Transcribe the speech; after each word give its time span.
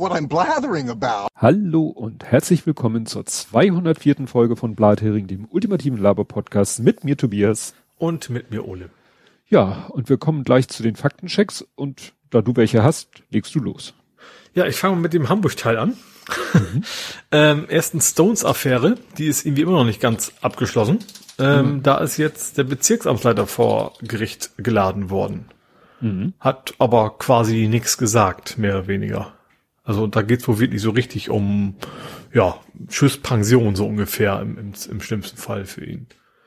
what 0.00 0.12
I'm 0.12 0.28
blathering 0.28 0.88
about. 0.88 1.28
Hallo 1.36 1.82
und 1.82 2.24
herzlich 2.24 2.66
willkommen 2.66 3.04
zur 3.04 3.26
204. 3.26 4.26
Folge 4.26 4.56
von 4.56 4.74
Blathering, 4.74 5.26
dem 5.26 5.46
ultimativen 5.50 5.98
Laber-Podcast 5.98 6.80
mit 6.80 7.04
mir 7.04 7.18
Tobias. 7.18 7.74
Und 7.98 8.30
mit 8.30 8.50
mir 8.50 8.66
Ole. 8.66 8.88
Ja, 9.46 9.88
und 9.90 10.08
wir 10.08 10.16
kommen 10.16 10.42
gleich 10.42 10.68
zu 10.68 10.82
den 10.82 10.96
Faktenchecks 10.96 11.66
und 11.74 12.14
da 12.30 12.40
du 12.40 12.56
welche 12.56 12.82
hast, 12.82 13.08
legst 13.28 13.54
du 13.54 13.60
los. 13.60 13.92
Ja, 14.54 14.64
ich 14.64 14.76
fange 14.76 14.96
mit 14.96 15.12
dem 15.12 15.28
Hamburg-Teil 15.28 15.76
an. 15.76 15.96
Mhm. 16.54 16.82
ähm, 17.30 17.66
erstens 17.68 18.12
Stones-Affäre, 18.12 18.94
die 19.18 19.26
ist 19.26 19.44
irgendwie 19.44 19.62
immer 19.62 19.72
noch 19.72 19.84
nicht 19.84 20.00
ganz 20.00 20.32
abgeschlossen. 20.40 21.00
Ähm, 21.38 21.74
mhm. 21.74 21.82
Da 21.82 21.98
ist 21.98 22.16
jetzt 22.16 22.56
der 22.56 22.64
Bezirksamtsleiter 22.64 23.46
vor 23.46 23.92
Gericht 24.00 24.52
geladen 24.56 25.10
worden. 25.10 25.50
Mhm. 26.00 26.32
Hat 26.40 26.72
aber 26.78 27.18
quasi 27.18 27.68
nichts 27.68 27.98
gesagt, 27.98 28.56
mehr 28.56 28.78
oder 28.78 28.88
weniger. 28.88 29.34
Also 29.82 30.06
da 30.06 30.22
geht's 30.22 30.46
wohl 30.46 30.58
wirklich 30.58 30.82
so 30.82 30.90
richtig 30.90 31.30
um, 31.30 31.74
ja, 32.32 32.60
Schusspension 32.90 33.76
so 33.76 33.86
ungefähr 33.86 34.40
im, 34.40 34.58
im, 34.58 34.72
im 34.90 35.00
schlimmsten 35.00 35.36
Fall 35.36 35.64
für 35.64 35.84
ihn. 35.84 36.06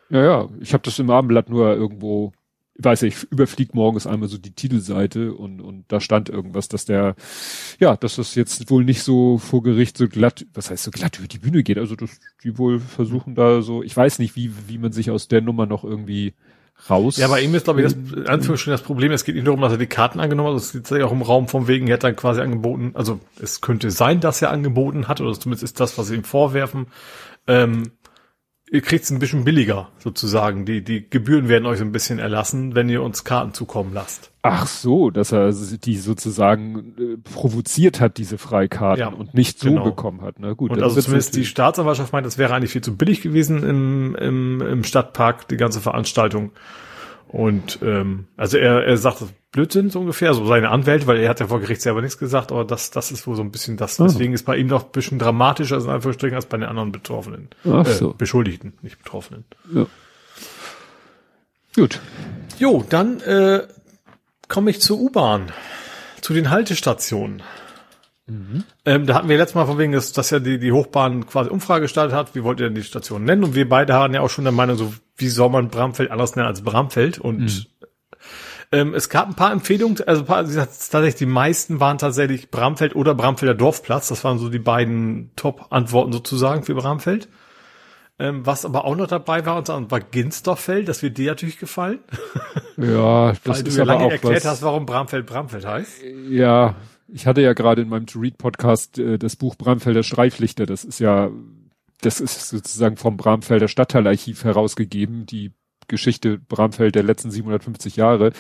Ja, 0.10 0.24
ja, 0.24 0.50
ich 0.60 0.74
habe 0.74 0.84
das 0.84 1.00
im 1.00 1.10
Abendblatt 1.10 1.50
nur 1.50 1.76
irgendwo, 1.76 2.34
weiß 2.78 3.04
ich 3.04 3.24
überflieg 3.32 3.74
morgens 3.74 4.06
einmal 4.06 4.30
so 4.30 4.38
die 4.38 4.54
Titelseite 4.54 5.34
und, 5.34 5.60
und 5.62 5.86
da 5.88 6.00
stand 6.00 6.30
irgendwas, 6.30 6.68
dass 6.68 6.86
der, 6.86 7.16
ja, 7.80 7.98
dass 7.98 8.18
das 8.18 8.36
jetzt 8.36 8.70
wohl 8.70 8.84
nicht 8.84 9.02
so 9.02 9.40
vor 9.40 9.64
Gericht 9.64 9.98
so 9.98 10.08
glatt, 10.08 10.46
was 10.54 10.70
heißt 10.70 10.84
so 10.84 10.92
glatt 10.92 11.18
über 11.18 11.28
die 11.28 11.40
Bühne 11.40 11.64
geht, 11.64 11.80
also 11.80 11.96
dass 11.96 12.20
die 12.44 12.58
wohl 12.58 12.80
versuchen 12.80 13.34
da 13.36 13.62
so, 13.62 13.82
ich 13.82 13.96
weiß 13.96 14.20
nicht, 14.20 14.36
wie, 14.36 14.52
wie 14.68 14.78
man 14.78 14.92
sich 14.92 15.10
aus 15.10 15.28
der 15.28 15.42
Nummer 15.42 15.66
noch 15.66 15.84
irgendwie 15.84 16.34
raus. 16.90 17.18
Ja, 17.18 17.28
bei 17.28 17.42
ihm 17.42 17.54
ist, 17.56 17.66
glaube 17.66 17.82
ich, 17.82 17.94
das, 17.94 18.28
Anführungsstrichen 18.28 18.72
das 18.72 18.82
Problem, 18.82 19.12
es 19.12 19.24
geht 19.24 19.36
nicht 19.36 19.48
darum, 19.48 19.62
dass 19.62 19.72
er 19.72 19.78
die 19.78 19.88
Karten 19.88 20.20
angenommen 20.20 20.50
hat, 20.50 20.58
es 20.58 20.74
geht 20.74 20.90
ja 20.92 21.06
auch 21.06 21.12
im 21.12 21.22
Raum 21.22 21.48
vom 21.48 21.68
wegen, 21.68 21.88
er 21.88 21.96
hat 21.96 22.04
dann 22.04 22.16
quasi 22.16 22.42
angeboten, 22.42 22.92
also 22.94 23.20
es 23.42 23.62
könnte 23.62 23.92
sein, 23.92 24.20
dass 24.20 24.42
er 24.42 24.52
angeboten 24.52 25.08
hat, 25.08 25.22
oder 25.22 25.34
zumindest 25.34 25.64
ist 25.64 25.80
das, 25.80 25.98
was 25.98 26.08
sie 26.08 26.16
ihm 26.16 26.24
vorwerfen, 26.24 26.88
ähm, 27.48 27.92
ihr 28.74 28.82
kriegt 28.82 29.04
es 29.04 29.12
ein 29.12 29.20
bisschen 29.20 29.44
billiger, 29.44 29.90
sozusagen. 30.00 30.66
Die, 30.66 30.84
die 30.84 31.08
Gebühren 31.08 31.48
werden 31.48 31.68
euch 31.68 31.78
so 31.78 31.86
ein 31.86 31.92
bisschen 31.92 32.18
erlassen, 32.18 32.74
wenn 32.74 32.90
ihr 32.90 33.04
uns 33.04 33.24
Karten 33.24 33.54
zukommen 33.54 33.94
lasst. 33.94 34.32
Ach 34.42 34.66
so, 34.66 35.12
dass 35.12 35.32
er 35.32 35.54
die 35.54 35.98
sozusagen 35.98 36.96
äh, 36.98 37.18
provoziert 37.18 38.02
hat, 38.02 38.18
diese 38.18 38.40
Freikarten 38.40 39.00
ja, 39.00 39.08
und 39.08 39.36
nicht 39.36 39.60
so 39.60 39.70
genau. 39.70 39.84
bekommen 39.84 40.22
hat. 40.22 40.40
Na 40.40 40.54
gut. 40.54 40.72
Und 40.72 40.82
also 40.82 41.00
zumindest 41.00 41.36
die 41.36 41.46
Staatsanwaltschaft 41.46 42.14
meint, 42.14 42.26
das 42.26 42.40
wäre 42.40 42.56
eigentlich 42.56 42.72
viel 42.72 42.82
zu 42.82 42.98
billig 42.98 43.22
gewesen 43.22 43.62
im, 43.64 44.16
im, 44.16 44.62
im 44.62 44.84
Stadtpark, 44.84 45.48
die 45.50 45.58
ganze 45.58 45.80
Veranstaltung. 45.80 46.52
Und 47.34 47.80
ähm, 47.82 48.28
also 48.38 48.58
er, 48.58 48.86
er 48.86 48.96
sagt 48.96 49.24
Blödsinn 49.52 49.90
so 49.90 50.02
ungefähr, 50.02 50.36
so 50.36 50.46
seine 50.46 50.70
Anwälte, 50.70 51.08
weil 51.08 51.18
er 51.18 51.30
hat 51.30 51.40
ja 51.40 51.48
vor 51.48 51.60
Gericht 51.60 51.82
selber 51.82 52.00
nichts 52.00 52.20
gesagt, 52.20 52.52
aber 52.52 52.64
das, 52.64 52.92
das 52.92 53.12
ist 53.12 53.26
wohl 53.26 53.36
so 53.36 53.42
ein 53.42 53.52
bisschen 53.52 53.76
das. 53.76 54.00
Oh. 54.00 54.04
Deswegen 54.04 54.34
ist 54.34 54.46
bei 54.46 54.56
ihm 54.56 54.68
noch 54.68 54.86
ein 54.86 54.92
bisschen 54.92 55.18
dramatischer 55.18 55.78
in 55.78 55.90
Anführungsstrichen 55.90 56.36
als 56.36 56.46
bei 56.46 56.58
den 56.58 56.70
anderen 56.70 56.92
Betroffenen. 56.92 57.50
Ach 57.66 57.88
so. 57.88 58.12
Äh, 58.12 58.14
Beschuldigten, 58.16 58.74
nicht 58.84 59.00
Betroffenen. 59.00 59.46
Ja. 59.74 59.88
Gut. 61.76 62.00
Jo, 62.60 62.86
dann 62.88 63.20
äh, 63.22 63.64
komme 64.48 64.70
ich 64.70 64.80
zur 64.80 65.00
U-Bahn, 65.00 65.52
zu 66.22 66.34
den 66.34 66.52
Haltestationen. 66.52 67.42
Mhm. 68.26 68.64
Ähm, 68.86 69.06
da 69.06 69.16
hatten 69.16 69.28
wir 69.28 69.38
letztes 69.38 69.56
Mal 69.56 69.66
von 69.66 69.78
wegen, 69.78 69.92
dass, 69.92 70.14
dass 70.14 70.30
ja 70.30 70.40
die, 70.40 70.58
die 70.58 70.72
Hochbahn 70.72 71.26
quasi 71.26 71.50
Umfrage 71.50 71.84
gestartet 71.84 72.16
hat, 72.16 72.36
wie 72.36 72.44
wollt 72.44 72.60
ihr 72.60 72.68
denn 72.68 72.76
die 72.76 72.84
Station 72.84 73.26
nennen? 73.26 73.44
Und 73.44 73.56
wir 73.56 73.68
beide 73.68 73.94
waren 73.94 74.14
ja 74.14 74.22
auch 74.22 74.30
schon 74.30 74.46
der 74.46 74.54
Meinung, 74.54 74.78
so 74.78 74.94
wie 75.18 75.28
soll 75.28 75.50
man 75.50 75.70
Bramfeld 75.70 76.10
anders 76.10 76.36
nennen 76.36 76.48
als 76.48 76.62
Bramfeld? 76.62 77.20
Und 77.20 77.42
mhm. 77.42 77.66
ähm, 78.72 78.94
es 78.94 79.10
gab 79.10 79.28
ein 79.28 79.36
paar 79.36 79.52
Empfehlungen, 79.52 79.98
also 80.08 80.24
paar, 80.24 80.46
tatsächlich 80.46 81.16
die 81.16 81.26
meisten 81.26 81.82
waren 81.82 81.98
tatsächlich 81.98 82.50
Bramfeld 82.50 82.96
oder 82.96 83.14
Bramfelder 83.14 83.56
Dorfplatz. 83.56 84.08
Das 84.08 84.24
waren 84.24 84.40
so 84.40 84.50
die 84.50 84.60
beiden 84.60 85.32
Top-Antworten 85.36 86.14
sozusagen 86.14 86.64
für 86.64 86.76
Bramfeld. 86.76 87.28
Ähm, 88.20 88.46
was 88.46 88.64
aber 88.64 88.86
auch 88.86 88.96
noch 88.96 89.08
dabei 89.08 89.46
war, 89.46 89.58
und 89.58 89.92
war 89.92 90.00
Ginsdorffeld, 90.00 90.88
das 90.88 91.02
wird 91.02 91.18
dir 91.18 91.32
natürlich 91.32 91.58
gefallen. 91.58 92.00
Ja, 92.78 93.32
das 93.44 93.60
Weil 93.60 93.68
ist 93.68 93.76
du 93.76 93.82
ja 93.82 93.86
lange 93.86 94.12
erklärt 94.12 94.46
hast, 94.46 94.62
warum 94.62 94.86
Bramfeld 94.86 95.26
Bramfeld 95.26 95.66
heißt. 95.66 96.04
Ja, 96.30 96.76
ich 97.14 97.28
hatte 97.28 97.42
ja 97.42 97.54
gerade 97.54 97.84
in 97.84 97.90
meinem 97.90 98.08
To-Read-Podcast 98.08 98.98
äh, 98.98 99.20
das 99.20 99.36
Buch 99.36 99.56
Bramfelder 99.56 100.04
Streiflichter. 100.04 100.66
Das 100.66 100.84
ist 100.84 101.00
ja, 101.00 101.30
das 102.02 102.20
ist 102.20 102.50
sozusagen 102.50 102.98
vom 102.98 103.18
Bramfelder 103.18 103.68
Stadtteilarchiv 103.68 104.44
herausgegeben, 104.44 105.28
die 105.28 105.52
Geschichte 105.88 106.40
Bramfeld 106.40 106.96
der 106.96 107.04
letzten 107.04 107.30
750 107.30 107.98
Jahre. 107.98 108.32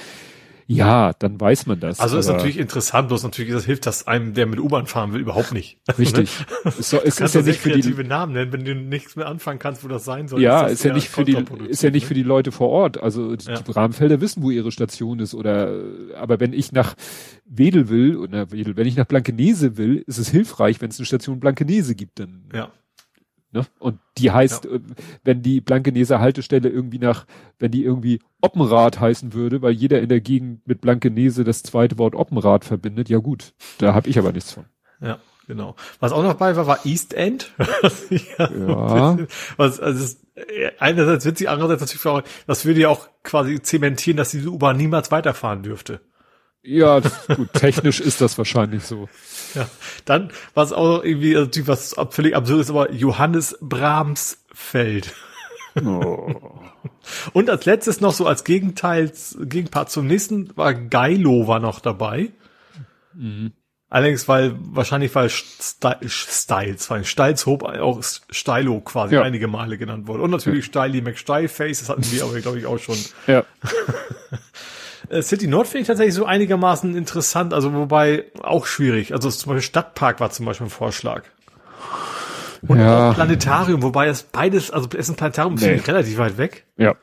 Ja, 0.76 1.14
dann 1.14 1.40
weiß 1.40 1.66
man 1.66 1.80
das. 1.80 2.00
Also 2.00 2.18
ist 2.18 2.28
natürlich 2.28 2.58
interessant, 2.58 3.08
bloß 3.08 3.24
natürlich 3.24 3.52
das 3.52 3.66
hilft 3.66 3.86
das 3.86 4.08
einem, 4.08 4.34
der 4.34 4.46
mit 4.46 4.60
U-Bahn 4.60 4.88
fahren 4.88 5.14
will, 5.14 5.22
überhaupt 5.22 5.54
nicht. 5.54 5.80
Richtig. 5.98 6.32
es, 6.66 6.90
so, 6.90 7.02
es 7.02 7.20
ist 7.20 7.36
ja 7.36 7.42
nicht 7.42 7.60
für 7.60 7.72
die 7.72 8.04
Namen 8.04 8.34
nennen, 8.34 8.52
wenn 8.52 8.66
du 8.66 8.76
nichts 8.76 9.16
mehr 9.16 9.28
anfangen 9.28 9.60
kannst, 9.60 9.84
wo 9.84 9.88
das 9.88 10.06
sein 10.06 10.28
soll. 10.28 10.42
Ja, 10.42 10.66
ist, 10.66 10.74
ist 10.74 10.84
ja 10.86 10.94
nicht 10.94 11.10
für 11.10 11.26
die, 11.26 11.38
ist 11.68 11.84
ja 11.84 11.90
nicht 11.90 12.06
für 12.06 12.14
die 12.14 12.24
Leute 12.24 12.52
vor 12.52 12.70
Ort. 12.70 13.02
Also 13.02 13.36
die, 13.36 13.46
ja. 13.46 13.56
die 13.56 13.64
Bramfelder 13.64 14.22
wissen, 14.22 14.44
wo 14.44 14.52
ihre 14.52 14.72
Station 14.72 15.20
ist 15.20 15.34
oder, 15.34 15.82
aber 16.16 16.40
wenn 16.40 16.54
ich 16.54 16.72
nach 16.72 16.96
Wedel 17.46 17.90
will 17.90 18.18
oder 18.18 18.52
Wedel, 18.52 18.76
wenn 18.78 18.88
ich 18.88 18.96
nach 18.96 19.06
Blankenese 19.06 19.78
will, 19.78 20.04
ist 20.08 20.18
es 20.18 20.30
hilfreich, 20.30 20.82
wenn 20.82 20.90
es 20.90 21.00
eine 21.00 21.06
Station 21.06 21.40
Blankenese 21.40 21.96
gibt, 21.96 22.20
dann. 22.20 22.50
Ja. 22.54 22.72
Ne? 23.54 23.66
Und 23.78 24.00
die 24.18 24.32
heißt, 24.32 24.66
ja. 24.66 24.72
Äh, 24.72 24.80
wenn 25.24 25.44
die 25.44 25.62
Blankeneser 25.62 26.20
Haltestelle 26.20 26.70
irgendwie 26.70 26.98
nach, 26.98 27.26
wenn 27.60 27.72
die 27.72 27.84
irgendwie 27.84 28.20
Oppenrad 28.42 29.00
heißen 29.00 29.34
würde, 29.34 29.62
weil 29.62 29.74
jeder 29.74 30.02
in 30.02 30.10
der 30.10 30.22
Gegend 30.22 30.68
mit 30.68 30.82
Blankenese 30.82 31.44
das 31.44 31.62
zweite 31.62 32.00
Wort 32.00 32.16
Oppenrad 32.16 32.66
verbindet, 32.66 33.10
ja 33.10 33.20
gut, 33.20 33.54
da 33.78 33.94
habe 33.94 34.10
ich 34.10 34.18
aber 34.18 34.32
nichts 34.32 34.54
von. 34.54 34.66
Ja, 35.02 35.20
genau. 35.48 35.76
Was 36.00 36.12
auch 36.14 36.24
noch 36.24 36.34
bei 36.34 36.56
war, 36.56 36.66
war 36.66 36.84
East 36.84 37.14
End. 37.14 37.52
ja. 38.10 39.20
Was, 39.58 39.80
also 39.80 40.04
ist 40.04 40.26
einerseits 40.80 41.26
witzig, 41.26 41.48
andererseits 41.48 41.82
natürlich 41.82 42.06
auch, 42.08 42.24
das 42.48 42.66
würde 42.66 42.82
ja 42.82 42.90
auch 42.90 43.08
quasi 43.22 43.62
zementieren, 43.62 44.18
dass 44.18 44.32
diese 44.32 44.50
U-Bahn 44.50 44.78
niemals 44.78 45.12
weiterfahren 45.12 45.62
dürfte. 45.62 46.02
Ja, 46.66 47.02
gut, 47.36 47.52
technisch 47.54 48.00
ist 48.00 48.22
das 48.22 48.38
wahrscheinlich 48.38 48.84
so. 48.84 49.10
Ja, 49.56 49.70
dann, 50.06 50.32
was 50.56 50.74
auch 50.74 51.04
irgendwie, 51.04 51.38
also 51.38 51.68
was 51.68 51.96
völlig 52.10 52.36
absurd 52.36 52.62
ist, 52.62 52.72
aber 52.72 52.92
Johannes 52.92 53.56
Brahmsfeld. 53.62 55.14
Oh. 55.76 56.42
Und 57.34 57.52
als 57.52 57.66
letztes 57.66 58.02
noch 58.02 58.14
so 58.14 58.26
als 58.26 58.46
Gegenteil, 58.46 59.12
Gegenpart 59.42 59.92
zum 59.92 60.08
nächsten 60.08 60.58
war 60.58 60.74
Geilo 60.74 61.48
war 61.48 61.60
noch 61.60 61.82
dabei. 61.82 62.32
Mhm. 63.14 63.52
Allerdings, 63.90 64.28
weil, 64.28 64.56
wahrscheinlich, 64.58 65.14
weil 65.14 65.30
Styles, 65.30 66.90
weil 66.90 67.06
Steilshoop 67.06 67.62
auch 67.62 68.02
Stylo 68.02 68.82
quasi 68.82 69.14
ja. 69.14 69.22
einige 69.22 69.48
Male 69.48 69.78
genannt 69.78 70.08
wurde. 70.08 70.24
Und 70.24 70.32
natürlich 70.32 70.66
ja. 70.74 70.82
Styly 70.82 71.02
McStyleface, 71.02 71.78
das 71.78 71.90
hatten 71.90 72.12
wir 72.12 72.24
aber, 72.24 72.40
glaube 72.40 72.58
ich, 72.58 72.66
auch 72.66 72.80
schon. 72.80 72.98
Ja. 73.28 73.44
Äh, 75.10 75.22
City 75.22 75.48
Nord 75.48 75.68
finde 75.68 75.82
ich 75.82 75.88
tatsächlich 75.88 76.16
so 76.16 76.26
einigermaßen 76.26 76.96
interessant, 76.96 77.54
also 77.54 77.74
wobei 77.74 78.26
auch 78.42 78.66
schwierig. 78.66 79.14
Also 79.14 79.30
zum 79.30 79.52
Beispiel 79.52 79.68
Stadtpark 79.68 80.20
war 80.20 80.30
zum 80.30 80.46
Beispiel 80.46 80.68
ein 80.68 80.72
Vorschlag. 80.72 81.24
Und 82.68 82.80
ja. 82.80 83.12
auch 83.12 83.16
Planetarium, 83.16 83.84
wobei 83.84 84.08
es 84.08 84.24
beides, 84.24 84.72
also 84.72 84.88
es 84.94 85.00
ist 85.00 85.10
ein 85.10 85.16
Planetarium 85.16 85.56
nee. 85.56 85.82
relativ 85.86 86.18
weit 86.18 86.38
weg. 86.38 86.66
Ja. 86.78 86.96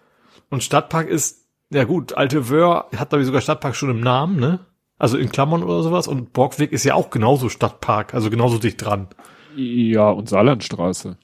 Und 0.48 0.64
Stadtpark 0.64 1.08
ist, 1.08 1.46
ja 1.70 1.84
gut, 1.84 2.14
Alte 2.14 2.48
Wöhr 2.48 2.86
hat 2.96 3.10
glaube 3.10 3.20
ich 3.20 3.26
sogar 3.26 3.42
Stadtpark 3.42 3.76
schon 3.76 3.90
im 3.90 4.00
Namen, 4.00 4.40
ne? 4.40 4.60
Also 4.98 5.16
in 5.16 5.30
Klammern 5.30 5.62
oder 5.62 5.82
sowas. 5.82 6.08
Und 6.08 6.32
Borgweg 6.32 6.72
ist 6.72 6.84
ja 6.84 6.94
auch 6.94 7.10
genauso 7.10 7.48
Stadtpark, 7.48 8.14
also 8.14 8.30
genauso 8.30 8.58
dicht 8.58 8.84
dran. 8.84 9.08
Ja, 9.56 10.10
und 10.10 10.28
Saarlandstraße. 10.28 11.16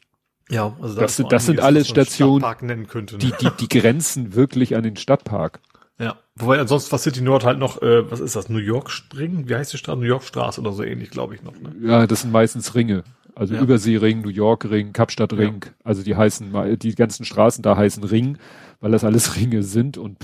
Ja, 0.48 0.76
also 0.80 0.94
das, 0.94 1.02
das 1.02 1.16
sind, 1.16 1.32
das 1.32 1.46
sind 1.46 1.60
alles 1.60 1.88
Stationen, 1.88 2.42
könnte, 2.86 3.16
ne? 3.16 3.18
die, 3.18 3.32
die, 3.40 3.50
die 3.58 3.68
grenzen 3.68 4.34
wirklich 4.34 4.76
an 4.76 4.84
den 4.84 4.96
Stadtpark. 4.96 5.60
Ja, 5.98 6.16
wobei 6.34 6.58
ansonsten 6.58 6.92
war 6.92 6.98
City 6.98 7.22
Nord 7.22 7.44
halt 7.44 7.58
noch, 7.58 7.80
äh, 7.80 8.10
was 8.10 8.20
ist 8.20 8.36
das, 8.36 8.48
New 8.48 8.58
York 8.58 8.90
Spring? 8.90 9.48
Wie 9.48 9.54
heißt 9.54 9.72
die 9.72 9.78
Straße? 9.78 9.98
New 9.98 10.06
York 10.06 10.24
Straße 10.24 10.60
oder 10.60 10.72
so 10.72 10.82
ähnlich, 10.82 11.10
glaube 11.10 11.34
ich 11.34 11.42
noch. 11.42 11.58
Ne? 11.58 11.74
Ja, 11.82 12.06
das 12.06 12.22
sind 12.22 12.32
meistens 12.32 12.74
Ringe. 12.74 13.04
Also 13.34 13.54
ja. 13.54 13.60
Überseering, 13.60 14.22
New 14.22 14.30
York 14.30 14.68
Ring, 14.70 14.92
Kapstadt-Ring. 14.92 15.64
Ja. 15.64 15.70
Also 15.84 16.02
die 16.02 16.16
heißen, 16.16 16.78
die 16.78 16.94
ganzen 16.94 17.24
Straßen 17.24 17.62
da 17.62 17.76
heißen 17.76 18.02
Ring, 18.04 18.38
weil 18.80 18.92
das 18.92 19.04
alles 19.04 19.36
Ringe 19.40 19.62
sind. 19.62 19.98
Und 19.98 20.18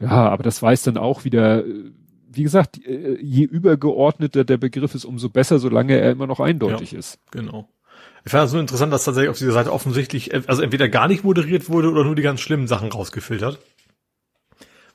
ja, 0.00 0.08
aber 0.08 0.42
das 0.42 0.62
weiß 0.62 0.82
dann 0.82 0.96
auch 0.96 1.24
wieder, 1.24 1.64
wie 2.30 2.42
gesagt, 2.42 2.84
äh, 2.84 3.16
je 3.20 3.44
übergeordneter 3.44 4.44
der 4.44 4.56
Begriff 4.56 4.94
ist, 4.94 5.04
umso 5.04 5.28
besser, 5.28 5.58
solange 5.58 5.98
er 5.98 6.12
immer 6.12 6.26
noch 6.26 6.40
eindeutig 6.40 6.92
ja, 6.92 6.98
ist. 6.98 7.18
Genau. 7.30 7.68
Ich 8.24 8.30
fand 8.30 8.44
es 8.44 8.52
so 8.52 8.58
interessant, 8.58 8.92
dass 8.92 9.04
tatsächlich 9.04 9.30
auf 9.30 9.38
dieser 9.38 9.52
Seite 9.52 9.72
offensichtlich, 9.72 10.32
also 10.48 10.62
entweder 10.62 10.88
gar 10.88 11.08
nicht 11.08 11.24
moderiert 11.24 11.68
wurde 11.68 11.90
oder 11.90 12.04
nur 12.04 12.14
die 12.14 12.22
ganz 12.22 12.40
schlimmen 12.40 12.68
Sachen 12.68 12.90
rausgefiltert. 12.90 13.58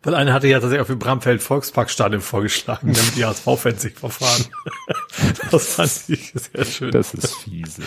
Weil 0.07 0.15
einer 0.15 0.33
hatte 0.33 0.47
ja 0.47 0.61
tatsächlich 0.61 0.83
auch 0.83 0.87
für 0.87 0.95
Bramfeld 0.95 1.43
Volksparkstadion 1.43 2.21
vorgeschlagen, 2.21 2.93
damit 2.93 3.17
die 3.17 3.25
HSV-Fans 3.25 3.81
sich 3.81 3.95
verfahren. 3.95 4.45
das 5.51 5.73
fand 5.73 5.91
ich 6.07 6.31
sehr 6.31 6.63
schön. 6.63 6.91
Das 6.91 7.13
ist 7.13 7.35
fiese. 7.35 7.81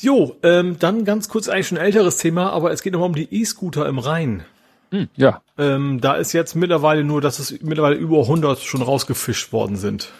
jo, 0.00 0.38
ähm, 0.42 0.78
dann 0.78 1.04
ganz 1.04 1.28
kurz 1.28 1.50
eigentlich 1.50 1.66
schon 1.68 1.76
ein 1.76 1.84
älteres 1.84 2.16
Thema, 2.16 2.50
aber 2.50 2.72
es 2.72 2.80
geht 2.80 2.94
nochmal 2.94 3.10
um 3.10 3.14
die 3.14 3.28
E-Scooter 3.30 3.86
im 3.86 3.98
Rhein. 3.98 4.42
Hm, 4.90 5.08
ja. 5.16 5.42
Ähm, 5.58 6.00
da 6.00 6.14
ist 6.14 6.32
jetzt 6.32 6.54
mittlerweile 6.54 7.04
nur, 7.04 7.20
dass 7.20 7.38
es 7.38 7.60
mittlerweile 7.60 7.96
über 7.96 8.20
100 8.20 8.58
schon 8.58 8.80
rausgefischt 8.80 9.52
worden 9.52 9.76
sind. 9.76 10.14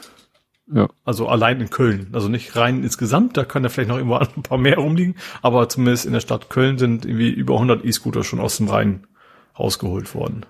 Ja. 0.71 0.91
Also 1.07 1.27
allein 1.27 1.59
in 1.59 1.71
Köln. 1.71 2.09
Also 2.13 2.29
nicht 2.29 2.55
rein 2.55 2.85
insgesamt, 2.85 3.39
da 3.39 3.47
können 3.47 3.65
ja 3.65 3.71
vielleicht 3.71 3.89
noch 3.89 3.97
irgendwo 3.97 4.17
ein 4.37 4.43
paar 4.43 4.59
mehr 4.59 4.77
rumliegen, 4.77 5.15
aber 5.41 5.71
zumindest 5.71 6.05
in 6.05 6.13
der 6.13 6.21
Stadt 6.21 6.51
Köln 6.51 6.77
sind 6.77 7.07
irgendwie 7.07 7.31
über 7.31 7.55
100 7.55 7.83
E-Scooter 7.83 8.25
schon 8.25 8.39
aus 8.39 8.59
dem 8.59 8.69
Rhein 8.69 9.07
rausgeholt 9.59 10.15
worden. 10.15 10.47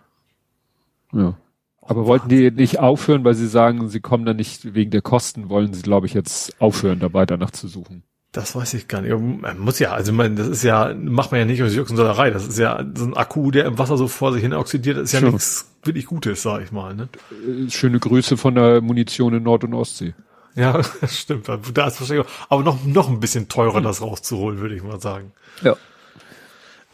Ja. 1.13 1.35
Aber 1.81 2.07
wollten 2.07 2.29
die 2.29 2.51
nicht 2.51 2.79
aufhören, 2.79 3.25
weil 3.25 3.35
sie 3.35 3.49
sagen, 3.49 3.89
sie 3.89 4.01
kommen 4.01 4.25
da 4.25 4.35
nicht 4.35 4.75
wegen 4.75 4.93
der 4.93 5.03
Kosten, 5.03 5.49
wollen 5.49 5.75
sie, 5.75 5.83
glaube 5.83 6.07
ich, 6.07 6.15
jetzt 6.15 6.61
aufhören, 6.61 7.01
da 7.01 7.13
weiter 7.13 7.37
nachzusuchen. 7.37 8.05
Das 8.31 8.57
weiß 8.57 8.73
ich 8.75 8.89
gar 8.89 9.03
nicht. 9.03 9.13
Man 9.13 9.59
muss 9.59 9.79
ja, 9.79 9.93
also 9.93 10.11
man, 10.13 10.37
das 10.37 10.49
ist 10.49 10.63
ja, 10.63 10.95
macht 10.95 11.33
man 11.33 11.41
ja 11.41 11.45
nicht 11.45 11.63
aus 11.63 11.75
Juxensollerei. 11.75 12.31
Das 12.31 12.47
ist 12.47 12.59
ja 12.59 12.83
so 12.95 13.05
ein 13.05 13.15
Akku, 13.15 13.51
der 13.51 13.67
im 13.67 13.79
Wasser 13.79 13.99
so 13.99 14.09
vor 14.09 14.33
sich 14.33 14.43
hin 14.43 14.55
oxidiert, 14.55 14.97
das 14.97 15.05
ist 15.05 15.13
ja 15.13 15.21
Schon. 15.21 15.33
nichts 15.33 15.71
wirklich 15.85 16.07
Gutes, 16.07 16.43
sag 16.43 16.63
ich 16.63 16.73
mal. 16.73 16.95
Ne? 16.95 17.09
Äh, 17.31 17.69
schöne 17.69 17.99
Grüße 17.99 18.39
von 18.39 18.55
der 18.55 18.81
Munition 18.81 19.35
in 19.35 19.43
Nord- 19.43 19.65
und 19.65 19.75
Ostsee. 19.75 20.15
Ja, 20.55 20.81
das 21.01 21.19
stimmt. 21.19 21.49
Da 21.49 21.57
ist 21.57 22.01
wahrscheinlich 22.01 22.27
auch, 22.27 22.31
aber 22.49 22.63
noch, 22.63 22.85
noch 22.85 23.11
ein 23.11 23.21
bisschen 23.21 23.49
teurer, 23.49 23.77
hm. 23.77 23.85
das 23.85 24.01
rauszuholen, 24.01 24.61
würde 24.61 24.77
ich 24.77 24.83
mal 24.83 25.01
sagen. 25.01 25.33
Ja. 25.63 25.77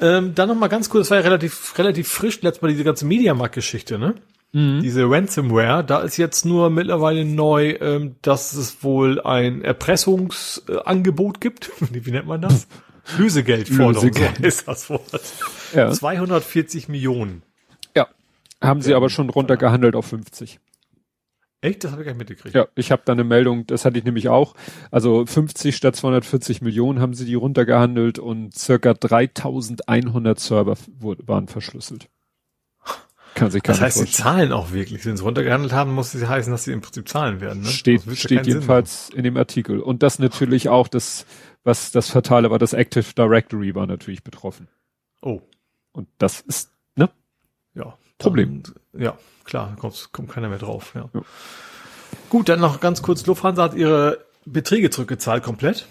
Ähm, 0.00 0.34
dann 0.34 0.48
noch 0.48 0.56
mal 0.56 0.68
ganz 0.68 0.90
kurz, 0.90 1.06
das 1.06 1.10
war 1.10 1.18
ja 1.18 1.24
relativ, 1.24 1.76
relativ 1.78 2.08
frisch 2.08 2.40
letztes 2.42 2.62
Mal 2.62 2.68
diese 2.68 2.84
ganze 2.84 3.04
Mediamarkt-Geschichte, 3.04 3.98
ne? 3.98 4.14
Mhm. 4.52 4.80
Diese 4.80 5.04
Ransomware, 5.08 5.84
da 5.84 6.00
ist 6.00 6.16
jetzt 6.16 6.46
nur 6.46 6.70
mittlerweile 6.70 7.24
neu, 7.24 7.76
ähm, 7.80 8.16
dass 8.22 8.54
es 8.54 8.82
wohl 8.82 9.20
ein 9.20 9.62
Erpressungsangebot 9.62 11.40
gibt. 11.40 11.70
Wie 11.80 12.10
nennt 12.10 12.26
man 12.26 12.40
das? 12.40 12.66
Lösegeldforderung, 13.18 14.08
Lösegeld. 14.08 14.40
ist 14.42 14.68
das 14.68 14.88
Wort. 14.90 15.20
Ja. 15.74 15.90
240 15.90 16.88
Millionen. 16.88 17.42
Ja. 17.94 18.06
Haben 18.60 18.80
sie 18.80 18.94
aber 18.94 19.10
schon 19.10 19.30
runtergehandelt 19.30 19.94
auf 19.96 20.06
50. 20.06 20.60
Echt? 21.60 21.82
Das 21.82 21.90
habe 21.90 22.02
ich 22.02 22.06
gar 22.06 22.12
nicht 22.12 22.28
mitgekriegt. 22.28 22.54
Ja, 22.54 22.68
ich 22.76 22.92
habe 22.92 23.02
da 23.04 23.12
eine 23.12 23.24
Meldung, 23.24 23.66
das 23.66 23.84
hatte 23.84 23.98
ich 23.98 24.04
nämlich 24.04 24.28
auch. 24.28 24.54
Also 24.90 25.26
50 25.26 25.74
statt 25.74 25.96
240 25.96 26.62
Millionen 26.62 27.00
haben 27.00 27.14
sie 27.14 27.24
die 27.24 27.34
runtergehandelt 27.34 28.18
und 28.18 28.56
circa 28.56 28.94
3100 28.94 30.38
Server 30.38 30.76
waren 31.00 31.48
verschlüsselt. 31.48 32.08
Kann 33.34 33.50
sich 33.50 33.62
das 33.62 33.80
heißt, 33.80 33.98
sie 33.98 34.06
zahlen 34.06 34.52
auch 34.52 34.72
wirklich. 34.72 35.04
Wenn 35.04 35.16
sie 35.16 35.22
runtergehandelt 35.22 35.72
haben, 35.72 35.94
muss 35.94 36.14
es 36.14 36.26
heißen, 36.26 36.50
dass 36.50 36.64
sie 36.64 36.72
im 36.72 36.80
Prinzip 36.80 37.08
zahlen 37.08 37.40
werden. 37.40 37.62
Ne? 37.62 37.68
Steht, 37.68 38.02
steht 38.16 38.46
jedenfalls 38.46 39.10
in 39.10 39.22
dem 39.22 39.36
Artikel. 39.36 39.80
Und 39.80 40.02
das 40.02 40.18
natürlich 40.18 40.68
auch, 40.68 40.88
das, 40.88 41.24
was 41.62 41.92
das 41.92 42.10
Fatale 42.10 42.50
war, 42.50 42.58
das 42.58 42.72
Active 42.72 43.14
Directory 43.16 43.74
war 43.74 43.86
natürlich 43.86 44.24
betroffen. 44.24 44.68
Oh. 45.22 45.40
Und 45.92 46.08
das 46.18 46.40
ist, 46.40 46.72
ne? 46.96 47.10
Ja. 47.74 47.96
Problem. 48.18 48.62
Dann, 48.62 49.02
ja, 49.02 49.18
klar, 49.44 49.76
kommt, 49.78 50.10
kommt 50.12 50.30
keiner 50.30 50.48
mehr 50.48 50.58
drauf. 50.58 50.92
Ja. 50.94 51.08
ja. 51.12 51.22
Gut, 52.30 52.48
dann 52.48 52.60
noch 52.60 52.80
ganz 52.80 53.02
kurz. 53.02 53.26
Lufthansa 53.26 53.62
hat 53.62 53.74
ihre 53.74 54.18
Beträge 54.44 54.90
zurückgezahlt 54.90 55.42
komplett. 55.42 55.86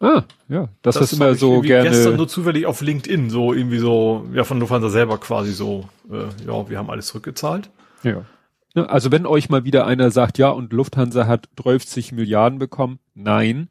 Ah, 0.00 0.22
ja, 0.48 0.68
das, 0.80 0.94
das 0.94 1.12
ist 1.12 1.18
immer 1.18 1.34
so 1.34 1.60
gerne. 1.60 1.90
Gestern 1.90 2.16
nur 2.16 2.26
zufällig 2.26 2.64
auf 2.64 2.80
LinkedIn, 2.80 3.28
so 3.28 3.52
irgendwie 3.52 3.78
so, 3.78 4.26
ja, 4.32 4.44
von 4.44 4.58
Lufthansa 4.58 4.88
selber 4.88 5.18
quasi 5.18 5.52
so, 5.52 5.88
äh, 6.10 6.24
ja, 6.46 6.70
wir 6.70 6.78
haben 6.78 6.88
alles 6.88 7.08
zurückgezahlt. 7.08 7.68
Ja. 8.02 8.24
Also 8.74 9.12
wenn 9.12 9.26
euch 9.26 9.50
mal 9.50 9.64
wieder 9.64 9.86
einer 9.86 10.10
sagt, 10.10 10.38
ja, 10.38 10.48
und 10.48 10.72
Lufthansa 10.72 11.26
hat 11.26 11.48
30 11.56 12.12
Milliarden 12.12 12.58
bekommen, 12.58 12.98
nein. 13.14 13.68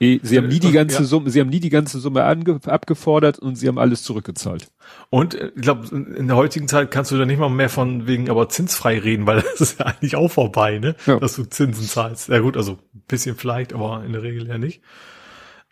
Sie 0.00 0.36
haben 0.36 0.48
nie 0.48 0.60
die 0.60 0.70
ganze. 0.70 1.04
Summe, 1.04 1.30
sie 1.30 1.40
haben 1.40 1.48
nie 1.48 1.58
die 1.58 1.70
ganze 1.70 1.98
Summe 1.98 2.24
abgefordert 2.24 3.38
und 3.38 3.56
sie 3.56 3.66
haben 3.66 3.78
alles 3.78 4.04
zurückgezahlt. 4.04 4.70
Und 5.10 5.34
äh, 5.34 5.50
ich 5.56 5.62
glaube, 5.62 5.88
in 5.90 6.28
der 6.28 6.36
heutigen 6.36 6.68
Zeit 6.68 6.90
kannst 6.90 7.10
du 7.10 7.18
da 7.18 7.26
nicht 7.26 7.38
mal 7.38 7.48
mehr 7.48 7.68
von 7.68 8.06
wegen 8.06 8.30
aber 8.30 8.48
zinsfrei 8.48 8.98
reden, 8.98 9.26
weil 9.26 9.42
das 9.58 9.60
ist 9.60 9.80
ja 9.80 9.86
eigentlich 9.86 10.14
auch 10.14 10.28
vorbei, 10.28 10.78
ne? 10.78 10.94
Ja. 11.06 11.18
Dass 11.18 11.34
du 11.34 11.44
Zinsen 11.44 11.84
zahlst. 11.84 12.28
Ja 12.28 12.38
gut, 12.38 12.56
also 12.56 12.72
ein 12.72 13.02
bisschen 13.08 13.36
vielleicht, 13.36 13.72
aber 13.72 14.04
in 14.04 14.12
der 14.12 14.22
Regel 14.22 14.46
ja 14.46 14.58
nicht. 14.58 14.82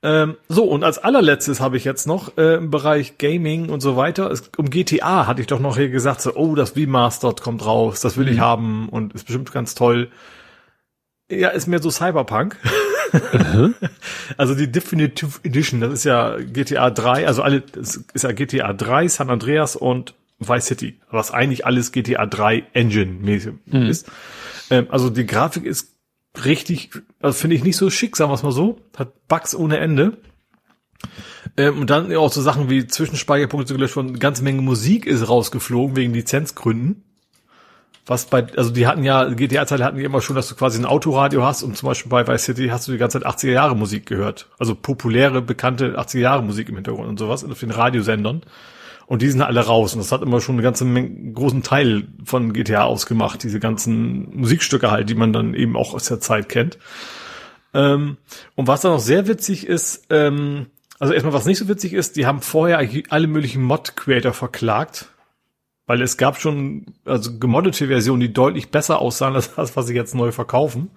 Ähm, 0.03 0.37
so, 0.49 0.65
und 0.65 0.85
als 0.85 0.99
allerletztes 0.99 1.61
habe 1.61 1.77
ich 1.77 1.85
jetzt 1.85 2.07
noch 2.07 2.37
äh, 2.37 2.57
im 2.57 2.71
Bereich 2.71 3.19
Gaming 3.19 3.71
und 3.71 3.81
so 3.81 3.97
weiter. 3.97 4.31
Es, 4.31 4.51
um 4.57 4.71
GTA 4.71 5.27
hatte 5.27 5.41
ich 5.41 5.47
doch 5.47 5.61
noch 5.61 5.77
hier 5.77 5.89
gesagt, 5.89 6.21
so, 6.21 6.35
oh, 6.35 6.55
das 6.55 6.77
Remastered 6.77 7.41
kommt 7.41 7.65
raus, 7.65 8.01
das 8.01 8.17
will 8.17 8.27
mhm. 8.27 8.33
ich 8.33 8.41
haben 8.41 8.89
und 8.89 9.15
ist 9.15 9.25
bestimmt 9.25 9.53
ganz 9.53 9.75
toll. 9.75 10.11
Ja, 11.31 11.49
ist 11.49 11.67
mehr 11.67 11.83
so 11.83 11.91
Cyberpunk. 11.91 12.57
Mhm. 13.33 13.75
also 14.37 14.55
die 14.55 14.71
Definitive 14.71 15.41
Edition, 15.43 15.81
das 15.81 15.93
ist 15.93 16.05
ja 16.05 16.37
GTA 16.37 16.91
3, 16.91 17.27
also 17.27 17.43
alle, 17.43 17.61
das 17.61 18.05
ist 18.13 18.23
ja 18.23 18.33
GTA 18.33 18.73
3, 18.73 19.09
San 19.09 19.31
Andreas 19.31 19.77
und 19.77 20.15
Vice 20.39 20.67
City, 20.67 21.01
was 21.11 21.31
eigentlich 21.31 21.65
alles 21.65 21.93
GTA 21.93 22.27
3 22.27 22.65
Engine-mäßig 22.75 23.55
mhm. 23.67 23.83
ist. 23.87 24.11
Ähm, 24.71 24.87
also 24.91 25.11
die 25.11 25.27
Grafik 25.27 25.65
ist 25.65 25.95
richtig, 26.45 26.91
also 27.21 27.37
finde 27.37 27.57
ich 27.57 27.65
nicht 27.65 27.77
so 27.77 27.91
schick, 27.91 28.17
sagen 28.17 28.31
wir 28.31 28.35
es 28.35 28.43
mal 28.43 28.53
so. 28.53 28.79
Hat 28.97 29.27
Bugs 29.29 29.55
ohne 29.55 29.79
Ende. 29.79 30.19
Ähm, 31.57 31.81
und 31.81 31.91
dann 31.91 32.15
auch 32.15 32.33
so 32.33 32.43
Sachen 32.43 32.69
wie 32.69 32.87
Zwischenspeicherpunkte 32.87 33.75
gelöscht 33.75 33.97
worden, 33.97 34.09
eine 34.09 34.19
ganze 34.19 34.43
Menge 34.43 34.63
Musik 34.63 35.07
ist 35.07 35.29
rausgeflogen 35.29 35.97
wegen 35.97 36.13
Lizenzgründen. 36.13 37.06
Was 38.09 38.27
bei, 38.27 38.47
also 38.57 38.71
die 38.71 38.87
hatten 38.87 39.03
ja, 39.03 39.25
GTA-Teile 39.25 39.85
hatten 39.85 39.99
die 39.99 40.05
immer 40.05 40.21
schon, 40.21 40.37
dass 40.37 40.49
du 40.49 40.55
quasi 40.55 40.79
ein 40.81 40.85
Autoradio 40.85 41.45
hast 41.45 41.65
und 41.65 41.77
zum 41.77 41.89
Beispiel 41.89 42.09
bei 42.09 42.27
Vice 42.27 42.45
City 42.45 42.69
hast 42.69 42.87
du 42.87 42.93
die 42.93 42.99
ganze 42.99 43.21
Zeit 43.21 43.29
80er 43.29 43.51
Jahre 43.51 43.75
Musik 43.75 44.07
gehört. 44.07 44.49
Also 44.59 44.77
populäre, 44.77 45.43
bekannte 45.43 45.99
80er 45.99 46.21
Jahre 46.21 46.43
Musik 46.45 46.69
im 46.69 46.77
Hintergrund 46.77 47.09
und 47.09 47.19
sowas 47.19 47.45
auf 47.45 47.59
den 47.59 47.73
Radiosendern. 47.73 48.43
Und 49.07 49.23
die 49.23 49.29
sind 49.29 49.43
alle 49.43 49.61
raus. 49.61 49.95
Und 49.95 50.01
das 50.01 50.13
hat 50.13 50.23
immer 50.23 50.41
schon 50.41 50.55
einen 50.55 50.63
ganzen 50.63 50.93
Menge, 50.93 51.33
großen 51.33 51.63
Teil 51.63 52.07
von 52.25 52.53
GTA 52.53 52.85
ausgemacht, 52.85 53.43
diese 53.43 53.61
ganzen 53.61 54.37
Musikstücke 54.37 54.91
halt, 54.91 55.09
die 55.09 55.15
man 55.15 55.33
dann 55.33 55.55
eben 55.55 55.77
auch 55.77 55.93
aus 55.93 56.07
der 56.07 56.21
Zeit 56.21 56.49
kennt. 56.49 56.79
Ähm, 57.75 58.17
und 58.55 58.69
was 58.69 58.81
dann 58.81 58.93
noch 58.93 59.01
sehr 59.01 59.27
witzig 59.27 59.67
ist, 59.67 60.07
ähm, 60.11 60.67
also 60.99 61.13
erstmal 61.13 61.35
was 61.35 61.45
nicht 61.45 61.59
so 61.59 61.69
witzig 61.69 61.93
ist, 61.93 62.17
die 62.17 62.27
haben 62.27 62.41
vorher 62.41 62.89
alle 63.11 63.27
möglichen 63.27 63.63
Mod-Creator 63.63 64.33
verklagt, 64.33 65.09
weil 65.87 66.03
es 66.03 66.17
gab 66.17 66.41
schon 66.41 66.87
also 67.05 67.39
gemoddete 67.39 67.87
Versionen, 67.87 68.21
die 68.21 68.33
deutlich 68.33 68.71
besser 68.71 69.01
aussahen 69.01 69.35
als 69.35 69.55
das, 69.55 69.77
was 69.77 69.87
sie 69.87 69.95
jetzt 69.95 70.15
neu 70.15 70.33
verkaufen. 70.33 70.91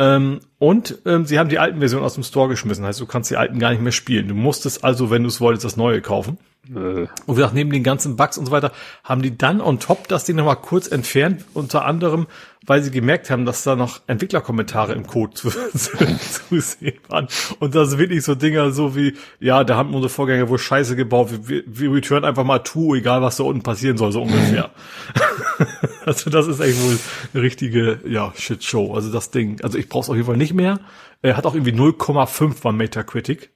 Ähm, 0.00 0.40
und 0.58 0.98
ähm, 1.04 1.26
sie 1.26 1.38
haben 1.38 1.50
die 1.50 1.58
alten 1.58 1.78
Versionen 1.78 2.06
aus 2.06 2.14
dem 2.14 2.22
Store 2.22 2.48
geschmissen, 2.48 2.86
heißt 2.86 3.00
du 3.00 3.06
kannst 3.06 3.30
die 3.30 3.36
alten 3.36 3.58
gar 3.58 3.70
nicht 3.70 3.82
mehr 3.82 3.92
spielen. 3.92 4.28
Du 4.28 4.34
musstest 4.34 4.82
also, 4.82 5.10
wenn 5.10 5.22
du 5.22 5.28
es 5.28 5.42
wolltest, 5.42 5.66
das 5.66 5.76
neue 5.76 6.00
kaufen. 6.00 6.38
Äh. 6.70 6.74
Und 6.74 7.08
wie 7.26 7.34
gesagt, 7.34 7.52
neben 7.52 7.70
den 7.70 7.82
ganzen 7.82 8.16
Bugs 8.16 8.38
und 8.38 8.46
so 8.46 8.52
weiter, 8.52 8.72
haben 9.04 9.20
die 9.20 9.36
dann 9.36 9.60
on 9.60 9.78
top 9.78 10.08
das 10.08 10.24
Ding 10.24 10.36
nochmal 10.36 10.56
kurz 10.56 10.88
entfernt, 10.88 11.44
unter 11.52 11.84
anderem, 11.84 12.28
weil 12.64 12.82
sie 12.82 12.90
gemerkt 12.90 13.28
haben, 13.28 13.44
dass 13.44 13.62
da 13.62 13.76
noch 13.76 14.00
Entwicklerkommentare 14.06 14.94
im 14.94 15.06
Code 15.06 15.34
zu, 15.34 15.50
zu, 15.50 16.60
sehen 16.60 16.98
waren. 17.08 17.28
Und 17.58 17.74
das 17.74 17.90
sind 17.90 17.98
wirklich 17.98 18.24
so 18.24 18.34
Dinger 18.34 18.70
so 18.70 18.96
wie, 18.96 19.18
ja, 19.38 19.64
da 19.64 19.76
haben 19.76 19.94
unsere 19.94 20.08
Vorgänger 20.08 20.48
wohl 20.48 20.58
Scheiße 20.58 20.96
gebaut, 20.96 21.28
wir, 21.46 21.62
wir 21.66 21.92
return 21.92 22.24
einfach 22.24 22.44
mal 22.44 22.60
to, 22.60 22.94
egal 22.94 23.20
was 23.20 23.36
da 23.36 23.44
unten 23.44 23.62
passieren 23.62 23.98
soll, 23.98 24.12
so 24.12 24.22
ungefähr. 24.22 24.70
also 26.04 26.30
das 26.30 26.46
ist 26.46 26.60
echt 26.60 26.82
wohl 26.82 26.98
eine 27.32 27.42
richtige, 27.42 28.00
ja, 28.06 28.32
Shit-Show. 28.36 28.94
Also 28.94 29.12
das 29.12 29.30
Ding, 29.30 29.60
also 29.62 29.78
ich 29.78 29.88
brauch's 29.88 30.08
auf 30.08 30.16
jeden 30.16 30.26
Fall 30.26 30.36
nicht 30.36 30.54
mehr. 30.54 30.80
Er 31.22 31.36
hat 31.36 31.46
auch 31.46 31.54
irgendwie 31.54 31.72
0,5 31.72 32.64
war 32.64 32.72
Metacritic. 32.72 33.50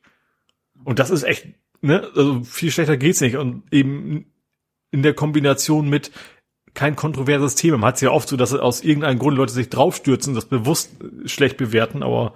Und 0.84 0.98
das 0.98 1.10
ist 1.10 1.22
echt 1.22 1.46
ne, 1.84 2.10
also 2.16 2.42
viel 2.42 2.70
schlechter 2.70 2.96
geht's 2.96 3.20
nicht. 3.20 3.36
Und 3.36 3.62
eben 3.70 4.26
in 4.90 5.02
der 5.02 5.14
Kombination 5.14 5.88
mit 5.88 6.10
kein 6.72 6.96
kontroverses 6.96 7.54
Thema. 7.54 7.78
Man 7.78 7.88
hat 7.88 7.96
es 7.96 8.00
ja 8.00 8.10
oft 8.10 8.28
so, 8.28 8.36
dass 8.36 8.52
aus 8.52 8.82
irgendeinem 8.82 9.18
Grund 9.18 9.36
Leute 9.36 9.52
sich 9.52 9.70
draufstürzen, 9.70 10.34
das 10.34 10.46
bewusst 10.46 10.96
schlecht 11.26 11.56
bewerten, 11.56 12.02
aber 12.02 12.34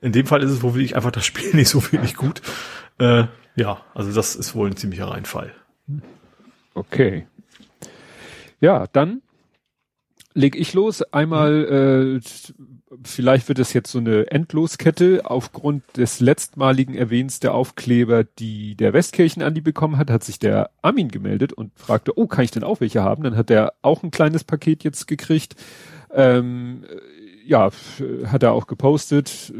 in 0.00 0.12
dem 0.12 0.26
Fall 0.26 0.42
ist 0.42 0.50
es 0.50 0.62
wohl 0.62 0.74
wirklich 0.74 0.94
einfach 0.94 1.10
das 1.10 1.26
Spiel 1.26 1.50
nicht 1.54 1.68
so 1.68 1.82
wenig 1.92 2.14
gut. 2.14 2.40
Äh, 2.98 3.24
ja, 3.56 3.84
also 3.94 4.12
das 4.12 4.36
ist 4.36 4.54
wohl 4.54 4.68
ein 4.68 4.76
ziemlicher 4.76 5.08
Reinfall. 5.08 5.52
Okay. 6.74 7.26
Ja, 8.60 8.86
dann 8.92 9.22
leg 10.34 10.56
ich 10.56 10.74
los. 10.74 11.02
Einmal 11.02 12.20
äh, 12.20 12.20
vielleicht 13.02 13.48
wird 13.48 13.58
es 13.58 13.72
jetzt 13.72 13.90
so 13.90 13.98
eine 13.98 14.30
Endloskette. 14.30 15.22
Aufgrund 15.24 15.82
des 15.96 16.20
letztmaligen 16.20 16.94
Erwähns 16.94 17.40
der 17.40 17.54
Aufkleber, 17.54 18.24
die 18.24 18.74
der 18.76 18.92
Westkirchen 18.92 19.42
Andi 19.42 19.60
bekommen 19.60 19.96
hat, 19.96 20.10
hat 20.10 20.24
sich 20.24 20.38
der 20.38 20.70
Armin 20.82 21.08
gemeldet 21.08 21.52
und 21.52 21.72
fragte, 21.78 22.16
oh, 22.18 22.26
kann 22.26 22.44
ich 22.44 22.50
denn 22.50 22.64
auch 22.64 22.80
welche 22.80 23.02
haben? 23.02 23.22
Dann 23.22 23.36
hat 23.36 23.50
er 23.50 23.74
auch 23.82 24.02
ein 24.02 24.10
kleines 24.10 24.44
Paket 24.44 24.84
jetzt 24.84 25.06
gekriegt. 25.06 25.56
Ähm, 26.12 26.84
ja, 27.44 27.70
hat 28.26 28.42
er 28.42 28.52
auch 28.52 28.66
gepostet. 28.66 29.52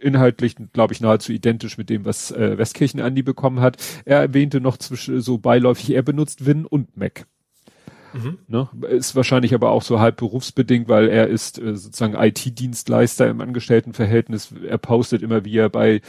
Inhaltlich, 0.00 0.54
glaube 0.72 0.92
ich, 0.92 1.00
nahezu 1.00 1.32
identisch 1.32 1.76
mit 1.76 1.90
dem, 1.90 2.04
was 2.04 2.30
äh, 2.30 2.56
Westkirchen 2.56 3.00
Andi 3.00 3.22
bekommen 3.22 3.60
hat. 3.60 3.76
Er 4.04 4.20
erwähnte 4.20 4.60
noch 4.60 4.76
zwischen 4.76 5.20
so 5.20 5.38
beiläufig, 5.38 5.90
er 5.90 6.02
benutzt 6.02 6.46
Win 6.46 6.66
und 6.66 6.96
Mac. 6.96 7.26
Mhm. 8.12 8.38
Ne? 8.46 8.68
Ist 8.88 9.16
wahrscheinlich 9.16 9.54
aber 9.54 9.70
auch 9.70 9.82
so 9.82 10.00
halb 10.00 10.16
berufsbedingt, 10.16 10.88
weil 10.88 11.08
er 11.08 11.26
ist 11.26 11.58
äh, 11.58 11.76
sozusagen 11.76 12.14
IT-Dienstleister 12.14 13.28
im 13.28 13.40
Angestelltenverhältnis. 13.40 14.54
Er 14.66 14.78
postet 14.78 15.22
immer, 15.22 15.44
wie 15.44 15.56
er 15.56 15.68
bei 15.68 16.00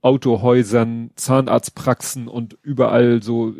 Autohäusern, 0.00 1.10
Zahnarztpraxen 1.16 2.28
und 2.28 2.56
überall 2.62 3.22
so 3.22 3.52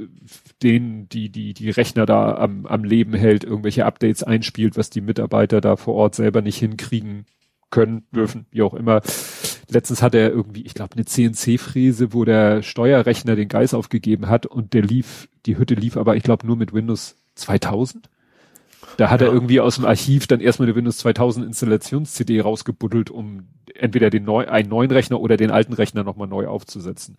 denen, 0.63 1.09
die, 1.09 1.31
die, 1.31 1.53
die 1.53 1.71
Rechner 1.71 2.07
da 2.07 2.37
am, 2.37 2.65
am 2.67 2.85
Leben 2.85 3.15
hält, 3.15 3.45
irgendwelche 3.45 3.85
Updates 3.85 4.23
einspielt, 4.23 4.77
was 4.77 4.91
die 4.91 5.01
Mitarbeiter 5.01 5.61
da 5.61 5.77
vor 5.77 5.95
Ort 5.95 6.15
selber 6.15 6.41
nicht 6.41 6.59
hinkriegen 6.59 7.27
können, 7.71 8.07
dürfen, 8.15 8.47
wie 8.51 8.63
auch 8.63 8.75
immer. 8.75 9.03
Letztens 9.69 10.01
hat 10.01 10.15
er 10.15 10.31
irgendwie, 10.31 10.63
ich 10.63 10.75
glaube, 10.75 10.95
eine 10.95 11.05
CNC-Fräse, 11.05 12.15
wo 12.15 12.25
der 12.25 12.63
Steuerrechner 12.63 13.37
den 13.37 13.49
Geist 13.49 13.75
aufgegeben 13.75 14.29
hat 14.29 14.47
und 14.47 14.73
der 14.73 14.83
lief, 14.83 15.29
die 15.45 15.59
Hütte 15.59 15.75
lief 15.75 15.97
aber, 15.97 16.17
ich 16.17 16.23
glaube, 16.23 16.47
nur 16.47 16.57
mit 16.57 16.73
Windows 16.73 17.17
2000. 17.39 18.09
Da 18.97 19.11
hat 19.11 19.21
ja. 19.21 19.29
er 19.29 19.33
irgendwie 19.33 19.61
aus 19.61 19.77
dem 19.77 19.85
Archiv 19.85 20.27
dann 20.27 20.41
erstmal 20.41 20.67
eine 20.67 20.77
Windows 20.77 20.99
2000 20.99 21.47
Installations-CD 21.47 22.41
rausgebuddelt, 22.41 23.11
um 23.11 23.49
entweder 23.75 24.11
den 24.11 24.25
neu, 24.25 24.47
einen 24.47 24.69
neuen 24.69 24.91
Rechner 24.91 25.21
oder 25.21 25.37
den 25.37 25.51
alten 25.51 25.73
Rechner 25.73 26.05
nochmal 26.05 26.29
neu 26.29 26.49
aufzusetzen. 26.49 27.17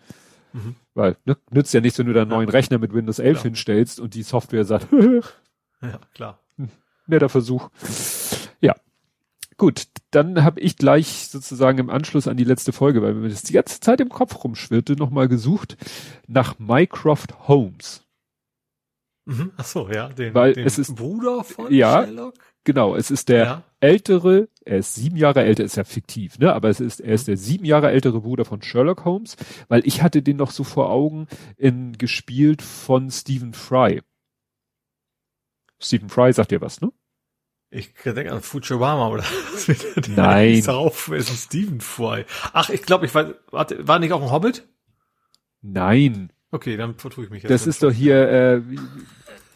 Mhm. 0.54 0.76
Weil 0.94 1.16
ne, 1.26 1.38
nützt 1.52 1.74
ja 1.74 1.82
nichts, 1.82 1.98
wenn 2.00 2.08
du 2.08 2.14
da 2.14 2.24
einen 2.24 2.32
ja. 2.32 2.38
neuen 2.38 2.50
Rechner 2.50 2.80
mit 2.80 2.94
Windows 2.94 3.20
11 3.20 3.38
ja. 3.38 3.44
hinstellst 3.44 4.00
und 4.00 4.14
die 4.14 4.24
Software 4.24 4.66
sagt, 4.66 4.88
ja, 5.82 6.00
klar. 6.14 6.40
Netter 7.08 7.30
Versuch. 7.30 7.70
Ja. 8.62 8.76
Gut, 9.58 9.88
dann 10.12 10.44
habe 10.44 10.60
ich 10.60 10.78
gleich 10.78 11.28
sozusagen 11.30 11.80
im 11.80 11.90
Anschluss 11.90 12.28
an 12.28 12.38
die 12.38 12.44
letzte 12.44 12.72
Folge, 12.72 13.02
weil 13.02 13.14
mir 13.14 13.30
das 13.30 13.44
die 13.44 13.54
ganze 13.54 13.80
Zeit 13.80 14.00
im 14.00 14.10
Kopf 14.10 14.44
rumschwirrte, 14.44 14.94
nochmal 14.94 15.28
gesucht 15.28 15.76
nach 16.28 16.60
Mycroft 16.60 17.48
Holmes. 17.48 18.06
Mhm. 19.30 19.52
Ach 19.58 19.66
so, 19.66 19.88
ja, 19.90 20.10
den, 20.10 20.34
Weil 20.34 20.54
den 20.54 20.66
es 20.66 20.80
ist, 20.80 20.96
Bruder 20.96 21.44
von 21.44 21.72
ja, 21.72 22.04
Sherlock. 22.04 22.34
Genau, 22.64 22.96
es 22.96 23.12
ist 23.12 23.30
der 23.30 23.44
ja. 23.44 23.64
ältere, 23.80 24.50
er 24.66 24.80
ist 24.80 24.96
sieben 24.96 25.18
Jahre 25.18 25.44
älter, 25.44 25.64
ist 25.64 25.78
ja 25.78 25.84
fiktiv, 25.84 26.40
ne? 26.40 26.52
Aber 26.52 26.70
es 26.70 26.80
ist, 26.80 27.00
er 27.00 27.14
ist 27.14 27.28
der 27.28 27.38
sieben 27.38 27.64
Jahre 27.64 27.92
ältere 27.92 28.22
Bruder 28.22 28.44
von 28.44 28.64
Sherlock 28.64 29.06
Holmes, 29.06 29.38
weil 29.68 29.86
ich 29.86 30.02
hatte 30.02 30.24
den 30.24 30.38
noch 30.38 30.50
so 30.50 30.64
vor 30.64 30.90
Augen 30.90 31.28
in 31.58 31.96
gespielt 31.98 32.64
von 32.64 33.12
Stephen 33.12 33.54
Fry. 33.54 34.02
Stephen 35.80 36.10
Fry 36.10 36.34
sagt 36.34 36.50
dir 36.50 36.62
was, 36.62 36.82
ne? 36.82 36.92
Ich 37.70 37.94
denke 38.04 38.32
an 38.32 38.42
Futurama 38.42 39.10
oder 39.10 39.24
Nein. 40.16 40.64
Darauf 40.64 41.10
ist 41.10 41.30
Stephen 41.30 41.82
Fry. 41.82 42.26
Ach, 42.52 42.72
ich 42.72 42.82
glaube, 42.82 43.06
ich 43.06 43.14
war, 43.14 43.36
warte, 43.52 43.88
war 43.88 44.00
nicht 44.00 44.12
auch 44.12 44.24
ein 44.24 44.32
Hobbit? 44.32 44.68
Nein. 45.62 46.34
Okay, 46.52 46.78
dann 46.78 46.96
vertue 46.96 47.26
ich 47.26 47.30
mich 47.30 47.44
jetzt. 47.44 47.52
Das 47.52 47.68
ist 47.68 47.84
doch 47.84 47.92
hier, 47.92 48.28
äh, 48.28 48.62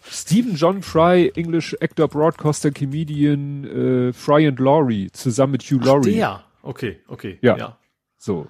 Stephen 0.10 0.56
John 0.56 0.82
Fry, 0.82 1.32
English 1.36 1.76
Actor, 1.80 2.08
Broadcaster, 2.08 2.72
Comedian, 2.72 3.64
äh, 3.64 4.14
Fry 4.14 4.48
and 4.48 4.60
Laurie, 4.60 5.10
zusammen 5.12 5.54
mit 5.54 5.64
Hugh 5.64 5.84
Laurie. 5.84 6.18
Ja, 6.18 6.44
okay, 6.62 7.00
okay. 7.08 7.40
Ja. 7.42 7.58
ja. 7.58 7.78
So. 8.18 8.48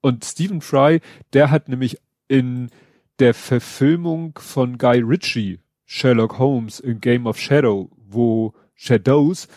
Und 0.00 0.24
Stephen 0.24 0.60
Fry, 0.60 1.00
der 1.32 1.50
hat 1.50 1.68
nämlich 1.68 1.98
in 2.28 2.70
der 3.18 3.34
Verfilmung 3.34 4.38
von 4.38 4.78
Guy 4.78 5.00
Ritchie, 5.00 5.60
Sherlock 5.84 6.38
Holmes 6.38 6.80
in 6.80 7.00
Game 7.00 7.26
of 7.26 7.38
Shadow, 7.38 7.90
wo 7.96 8.52
Shadows, 8.74 9.48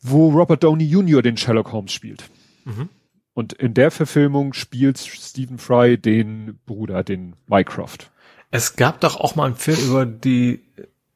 wo 0.00 0.30
Robert 0.30 0.62
Downey 0.62 0.84
Jr. 0.84 1.22
den 1.22 1.36
Sherlock 1.36 1.72
Holmes 1.72 1.92
spielt. 1.92 2.28
Mhm. 2.64 2.88
Und 3.32 3.52
in 3.54 3.74
der 3.74 3.90
Verfilmung 3.90 4.52
spielt 4.52 4.98
Stephen 4.98 5.58
Fry 5.58 5.98
den 5.98 6.58
Bruder, 6.66 7.02
den 7.02 7.34
Mycroft. 7.48 8.10
Es 8.54 8.76
gab 8.76 9.00
doch 9.00 9.16
auch 9.16 9.34
mal 9.34 9.46
einen 9.46 9.56
Film 9.56 9.80
über 9.84 10.06
die, 10.06 10.62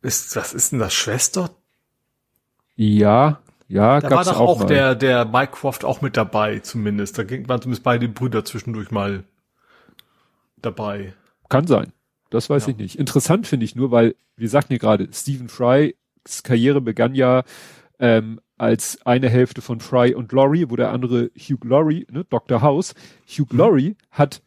ist, 0.02 0.34
was 0.34 0.52
ist 0.52 0.72
denn 0.72 0.80
das, 0.80 0.92
Schwester? 0.92 1.50
Ja, 2.74 3.38
ja, 3.68 4.00
da 4.00 4.08
gab's 4.08 4.26
war 4.26 4.34
doch 4.34 4.40
auch, 4.40 4.60
auch 4.62 4.66
der, 4.66 4.96
der 4.96 5.24
Mycroft 5.24 5.84
auch 5.84 6.00
mit 6.00 6.16
dabei, 6.16 6.58
zumindest. 6.58 7.16
Da 7.16 7.22
ging, 7.22 7.48
waren 7.48 7.62
zumindest 7.62 7.84
beide 7.84 8.08
Brüder 8.08 8.44
zwischendurch 8.44 8.90
mal 8.90 9.22
dabei. 10.60 11.14
Kann 11.48 11.68
sein. 11.68 11.92
Das 12.30 12.50
weiß 12.50 12.66
ja. 12.66 12.72
ich 12.72 12.76
nicht. 12.76 12.98
Interessant 12.98 13.46
finde 13.46 13.66
ich 13.66 13.76
nur, 13.76 13.92
weil, 13.92 14.16
wir 14.34 14.48
sagten 14.48 14.70
hier 14.70 14.80
gerade, 14.80 15.08
Stephen 15.12 15.48
Frys 15.48 15.94
Karriere 16.42 16.80
begann 16.80 17.14
ja 17.14 17.44
ähm, 18.00 18.40
als 18.56 18.98
eine 19.06 19.28
Hälfte 19.28 19.62
von 19.62 19.78
Fry 19.78 20.12
und 20.12 20.32
Laurie, 20.32 20.66
wo 20.70 20.74
der 20.74 20.90
andere 20.90 21.30
Hugh 21.36 21.64
Laurie, 21.68 22.04
ne, 22.10 22.24
Dr. 22.28 22.62
House, 22.62 22.96
Hugh 23.28 23.46
mhm. 23.52 23.58
Laurie 23.58 23.96
hat 24.10 24.42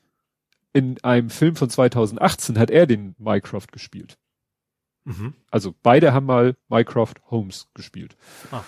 in 0.73 1.03
einem 1.03 1.29
Film 1.29 1.55
von 1.55 1.69
2018 1.69 2.57
hat 2.57 2.71
er 2.71 2.87
den 2.87 3.15
Mycroft 3.17 3.71
gespielt. 3.71 4.17
Mhm. 5.03 5.33
Also 5.49 5.73
beide 5.81 6.13
haben 6.13 6.25
mal 6.25 6.55
Mycroft 6.69 7.21
Holmes 7.29 7.67
gespielt. 7.73 8.15
Ah. 8.51 8.63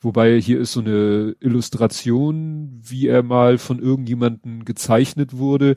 Wobei 0.00 0.40
hier 0.40 0.60
ist 0.60 0.72
so 0.72 0.80
eine 0.80 1.34
Illustration, 1.40 2.80
wie 2.82 3.08
er 3.08 3.22
mal 3.22 3.58
von 3.58 3.80
irgendjemanden 3.80 4.64
gezeichnet 4.64 5.36
wurde. 5.36 5.74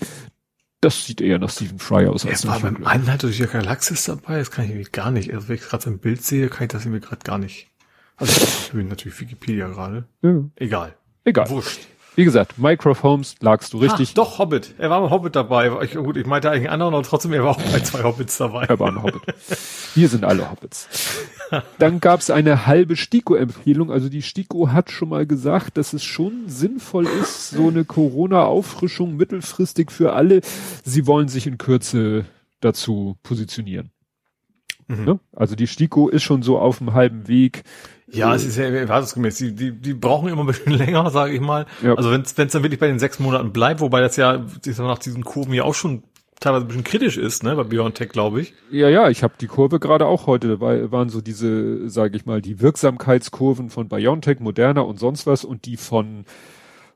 Das 0.80 1.06
sieht 1.06 1.22
eher 1.22 1.40
nach 1.40 1.50
Stephen 1.50 1.80
Fry 1.80 2.08
aus. 2.08 2.26
Er 2.26 2.44
war 2.44 2.60
beim 2.60 2.84
Einheit 2.86 3.24
durch 3.24 3.38
die 3.38 3.46
Galaxis 3.46 4.06
dabei, 4.06 4.40
das 4.40 4.52
kann 4.52 4.66
ich 4.66 4.72
irgendwie 4.72 4.92
gar 4.92 5.12
nicht. 5.12 5.34
Also 5.34 5.48
wenn 5.48 5.56
ich 5.56 5.62
gerade 5.62 5.84
sein 5.84 6.00
Bild 6.00 6.24
sehe, 6.24 6.50
kann 6.50 6.64
ich 6.66 6.72
das 6.72 6.86
irgendwie 6.86 7.06
gerade 7.06 7.24
gar 7.24 7.38
nicht. 7.38 7.70
Also 8.18 8.42
ich 8.42 8.72
bin 8.72 8.88
natürlich 8.88 9.20
Wikipedia 9.20 9.68
gerade. 9.68 10.08
Ja. 10.22 10.44
Egal. 10.56 10.96
Egal. 11.24 11.50
Wurscht. 11.50 11.88
Wie 12.16 12.26
gesagt, 12.26 12.58
Mycroft 12.58 13.04
Holmes 13.04 13.36
lagst 13.40 13.72
du 13.72 13.78
richtig. 13.78 14.10
Ha, 14.10 14.14
doch, 14.16 14.38
Hobbit. 14.38 14.76
Er 14.78 14.90
war 14.90 15.02
ein 15.02 15.10
Hobbit 15.10 15.36
dabei. 15.36 15.72
Ich, 15.84 15.96
gut, 15.96 16.18
ich 16.18 16.26
meinte 16.26 16.52
eigentlich 16.52 16.70
anderen, 16.70 16.94
aber 16.94 17.04
trotzdem, 17.04 17.32
er 17.32 17.44
war 17.44 17.52
auch 17.52 17.62
bei 17.62 17.80
zwei 17.80 18.04
Hobbits 18.04 18.38
dabei. 18.38 18.66
Er 18.66 18.80
war 18.80 18.90
ein 18.90 19.02
Hobbit. 19.02 19.22
Wir 19.96 20.10
sind 20.10 20.26
alle 20.26 20.52
Hobbits. 20.52 20.90
Dann 21.80 22.02
gab 22.02 22.20
es 22.20 22.30
eine 22.30 22.66
halbe 22.66 22.98
Stiko-Empfehlung. 22.98 23.92
Also 23.92 24.10
die 24.10 24.22
Stiko 24.22 24.72
hat 24.72 24.92
schon 24.92 25.10
mal 25.10 25.26
gesagt, 25.26 25.78
dass 25.78 25.94
es 25.94 26.04
schon 26.04 26.48
sinnvoll 26.48 27.08
ist, 27.08 27.52
so 27.52 27.70
eine 27.70 27.86
Corona-Auffrischung 27.86 29.16
mittelfristig 29.16 29.90
für 29.90 30.14
alle. 30.14 30.42
Sie 30.84 31.08
wollen 31.08 31.30
sich 31.30 31.48
in 31.48 31.58
Kürze 31.58 32.26
dazu 32.60 33.18
positionieren. 33.24 33.92
Mhm. 35.00 35.06
Ne? 35.06 35.20
Also 35.34 35.56
die 35.56 35.68
Stiko 35.68 36.10
ist 36.10 36.24
schon 36.24 36.44
so 36.44 36.60
auf 36.60 36.80
dem 36.80 36.94
halben 36.94 37.28
Weg. 37.28 37.64
Ja, 38.12 38.36
es 38.36 38.44
ist 38.44 38.58
ja 38.58 38.66
erwartungsgemäß. 38.66 39.38
Die, 39.38 39.56
die, 39.56 39.72
die 39.72 39.94
brauchen 39.94 40.30
immer 40.30 40.42
ein 40.42 40.48
bisschen 40.48 40.74
länger, 40.78 41.10
sage 41.12 41.34
ich 41.34 41.42
mal. 41.42 41.66
Ja. 41.82 41.96
Also 41.96 42.12
wenn 42.12 42.22
es 42.22 42.34
dann 42.36 42.52
wirklich 42.64 42.80
bei 42.80 42.88
den 42.88 43.00
sechs 43.00 43.20
Monaten 43.20 43.52
bleibt, 43.52 43.80
wobei 43.80 44.02
das 44.02 44.18
ja 44.18 44.46
nach 44.78 45.00
diesen 45.00 45.24
Kurven 45.24 45.54
ja 45.54 45.64
auch 45.64 45.76
schon 45.76 46.04
teilweise 46.42 46.66
ein 46.66 46.68
bisschen 46.68 46.84
kritisch 46.84 47.18
ist, 47.18 47.44
ne, 47.44 47.56
bei 47.56 47.64
BioNTech, 47.64 48.10
glaube 48.10 48.42
ich. 48.42 48.54
Ja, 48.72 48.90
ja, 48.90 49.10
ich 49.10 49.24
habe 49.24 49.36
die 49.40 49.48
Kurve 49.48 49.80
gerade 49.80 50.08
auch 50.08 50.28
heute, 50.28 50.60
weil 50.60 50.92
waren 50.92 51.10
so 51.10 51.22
diese, 51.22 51.88
sage 51.88 52.18
ich 52.18 52.26
mal, 52.26 52.42
die 52.42 52.60
Wirksamkeitskurven 52.60 53.70
von 53.70 53.88
BioNTech, 53.88 54.40
Moderna 54.40 54.82
und 54.82 55.00
sonst 55.00 55.28
was 55.28 55.46
und 55.46 55.66
die 55.66 55.78
von 55.78 56.26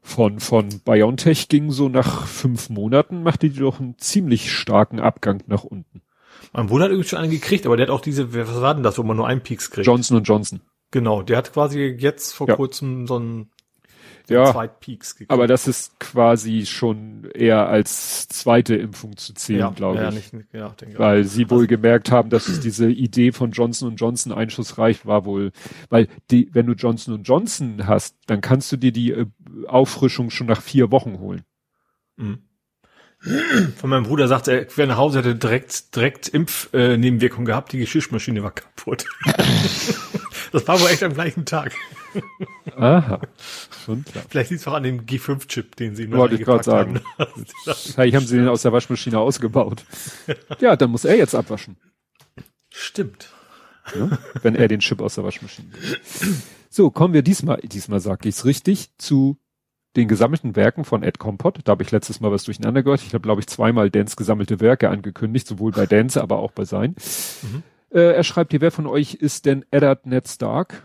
von 0.02 0.40
von 0.40 0.70
BioNTech 0.84 1.48
ging 1.48 1.72
so 1.72 1.90
nach 1.90 2.28
fünf 2.28 2.70
Monaten, 2.70 3.24
machte 3.24 3.50
die 3.50 3.60
doch 3.60 3.80
einen 3.80 3.98
ziemlich 3.98 4.52
starken 4.52 5.00
Abgang 5.00 5.42
nach 5.48 5.64
unten. 5.64 6.02
Mein 6.56 6.68
Bruder 6.68 6.86
hat 6.86 6.92
übrigens 6.92 7.10
schon 7.10 7.20
einen 7.20 7.32
gekriegt, 7.32 7.66
aber 7.66 7.76
der 7.76 7.88
hat 7.88 7.94
auch 7.94 8.02
diese, 8.02 8.34
was 8.34 8.62
war 8.62 8.74
denn 8.74 8.84
das, 8.84 8.98
wo 8.98 9.04
man 9.04 9.18
nur 9.18 9.28
einen 9.28 9.42
Peaks 9.42 9.72
kriegt? 9.72 9.86
Johnson 9.86 10.24
Johnson. 10.24 10.62
Genau, 10.92 11.22
der 11.22 11.38
hat 11.38 11.52
quasi 11.52 11.98
jetzt 12.00 12.34
vor 12.34 12.48
ja. 12.48 12.56
kurzem 12.56 13.08
so 13.08 13.18
einen 13.18 13.52
ja. 14.28 14.70
Aber 15.28 15.46
das 15.46 15.68
ist 15.68 16.00
quasi 16.00 16.66
schon 16.66 17.30
eher 17.34 17.68
als 17.68 18.28
zweite 18.28 18.76
Impfung 18.76 19.18
zu 19.18 19.34
zählen, 19.36 19.60
ja, 19.60 19.70
glaube 19.70 20.00
ja, 20.00 20.10
ich. 20.10 20.34
Nicht, 20.34 20.48
ja, 20.52 20.70
denke 20.70 20.98
weil 20.98 21.22
auch. 21.22 21.28
sie 21.28 21.50
wohl 21.52 21.58
also, 21.60 21.68
gemerkt 21.68 22.12
haben, 22.12 22.30
dass 22.30 22.48
es 22.48 22.60
diese 22.60 22.90
Idee 22.90 23.32
von 23.32 23.52
Johnson 23.52 23.96
Johnson 23.96 24.32
einschussreich 24.32 25.06
war 25.06 25.26
wohl, 25.26 25.52
weil 25.90 26.08
die, 26.32 26.50
wenn 26.54 26.66
du 26.66 26.74
Johnson 26.74 27.22
Johnson 27.22 27.86
hast, 27.86 28.16
dann 28.26 28.42
kannst 28.42 28.72
du 28.72 28.78
dir 28.78 28.92
die 28.92 29.12
äh, 29.12 29.28
Auffrischung 29.68 30.32
schon 30.32 30.48
nach 30.48 30.62
vier 30.62 30.92
Wochen 30.92 31.20
holen. 31.20 31.44
Mhm. 32.18 32.40
Von 33.78 33.90
meinem 33.90 34.04
Bruder 34.04 34.28
sagte, 34.28 34.52
er 34.52 34.78
wäre 34.78 34.88
nach 34.88 34.98
Hause, 34.98 35.20
hätte 35.20 35.36
direkt, 35.36 35.96
direkt 35.96 36.28
Impfnebenwirkungen 36.28 37.48
äh, 37.48 37.52
gehabt, 37.52 37.72
die 37.72 37.80
Geschirrmaschine 37.80 38.44
war 38.44 38.52
kaputt. 38.52 39.06
das 40.52 40.68
war 40.68 40.80
wohl 40.80 40.90
echt 40.90 41.04
am 41.04 41.14
gleichen 41.14 41.46
Tag. 41.46 41.74
Aha. 42.78 43.22
Vielleicht 44.30 44.52
liegt 44.52 44.62
es 44.62 44.68
auch 44.68 44.74
an 44.74 44.84
dem 44.84 45.06
G5-Chip, 45.06 45.76
den 45.76 45.96
sie 45.96 46.08
nur 46.08 46.20
Wollte 46.20 46.36
ich 46.36 46.44
gerade 46.44 46.64
sagen. 46.64 47.02
Vielleicht 47.66 48.16
haben 48.16 48.26
sie 48.26 48.38
den 48.38 48.48
aus 48.48 48.62
der 48.62 48.74
Waschmaschine 48.74 49.20
ausgebaut. 49.20 49.84
Ja, 50.60 50.76
dann 50.76 50.92
muss 50.92 51.06
er 51.06 51.18
jetzt 51.18 51.36
abwaschen. 51.36 51.78
Stimmt. 52.70 53.30
Ja, 53.96 54.18
wenn 54.42 54.56
er 54.56 54.68
den 54.68 54.80
Chip 54.80 55.02
aus 55.02 55.16
der 55.16 55.24
Waschmaschine. 55.24 55.70
So, 56.70 56.90
kommen 56.90 57.14
wir 57.14 57.22
diesmal, 57.22 57.58
diesmal 57.64 58.00
sage 58.00 58.30
ich 58.30 58.36
es 58.36 58.46
richtig, 58.46 58.90
zu 58.98 59.38
den 59.96 60.08
gesammelten 60.08 60.56
Werken 60.56 60.84
von 60.84 61.04
Ed 61.04 61.20
Compot. 61.20 61.60
Da 61.64 61.72
habe 61.72 61.84
ich 61.84 61.92
letztes 61.92 62.20
Mal 62.20 62.32
was 62.32 62.44
durcheinander 62.44 62.84
gehört. 62.84 63.02
Ich 63.02 63.14
habe, 63.14 63.22
glaube 63.22 63.42
ich, 63.42 63.48
zweimal 63.48 63.90
Dance 63.90 64.16
gesammelte 64.16 64.60
Werke 64.60 64.90
angekündigt, 64.90 65.48
sowohl 65.48 65.72
bei 65.72 65.86
Dance, 65.86 66.22
aber 66.22 66.40
auch 66.40 66.52
bei 66.52 66.66
sein. 66.66 66.96
Mhm. 67.42 67.64
Äh, 67.92 68.14
er 68.14 68.24
schreibt 68.24 68.52
hier, 68.52 68.62
wer 68.62 68.72
von 68.72 68.88
euch 68.88 69.14
ist 69.16 69.46
denn 69.46 69.66
Eddard 69.72 70.06
Ned 70.06 70.28
Stark? 70.28 70.84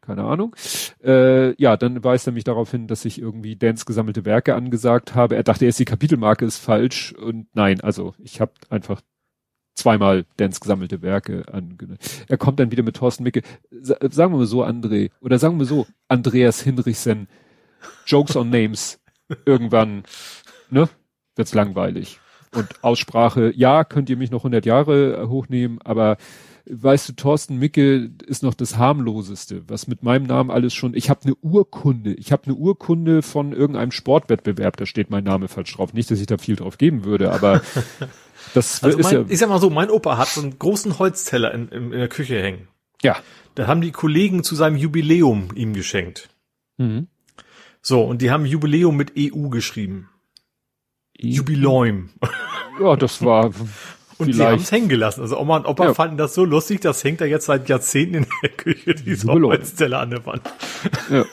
Keine 0.00 0.24
Ahnung. 0.24 0.54
Äh, 1.04 1.54
ja, 1.60 1.76
dann 1.76 2.02
weist 2.02 2.26
er 2.26 2.32
mich 2.32 2.44
darauf 2.44 2.70
hin, 2.70 2.88
dass 2.88 3.04
ich 3.04 3.20
irgendwie 3.20 3.56
Dance 3.56 3.84
gesammelte 3.84 4.24
Werke 4.24 4.54
angesagt 4.54 5.14
habe. 5.14 5.36
Er 5.36 5.44
dachte 5.44 5.64
erst, 5.64 5.78
die 5.78 5.84
Kapitelmarke 5.84 6.44
ist 6.44 6.58
falsch 6.58 7.12
und 7.12 7.46
nein, 7.54 7.80
also 7.80 8.14
ich 8.18 8.40
habe 8.40 8.52
einfach 8.68 9.00
zweimal 9.74 10.26
Dance 10.36 10.60
gesammelte 10.60 11.02
Werke 11.02 11.44
angekündigt. 11.52 12.26
Er 12.28 12.36
kommt 12.36 12.60
dann 12.60 12.70
wieder 12.70 12.82
mit 12.82 12.96
Thorsten 12.96 13.22
Micke. 13.22 13.42
sagen 13.70 14.32
wir 14.32 14.38
mal 14.38 14.46
so, 14.46 14.64
André, 14.64 15.10
oder 15.20 15.38
sagen 15.38 15.58
wir 15.58 15.66
so, 15.66 15.86
Andreas 16.08 16.62
Hinrichsen, 16.62 17.28
Jokes 18.06 18.36
on 18.36 18.50
Names 18.50 19.00
irgendwann, 19.46 20.04
ne? 20.70 20.88
wird's 21.36 21.54
langweilig. 21.54 22.20
Und 22.54 22.84
Aussprache, 22.84 23.52
ja, 23.56 23.84
könnt 23.84 24.10
ihr 24.10 24.16
mich 24.18 24.30
noch 24.30 24.40
100 24.40 24.66
Jahre 24.66 25.28
hochnehmen, 25.28 25.80
aber 25.82 26.18
weißt 26.66 27.08
du, 27.08 27.12
Thorsten 27.14 27.58
Micke 27.58 28.10
ist 28.26 28.42
noch 28.42 28.54
das 28.54 28.76
harmloseste, 28.76 29.62
was 29.68 29.86
mit 29.86 30.02
meinem 30.02 30.26
Namen 30.26 30.50
alles 30.50 30.74
schon, 30.74 30.94
ich 30.94 31.10
habe 31.10 31.24
eine 31.24 31.34
Urkunde, 31.36 32.12
ich 32.14 32.30
habe 32.30 32.44
eine 32.44 32.54
Urkunde 32.54 33.22
von 33.22 33.52
irgendeinem 33.52 33.90
Sportwettbewerb, 33.90 34.76
da 34.76 34.86
steht 34.86 35.10
mein 35.10 35.24
Name 35.24 35.48
falsch 35.48 35.74
drauf. 35.74 35.92
Nicht, 35.94 36.10
dass 36.10 36.20
ich 36.20 36.26
da 36.26 36.38
viel 36.38 36.56
drauf 36.56 36.78
geben 36.78 37.04
würde, 37.04 37.32
aber 37.32 37.62
das 38.54 38.82
also 38.84 38.98
ist 38.98 39.04
mein, 39.04 39.14
ja. 39.14 39.24
Ich 39.28 39.38
sag 39.38 39.48
mal 39.48 39.60
so, 39.60 39.70
mein 39.70 39.90
Opa 39.90 40.18
hat 40.18 40.28
so 40.28 40.42
einen 40.42 40.58
großen 40.58 40.98
Holzteller 40.98 41.52
in, 41.52 41.68
in, 41.68 41.92
in 41.92 41.98
der 41.98 42.08
Küche 42.08 42.40
hängen. 42.40 42.68
Ja. 43.02 43.16
Da 43.54 43.66
haben 43.66 43.80
die 43.80 43.92
Kollegen 43.92 44.44
zu 44.44 44.54
seinem 44.54 44.76
Jubiläum 44.76 45.48
ihm 45.54 45.72
geschenkt. 45.72 46.28
Mhm. 46.78 47.08
So, 47.82 48.02
und 48.04 48.22
die 48.22 48.30
haben 48.30 48.46
Jubiläum 48.46 48.96
mit 48.96 49.12
EU 49.18 49.48
geschrieben. 49.48 50.08
Jubiläum. 51.18 52.10
Ja, 52.80 52.96
das 52.96 53.22
war 53.24 53.46
Und 54.18 54.26
die 54.28 54.34
vielleicht. 54.34 54.52
haben 54.52 54.62
es 54.62 54.70
hängen 54.72 54.88
gelassen. 54.88 55.22
Also 55.22 55.38
Oma 55.38 55.56
und 55.56 55.66
Opa 55.66 55.86
Ja. 55.86 55.94
fanden 55.94 56.16
das 56.16 56.34
so 56.34 56.44
lustig, 56.44 56.80
das 56.80 57.02
hängt 57.02 57.20
da 57.20 57.24
jetzt 57.24 57.46
seit 57.46 57.68
Jahrzehnten 57.68 58.14
in 58.16 58.26
der 58.42 58.50
Küche, 58.50 58.94
dieser 58.94 59.26
Jubiläum. 59.28 59.50
Holzteller 59.52 59.98
an 60.00 60.10
der 60.10 60.24
Wand. 60.26 60.42
Ja. 61.10 61.24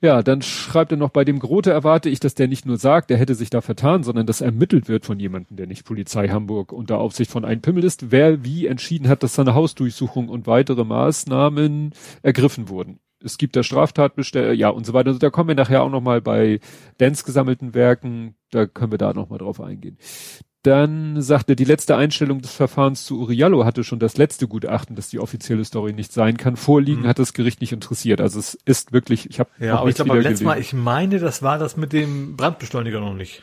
ja, 0.00 0.22
dann 0.22 0.42
schreibt 0.42 0.92
er 0.92 0.98
noch, 0.98 1.10
bei 1.10 1.24
dem 1.24 1.38
Grote 1.40 1.72
erwarte 1.72 2.08
ich, 2.08 2.20
dass 2.20 2.34
der 2.34 2.46
nicht 2.46 2.66
nur 2.66 2.76
sagt, 2.76 3.10
er 3.10 3.16
hätte 3.16 3.34
sich 3.34 3.50
da 3.50 3.62
vertan, 3.62 4.04
sondern 4.04 4.26
dass 4.26 4.40
ermittelt 4.42 4.88
wird 4.88 5.06
von 5.06 5.18
jemandem, 5.18 5.56
der 5.56 5.66
nicht 5.66 5.84
Polizei 5.84 6.28
Hamburg 6.28 6.72
unter 6.72 6.98
Aufsicht 6.98 7.30
von 7.30 7.44
einem 7.44 7.62
Pimmel 7.62 7.82
ist, 7.84 8.10
wer 8.12 8.44
wie 8.44 8.66
entschieden 8.66 9.08
hat, 9.08 9.22
dass 9.24 9.34
seine 9.34 9.54
Hausdurchsuchung 9.54 10.28
und 10.28 10.46
weitere 10.46 10.84
Maßnahmen 10.84 11.94
ergriffen 12.22 12.68
wurden. 12.68 13.00
Es 13.24 13.38
gibt 13.38 13.56
da 13.56 13.62
Straftatbestell, 13.62 14.54
ja 14.54 14.68
und 14.68 14.84
so 14.86 14.92
weiter. 14.92 15.08
Also 15.08 15.18
da 15.18 15.30
kommen 15.30 15.48
wir 15.48 15.54
nachher 15.56 15.82
auch 15.82 15.90
noch 15.90 16.00
mal 16.02 16.20
bei 16.20 16.60
Dance 16.98 17.24
gesammelten 17.24 17.74
Werken, 17.74 18.34
da 18.50 18.66
können 18.66 18.92
wir 18.92 18.98
da 18.98 19.12
noch 19.12 19.30
mal 19.30 19.38
drauf 19.38 19.60
eingehen. 19.60 19.98
Dann 20.62 21.20
sagt 21.20 21.50
er, 21.50 21.56
die 21.56 21.64
letzte 21.64 21.94
Einstellung 21.94 22.40
des 22.40 22.52
Verfahrens 22.54 23.04
zu 23.04 23.20
Uriallo 23.20 23.66
hatte 23.66 23.84
schon 23.84 23.98
das 23.98 24.16
letzte 24.16 24.48
Gutachten, 24.48 24.96
dass 24.96 25.10
die 25.10 25.18
offizielle 25.20 25.62
Story 25.62 25.92
nicht 25.92 26.10
sein 26.10 26.38
kann. 26.38 26.56
Vorliegen 26.56 27.02
Mhm. 27.02 27.06
hat 27.06 27.18
das 27.18 27.34
Gericht 27.34 27.60
nicht 27.60 27.72
interessiert. 27.72 28.22
Also 28.22 28.38
es 28.38 28.54
ist 28.64 28.92
wirklich, 28.92 29.28
ich 29.28 29.40
habe 29.40 29.50
Ja, 29.58 29.76
aber 29.78 29.90
ich 29.90 29.96
glaube, 29.96 30.08
beim 30.12 30.20
letzten 30.22 30.46
Mal, 30.46 30.58
ich 30.58 30.72
meine, 30.72 31.18
das 31.18 31.42
war 31.42 31.58
das 31.58 31.76
mit 31.76 31.92
dem 31.92 32.36
Brandbeschleuniger 32.36 33.00
noch 33.00 33.12
nicht. 33.12 33.42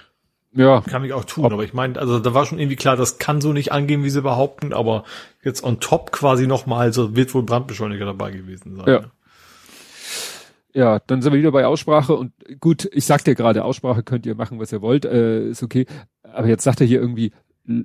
ja, 0.53 0.81
Kann 0.81 1.05
ich 1.05 1.13
auch 1.13 1.23
tun, 1.25 1.45
Ob- 1.45 1.53
aber 1.53 1.63
ich 1.63 1.73
meine, 1.73 2.00
also 2.00 2.19
da 2.19 2.33
war 2.33 2.45
schon 2.47 2.57
irgendwie 2.57 2.75
klar, 2.75 2.97
das 2.97 3.19
kann 3.19 3.39
so 3.39 3.53
nicht 3.53 3.71
angehen, 3.71 4.03
wie 4.03 4.09
sie 4.09 4.21
behaupten, 4.23 4.73
aber 4.73 5.03
jetzt 5.43 5.63
on 5.63 5.79
top 5.79 6.11
quasi 6.11 6.47
nochmal, 6.47 6.91
so 6.91 7.15
wird 7.15 7.33
wohl 7.35 7.43
Brandbeschleuniger 7.43 8.05
dabei 8.05 8.31
gewesen 8.31 8.75
sein. 8.77 8.88
Ja. 8.88 9.01
Ja, 10.73 10.99
dann 10.99 11.21
sind 11.21 11.33
wir 11.33 11.39
wieder 11.39 11.51
bei 11.51 11.65
Aussprache 11.65 12.15
und 12.15 12.31
gut, 12.59 12.89
ich 12.93 13.05
sag 13.05 13.23
dir 13.23 13.35
gerade, 13.35 13.63
Aussprache 13.63 14.03
könnt 14.03 14.25
ihr 14.25 14.35
machen, 14.35 14.59
was 14.59 14.71
ihr 14.71 14.81
wollt, 14.81 15.05
äh, 15.05 15.49
ist 15.49 15.63
okay. 15.63 15.85
Aber 16.23 16.47
jetzt 16.47 16.63
sagt 16.63 16.81
er 16.81 16.87
hier 16.87 16.99
irgendwie, 16.99 17.31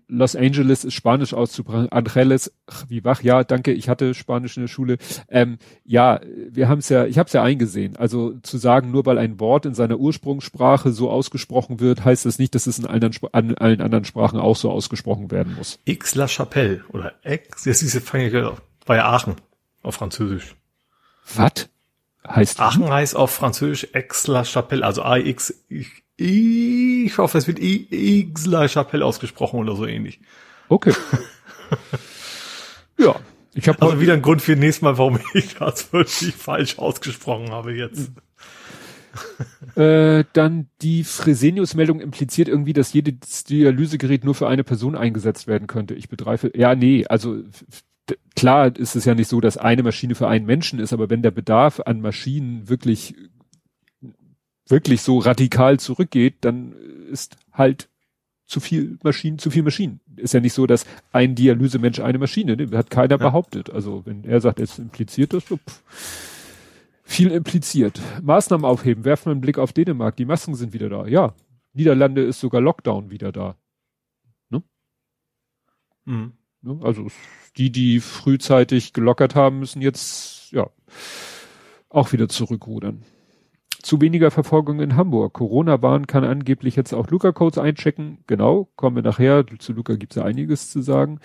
Los 0.09 0.35
Angeles 0.35 0.85
ist 0.85 0.95
Spanisch 0.95 1.35
auszubringen. 1.35 1.93
Angeles, 1.93 2.51
ach, 2.67 2.87
wie 2.89 3.05
wach, 3.05 3.23
ja, 3.23 3.45
danke, 3.45 3.73
ich 3.73 3.91
hatte 3.91 4.15
Spanisch 4.15 4.57
in 4.57 4.63
der 4.63 4.69
Schule. 4.69 4.97
Ähm, 5.29 5.59
ja, 5.85 6.19
wir 6.25 6.69
haben 6.69 6.79
es 6.79 6.89
ja, 6.89 7.05
ich 7.05 7.19
habe 7.19 7.27
es 7.27 7.35
ja 7.35 7.43
eingesehen. 7.43 7.95
Also 7.97 8.33
zu 8.43 8.57
sagen, 8.57 8.91
nur 8.91 9.05
weil 9.05 9.19
ein 9.19 9.39
Wort 9.39 9.67
in 9.67 9.75
seiner 9.75 9.99
Ursprungssprache 9.99 10.93
so 10.93 11.11
ausgesprochen 11.11 11.79
wird, 11.79 12.07
heißt 12.07 12.25
das 12.25 12.39
nicht, 12.39 12.55
dass 12.55 12.67
es 12.67 12.79
in 12.79 12.87
allen, 12.87 13.13
Spr- 13.13 13.29
an 13.33 13.55
allen 13.55 13.83
anderen 13.83 14.07
Sprachen 14.07 14.41
auch 14.41 14.57
so 14.57 14.71
ausgesprochen 14.71 15.31
werden 15.31 15.55
muss. 15.57 15.79
X 15.85 16.15
La 16.15 16.27
Chapelle 16.27 16.83
oder 16.93 17.13
X, 17.23 17.67
jetzt 17.67 17.83
ist 17.83 18.15
auf, 18.15 18.63
bei 18.87 19.05
Aachen 19.05 19.35
auf 19.83 19.97
Französisch. 19.97 20.57
Was? 21.35 21.69
Heißt 22.29 22.61
Aachen 22.61 22.89
heißt 22.91 23.17
auf 23.17 23.31
Französisch 23.31 23.89
X 23.95 24.27
La 24.27 24.45
Chapelle, 24.45 24.85
also 24.85 25.03
AX, 25.03 25.55
ich, 25.69 26.03
ich 26.17 27.17
hoffe, 27.19 27.39
es 27.39 27.47
wird 27.47 27.59
I- 27.59 27.87
X 28.21 28.47
La 28.47 28.69
Chapelle 28.69 29.05
ausgesprochen 29.05 29.61
oder 29.61 29.77
so 29.77 29.87
ähnlich. 29.87 30.21
Okay. 30.69 30.93
ja, 32.99 33.15
ich 33.55 33.69
habe 33.69 33.81
Also 33.83 34.01
wieder 34.01 34.15
ein 34.15 34.23
Grund 34.23 34.43
für 34.43 34.57
nächstes 34.57 34.83
Mal, 34.83 34.99
warum 34.99 35.19
ich 35.35 35.55
das 35.55 35.93
wirklich 35.93 36.35
falsch 36.35 36.79
ausgesprochen 36.79 37.51
habe 37.51 37.73
jetzt. 37.73 38.11
Äh, 39.77 40.25
dann 40.35 40.69
die 40.83 41.05
Fresenius-Meldung 41.05 42.01
impliziert 42.01 42.49
irgendwie, 42.49 42.73
dass 42.75 42.93
jedes 42.93 43.45
Dialysegerät 43.45 44.25
nur 44.25 44.35
für 44.35 44.47
eine 44.47 44.63
Person 44.65 44.95
eingesetzt 44.95 45.47
werden 45.47 45.67
könnte. 45.67 45.95
Ich 45.95 46.09
begreife, 46.09 46.51
ja, 46.55 46.75
nee, 46.75 47.07
also 47.07 47.43
klar 48.37 48.77
ist 48.77 48.95
es 48.95 49.05
ja 49.05 49.15
nicht 49.15 49.29
so, 49.29 49.41
dass 49.41 49.57
eine 49.57 49.83
Maschine 49.83 50.15
für 50.15 50.29
einen 50.29 50.47
Menschen 50.47 50.79
ist, 50.79 50.93
aber 50.93 51.11
wenn 51.11 51.23
der 51.23 51.31
Bedarf 51.31 51.81
an 51.85 52.01
Maschinen 52.01 52.69
wirklich, 52.69 53.15
wirklich 54.69 55.03
so 55.03 55.19
radikal 55.19 55.81
zurückgeht, 55.81 56.37
dann 56.43 56.73
ist 57.11 57.37
halt 57.53 57.89
zu 58.47 58.61
viel 58.61 58.99
Maschinen, 59.03 59.39
zu 59.39 59.51
viel 59.51 59.65
Maschinen. 59.65 60.01
Ist 60.17 60.35
ja 60.35 60.41
nicht 60.41 60.53
so, 60.53 60.67
dass 60.67 60.87
ein 61.13 61.35
Dialysemensch 61.35 61.99
eine 61.99 62.19
Maschine, 62.19 62.57
ne? 62.57 62.77
hat 62.77 62.91
keiner 62.91 63.19
behauptet. 63.19 63.71
Also 63.71 64.07
wenn 64.07 64.23
er 64.25 64.41
sagt, 64.41 64.61
es 64.61 64.79
impliziert 64.79 65.33
das, 65.33 65.47
so, 65.47 65.57
pff. 65.57 65.83
Viel 67.09 67.31
impliziert. 67.31 68.01
Maßnahmen 68.21 68.65
aufheben. 68.65 69.05
Werfen 69.05 69.27
wir 69.27 69.31
einen 69.33 69.41
Blick 69.41 69.59
auf 69.59 69.73
Dänemark. 69.73 70.17
Die 70.17 70.25
Masken 70.25 70.57
sind 70.57 70.73
wieder 70.73 70.89
da. 70.89 71.07
Ja. 71.07 71.35
Niederlande 71.73 72.23
ist 72.23 72.41
sogar 72.41 72.61
Lockdown 72.61 73.11
wieder 73.11 73.31
da. 73.31 73.55
Mhm. 76.07 76.33
Ne? 76.63 76.79
Also 76.83 77.07
es- 77.07 77.15
die, 77.57 77.71
die 77.71 78.01
frühzeitig 78.01 78.93
gelockert 78.93 79.35
haben, 79.35 79.61
müssen 79.61 79.81
jetzt, 79.81 80.53
ja, 80.53 80.69
auch 81.89 82.13
wieder 82.13 82.29
zurückrudern. 82.29 83.03
Zu 83.83 84.01
weniger 84.01 84.31
Verfolgung 84.31 84.81
in 84.81 84.97
Hamburg. 84.97 85.33
Corona-Bahn 85.35 86.07
kann 86.07 86.25
angeblich 86.25 86.77
jetzt 86.77 86.93
auch 86.93 87.09
Luca-Codes 87.09 87.59
einchecken. 87.59 88.19
Genau, 88.27 88.69
kommen 88.77 88.97
wir 88.97 89.03
nachher. 89.03 89.45
Zu 89.59 89.73
Luca 89.73 89.95
gibt's 89.95 90.17
ja 90.17 90.25
einiges 90.25 90.71
zu 90.71 90.83
sagen. 90.83 91.21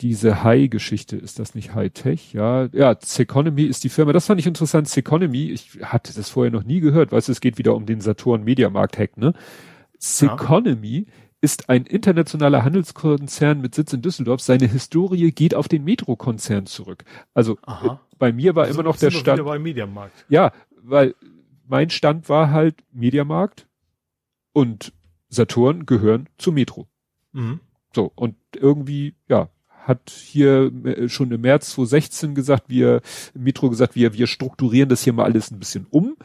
Diese 0.00 0.44
High-Geschichte, 0.44 1.16
ist 1.16 1.38
das 1.38 1.54
nicht 1.54 1.74
High-Tech? 1.74 2.32
Ja, 2.32 2.68
ja, 2.72 2.96
Seconomy 3.00 3.64
ist 3.64 3.82
die 3.82 3.88
Firma. 3.88 4.12
Das 4.12 4.26
fand 4.26 4.38
ich 4.38 4.46
interessant. 4.46 4.88
Seconomy, 4.88 5.50
ich 5.50 5.78
hatte 5.82 6.14
das 6.14 6.30
vorher 6.30 6.52
noch 6.52 6.64
nie 6.64 6.80
gehört. 6.80 7.12
Weißt 7.12 7.28
du, 7.28 7.32
es 7.32 7.40
geht 7.40 7.58
wieder 7.58 7.74
um 7.74 7.84
den 7.84 8.00
Saturn-Mediamarkt-Hack, 8.00 9.16
ne? 9.16 9.32
Seconomy 9.98 11.06
ist 11.46 11.68
ein 11.68 11.86
internationaler 11.86 12.64
Handelskonzern 12.64 13.60
mit 13.60 13.72
Sitz 13.76 13.92
in 13.92 14.02
Düsseldorf. 14.02 14.40
Seine 14.40 14.66
Historie 14.66 15.30
geht 15.30 15.54
auf 15.54 15.68
den 15.68 15.84
Metro-Konzern 15.84 16.66
zurück. 16.66 17.04
Also 17.34 17.56
Aha. 17.62 18.00
bei 18.18 18.32
mir 18.32 18.56
war 18.56 18.66
immer 18.66 18.82
noch 18.82 18.96
der 18.96 19.12
Stand. 19.12 19.44
beim 19.44 19.62
Mediamarkt. 19.62 20.26
Ja, 20.28 20.50
weil 20.82 21.14
mein 21.68 21.90
Stand 21.90 22.28
war 22.28 22.50
halt 22.50 22.82
Mediamarkt 22.90 23.68
und 24.54 24.92
Saturn 25.28 25.86
gehören 25.86 26.28
zu 26.36 26.50
Metro. 26.50 26.88
Mhm. 27.30 27.60
So, 27.94 28.10
und 28.16 28.34
irgendwie, 28.56 29.14
ja, 29.28 29.48
hat 29.68 30.10
hier 30.10 30.72
äh, 30.84 31.08
schon 31.08 31.30
im 31.30 31.42
März 31.42 31.70
2016 31.70 32.34
gesagt, 32.34 32.64
wir, 32.68 33.02
Metro 33.34 33.70
gesagt, 33.70 33.94
wir, 33.94 34.14
wir 34.14 34.26
strukturieren 34.26 34.88
das 34.88 35.04
hier 35.04 35.12
mal 35.12 35.26
alles 35.26 35.52
ein 35.52 35.60
bisschen 35.60 35.86
um 35.90 36.16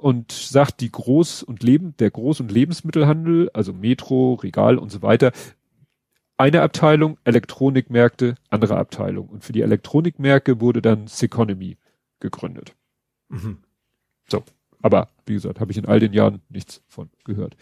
und 0.00 0.32
sagt 0.32 0.80
die 0.80 0.90
Groß- 0.90 1.44
und 1.44 1.62
Leben, 1.62 1.94
der 1.98 2.10
Groß- 2.10 2.40
und 2.40 2.50
Lebensmittelhandel, 2.50 3.50
also 3.52 3.72
Metro, 3.72 4.34
Regal 4.34 4.78
und 4.78 4.90
so 4.90 5.02
weiter, 5.02 5.32
eine 6.36 6.62
Abteilung, 6.62 7.18
Elektronikmärkte, 7.24 8.34
andere 8.48 8.78
Abteilung. 8.78 9.28
Und 9.28 9.44
für 9.44 9.52
die 9.52 9.60
Elektronikmärkte 9.60 10.60
wurde 10.60 10.80
dann 10.80 11.06
Seconomy 11.06 11.76
gegründet. 12.18 12.74
Mhm. 13.28 13.58
Aber 14.82 15.08
wie 15.26 15.34
gesagt, 15.34 15.60
habe 15.60 15.70
ich 15.70 15.78
in 15.78 15.86
all 15.86 16.00
den 16.00 16.12
Jahren 16.12 16.40
nichts 16.48 16.82
von 16.88 17.10
gehört. 17.24 17.56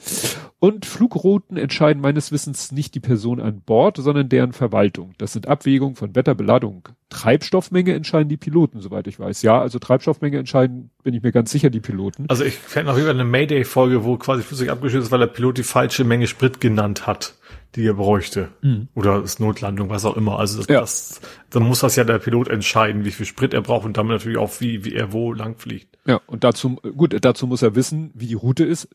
Und 0.60 0.86
Flugrouten 0.86 1.56
entscheiden 1.56 2.02
meines 2.02 2.32
Wissens 2.32 2.72
nicht 2.72 2.94
die 2.94 3.00
Person 3.00 3.40
an 3.40 3.60
Bord, 3.60 3.96
sondern 3.98 4.28
deren 4.28 4.52
Verwaltung. 4.52 5.14
Das 5.18 5.32
sind 5.32 5.46
Abwägungen 5.46 5.94
von 5.94 6.16
Wetterbeladung. 6.16 6.88
Treibstoffmenge 7.10 7.94
entscheiden 7.94 8.28
die 8.28 8.36
Piloten, 8.36 8.80
soweit 8.80 9.06
ich 9.06 9.20
weiß. 9.20 9.42
Ja, 9.42 9.60
also 9.60 9.78
Treibstoffmenge 9.78 10.38
entscheiden, 10.38 10.90
bin 11.04 11.14
ich 11.14 11.22
mir 11.22 11.32
ganz 11.32 11.50
sicher, 11.50 11.70
die 11.70 11.80
Piloten. 11.80 12.26
Also 12.28 12.44
ich 12.44 12.54
fände 12.54 12.90
noch 12.90 12.98
wieder 12.98 13.10
eine 13.10 13.24
Mayday-Folge, 13.24 14.04
wo 14.04 14.16
quasi 14.16 14.42
flüssig 14.42 14.70
abgeschützt 14.70 15.06
ist, 15.06 15.12
weil 15.12 15.20
der 15.20 15.26
Pilot 15.26 15.58
die 15.58 15.62
falsche 15.62 16.04
Menge 16.04 16.26
Sprit 16.26 16.60
genannt 16.60 17.06
hat, 17.06 17.34
die 17.74 17.86
er 17.86 17.94
bräuchte. 17.94 18.48
Oder 18.94 19.22
ist 19.22 19.40
Notlandung, 19.40 19.90
was 19.90 20.04
auch 20.06 20.16
immer. 20.16 20.38
Also 20.38 20.58
das, 20.58 20.66
Ja. 20.68 20.80
das, 20.80 21.20
dann 21.50 21.64
muss 21.64 21.80
das 21.80 21.96
ja 21.96 22.04
der 22.04 22.18
Pilot 22.18 22.48
entscheiden, 22.48 23.04
wie 23.04 23.10
viel 23.10 23.26
Sprit 23.26 23.52
er 23.52 23.60
braucht 23.60 23.84
und 23.84 23.96
damit 23.98 24.12
natürlich 24.12 24.38
auch, 24.38 24.60
wie, 24.60 24.84
wie 24.86 24.94
er 24.94 25.12
wo 25.12 25.32
lang 25.34 25.56
fliegt. 25.58 25.98
Ja, 26.06 26.20
und 26.26 26.44
dazu, 26.44 26.76
gut, 26.76 27.14
dazu 27.20 27.46
muss 27.46 27.60
er 27.62 27.74
wissen, 27.74 28.10
wie 28.14 28.26
die 28.26 28.34
Route 28.34 28.64
ist. 28.64 28.88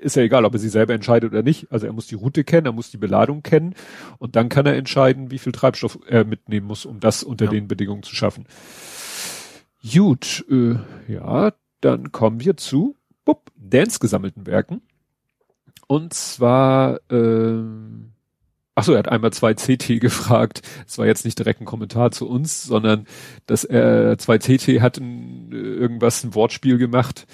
Ist 0.00 0.14
ja 0.16 0.22
egal, 0.22 0.44
ob 0.44 0.52
er 0.54 0.60
sie 0.60 0.68
selber 0.68 0.94
entscheidet 0.94 1.32
oder 1.32 1.42
nicht. 1.42 1.72
Also 1.72 1.86
er 1.86 1.92
muss 1.92 2.06
die 2.06 2.14
Route 2.14 2.44
kennen, 2.44 2.66
er 2.66 2.72
muss 2.72 2.90
die 2.92 2.98
Beladung 2.98 3.42
kennen 3.42 3.74
und 4.18 4.36
dann 4.36 4.48
kann 4.48 4.64
er 4.64 4.76
entscheiden, 4.76 5.30
wie 5.32 5.38
viel 5.38 5.52
Treibstoff 5.52 5.98
er 6.06 6.24
mitnehmen 6.24 6.66
muss, 6.68 6.86
um 6.86 7.00
das 7.00 7.24
unter 7.24 7.46
Ja. 7.46 7.50
den 7.50 7.66
Bedingungen 7.66 8.04
zu 8.04 8.14
schaffen. 8.14 8.46
Gut, 9.92 10.44
äh, 10.50 10.76
ja, 11.12 11.52
dann 11.80 12.12
kommen 12.12 12.40
wir 12.40 12.56
zu 12.56 12.96
bup, 13.24 13.50
Dance 13.56 13.98
gesammelten 13.98 14.46
Werken. 14.46 14.82
Und 15.86 16.12
zwar, 16.14 17.00
ähm, 17.10 18.12
ach 18.80 18.84
so, 18.84 18.92
er 18.92 18.98
hat 19.00 19.08
einmal 19.08 19.32
zwei 19.32 19.54
CT 19.54 20.00
gefragt. 20.00 20.62
Es 20.86 20.98
war 20.98 21.06
jetzt 21.06 21.24
nicht 21.24 21.38
direkt 21.38 21.60
ein 21.60 21.66
Kommentar 21.66 22.10
zu 22.10 22.28
uns, 22.28 22.64
sondern 22.64 23.06
dass 23.46 23.64
er 23.64 24.18
zwei 24.18 24.38
CT 24.38 24.80
hat 24.80 24.98
ein, 24.98 25.52
äh, 25.52 25.56
irgendwas 25.56 26.24
ein 26.24 26.34
Wortspiel 26.34 26.78
gemacht 26.78 27.26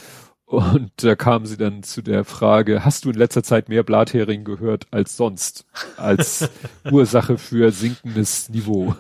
Und 0.47 0.93
da 1.03 1.17
kam 1.17 1.45
sie 1.45 1.57
dann 1.57 1.83
zu 1.83 2.03
der 2.03 2.25
Frage, 2.25 2.85
hast 2.85 3.05
du 3.05 3.11
in 3.11 3.17
letzter 3.17 3.43
Zeit 3.43 3.69
mehr 3.69 3.83
Blathering 3.83 4.45
gehört 4.45 4.87
als 4.93 5.17
sonst? 5.17 5.67
Als 5.97 6.49
Ursache 6.91 7.37
für 7.37 7.73
sinkendes 7.73 8.49
Niveau. 8.49 8.95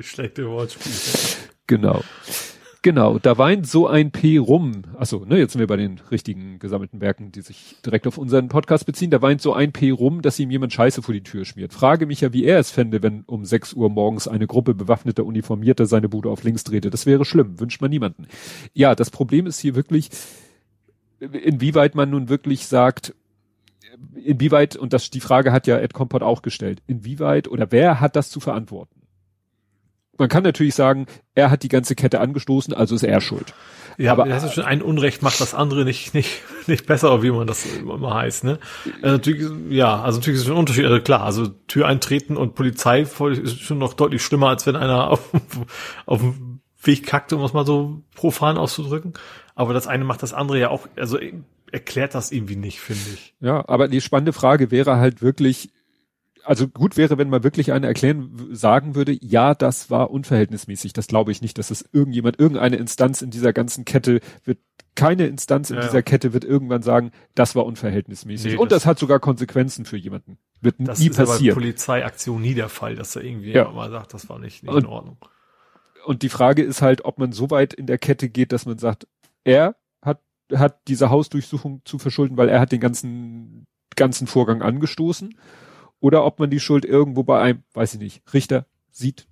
Schlechte 0.00 0.48
Wortspiele. 0.48 0.96
Genau. 1.66 2.02
Genau, 2.86 3.18
da 3.18 3.36
weint 3.36 3.66
so 3.66 3.88
ein 3.88 4.12
P 4.12 4.38
rum. 4.38 4.82
Achso, 4.96 5.24
ne, 5.24 5.38
jetzt 5.38 5.54
sind 5.54 5.58
wir 5.58 5.66
bei 5.66 5.76
den 5.76 5.98
richtigen 6.12 6.60
gesammelten 6.60 7.00
Werken, 7.00 7.32
die 7.32 7.40
sich 7.40 7.74
direkt 7.84 8.06
auf 8.06 8.16
unseren 8.16 8.46
Podcast 8.46 8.86
beziehen. 8.86 9.10
Da 9.10 9.20
weint 9.20 9.42
so 9.42 9.52
ein 9.54 9.72
P 9.72 9.90
rum, 9.90 10.22
dass 10.22 10.38
ihm 10.38 10.52
jemand 10.52 10.72
Scheiße 10.72 11.02
vor 11.02 11.12
die 11.12 11.24
Tür 11.24 11.44
schmiert. 11.44 11.72
Frage 11.74 12.06
mich 12.06 12.20
ja, 12.20 12.32
wie 12.32 12.44
er 12.44 12.60
es 12.60 12.70
fände, 12.70 13.02
wenn 13.02 13.24
um 13.26 13.44
6 13.44 13.72
Uhr 13.72 13.90
morgens 13.90 14.28
eine 14.28 14.46
Gruppe 14.46 14.72
bewaffneter 14.72 15.24
Uniformierter 15.24 15.86
seine 15.86 16.08
Bude 16.08 16.30
auf 16.30 16.44
links 16.44 16.62
drehte. 16.62 16.90
Das 16.90 17.06
wäre 17.06 17.24
schlimm, 17.24 17.58
wünscht 17.58 17.80
man 17.80 17.90
niemanden. 17.90 18.28
Ja, 18.72 18.94
das 18.94 19.10
Problem 19.10 19.48
ist 19.48 19.58
hier 19.58 19.74
wirklich, 19.74 20.10
inwieweit 21.18 21.96
man 21.96 22.10
nun 22.10 22.28
wirklich 22.28 22.68
sagt, 22.68 23.16
inwieweit, 24.14 24.76
und 24.76 24.92
das, 24.92 25.10
die 25.10 25.18
Frage 25.18 25.50
hat 25.50 25.66
ja 25.66 25.76
Ed 25.76 25.92
Compot 25.92 26.22
auch 26.22 26.40
gestellt, 26.40 26.84
inwieweit 26.86 27.48
oder 27.48 27.72
wer 27.72 27.98
hat 27.98 28.14
das 28.14 28.30
zu 28.30 28.38
verantworten? 28.38 28.95
Man 30.18 30.28
kann 30.28 30.42
natürlich 30.42 30.74
sagen, 30.74 31.06
er 31.34 31.50
hat 31.50 31.62
die 31.62 31.68
ganze 31.68 31.94
Kette 31.94 32.20
angestoßen, 32.20 32.74
also 32.74 32.94
ist 32.94 33.02
er 33.02 33.20
schuld. 33.20 33.54
Ja, 33.98 34.12
aber 34.12 34.26
das 34.26 34.44
ist 34.44 34.54
schon 34.54 34.64
ein 34.64 34.82
Unrecht 34.82 35.22
macht 35.22 35.40
das 35.40 35.54
andere 35.54 35.84
nicht 35.84 36.12
nicht 36.12 36.42
nicht 36.66 36.86
besser, 36.86 37.22
wie 37.22 37.30
man 37.30 37.46
das 37.46 37.64
immer 37.64 38.14
heißt, 38.14 38.44
ne? 38.44 38.58
Also 39.00 39.16
natürlich, 39.16 39.50
ja, 39.70 40.02
also 40.02 40.18
natürlich 40.18 40.40
ist 40.40 40.46
es 40.46 40.50
ein 40.50 40.56
Unterschied. 40.56 40.84
Also 40.84 41.00
klar, 41.00 41.22
also 41.22 41.46
Tür 41.46 41.86
eintreten 41.86 42.36
und 42.36 42.54
Polizei 42.54 43.02
ist 43.02 43.60
schon 43.60 43.78
noch 43.78 43.94
deutlich 43.94 44.22
schlimmer, 44.22 44.48
als 44.48 44.66
wenn 44.66 44.76
einer 44.76 45.10
auf, 45.10 45.30
auf 46.04 46.20
dem 46.20 46.60
Weg 46.82 47.06
kackt, 47.06 47.32
um 47.32 47.42
es 47.42 47.52
mal 47.52 47.64
so 47.64 48.02
profan 48.14 48.58
auszudrücken. 48.58 49.14
Aber 49.54 49.72
das 49.72 49.86
eine 49.86 50.04
macht 50.04 50.22
das 50.22 50.34
andere 50.34 50.58
ja 50.58 50.68
auch, 50.68 50.86
also 50.96 51.18
erklärt 51.72 52.14
das 52.14 52.32
irgendwie 52.32 52.56
nicht, 52.56 52.80
finde 52.80 53.02
ich. 53.14 53.34
Ja, 53.40 53.64
aber 53.66 53.88
die 53.88 54.00
spannende 54.00 54.32
Frage 54.32 54.70
wäre 54.70 54.96
halt 54.96 55.22
wirklich, 55.22 55.70
also 56.46 56.68
gut 56.68 56.96
wäre, 56.96 57.18
wenn 57.18 57.28
man 57.28 57.42
wirklich 57.42 57.72
eine 57.72 57.86
erklären 57.86 58.48
sagen 58.52 58.94
würde, 58.94 59.16
ja, 59.20 59.54
das 59.54 59.90
war 59.90 60.10
unverhältnismäßig. 60.10 60.92
Das 60.92 61.08
glaube 61.08 61.32
ich 61.32 61.42
nicht, 61.42 61.58
dass 61.58 61.70
es 61.70 61.84
irgendjemand, 61.92 62.38
irgendeine 62.38 62.76
Instanz 62.76 63.20
in 63.20 63.30
dieser 63.30 63.52
ganzen 63.52 63.84
Kette 63.84 64.20
wird, 64.44 64.58
keine 64.94 65.26
Instanz 65.26 65.70
in 65.70 65.76
ja. 65.76 65.82
dieser 65.82 66.02
Kette 66.02 66.32
wird 66.32 66.44
irgendwann 66.44 66.82
sagen, 66.82 67.10
das 67.34 67.56
war 67.56 67.66
unverhältnismäßig. 67.66 68.52
Nee, 68.52 68.58
Und 68.58 68.70
das, 68.70 68.82
das, 68.82 68.86
hat 68.86 68.98
sogar 68.98 69.18
Konsequenzen 69.18 69.84
für 69.84 69.96
jemanden. 69.96 70.38
Wird 70.60 70.76
das 70.78 71.00
nie 71.00 71.08
ist 71.08 71.16
passieren. 71.16 71.56
Aber 71.56 71.62
Polizeiaktion 71.62 72.40
nie 72.40 72.54
der 72.54 72.68
Fall, 72.68 72.94
dass 72.94 73.12
da 73.12 73.20
irgendwie 73.20 73.52
ja. 73.52 73.70
mal 73.70 73.90
sagt, 73.90 74.14
das 74.14 74.28
war 74.28 74.38
nicht, 74.38 74.62
nicht 74.62 74.72
und, 74.72 74.84
in 74.84 74.86
Ordnung. 74.86 75.18
Und 76.06 76.22
die 76.22 76.28
Frage 76.28 76.62
ist 76.62 76.80
halt, 76.80 77.04
ob 77.04 77.18
man 77.18 77.32
so 77.32 77.50
weit 77.50 77.74
in 77.74 77.86
der 77.86 77.98
Kette 77.98 78.28
geht, 78.28 78.52
dass 78.52 78.66
man 78.66 78.78
sagt, 78.78 79.08
er 79.42 79.74
hat, 80.00 80.20
hat 80.54 80.78
diese 80.86 81.10
Hausdurchsuchung 81.10 81.82
zu 81.84 81.98
verschulden, 81.98 82.36
weil 82.36 82.48
er 82.48 82.60
hat 82.60 82.70
den 82.70 82.80
ganzen, 82.80 83.66
ganzen 83.96 84.28
Vorgang 84.28 84.62
angestoßen 84.62 85.34
oder 86.00 86.24
ob 86.24 86.38
man 86.38 86.50
die 86.50 86.60
Schuld 86.60 86.84
irgendwo 86.84 87.22
bei 87.22 87.40
einem, 87.40 87.62
weiß 87.74 87.94
ich 87.94 88.00
nicht, 88.00 88.22
Richter 88.32 88.66
sieht 88.90 89.26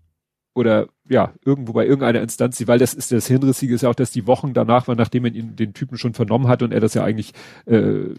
oder 0.55 0.89
ja, 1.09 1.35
irgendwo 1.45 1.73
bei 1.73 1.85
irgendeiner 1.85 2.23
Instanz 2.23 2.57
sieht, 2.57 2.69
weil 2.69 2.79
das 2.79 2.95
ist 2.95 3.13
das 3.13 3.27
Hirnrissige 3.27 3.75
ist 3.75 3.83
ja 3.83 3.91
auch, 3.91 3.95
dass 3.95 4.13
die 4.13 4.27
Wochen 4.27 4.55
danach 4.55 4.89
war, 4.89 4.95
nachdem 4.95 5.25
man 5.25 5.35
ihn 5.35 5.57
den 5.57 5.75
Typen 5.75 5.99
schon 5.99 6.15
vernommen 6.15 6.49
hat 6.49 6.63
und 6.63 6.73
er 6.73 6.81
das 6.81 6.95
ja 6.95 7.05
eigentlich 7.05 7.33
äh, 7.67 8.15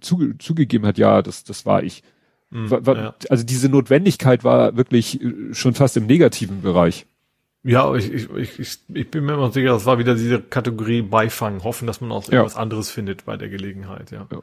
zu, 0.00 0.34
zugegeben 0.38 0.86
hat, 0.86 0.96
ja, 0.96 1.22
das, 1.22 1.44
das 1.44 1.66
war 1.66 1.82
ich. 1.82 2.02
Mhm, 2.50 2.70
war, 2.70 2.86
war, 2.86 2.96
ja. 2.96 3.14
Also 3.28 3.44
diese 3.44 3.68
Notwendigkeit 3.68 4.44
war 4.44 4.76
wirklich 4.76 5.20
äh, 5.20 5.52
schon 5.52 5.74
fast 5.74 5.96
im 5.96 6.06
negativen 6.06 6.62
Bereich. 6.62 7.06
Ja, 7.62 7.94
ich, 7.94 8.10
ich, 8.10 8.58
ich, 8.58 8.78
ich 8.88 9.10
bin 9.10 9.26
mir 9.26 9.34
immer 9.34 9.52
sicher, 9.52 9.68
das 9.68 9.84
war 9.84 9.98
wieder 9.98 10.14
diese 10.14 10.40
Kategorie 10.40 11.02
Beifang, 11.02 11.62
hoffen, 11.62 11.86
dass 11.86 12.00
man 12.00 12.10
auch 12.10 12.26
ja. 12.28 12.34
irgendwas 12.34 12.56
anderes 12.56 12.90
findet 12.90 13.26
bei 13.26 13.36
der 13.36 13.50
Gelegenheit, 13.50 14.10
ja. 14.12 14.26
ja. 14.32 14.40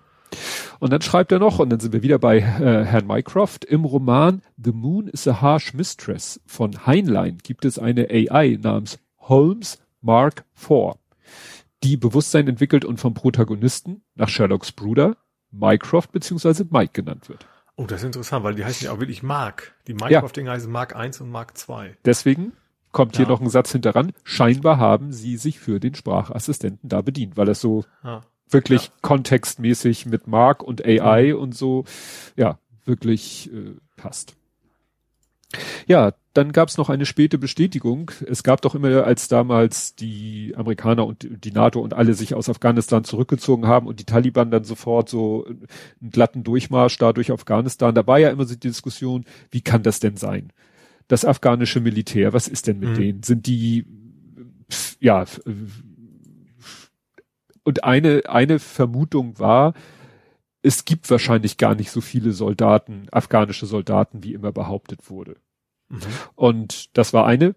Und 0.79 0.93
dann 0.93 1.01
schreibt 1.01 1.31
er 1.31 1.39
noch, 1.39 1.59
und 1.59 1.69
dann 1.69 1.79
sind 1.79 1.93
wir 1.93 2.03
wieder 2.03 2.19
bei 2.19 2.37
äh, 2.37 2.85
Herrn 2.85 3.07
Mycroft, 3.07 3.65
im 3.65 3.85
Roman 3.85 4.41
The 4.63 4.71
Moon 4.71 5.07
is 5.07 5.27
a 5.27 5.41
Harsh 5.41 5.73
Mistress 5.73 6.39
von 6.45 6.85
Heinlein 6.85 7.39
gibt 7.41 7.65
es 7.65 7.79
eine 7.79 8.09
AI 8.09 8.57
namens 8.61 8.99
Holmes 9.17 9.79
Mark 10.01 10.45
IV, 10.55 10.95
die 11.83 11.97
Bewusstsein 11.97 12.47
entwickelt 12.47 12.85
und 12.85 12.99
vom 12.99 13.13
Protagonisten 13.13 14.01
nach 14.15 14.29
Sherlocks 14.29 14.71
Bruder 14.71 15.17
Mycroft 15.51 16.11
beziehungsweise 16.11 16.67
Mike 16.69 16.93
genannt 16.93 17.29
wird. 17.29 17.45
Oh, 17.75 17.85
das 17.85 18.01
ist 18.01 18.07
interessant, 18.07 18.43
weil 18.43 18.55
die 18.55 18.65
heißen 18.65 18.85
ja 18.85 18.91
auch 18.91 18.99
wirklich 18.99 19.23
Mark. 19.23 19.75
Die 19.87 19.93
Mycroft-Dinger 19.93 20.49
ja. 20.49 20.55
heißen 20.55 20.71
Mark 20.71 20.95
1 20.95 21.21
und 21.21 21.29
Mark 21.29 21.57
2. 21.57 21.97
Deswegen 22.05 22.53
kommt 22.91 23.15
ja. 23.15 23.19
hier 23.19 23.27
noch 23.27 23.39
ein 23.39 23.49
Satz 23.49 23.71
hinteran. 23.71 24.13
Scheinbar 24.23 24.77
haben 24.77 25.11
sie 25.11 25.37
sich 25.37 25.59
für 25.59 25.79
den 25.79 25.93
Sprachassistenten 25.93 26.89
da 26.89 27.01
bedient, 27.01 27.37
weil 27.37 27.45
das 27.45 27.61
so 27.61 27.85
ja 28.03 28.21
wirklich 28.49 28.85
ja. 28.85 28.91
kontextmäßig 29.01 30.05
mit 30.05 30.27
Mark 30.27 30.63
und 30.63 30.85
AI 30.85 31.33
mhm. 31.33 31.39
und 31.39 31.55
so, 31.55 31.85
ja, 32.35 32.59
wirklich 32.85 33.51
äh, 33.53 33.75
passt. 33.95 34.35
Ja, 35.87 36.13
dann 36.33 36.51
gab 36.51 36.69
es 36.69 36.77
noch 36.77 36.89
eine 36.89 37.05
späte 37.05 37.37
Bestätigung. 37.37 38.11
Es 38.27 38.43
gab 38.43 38.61
doch 38.61 38.75
immer, 38.75 39.05
als 39.05 39.27
damals 39.27 39.95
die 39.95 40.53
Amerikaner 40.55 41.05
und 41.05 41.27
die 41.43 41.51
NATO 41.51 41.79
und 41.79 41.93
alle 41.93 42.13
sich 42.13 42.35
aus 42.35 42.49
Afghanistan 42.49 43.03
zurückgezogen 43.03 43.65
haben 43.65 43.87
und 43.87 43.99
die 43.99 44.05
Taliban 44.05 44.51
dann 44.51 44.63
sofort 44.63 45.09
so 45.09 45.45
einen 45.47 46.11
glatten 46.11 46.43
Durchmarsch 46.43 46.97
da 46.97 47.13
durch 47.13 47.31
Afghanistan, 47.31 47.95
da 47.95 48.05
war 48.05 48.19
ja 48.19 48.29
immer 48.29 48.45
so 48.45 48.53
die 48.53 48.67
Diskussion, 48.67 49.25
wie 49.49 49.61
kann 49.61 49.83
das 49.83 49.99
denn 49.99 50.17
sein? 50.17 50.51
Das 51.07 51.25
afghanische 51.25 51.79
Militär, 51.79 52.33
was 52.33 52.47
ist 52.47 52.67
denn 52.67 52.79
mit 52.79 52.89
mhm. 52.89 52.95
denen? 52.95 53.23
Sind 53.23 53.47
die, 53.47 53.85
ja, 54.99 55.25
und 57.67 57.83
eine, 57.83 58.23
eine 58.29 58.59
Vermutung 58.59 59.39
war, 59.39 59.73
es 60.61 60.85
gibt 60.85 61.11
wahrscheinlich 61.11 61.57
gar 61.57 61.75
nicht 61.75 61.91
so 61.91 61.99
viele 61.99 62.31
Soldaten, 62.31 63.07
afghanische 63.11 63.65
Soldaten, 63.65 64.23
wie 64.23 64.33
immer 64.33 64.53
behauptet 64.53 65.09
wurde. 65.09 65.35
Mhm. 65.89 65.99
Und 66.35 66.97
das 66.97 67.11
war 67.11 67.27
eine 67.27 67.55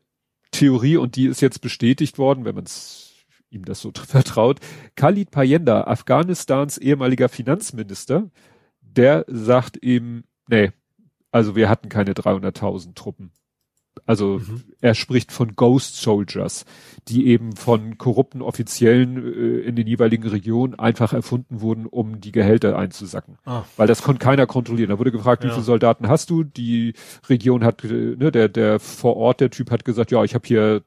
Theorie 0.50 0.96
und 0.96 1.14
die 1.14 1.26
ist 1.26 1.40
jetzt 1.40 1.60
bestätigt 1.60 2.18
worden, 2.18 2.44
wenn 2.44 2.56
man 2.56 2.64
es 2.64 3.24
ihm 3.50 3.64
das 3.64 3.80
so 3.80 3.92
vertraut. 4.04 4.58
Khalid 4.96 5.30
Payenda, 5.30 5.84
Afghanistans 5.84 6.76
ehemaliger 6.76 7.28
Finanzminister, 7.28 8.28
der 8.80 9.24
sagt 9.28 9.76
eben, 9.76 10.24
nee, 10.48 10.72
also 11.30 11.54
wir 11.54 11.68
hatten 11.68 11.88
keine 11.88 12.14
300.000 12.14 12.96
Truppen. 12.96 13.30
Also 14.06 14.38
mhm. 14.38 14.64
er 14.80 14.94
spricht 14.94 15.32
von 15.32 15.54
Ghost 15.56 15.96
Soldiers, 15.96 16.64
die 17.08 17.26
eben 17.26 17.56
von 17.56 17.98
korrupten 17.98 18.42
Offiziellen 18.42 19.16
äh, 19.16 19.60
in 19.60 19.76
den 19.76 19.86
jeweiligen 19.86 20.28
Regionen 20.28 20.78
einfach 20.78 21.12
erfunden 21.12 21.60
wurden, 21.60 21.86
um 21.86 22.20
die 22.20 22.32
Gehälter 22.32 22.78
einzusacken. 22.78 23.38
Ah. 23.44 23.64
Weil 23.76 23.86
das 23.86 24.02
konnte 24.02 24.24
keiner 24.24 24.46
kontrollieren. 24.46 24.90
Da 24.90 24.98
wurde 24.98 25.12
gefragt, 25.12 25.44
ja. 25.44 25.50
wie 25.50 25.54
viele 25.54 25.64
Soldaten 25.64 26.08
hast 26.08 26.30
du? 26.30 26.44
Die 26.44 26.94
Region 27.28 27.64
hat, 27.64 27.84
äh, 27.84 28.16
ne, 28.16 28.30
der, 28.32 28.48
der 28.48 28.80
vor 28.80 29.16
Ort, 29.16 29.40
der 29.40 29.50
Typ 29.50 29.70
hat 29.70 29.84
gesagt, 29.84 30.10
ja, 30.10 30.24
ich 30.24 30.34
habe 30.34 30.46
hier 30.46 30.82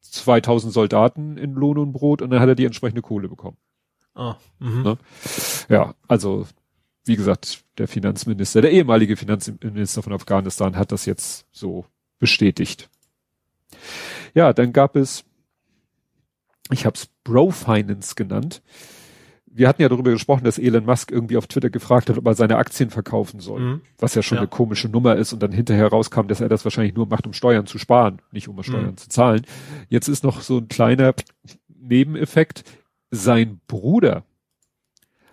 2000 0.00 0.72
Soldaten 0.72 1.36
in 1.36 1.54
Lohn 1.54 1.78
und 1.78 1.92
Brot 1.92 2.22
und 2.22 2.30
dann 2.30 2.40
hat 2.40 2.48
er 2.48 2.54
die 2.54 2.66
entsprechende 2.66 3.02
Kohle 3.02 3.28
bekommen. 3.28 3.56
Ah. 4.14 4.36
Mhm. 4.58 4.82
Ne? 4.82 4.98
Ja, 5.68 5.94
also 6.06 6.46
wie 7.04 7.16
gesagt, 7.16 7.64
der 7.78 7.88
Finanzminister, 7.88 8.62
der 8.62 8.72
ehemalige 8.72 9.16
Finanzminister 9.16 10.02
von 10.02 10.12
Afghanistan 10.12 10.76
hat 10.76 10.92
das 10.92 11.04
jetzt 11.06 11.46
so 11.52 11.84
bestätigt. 12.24 12.88
Ja, 14.32 14.54
dann 14.54 14.72
gab 14.72 14.96
es, 14.96 15.24
ich 16.70 16.86
habe 16.86 16.96
es 16.96 17.10
Bro 17.22 17.50
Finance 17.50 18.14
genannt. 18.14 18.62
Wir 19.44 19.68
hatten 19.68 19.82
ja 19.82 19.90
darüber 19.90 20.10
gesprochen, 20.10 20.42
dass 20.42 20.58
Elon 20.58 20.86
Musk 20.86 21.10
irgendwie 21.10 21.36
auf 21.36 21.48
Twitter 21.48 21.68
gefragt 21.68 22.08
hat, 22.08 22.16
ob 22.16 22.26
er 22.26 22.32
seine 22.32 22.56
Aktien 22.56 22.88
verkaufen 22.88 23.40
soll, 23.40 23.60
mhm. 23.60 23.80
was 23.98 24.14
ja 24.14 24.22
schon 24.22 24.36
ja. 24.36 24.40
eine 24.40 24.48
komische 24.48 24.88
Nummer 24.88 25.16
ist 25.16 25.34
und 25.34 25.42
dann 25.42 25.52
hinterher 25.52 25.88
rauskam, 25.88 26.28
dass 26.28 26.40
er 26.40 26.48
das 26.48 26.64
wahrscheinlich 26.64 26.94
nur 26.94 27.06
macht, 27.06 27.26
um 27.26 27.34
Steuern 27.34 27.66
zu 27.66 27.76
sparen, 27.76 28.22
nicht 28.32 28.48
um 28.48 28.60
Steuern 28.62 28.92
mhm. 28.92 28.96
zu 28.96 29.10
zahlen. 29.10 29.42
Jetzt 29.90 30.08
ist 30.08 30.24
noch 30.24 30.40
so 30.40 30.56
ein 30.56 30.68
kleiner 30.68 31.12
Nebeneffekt. 31.68 32.64
Sein 33.10 33.60
Bruder 33.66 34.24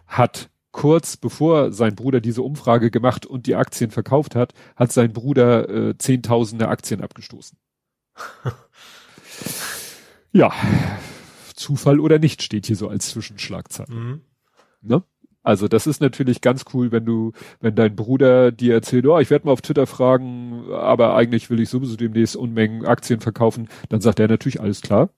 hat 0.07 0.50
kurz 0.71 1.17
bevor 1.17 1.71
sein 1.71 1.95
Bruder 1.95 2.21
diese 2.21 2.41
Umfrage 2.41 2.91
gemacht 2.91 3.25
und 3.25 3.45
die 3.47 3.55
Aktien 3.55 3.91
verkauft 3.91 4.35
hat, 4.35 4.53
hat 4.75 4.91
sein 4.91 5.13
Bruder 5.13 5.69
äh, 5.69 5.97
Zehntausende 5.97 6.67
Aktien 6.67 7.01
abgestoßen. 7.01 7.57
ja, 10.31 10.51
Zufall 11.55 11.99
oder 11.99 12.19
nicht 12.19 12.41
steht 12.41 12.65
hier 12.65 12.75
so 12.75 12.87
als 12.87 13.09
Zwischenschlagzeile. 13.09 13.93
Mhm. 13.93 14.21
Ne? 14.81 15.03
Also 15.43 15.67
das 15.67 15.87
ist 15.87 16.01
natürlich 16.01 16.41
ganz 16.41 16.65
cool, 16.73 16.91
wenn 16.91 17.05
du, 17.05 17.31
wenn 17.59 17.75
dein 17.75 17.95
Bruder 17.95 18.51
dir 18.51 18.75
erzählt, 18.75 19.07
oh, 19.07 19.19
ich 19.19 19.31
werde 19.31 19.47
mal 19.47 19.53
auf 19.53 19.61
Twitter 19.61 19.87
fragen, 19.87 20.71
aber 20.71 21.15
eigentlich 21.15 21.49
will 21.49 21.59
ich 21.59 21.69
sowieso 21.69 21.95
demnächst 21.95 22.35
Unmengen 22.35 22.85
Aktien 22.85 23.21
verkaufen, 23.21 23.67
dann 23.89 24.01
sagt 24.01 24.19
er 24.19 24.27
natürlich 24.27 24.61
alles 24.61 24.81
klar, 24.81 25.09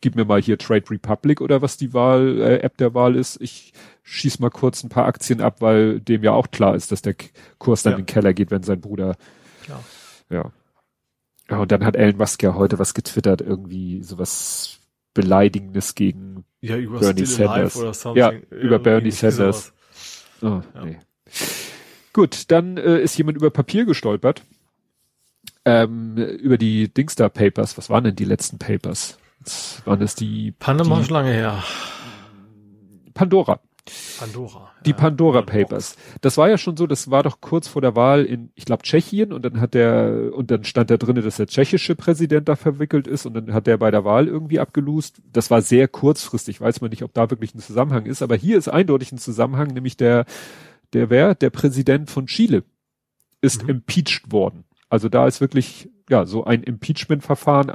gib 0.00 0.16
mir 0.16 0.26
mal 0.26 0.40
hier 0.40 0.58
Trade 0.58 0.90
Republic 0.90 1.40
oder 1.40 1.62
was 1.62 1.78
die 1.78 1.94
Wahl, 1.94 2.40
äh, 2.40 2.58
App 2.58 2.76
der 2.76 2.94
Wahl 2.94 3.16
ist. 3.16 3.40
Ich 3.40 3.72
schieß 4.10 4.38
mal 4.38 4.50
kurz 4.50 4.82
ein 4.82 4.88
paar 4.88 5.04
Aktien 5.06 5.40
ab, 5.40 5.60
weil 5.60 6.00
dem 6.00 6.22
ja 6.22 6.32
auch 6.32 6.50
klar 6.50 6.74
ist, 6.74 6.92
dass 6.92 7.02
der 7.02 7.14
Kurs 7.58 7.82
dann 7.82 7.92
ja. 7.92 7.98
in 7.98 8.04
den 8.04 8.12
Keller 8.12 8.32
geht, 8.32 8.50
wenn 8.50 8.62
sein 8.62 8.80
Bruder. 8.80 9.16
Klar. 9.64 9.84
Ja. 10.30 10.50
Ja, 11.50 11.58
und 11.58 11.72
dann 11.72 11.84
hat 11.84 11.96
Elon 11.96 12.16
Musk 12.18 12.42
ja 12.42 12.54
heute 12.54 12.78
was 12.78 12.94
getwittert, 12.94 13.40
irgendwie 13.40 14.02
sowas 14.02 14.78
Beleidigendes 15.14 15.94
gegen 15.94 16.44
Ja, 16.60 16.76
über 16.76 17.00
Bernie 17.00 17.26
Still 17.26 17.46
Sanders. 17.46 17.76
oder 17.76 17.94
something. 17.94 18.18
Ja, 18.22 18.32
über 18.50 18.78
Bernie 18.78 19.10
Sanders. 19.10 19.72
Oh, 20.42 20.60
Ja. 20.74 20.84
nee. 20.84 20.98
Gut, 22.12 22.50
dann 22.50 22.76
äh, 22.76 23.00
ist 23.00 23.16
jemand 23.18 23.36
über 23.38 23.50
Papier 23.50 23.84
gestolpert. 23.84 24.42
Ähm, 25.64 26.16
über 26.16 26.56
die 26.58 26.88
Dingstar 26.92 27.28
Papers. 27.28 27.76
Was 27.78 27.90
waren 27.90 28.04
denn 28.04 28.16
die 28.16 28.24
letzten 28.24 28.58
Papers? 28.58 29.18
Das 29.44 29.82
waren 29.84 30.00
es 30.02 30.14
die 30.14 30.52
Panama 30.52 30.96
Die- 30.96 31.02
ist 31.02 31.10
lange 31.10 31.32
her. 31.32 31.62
Pandora. 33.14 33.60
Pandora. 34.18 34.70
Die 34.84 34.90
ja. 34.90 34.96
Pandora 34.96 35.42
Papers. 35.42 35.96
Das 36.20 36.36
war 36.38 36.48
ja 36.48 36.58
schon 36.58 36.76
so, 36.76 36.86
das 36.86 37.10
war 37.10 37.22
doch 37.22 37.40
kurz 37.40 37.68
vor 37.68 37.82
der 37.82 37.96
Wahl 37.96 38.24
in, 38.24 38.50
ich 38.54 38.64
glaube, 38.64 38.82
Tschechien 38.82 39.32
und 39.32 39.44
dann 39.44 39.60
hat 39.60 39.74
der, 39.74 40.30
und 40.32 40.50
dann 40.50 40.64
stand 40.64 40.90
da 40.90 40.96
drinne, 40.96 41.22
dass 41.22 41.36
der 41.36 41.46
tschechische 41.46 41.94
Präsident 41.94 42.48
da 42.48 42.56
verwickelt 42.56 43.06
ist 43.06 43.26
und 43.26 43.34
dann 43.34 43.52
hat 43.52 43.66
der 43.66 43.76
bei 43.78 43.90
der 43.90 44.04
Wahl 44.04 44.28
irgendwie 44.28 44.60
abgelust. 44.60 45.20
Das 45.32 45.50
war 45.50 45.62
sehr 45.62 45.88
kurzfristig, 45.88 46.60
weiß 46.60 46.80
man 46.80 46.90
nicht, 46.90 47.02
ob 47.02 47.14
da 47.14 47.30
wirklich 47.30 47.54
ein 47.54 47.60
Zusammenhang 47.60 48.06
ist, 48.06 48.22
aber 48.22 48.36
hier 48.36 48.58
ist 48.58 48.68
eindeutig 48.68 49.12
ein 49.12 49.18
Zusammenhang, 49.18 49.68
nämlich 49.68 49.96
der, 49.96 50.24
der 50.92 51.10
wer? 51.10 51.34
Der 51.34 51.50
Präsident 51.50 52.10
von 52.10 52.26
Chile 52.26 52.64
ist 53.40 53.62
Mhm. 53.64 53.70
impeached 53.70 54.32
worden. 54.32 54.64
Also 54.88 55.08
da 55.08 55.26
ist 55.26 55.40
wirklich, 55.40 55.90
ja, 56.08 56.24
so 56.24 56.44
ein 56.44 56.62
Impeachment-Verfahren 56.62 57.70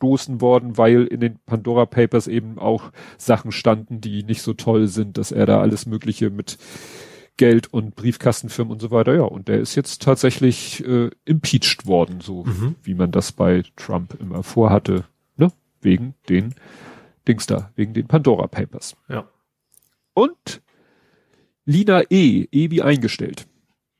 angestoßen 0.00 0.40
worden, 0.40 0.76
weil 0.76 1.04
in 1.04 1.20
den 1.20 1.38
Pandora 1.46 1.86
Papers 1.86 2.26
eben 2.26 2.58
auch 2.58 2.92
Sachen 3.18 3.52
standen, 3.52 4.00
die 4.00 4.22
nicht 4.22 4.42
so 4.42 4.52
toll 4.54 4.86
sind, 4.86 5.18
dass 5.18 5.32
er 5.32 5.46
da 5.46 5.60
alles 5.60 5.86
Mögliche 5.86 6.30
mit 6.30 6.58
Geld 7.36 7.72
und 7.72 7.96
Briefkastenfirmen 7.96 8.72
und 8.72 8.80
so 8.80 8.90
weiter, 8.90 9.14
ja. 9.14 9.22
Und 9.22 9.48
der 9.48 9.58
ist 9.60 9.74
jetzt 9.74 10.02
tatsächlich 10.02 10.84
äh, 10.86 11.10
impeached 11.24 11.86
worden, 11.86 12.20
so 12.20 12.44
Mhm. 12.44 12.76
wie 12.82 12.94
man 12.94 13.10
das 13.10 13.32
bei 13.32 13.64
Trump 13.76 14.16
immer 14.20 14.42
vorhatte, 14.42 15.04
ne? 15.36 15.50
Wegen 15.80 16.14
den 16.28 16.54
Dings 17.26 17.46
da, 17.46 17.72
wegen 17.74 17.92
den 17.92 18.06
Pandora 18.06 18.46
Papers. 18.46 18.96
Ja. 19.08 19.28
Und 20.14 20.62
Lina 21.64 22.02
E, 22.10 22.46
E 22.52 22.70
wie 22.70 22.82
eingestellt. 22.82 23.46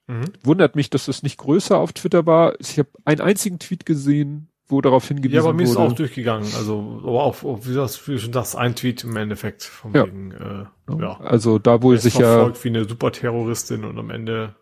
Mhm. 0.06 0.26
Wundert 0.44 0.76
mich, 0.76 0.90
dass 0.90 1.06
das 1.06 1.22
nicht 1.24 1.38
größer 1.38 1.76
auf 1.76 1.92
Twitter 1.92 2.26
war. 2.26 2.54
Ich 2.60 2.78
habe 2.78 2.90
einen 3.04 3.20
einzigen 3.22 3.58
Tweet 3.58 3.84
gesehen, 3.86 4.48
wo 4.66 4.80
darauf 4.80 5.06
hingewiesen 5.08 5.34
Ja, 5.34 5.42
aber 5.42 5.52
mir 5.52 5.64
ist 5.64 5.70
wurde. 5.76 5.80
auch 5.88 5.92
durchgegangen. 5.92 6.48
Also, 6.56 7.00
aber 7.02 7.22
auch, 7.24 7.42
wie 7.66 7.74
das, 7.74 8.08
wie 8.08 8.18
schon 8.18 8.32
das 8.32 8.56
ein 8.56 8.74
Tweet 8.74 9.04
im 9.04 9.14
Endeffekt 9.16 9.62
von 9.62 9.92
Ja. 9.92 10.06
wegen, 10.06 10.32
äh, 10.32 10.64
ja. 11.00 11.20
Also 11.20 11.58
da 11.58 11.82
wohl 11.82 11.96
ist 11.96 12.02
sich 12.02 12.14
ja, 12.14 12.20
verfolgt 12.34 12.64
wie 12.64 12.68
eine 12.68 12.84
Superterroristin 12.86 13.84
und 13.84 13.98
am 13.98 14.10
Ende 14.10 14.54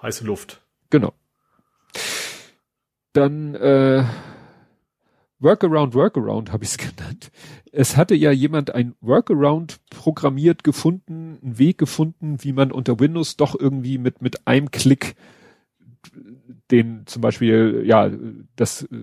heiße 0.00 0.24
Luft. 0.24 0.60
genau. 0.90 1.12
Dann 3.14 3.54
äh, 3.56 4.04
Workaround, 5.38 5.94
Workaround 5.94 6.52
habe 6.52 6.64
ich 6.64 6.70
es 6.70 6.78
genannt. 6.96 7.30
Es 7.72 7.96
hatte 7.96 8.14
ja 8.14 8.30
jemand 8.30 8.74
ein 8.74 8.94
Workaround 9.00 9.80
programmiert 9.90 10.64
gefunden, 10.64 11.38
einen 11.42 11.58
Weg 11.58 11.78
gefunden, 11.78 12.36
wie 12.42 12.52
man 12.52 12.72
unter 12.72 13.00
Windows 13.00 13.36
doch 13.36 13.58
irgendwie 13.58 13.98
mit 13.98 14.22
mit 14.22 14.46
einem 14.46 14.70
Klick 14.70 15.14
den 16.70 17.06
zum 17.06 17.20
Beispiel, 17.22 17.82
ja, 17.84 18.10
das, 18.56 18.82
äh, 18.84 18.96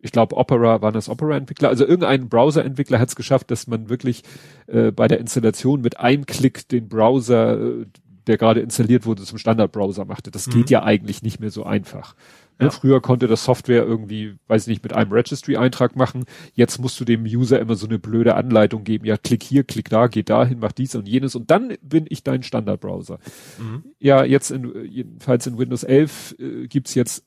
ich 0.00 0.12
glaube 0.12 0.36
Opera, 0.36 0.82
waren 0.82 0.94
das 0.94 1.08
Opera-Entwickler, 1.08 1.68
also 1.68 1.84
irgendein 1.86 2.28
Browser-Entwickler 2.28 2.98
hat 2.98 3.08
es 3.08 3.16
geschafft, 3.16 3.50
dass 3.50 3.66
man 3.66 3.88
wirklich 3.88 4.22
äh, 4.66 4.90
bei 4.92 5.08
der 5.08 5.18
Installation 5.20 5.80
mit 5.80 5.98
einem 5.98 6.26
Klick 6.26 6.68
den 6.68 6.88
Browser, 6.88 7.58
äh, 7.60 7.86
der 8.26 8.38
gerade 8.38 8.60
installiert 8.60 9.06
wurde, 9.06 9.22
zum 9.22 9.38
Standard-Browser 9.38 10.04
machte. 10.04 10.30
Das 10.30 10.46
Mhm. 10.48 10.52
geht 10.52 10.70
ja 10.70 10.82
eigentlich 10.82 11.22
nicht 11.22 11.38
mehr 11.40 11.50
so 11.50 11.64
einfach. 11.64 12.14
Ne, 12.58 12.66
Ja. 12.66 12.70
Früher 12.70 13.00
konnte 13.02 13.26
das 13.28 13.44
Software 13.44 13.84
irgendwie, 13.84 14.34
weiß 14.48 14.62
ich 14.62 14.68
nicht, 14.68 14.82
mit 14.82 14.94
einem 14.94 15.12
Registry-Eintrag 15.12 15.94
machen. 15.94 16.24
Jetzt 16.54 16.80
musst 16.80 16.98
du 16.98 17.04
dem 17.04 17.22
User 17.24 17.60
immer 17.60 17.74
so 17.76 17.86
eine 17.86 17.98
blöde 17.98 18.34
Anleitung 18.34 18.82
geben. 18.82 19.04
Ja, 19.04 19.16
klick 19.18 19.42
hier, 19.44 19.62
klick 19.62 19.90
da, 19.90 20.06
geh 20.08 20.22
dahin, 20.24 20.58
mach 20.58 20.72
dies 20.72 20.94
und 20.96 21.06
jenes 21.06 21.34
und 21.36 21.50
dann 21.50 21.74
bin 21.82 22.06
ich 22.08 22.24
dein 22.24 22.42
Standard-Browser. 22.42 23.18
Mhm. 23.58 23.84
Ja, 24.00 24.24
jetzt 24.24 24.50
in, 24.50 24.72
jedenfalls 24.86 25.46
in 25.46 25.58
Windows 25.58 25.84
11 25.84 26.34
äh, 26.40 26.66
gibt's 26.66 26.94
jetzt 26.94 27.25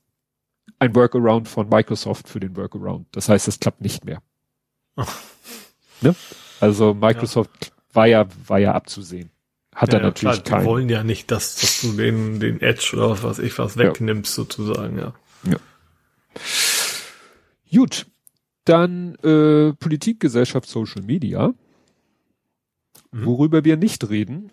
ein 0.80 0.96
Workaround 0.96 1.48
von 1.48 1.70
Microsoft 1.70 2.28
für 2.28 2.40
den 2.40 2.56
Workaround. 2.56 3.08
Das 3.12 3.30
heißt, 3.30 3.48
es 3.48 3.60
klappt 3.60 3.82
nicht 3.82 4.06
mehr. 4.06 4.22
ne? 6.02 6.16
Also 6.60 6.94
Microsoft 6.94 7.72
war 7.94 8.08
ja 8.08 8.26
war 8.48 8.60
ja 8.60 8.74
abzusehen. 8.74 9.32
Hat 9.76 9.94
er 9.94 10.00
ja, 10.00 10.06
natürlich 10.08 10.44
klar, 10.44 10.44
die 10.44 10.50
keinen. 10.50 10.66
wollen 10.66 10.90
ja 10.90 11.04
nicht, 11.04 11.32
dass, 11.32 11.56
dass 11.56 11.82
du 11.82 11.94
den, 11.94 12.40
den 12.40 12.60
Edge 12.62 12.92
oder 12.94 13.12
was 13.12 13.24
weiß 13.24 13.40
ich 13.40 13.58
was 13.60 13.76
Ja. 13.76 13.84
wegnimmst, 13.84 14.34
sozusagen, 14.34 14.98
ja. 14.98 15.14
Gut, 17.72 18.08
dann 18.66 19.16
äh, 19.16 19.74
Politik, 19.74 20.20
Gesellschaft, 20.20 20.68
Social 20.68 21.02
Media. 21.04 21.54
Mhm. 23.12 23.26
Worüber 23.26 23.64
wir 23.64 23.78
nicht 23.78 24.10
reden. 24.10 24.52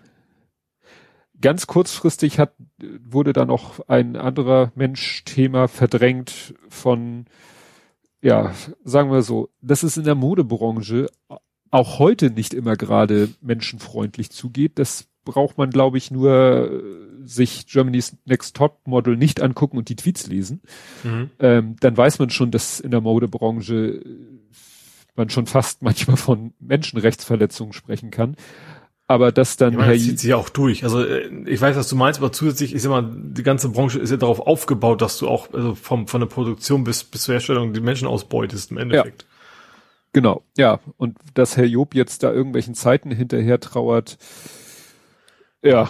Ganz 1.40 1.66
kurzfristig 1.66 2.38
hat, 2.38 2.55
wurde 3.05 3.33
da 3.33 3.44
noch 3.44 3.87
ein 3.88 4.16
anderer 4.16 4.72
Mensch 4.75 5.25
Thema 5.25 5.68
verdrängt 5.68 6.55
von, 6.68 7.27
ja, 8.22 8.55
sagen 8.85 9.11
wir 9.11 9.22
so, 9.22 9.51
dass 9.61 9.83
es 9.83 9.96
in 9.96 10.05
der 10.05 10.14
Modebranche 10.14 11.09
auch 11.70 11.99
heute 11.99 12.31
nicht 12.31 12.55
immer 12.55 12.77
gerade 12.77 13.29
menschenfreundlich 13.40 14.31
zugeht. 14.31 14.79
Das 14.79 15.09
braucht 15.25 15.59
man, 15.59 15.70
glaube 15.70 15.99
ich, 15.99 16.11
nur 16.11 16.70
äh, 16.70 17.27
sich 17.27 17.66
Germany's 17.66 18.16
Next 18.25 18.57
Top 18.57 18.87
Model 18.87 19.16
nicht 19.16 19.42
angucken 19.42 19.77
und 19.77 19.88
die 19.88 19.96
Tweets 19.96 20.29
lesen 20.29 20.62
Mhm. 21.05 21.31
ähm, 21.40 21.77
dann 21.81 21.96
weiß 21.96 22.18
man 22.18 22.31
schon, 22.31 22.51
dass 22.51 22.81
in 22.81 22.92
der 22.92 23.01
Modebranche 23.01 24.01
man 25.16 25.31
schon 25.31 25.46
fast 25.46 25.83
manchmal 25.83 26.16
von 26.16 26.53
Menschenrechtsverletzungen 26.61 27.72
sprechen 27.72 28.11
kann. 28.11 28.37
Aber 29.08 29.30
dass 29.30 29.56
dann 29.56 29.74
Ich 29.74 29.78
meine, 29.78 29.92
das 29.94 30.02
zieht 30.02 30.18
sich 30.18 30.30
ja 30.30 30.36
auch 30.36 30.48
durch. 30.48 30.82
Also 30.82 31.04
äh, 31.04 31.28
ich 31.46 31.60
weiß, 31.60 31.76
was 31.76 31.88
du 31.88 31.94
meinst, 31.94 32.18
aber 32.18 32.32
zusätzlich 32.32 32.72
ist 32.74 32.84
immer, 32.84 33.02
die 33.02 33.44
ganze 33.44 33.68
Branche 33.68 34.00
ist 34.00 34.10
ja 34.10 34.16
darauf 34.16 34.40
aufgebaut, 34.40 35.00
dass 35.00 35.18
du 35.18 35.28
auch 35.28 35.52
also 35.52 35.74
vom, 35.76 36.08
von 36.08 36.20
der 36.20 36.26
Produktion 36.28 36.82
bis, 36.82 37.04
bis 37.04 37.22
zur 37.22 37.34
Herstellung 37.34 37.72
die 37.72 37.80
Menschen 37.80 38.08
ausbeutest 38.08 38.72
im 38.72 38.78
Endeffekt. 38.78 39.24
genau, 40.12 40.42
ja, 40.56 40.80
und 40.96 41.18
dass 41.34 41.56
Herr 41.56 41.66
Job 41.66 41.94
jetzt 41.94 42.24
da 42.24 42.32
irgendwelchen 42.32 42.74
Zeiten 42.74 43.10
hinterher 43.12 43.60
trauert, 43.60 44.18
ja, 45.62 45.88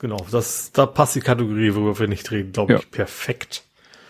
Genau, 0.00 0.24
das, 0.30 0.70
da 0.72 0.86
passt 0.86 1.16
die 1.16 1.20
Kategorie, 1.20 1.74
worüber 1.74 1.98
wir 1.98 2.06
nicht 2.08 2.30
reden, 2.30 2.52
glaube 2.52 2.74
Ja. 2.74 2.78
ich, 2.78 2.90
perfekt. 2.90 3.64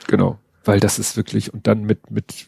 genau, 0.06 0.38
weil 0.64 0.78
das 0.80 0.98
ist 0.98 1.16
wirklich 1.16 1.52
und 1.52 1.66
dann 1.66 1.82
mit 1.82 2.10
mit 2.10 2.46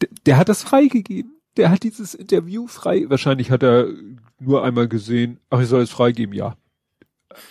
der, 0.00 0.08
der 0.24 0.36
hat 0.38 0.48
das 0.48 0.62
freigegeben. 0.62 1.33
Der 1.56 1.70
hat 1.70 1.82
dieses 1.84 2.14
Interview 2.14 2.66
frei. 2.66 3.04
Wahrscheinlich 3.08 3.50
hat 3.50 3.62
er 3.62 3.88
nur 4.40 4.64
einmal 4.64 4.88
gesehen. 4.88 5.38
Ach, 5.50 5.60
ich 5.60 5.68
soll 5.68 5.82
es 5.82 5.90
freigeben, 5.90 6.34
ja. 6.34 6.56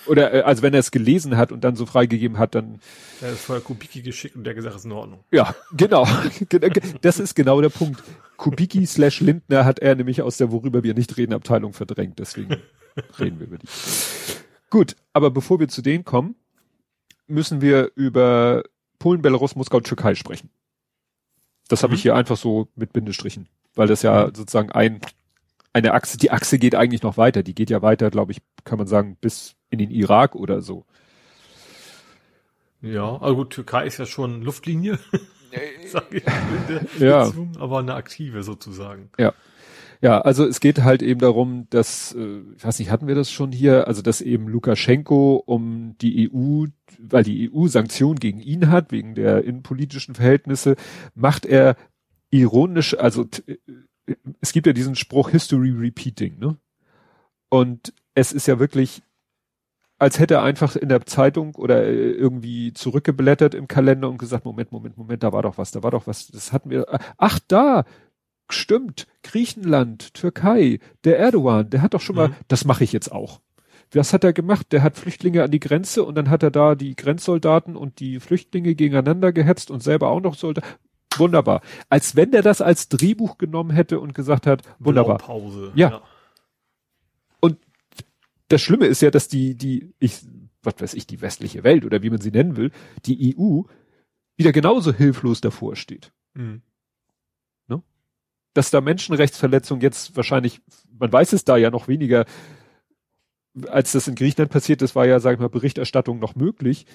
Oder 0.08 0.34
äh, 0.34 0.42
also 0.42 0.62
wenn 0.62 0.74
er 0.74 0.80
es 0.80 0.92
gelesen 0.92 1.36
hat 1.36 1.52
und 1.52 1.62
dann 1.64 1.76
so 1.76 1.86
freigegeben 1.86 2.38
hat, 2.38 2.56
dann 2.56 2.80
Er 3.22 3.32
hat 3.32 3.38
vorher 3.38 3.64
Kubicki 3.64 4.02
geschickt 4.02 4.36
und 4.36 4.44
der 4.46 4.54
gesagt, 4.54 4.76
ist 4.76 4.86
in 4.86 4.92
Ordnung. 4.94 5.24
Ja, 5.32 5.54
genau. 5.76 6.08
Das 7.02 7.20
ist 7.20 7.36
genau 7.36 7.60
der 7.62 7.70
Punkt. 7.70 8.02
Kubicki 8.38 8.86
slash 8.86 9.20
Lindner 9.22 9.66
hat 9.66 9.80
er 9.80 9.96
nämlich 9.96 10.22
aus 10.22 10.38
der 10.38 10.52
Worüber 10.52 10.84
wir 10.84 10.94
nicht 10.94 11.18
reden 11.18 11.34
Abteilung 11.34 11.74
verdrängt. 11.74 12.20
Deswegen 12.20 12.58
reden 13.20 13.40
wir 13.40 13.48
über 13.48 13.58
die. 13.58 13.68
Gut, 14.70 14.96
aber 15.12 15.32
bevor 15.32 15.60
wir 15.60 15.68
zu 15.68 15.82
denen 15.82 16.04
kommen, 16.06 16.36
müssen 17.28 17.62
wir 17.62 17.92
über 17.96 18.64
Polen, 19.00 19.22
Belarus, 19.22 19.56
Moskau, 19.56 19.80
Türkei 19.82 20.16
sprechen. 20.16 20.50
Das 21.68 21.84
habe 21.84 21.92
Mhm. 21.92 21.96
ich 21.96 22.02
hier 22.04 22.16
einfach 22.16 22.38
so 22.38 22.70
mit 22.76 22.94
Bindestrichen, 22.94 23.48
weil 23.76 23.88
das 23.88 24.02
ja 24.02 24.28
sozusagen 24.34 24.72
ein 24.72 25.02
eine 25.74 25.94
Achse, 25.94 26.18
die 26.18 26.32
Achse 26.32 26.60
geht 26.60 26.76
eigentlich 26.76 27.02
noch 27.02 27.18
weiter. 27.18 27.42
Die 27.42 27.56
geht 27.56 27.72
ja 27.72 27.82
weiter, 27.82 28.12
glaube 28.12 28.32
ich, 28.32 28.42
kann 28.64 28.78
man 28.78 28.86
sagen, 28.88 29.18
bis 29.20 29.56
in 29.72 29.80
den 29.80 29.90
Irak 29.90 30.36
oder 30.36 30.62
so. 30.62 30.86
Ja, 32.82 33.18
also 33.18 33.36
gut, 33.38 33.50
Türkei 33.52 33.88
ist 33.88 33.98
ja 33.98 34.06
schon 34.06 34.44
Luftlinie, 34.44 35.00
sag 35.88 36.14
ich, 36.14 36.24
in 36.70 36.76
der 37.00 37.08
Ja. 37.08 37.26
Beziehung, 37.26 37.58
aber 37.58 37.80
eine 37.80 37.96
aktive 37.96 38.44
sozusagen. 38.44 39.10
Ja, 40.02 40.20
also 40.20 40.46
es 40.46 40.60
geht 40.60 40.84
halt 40.84 41.02
eben 41.02 41.22
darum, 41.22 41.66
dass, 41.70 42.14
äh, 42.14 42.42
ich 42.58 42.66
weiß 42.66 42.78
nicht, 42.80 42.92
hatten 42.92 43.08
wir 43.08 43.16
das 43.16 43.32
schon 43.32 43.54
hier, 43.54 43.88
also 43.88 44.02
dass 44.02 44.20
eben 44.20 44.50
Lukaschenko 44.50 45.42
um 45.46 45.96
die 46.02 46.30
EU, 46.30 46.66
weil 47.00 47.24
die 47.24 47.50
EU 47.50 47.68
Sanktionen 47.68 48.20
gegen 48.20 48.42
ihn 48.42 48.70
hat, 48.70 48.92
wegen 48.92 49.16
der 49.16 49.46
innenpolitischen 49.46 50.14
Verhältnisse, 50.14 50.76
macht 51.16 51.46
er 51.46 51.78
ironisch, 52.34 52.98
also 52.98 53.28
äh, 53.48 53.58
es 54.42 54.52
gibt 54.52 54.68
ja 54.68 54.74
diesen 54.74 54.96
Spruch 54.96 55.30
History 55.30 55.70
Repeating, 55.72 56.40
ne? 56.40 56.58
Und 57.50 57.94
es 58.16 58.32
ist 58.32 58.48
ja 58.48 58.60
wirklich, 58.60 59.04
als 60.00 60.20
hätte 60.20 60.36
er 60.36 60.44
einfach 60.44 60.76
in 60.76 60.90
der 60.90 61.06
Zeitung 61.06 61.56
oder 61.56 61.86
äh, 61.86 62.12
irgendwie 62.12 62.74
zurückgeblättert 62.74 63.54
im 63.56 63.68
Kalender 63.68 64.10
und 64.10 64.18
gesagt, 64.18 64.46
Moment, 64.46 64.72
Moment, 64.72 64.98
Moment, 64.98 65.24
da 65.24 65.32
war 65.32 65.44
doch 65.44 65.58
was, 65.58 65.72
da 65.72 65.84
war 65.84 65.92
doch 65.92 66.08
was, 66.08 66.28
das 66.28 66.52
hatten 66.52 66.70
wir, 66.70 66.86
ach 67.18 67.40
da, 67.48 67.86
stimmt, 68.50 69.08
Griechenland, 69.24 70.14
Türkei, 70.14 70.80
der 71.06 71.20
Erdogan, 71.20 71.70
der 71.70 71.82
hat 71.82 71.94
doch 71.94 72.02
schon 72.02 72.16
mal, 72.16 72.30
Mhm. 72.30 72.36
das 72.50 72.66
mache 72.66 72.84
ich 72.84 72.92
jetzt 72.92 73.12
auch. 73.12 73.40
Was 73.94 74.12
hat 74.12 74.24
er 74.24 74.34
gemacht? 74.34 74.72
Der 74.72 74.82
hat 74.82 74.98
Flüchtlinge 74.98 75.44
an 75.44 75.52
die 75.52 75.60
Grenze 75.60 76.04
und 76.04 76.16
dann 76.16 76.32
hat 76.32 76.42
er 76.42 76.50
da 76.50 76.74
die 76.74 76.96
Grenzsoldaten 76.96 77.76
und 77.76 78.00
die 78.00 78.20
Flüchtlinge 78.20 78.74
gegeneinander 78.74 79.32
gehetzt 79.32 79.70
und 79.70 79.84
selber 79.84 80.10
auch 80.10 80.20
noch 80.22 80.34
Soldaten. 80.34 80.68
Wunderbar. 81.20 81.62
Als 81.90 82.16
wenn 82.16 82.32
der 82.32 82.42
das 82.42 82.62
als 82.62 82.90
Drehbuch 82.90 83.38
genommen 83.38 83.72
hätte 83.72 84.00
und 84.00 84.14
gesagt 84.14 84.48
hat, 84.48 84.64
wunderbar. 84.80 85.18
Blaupause. 85.18 85.72
Ja. 85.76 85.90
ja. 85.90 86.02
Und 87.40 87.58
das 88.48 88.62
Schlimme 88.62 88.86
ist 88.86 89.02
ja, 89.02 89.12
dass 89.12 89.28
die, 89.28 89.56
die, 89.56 89.94
ich, 90.00 90.22
was 90.62 90.76
weiß 90.80 90.94
ich, 90.94 91.08
die 91.08 91.22
westliche 91.22 91.64
Welt 91.64 91.86
oder 91.86 92.04
wie 92.04 92.10
man 92.10 92.22
sie 92.22 92.32
nennen 92.32 92.56
will, 92.56 92.72
die 93.06 93.36
EU 93.38 93.64
wieder 94.36 94.52
genauso 94.52 94.94
hilflos 94.94 95.42
davor 95.42 95.76
steht. 95.76 96.12
Mhm. 96.34 96.62
Ne? 97.68 97.82
Dass 98.54 98.72
da 98.72 98.82
Menschenrechtsverletzungen 98.82 99.82
jetzt 99.82 100.16
wahrscheinlich, 100.16 100.62
man 100.98 101.12
weiß 101.12 101.34
es 101.34 101.44
da 101.46 101.58
ja 101.58 101.70
noch 101.70 101.88
weniger, 101.88 102.26
als 103.68 103.92
das 103.92 104.08
in 104.08 104.16
Griechenland 104.16 104.52
passiert 104.52 104.82
ist, 104.82 104.96
war 104.96 105.06
ja, 105.06 105.20
sag 105.20 105.34
ich 105.34 105.40
mal, 105.40 105.50
Berichterstattung 105.50 106.20
noch 106.20 106.36
möglich. 106.36 106.86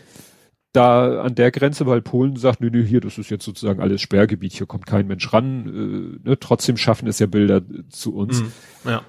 Da 0.73 1.23
an 1.23 1.35
der 1.35 1.51
Grenze, 1.51 1.87
weil 1.87 2.03
Polen 2.03 2.37
sagt, 2.37 2.61
nö, 2.61 2.69
nö, 2.71 2.85
hier, 2.85 3.01
das 3.01 3.17
ist 3.17 3.31
jetzt 3.31 3.45
sozusagen 3.45 3.81
alles 3.81 4.03
Sperrgebiet, 4.03 4.53
hier 4.53 4.67
kommt 4.67 4.87
kein 4.87 5.07
Mensch 5.07 5.33
ran, 5.33 6.21
äh, 6.25 6.29
ne? 6.29 6.39
trotzdem 6.39 6.77
schaffen 6.77 7.09
es 7.09 7.19
ja 7.19 7.27
Bilder 7.27 7.63
zu 7.89 8.15
uns. 8.15 8.43
Mhm, 8.43 8.53
ja. 8.85 9.03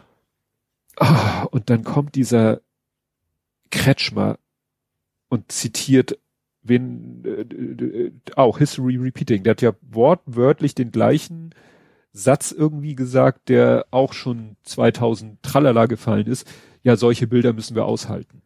Oh, 1.01 1.47
und 1.51 1.69
dann 1.69 1.83
kommt 1.83 2.15
dieser 2.15 2.61
Kretschmer 3.71 4.39
und 5.29 5.51
zitiert 5.51 6.17
wen 6.61 7.23
äh, 7.25 8.11
auch 8.35 8.57
History 8.57 8.97
Repeating. 8.97 9.43
Der 9.43 9.51
hat 9.51 9.61
ja 9.61 9.73
wortwörtlich 9.81 10.75
den 10.75 10.91
gleichen 10.91 11.53
Satz 12.11 12.51
irgendwie 12.51 12.95
gesagt, 12.95 13.49
der 13.49 13.85
auch 13.91 14.13
schon 14.13 14.55
2000 14.63 15.41
Tralala 15.43 15.85
gefallen 15.85 16.27
ist. 16.27 16.51
Ja, 16.83 16.95
solche 16.95 17.27
Bilder 17.27 17.53
müssen 17.53 17.75
wir 17.75 17.85
aushalten. 17.85 18.41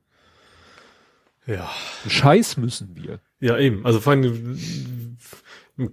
Ja. 1.46 1.70
Scheiß 2.08 2.58
müssen 2.58 2.96
wir. 2.96 3.20
Ja, 3.40 3.58
eben. 3.58 3.86
Also 3.86 4.00
vor 4.00 4.14
allem 4.14 4.58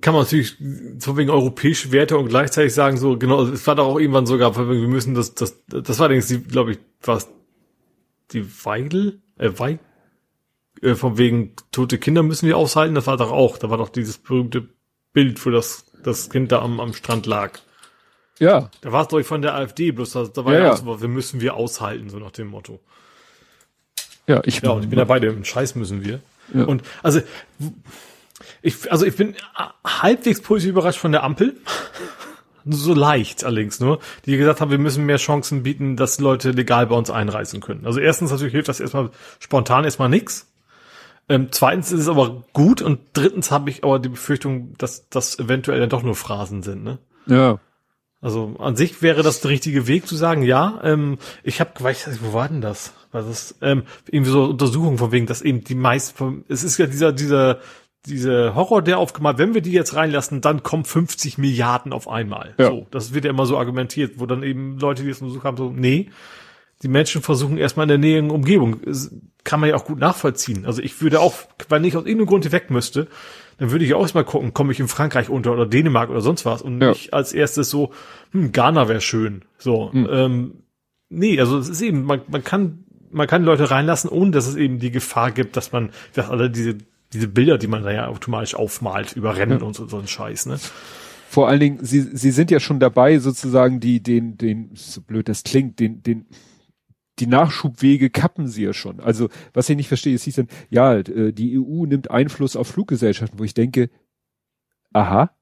kann 0.01 0.15
man 0.15 0.25
natürlich 0.25 0.57
so 0.99 1.17
wegen 1.17 1.31
europäische 1.31 1.91
Werte 1.91 2.19
und 2.19 2.29
gleichzeitig 2.29 2.75
sagen 2.75 2.97
so, 2.99 3.17
genau, 3.17 3.45
es 3.45 3.67
war 3.67 3.75
doch 3.75 3.87
auch 3.87 3.99
irgendwann 3.99 4.27
sogar, 4.27 4.57
wir 4.57 4.89
müssen 4.89 5.15
das, 5.15 5.35
das, 5.35 5.65
das 5.67 5.99
war 5.99 6.07
allerdings, 6.07 6.33
glaube 6.49 6.73
ich, 6.73 6.79
was, 7.03 7.31
die 8.33 8.47
Weigel, 8.65 9.21
äh, 9.39 9.51
Weigel, 9.57 9.81
äh, 10.83 10.95
von 10.95 11.17
wegen 11.17 11.55
tote 11.73 11.99
Kinder 11.99 12.23
müssen 12.23 12.47
wir 12.47 12.59
aushalten, 12.59 12.95
das 12.95 13.07
war 13.07 13.17
doch 13.17 13.33
auch, 13.33 13.57
da 13.57 13.71
war 13.71 13.79
doch 13.79 13.89
dieses 13.89 14.19
berühmte 14.19 14.69
Bild, 15.13 15.45
wo 15.45 15.51
das, 15.51 15.87
das 16.03 16.29
Kind 16.29 16.53
da 16.53 16.61
am, 16.61 16.79
am 16.79 16.93
Strand 16.93 17.27
lag. 17.27 17.59
Ja. 18.39 18.71
Da 18.83 18.93
war 18.93 19.03
es 19.03 19.09
doch 19.09 19.19
ich 19.19 19.27
von 19.27 19.43
der 19.43 19.55
AfD, 19.55 19.93
bloß 19.93 20.13
da, 20.13 20.25
da 20.25 20.45
war 20.45 20.55
ja, 20.55 20.61
ja, 20.61 20.77
So, 20.77 21.01
wir 21.01 21.09
müssen 21.09 21.41
wir 21.41 21.55
aushalten, 21.55 22.11
so 22.11 22.19
nach 22.19 22.31
dem 22.31 22.49
Motto. 22.49 22.81
Ja, 24.31 24.41
ich, 24.45 24.63
ja, 24.63 24.71
und 24.71 24.85
ich 24.85 24.89
bin 24.89 24.97
dabei, 24.97 25.19
den 25.19 25.45
Scheiß 25.45 25.75
müssen 25.75 26.05
wir. 26.05 26.21
Ja. 26.55 26.65
Und 26.65 26.83
also 27.03 27.21
ich, 28.63 28.91
also 28.93 29.05
ich 29.05 29.17
bin 29.17 29.35
halbwegs 29.85 30.41
positiv 30.41 30.71
überrascht 30.71 31.01
von 31.01 31.11
der 31.11 31.25
Ampel. 31.25 31.57
so 32.65 32.95
leicht 32.95 33.43
allerdings 33.43 33.81
nur, 33.81 33.99
die 34.27 34.37
gesagt 34.37 34.61
haben, 34.61 34.71
wir 34.71 34.79
müssen 34.79 35.05
mehr 35.05 35.17
Chancen 35.17 35.65
bieten, 35.65 35.97
dass 35.97 36.21
Leute 36.21 36.53
legal 36.53 36.87
bei 36.87 36.95
uns 36.95 37.11
einreisen 37.11 37.61
können. 37.61 37.87
Also 37.87 37.99
erstens 37.99 38.31
natürlich 38.31 38.53
hilft 38.53 38.69
das 38.69 38.79
erstmal 38.79 39.11
spontan 39.41 39.85
erstmal 39.85 40.09
nix. 40.09 40.47
Ähm, 41.29 41.49
zweitens 41.51 41.91
ist 41.91 42.01
es 42.01 42.09
aber 42.09 42.45
gut 42.53 42.83
und 42.83 43.01
drittens 43.15 43.51
habe 43.51 43.71
ich 43.71 43.83
aber 43.83 43.99
die 43.99 44.11
Befürchtung, 44.11 44.75
dass 44.79 45.09
das 45.09 45.41
eventuell 45.41 45.81
dann 45.81 45.89
doch 45.89 46.03
nur 46.03 46.15
Phrasen 46.15 46.63
sind, 46.63 46.85
ne? 46.85 46.99
Ja. 47.27 47.59
Also 48.23 48.57
an 48.59 48.77
sich 48.77 49.01
wäre 49.01 49.23
das 49.23 49.41
der 49.41 49.51
richtige 49.51 49.87
Weg 49.87 50.07
zu 50.07 50.15
sagen, 50.15 50.43
ja, 50.43 50.79
ähm, 50.83 51.19
ich 51.43 51.61
habe, 51.61 51.71
weiß 51.79 52.07
nicht, 52.09 52.23
wo 52.23 52.35
war 52.35 52.49
denn 52.49 52.61
das? 52.61 52.93
War 53.13 53.23
das 53.23 53.57
ähm, 53.63 53.85
irgendwie 54.11 54.31
so 54.31 54.45
Untersuchungen 54.45 54.99
von 54.99 55.11
wegen, 55.11 55.27
dass 55.27 55.41
eben 55.41 55.65
die 55.65 55.75
meisten, 55.75 56.45
es 56.49 56.63
ist 56.63 56.79
ja 56.79 56.87
dieser, 56.87 57.13
dieser, 57.13 57.61
diese 58.07 58.55
Horror, 58.55 58.83
der 58.83 58.99
aufgemalt, 58.99 59.39
wenn 59.39 59.55
wir 59.55 59.63
die 59.63 59.73
jetzt 59.73 59.95
reinlassen, 59.95 60.43
dann 60.43 60.63
kommen 60.63 60.85
50 60.85 61.39
Milliarden 61.39 61.93
auf 61.93 62.09
einmal. 62.09 62.55
Ja. 62.59 62.69
So, 62.69 62.87
das 62.91 63.15
wird 63.15 63.25
ja 63.25 63.31
immer 63.31 63.47
so 63.47 63.57
argumentiert, 63.57 64.15
wo 64.19 64.27
dann 64.27 64.43
eben 64.43 64.79
Leute, 64.79 65.03
die 65.03 65.11
es 65.11 65.23
untersucht 65.23 65.45
haben, 65.45 65.57
so, 65.57 65.71
nee, 65.71 66.11
die 66.83 66.89
Menschen 66.89 67.23
versuchen 67.23 67.59
erstmal 67.59 67.85
in 67.85 67.89
der 67.89 67.99
näheren 67.99 68.31
Umgebung. 68.31 68.81
Das 68.85 69.15
kann 69.45 69.61
man 69.61 69.69
ja 69.69 69.77
auch 69.77 69.85
gut 69.85 69.99
nachvollziehen. 69.99 70.67
Also 70.67 70.83
ich 70.83 71.01
würde 71.03 71.21
auch, 71.21 71.35
wenn 71.69 71.85
ich 71.85 71.97
aus 71.97 72.05
irgendeinem 72.05 72.29
Grund 72.29 72.53
weg 72.53 72.71
müsste, 72.71 73.09
dann 73.61 73.71
würde 73.71 73.85
ich 73.85 73.93
auch 73.93 74.01
erstmal 74.01 74.25
gucken, 74.25 74.55
komme 74.55 74.73
ich 74.73 74.81
in 74.81 74.89
Frankreich 74.89 75.29
unter 75.29 75.53
oder 75.53 75.67
Dänemark 75.67 76.09
oder 76.09 76.23
sonst 76.23 76.47
was 76.47 76.63
und 76.63 76.81
ja. 76.81 76.89
nicht 76.89 77.13
als 77.13 77.35
erstes 77.35 77.69
so, 77.69 77.93
hm, 78.33 78.53
Ghana 78.53 78.89
wäre 78.89 79.03
schön. 79.03 79.43
So, 79.59 79.91
mhm. 79.93 80.09
ähm, 80.11 80.55
nee, 81.11 81.39
also 81.39 81.59
es 81.59 81.69
ist 81.69 81.83
eben, 81.83 82.05
man, 82.05 82.23
man 82.29 82.43
kann, 82.43 82.85
man 83.11 83.27
kann 83.27 83.45
Leute 83.45 83.71
reinlassen, 83.71 84.09
ohne 84.09 84.31
dass 84.31 84.49
es 84.49 84.57
eben 84.57 84.79
die 84.79 84.91
Gefahr 84.91 85.31
gibt, 85.31 85.59
dass 85.59 85.73
man, 85.73 85.91
dass 86.15 86.31
alle 86.31 86.49
diese, 86.49 86.79
diese 87.13 87.29
Bilder, 87.29 87.59
die 87.59 87.67
man 87.67 87.83
da 87.83 87.91
ja 87.91 88.09
automatisch 88.09 88.55
aufmalt, 88.55 89.13
überrennen 89.13 89.61
ja. 89.61 89.67
und 89.67 89.77
so, 89.77 89.87
so 89.87 89.99
ein 89.99 90.09
Scheiß, 90.09 90.47
ne? 90.47 90.59
Vor 91.29 91.47
allen 91.47 91.61
Dingen, 91.61 91.85
sie, 91.85 92.01
sie 92.01 92.31
sind 92.31 92.51
ja 92.51 92.61
schon 92.61 92.81
dabei, 92.81 93.19
sozusagen 93.19 93.79
die, 93.79 94.03
den, 94.03 94.39
den, 94.39 94.71
so 94.73 95.03
blöd 95.03 95.29
das 95.29 95.45
klingt, 95.45 95.79
den, 95.81 96.03
den, 96.03 96.25
die 97.21 97.27
Nachschubwege 97.27 98.11
kappen 98.11 98.49
sie 98.49 98.65
ja 98.65 98.73
schon. 98.73 99.01
Also, 99.01 99.29
was 99.53 99.69
ich 99.69 99.77
nicht 99.77 99.89
verstehe, 99.89 100.15
ist, 100.15 100.25
hieß 100.25 100.37
dann, 100.37 100.49
ja, 100.71 100.95
äh, 100.95 101.33
die 101.33 101.59
EU 101.59 101.87
nimmt 101.87 102.11
Einfluss 102.11 102.57
auf 102.57 102.69
Fluggesellschaften, 102.69 103.39
wo 103.39 103.45
ich 103.45 103.55
denke, 103.55 103.91
aha, 104.93 105.37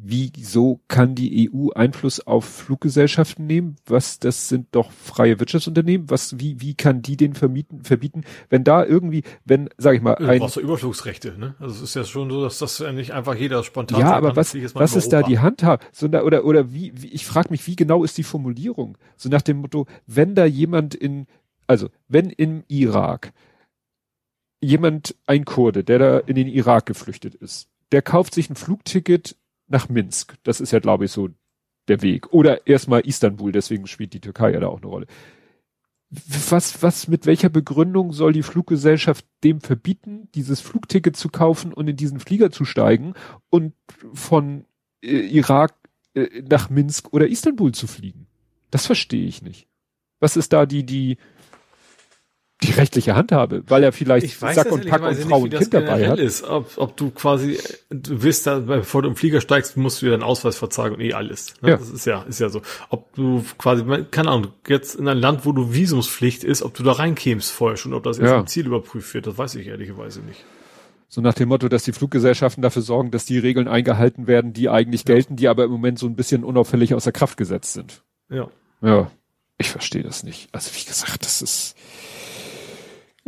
wieso 0.00 0.80
kann 0.86 1.16
die 1.16 1.50
EU 1.52 1.70
Einfluss 1.70 2.20
auf 2.20 2.44
Fluggesellschaften 2.44 3.46
nehmen? 3.46 3.76
Was, 3.86 4.20
das 4.20 4.48
sind 4.48 4.68
doch 4.70 4.92
freie 4.92 5.40
Wirtschaftsunternehmen. 5.40 6.08
Was, 6.08 6.38
wie, 6.38 6.60
wie 6.60 6.74
kann 6.74 7.02
die 7.02 7.16
den 7.16 7.34
vermieten, 7.34 7.82
verbieten? 7.82 8.22
Wenn 8.48 8.62
da 8.62 8.84
irgendwie, 8.84 9.24
wenn, 9.44 9.68
sag 9.76 9.96
ich 9.96 10.00
mal, 10.00 10.14
ein. 10.14 10.38
Du 10.38 10.44
brauchst 10.44 10.56
ja 10.56 10.62
Überflugsrechte, 10.62 11.36
ne? 11.36 11.56
Also 11.58 11.74
es 11.74 11.82
ist 11.82 11.94
ja 11.94 12.04
schon 12.04 12.30
so, 12.30 12.42
dass 12.42 12.58
das 12.58 12.78
ja 12.78 12.92
nicht 12.92 13.12
einfach 13.12 13.34
jeder 13.34 13.64
spontan. 13.64 14.00
Ja, 14.00 14.14
aber 14.14 14.36
was, 14.36 14.54
was 14.74 14.94
ist 14.94 15.12
da 15.12 15.22
die 15.22 15.40
Handhabe? 15.40 15.84
So, 15.92 16.06
oder, 16.06 16.44
oder 16.44 16.72
wie, 16.72 16.92
wie 16.94 17.08
ich 17.08 17.26
frage 17.26 17.50
mich, 17.50 17.66
wie 17.66 17.76
genau 17.76 18.04
ist 18.04 18.16
die 18.16 18.22
Formulierung? 18.22 18.96
So 19.16 19.28
nach 19.28 19.42
dem 19.42 19.58
Motto, 19.58 19.86
wenn 20.06 20.36
da 20.36 20.44
jemand 20.44 20.94
in, 20.94 21.26
also, 21.66 21.88
wenn 22.06 22.30
im 22.30 22.62
Irak 22.68 23.32
jemand, 24.60 25.16
ein 25.26 25.44
Kurde, 25.44 25.82
der 25.84 25.98
da 25.98 26.18
in 26.18 26.36
den 26.36 26.48
Irak 26.48 26.86
geflüchtet 26.86 27.34
ist, 27.34 27.68
der 27.92 28.02
kauft 28.02 28.34
sich 28.34 28.48
ein 28.50 28.56
Flugticket 28.56 29.36
nach 29.68 29.88
Minsk. 29.88 30.36
Das 30.42 30.60
ist 30.60 30.72
ja, 30.72 30.80
glaube 30.80 31.04
ich, 31.04 31.12
so 31.12 31.28
der 31.88 32.02
Weg. 32.02 32.32
Oder 32.32 32.66
erstmal 32.66 33.00
Istanbul, 33.00 33.52
deswegen 33.52 33.86
spielt 33.86 34.12
die 34.12 34.20
Türkei 34.20 34.52
ja 34.52 34.60
da 34.60 34.68
auch 34.68 34.78
eine 34.78 34.86
Rolle. 34.86 35.06
Was, 36.10 36.82
was, 36.82 37.06
mit 37.08 37.26
welcher 37.26 37.50
Begründung 37.50 38.12
soll 38.12 38.32
die 38.32 38.42
Fluggesellschaft 38.42 39.26
dem 39.44 39.60
verbieten, 39.60 40.28
dieses 40.34 40.60
Flugticket 40.60 41.16
zu 41.16 41.28
kaufen 41.28 41.74
und 41.74 41.86
in 41.86 41.96
diesen 41.96 42.18
Flieger 42.18 42.50
zu 42.50 42.64
steigen 42.64 43.12
und 43.50 43.74
von 44.14 44.64
äh, 45.02 45.18
Irak 45.18 45.74
äh, 46.14 46.42
nach 46.48 46.70
Minsk 46.70 47.12
oder 47.12 47.28
Istanbul 47.28 47.72
zu 47.72 47.86
fliegen? 47.86 48.26
Das 48.70 48.86
verstehe 48.86 49.26
ich 49.26 49.42
nicht. 49.42 49.68
Was 50.18 50.36
ist 50.36 50.54
da 50.54 50.64
die, 50.64 50.84
die, 50.84 51.18
die 52.62 52.72
rechtliche 52.72 53.14
Handhabe, 53.14 53.62
weil 53.68 53.84
er 53.84 53.92
vielleicht 53.92 54.42
weiß, 54.42 54.56
Sack 54.56 54.72
und 54.72 54.86
Pack 54.86 55.02
und 55.02 55.14
Frau 55.16 55.40
und 55.40 55.54
Kind 55.54 55.72
dabei 55.72 56.08
hat. 56.08 56.18
Ist, 56.18 56.42
ob, 56.42 56.72
ob 56.76 56.96
du 56.96 57.10
quasi, 57.10 57.58
du 57.88 58.22
wirst 58.22 58.48
da, 58.48 58.58
bevor 58.58 59.02
du 59.02 59.08
im 59.08 59.16
Flieger 59.16 59.40
steigst, 59.40 59.76
musst 59.76 60.02
du 60.02 60.06
dir 60.06 60.12
deinen 60.12 60.24
Ausweis 60.24 60.56
verzeigen 60.56 60.96
und 60.96 61.00
eh 61.00 61.12
alles. 61.12 61.54
Ne? 61.62 61.70
Ja. 61.70 61.76
Das 61.76 61.88
ist 61.88 62.04
ja, 62.04 62.22
ist 62.22 62.40
ja 62.40 62.48
so. 62.48 62.62
Ob 62.90 63.14
du 63.14 63.44
quasi, 63.58 63.84
keine 64.10 64.30
Ahnung, 64.30 64.48
jetzt 64.66 64.96
in 64.96 65.06
ein 65.06 65.18
Land, 65.18 65.46
wo 65.46 65.52
du 65.52 65.72
Visumspflicht 65.72 66.42
ist, 66.42 66.62
ob 66.62 66.74
du 66.74 66.82
da 66.82 66.92
reinkämst 66.92 67.52
vorher 67.52 67.76
schon, 67.76 67.94
ob 67.94 68.02
das 68.02 68.18
erst 68.18 68.32
ja. 68.32 68.40
im 68.40 68.46
Ziel 68.48 68.66
überprüft 68.66 69.14
wird, 69.14 69.28
das 69.28 69.38
weiß 69.38 69.54
ich 69.54 69.68
ehrlicherweise 69.68 70.20
nicht. 70.20 70.44
So 71.08 71.20
nach 71.20 71.34
dem 71.34 71.48
Motto, 71.48 71.68
dass 71.68 71.84
die 71.84 71.92
Fluggesellschaften 71.92 72.60
dafür 72.60 72.82
sorgen, 72.82 73.10
dass 73.10 73.24
die 73.24 73.38
Regeln 73.38 73.66
eingehalten 73.66 74.26
werden, 74.26 74.52
die 74.52 74.68
eigentlich 74.68 75.02
ja. 75.02 75.14
gelten, 75.14 75.36
die 75.36 75.48
aber 75.48 75.64
im 75.64 75.70
Moment 75.70 75.98
so 75.98 76.06
ein 76.06 76.16
bisschen 76.16 76.44
unauffällig 76.44 76.92
außer 76.92 77.12
Kraft 77.12 77.36
gesetzt 77.36 77.72
sind. 77.72 78.02
Ja. 78.28 78.48
Ja. 78.82 79.10
Ich 79.56 79.70
verstehe 79.70 80.02
das 80.02 80.22
nicht. 80.22 80.48
Also 80.52 80.70
wie 80.74 80.84
gesagt, 80.84 81.24
das 81.24 81.40
ist, 81.40 81.76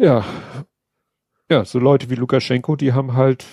ja. 0.00 0.24
Ja, 1.50 1.64
so 1.64 1.78
Leute 1.78 2.10
wie 2.10 2.14
Lukaschenko, 2.14 2.76
die 2.76 2.92
haben 2.92 3.14
halt, 3.14 3.44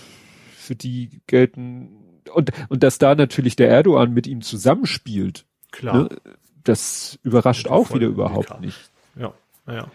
für 0.56 0.76
die 0.76 1.22
gelten, 1.28 2.22
und, 2.34 2.52
und 2.70 2.84
dass 2.84 3.00
da 3.00 3.16
natürlich 3.16 3.56
der 3.56 3.70
Erdogan 3.70 4.14
mit 4.14 4.28
ihm 4.28 4.42
zusammenspielt, 4.42 5.46
Klar. 5.72 6.04
Ne, 6.04 6.10
das 6.64 7.20
überrascht 7.24 7.68
auch 7.68 7.94
wieder 7.94 8.08
überhaupt 8.08 8.62
nicht. 8.62 8.92
Ja, 9.16 9.34
ja. 9.68 9.88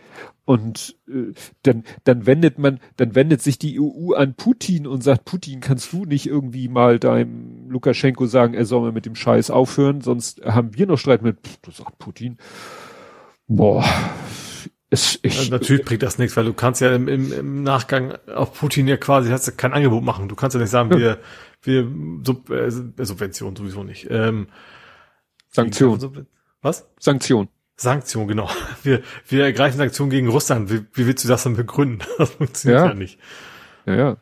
Und 0.44 0.96
äh, 1.08 1.32
dann, 1.62 1.84
dann 2.04 2.26
wendet 2.26 2.58
man, 2.58 2.80
dann 2.96 3.14
wendet 3.14 3.42
sich 3.42 3.58
die 3.58 3.80
EU 3.80 4.14
an 4.14 4.34
Putin 4.34 4.86
und 4.86 5.02
sagt, 5.02 5.24
Putin, 5.24 5.60
kannst 5.60 5.92
du 5.92 6.04
nicht 6.04 6.26
irgendwie 6.26 6.68
mal 6.68 6.98
deinem 6.98 7.70
Lukaschenko 7.70 8.26
sagen, 8.26 8.54
er 8.54 8.64
soll 8.64 8.80
mal 8.80 8.92
mit 8.92 9.06
dem 9.06 9.14
Scheiß 9.14 9.50
aufhören, 9.50 10.00
sonst 10.00 10.44
haben 10.44 10.76
wir 10.76 10.86
noch 10.86 10.98
Streit 10.98 11.22
mit, 11.22 11.38
du 11.62 11.70
sagst 11.70 11.98
Putin. 11.98 12.38
Boah, 13.46 13.84
es, 14.92 15.18
ich, 15.22 15.50
Natürlich 15.50 15.86
bringt 15.86 16.02
das 16.02 16.18
nichts, 16.18 16.36
weil 16.36 16.44
du 16.44 16.52
kannst 16.52 16.82
ja 16.82 16.94
im, 16.94 17.08
im, 17.08 17.32
im 17.32 17.62
Nachgang 17.62 18.14
auf 18.26 18.52
Putin 18.52 18.86
ja 18.86 18.98
quasi 18.98 19.30
hast 19.30 19.48
du 19.48 19.52
kein 19.52 19.72
Angebot 19.72 20.04
machen. 20.04 20.28
Du 20.28 20.34
kannst 20.34 20.54
ja 20.54 20.60
nicht 20.60 20.68
sagen, 20.68 20.90
wir, 20.90 21.18
wir 21.62 21.90
Sub, 22.26 22.50
äh, 22.50 22.70
Subvention 22.70 23.56
sowieso 23.56 23.84
nicht. 23.84 24.08
Ähm, 24.10 24.48
Sanktion. 25.48 26.26
Was? 26.60 26.86
Sanktion. 26.98 27.48
Sanktion, 27.74 28.28
genau. 28.28 28.50
Wir, 28.82 29.02
wir 29.28 29.44
ergreifen 29.44 29.78
Sanktionen 29.78 30.10
gegen 30.10 30.28
Russland. 30.28 30.70
Wie, 30.70 30.84
wie 30.92 31.06
willst 31.06 31.24
du 31.24 31.28
das 31.28 31.42
dann 31.42 31.56
begründen? 31.56 32.06
Das 32.18 32.30
funktioniert 32.30 32.80
ja, 32.80 32.88
ja 32.88 32.94
nicht. 32.94 33.18
Ja, 33.86 33.94
ja. 33.94 34.16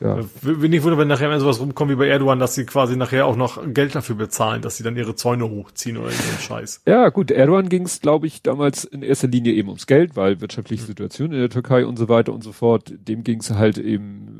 Ja. 0.00 0.20
Wenn 0.42 0.70
nicht 0.70 0.84
wundern, 0.84 1.00
wenn 1.00 1.08
nachher 1.08 1.40
sowas 1.40 1.58
rumkommt 1.60 1.90
wie 1.90 1.96
bei 1.96 2.06
Erdogan, 2.06 2.38
dass 2.38 2.54
sie 2.54 2.64
quasi 2.64 2.96
nachher 2.96 3.26
auch 3.26 3.34
noch 3.34 3.60
Geld 3.72 3.94
dafür 3.94 4.14
bezahlen, 4.14 4.62
dass 4.62 4.76
sie 4.76 4.84
dann 4.84 4.96
ihre 4.96 5.16
Zäune 5.16 5.48
hochziehen 5.50 5.96
oder 5.96 6.10
so 6.10 6.40
Scheiß. 6.40 6.82
Ja, 6.86 7.08
gut, 7.08 7.32
Erdogan 7.32 7.68
ging 7.68 7.82
es, 7.82 8.00
glaube 8.00 8.28
ich, 8.28 8.42
damals 8.42 8.84
in 8.84 9.02
erster 9.02 9.26
Linie 9.26 9.54
eben 9.54 9.68
ums 9.68 9.86
Geld, 9.86 10.16
weil 10.16 10.40
wirtschaftliche 10.40 10.84
Situation 10.84 11.32
in 11.32 11.40
der 11.40 11.50
Türkei 11.50 11.84
und 11.84 11.98
so 11.98 12.08
weiter 12.08 12.32
und 12.32 12.44
so 12.44 12.52
fort, 12.52 12.92
dem 13.08 13.24
ging 13.24 13.40
es 13.40 13.50
halt 13.50 13.78
eben 13.78 14.37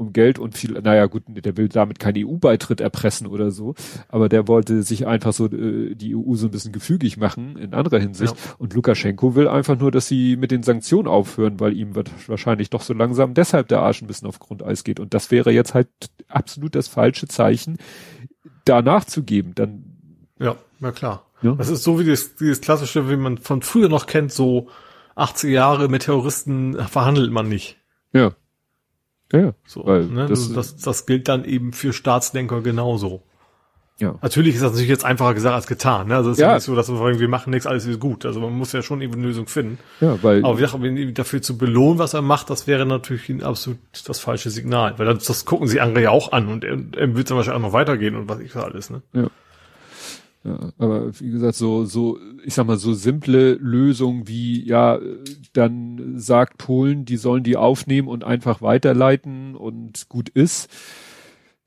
um 0.00 0.12
Geld 0.12 0.38
und 0.38 0.56
viel, 0.56 0.72
naja 0.80 1.06
gut, 1.06 1.24
der 1.28 1.56
will 1.56 1.68
damit 1.68 1.98
keinen 1.98 2.26
EU-Beitritt 2.26 2.80
erpressen 2.80 3.26
oder 3.26 3.50
so, 3.50 3.74
aber 4.08 4.28
der 4.28 4.48
wollte 4.48 4.82
sich 4.82 5.06
einfach 5.06 5.32
so 5.32 5.46
äh, 5.46 5.94
die 5.94 6.16
EU 6.16 6.34
so 6.34 6.46
ein 6.46 6.50
bisschen 6.50 6.72
gefügig 6.72 7.18
machen 7.18 7.56
in 7.56 7.74
anderer 7.74 7.98
Hinsicht. 7.98 8.34
Ja. 8.34 8.54
Und 8.58 8.72
Lukaschenko 8.74 9.34
will 9.34 9.46
einfach 9.46 9.78
nur, 9.78 9.90
dass 9.90 10.08
sie 10.08 10.36
mit 10.36 10.50
den 10.50 10.62
Sanktionen 10.62 11.06
aufhören, 11.06 11.60
weil 11.60 11.76
ihm 11.76 11.94
wird 11.94 12.10
wahrscheinlich 12.26 12.70
doch 12.70 12.80
so 12.80 12.94
langsam 12.94 13.34
deshalb 13.34 13.68
der 13.68 13.80
Arsch 13.80 14.00
ein 14.00 14.06
bisschen 14.06 14.26
auf 14.26 14.38
Grundeis 14.38 14.84
geht. 14.84 15.00
Und 15.00 15.12
das 15.12 15.30
wäre 15.30 15.52
jetzt 15.52 15.74
halt 15.74 15.88
absolut 16.28 16.74
das 16.74 16.88
falsche 16.88 17.28
Zeichen, 17.28 17.76
da 18.64 18.80
nachzugeben. 18.80 19.54
Dann 19.54 19.84
ja, 20.38 20.56
na 20.78 20.92
klar. 20.92 21.26
Ja. 21.42 21.52
Das 21.52 21.68
ist 21.68 21.84
so 21.84 21.98
wie 22.00 22.04
das, 22.04 22.36
dieses 22.36 22.62
klassische, 22.62 23.10
wie 23.10 23.16
man 23.16 23.36
von 23.36 23.60
früher 23.60 23.90
noch 23.90 24.06
kennt, 24.06 24.32
so 24.32 24.68
80 25.16 25.50
Jahre 25.52 25.88
mit 25.88 26.02
Terroristen 26.02 26.74
verhandelt 26.88 27.30
man 27.30 27.48
nicht. 27.48 27.76
Ja. 28.12 28.32
Ja, 29.32 29.52
so, 29.64 29.86
weil 29.86 30.06
ne? 30.06 30.26
das, 30.26 30.52
das, 30.52 30.76
das 30.76 31.06
gilt 31.06 31.28
dann 31.28 31.44
eben 31.44 31.72
für 31.72 31.92
Staatslenker 31.92 32.62
genauso. 32.62 33.22
Ja. 34.00 34.14
Natürlich 34.22 34.54
ist 34.54 34.62
das 34.62 34.72
natürlich 34.72 34.88
jetzt 34.88 35.04
einfacher 35.04 35.34
gesagt 35.34 35.54
als 35.54 35.66
getan. 35.66 36.08
Ne? 36.08 36.16
Also 36.16 36.30
es 36.30 36.38
ist 36.38 36.42
ja 36.42 36.54
nicht 36.54 36.64
so, 36.64 36.74
dass 36.74 36.88
wir 36.88 36.96
sagen, 36.96 37.20
wir 37.20 37.28
machen 37.28 37.50
nichts, 37.50 37.66
alles 37.66 37.84
ist 37.84 38.00
gut. 38.00 38.24
Also 38.24 38.40
man 38.40 38.52
muss 38.52 38.72
ja 38.72 38.82
schon 38.82 39.02
eben 39.02 39.12
eine 39.12 39.22
Lösung 39.22 39.46
finden. 39.46 39.78
Ja, 40.00 40.20
weil 40.22 40.42
Aber 40.42 40.58
wir, 40.58 41.12
dafür 41.12 41.42
zu 41.42 41.58
belohnen, 41.58 41.98
was 41.98 42.14
er 42.14 42.22
macht, 42.22 42.48
das 42.48 42.66
wäre 42.66 42.86
natürlich 42.86 43.28
ein 43.28 43.42
absolut 43.42 43.78
das 44.06 44.18
falsche 44.18 44.48
Signal. 44.48 44.98
Weil 44.98 45.06
das, 45.06 45.24
das 45.24 45.44
gucken 45.44 45.68
sie 45.68 45.80
andere 45.80 46.04
ja 46.04 46.10
auch 46.10 46.32
an 46.32 46.48
und 46.48 46.64
er, 46.64 46.78
er 46.96 47.14
wird 47.14 47.30
dann 47.30 47.36
wahrscheinlich 47.36 47.62
auch 47.62 47.68
noch 47.68 47.74
weitergehen 47.74 48.16
und 48.16 48.28
was 48.28 48.40
ich 48.40 48.52
so 48.52 48.60
alles. 48.60 48.88
Ne? 48.88 49.02
Ja. 49.12 49.26
Ja, 50.42 50.72
aber 50.78 51.20
wie 51.20 51.30
gesagt, 51.30 51.54
so, 51.56 51.84
so, 51.84 52.18
ich 52.44 52.54
sag 52.54 52.66
mal, 52.66 52.78
so 52.78 52.94
simple 52.94 53.54
Lösungen 53.54 54.26
wie, 54.26 54.66
ja, 54.66 54.98
dann 55.52 56.18
sagt 56.18 56.56
Polen, 56.56 57.04
die 57.04 57.18
sollen 57.18 57.42
die 57.42 57.58
aufnehmen 57.58 58.08
und 58.08 58.24
einfach 58.24 58.62
weiterleiten 58.62 59.54
und 59.54 60.08
gut 60.08 60.30
ist, 60.30 60.70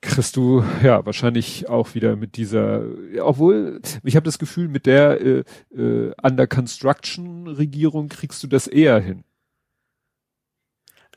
kriegst 0.00 0.36
du 0.36 0.64
ja 0.82 1.06
wahrscheinlich 1.06 1.68
auch 1.68 1.94
wieder 1.94 2.16
mit 2.16 2.36
dieser, 2.36 2.84
ja, 3.12 3.24
obwohl, 3.24 3.80
ich 4.02 4.16
habe 4.16 4.24
das 4.24 4.40
Gefühl, 4.40 4.68
mit 4.68 4.86
der 4.86 5.20
äh, 5.20 5.44
äh, 5.76 6.12
Under 6.20 6.48
Construction 6.48 7.46
Regierung 7.46 8.08
kriegst 8.08 8.42
du 8.42 8.48
das 8.48 8.66
eher 8.66 8.98
hin. 8.98 9.22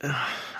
Ja 0.02 0.16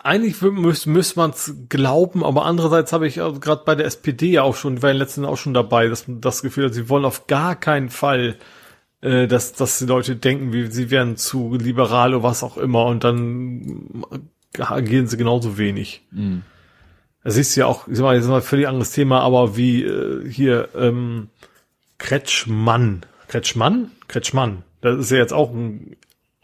eigentlich 0.08 0.42
müsste 0.42 0.90
müsste 0.90 1.20
man 1.20 1.32
es 1.32 1.54
glauben, 1.68 2.24
aber 2.24 2.46
andererseits 2.46 2.94
habe 2.94 3.08
ich 3.08 3.22
also 3.22 3.42
gerade 3.42 3.64
bei 3.66 3.76
der 3.76 3.86
SPD 3.86 4.32
ja 4.32 4.44
auch 4.44 4.56
schon, 4.56 4.78
die 4.78 4.82
war 4.82 4.90
in 4.90 4.96
den 4.96 5.02
letzten 5.02 5.26
auch 5.26 5.36
schon 5.36 5.54
dabei, 5.54 5.88
dass 5.90 6.06
das 6.08 6.42
Gefühl 6.42 6.66
hat, 6.66 6.74
sie 6.74 6.88
wollen 6.88 7.04
auf 7.04 7.28
gar 7.28 7.56
keinen 7.56 7.90
Fall, 7.90 8.38
äh, 9.02 9.28
dass, 9.28 9.52
dass 9.52 9.80
die 9.80 9.86
Leute 9.86 10.16
denken, 10.16 10.54
wie 10.54 10.68
sie 10.68 10.90
wären 10.92 11.18
zu 11.18 11.56
liberal 11.56 12.16
oder 12.16 12.24
was 12.24 12.42
auch 12.42 12.56
immer 12.58 12.86
und 12.86 13.04
dann 13.04 14.06
agieren 14.58 15.08
sie 15.08 15.18
genauso 15.18 15.58
wenig. 15.58 16.06
Mhm. 16.12 16.44
Das 17.26 17.36
ist 17.36 17.56
ja 17.58 17.66
auch, 17.66 17.90
ich 17.90 17.98
sag 17.98 18.04
mal, 18.04 18.16
das 18.16 18.24
ist 18.24 18.30
mal 18.30 18.38
ein 18.38 18.42
völlig 18.44 18.68
anderes 18.70 18.92
Thema, 18.92 19.20
aber 19.20 19.58
wie 19.58 19.84
äh, 19.84 20.30
hier 20.32 20.70
ähm, 20.74 21.28
Kretschmann, 21.98 23.06
Kretschmann, 23.28 23.92
Kretschmann, 24.08 24.64
das 24.80 24.98
ist 24.98 25.12
ja 25.12 25.18
jetzt 25.18 25.34
auch 25.34 25.52
ein 25.52 25.98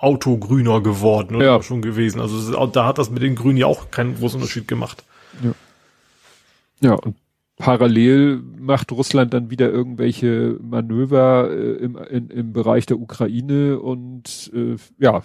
Auto 0.04 0.38
grüner 0.38 0.82
geworden 0.82 1.36
oder 1.36 1.46
ja. 1.46 1.62
schon 1.64 1.82
gewesen. 1.82 2.20
Also 2.20 2.66
da 2.68 2.86
hat 2.86 2.98
das 2.98 3.10
mit 3.10 3.24
den 3.24 3.36
Grünen 3.36 3.58
ja 3.58 3.68
auch 3.68 3.92
keinen 3.92 4.16
großen 4.16 4.40
Unterschied 4.40 4.68
gemacht. 4.68 5.04
Ja. 5.44 5.52
Ja, 6.82 6.94
und 6.96 7.16
parallel 7.58 8.42
macht 8.60 8.92
Russland 8.92 9.34
dann 9.34 9.50
wieder 9.50 9.70
irgendwelche 9.70 10.58
Manöver 10.62 11.50
äh, 11.50 11.76
im, 11.76 11.98
in, 11.98 12.30
im 12.30 12.54
Bereich 12.54 12.86
der 12.86 13.00
Ukraine 13.00 13.80
und 13.80 14.52
äh, 14.54 14.76
ja, 15.00 15.22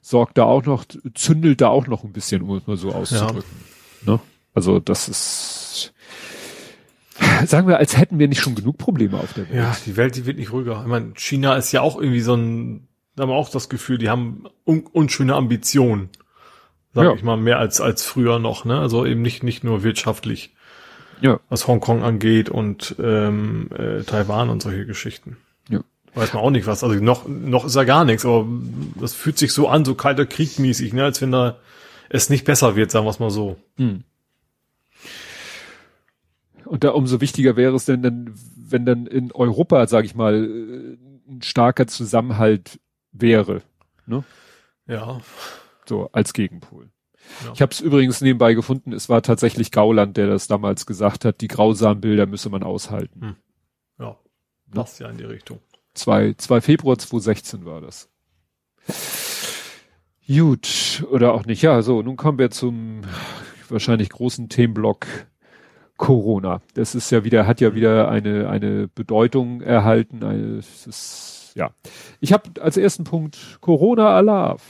sorgt 0.00 0.38
da 0.38 0.44
auch 0.44 0.64
noch, 0.64 0.84
zündelt 1.14 1.60
da 1.60 1.68
auch 1.68 1.86
noch 1.86 2.04
ein 2.04 2.12
bisschen, 2.12 2.42
um 2.42 2.56
es 2.56 2.66
mal 2.66 2.76
so 2.78 2.92
auszudrücken. 2.92 3.42
Ja. 4.06 4.12
Ne? 4.14 4.20
Also 4.54 4.80
das 4.80 5.08
ist 5.08 5.92
sagen 7.46 7.68
wir, 7.68 7.78
als 7.78 7.96
hätten 7.96 8.18
wir 8.18 8.28
nicht 8.28 8.40
schon 8.40 8.54
genug 8.54 8.78
Probleme 8.78 9.18
auf 9.18 9.34
der 9.34 9.48
Welt. 9.48 9.56
Ja, 9.56 9.76
die 9.86 9.96
Welt, 9.96 10.16
die 10.16 10.26
wird 10.26 10.38
nicht 10.38 10.52
ruhiger. 10.52 10.80
Ich 10.82 10.88
meine, 10.88 11.12
China 11.16 11.56
ist 11.56 11.72
ja 11.72 11.82
auch 11.82 12.00
irgendwie 12.00 12.20
so 12.20 12.34
ein 12.34 12.88
da 13.16 13.22
haben 13.22 13.30
wir 13.30 13.36
auch 13.36 13.50
das 13.50 13.68
Gefühl, 13.68 13.98
die 13.98 14.08
haben 14.08 14.44
un 14.64 14.86
unschöne 14.92 15.34
Ambitionen. 15.34 16.10
Sag 16.92 17.04
ja. 17.04 17.12
ich 17.14 17.22
mal, 17.22 17.36
mehr 17.36 17.58
als, 17.58 17.80
als 17.80 18.04
früher 18.04 18.38
noch, 18.38 18.64
ne? 18.64 18.78
Also 18.78 19.06
eben 19.06 19.22
nicht, 19.22 19.42
nicht 19.42 19.62
nur 19.62 19.82
wirtschaftlich. 19.82 20.54
Ja. 21.20 21.38
Was 21.48 21.68
Hongkong 21.68 22.02
angeht 22.02 22.48
und 22.48 22.96
ähm, 22.98 23.68
äh, 23.76 24.02
Taiwan 24.02 24.48
und 24.48 24.62
solche 24.62 24.86
Geschichten. 24.86 25.36
Ja. 25.68 25.80
Weiß 26.14 26.32
man 26.32 26.42
auch 26.42 26.50
nicht 26.50 26.66
was. 26.66 26.82
Also 26.82 26.96
noch, 26.96 27.28
noch 27.28 27.64
ist 27.64 27.76
ja 27.76 27.84
gar 27.84 28.04
nichts, 28.04 28.24
aber 28.24 28.46
das 28.98 29.12
fühlt 29.14 29.38
sich 29.38 29.52
so 29.52 29.68
an, 29.68 29.84
so 29.84 29.94
kalter 29.94 30.26
Krieg 30.26 30.58
mäßig, 30.58 30.92
ne? 30.92 31.04
Als 31.04 31.20
wenn 31.20 31.30
da 31.30 31.58
es 32.08 32.30
nicht 32.30 32.44
besser 32.44 32.74
wird, 32.74 32.90
sagen 32.90 33.06
wir 33.06 33.10
es 33.10 33.20
mal 33.20 33.30
so. 33.30 33.56
Hm. 33.76 34.02
Und 36.64 36.84
da 36.84 36.90
umso 36.90 37.20
wichtiger 37.20 37.56
wäre 37.56 37.74
es 37.74 37.84
denn, 37.84 38.34
wenn 38.56 38.86
dann 38.86 39.06
in 39.06 39.32
Europa, 39.32 39.86
sage 39.86 40.06
ich 40.06 40.14
mal, 40.14 40.44
äh, 40.44 41.30
ein 41.30 41.42
starker 41.42 41.86
Zusammenhalt 41.86 42.80
wäre. 43.12 43.62
Ne? 44.06 44.24
Ja. 44.86 45.20
So 45.86 46.08
als 46.12 46.32
Gegenpol. 46.32 46.90
Ja. 47.44 47.52
Ich 47.52 47.62
habe 47.62 47.72
es 47.72 47.80
übrigens 47.80 48.20
nebenbei 48.20 48.54
gefunden, 48.54 48.92
es 48.92 49.08
war 49.08 49.22
tatsächlich 49.22 49.70
Gauland, 49.70 50.16
der 50.16 50.26
das 50.26 50.48
damals 50.48 50.86
gesagt 50.86 51.24
hat, 51.24 51.40
die 51.40 51.48
grausamen 51.48 52.00
Bilder 52.00 52.26
müsse 52.26 52.50
man 52.50 52.62
aushalten. 52.62 53.20
Hm. 53.20 53.36
Ja, 53.98 54.16
passt 54.72 55.00
ne? 55.00 55.06
ja 55.06 55.12
in 55.12 55.18
die 55.18 55.24
Richtung. 55.24 55.60
2, 55.94 56.34
2 56.34 56.60
Februar 56.60 56.98
2016 56.98 57.64
war 57.64 57.80
das. 57.80 58.08
Gut, 60.26 61.04
oder 61.10 61.34
auch 61.34 61.44
nicht. 61.44 61.62
Ja, 61.62 61.82
so, 61.82 62.02
nun 62.02 62.16
kommen 62.16 62.38
wir 62.38 62.50
zum 62.50 63.02
wahrscheinlich 63.68 64.10
großen 64.10 64.48
Themenblock 64.48 65.06
Corona. 65.96 66.62
Das 66.74 66.94
ist 66.94 67.10
ja 67.10 67.24
wieder, 67.24 67.46
hat 67.46 67.60
ja 67.60 67.68
hm. 67.68 67.74
wieder 67.74 68.08
eine, 68.08 68.48
eine 68.48 68.88
Bedeutung 68.88 69.60
erhalten. 69.60 70.24
Eine, 70.24 70.56
es 70.58 70.86
ist 70.86 71.39
ja. 71.54 71.70
Ich 72.20 72.32
habe 72.32 72.60
als 72.60 72.76
ersten 72.76 73.04
Punkt 73.04 73.58
Corona 73.60 74.16
Alarv. 74.16 74.62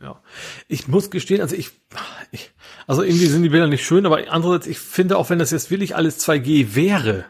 Ja. 0.00 0.20
Ich 0.68 0.88
muss 0.88 1.10
gestehen, 1.10 1.40
also 1.40 1.56
ich, 1.56 1.70
ich, 2.30 2.52
also 2.86 3.02
irgendwie 3.02 3.26
sind 3.26 3.42
die 3.42 3.48
Bilder 3.48 3.66
nicht 3.66 3.84
schön, 3.84 4.04
aber 4.04 4.30
andererseits, 4.30 4.66
ich 4.66 4.78
finde 4.78 5.16
auch, 5.16 5.30
wenn 5.30 5.38
das 5.38 5.50
jetzt 5.50 5.70
wirklich 5.70 5.96
alles 5.96 6.26
2G 6.26 6.74
wäre, 6.74 7.24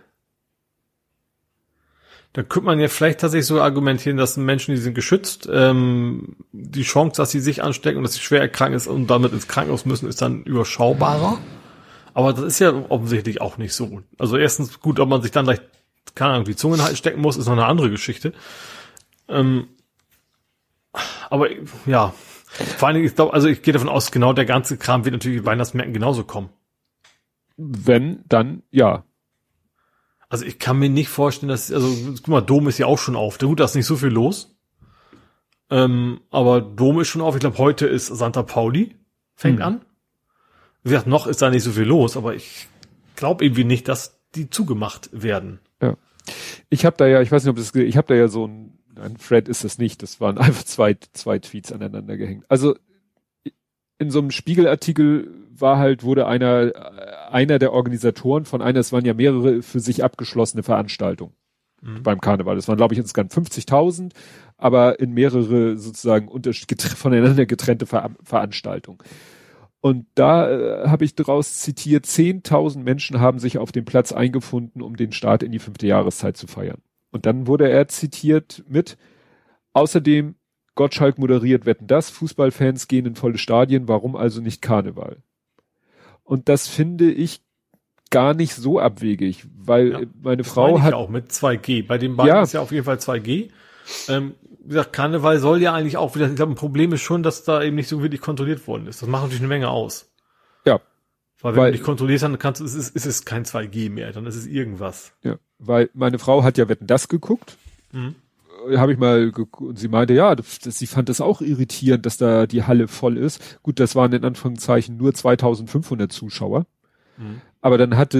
da 2.32 2.42
könnte 2.42 2.66
man 2.66 2.78
ja 2.80 2.88
vielleicht 2.88 3.20
tatsächlich 3.20 3.46
so 3.46 3.62
argumentieren, 3.62 4.18
dass 4.18 4.36
Menschen, 4.36 4.74
die 4.74 4.80
sind 4.80 4.92
geschützt, 4.92 5.48
ähm, 5.50 6.36
die 6.52 6.82
Chance, 6.82 7.16
dass 7.16 7.30
sie 7.30 7.40
sich 7.40 7.62
anstecken 7.62 7.96
und 7.96 8.02
dass 8.02 8.12
sie 8.12 8.20
schwer 8.20 8.42
erkrankt 8.42 8.76
ist 8.76 8.88
und 8.88 9.06
damit 9.06 9.32
ins 9.32 9.48
Krankenhaus 9.48 9.86
müssen, 9.86 10.06
ist 10.06 10.20
dann 10.20 10.42
überschaubarer. 10.42 11.38
Aber 12.12 12.34
das 12.34 12.44
ist 12.44 12.58
ja 12.58 12.74
offensichtlich 12.90 13.40
auch 13.40 13.56
nicht 13.56 13.72
so. 13.72 14.02
Also 14.18 14.36
erstens 14.36 14.80
gut, 14.80 15.00
ob 15.00 15.08
man 15.08 15.22
sich 15.22 15.30
dann 15.30 15.46
gleich 15.46 15.60
keine 16.16 16.32
Ahnung, 16.32 16.44
die 16.46 16.56
Zunge 16.56 16.82
halt 16.82 16.98
stecken 16.98 17.20
muss, 17.20 17.36
ist 17.36 17.46
noch 17.46 17.52
eine 17.52 17.66
andere 17.66 17.90
Geschichte. 17.90 18.32
Ähm, 19.28 19.68
aber 21.30 21.48
ja, 21.84 22.12
vor 22.46 22.88
allen 22.88 22.96
Dingen, 22.96 23.06
ich 23.06 23.14
glaube, 23.14 23.34
also 23.34 23.48
ich 23.48 23.62
gehe 23.62 23.72
davon 23.72 23.88
aus, 23.88 24.10
genau 24.10 24.32
der 24.32 24.46
ganze 24.46 24.78
Kram 24.78 25.04
wird 25.04 25.12
natürlich 25.12 25.38
in 25.38 25.44
Weihnachtsmärkten 25.44 25.94
genauso 25.94 26.24
kommen. 26.24 26.48
Wenn, 27.56 28.24
dann 28.28 28.62
ja. 28.70 29.04
Also 30.28 30.44
ich 30.44 30.58
kann 30.58 30.78
mir 30.78 30.88
nicht 30.88 31.08
vorstellen, 31.08 31.48
dass, 31.48 31.70
also 31.70 31.88
guck 32.16 32.28
mal, 32.28 32.40
Dom 32.40 32.66
ist 32.66 32.78
ja 32.78 32.86
auch 32.86 32.98
schon 32.98 33.14
auf. 33.14 33.38
Gut, 33.38 33.60
da 33.60 33.64
ist 33.64 33.76
nicht 33.76 33.86
so 33.86 33.96
viel 33.96 34.08
los. 34.08 34.56
Ähm, 35.70 36.20
aber 36.30 36.60
Dom 36.60 37.00
ist 37.00 37.08
schon 37.08 37.22
auf. 37.22 37.34
Ich 37.34 37.40
glaube, 37.40 37.58
heute 37.58 37.86
ist 37.86 38.06
Santa 38.06 38.42
Pauli, 38.42 38.96
fängt 39.34 39.60
hm. 39.60 39.66
an. 39.66 39.80
Wie 40.82 40.90
gesagt, 40.90 41.06
noch 41.06 41.26
ist 41.26 41.42
da 41.42 41.50
nicht 41.50 41.64
so 41.64 41.72
viel 41.72 41.84
los, 41.84 42.16
aber 42.16 42.34
ich 42.34 42.68
glaube 43.16 43.44
irgendwie 43.44 43.64
nicht, 43.64 43.88
dass 43.88 44.20
die 44.34 44.50
zugemacht 44.50 45.08
werden. 45.12 45.60
Ja. 45.82 45.96
Ich 46.68 46.84
habe 46.84 46.96
da 46.96 47.06
ja, 47.06 47.20
ich 47.22 47.30
weiß 47.30 47.44
nicht, 47.44 47.50
ob 47.50 47.56
das, 47.56 47.74
ich 47.74 47.96
habe 47.96 48.08
da 48.08 48.14
ja 48.14 48.28
so 48.28 48.46
ein, 48.46 48.78
ein 48.96 49.16
Thread 49.16 49.48
ist 49.48 49.64
das 49.64 49.78
nicht, 49.78 50.02
das 50.02 50.20
waren 50.20 50.38
einfach 50.38 50.64
zwei, 50.64 50.96
zwei 51.12 51.38
Tweets 51.38 51.72
aneinander 51.72 52.16
gehängt. 52.16 52.44
Also 52.48 52.76
in 53.98 54.10
so 54.10 54.18
einem 54.18 54.30
Spiegelartikel 54.30 55.30
war 55.58 55.78
halt, 55.78 56.02
wurde 56.02 56.26
einer, 56.26 56.72
einer 57.30 57.58
der 57.58 57.72
Organisatoren 57.72 58.44
von 58.44 58.60
einer, 58.60 58.80
es 58.80 58.92
waren 58.92 59.04
ja 59.04 59.14
mehrere 59.14 59.62
für 59.62 59.80
sich 59.80 60.04
abgeschlossene 60.04 60.62
Veranstaltungen 60.62 61.32
mhm. 61.80 62.02
beim 62.02 62.20
Karneval. 62.20 62.56
Das 62.56 62.68
waren, 62.68 62.76
glaube 62.76 62.94
ich, 62.94 63.00
insgesamt 63.00 63.32
50.000, 63.32 64.12
aber 64.58 65.00
in 65.00 65.12
mehrere 65.12 65.76
sozusagen 65.76 66.28
unter, 66.28 66.52
voneinander 66.52 67.46
getrennte 67.46 67.86
Ver 67.86 68.10
Veranstaltungen. 68.22 68.98
Und 69.86 70.06
da 70.16 70.50
äh, 70.50 70.88
habe 70.88 71.04
ich 71.04 71.14
daraus 71.14 71.60
zitiert, 71.60 72.06
10.000 72.06 72.80
Menschen 72.80 73.20
haben 73.20 73.38
sich 73.38 73.58
auf 73.58 73.70
dem 73.70 73.84
Platz 73.84 74.10
eingefunden, 74.10 74.82
um 74.82 74.96
den 74.96 75.12
Start 75.12 75.44
in 75.44 75.52
die 75.52 75.60
fünfte 75.60 75.86
Jahreszeit 75.86 76.36
zu 76.36 76.48
feiern. 76.48 76.82
Und 77.12 77.24
dann 77.24 77.46
wurde 77.46 77.70
er 77.70 77.86
zitiert 77.86 78.64
mit, 78.66 78.98
außerdem, 79.74 80.34
Gottschalk 80.74 81.18
moderiert 81.18 81.66
Wetten 81.66 81.86
das, 81.86 82.10
Fußballfans 82.10 82.88
gehen 82.88 83.06
in 83.06 83.14
volle 83.14 83.38
Stadien, 83.38 83.86
warum 83.86 84.16
also 84.16 84.40
nicht 84.40 84.60
Karneval? 84.60 85.18
Und 86.24 86.48
das 86.48 86.66
finde 86.66 87.12
ich 87.12 87.42
gar 88.10 88.34
nicht 88.34 88.54
so 88.54 88.80
abwegig, 88.80 89.46
weil 89.56 89.92
ja, 89.92 90.00
meine 90.20 90.42
Frau 90.42 90.80
hat 90.82 90.94
auch 90.94 91.10
mit 91.10 91.30
2G. 91.30 91.86
Bei 91.86 91.96
den 91.96 92.16
beiden 92.16 92.34
ja. 92.34 92.42
ist 92.42 92.54
ja 92.54 92.60
auf 92.60 92.72
jeden 92.72 92.84
Fall 92.84 92.96
2G. 92.96 93.50
Ähm, 94.08 94.34
wie 94.66 94.70
gesagt, 94.70 94.92
Karneval 94.92 95.38
soll 95.38 95.62
ja 95.62 95.72
eigentlich 95.74 95.96
auch 95.96 96.16
wieder, 96.16 96.28
ich 96.28 96.34
glaube, 96.34 96.52
ein 96.52 96.56
Problem 96.56 96.92
ist 96.92 97.00
schon, 97.00 97.22
dass 97.22 97.44
da 97.44 97.62
eben 97.62 97.76
nicht 97.76 97.88
so 97.88 98.02
wirklich 98.02 98.20
kontrolliert 98.20 98.66
worden 98.66 98.88
ist. 98.88 99.00
Das 99.00 99.08
macht 99.08 99.22
natürlich 99.22 99.40
eine 99.40 99.48
Menge 99.48 99.68
aus. 99.68 100.10
Ja. 100.64 100.80
Weil 101.40 101.52
wenn 101.52 101.60
weil, 101.60 101.70
du 101.70 101.76
nicht 101.76 101.84
kontrollierst, 101.84 102.24
dann 102.24 102.38
kannst 102.38 102.60
du, 102.60 102.64
ist, 102.64 102.74
ist, 102.74 102.96
ist 102.96 103.06
es 103.06 103.24
kein 103.24 103.44
2G 103.44 103.90
mehr, 103.90 104.12
dann 104.12 104.26
ist 104.26 104.34
es 104.34 104.46
irgendwas. 104.46 105.12
Ja, 105.22 105.36
weil 105.60 105.88
meine 105.94 106.18
Frau 106.18 106.42
hat 106.42 106.58
ja 106.58 106.68
Wetten 106.68 106.88
das 106.88 107.08
geguckt. 107.08 107.56
Mhm. 107.92 108.16
Habe 108.76 108.92
ich 108.92 108.98
mal 108.98 109.32
und 109.58 109.78
sie 109.78 109.86
meinte, 109.86 110.14
ja, 110.14 110.34
das, 110.34 110.58
sie 110.62 110.86
fand 110.88 111.08
das 111.08 111.20
auch 111.20 111.40
irritierend, 111.40 112.04
dass 112.04 112.16
da 112.16 112.46
die 112.48 112.64
Halle 112.64 112.88
voll 112.88 113.16
ist. 113.16 113.62
Gut, 113.62 113.78
das 113.78 113.94
waren 113.94 114.12
in 114.12 114.24
Anführungszeichen 114.24 114.96
nur 114.96 115.14
2500 115.14 116.10
Zuschauer. 116.10 116.66
Mhm. 117.16 117.42
Aber 117.60 117.78
dann 117.78 117.96
hatte 117.96 118.18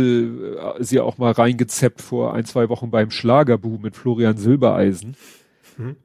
äh, 0.79 0.83
sie 0.85 1.01
auch 1.01 1.19
mal 1.19 1.33
reingezeppt 1.33 2.03
vor 2.03 2.35
ein, 2.35 2.45
zwei 2.45 2.69
Wochen 2.69 2.91
beim 2.91 3.11
Schlagerboom 3.11 3.83
mit 3.83 3.97
Florian 3.97 4.37
Silbereisen. 4.37 5.11
Mhm. 5.11 5.15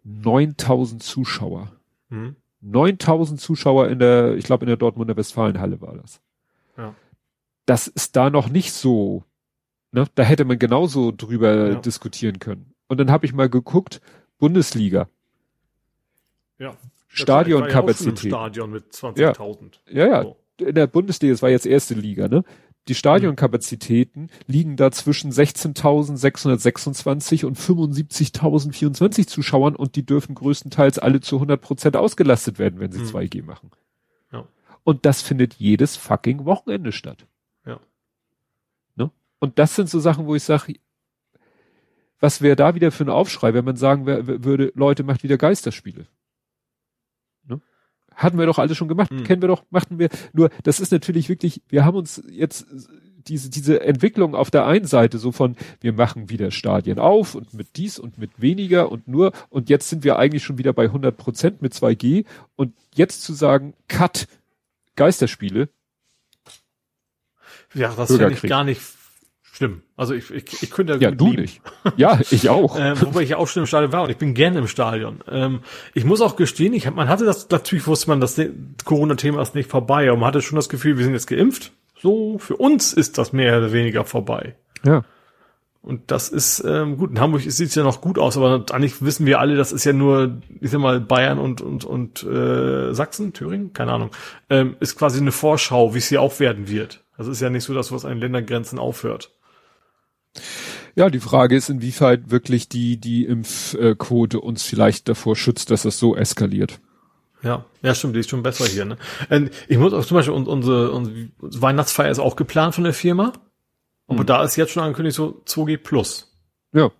9000 0.04 1.02
Zuschauer. 1.02 1.72
Mhm. 2.10 2.36
9000 2.62 3.40
Zuschauer 3.40 3.88
in 3.90 4.00
der, 4.00 4.36
ich 4.36 4.46
glaube 4.46 4.66
in 4.66 4.68
der 4.68 4.78
Dortmunder 4.78 5.18
Westfalenhalle 5.18 5.82
war 5.82 5.96
das. 5.96 6.22
Ja. 6.78 6.94
Das 7.66 7.88
ist 7.88 8.16
da 8.16 8.30
noch 8.30 8.50
nicht 8.50 8.72
so. 8.72 9.24
Ne? 9.92 10.06
Da 10.16 10.24
hätte 10.24 10.46
man 10.46 10.60
genauso 10.60 11.12
drüber 11.12 11.70
ja. 11.70 11.76
diskutieren 11.76 12.40
können. 12.40 12.74
Und 12.88 13.00
dann 13.00 13.12
habe 13.12 13.26
ich 13.26 13.34
mal 13.34 13.50
geguckt, 13.50 14.02
Bundesliga. 14.38 15.08
Ja. 16.60 16.76
Stadionkapazität. 17.08 18.24
Ja 18.24 18.30
Stadion 18.30 18.72
mit 18.72 18.92
20.000. 18.92 19.80
Ja, 19.88 20.06
ja. 20.06 20.08
ja. 20.08 20.24
So. 20.24 20.38
In 20.58 20.76
der 20.76 20.88
Bundesliga, 20.88 21.34
das 21.34 21.42
war 21.42 21.50
jetzt 21.50 21.66
erste 21.66 21.96
Liga, 21.96 22.28
ne? 22.28 22.44
Die 22.88 22.96
Stadionkapazitäten 22.96 24.32
liegen 24.48 24.76
da 24.76 24.92
zwischen 24.92 25.32
16.626 25.32 27.46
und 27.46 27.58
75.024 27.58 29.28
Zuschauern 29.28 29.76
und 29.76 29.96
die 29.96 30.06
dürfen 30.06 30.34
größtenteils 30.34 30.98
alle 30.98 31.22
zu 31.22 31.36
100 31.36 31.62
Prozent 31.62 31.96
ausgelastet 31.96 32.58
werden, 32.58 32.80
wenn 32.80 32.92
sie 32.92 33.02
mhm. 33.02 33.10
2G 33.10 33.44
machen. 33.44 33.70
Ja. 34.32 34.48
Und 34.84 35.06
das 35.06 35.22
findet 35.22 35.54
jedes 35.56 35.96
fucking 35.96 36.46
Wochenende 36.46 36.92
statt. 36.92 37.28
Ja. 37.68 37.80
Ne? 38.96 39.12
Und 39.40 39.60
das 39.60 39.76
sind 39.76 39.88
so 39.88 40.00
Sachen, 40.00 40.26
wo 40.26 40.34
ich 40.34 40.44
sage, 40.44 40.74
was 42.20 42.42
wäre 42.42 42.56
da 42.56 42.74
wieder 42.74 42.92
für 42.92 43.06
ein 43.06 43.10
Aufschrei, 43.10 43.54
wenn 43.54 43.66
man 43.66 43.76
sagen 43.76 44.08
würde, 44.08 44.72
Leute, 44.76 45.04
macht 45.04 45.24
wieder 45.24 45.38
Geisterspiele. 45.38 46.08
Hatten 48.22 48.38
wir 48.38 48.46
doch 48.46 48.60
alles 48.60 48.78
schon 48.78 48.88
gemacht, 48.88 49.12
mhm. 49.12 49.24
kennen 49.24 49.42
wir 49.42 49.48
doch, 49.48 49.64
machten 49.70 50.00
wir. 50.00 50.10
Nur, 50.34 50.50
das 50.64 50.80
ist 50.80 50.92
natürlich 50.92 51.30
wirklich, 51.30 51.62
wir 51.70 51.86
haben 51.86 51.98
uns 51.98 52.22
jetzt 52.30 52.68
diese, 53.28 53.50
diese 53.50 53.82
Entwicklung 53.82 54.36
auf 54.36 54.52
der 54.52 54.66
einen 54.66 54.86
Seite 54.86 55.18
so 55.18 55.32
von, 55.32 55.56
wir 55.80 55.94
machen 55.94 56.30
wieder 56.30 56.52
Stadien 56.52 57.00
auf 57.00 57.36
und 57.36 57.54
mit 57.54 57.78
dies 57.78 58.00
und 58.00 58.18
mit 58.18 58.42
weniger 58.42 58.92
und 58.92 59.08
nur, 59.08 59.32
und 59.50 59.70
jetzt 59.70 59.90
sind 59.90 60.04
wir 60.04 60.18
eigentlich 60.18 60.44
schon 60.44 60.58
wieder 60.58 60.74
bei 60.74 60.86
100 60.86 61.16
Prozent 61.16 61.62
mit 61.62 61.74
2G 61.74 62.26
und 62.56 62.74
jetzt 62.94 63.24
zu 63.24 63.34
sagen, 63.34 63.74
Cut, 63.88 64.28
Geisterspiele. 64.96 65.70
Ja, 67.74 67.94
das 67.96 68.10
finde 68.10 68.34
ich 68.34 68.42
gar 68.42 68.64
nicht 68.64 68.82
schlimm. 69.62 69.84
Also 69.96 70.16
ich, 70.16 70.32
ich, 70.32 70.64
ich 70.64 70.72
könnte 70.72 70.98
ja, 71.00 71.12
du 71.12 71.28
lieben. 71.28 71.42
nicht. 71.44 71.62
Ja, 71.96 72.20
ich 72.32 72.50
auch. 72.50 72.76
ähm, 72.80 73.00
wobei 73.00 73.22
ich 73.22 73.30
ja 73.30 73.38
auch 73.38 73.48
schon 73.48 73.62
im 73.64 73.68
Stadion 73.68 73.92
war 73.92 74.04
und 74.04 74.10
ich 74.10 74.18
bin 74.18 74.34
gerne 74.34 74.58
im 74.58 74.68
Stadion. 74.68 75.24
Ähm, 75.30 75.60
ich 75.94 76.04
muss 76.04 76.22
auch 76.22 76.36
gestehen, 76.36 76.74
ich 76.74 76.88
hab, 76.88 76.96
man 76.96 77.08
hatte 77.08 77.26
das, 77.26 77.48
natürlich 77.50 77.86
wusste 77.86 78.10
man, 78.10 78.20
das 78.20 78.42
Corona-Thema 78.86 79.40
ist 79.40 79.54
nicht 79.54 79.70
vorbei, 79.70 80.10
aber 80.10 80.18
man 80.18 80.28
hatte 80.28 80.42
schon 80.42 80.56
das 80.56 80.68
Gefühl, 80.68 80.98
wir 80.98 81.04
sind 81.04 81.14
jetzt 81.14 81.28
geimpft. 81.28 81.74
So, 82.00 82.40
für 82.40 82.56
uns 82.56 82.94
ist 82.94 83.20
das 83.20 83.34
mehr 83.34 83.60
oder 83.60 83.72
weniger 83.72 84.04
vorbei. 84.04 84.56
Ja. 84.84 85.04
Und 85.84 86.10
das 86.10 86.30
ist 86.30 86.64
ähm, 86.66 86.98
gut. 86.98 87.12
In 87.12 87.20
Hamburg 87.20 87.42
sieht 87.42 87.70
es 87.70 87.76
ja 87.76 87.84
noch 87.84 88.02
gut 88.02 88.18
aus, 88.18 88.38
aber 88.38 88.66
eigentlich 88.72 89.04
wissen 89.04 89.28
wir 89.28 89.40
alle, 89.40 89.56
das 89.56 89.72
ist 89.72 89.84
ja 89.84 89.94
nur, 89.94 90.42
ich 90.60 90.72
sag 90.72 90.80
mal, 90.80 91.00
Bayern 91.00 91.38
und 91.38 91.62
und 91.62 91.86
und 91.86 92.24
äh, 92.24 92.94
Sachsen, 92.94 93.34
Thüringen, 93.34 93.74
keine 93.74 93.92
Ahnung, 93.92 94.10
ähm, 94.50 94.76
ist 94.80 94.96
quasi 94.96 95.20
eine 95.20 95.32
Vorschau, 95.32 95.94
wie 95.94 96.00
es 96.00 96.08
hier 96.08 96.22
auch 96.22 96.40
werden 96.40 96.68
wird. 96.68 97.04
Das 97.18 97.28
ist 97.28 97.42
ja 97.42 97.52
nicht 97.52 97.64
so, 97.64 97.74
dass 97.76 97.92
was 97.92 98.06
an 98.06 98.18
Ländergrenzen 98.18 98.80
aufhört. 98.80 99.32
Ja, 100.96 101.10
die 101.10 101.20
Frage 101.20 101.56
ist, 101.56 101.70
inwieweit 101.70 102.32
wirklich 102.32 102.68
die, 102.70 102.98
die 102.98 103.26
Impfquote 103.26 104.40
uns 104.40 104.64
vielleicht 104.64 105.08
davor 105.08 105.36
schützt, 105.36 105.72
dass 105.72 105.84
das 105.84 106.00
so 106.00 106.16
eskaliert. 106.16 106.80
Ja, 107.44 107.66
ja, 107.82 107.96
stimmt, 107.96 108.16
die 108.16 108.20
ist 108.20 108.30
schon 108.30 108.44
besser 108.44 108.66
hier. 108.66 108.86
Ne? 108.86 108.98
Ich 109.68 109.78
muss 109.78 109.94
auch 109.94 110.06
zum 110.06 110.16
Beispiel 110.16 110.34
unsere, 110.34 110.92
unsere 110.92 111.30
Weihnachtsfeier 111.40 112.12
ist 112.12 112.20
auch 112.20 112.36
geplant 112.36 112.76
von 112.76 112.84
der 112.84 112.94
Firma. 112.94 113.34
Aber 114.08 114.22
mhm. 114.22 114.28
da 114.28 114.44
ist 114.44 114.58
jetzt 114.58 114.72
schon 114.72 114.84
angekündigt 114.84 115.16
so 115.16 115.42
2G 115.48 115.78
plus. 115.78 116.38
Ja. 116.74 116.92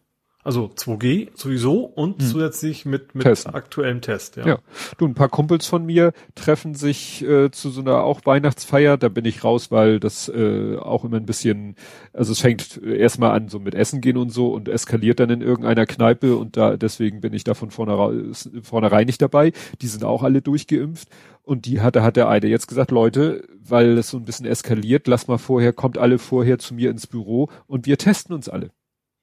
Also 0.44 0.72
2G 0.76 1.30
sowieso 1.36 1.84
und 1.84 2.20
hm. 2.20 2.28
zusätzlich 2.28 2.86
mit, 2.86 3.14
mit 3.14 3.24
Testen. 3.24 3.54
aktuellem 3.54 4.02
Test. 4.02 4.38
Ja. 4.38 4.48
ja. 4.48 4.58
Du, 4.98 5.06
ein 5.06 5.14
paar 5.14 5.30
Kumpels 5.30 5.68
von 5.68 5.86
mir 5.86 6.14
treffen 6.34 6.74
sich 6.74 7.24
äh, 7.24 7.52
zu 7.52 7.70
so 7.70 7.82
einer 7.82 8.04
auch 8.04 8.22
Weihnachtsfeier. 8.26 8.98
Da 8.98 9.10
bin 9.10 9.26
ich 9.26 9.44
raus, 9.44 9.70
weil 9.70 10.00
das 10.00 10.30
äh, 10.30 10.78
auch 10.78 11.06
immer 11.06 11.18
ein 11.18 11.28
bisschen, 11.28 11.76
also 12.12 12.32
es 12.32 12.40
fängt 12.40 12.82
erstmal 12.82 13.32
an 13.32 13.50
so 13.50 13.60
mit 13.60 13.76
Essen 13.76 14.02
gehen 14.02 14.18
und 14.18 14.30
so 14.32 14.52
und 14.54 14.68
eskaliert 14.68 15.20
dann 15.20 15.30
in 15.30 15.42
irgendeiner 15.42 15.86
Kneipe 15.86 16.36
und 16.36 16.58
da 16.58 16.76
deswegen 16.76 17.22
bin 17.22 17.34
ich 17.34 17.44
da 17.44 17.54
von 17.54 17.70
vornherein, 17.70 18.34
vornherein 18.64 19.06
nicht 19.06 19.22
dabei. 19.22 19.52
Die 19.82 19.88
sind 19.88 20.04
auch 20.04 20.24
alle 20.24 20.42
durchgeimpft. 20.42 21.08
Und 21.44 21.66
die 21.66 21.82
hatte, 21.82 22.04
hat 22.04 22.18
der 22.18 22.30
eine 22.30 22.48
jetzt 22.48 22.68
gesagt, 22.68 22.92
Leute, 22.92 23.44
weil 23.60 23.98
es 23.98 24.10
so 24.10 24.18
ein 24.18 24.26
bisschen 24.26 24.46
eskaliert, 24.46 25.08
lass 25.08 25.28
mal 25.28 25.40
vorher, 25.40 25.74
kommt 25.74 25.98
alle 25.98 26.20
vorher 26.20 26.60
zu 26.60 26.76
mir 26.76 26.92
ins 26.92 27.08
Büro 27.08 27.50
und 27.66 27.88
wir 27.88 27.98
testen 27.98 28.36
uns 28.36 28.48
alle. 28.48 28.70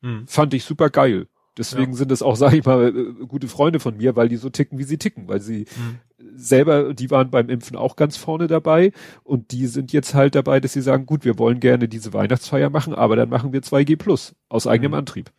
Hm. 0.03 0.27
Fand 0.27 0.55
ich 0.55 0.65
super 0.65 0.91
geil. 0.91 1.27
Deswegen 1.57 1.93
ja. 1.93 1.99
sind 1.99 2.13
es 2.13 2.23
auch, 2.23 2.37
sag 2.37 2.53
ich 2.53 2.65
mal, 2.65 2.95
äh, 2.97 3.27
gute 3.27 3.49
Freunde 3.49 3.81
von 3.81 3.97
mir, 3.97 4.15
weil 4.15 4.29
die 4.29 4.37
so 4.37 4.49
ticken, 4.49 4.79
wie 4.79 4.85
sie 4.85 4.97
ticken, 4.97 5.27
weil 5.27 5.41
sie 5.41 5.65
hm. 5.65 5.99
selber, 6.37 6.95
die 6.95 7.11
waren 7.11 7.31
beim 7.31 7.49
Impfen 7.49 7.77
auch 7.77 7.97
ganz 7.97 8.17
vorne 8.17 8.47
dabei 8.47 8.93
und 9.25 9.51
die 9.51 9.67
sind 9.67 9.93
jetzt 9.93 10.15
halt 10.15 10.37
dabei, 10.37 10.61
dass 10.61 10.73
sie 10.73 10.83
sagen, 10.83 11.05
gut, 11.05 11.25
wir 11.25 11.37
wollen 11.39 11.59
gerne 11.59 11.89
diese 11.89 12.13
Weihnachtsfeier 12.13 12.71
machen, 12.71 12.95
aber 12.95 13.17
dann 13.17 13.29
machen 13.29 13.53
wir 13.53 13.61
2G 13.61 13.97
plus 13.97 14.37
aus 14.49 14.69
eigenem 14.69 14.93
hm. 14.93 14.99
Antrieb. 14.99 15.33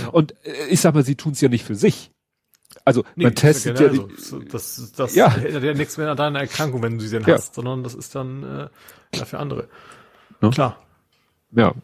Ja. 0.00 0.08
Und 0.08 0.32
äh, 0.44 0.66
ich 0.70 0.80
sag 0.80 0.94
mal, 0.94 1.04
sie 1.04 1.14
tun 1.14 1.32
es 1.32 1.40
ja 1.42 1.50
nicht 1.50 1.64
für 1.64 1.74
sich. 1.74 2.10
Also 2.84 3.04
nee, 3.14 3.24
man 3.24 3.34
testet 3.34 3.78
ja, 3.80 3.86
ja 3.92 4.04
so. 4.16 4.38
das, 4.40 4.92
das 4.96 5.14
ja. 5.14 5.34
ändert 5.34 5.62
ja 5.62 5.74
nichts 5.74 5.96
mehr 5.98 6.10
an 6.10 6.16
deiner 6.16 6.40
Erkrankung, 6.40 6.82
wenn 6.82 6.98
du 6.98 7.04
sie 7.04 7.16
denn 7.16 7.26
ja. 7.26 7.34
hast, 7.34 7.54
sondern 7.54 7.82
das 7.82 7.94
ist 7.94 8.14
dann 8.14 8.42
äh, 8.42 8.68
ja 9.18 9.24
für 9.24 9.38
andere. 9.38 9.68
Ja. 10.40 10.50
Klar. 10.50 10.78
Ja. 11.52 11.74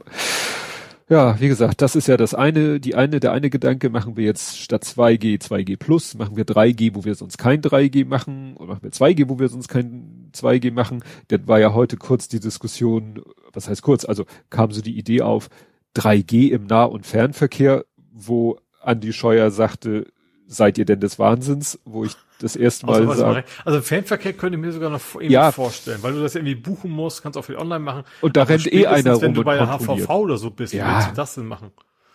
Ja, 1.13 1.39
wie 1.39 1.49
gesagt, 1.49 1.83
das 1.83 1.95
ist 1.95 2.09
ja 2.09 2.17
das 2.17 2.33
eine, 2.33 2.81
die 2.81 2.95
eine, 2.95 3.21
der 3.21 3.33
eine 3.33 3.51
Gedanke, 3.51 3.91
machen 3.91 4.17
wir 4.17 4.25
jetzt 4.25 4.59
statt 4.59 4.83
2G 4.83 5.43
2G 5.43 5.77
plus, 5.77 6.15
machen 6.15 6.39
wir 6.39 6.47
3G, 6.47 6.95
wo 6.95 7.05
wir 7.05 7.15
sonst 7.15 7.37
kein 7.37 7.61
3G 7.61 8.07
machen, 8.07 8.57
oder 8.57 8.69
machen 8.69 8.83
wir 8.83 8.93
2G, 8.93 9.29
wo 9.29 9.39
wir 9.39 9.51
sonst 9.51 9.69
kein 9.69 10.31
2G 10.33 10.73
machen. 10.73 11.05
Das 11.29 11.41
war 11.45 11.61
ja 11.61 11.75
heute 11.75 11.99
kurz 11.99 12.29
die 12.29 12.41
Diskussion, 12.41 13.21
was 13.53 13.69
heißt 13.69 13.83
kurz, 13.83 14.07
also 14.07 14.25
kam 14.49 14.73
so 14.73 14.81
die 14.81 14.97
Idee 14.97 15.21
auf 15.21 15.51
3G 15.97 16.49
im 16.49 16.65
Nah- 16.65 16.85
und 16.85 17.05
Fernverkehr, 17.05 17.85
wo 18.11 18.57
Andi 18.81 19.13
Scheuer 19.13 19.51
sagte, 19.51 20.07
seid 20.47 20.79
ihr 20.79 20.87
denn 20.87 21.01
des 21.01 21.19
Wahnsinns, 21.19 21.79
wo 21.85 22.07
ich 22.07 22.17
das 22.43 22.57
erste 22.57 22.87
Mal 22.87 23.07
also, 23.07 23.15
sage. 23.15 23.45
Also 23.65 23.81
Fernverkehr 23.81 24.33
könnte 24.33 24.59
ich 24.59 24.65
mir 24.65 24.73
sogar 24.73 24.91
noch 24.91 25.01
irgendwie 25.15 25.33
ja. 25.33 25.53
vorstellen, 25.53 25.99
weil 26.03 26.13
du 26.13 26.21
das 26.21 26.35
irgendwie 26.35 26.55
buchen 26.55 26.91
musst, 26.91 27.23
kannst 27.23 27.39
auch 27.39 27.45
viel 27.45 27.57
online 27.57 27.81
machen. 27.81 28.05
Und 28.21 28.37
da 28.37 28.45
rennt 28.45 28.73
eh 28.73 28.87
einer 28.87 29.15
rum 29.15 29.23
wenn 29.23 29.35
du 29.35 29.45
bei 29.45 29.57
der 29.57 29.67
HVV 29.67 30.09
oder 30.11 30.37
so 30.37 30.51
bist, 30.51 30.73
ja. 30.73 30.87
wie 30.87 30.95
willst 30.95 31.11
du 31.11 31.15
das 31.15 31.35
denn 31.35 31.47
machen? 31.47 31.71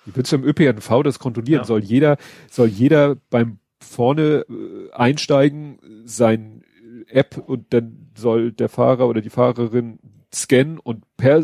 Wie 0.06 0.16
willst 0.16 0.32
du 0.32 0.38
im 0.38 0.44
ÖPNV 0.44 1.04
das 1.04 1.20
kontrollieren? 1.20 1.62
Ja. 1.62 1.66
Soll 1.66 1.84
jeder, 1.84 2.18
soll 2.50 2.68
jeder 2.68 3.16
beim 3.30 3.60
vorne 3.80 4.46
äh, 4.50 4.94
einsteigen, 4.94 5.80
sein 6.06 6.64
App 7.08 7.38
und 7.38 7.74
dann 7.74 8.10
soll 8.16 8.52
der 8.52 8.70
Fahrer 8.70 9.08
oder 9.08 9.22
die 9.22 9.30
Fahrerin 9.30 10.00
scannen 10.34 10.80
und 10.80 11.04
per 11.16 11.44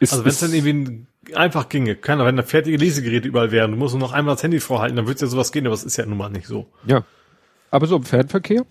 ist, 0.00 0.12
also 0.12 0.24
wenn 0.24 0.30
es 0.30 0.40
dann 0.40 0.52
irgendwie 0.52 1.06
einfach 1.34 1.68
ginge, 1.68 1.96
keiner, 1.96 2.24
wenn 2.24 2.36
da 2.36 2.42
fertige 2.42 2.76
Lesegeräte 2.76 3.28
überall 3.28 3.50
wären, 3.50 3.72
du 3.72 3.76
musst 3.76 3.94
nur 3.94 4.00
noch 4.00 4.12
einmal 4.12 4.34
das 4.34 4.42
Handy 4.42 4.60
vorhalten, 4.60 4.96
dann 4.96 5.06
würde 5.06 5.16
es 5.16 5.20
ja 5.20 5.26
sowas 5.26 5.52
gehen, 5.52 5.66
aber 5.66 5.74
das 5.74 5.84
ist 5.84 5.96
ja 5.96 6.06
nun 6.06 6.18
mal 6.18 6.30
nicht 6.30 6.46
so. 6.46 6.66
Ja. 6.86 7.04
Aber 7.70 7.86
so 7.86 7.96
im 7.96 8.04
Fernverkehr? 8.04 8.64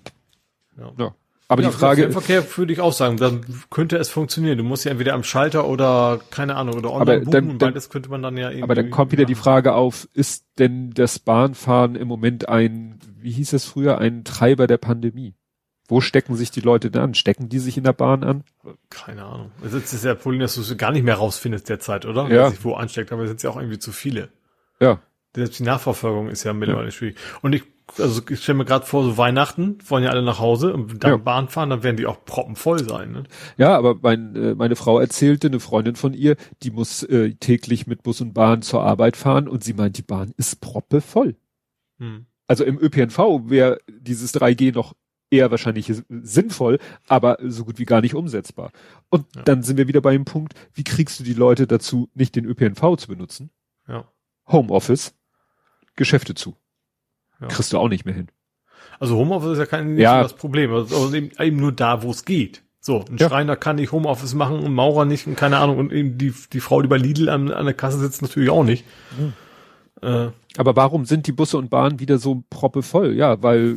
Ja. 0.78 0.92
ja. 0.98 1.16
Aber 1.50 1.62
ja, 1.62 1.70
die 1.70 1.76
Frage. 1.76 2.04
Im 2.04 2.12
Fernverkehr 2.12 2.58
würde 2.58 2.74
ich 2.74 2.82
auch 2.82 2.92
sagen, 2.92 3.18
dann 3.18 3.46
könnte 3.70 3.98
es 3.98 4.10
funktionieren. 4.10 4.58
Du 4.58 4.64
musst 4.66 4.84
ja 4.84 4.92
entweder 4.92 5.14
am 5.14 5.24
Schalter 5.24 5.68
oder, 5.68 6.20
keine 6.30 6.56
Ahnung, 6.56 6.76
oder 6.76 6.92
online 6.92 7.12
aber 7.12 7.20
buchen 7.20 7.32
dann, 7.32 7.50
und 7.52 7.58
beides 7.60 7.90
könnte 7.90 8.10
man 8.10 8.22
dann 8.22 8.36
ja 8.36 8.50
irgendwie. 8.50 8.64
Aber 8.64 8.76
dann 8.76 8.90
kommt 8.90 9.14
wieder 9.14 9.26
die 9.26 9.36
Frage 9.36 9.74
auf, 9.74 10.10
ist 10.14 10.46
denn 10.60 10.92
das 10.92 11.20
Bahnfahren 11.20 11.96
im 11.96 12.08
Moment 12.08 12.50
ein, 12.50 13.00
wie 13.18 13.32
hieß 13.32 13.54
es 13.54 13.66
früher, 13.66 13.98
ein 14.00 14.26
Treiber 14.26 14.68
der 14.68 14.78
Pandemie? 14.78 15.36
Wo 15.88 16.02
stecken 16.02 16.36
sich 16.36 16.52
die 16.52 16.60
Leute 16.60 16.92
denn 16.92 17.02
an? 17.02 17.14
Stecken 17.14 17.48
die 17.48 17.60
sich 17.60 17.78
in 17.78 17.86
der 17.86 17.94
Bahn 17.94 18.26
an? 18.26 18.44
Keine 18.90 19.24
Ahnung. 19.24 19.52
Das 19.64 19.74
ist 19.74 20.04
ja 20.04 20.16
Problem, 20.16 20.42
dass 20.42 20.56
du 20.56 20.62
es 20.62 20.78
gar 20.78 20.92
nicht 20.92 21.04
mehr 21.04 21.16
rausfindest 21.16 21.70
derzeit, 21.70 22.06
oder? 22.06 22.24
Ja. 22.24 22.30
Wer 22.30 22.50
sich 22.50 22.64
wo 22.66 22.74
ansteckt, 22.74 23.14
aber 23.14 23.24
es 23.24 23.30
sind 23.30 23.42
ja 23.44 23.52
auch 23.52 23.56
irgendwie 23.56 23.80
zu 23.80 23.94
viele. 23.94 24.28
Ja. 24.82 25.00
Selbst 25.34 25.60
die 25.60 25.64
Nachverfolgung 25.64 26.28
ist 26.28 26.44
ja 26.44 26.52
mittlerweile 26.52 26.88
ja. 26.88 26.92
schwierig. 26.92 27.18
Und 27.42 27.54
ich 27.54 27.64
also 27.98 28.22
ich 28.30 28.42
stelle 28.44 28.58
mir 28.60 28.66
gerade 28.66 28.86
vor, 28.86 29.04
so 29.04 29.18
Weihnachten, 29.18 29.78
wollen 29.88 30.04
ja 30.04 30.10
alle 30.10 30.22
nach 30.24 30.40
Hause 30.40 30.74
und 30.74 31.04
dann 31.04 31.12
Ja. 31.12 31.18
Bahn 31.18 31.48
fahren, 31.50 31.70
dann 31.70 31.84
werden 31.84 31.98
die 31.98 32.06
auch 32.06 32.24
proppenvoll 32.26 32.88
sein. 32.88 33.12
Ne? 33.12 33.24
Ja, 33.58 33.78
aber 33.78 33.96
mein, 34.02 34.36
äh, 34.36 34.56
meine 34.56 34.76
Frau 34.76 35.00
erzählte, 35.00 35.48
eine 35.48 35.60
Freundin 35.60 35.96
von 35.96 36.14
ihr, 36.14 36.36
die 36.64 36.72
muss 36.72 37.04
äh, 37.04 37.34
täglich 37.36 37.88
mit 37.88 38.04
Bus 38.04 38.22
und 38.22 38.34
Bahn 38.34 38.62
zur 38.62 38.84
Arbeit 38.84 39.16
fahren 39.18 39.48
und 39.48 39.64
sie 39.64 39.74
meint, 39.74 39.98
die 39.98 40.04
Bahn 40.04 40.34
ist 40.38 40.62
proppevoll. 40.62 41.36
Hm. 42.00 42.26
Also 42.48 42.64
im 42.64 42.78
ÖPNV 42.80 43.18
wäre 43.50 43.80
dieses 43.90 44.34
3G 44.34 44.74
noch 44.74 44.94
eher 45.30 45.52
wahrscheinlich 45.52 45.92
sinnvoll, 46.08 46.80
aber 47.08 47.38
so 47.44 47.66
gut 47.66 47.80
wie 47.80 47.86
gar 47.86 48.00
nicht 48.02 48.16
umsetzbar. 48.16 48.72
Und 49.10 49.26
Ja. 49.36 49.42
dann 49.44 49.64
sind 49.64 49.76
wir 49.78 49.88
wieder 49.90 50.00
bei 50.02 50.14
dem 50.14 50.24
Punkt, 50.24 50.54
wie 50.74 50.86
kriegst 50.86 51.20
du 51.20 51.24
die 51.26 51.34
Leute 51.34 51.68
dazu, 51.68 52.10
nicht 52.14 52.36
den 52.36 52.46
ÖPNV 52.46 52.96
zu 52.98 53.08
benutzen? 53.10 53.50
Ja. 53.88 54.06
Homeoffice, 54.48 55.14
Geschäfte 55.98 56.34
zu. 56.36 56.56
Ja. 57.42 57.48
Kriegst 57.48 57.72
du 57.74 57.78
auch 57.78 57.90
nicht 57.90 58.06
mehr 58.06 58.16
hin. 58.16 58.28
Also 59.00 59.16
Homeoffice 59.16 59.54
ist 59.54 59.60
ja 59.60 59.66
kein 59.66 59.98
Ja. 59.98 60.24
das 60.24 60.34
Problem. 60.34 60.74
Also 60.74 60.96
also 60.96 61.16
eben, 61.16 61.32
eben 61.40 61.58
nur 61.58 61.72
da, 61.72 62.02
wo 62.04 62.12
es 62.12 62.26
geht. 62.26 62.64
So, 62.80 63.04
ein 63.10 63.18
Ja. 63.18 63.28
Schreiner 63.30 63.56
kann 63.56 63.76
nicht 63.76 63.92
Homeoffice 63.92 64.34
machen 64.34 64.60
und 64.60 64.74
Maurer 64.74 65.06
nicht 65.06 65.28
und 65.28 65.36
keine 65.36 65.58
Ahnung. 65.58 65.78
Und 65.78 65.92
eben 65.92 66.18
die, 66.18 66.34
die 66.54 66.60
Frau, 66.62 66.82
die 66.82 66.88
bei 66.88 66.98
Lidl 66.98 67.30
an, 67.30 67.52
an 67.52 67.66
der 67.66 67.74
Kasse 67.74 68.00
sitzt, 68.00 68.22
natürlich 68.22 68.50
auch 68.50 68.64
nicht. 68.64 68.86
Äh, 70.02 70.30
Aber 70.58 70.76
warum 70.76 71.06
sind 71.06 71.28
die 71.28 71.32
Busse 71.32 71.58
und 71.58 71.70
Bahnen 71.70 72.00
wieder 72.00 72.18
so 72.18 72.44
proppevoll? 72.50 73.14
Ja, 73.14 73.42
weil 73.42 73.76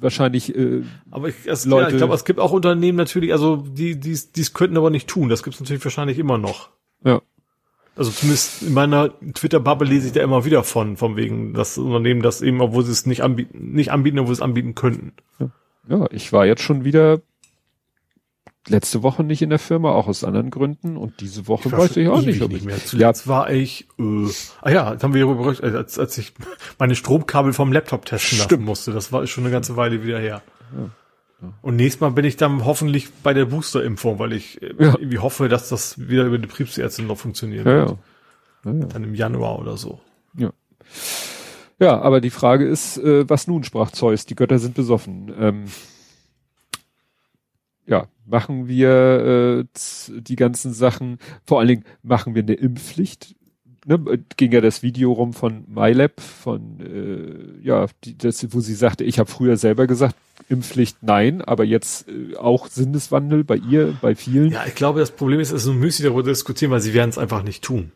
wahrscheinlich 0.00 0.54
äh, 0.54 0.82
aber 1.10 1.28
ich, 1.28 1.36
es, 1.46 1.64
Leute- 1.64 1.82
ja, 1.84 1.90
ich 1.92 1.96
glaube, 1.98 2.14
es 2.14 2.24
gibt 2.24 2.40
auch 2.40 2.52
Unternehmen 2.52 2.98
natürlich, 2.98 3.32
also 3.32 3.56
die 3.56 3.98
die 3.98 4.18
die 4.34 4.40
es 4.40 4.52
könnten 4.52 4.76
aber 4.76 4.90
nicht 4.90 5.08
tun. 5.08 5.28
Das 5.28 5.42
gibt 5.42 5.54
es 5.54 5.60
natürlich 5.60 5.84
wahrscheinlich 5.84 6.18
immer 6.18 6.36
noch. 6.38 6.68
ja, 7.04 7.20
Also 7.96 8.10
zumindest 8.10 8.62
in 8.62 8.74
meiner 8.74 9.10
Twitter-Bubble 9.32 9.88
lese 9.88 10.08
ich 10.08 10.12
da 10.12 10.22
immer 10.22 10.44
wieder 10.44 10.62
von, 10.64 10.98
von 10.98 11.16
wegen 11.16 11.54
das 11.54 11.78
Unternehmen, 11.78 12.20
das 12.22 12.42
eben, 12.42 12.60
obwohl 12.60 12.84
sie 12.84 12.92
es 12.92 13.06
nicht 13.06 13.22
anbieten, 13.22 13.72
nicht 13.72 13.90
anbieten, 13.90 14.18
obwohl 14.18 14.34
sie 14.34 14.40
es 14.40 14.44
anbieten 14.44 14.74
könnten. 14.74 15.12
ja, 15.88 16.06
ich 16.10 16.32
war 16.32 16.44
jetzt 16.44 16.62
schon 16.62 16.84
wieder 16.84 17.20
letzte 18.68 19.02
Woche 19.02 19.24
nicht 19.24 19.42
in 19.42 19.50
der 19.50 19.58
Firma, 19.58 19.92
auch 19.92 20.08
aus 20.08 20.24
anderen 20.24 20.50
Gründen 20.50 20.96
und 20.96 21.20
diese 21.20 21.48
Woche 21.48 21.70
war 21.72 21.78
weiß 21.80 21.96
ich 21.96 22.08
auch 22.08 22.20
nicht, 22.20 22.42
ob 22.42 22.52
ich 22.52 22.64
mehr. 22.64 22.76
ja, 22.76 22.84
Zuletzt 22.84 23.28
war 23.28 23.50
ich, 23.50 23.86
äh, 23.98 24.28
ah 24.60 24.70
ja, 24.70 24.92
jetzt 24.92 25.04
haben 25.04 25.14
wir 25.14 25.22
darüber 25.22 25.44
berichtet, 25.44 25.74
als, 25.74 25.98
als 25.98 26.18
ich 26.18 26.32
meine 26.78 26.96
Stromkabel 26.96 27.52
vom 27.52 27.72
Laptop 27.72 28.04
testen 28.04 28.38
lassen 28.38 28.48
Stimmt. 28.48 28.64
musste. 28.64 28.92
Das 28.92 29.12
war 29.12 29.26
schon 29.26 29.44
eine 29.44 29.52
ganze 29.52 29.76
Weile 29.76 30.02
wieder 30.02 30.18
her. 30.18 30.42
Und 31.60 31.76
nächstes 31.76 32.00
Mal 32.00 32.10
bin 32.10 32.24
ich 32.24 32.36
dann 32.36 32.64
hoffentlich 32.64 33.12
bei 33.22 33.34
der 33.34 33.44
Boosterimpfung, 33.46 34.18
weil 34.18 34.32
ich 34.32 34.60
äh, 34.62 34.74
Ja. 34.78 34.94
irgendwie 34.98 35.18
hoffe, 35.18 35.48
dass 35.48 35.68
das 35.68 36.08
wieder 36.08 36.24
über 36.24 36.38
die 36.38 36.46
Betriebsärztin 36.46 37.06
noch 37.06 37.18
funktionieren 37.18 37.66
ja, 37.66 37.72
wird. 37.88 37.98
ja. 38.64 38.72
Dann 38.86 39.04
im 39.04 39.14
Januar 39.14 39.58
oder 39.58 39.76
so. 39.76 40.00
Ja. 40.36 40.52
Ja, 41.78 42.00
aber 42.00 42.22
die 42.22 42.30
Frage 42.30 42.66
ist, 42.66 42.96
äh, 42.96 43.28
was 43.28 43.46
nun, 43.48 43.64
sprach 43.64 43.90
Zeus, 43.90 44.24
die 44.24 44.34
Götter 44.34 44.58
sind 44.58 44.74
besoffen. 44.74 45.30
Ähm, 45.38 45.64
ja, 47.86 48.08
machen 48.24 48.66
wir 48.66 49.64
äh, 49.68 50.20
die 50.20 50.36
ganzen 50.36 50.72
Sachen, 50.72 51.18
vor 51.44 51.58
allen 51.58 51.68
Dingen 51.68 51.84
machen 52.02 52.34
wir 52.34 52.42
eine 52.42 52.54
Impfpflicht. 52.54 53.36
Ne, 53.84 53.98
ging 54.36 54.50
ja 54.50 54.60
das 54.60 54.82
Video 54.82 55.12
rum 55.12 55.32
von 55.32 55.64
MyLab, 55.68 56.20
von 56.20 56.80
äh, 56.80 57.64
ja, 57.64 57.86
die, 58.04 58.18
das, 58.18 58.52
wo 58.52 58.58
sie 58.60 58.74
sagte, 58.74 59.04
ich 59.04 59.18
habe 59.20 59.30
früher 59.30 59.56
selber 59.56 59.86
gesagt, 59.86 60.16
Impfpflicht 60.48 60.98
nein, 61.02 61.42
aber 61.42 61.64
jetzt 61.64 62.08
äh, 62.08 62.36
auch 62.36 62.68
Sinneswandel 62.68 63.44
bei 63.44 63.56
ihr, 63.56 63.96
bei 64.00 64.14
vielen. 64.14 64.52
Ja, 64.52 64.64
ich 64.66 64.74
glaube, 64.74 65.00
das 65.00 65.10
Problem 65.10 65.40
ist, 65.40 65.48
es 65.48 65.54
ist 65.56 65.64
so 65.64 65.72
müßig 65.72 66.04
darüber 66.04 66.22
zu 66.22 66.30
diskutieren, 66.30 66.70
weil 66.70 66.80
sie 66.80 66.94
werden 66.94 67.10
es 67.10 67.18
einfach 67.18 67.42
nicht 67.42 67.64
tun. 67.64 67.92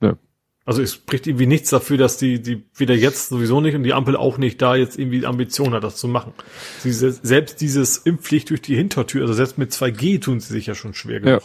Ja. 0.00 0.16
Also 0.64 0.82
es 0.82 0.94
spricht 0.94 1.26
irgendwie 1.26 1.46
nichts 1.46 1.70
dafür, 1.70 1.96
dass 1.98 2.16
die, 2.16 2.40
die 2.40 2.64
weder 2.76 2.94
jetzt 2.94 3.28
sowieso 3.30 3.60
nicht 3.60 3.74
und 3.74 3.82
die 3.82 3.92
Ampel 3.94 4.14
auch 4.16 4.38
nicht 4.38 4.60
da 4.62 4.76
jetzt 4.76 4.98
irgendwie 4.98 5.26
Ambition 5.26 5.72
hat, 5.74 5.82
das 5.84 5.96
zu 5.96 6.06
machen. 6.06 6.32
Sie, 6.78 6.92
se- 6.92 7.12
selbst 7.12 7.60
dieses 7.60 7.96
Impfpflicht 7.98 8.50
durch 8.50 8.62
die 8.62 8.76
Hintertür, 8.76 9.22
also 9.22 9.32
selbst 9.34 9.58
mit 9.58 9.72
2G 9.72 10.20
tun 10.20 10.38
sie 10.40 10.52
sich 10.52 10.66
ja 10.66 10.74
schon 10.74 10.94
schwer 10.94 11.16
Ja. 11.16 11.38
genug. 11.38 11.42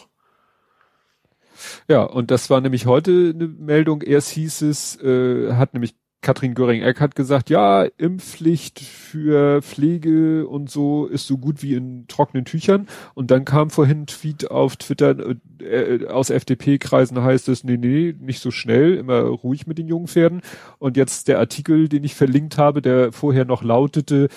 Ja, 1.87 2.03
und 2.03 2.31
das 2.31 2.49
war 2.49 2.61
nämlich 2.61 2.85
heute 2.85 3.31
eine 3.33 3.47
Meldung. 3.47 4.01
Erst 4.01 4.29
hieß 4.31 4.61
es, 4.63 4.99
äh, 5.01 5.53
hat 5.53 5.73
nämlich 5.73 5.95
Katrin 6.25 6.55
Göring-Eckardt 6.55 7.15
gesagt, 7.15 7.51
ja, 7.51 7.83
Impfpflicht 7.83 8.79
für 8.79 9.61
Pflege 9.61 10.47
und 10.47 10.71
so 10.71 11.05
ist 11.05 11.27
so 11.27 11.37
gut 11.37 11.61
wie 11.61 11.75
in 11.75 12.07
trockenen 12.07 12.45
Tüchern. 12.45 12.87
Und 13.13 13.29
dann 13.29 13.45
kam 13.45 13.69
vorhin 13.69 14.01
ein 14.01 14.07
Tweet 14.07 14.49
auf 14.49 14.75
Twitter 14.75 15.35
äh, 15.59 16.07
aus 16.07 16.31
FDP-Kreisen 16.31 17.21
heißt 17.21 17.47
es, 17.47 17.63
nee, 17.63 17.77
nee, 17.77 18.15
nicht 18.19 18.41
so 18.41 18.49
schnell, 18.49 18.95
immer 18.95 19.19
ruhig 19.21 19.67
mit 19.67 19.77
den 19.77 19.87
jungen 19.87 20.07
Pferden. 20.07 20.41
Und 20.79 20.97
jetzt 20.97 21.27
der 21.27 21.37
Artikel, 21.37 21.89
den 21.89 22.03
ich 22.03 22.15
verlinkt 22.15 22.57
habe, 22.57 22.81
der 22.81 23.11
vorher 23.11 23.45
noch 23.45 23.63
lautete, 23.63 24.29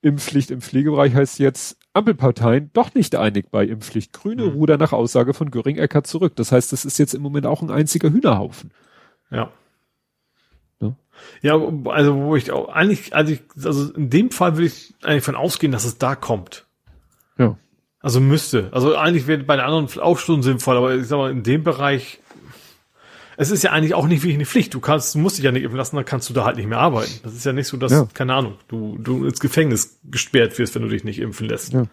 Impfpflicht 0.00 0.52
im 0.52 0.60
Pflegebereich 0.60 1.16
heißt 1.16 1.40
jetzt 1.40 1.78
Ampelparteien 1.94 2.70
doch 2.74 2.94
nicht 2.94 3.16
einig 3.16 3.50
bei 3.50 3.64
Impfpflicht. 3.64 4.12
Grüne 4.12 4.44
Mhm. 4.44 4.52
Ruder 4.52 4.78
nach 4.78 4.92
Aussage 4.92 5.34
von 5.34 5.50
Göring-Eckert 5.50 6.06
zurück. 6.06 6.36
Das 6.36 6.52
heißt, 6.52 6.72
das 6.72 6.84
ist 6.84 6.98
jetzt 6.98 7.14
im 7.14 7.22
Moment 7.22 7.44
auch 7.44 7.60
ein 7.60 7.72
einziger 7.72 8.08
Hühnerhaufen. 8.10 8.70
Ja. 9.32 9.50
Ja. 11.42 11.54
Also 11.86 12.14
wo 12.16 12.36
ich 12.36 12.50
auch 12.50 12.68
eigentlich, 12.68 13.14
also, 13.14 13.32
ich, 13.32 13.40
also 13.64 13.92
in 13.92 14.10
dem 14.10 14.30
Fall 14.30 14.56
will 14.56 14.66
ich 14.66 14.94
eigentlich 15.02 15.24
von 15.24 15.34
ausgehen, 15.36 15.72
dass 15.72 15.84
es 15.84 15.98
da 15.98 16.14
kommt. 16.16 16.66
Ja. 17.38 17.56
Also 18.00 18.20
müsste. 18.20 18.68
Also 18.72 18.96
eigentlich 18.96 19.26
wäre 19.26 19.42
bei 19.42 19.56
den 19.56 19.64
anderen 19.64 19.88
auch 20.00 20.18
schon 20.18 20.42
sinnvoll, 20.42 20.76
aber 20.76 20.94
ich 20.94 21.06
sag 21.06 21.16
mal, 21.18 21.30
in 21.30 21.42
dem 21.42 21.64
Bereich, 21.64 22.20
es 23.36 23.50
ist 23.50 23.62
ja 23.62 23.70
eigentlich 23.72 23.94
auch 23.94 24.06
nicht 24.06 24.22
wirklich 24.22 24.34
eine 24.36 24.46
Pflicht. 24.46 24.74
Du 24.74 24.80
kannst, 24.80 25.14
du 25.14 25.18
musst 25.18 25.38
dich 25.38 25.44
ja 25.44 25.52
nicht 25.52 25.62
impfen 25.62 25.76
lassen, 25.76 25.96
dann 25.96 26.04
kannst 26.04 26.28
du 26.28 26.34
da 26.34 26.44
halt 26.44 26.56
nicht 26.56 26.68
mehr 26.68 26.78
arbeiten. 26.78 27.12
Das 27.22 27.34
ist 27.34 27.44
ja 27.44 27.52
nicht 27.52 27.68
so, 27.68 27.76
dass, 27.76 27.92
Ja. 27.92 28.08
keine 28.14 28.34
Ahnung, 28.34 28.54
du, 28.68 28.98
du 28.98 29.24
ins 29.26 29.40
Gefängnis 29.40 29.98
gesperrt 30.04 30.58
wirst, 30.58 30.74
wenn 30.74 30.82
du 30.82 30.88
dich 30.88 31.04
nicht 31.04 31.18
impfen 31.20 31.48
lässt. 31.48 31.72
Ja. 31.72 31.86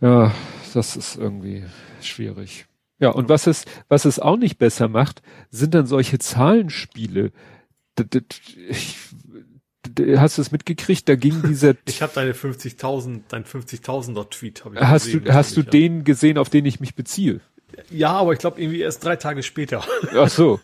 Ja, 0.00 0.32
das 0.74 0.96
ist 0.96 1.16
irgendwie 1.16 1.64
schwierig. 2.00 2.66
Ja, 2.98 3.10
und 3.10 3.28
was 3.28 3.46
es, 3.46 3.64
was 3.88 4.04
es 4.04 4.18
auch 4.18 4.36
nicht 4.36 4.58
besser 4.58 4.88
macht, 4.88 5.22
sind 5.50 5.74
dann 5.74 5.86
solche 5.86 6.18
Zahlenspiele. 6.18 7.32
Ich- 8.68 8.96
Hast 10.16 10.36
du 10.38 10.42
es 10.42 10.52
mitgekriegt? 10.52 11.08
Da 11.08 11.16
ging 11.16 11.42
dieser, 11.42 11.74
Ich 11.86 12.02
habe 12.02 12.12
deine 12.14 12.32
50.000, 12.34 13.22
dein 13.28 13.44
50.000er 13.44 14.28
Tweet. 14.30 14.64
Hab 14.64 14.74
ich 14.74 14.80
hast 14.80 15.04
gesehen, 15.06 15.24
du, 15.24 15.34
hast 15.34 15.56
du 15.56 15.60
natürlich, 15.62 15.88
den 15.88 16.04
gesehen, 16.04 16.38
auf 16.38 16.50
den 16.50 16.66
ich 16.66 16.80
mich 16.80 16.94
beziehe? 16.94 17.40
ja. 17.76 17.82
ja, 17.90 18.12
aber 18.12 18.34
ich 18.34 18.38
glaube 18.38 18.60
irgendwie 18.60 18.80
erst 18.80 19.02
drei 19.04 19.16
Tage 19.16 19.42
später. 19.42 19.82
Ach 20.14 20.28
so. 20.28 20.60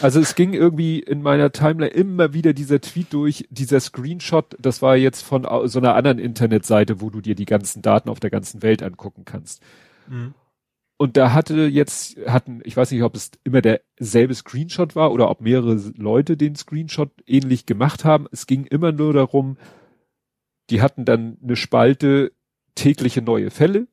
Also 0.00 0.20
es 0.20 0.34
ging 0.36 0.54
irgendwie 0.54 1.00
in 1.00 1.22
meiner 1.22 1.50
Timeline 1.50 1.92
immer 1.92 2.34
wieder 2.34 2.52
dieser 2.52 2.80
Tweet 2.80 3.12
durch, 3.12 3.46
dieser 3.50 3.80
Screenshot, 3.80 4.56
das 4.60 4.80
war 4.80 4.96
jetzt 4.96 5.22
von 5.22 5.46
so 5.68 5.78
einer 5.80 5.94
anderen 5.96 6.18
Internetseite, 6.20 7.00
wo 7.00 7.10
du 7.10 7.20
dir 7.20 7.34
die 7.34 7.46
ganzen 7.46 7.82
Daten 7.82 8.08
auf 8.08 8.20
der 8.20 8.30
ganzen 8.30 8.62
Welt 8.62 8.82
angucken 8.82 9.24
kannst. 9.24 9.62
Mhm. 10.08 10.34
Und 11.02 11.16
da 11.16 11.32
hatte 11.32 11.66
jetzt, 11.66 12.16
hatten, 12.28 12.60
ich 12.62 12.76
weiß 12.76 12.92
nicht, 12.92 13.02
ob 13.02 13.16
es 13.16 13.32
immer 13.42 13.60
derselbe 13.60 14.36
Screenshot 14.36 14.94
war 14.94 15.10
oder 15.10 15.30
ob 15.30 15.40
mehrere 15.40 15.74
Leute 15.96 16.36
den 16.36 16.54
Screenshot 16.54 17.10
ähnlich 17.26 17.66
gemacht 17.66 18.04
haben. 18.04 18.28
Es 18.30 18.46
ging 18.46 18.66
immer 18.66 18.92
nur 18.92 19.12
darum, 19.12 19.56
die 20.70 20.80
hatten 20.80 21.04
dann 21.04 21.38
eine 21.42 21.56
Spalte 21.56 22.30
tägliche 22.76 23.20
neue 23.20 23.50
Fälle. 23.50 23.88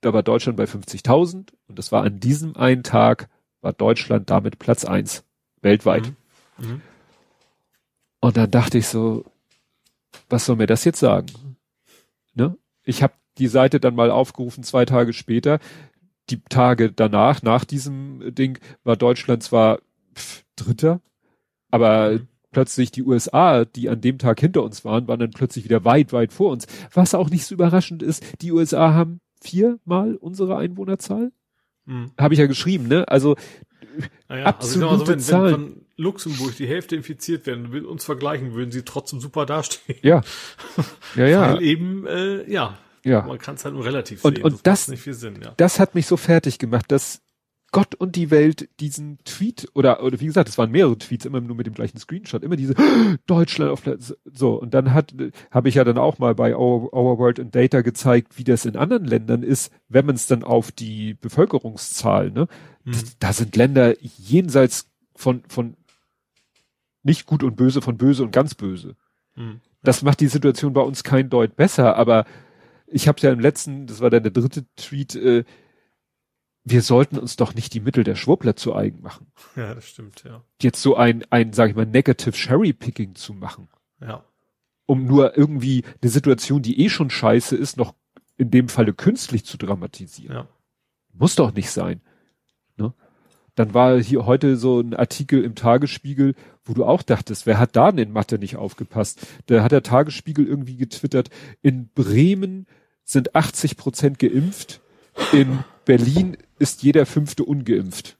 Da 0.00 0.12
war 0.12 0.24
Deutschland 0.24 0.56
bei 0.56 0.64
50.000 0.64 1.52
und 1.68 1.78
das 1.78 1.92
war 1.92 2.02
an 2.02 2.18
diesem 2.18 2.56
einen 2.56 2.82
Tag 2.82 3.28
war 3.60 3.72
Deutschland 3.72 4.28
damit 4.28 4.58
Platz 4.58 4.84
eins 4.84 5.22
weltweit. 5.60 6.12
Mhm. 6.58 6.66
Mhm. 6.66 6.82
Und 8.18 8.36
dann 8.36 8.50
dachte 8.50 8.78
ich 8.78 8.88
so, 8.88 9.24
was 10.28 10.46
soll 10.46 10.56
mir 10.56 10.66
das 10.66 10.84
jetzt 10.84 10.98
sagen? 10.98 11.56
Ne? 12.34 12.58
Ich 12.82 13.04
habe 13.04 13.14
die 13.38 13.46
Seite 13.46 13.78
dann 13.78 13.94
mal 13.94 14.10
aufgerufen, 14.10 14.64
zwei 14.64 14.84
Tage 14.84 15.12
später. 15.12 15.60
Die 16.30 16.40
Tage 16.48 16.92
danach, 16.92 17.42
nach 17.42 17.64
diesem 17.64 18.34
Ding, 18.34 18.58
war 18.84 18.96
Deutschland 18.96 19.42
zwar 19.42 19.80
pff, 20.14 20.44
Dritter, 20.56 21.00
aber 21.70 22.12
Mhm. 22.12 22.28
plötzlich 22.52 22.90
die 22.90 23.02
USA, 23.02 23.64
die 23.64 23.88
an 23.88 24.00
dem 24.00 24.18
Tag 24.18 24.40
hinter 24.40 24.62
uns 24.62 24.84
waren, 24.84 25.06
waren 25.08 25.20
dann 25.20 25.30
plötzlich 25.30 25.64
wieder 25.64 25.84
weit, 25.84 26.12
weit 26.12 26.32
vor 26.32 26.50
uns. 26.50 26.66
Was 26.92 27.14
auch 27.14 27.30
nicht 27.30 27.44
so 27.46 27.54
überraschend 27.54 28.02
ist, 28.02 28.24
die 28.42 28.52
USA 28.52 28.92
haben 28.94 29.20
viermal 29.40 30.16
unsere 30.16 30.56
Einwohnerzahl. 30.56 31.30
Mhm. 31.86 32.10
Habe 32.18 32.34
ich 32.34 32.40
ja 32.40 32.46
geschrieben, 32.46 32.88
ne? 32.88 33.06
Also 33.08 33.36
Naja, 34.28 34.46
also 34.58 34.80
sag 34.80 34.90
mal 34.90 34.98
so, 34.98 35.04
Absolute 35.04 35.08
wenn, 35.10 35.14
wenn 35.16 35.20
Zahlen. 35.20 35.50
von 35.54 35.86
Luxemburg 35.96 36.56
die 36.56 36.66
Hälfte 36.66 36.96
infiziert 36.96 37.46
werden 37.46 37.72
wir 37.72 37.88
uns 37.88 38.04
vergleichen, 38.04 38.52
würden 38.54 38.70
sie 38.72 38.82
trotzdem 38.82 39.20
super 39.20 39.46
dastehen. 39.46 39.98
ja. 40.02 40.20
Ja, 41.16 41.26
ja. 41.26 41.40
Weil 41.54 41.62
eben, 41.62 42.06
äh, 42.06 42.50
ja, 42.50 42.78
Ja. 43.04 43.22
man 43.22 43.38
kann 43.38 43.54
es 43.56 43.64
halt 43.64 43.74
nur 43.74 43.84
relativ 43.84 44.24
Und- 44.24 44.36
sehen. 44.36 44.44
und 44.44 44.66
das- 44.66 44.82
macht 44.88 44.90
nicht 44.90 45.02
viel 45.02 45.14
Sinn, 45.14 45.40
ja. 45.42 45.52
das 45.56 45.78
hat 45.80 45.94
mich 45.94 46.06
so 46.06 46.16
fertig 46.16 46.58
gemacht, 46.58 46.90
dass 46.90 47.20
Gott 47.70 47.94
und 47.94 48.16
die 48.16 48.30
Welt 48.30 48.70
diesen 48.80 49.18
Tweet 49.24 49.68
oder 49.74 50.02
oder 50.02 50.18
wie 50.20 50.24
gesagt, 50.26 50.48
es 50.48 50.56
waren 50.56 50.70
mehrere 50.70 50.96
Tweets 50.96 51.26
immer 51.26 51.42
nur 51.42 51.54
mit 51.54 51.66
dem 51.66 51.74
gleichen 51.74 51.98
Screenshot, 51.98 52.42
immer 52.42 52.56
diese 52.56 52.74
Deutschland 53.26 53.70
auf 53.70 53.82
Platz 53.82 54.14
so 54.24 54.54
und 54.54 54.72
dann 54.72 54.94
hat 54.94 55.12
habe 55.50 55.68
ich 55.68 55.74
ja 55.74 55.84
dann 55.84 55.98
auch 55.98 56.18
mal 56.18 56.34
bei 56.34 56.56
Our, 56.56 56.94
Our 56.94 57.18
World 57.18 57.38
and 57.38 57.54
Data 57.54 57.82
gezeigt, 57.82 58.38
wie 58.38 58.44
das 58.44 58.64
in 58.64 58.74
anderen 58.76 59.04
Ländern 59.04 59.42
ist, 59.42 59.70
wenn 59.90 60.06
man 60.06 60.14
es 60.14 60.26
dann 60.26 60.44
auf 60.44 60.72
die 60.72 61.12
Bevölkerungszahl, 61.14 62.30
ne? 62.30 62.46
Mhm. 62.84 62.92
Das, 62.92 63.18
da 63.18 63.32
sind 63.34 63.54
Länder 63.54 63.94
jenseits 64.00 64.88
von 65.14 65.42
von 65.48 65.76
Nicht 67.02 67.26
gut 67.26 67.42
und 67.42 67.56
böse 67.56 67.82
von 67.82 67.96
böse 67.98 68.22
und 68.22 68.32
ganz 68.32 68.54
böse. 68.54 68.96
Mhm. 69.36 69.60
Das 69.82 70.02
macht 70.02 70.20
die 70.20 70.28
Situation 70.28 70.72
bei 70.72 70.80
uns 70.80 71.04
kein 71.04 71.28
Deut 71.30 71.54
besser, 71.54 71.96
aber 71.96 72.24
ich 72.90 73.08
habe 73.08 73.20
ja 73.20 73.32
im 73.32 73.40
letzten, 73.40 73.86
das 73.86 74.00
war 74.00 74.10
dann 74.10 74.22
der 74.22 74.32
dritte 74.32 74.64
Tweet, 74.76 75.14
äh, 75.14 75.44
wir 76.64 76.82
sollten 76.82 77.18
uns 77.18 77.36
doch 77.36 77.54
nicht 77.54 77.72
die 77.74 77.80
Mittel 77.80 78.04
der 78.04 78.14
Schwurbler 78.14 78.56
zu 78.56 78.74
eigen 78.74 79.00
machen. 79.00 79.32
Ja, 79.56 79.74
das 79.74 79.88
stimmt, 79.88 80.24
ja. 80.24 80.42
Jetzt 80.60 80.82
so 80.82 80.96
ein, 80.96 81.24
ein, 81.30 81.52
sag 81.52 81.70
ich 81.70 81.76
mal, 81.76 81.86
Negative 81.86 82.32
Cherry 82.32 82.72
Picking 82.72 83.14
zu 83.14 83.32
machen. 83.32 83.68
Ja. 84.00 84.24
Um 84.86 85.06
nur 85.06 85.36
irgendwie 85.36 85.84
eine 86.02 86.10
Situation, 86.10 86.62
die 86.62 86.80
eh 86.80 86.88
schon 86.88 87.10
scheiße 87.10 87.56
ist, 87.56 87.76
noch 87.76 87.94
in 88.36 88.50
dem 88.50 88.68
Falle 88.68 88.92
künstlich 88.92 89.44
zu 89.44 89.56
dramatisieren. 89.56 90.34
Ja. 90.34 90.48
Muss 91.12 91.34
doch 91.34 91.52
nicht 91.52 91.70
sein. 91.70 92.00
Ne? 92.76 92.92
Dann 93.54 93.74
war 93.74 93.98
hier 94.00 94.24
heute 94.24 94.56
so 94.56 94.80
ein 94.80 94.94
Artikel 94.94 95.42
im 95.42 95.54
Tagesspiegel, 95.54 96.34
wo 96.64 96.74
du 96.74 96.84
auch 96.84 97.02
dachtest, 97.02 97.46
wer 97.46 97.58
hat 97.58 97.76
da 97.76 97.90
denn 97.90 98.08
in 98.08 98.12
Mathe 98.12 98.38
nicht 98.38 98.56
aufgepasst? 98.56 99.26
Da 99.46 99.62
hat 99.62 99.72
der 99.72 99.82
Tagesspiegel 99.82 100.46
irgendwie 100.46 100.76
getwittert, 100.76 101.30
in 101.60 101.88
Bremen 101.88 102.66
sind 103.08 103.34
80 103.34 103.78
Prozent 103.78 104.18
geimpft, 104.18 104.80
in 105.32 105.64
Berlin 105.86 106.36
ist 106.58 106.82
jeder 106.82 107.06
fünfte 107.06 107.42
ungeimpft. 107.42 108.18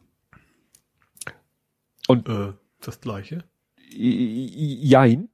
Und 2.07 2.27
äh, 2.29 2.55
das 2.81 3.01
gleiche? 3.01 3.45
Jein. 3.91 5.29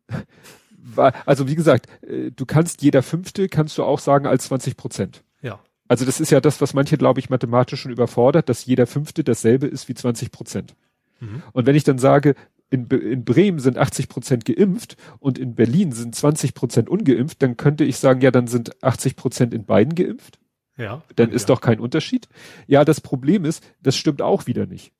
Also 1.25 1.49
wie 1.49 1.55
gesagt, 1.55 1.87
äh, 2.03 2.33
du 2.33 2.45
kannst 2.47 2.83
jeder 2.83 3.03
fünfte, 3.03 3.49
kannst 3.49 3.79
du 3.79 3.85
auch 3.85 4.01
sagen 4.01 4.27
als 4.27 4.47
20 4.47 4.77
Prozent. 4.77 5.23
Ja. 5.41 5.61
Also 5.87 6.05
das 6.05 6.21
ist 6.21 6.31
ja 6.31 6.41
das, 6.41 6.61
was 6.61 6.75
manche, 6.75 6.99
glaube 6.99 7.21
ich, 7.21 7.31
mathematisch 7.31 7.81
schon 7.81 7.93
überfordert, 7.93 8.49
dass 8.49 8.67
jeder 8.67 8.89
fünfte 8.89 9.23
dasselbe 9.23 9.67
ist 9.67 9.89
wie 9.89 9.95
20 9.95 10.33
Prozent. 10.33 10.75
Mhm. 11.21 11.43
Und 11.53 11.67
wenn 11.67 11.77
ich 11.77 11.85
dann 11.85 11.99
sage, 11.99 12.35
in, 12.75 12.89
in 12.89 13.25
Bremen 13.25 13.61
sind 13.61 13.79
80 13.79 14.09
Prozent 14.09 14.45
geimpft 14.45 14.97
und 15.21 15.39
in 15.39 15.55
Berlin 15.55 15.93
sind 15.93 16.15
20 16.15 16.55
Prozent 16.55 16.89
ungeimpft, 16.89 17.41
dann 17.41 17.57
könnte 17.57 17.85
ich 17.85 17.99
sagen, 17.99 18.21
ja, 18.21 18.33
dann 18.33 18.49
sind 18.49 18.83
80 18.83 19.15
Prozent 19.15 19.55
in 19.55 19.65
beiden 19.65 19.95
geimpft. 19.95 20.41
Ja. 20.77 21.03
Dann 21.15 21.31
ist 21.31 21.49
ja. 21.49 21.55
doch 21.55 21.61
kein 21.61 21.79
Unterschied. 21.79 22.29
Ja, 22.67 22.85
das 22.85 23.01
Problem 23.01 23.45
ist, 23.45 23.63
das 23.81 23.97
stimmt 23.97 24.23
auch 24.23 24.49
wieder 24.49 24.67
nicht. 24.67 24.93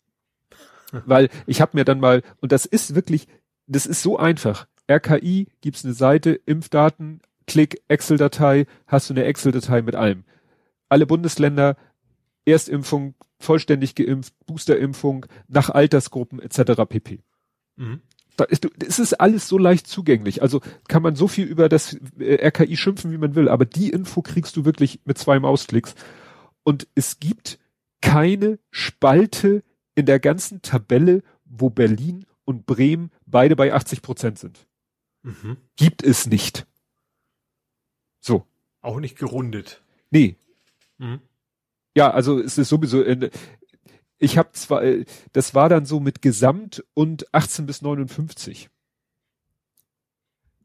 Weil 1.05 1.29
ich 1.47 1.61
habe 1.61 1.77
mir 1.77 1.85
dann 1.85 1.99
mal, 1.99 2.23
und 2.41 2.53
das 2.53 2.65
ist 2.65 2.95
wirklich, 2.95 3.27
das 3.67 3.87
ist 3.87 4.03
so 4.03 4.17
einfach. 4.17 4.69
RKI 4.89 5.49
gibt's 5.61 5.85
eine 5.85 5.95
Seite, 5.95 6.39
Impfdaten, 6.47 7.23
Klick, 7.47 7.83
Excel-Datei, 7.89 8.67
hast 8.87 9.11
du 9.11 9.15
eine 9.15 9.25
Excel-Datei 9.25 9.83
mit 9.83 9.97
allem. 9.97 10.23
Alle 10.89 11.07
Bundesländer, 11.07 11.77
Erstimpfung, 12.45 13.15
vollständig 13.41 13.97
geimpft, 13.97 14.35
Boosterimpfung, 14.47 15.27
nach 15.49 15.71
Altersgruppen 15.71 16.41
etc. 16.41 16.83
pp. 16.89 17.21
Mhm. 17.77 18.01
Da 18.37 18.45
ist, 18.45 18.69
es 18.83 18.99
ist 18.99 19.15
alles 19.15 19.47
so 19.49 19.59
leicht 19.59 19.87
zugänglich. 19.87 20.43
Also 20.43 20.61
kann 20.89 21.03
man 21.03 21.15
so 21.15 21.29
viel 21.29 21.47
über 21.47 21.69
das 21.69 21.97
äh, 22.19 22.47
RKI 22.47 22.77
schimpfen, 22.77 23.13
wie 23.13 23.19
man 23.19 23.35
will, 23.35 23.49
aber 23.49 23.65
die 23.65 23.91
Info 23.91 24.23
kriegst 24.23 24.57
du 24.57 24.65
wirklich 24.65 25.01
mit 25.05 25.19
zwei 25.19 25.39
Mausklicks. 25.39 25.95
Und 26.65 26.89
es 26.95 27.21
gibt 27.21 27.59
keine 28.01 28.59
Spalte 28.71 29.63
in 29.95 30.07
der 30.07 30.19
ganzen 30.19 30.63
Tabelle, 30.63 31.23
wo 31.45 31.71
Berlin 31.71 32.27
und 32.45 32.67
Bremen 32.67 33.11
beide 33.27 33.55
bei 33.55 33.73
80 33.73 34.03
Prozent 34.03 34.39
sind. 34.39 34.67
Mhm. 35.23 35.57
Gibt 35.77 36.03
es 36.03 36.27
nicht. 36.27 36.67
So. 38.21 38.47
Auch 38.81 39.01
nicht 39.01 39.17
gerundet. 39.17 39.83
Nee. 40.11 40.37
Mhm. 40.99 41.21
Ja, 41.97 42.11
also 42.11 42.41
es 42.41 42.59
ist 42.59 42.69
sowieso, 42.69 43.03
äh, 43.03 43.31
ich 44.19 44.39
habe 44.39 44.53
zwar, 44.53 44.83
äh, 44.83 45.05
das 45.33 45.55
war 45.55 45.69
dann 45.69 45.87
so 45.87 46.01
mit 46.01 46.23
Gesamt 46.23 46.85
und 46.95 47.33
18 47.35 47.67
bis 47.67 47.83
59. 47.83 48.71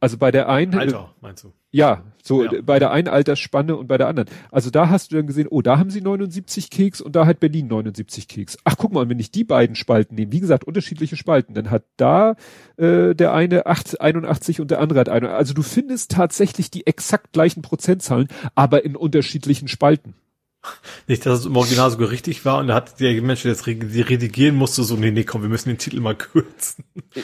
Also 0.01 0.17
bei 0.17 0.31
der 0.31 0.47
einen. 0.47 0.75
Alter, 0.75 1.13
meinst 1.19 1.43
du? 1.43 1.51
Ja, 1.71 2.03
so 2.23 2.45
ja. 2.45 2.61
bei 2.63 2.79
der 2.79 2.91
einen 2.91 3.09
Altersspanne 3.09 3.75
und 3.75 3.87
bei 3.87 3.97
der 3.97 4.07
anderen. 4.07 4.29
Also 4.49 4.69
da 4.69 4.89
hast 4.89 5.11
du 5.11 5.17
dann 5.17 5.27
gesehen, 5.27 5.47
oh, 5.49 5.61
da 5.61 5.77
haben 5.77 5.91
sie 5.91 6.01
79 6.01 6.69
Keks 6.69 7.01
und 7.01 7.15
da 7.15 7.25
hat 7.25 7.39
Berlin 7.39 7.67
79 7.67 8.27
Keks. 8.27 8.57
Ach, 8.63 8.75
guck 8.77 8.93
mal, 8.93 9.07
wenn 9.09 9.19
ich 9.19 9.29
die 9.29 9.43
beiden 9.43 9.75
Spalten 9.75 10.15
nehme, 10.15 10.31
wie 10.31 10.39
gesagt, 10.39 10.63
unterschiedliche 10.63 11.15
Spalten, 11.15 11.53
dann 11.53 11.69
hat 11.69 11.83
da 11.97 12.35
äh, 12.77 13.13
der 13.13 13.33
eine 13.33 13.65
8, 13.65 14.01
81 14.01 14.61
und 14.61 14.71
der 14.71 14.79
andere 14.79 14.99
hat 15.01 15.09
81. 15.09 15.37
Also 15.37 15.53
du 15.53 15.61
findest 15.61 16.11
tatsächlich 16.11 16.71
die 16.71 16.87
exakt 16.87 17.33
gleichen 17.33 17.61
Prozentzahlen, 17.61 18.29
aber 18.55 18.85
in 18.85 18.95
unterschiedlichen 18.95 19.67
Spalten. 19.67 20.15
Nicht, 21.07 21.25
dass 21.25 21.39
es 21.39 21.45
im 21.45 21.55
Original 21.55 21.89
sogar 21.91 22.11
richtig 22.11 22.45
war 22.45 22.59
und 22.59 22.67
da 22.67 22.75
hat 22.75 22.99
der 22.99 23.19
Mensch, 23.21 23.43
der 23.43 23.51
das 23.51 23.67
redigieren 23.67 24.55
musste, 24.55 24.83
so, 24.83 24.95
nee, 24.95 25.11
nee, 25.11 25.23
komm, 25.23 25.41
wir 25.41 25.49
müssen 25.49 25.69
den 25.69 25.77
Titel 25.77 25.99
mal 25.99 26.15
kürzen. 26.17 26.83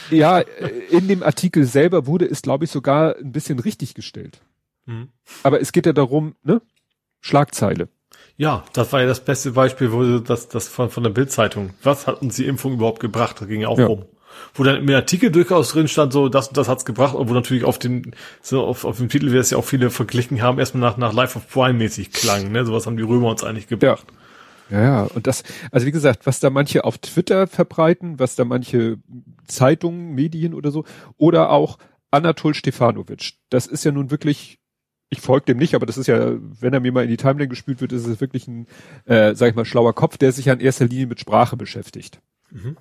Ja, 0.09 0.39
in 0.89 1.07
dem 1.07 1.23
Artikel 1.23 1.65
selber 1.65 2.07
wurde 2.07 2.25
es, 2.25 2.41
glaube 2.41 2.65
ich, 2.65 2.71
sogar 2.71 3.17
ein 3.17 3.31
bisschen 3.31 3.59
richtig 3.59 3.93
gestellt. 3.93 4.41
Mhm. 4.85 5.09
Aber 5.43 5.61
es 5.61 5.71
geht 5.71 5.85
ja 5.85 5.93
darum, 5.93 6.35
ne? 6.43 6.61
Schlagzeile. 7.21 7.89
Ja, 8.37 8.65
das 8.73 8.91
war 8.93 9.01
ja 9.01 9.07
das 9.07 9.23
beste 9.23 9.51
Beispiel, 9.51 9.91
wo 9.91 10.19
das, 10.19 10.47
das 10.47 10.67
von, 10.67 10.89
von 10.89 11.03
der 11.03 11.09
Bildzeitung. 11.09 11.71
Was 11.81 12.05
hat 12.05 12.21
uns 12.21 12.35
die 12.35 12.45
Impfung 12.45 12.73
überhaupt 12.73 12.99
gebracht? 12.99 13.41
Da 13.41 13.45
ging 13.45 13.61
ja 13.61 13.69
auch 13.69 13.79
ja. 13.79 13.85
rum 13.85 14.05
wo 14.53 14.63
dann 14.63 14.77
im 14.77 14.89
Artikel 14.89 15.31
durchaus 15.31 15.69
drin 15.69 15.87
stand, 15.87 16.13
so 16.13 16.29
das 16.29 16.49
das 16.49 16.67
hat's 16.67 16.85
gebracht, 16.85 17.15
obwohl 17.15 17.35
natürlich 17.35 17.63
auf 17.63 17.79
den 17.79 18.15
so 18.41 18.63
auf, 18.63 18.85
auf 18.85 18.97
dem 18.97 19.09
Titel, 19.09 19.31
wie 19.31 19.37
es 19.37 19.49
ja 19.49 19.57
auch 19.57 19.65
viele 19.65 19.89
verglichen 19.89 20.41
haben, 20.41 20.59
erstmal 20.59 20.81
nach 20.81 20.97
nach 20.97 21.13
Life 21.13 21.37
of 21.37 21.47
Prime 21.49 21.73
mäßig 21.73 22.11
klang, 22.11 22.51
ne? 22.51 22.65
Sowas 22.65 22.85
haben 22.85 22.97
die 22.97 23.03
Römer 23.03 23.29
uns 23.29 23.43
eigentlich 23.43 23.67
gebracht. 23.67 24.05
Ja. 24.69 24.81
ja, 24.81 25.03
und 25.03 25.27
das, 25.27 25.43
also 25.71 25.85
wie 25.85 25.91
gesagt, 25.91 26.25
was 26.25 26.39
da 26.39 26.49
manche 26.49 26.83
auf 26.83 26.97
Twitter 26.97 27.47
verbreiten, 27.47 28.19
was 28.19 28.35
da 28.35 28.45
manche 28.45 28.97
Zeitungen, 29.47 30.15
Medien 30.15 30.53
oder 30.53 30.71
so, 30.71 30.85
oder 31.17 31.51
auch 31.51 31.77
Anatol 32.11 32.53
Stefanovic, 32.53 33.33
das 33.49 33.67
ist 33.67 33.83
ja 33.83 33.91
nun 33.91 34.09
wirklich 34.09 34.59
ich 35.09 35.21
folge 35.21 35.45
dem 35.45 35.57
nicht, 35.57 35.75
aber 35.75 35.85
das 35.85 35.97
ist 35.97 36.07
ja, 36.07 36.33
wenn 36.59 36.73
er 36.73 36.79
mir 36.79 36.91
mal 36.91 37.03
in 37.03 37.09
die 37.09 37.17
Timeline 37.17 37.47
gespült 37.47 37.81
wird, 37.81 37.91
ist 37.91 38.07
es 38.07 38.21
wirklich 38.21 38.47
ein, 38.47 38.67
äh, 39.05 39.35
sag 39.35 39.49
ich 39.49 39.55
mal, 39.55 39.65
schlauer 39.65 39.93
Kopf, 39.93 40.17
der 40.17 40.31
sich 40.31 40.45
ja 40.45 40.53
in 40.53 40.59
erster 40.59 40.85
Linie 40.85 41.07
mit 41.07 41.19
Sprache 41.19 41.57
beschäftigt. 41.57 42.19
Mhm. 42.51 42.77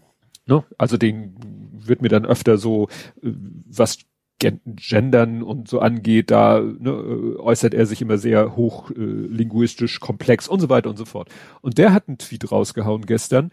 Ne? 0.46 0.64
Also 0.78 0.96
den 0.96 1.36
wird 1.72 2.02
mir 2.02 2.08
dann 2.08 2.24
öfter 2.24 2.58
so, 2.58 2.88
äh, 3.22 3.32
was 3.66 3.98
Gendern 4.38 5.42
und 5.42 5.68
so 5.68 5.78
angeht, 5.78 6.30
da 6.30 6.60
ne, 6.60 6.90
äh, 6.90 7.38
äußert 7.38 7.72
er 7.72 7.86
sich 7.86 8.02
immer 8.02 8.18
sehr 8.18 8.56
hoch 8.56 8.90
äh, 8.90 9.88
komplex 10.00 10.48
und 10.48 10.60
so 10.60 10.68
weiter 10.68 10.90
und 10.90 10.96
so 10.96 11.04
fort. 11.04 11.28
Und 11.62 11.78
der 11.78 11.92
hat 11.92 12.08
einen 12.08 12.18
Tweet 12.18 12.50
rausgehauen 12.50 13.06
gestern, 13.06 13.52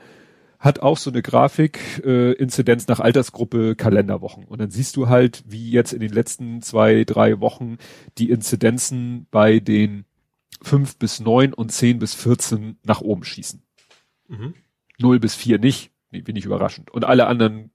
hat 0.60 0.80
auch 0.80 0.98
so 0.98 1.10
eine 1.10 1.22
Grafik, 1.22 2.04
äh, 2.04 2.34
Inzidenz 2.34 2.88
nach 2.88 3.00
Altersgruppe, 3.00 3.76
Kalenderwochen. 3.76 4.46
Und 4.46 4.60
dann 4.60 4.72
siehst 4.72 4.96
du 4.98 5.08
halt, 5.08 5.44
wie 5.48 5.72
jetzt 5.72 5.94
in 5.94 6.02
den 6.02 6.12
letzten 6.12 6.62
zwei, 6.62 7.04
drei 7.04 7.40
Wochen 7.40 7.78
die 8.18 8.30
Inzidenzen 8.30 9.28
bei 9.32 9.60
den 9.60 10.06
fünf 10.62 10.98
bis 10.98 11.20
neun 11.20 11.54
und 11.54 11.72
zehn 11.72 12.00
bis 12.00 12.14
vierzehn 12.14 12.78
nach 12.84 13.02
oben 13.02 13.24
schießen. 13.24 13.62
Mhm. 14.28 14.54
Null 15.00 15.20
bis 15.20 15.36
vier 15.36 15.58
nicht, 15.58 15.92
wenig 16.12 16.46
überraschend. 16.46 16.92
Und 16.92 17.06
alle 17.06 17.28
anderen 17.28 17.72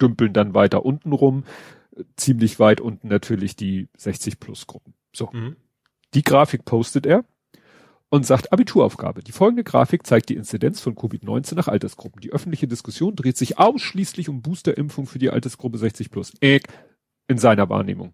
dümpeln 0.00 0.32
dann 0.32 0.54
weiter 0.54 0.84
unten 0.84 1.12
rum. 1.12 1.44
Ziemlich 2.16 2.58
weit 2.58 2.80
unten 2.80 3.08
natürlich 3.08 3.56
die 3.56 3.88
60 3.96 4.40
Plus 4.40 4.66
Gruppen. 4.66 4.94
So. 5.14 5.30
Mhm. 5.32 5.56
Die 6.14 6.22
Grafik 6.22 6.64
postet 6.64 7.06
er 7.06 7.24
und 8.08 8.26
sagt 8.26 8.52
Abituraufgabe. 8.52 9.22
Die 9.22 9.32
folgende 9.32 9.64
Grafik 9.64 10.06
zeigt 10.06 10.28
die 10.28 10.36
Inzidenz 10.36 10.80
von 10.80 10.94
Covid-19 10.94 11.54
nach 11.54 11.68
Altersgruppen. 11.68 12.20
Die 12.20 12.30
öffentliche 12.30 12.68
Diskussion 12.68 13.16
dreht 13.16 13.38
sich 13.38 13.58
ausschließlich 13.58 14.28
um 14.28 14.42
Boosterimpfung 14.42 15.06
für 15.06 15.18
die 15.18 15.30
Altersgruppe 15.30 15.78
60 15.78 16.10
plus. 16.10 16.32
Äh, 16.40 16.60
in 17.28 17.38
seiner 17.38 17.70
Wahrnehmung. 17.70 18.12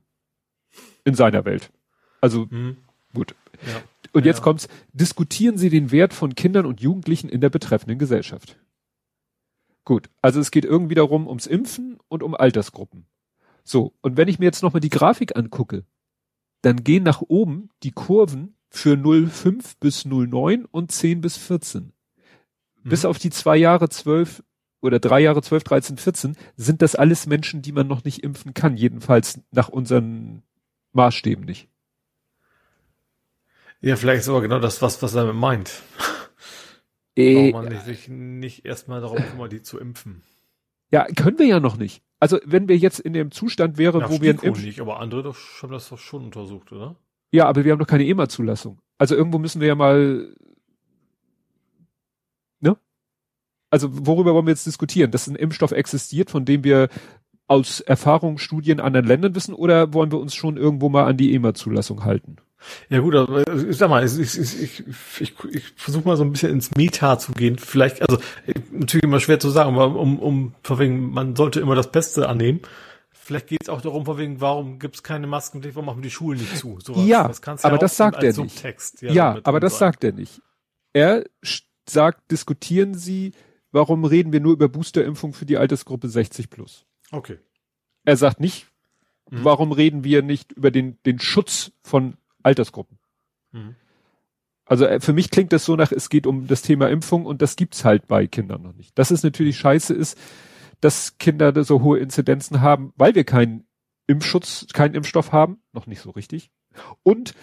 In 1.05 1.15
seiner 1.15 1.45
Welt. 1.45 1.73
Also, 2.21 2.47
mhm. 2.51 2.77
gut. 3.13 3.35
Ja. 3.67 3.83
Und 4.13 4.25
jetzt 4.25 4.39
ja. 4.39 4.45
kommt's. 4.45 4.69
Diskutieren 4.93 5.59
Sie 5.59 5.71
den 5.71 5.91
Wert 5.91 6.15
von 6.15 6.35
Kindern 6.35 6.67
und 6.67 6.81
Jugendlichen 6.81 7.29
in 7.29 7.41
der 7.41 7.51
betreffenden 7.51 7.99
Gesellschaft. 7.99 8.57
Gut, 9.89 10.11
also 10.21 10.39
es 10.39 10.51
geht 10.51 10.67
irgendwie 10.67 10.97
darum, 10.97 11.27
ums 11.27 11.47
Impfen 11.47 11.97
und 12.09 12.23
um 12.23 12.35
Altersgruppen. 12.35 13.07
So, 13.65 13.95
und 14.03 14.19
wenn 14.19 14.29
ich 14.29 14.39
mir 14.39 14.45
jetzt 14.45 14.63
nochmal 14.63 14.83
die 14.83 14.91
Grafik 14.91 15.35
angucke, 15.35 15.87
dann 16.61 16.85
gehen 16.85 17.05
nach 17.05 17.23
oben 17.23 17.71
die 17.83 17.93
Kurven 17.93 18.55
für 18.69 18.99
05 18.99 19.79
bis 19.79 20.05
09 20.05 20.67
und 20.67 20.93
10 20.93 21.23
bis 21.23 21.39
14. 21.39 21.85
Mhm. 21.85 22.89
Bis 22.91 23.07
auf 23.07 23.19
die 23.19 23.31
zwei 23.31 23.57
Jahre 23.57 23.89
12 23.89 24.45
oder 24.83 24.99
drei 24.99 25.21
Jahre 25.21 25.41
12, 25.41 25.65
13, 25.65 25.97
14 25.97 26.37
sind 26.55 26.83
das 26.83 26.95
alles 26.95 27.27
Menschen, 27.27 27.63
die 27.63 27.73
man 27.73 27.87
noch 27.87 28.05
nicht 28.05 28.23
impfen 28.23 28.53
kann, 28.53 28.77
jedenfalls 28.77 29.41
nach 29.53 29.71
unseren 29.71 30.43
Maßstäben 30.93 31.47
nicht. 31.47 31.71
Ja, 33.81 33.97
vielleicht 33.97 34.21
ist 34.21 34.29
aber 34.29 34.43
genau 34.43 34.59
das, 34.59 34.83
was, 34.83 35.01
was 35.03 35.15
er 35.15 35.33
meint. 35.33 35.81
Äh, 37.19 37.53
Warum 37.53 37.65
man 37.65 37.73
nicht, 37.73 37.85
sich 37.85 38.09
nicht 38.09 38.65
erstmal 38.65 39.01
darum 39.01 39.19
kümmert, 39.19 39.53
die 39.53 39.63
zu 39.63 39.79
impfen? 39.79 40.23
Ja, 40.91 41.05
können 41.07 41.39
wir 41.39 41.47
ja 41.47 41.59
noch 41.59 41.77
nicht. 41.77 42.03
Also 42.21 42.39
wenn 42.45 42.69
wir 42.69 42.77
jetzt 42.77 43.01
in 43.01 43.13
dem 43.13 43.33
Zustand 43.33 43.77
wären, 43.77 44.03
ja, 44.03 44.11
wo 44.11 44.21
wir 44.21 44.39
ein 44.41 44.53
nicht, 44.53 44.81
aber 44.81 45.01
andere 45.01 45.25
doch, 45.25 45.37
haben 45.63 45.73
das 45.73 45.89
doch 45.89 45.99
schon 45.99 46.25
untersucht, 46.25 46.71
oder? 46.73 46.97
Ja, 47.33 47.47
aber 47.47 47.65
wir 47.65 47.73
haben 47.73 47.79
doch 47.79 47.87
keine 47.87 48.07
EMA-Zulassung. 48.07 48.79
Also 48.97 49.17
irgendwo 49.17 49.39
müssen 49.39 49.61
wir 49.61 49.69
ja 49.69 49.75
mal, 49.75 50.35
ne? 52.61 52.77
Also 53.71 54.07
worüber 54.07 54.33
wollen 54.35 54.47
wir 54.47 54.53
jetzt 54.53 54.67
diskutieren? 54.67 55.11
Dass 55.11 55.27
ein 55.27 55.37
Impfstoff 55.37 55.73
existiert, 55.73 56.31
von 56.31 56.45
dem 56.45 56.65
wir 56.65 56.89
aus 57.49 57.81
Erfahrung, 57.81 58.39
Studien 58.39 58.81
anderen 58.81 59.07
Ländern 59.07 59.35
wissen 59.35 59.55
oder 59.55 59.93
wollen 59.93 60.13
wir 60.13 60.21
uns 60.21 60.35
schon 60.35 60.57
irgendwo 60.57 60.89
mal 60.89 61.05
an 61.05 61.17
die 61.17 61.35
EMA-Zulassung 61.35 62.05
halten? 62.05 62.37
Ja 62.89 63.01
gut, 63.01 63.15
aber 63.15 63.47
ich 63.47 63.77
sag 63.77 63.89
mal, 63.89 64.05
ich, 64.05 64.19
ich, 64.19 64.63
ich, 64.63 64.85
ich, 65.21 65.35
ich 65.51 65.65
versuche 65.77 66.07
mal 66.07 66.17
so 66.17 66.25
ein 66.25 66.33
bisschen 66.33 66.53
ins 66.53 66.71
Meta 66.77 67.19
zu 67.19 67.33
gehen. 67.33 67.59
Vielleicht, 67.59 68.03
also 68.03 68.21
natürlich 68.71 69.05
immer 69.05 69.21
schwer 69.21 69.39
zu 69.39 69.51
sagen, 69.51 69.75
aber 69.75 69.99
um, 69.99 70.19
um 70.19 70.55
von 70.63 70.79
wegen, 70.79 71.11
man 71.11 71.37
sollte 71.37 71.61
immer 71.61 71.75
das 71.75 71.91
Beste 71.93 72.29
annehmen. 72.29 72.61
Vielleicht 73.13 73.49
geht 73.49 73.63
es 73.63 73.69
auch 73.69 73.83
darum, 73.83 74.07
von 74.07 74.17
wegen, 74.19 74.41
warum 74.41 74.79
gibt 74.79 74.97
es 74.97 75.03
keine 75.03 75.27
Maskenpflicht, 75.27 75.77
warum 75.77 75.87
machen 75.87 76.03
die 76.03 76.11
Schulen 76.11 76.39
nicht 76.39 76.57
zu? 76.57 76.79
Sowas. 76.81 77.07
Ja, 77.07 77.29
das 77.29 77.65
aber 77.65 77.75
ja 77.75 77.79
das 77.79 77.97
sagt 77.97 78.23
er 78.23 78.33
nicht. 78.37 78.63
Ja, 79.03 79.13
ja 79.13 79.41
aber 79.45 79.61
das 79.61 79.79
sagt 79.79 80.03
er 80.03 80.13
nicht. 80.13 80.41
Er 80.95 81.25
sagt, 81.87 82.31
diskutieren 82.31 82.95
Sie, 82.95 83.33
warum 83.71 84.05
reden 84.05 84.33
wir 84.33 84.41
nur 84.41 84.55
über 84.55 84.69
Boosterimpfung 84.69 85.35
für 85.35 85.47
die 85.47 85.59
Altersgruppe 85.59 86.09
60 86.09 86.51
plus? 86.51 86.87
Okay. 87.11 87.39
Er 88.05 88.17
sagt 88.17 88.41
nicht, 88.41 88.67
mhm. 89.31 89.45
warum 89.45 89.73
reden 89.73 90.05
wir 90.05 90.23
nicht 90.23 90.53
über 90.53 90.71
den, 90.71 90.99
den 91.05 91.19
Schutz 91.19 91.73
von 91.83 92.17
Altersgruppen? 92.49 92.99
Mhm. 93.53 93.77
Also 94.65 94.87
äh, 94.87 95.01
für 95.01 95.13
mich 95.13 95.31
klingt 95.31 95.53
das 95.53 95.65
so 95.65 95.77
nach, 95.77 95.93
es 95.93 96.09
geht 96.09 96.27
um 96.27 96.47
das 96.47 96.63
Thema 96.63 96.89
Impfung 96.89 97.27
und 97.27 97.43
das 97.43 97.57
gibt's 97.57 97.85
halt 97.85 98.07
bei 98.07 98.27
Kindern 98.27 98.63
noch 98.63 98.75
nicht. 98.75 98.99
Dass 98.99 99.11
es 99.11 99.23
natürlich 99.23 99.59
scheiße 99.59 99.95
ist, 99.95 100.19
dass 100.81 101.19
Kinder 101.19 101.65
so 101.65 101.83
hohe 101.83 101.99
Inzidenzen 101.99 102.61
haben, 102.61 102.93
weil 102.97 103.15
wir 103.15 103.25
keinen 103.25 103.67
Impfschutz, 104.07 104.67
keinen 104.73 104.95
Impfstoff 104.95 105.33
haben, 105.33 105.61
noch 105.73 105.87
nicht 105.87 106.01
so 106.01 106.11
richtig. 106.11 106.51
Und 107.03 107.35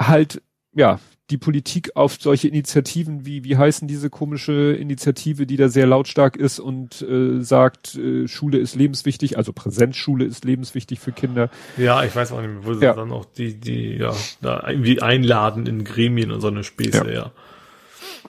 halt, 0.00 0.42
ja, 0.72 1.00
die 1.30 1.38
Politik 1.38 1.94
auf 1.94 2.16
solche 2.20 2.48
Initiativen 2.48 3.24
wie, 3.24 3.44
wie 3.44 3.56
heißen 3.56 3.86
diese 3.86 4.10
komische 4.10 4.72
Initiative, 4.72 5.46
die 5.46 5.56
da 5.56 5.68
sehr 5.68 5.86
lautstark 5.86 6.36
ist 6.36 6.58
und 6.58 7.02
äh, 7.02 7.40
sagt, 7.40 7.94
äh, 7.94 8.26
Schule 8.26 8.58
ist 8.58 8.74
lebenswichtig, 8.74 9.36
also 9.38 9.52
Präsenzschule 9.52 10.24
ist 10.24 10.44
lebenswichtig 10.44 10.98
für 10.98 11.12
Kinder. 11.12 11.50
Ja, 11.76 12.02
ich 12.02 12.14
weiß 12.14 12.32
auch 12.32 12.40
nicht 12.40 12.50
mehr, 12.50 12.64
wo 12.64 12.74
sie 12.74 12.84
ja. 12.84 12.94
dann 12.94 13.12
auch 13.12 13.24
die, 13.24 13.58
die, 13.58 13.96
ja, 13.96 14.12
da 14.40 14.68
irgendwie 14.68 15.00
einladen 15.00 15.66
in 15.66 15.84
Gremien 15.84 16.32
und 16.32 16.40
so 16.40 16.48
eine 16.48 16.64
Späße, 16.64 17.06
ja. 17.06 17.12
ja. 17.12 17.32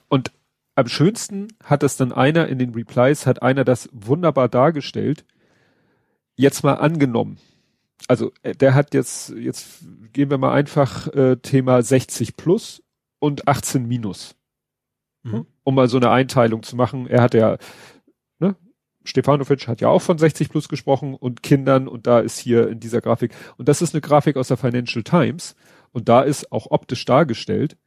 Und 0.08 0.32
am 0.76 0.88
schönsten 0.88 1.48
hat 1.64 1.84
es 1.84 1.98
dann 1.98 2.12
einer 2.12 2.48
in 2.48 2.60
den 2.60 2.74
Replies, 2.74 3.26
hat 3.26 3.42
einer 3.42 3.66
das 3.66 3.89
wunderbar 3.92 4.48
dargestellt. 4.48 5.26
Jetzt 6.36 6.64
mal 6.64 6.76
angenommen, 6.76 7.38
also 8.08 8.32
äh, 8.43 8.54
der 8.54 8.74
hat 8.74 8.93
jetzt, 8.93 9.30
jetzt 9.30 9.84
gehen 10.14 10.30
wir 10.30 10.38
mal 10.38 10.54
einfach 10.54 11.08
äh, 11.08 11.38
Thema 11.38 11.82
60 11.82 12.38
plus 12.38 12.84
und 13.20 13.47
18 13.47 13.88
minus. 13.88 14.36
Mhm. 15.24 15.45
Um 15.64 15.76
mal 15.76 15.88
so 15.88 15.97
eine 15.97 16.10
Einteilung 16.10 16.64
zu 16.64 16.76
machen. 16.76 17.08
Er 17.08 17.22
hat 17.22 17.34
ja, 17.34 17.58
ne, 18.39 18.56
Stefanovic 19.04 19.68
hat 19.68 19.82
ja 19.82 19.89
auch 19.89 20.02
von 20.02 20.18
60 20.18 20.49
plus 20.49 20.68
gesprochen 20.68 21.14
und 21.14 21.43
Kindern 21.43 21.88
und 21.88 22.08
da 22.08 22.20
ist 22.20 22.39
hier 22.39 22.70
in 22.70 22.80
dieser 22.80 23.02
Grafik, 23.02 23.34
und 23.58 23.70
das 23.70 23.82
ist 23.82 23.93
eine 23.93 24.02
Grafik 24.02 24.38
aus 24.38 24.47
der 24.47 24.58
Financial 24.58 25.04
Times 25.04 25.56
und 25.91 26.10
da 26.10 26.22
ist 26.22 26.52
auch 26.52 26.72
optisch 26.72 27.06
dargestellt, 27.06 27.78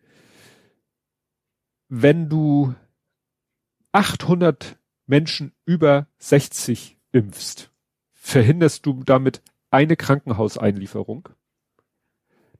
wenn 1.88 2.28
du 2.28 2.74
800 3.92 4.78
Menschen 5.06 5.52
über 5.66 6.08
60 6.18 6.98
impfst, 7.12 7.70
verhinderst 8.12 8.86
du 8.86 9.02
damit 9.04 9.42
eine 9.74 9.96
Krankenhauseinlieferung 9.96 11.28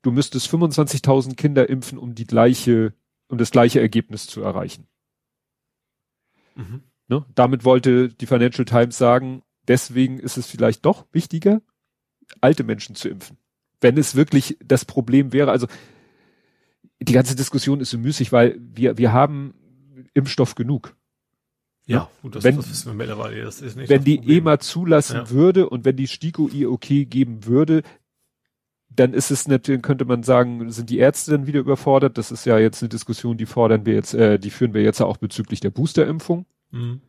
du 0.05 0.13
müsstest 0.13 0.49
25.000 0.49 1.35
Kinder 1.35 1.69
impfen, 1.69 1.99
um 1.99 2.15
die 2.15 2.27
gleiche, 2.27 2.95
um 3.29 3.39
das 3.39 3.51
gleiche 3.51 3.81
Ergebnis 3.81 4.27
zu 4.27 4.43
erreichen. 4.43 4.87
Mhm. 6.55 6.83
Ne? 7.09 7.25
Damit 7.35 7.65
wollte 7.65 8.09
die 8.09 8.27
Financial 8.27 8.65
Times 8.65 8.97
sagen, 8.97 9.43
deswegen 9.67 10.19
ist 10.19 10.37
es 10.37 10.47
vielleicht 10.47 10.85
doch 10.85 11.07
wichtiger, 11.13 11.63
alte 12.41 12.65
Menschen 12.65 12.95
zu 12.95 13.09
impfen. 13.09 13.39
Wenn 13.81 13.99
es 13.99 14.15
wirklich 14.15 14.57
das 14.65 14.85
Problem 14.85 15.33
wäre, 15.33 15.51
also 15.51 15.67
die 17.01 17.13
ganze 17.13 17.35
Diskussion 17.35 17.81
ist 17.81 17.91
so 17.91 17.99
müßig, 17.99 18.31
weil 18.31 18.59
wir, 18.59 18.97
wir 18.99 19.13
haben 19.13 19.55
Impfstoff 20.15 20.55
genug. 20.55 20.97
Ja, 21.87 22.09
gut, 22.23 22.35
das, 22.37 22.45
wenn, 22.45 22.57
das 22.57 22.71
wissen 22.71 22.87
wir 22.87 22.95
mittlerweile. 22.95 23.43
Das 23.43 23.61
ist 23.61 23.77
nicht 23.77 23.89
wenn 23.89 24.05
die 24.05 24.17
Problem. 24.17 24.39
EMA 24.39 24.59
zulassen 24.59 25.17
ja. 25.17 25.31
würde 25.31 25.69
und 25.69 25.85
wenn 25.85 25.97
die 25.97 26.09
STIKO 26.09 26.49
ihr 26.49 26.71
okay 26.71 27.05
geben 27.05 27.45
würde, 27.45 27.83
dann 28.89 29.13
ist 29.13 29.31
es 29.31 29.49
natürlich, 29.49 29.83
könnte 29.83 30.05
man 30.05 30.23
sagen, 30.23 30.71
sind 30.71 30.89
die 30.89 30.99
Ärzte 30.99 31.33
dann 31.33 31.47
wieder 31.47 31.61
überfordert? 31.61 32.17
Das 32.17 32.31
ist 32.31 32.47
ja 32.47 32.59
jetzt 32.59 32.83
eine 32.83 32.89
Diskussion, 32.89 33.37
die 33.37 33.47
fordern 33.47 33.85
wir 33.87 33.95
jetzt, 33.95 34.15
äh, 34.15 34.39
die 34.39 34.51
führen 34.51 34.73
wir 34.73 34.83
jetzt 34.83 35.01
auch 35.01 35.17
bezüglich 35.17 35.61
der 35.61 35.71
Boosterimpfung. 35.71 36.47
Mhm. 36.71 37.01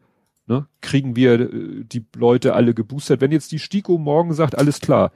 Ne? 0.48 0.68
Kriegen 0.82 1.16
wir 1.16 1.40
äh, 1.40 1.84
die 1.84 2.06
Leute 2.16 2.54
alle 2.54 2.74
geboostert? 2.74 3.22
Wenn 3.22 3.32
jetzt 3.32 3.52
die 3.52 3.60
STIKO 3.60 3.98
morgen 3.98 4.34
sagt, 4.34 4.58
alles 4.58 4.80
klar, 4.80 5.12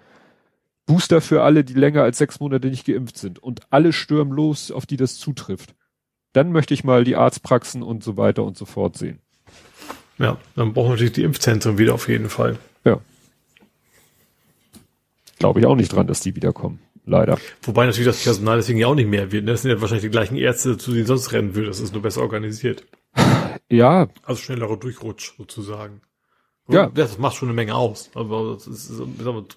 Booster 0.85 1.21
für 1.21 1.43
alle, 1.43 1.63
die 1.63 1.73
länger 1.73 2.01
als 2.01 2.17
sechs 2.17 2.39
Monate 2.39 2.67
nicht 2.67 2.85
geimpft 2.85 3.17
sind 3.17 3.39
und 3.39 3.61
alle 3.69 3.93
stürmen 3.93 4.33
los, 4.33 4.71
auf 4.71 4.85
die 4.85 4.97
das 4.97 5.17
zutrifft, 5.17 5.75
dann 6.33 6.51
möchte 6.51 6.73
ich 6.73 6.83
mal 6.83 7.03
die 7.03 7.15
Arztpraxen 7.15 7.83
und 7.83 8.03
so 8.03 8.17
weiter 8.17 8.43
und 8.43 8.57
so 8.57 8.65
fort 8.65 8.97
sehen. 8.97 9.19
Ja, 10.17 10.37
dann 10.55 10.73
brauchen 10.73 10.87
wir 10.87 10.91
natürlich 10.91 11.13
die 11.13 11.23
Impfzentren 11.23 11.77
wieder 11.77 11.93
auf 11.93 12.07
jeden 12.07 12.29
Fall. 12.29 12.57
Ja 12.83 12.99
glaube 15.39 15.61
ich 15.61 15.65
auch 15.65 15.75
nicht 15.75 15.91
dran, 15.93 16.05
dass 16.05 16.19
die 16.19 16.35
wiederkommen. 16.35 16.79
Leider. 17.05 17.39
Wobei 17.63 17.87
natürlich 17.87 18.05
das 18.05 18.21
Personal 18.21 18.57
deswegen 18.57 18.77
ja 18.77 18.85
auch 18.85 18.93
nicht 18.93 19.09
mehr 19.09 19.31
wird. 19.31 19.45
Ne? 19.45 19.51
Das 19.51 19.63
sind 19.63 19.71
ja 19.71 19.81
wahrscheinlich 19.81 20.03
die 20.03 20.11
gleichen 20.11 20.35
Ärzte, 20.35 20.77
zu 20.77 20.91
denen 20.91 21.07
sonst 21.07 21.31
rennen 21.31 21.55
würde. 21.55 21.69
Das 21.69 21.79
ist 21.79 21.91
nur 21.91 22.03
besser 22.03 22.21
organisiert. 22.21 22.85
Ja. 23.71 24.09
Also 24.23 24.41
schnellerer 24.41 24.77
Durchrutsch 24.77 25.33
sozusagen. 25.37 26.01
Ja. 26.69 26.91
Das 26.93 27.17
macht 27.17 27.35
schon 27.35 27.49
eine 27.49 27.55
Menge 27.55 27.75
aus. 27.75 28.11
Aber 28.13 28.55
ist, 28.55 28.91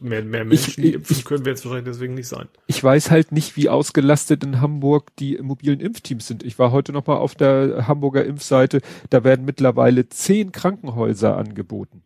mehr, 0.01 0.23
mehr 0.23 0.45
Menschen, 0.45 0.71
ich, 0.71 0.77
die 0.77 0.93
impfen 0.95 1.25
können 1.25 1.45
wir 1.45 1.53
jetzt 1.53 1.65
wahrscheinlich 1.65 1.93
deswegen 1.93 2.15
nicht 2.15 2.29
sein. 2.29 2.49
Ich 2.67 2.83
weiß 2.83 3.11
halt 3.11 3.33
nicht, 3.33 3.57
wie 3.57 3.69
ausgelastet 3.69 4.43
in 4.45 4.61
Hamburg 4.61 5.15
die 5.17 5.39
mobilen 5.39 5.81
Impfteams 5.81 6.27
sind. 6.27 6.43
Ich 6.43 6.59
war 6.59 6.73
heute 6.73 6.93
noch 6.93 7.07
mal 7.07 7.17
auf 7.17 7.35
der 7.35 7.87
Hamburger 7.87 8.25
Impfseite. 8.25 8.81
Da 9.11 9.25
werden 9.25 9.45
mittlerweile 9.45 10.09
zehn 10.09 10.53
Krankenhäuser 10.53 11.37
angeboten. 11.37 12.03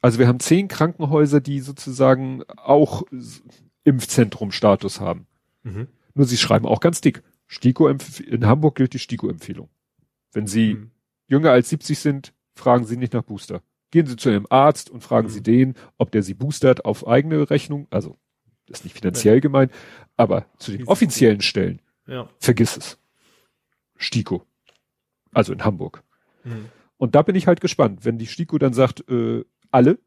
Also 0.00 0.18
wir 0.18 0.26
haben 0.26 0.40
zehn 0.40 0.68
Krankenhäuser, 0.68 1.40
die 1.40 1.60
sozusagen 1.60 2.42
auch 2.56 3.02
Impfzentrum-Status 3.84 5.00
haben. 5.00 5.26
Mhm. 5.62 5.88
Nur 6.14 6.26
sie 6.26 6.36
schreiben 6.36 6.66
auch 6.66 6.80
ganz 6.80 7.00
dick. 7.00 7.22
Stiko 7.46 7.88
in 7.88 8.46
Hamburg 8.46 8.74
gilt 8.76 8.92
die 8.92 8.98
STIKO-Empfehlung. 8.98 9.68
Wenn 10.32 10.46
Sie 10.46 10.74
mhm. 10.74 10.90
jünger 11.26 11.50
als 11.50 11.70
70 11.70 11.98
sind, 11.98 12.34
fragen 12.54 12.84
Sie 12.84 12.96
nicht 12.96 13.14
nach 13.14 13.22
Booster. 13.22 13.62
Gehen 13.90 14.06
Sie 14.06 14.16
zu 14.16 14.30
Ihrem 14.30 14.46
Arzt 14.50 14.90
und 14.90 15.02
fragen 15.02 15.28
mhm. 15.28 15.32
Sie 15.32 15.42
den, 15.42 15.74
ob 15.96 16.10
der 16.10 16.22
Sie 16.22 16.34
boostert 16.34 16.84
auf 16.84 17.06
eigene 17.06 17.48
Rechnung. 17.48 17.86
Also, 17.90 18.18
das 18.66 18.80
ist 18.80 18.84
nicht 18.84 18.96
finanziell 18.96 19.40
gemeint, 19.40 19.72
aber 20.16 20.46
zu 20.58 20.72
den 20.72 20.86
offiziellen 20.86 21.40
Stellen, 21.40 21.80
ja. 22.06 22.28
vergiss 22.38 22.76
es. 22.76 22.98
Stiko. 23.96 24.44
Also 25.32 25.52
in 25.52 25.64
Hamburg. 25.64 26.02
Mhm. 26.44 26.66
Und 26.96 27.14
da 27.14 27.22
bin 27.22 27.36
ich 27.36 27.46
halt 27.46 27.60
gespannt, 27.60 28.04
wenn 28.04 28.18
die 28.18 28.26
Stiko 28.26 28.58
dann 28.58 28.72
sagt, 28.72 29.08
äh, 29.08 29.44
alle. 29.70 29.98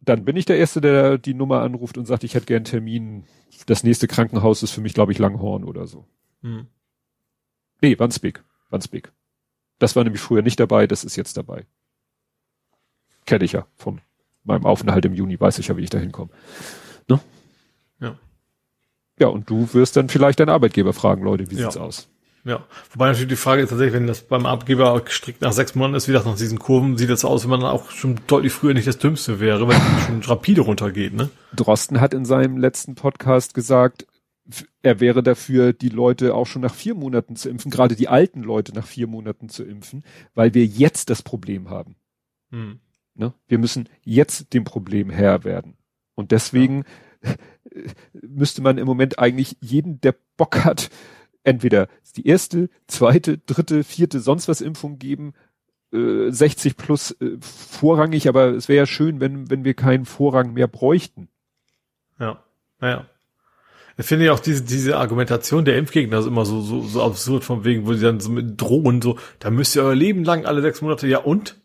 Dann 0.00 0.24
bin 0.24 0.36
ich 0.36 0.46
der 0.46 0.58
Erste, 0.58 0.80
der 0.80 1.18
die 1.18 1.34
Nummer 1.34 1.60
anruft 1.60 1.98
und 1.98 2.06
sagt, 2.06 2.24
ich 2.24 2.34
hätte 2.34 2.46
gern 2.46 2.64
Termin. 2.64 3.24
Das 3.66 3.84
nächste 3.84 4.08
Krankenhaus 4.08 4.62
ist 4.62 4.70
für 4.72 4.80
mich, 4.80 4.94
glaube 4.94 5.12
ich, 5.12 5.18
Langhorn 5.18 5.64
oder 5.64 5.86
so. 5.86 6.06
Hm. 6.42 6.66
Nee, 7.82 7.98
Wandsbek. 7.98 8.42
Wandsbek. 8.70 9.12
Das 9.78 9.96
war 9.96 10.04
nämlich 10.04 10.22
früher 10.22 10.42
nicht 10.42 10.58
dabei, 10.58 10.86
das 10.86 11.04
ist 11.04 11.16
jetzt 11.16 11.36
dabei. 11.36 11.66
Kenne 13.30 13.44
ich 13.44 13.52
ja 13.52 13.64
von 13.76 14.00
meinem 14.42 14.66
Aufenthalt 14.66 15.04
im 15.04 15.14
Juni, 15.14 15.38
weiß 15.38 15.60
ich 15.60 15.68
ja, 15.68 15.76
wie 15.76 15.84
ich 15.84 15.90
da 15.90 15.98
hinkomme. 15.98 16.30
Ne? 17.08 17.20
Ja. 18.00 18.18
Ja, 19.20 19.28
und 19.28 19.48
du 19.48 19.72
wirst 19.72 19.96
dann 19.96 20.08
vielleicht 20.08 20.40
deinen 20.40 20.48
Arbeitgeber 20.48 20.92
fragen, 20.92 21.22
Leute, 21.22 21.48
wie 21.48 21.54
ja. 21.54 21.70
sieht's 21.70 21.76
aus? 21.76 22.08
Ja, 22.42 22.66
wobei 22.90 23.06
natürlich 23.06 23.28
die 23.28 23.36
Frage 23.36 23.62
ist 23.62 23.68
tatsächlich, 23.68 23.94
wenn 23.94 24.08
das 24.08 24.22
beim 24.22 24.46
Abgeber 24.46 25.00
strikt 25.08 25.42
nach 25.42 25.52
sechs 25.52 25.76
Monaten 25.76 25.94
ist, 25.94 26.08
wie 26.08 26.12
das 26.12 26.24
nach 26.24 26.34
diesen 26.34 26.58
Kurven 26.58 26.98
sieht 26.98 27.08
das 27.08 27.24
aus, 27.24 27.44
wenn 27.44 27.50
man 27.50 27.62
auch 27.62 27.92
schon 27.92 28.18
deutlich 28.26 28.52
früher 28.52 28.74
nicht 28.74 28.88
das 28.88 28.98
Dümmste 28.98 29.38
wäre, 29.38 29.68
weil 29.68 29.76
es 29.76 30.06
schon 30.06 30.22
rapide 30.22 30.62
runtergeht, 30.62 31.14
ne? 31.14 31.30
Drosten 31.54 32.00
hat 32.00 32.12
in 32.12 32.24
seinem 32.24 32.56
letzten 32.56 32.96
Podcast 32.96 33.54
gesagt, 33.54 34.08
er 34.82 34.98
wäre 34.98 35.22
dafür, 35.22 35.72
die 35.72 35.90
Leute 35.90 36.34
auch 36.34 36.48
schon 36.48 36.62
nach 36.62 36.74
vier 36.74 36.96
Monaten 36.96 37.36
zu 37.36 37.48
impfen, 37.48 37.70
gerade 37.70 37.94
die 37.94 38.08
alten 38.08 38.42
Leute 38.42 38.74
nach 38.74 38.88
vier 38.88 39.06
Monaten 39.06 39.48
zu 39.48 39.62
impfen, 39.62 40.02
weil 40.34 40.52
wir 40.52 40.66
jetzt 40.66 41.10
das 41.10 41.22
Problem 41.22 41.70
haben. 41.70 41.94
Hm. 42.50 42.80
Ne? 43.20 43.34
Wir 43.48 43.58
müssen 43.58 43.88
jetzt 44.02 44.54
dem 44.54 44.64
Problem 44.64 45.10
Herr 45.10 45.44
werden. 45.44 45.76
Und 46.14 46.32
deswegen 46.32 46.84
ja. 47.22 47.34
müsste 48.12 48.62
man 48.62 48.78
im 48.78 48.86
Moment 48.86 49.18
eigentlich 49.18 49.58
jeden, 49.60 50.00
der 50.00 50.14
Bock 50.38 50.64
hat, 50.64 50.88
entweder 51.44 51.88
die 52.16 52.26
erste, 52.26 52.70
zweite, 52.86 53.36
dritte, 53.36 53.84
vierte, 53.84 54.20
sonst 54.20 54.48
was 54.48 54.62
Impfung 54.62 54.98
geben, 54.98 55.34
äh, 55.92 56.30
60 56.30 56.78
plus 56.78 57.10
äh, 57.20 57.36
vorrangig, 57.40 58.26
aber 58.26 58.54
es 58.54 58.68
wäre 58.68 58.78
ja 58.78 58.86
schön, 58.86 59.20
wenn, 59.20 59.50
wenn 59.50 59.64
wir 59.64 59.74
keinen 59.74 60.06
Vorrang 60.06 60.54
mehr 60.54 60.66
bräuchten. 60.66 61.28
Ja, 62.18 62.42
naja. 62.80 63.06
Ich 63.98 64.06
finde 64.06 64.24
ja 64.24 64.32
auch 64.32 64.40
diese, 64.40 64.64
diese 64.64 64.96
Argumentation 64.96 65.66
der 65.66 65.76
Impfgegner 65.76 66.20
ist 66.20 66.26
immer 66.26 66.46
so, 66.46 66.62
so, 66.62 66.80
so 66.80 67.02
absurd 67.02 67.44
von 67.44 67.64
wegen, 67.64 67.86
wo 67.86 67.92
sie 67.92 68.02
dann 68.02 68.18
so 68.18 68.30
mit 68.30 68.58
drohen, 68.58 69.02
so, 69.02 69.18
da 69.40 69.50
müsst 69.50 69.76
ihr 69.76 69.82
euer 69.82 69.94
Leben 69.94 70.24
lang 70.24 70.46
alle 70.46 70.62
sechs 70.62 70.80
Monate, 70.80 71.06
ja 71.06 71.18
und? 71.18 71.60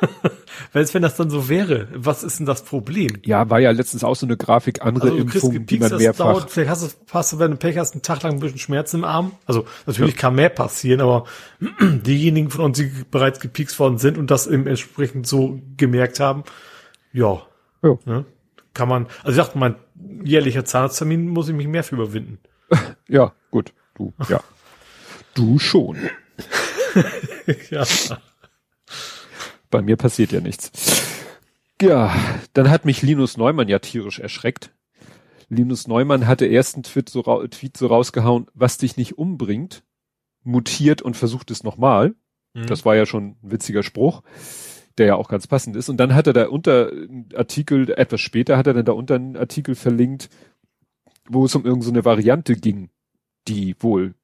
Weil 0.72 0.86
wenn 0.94 1.02
das 1.02 1.16
dann 1.16 1.30
so 1.30 1.48
wäre, 1.48 1.88
was 1.94 2.22
ist 2.22 2.38
denn 2.38 2.46
das 2.46 2.64
Problem? 2.64 3.18
Ja, 3.24 3.48
war 3.50 3.58
ja 3.60 3.70
letztens 3.70 4.04
auch 4.04 4.16
so 4.16 4.26
eine 4.26 4.36
Grafik, 4.36 4.82
andere 4.82 5.08
Also 5.08 5.16
Impfungen, 5.18 5.66
die 5.66 5.78
man 5.78 5.96
mehrfach. 5.96 6.32
dauert, 6.32 6.50
vielleicht 6.50 6.70
hast 6.70 6.82
du, 6.84 6.88
hast 7.12 7.32
du, 7.32 7.38
wenn 7.38 7.50
du 7.52 7.56
Pech 7.56 7.76
hast, 7.78 7.94
einen 7.94 8.02
Tag 8.02 8.22
lang 8.22 8.34
ein 8.34 8.40
bisschen 8.40 8.58
Schmerzen 8.58 8.96
im 8.98 9.04
Arm. 9.04 9.32
Also 9.46 9.66
natürlich 9.86 10.16
kann 10.16 10.34
mehr 10.34 10.48
passieren, 10.48 11.00
aber 11.00 11.24
diejenigen 11.80 12.50
von 12.50 12.64
uns, 12.66 12.78
die 12.78 12.90
bereits 13.10 13.40
gepiekst 13.40 13.78
worden 13.78 13.98
sind 13.98 14.18
und 14.18 14.30
das 14.30 14.46
eben 14.46 14.66
entsprechend 14.66 15.26
so 15.26 15.60
gemerkt 15.76 16.20
haben, 16.20 16.44
ja, 17.12 17.42
Ja. 17.82 17.98
ne, 18.04 18.24
kann 18.74 18.88
man, 18.88 19.06
also 19.24 19.30
ich 19.40 19.44
dachte, 19.46 19.58
mein 19.58 19.74
jährlicher 20.22 20.64
Zahnarzttermin 20.64 21.28
muss 21.28 21.48
ich 21.48 21.54
mich 21.54 21.66
mehr 21.68 21.84
für 21.84 21.94
überwinden. 21.96 22.38
Ja, 23.08 23.32
gut, 23.50 23.72
du, 23.96 24.12
ja. 24.28 24.40
Du 25.34 25.58
schon. 25.58 25.96
ja. 27.70 27.84
Bei 29.70 29.82
mir 29.82 29.96
passiert 29.96 30.32
ja 30.32 30.40
nichts. 30.40 30.70
Ja, 31.80 32.14
dann 32.52 32.70
hat 32.70 32.84
mich 32.84 33.02
Linus 33.02 33.36
Neumann 33.36 33.68
ja 33.68 33.78
tierisch 33.78 34.18
erschreckt. 34.18 34.72
Linus 35.48 35.86
Neumann 35.86 36.26
hatte 36.26 36.46
erst 36.46 36.74
einen 36.74 36.82
Tweet 36.82 37.08
so, 37.08 37.22
Tweet 37.46 37.76
so 37.76 37.86
rausgehauen, 37.86 38.46
was 38.54 38.78
dich 38.78 38.96
nicht 38.96 39.18
umbringt, 39.18 39.84
mutiert 40.42 41.02
und 41.02 41.16
versucht 41.16 41.50
es 41.50 41.62
nochmal. 41.62 42.14
Mhm. 42.54 42.66
Das 42.66 42.84
war 42.84 42.96
ja 42.96 43.06
schon 43.06 43.28
ein 43.28 43.36
witziger 43.42 43.82
Spruch, 43.82 44.22
der 44.98 45.06
ja 45.06 45.14
auch 45.16 45.28
ganz 45.28 45.46
passend 45.46 45.76
ist. 45.76 45.88
Und 45.88 45.98
dann 45.98 46.14
hat 46.14 46.26
er 46.26 46.32
da 46.32 46.48
unter 46.48 46.90
einen 46.90 47.28
Artikel, 47.34 47.90
etwas 47.90 48.20
später 48.20 48.56
hat 48.56 48.66
er 48.66 48.74
dann 48.74 48.86
da 48.86 48.92
unter 48.92 49.16
einen 49.16 49.36
Artikel 49.36 49.74
verlinkt, 49.74 50.30
wo 51.28 51.44
es 51.44 51.54
um 51.54 51.64
irgendeine 51.64 52.00
so 52.00 52.04
Variante 52.04 52.56
ging, 52.56 52.90
die 53.46 53.76
wohl 53.80 54.14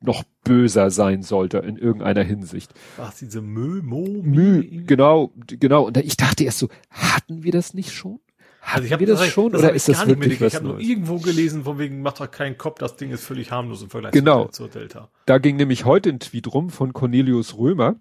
noch 0.00 0.22
böser 0.44 0.90
sein 0.90 1.22
sollte 1.22 1.58
in 1.58 1.76
irgendeiner 1.76 2.22
Hinsicht. 2.22 2.72
Was, 2.96 3.16
diese 3.18 3.42
Mö, 3.42 3.82
Mo, 3.82 4.06
Mü, 4.22 4.84
genau, 4.86 5.32
genau. 5.46 5.86
Und 5.86 5.96
ich 5.98 6.16
dachte 6.16 6.44
erst 6.44 6.58
so, 6.60 6.68
hatten 6.90 7.42
wir 7.42 7.52
das 7.52 7.74
nicht 7.74 7.92
schon? 7.92 8.20
Hatten 8.60 8.74
Also 8.74 8.86
ich 8.86 8.92
hab 8.92 9.00
wir 9.00 9.06
das 9.06 9.20
das, 9.20 9.28
schon 9.28 9.52
das 9.52 9.62
oder 9.62 9.72
ist 9.72 9.88
das 9.88 10.06
wirklich 10.06 10.40
was 10.40 10.48
Ich 10.52 10.54
habe 10.56 10.66
nur 10.66 10.80
irgendwo 10.80 11.18
gelesen, 11.18 11.64
von 11.64 11.78
wegen, 11.78 12.02
macht 12.02 12.20
doch 12.20 12.30
keinen 12.30 12.58
Kopf, 12.58 12.78
das 12.78 12.96
Ding 12.96 13.10
ist 13.10 13.24
völlig 13.24 13.50
harmlos 13.50 13.82
im 13.82 13.90
Vergleich 13.90 14.12
Genau. 14.12 14.46
zur 14.48 14.68
Delta. 14.68 15.10
Da 15.26 15.38
ging 15.38 15.56
nämlich 15.56 15.84
heute 15.84 16.10
ein 16.10 16.20
Tweet 16.20 16.52
rum 16.52 16.70
von 16.70 16.92
Cornelius 16.92 17.56
Römer. 17.56 17.96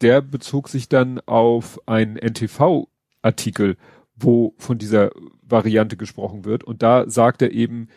Der 0.00 0.20
bezog 0.20 0.68
sich 0.68 0.88
dann 0.88 1.20
auf 1.26 1.80
einen 1.86 2.16
NTV-Artikel, 2.16 3.76
wo 4.14 4.54
von 4.58 4.78
dieser 4.78 5.10
Variante 5.42 5.96
gesprochen 5.96 6.44
wird. 6.44 6.62
Und 6.64 6.82
da 6.82 7.08
sagt 7.08 7.42
er 7.42 7.52
eben, 7.52 7.88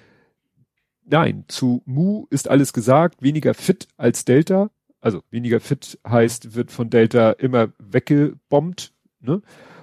nein, 1.12 1.46
zu 1.48 1.84
Mu 1.86 2.26
ist 2.30 2.50
alles 2.50 2.74
gesagt, 2.74 3.22
weniger 3.22 3.54
fit 3.54 3.88
als 3.98 4.26
Delta. 4.26 4.72
Also 5.00 5.22
weniger 5.30 5.60
fit 5.60 6.00
heißt, 6.08 6.56
wird 6.56 6.72
von 6.72 6.90
Delta 6.90 7.32
immer 7.32 7.70
weggebombt. 7.80 8.94
Ne? 9.20 9.42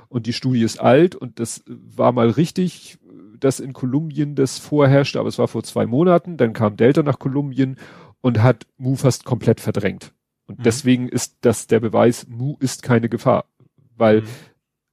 Und 0.08 0.26
die 0.26 0.32
Studie 0.32 0.62
ist 0.62 0.80
alt 0.80 1.14
und 1.14 1.38
das 1.38 1.62
war 1.66 2.12
mal 2.12 2.30
richtig, 2.30 2.98
dass 3.38 3.60
in 3.60 3.72
Kolumbien 3.72 4.34
das 4.34 4.58
vorherrschte, 4.58 5.20
aber 5.20 5.28
es 5.28 5.38
war 5.38 5.48
vor 5.48 5.62
zwei 5.62 5.86
Monaten. 5.86 6.36
Dann 6.36 6.52
kam 6.52 6.76
Delta 6.76 7.02
nach 7.02 7.18
Kolumbien 7.18 7.76
und 8.20 8.42
hat 8.42 8.66
Mu 8.78 8.96
fast 8.96 9.24
komplett 9.24 9.60
verdrängt. 9.60 10.12
Und 10.46 10.60
Mhm. 10.60 10.62
deswegen 10.62 11.08
ist 11.08 11.36
das 11.42 11.66
der 11.66 11.80
Beweis, 11.80 12.26
Mu 12.28 12.56
ist 12.58 12.82
keine 12.82 13.08
Gefahr. 13.08 13.44
Weil 13.96 14.22
Mhm. 14.22 14.26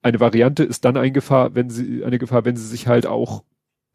eine 0.01 0.19
Variante 0.19 0.63
ist 0.63 0.85
dann 0.85 0.97
eine 0.97 1.11
Gefahr, 1.11 1.55
wenn 1.55 1.69
sie, 1.69 2.03
eine 2.03 2.19
Gefahr, 2.19 2.45
wenn 2.45 2.57
sie 2.57 2.67
sich 2.67 2.87
halt 2.87 3.05
auch 3.05 3.43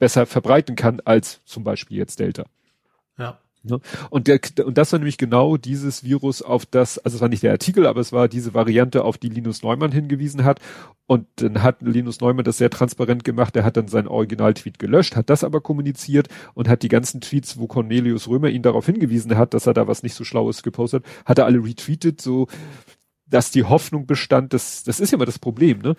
besser 0.00 0.26
verbreiten 0.26 0.74
kann 0.74 0.98
als 1.04 1.40
zum 1.44 1.62
Beispiel 1.62 1.98
jetzt 1.98 2.18
Delta. 2.18 2.46
Ja. 3.62 3.78
Und 4.08 4.26
der, 4.26 4.40
und 4.64 4.78
das 4.78 4.90
war 4.90 4.98
nämlich 4.98 5.18
genau 5.18 5.58
dieses 5.58 6.02
Virus, 6.02 6.40
auf 6.40 6.64
das, 6.64 6.98
also 6.98 7.16
es 7.16 7.20
war 7.20 7.28
nicht 7.28 7.42
der 7.42 7.52
Artikel, 7.52 7.86
aber 7.86 8.00
es 8.00 8.10
war 8.10 8.26
diese 8.26 8.54
Variante, 8.54 9.04
auf 9.04 9.18
die 9.18 9.28
Linus 9.28 9.62
Neumann 9.62 9.92
hingewiesen 9.92 10.44
hat. 10.44 10.60
Und 11.06 11.26
dann 11.36 11.62
hat 11.62 11.82
Linus 11.82 12.20
Neumann 12.20 12.46
das 12.46 12.56
sehr 12.56 12.70
transparent 12.70 13.22
gemacht. 13.22 13.54
Er 13.56 13.64
hat 13.64 13.76
dann 13.76 13.88
seinen 13.88 14.08
Originaltweet 14.08 14.78
gelöscht, 14.78 15.14
hat 15.14 15.28
das 15.28 15.44
aber 15.44 15.60
kommuniziert 15.60 16.28
und 16.54 16.68
hat 16.68 16.82
die 16.82 16.88
ganzen 16.88 17.20
Tweets, 17.20 17.58
wo 17.58 17.66
Cornelius 17.66 18.28
Römer 18.28 18.48
ihn 18.48 18.62
darauf 18.62 18.86
hingewiesen 18.86 19.36
hat, 19.36 19.52
dass 19.52 19.66
er 19.66 19.74
da 19.74 19.86
was 19.86 20.02
nicht 20.02 20.14
so 20.14 20.24
Schlaues 20.24 20.62
gepostet 20.62 21.04
hat, 21.04 21.26
hat 21.26 21.38
er 21.38 21.44
alle 21.44 21.62
retweetet, 21.62 22.22
so, 22.22 22.46
dass 23.26 23.50
die 23.50 23.64
Hoffnung 23.64 24.06
bestand, 24.06 24.54
dass, 24.54 24.84
das 24.84 25.00
ist 25.00 25.10
ja 25.10 25.16
immer 25.16 25.26
das 25.26 25.38
Problem, 25.38 25.80
ne? 25.80 25.96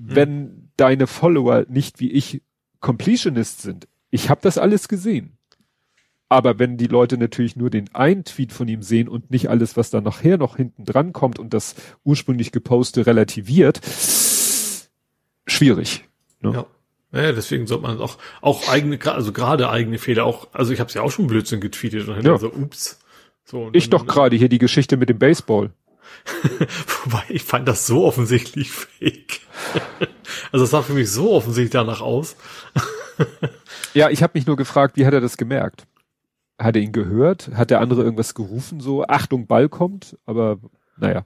Wenn 0.00 0.70
deine 0.76 1.08
Follower 1.08 1.66
nicht 1.68 1.98
wie 1.98 2.12
ich 2.12 2.40
Completionist 2.80 3.62
sind, 3.62 3.88
ich 4.10 4.30
habe 4.30 4.40
das 4.42 4.58
alles 4.58 4.88
gesehen. 4.88 5.32
Aber 6.30 6.58
wenn 6.58 6.76
die 6.76 6.86
Leute 6.88 7.16
natürlich 7.16 7.56
nur 7.56 7.70
den 7.70 7.94
einen 7.94 8.22
Tweet 8.24 8.52
von 8.52 8.68
ihm 8.68 8.82
sehen 8.82 9.08
und 9.08 9.30
nicht 9.30 9.48
alles, 9.48 9.76
was 9.78 9.88
da 9.90 10.00
nachher 10.02 10.36
noch 10.36 10.56
hinten 10.56 10.84
dran 10.84 11.14
kommt 11.14 11.38
und 11.38 11.54
das 11.54 11.74
ursprünglich 12.04 12.52
geposte 12.52 13.06
relativiert, 13.06 13.80
schwierig. 15.46 16.04
Ne? 16.40 16.52
Ja. 16.52 16.66
Ja, 17.10 17.32
deswegen 17.32 17.66
sollte 17.66 17.84
man 17.84 17.98
auch, 18.00 18.18
auch 18.42 18.68
eigene, 18.68 18.98
also 19.06 19.32
gerade 19.32 19.70
eigene 19.70 19.96
Fehler 19.96 20.26
auch, 20.26 20.48
also 20.52 20.74
ich 20.74 20.80
habe 20.80 20.88
es 20.88 20.94
ja 20.94 21.00
auch 21.00 21.10
schon 21.10 21.26
Blödsinn 21.26 21.58
getweetet 21.60 22.06
und 22.06 22.16
Ja. 22.22 22.32
ja. 22.32 22.38
so, 22.38 22.52
ups. 22.52 23.00
So, 23.44 23.70
Ich 23.72 23.88
dann- 23.88 24.00
doch 24.00 24.06
gerade 24.06 24.36
hier 24.36 24.50
die 24.50 24.58
Geschichte 24.58 24.98
mit 24.98 25.08
dem 25.08 25.18
Baseball. 25.18 25.70
Wobei, 27.04 27.24
ich 27.28 27.42
fand 27.42 27.66
das 27.68 27.86
so 27.86 28.04
offensichtlich 28.04 28.70
fake. 28.70 29.40
also 30.52 30.64
es 30.64 30.70
sah 30.70 30.82
für 30.82 30.92
mich 30.92 31.10
so 31.10 31.32
offensichtlich 31.32 31.72
danach 31.72 32.00
aus. 32.00 32.36
Ja, 33.94 34.10
ich 34.10 34.22
habe 34.22 34.38
mich 34.38 34.46
nur 34.46 34.56
gefragt, 34.56 34.96
wie 34.96 35.06
hat 35.06 35.14
er 35.14 35.20
das 35.20 35.36
gemerkt? 35.36 35.86
Hat 36.58 36.76
er 36.76 36.82
ihn 36.82 36.92
gehört? 36.92 37.50
Hat 37.54 37.70
der 37.70 37.80
andere 37.80 38.02
irgendwas 38.02 38.34
gerufen, 38.34 38.80
so 38.80 39.04
Achtung, 39.04 39.46
Ball 39.46 39.68
kommt? 39.68 40.16
Aber 40.26 40.58
naja. 40.96 41.24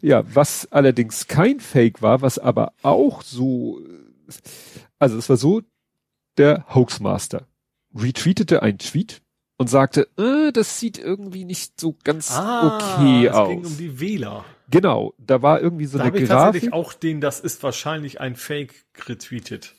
ja, 0.00 0.22
was 0.34 0.70
allerdings 0.72 1.26
kein 1.26 1.60
Fake 1.60 2.02
war, 2.02 2.22
was 2.22 2.38
aber 2.38 2.72
auch 2.82 3.22
so, 3.22 3.80
also 4.98 5.18
es 5.18 5.28
war 5.28 5.36
so, 5.36 5.62
der 6.38 6.64
Hoaxmaster 6.74 7.46
retweetete 7.94 8.62
einen 8.62 8.78
Tweet 8.78 9.22
und 9.56 9.68
sagte, 9.68 10.08
äh, 10.18 10.52
das 10.52 10.80
sieht 10.80 10.98
irgendwie 10.98 11.44
nicht 11.44 11.80
so 11.80 11.96
ganz 12.04 12.30
okay 12.30 13.26
es 13.26 13.32
aus. 13.34 13.48
ging 13.48 13.64
um 13.64 13.76
die 13.76 14.00
Wähler. 14.00 14.44
genau, 14.68 15.14
da 15.18 15.42
war 15.42 15.60
irgendwie 15.60 15.86
so 15.86 15.98
Da 15.98 16.04
eine 16.04 16.12
habe 16.12 16.18
ich 16.22 16.28
Grafik. 16.28 16.44
tatsächlich 16.62 16.72
auch 16.72 16.92
den, 16.92 17.20
das 17.20 17.40
ist 17.40 17.62
wahrscheinlich 17.62 18.20
ein 18.20 18.36
Fake 18.36 18.84
retweetet. 19.06 19.74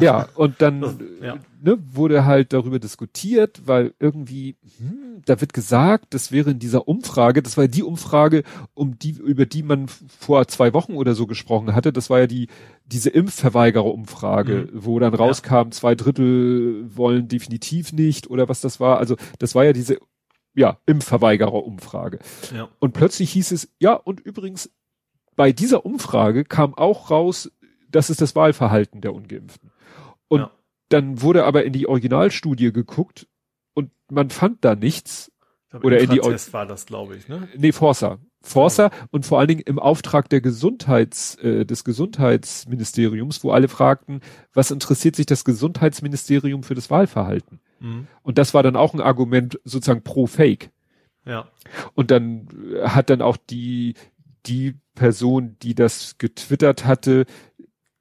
Ja, 0.00 0.28
und 0.34 0.60
dann 0.60 0.80
Das- 0.80 0.96
ja. 1.22 1.36
ne, 1.62 1.78
wurde 1.92 2.24
halt 2.24 2.52
darüber 2.52 2.80
diskutiert, 2.80 3.62
weil 3.66 3.94
irgendwie, 4.00 4.56
hm, 4.78 5.22
da 5.24 5.40
wird 5.40 5.52
gesagt, 5.52 6.14
das 6.14 6.32
wäre 6.32 6.50
in 6.50 6.58
dieser 6.58 6.88
Umfrage, 6.88 7.42
das 7.42 7.56
war 7.56 7.68
die 7.68 7.84
Umfrage, 7.84 8.42
um 8.74 8.98
die, 8.98 9.12
über 9.12 9.46
die 9.46 9.62
man 9.62 9.86
vor 9.88 10.48
zwei 10.48 10.74
Wochen 10.74 10.94
oder 10.94 11.14
so 11.14 11.28
gesprochen 11.28 11.74
hatte, 11.76 11.92
das 11.92 12.10
war 12.10 12.18
ja 12.18 12.26
die, 12.26 12.48
diese 12.86 13.10
Impfverweigerer-Umfrage, 13.10 14.68
wo 14.72 14.98
dann 14.98 15.14
rauskam, 15.14 15.70
zwei 15.70 15.94
Drittel 15.94 16.84
wollen 16.96 17.28
definitiv 17.28 17.92
nicht 17.92 18.28
oder 18.28 18.48
was 18.48 18.60
das 18.60 18.80
war. 18.80 18.98
Also 18.98 19.16
das 19.38 19.54
war 19.54 19.64
ja 19.64 19.72
diese, 19.72 19.98
ja, 20.54 20.78
Impfverweigerer-Umfrage. 20.86 22.18
Ja. 22.54 22.68
Und 22.80 22.94
plötzlich 22.94 23.30
hieß 23.32 23.52
es, 23.52 23.68
ja, 23.78 23.94
und 23.94 24.20
übrigens, 24.20 24.70
bei 25.36 25.52
dieser 25.52 25.84
Umfrage 25.86 26.44
kam 26.44 26.74
auch 26.74 27.10
raus, 27.10 27.50
das 27.90 28.10
ist 28.10 28.20
das 28.20 28.34
Wahlverhalten 28.34 29.00
der 29.00 29.14
Ungeimpften. 29.14 29.70
Und 30.28 30.40
Ja. 30.40 30.50
dann 30.88 31.20
wurde 31.22 31.44
aber 31.44 31.64
in 31.64 31.72
die 31.72 31.86
Originalstudie 31.86 32.72
geguckt 32.72 33.26
und 33.74 33.90
man 34.10 34.30
fand 34.30 34.64
da 34.64 34.74
nichts. 34.74 35.30
Ich 35.64 35.70
glaub, 35.70 35.84
Oder 35.84 36.00
in 36.00 36.10
die 36.10 36.16
Infratest 36.18 36.52
war 36.52 36.66
das, 36.66 36.86
glaube 36.86 37.16
ich, 37.16 37.28
ne? 37.28 37.48
Nee, 37.56 37.72
Forsa. 37.72 38.18
Forsa 38.42 38.90
und 39.10 39.24
vor 39.24 39.38
allen 39.38 39.48
Dingen 39.48 39.62
im 39.64 39.78
Auftrag 39.78 40.28
der 40.28 40.40
Gesundheits, 40.42 41.34
äh, 41.36 41.64
des 41.64 41.82
Gesundheitsministeriums, 41.82 43.42
wo 43.42 43.50
alle 43.50 43.68
fragten, 43.68 44.20
was 44.52 44.70
interessiert 44.70 45.16
sich 45.16 45.26
das 45.26 45.44
Gesundheitsministerium 45.44 46.62
für 46.62 46.74
das 46.74 46.90
Wahlverhalten? 46.90 47.60
Mhm. 47.80 48.06
Und 48.22 48.38
das 48.38 48.54
war 48.54 48.62
dann 48.62 48.76
auch 48.76 48.94
ein 48.94 49.00
Argument 49.00 49.58
sozusagen 49.64 50.02
pro 50.02 50.26
Fake. 50.26 50.70
Ja. 51.24 51.48
Und 51.94 52.10
dann 52.10 52.48
äh, 52.74 52.88
hat 52.88 53.10
dann 53.10 53.22
auch 53.22 53.36
die, 53.38 53.94
die 54.46 54.74
Person, 54.94 55.56
die 55.62 55.74
das 55.74 56.18
getwittert 56.18 56.84
hatte, 56.84 57.24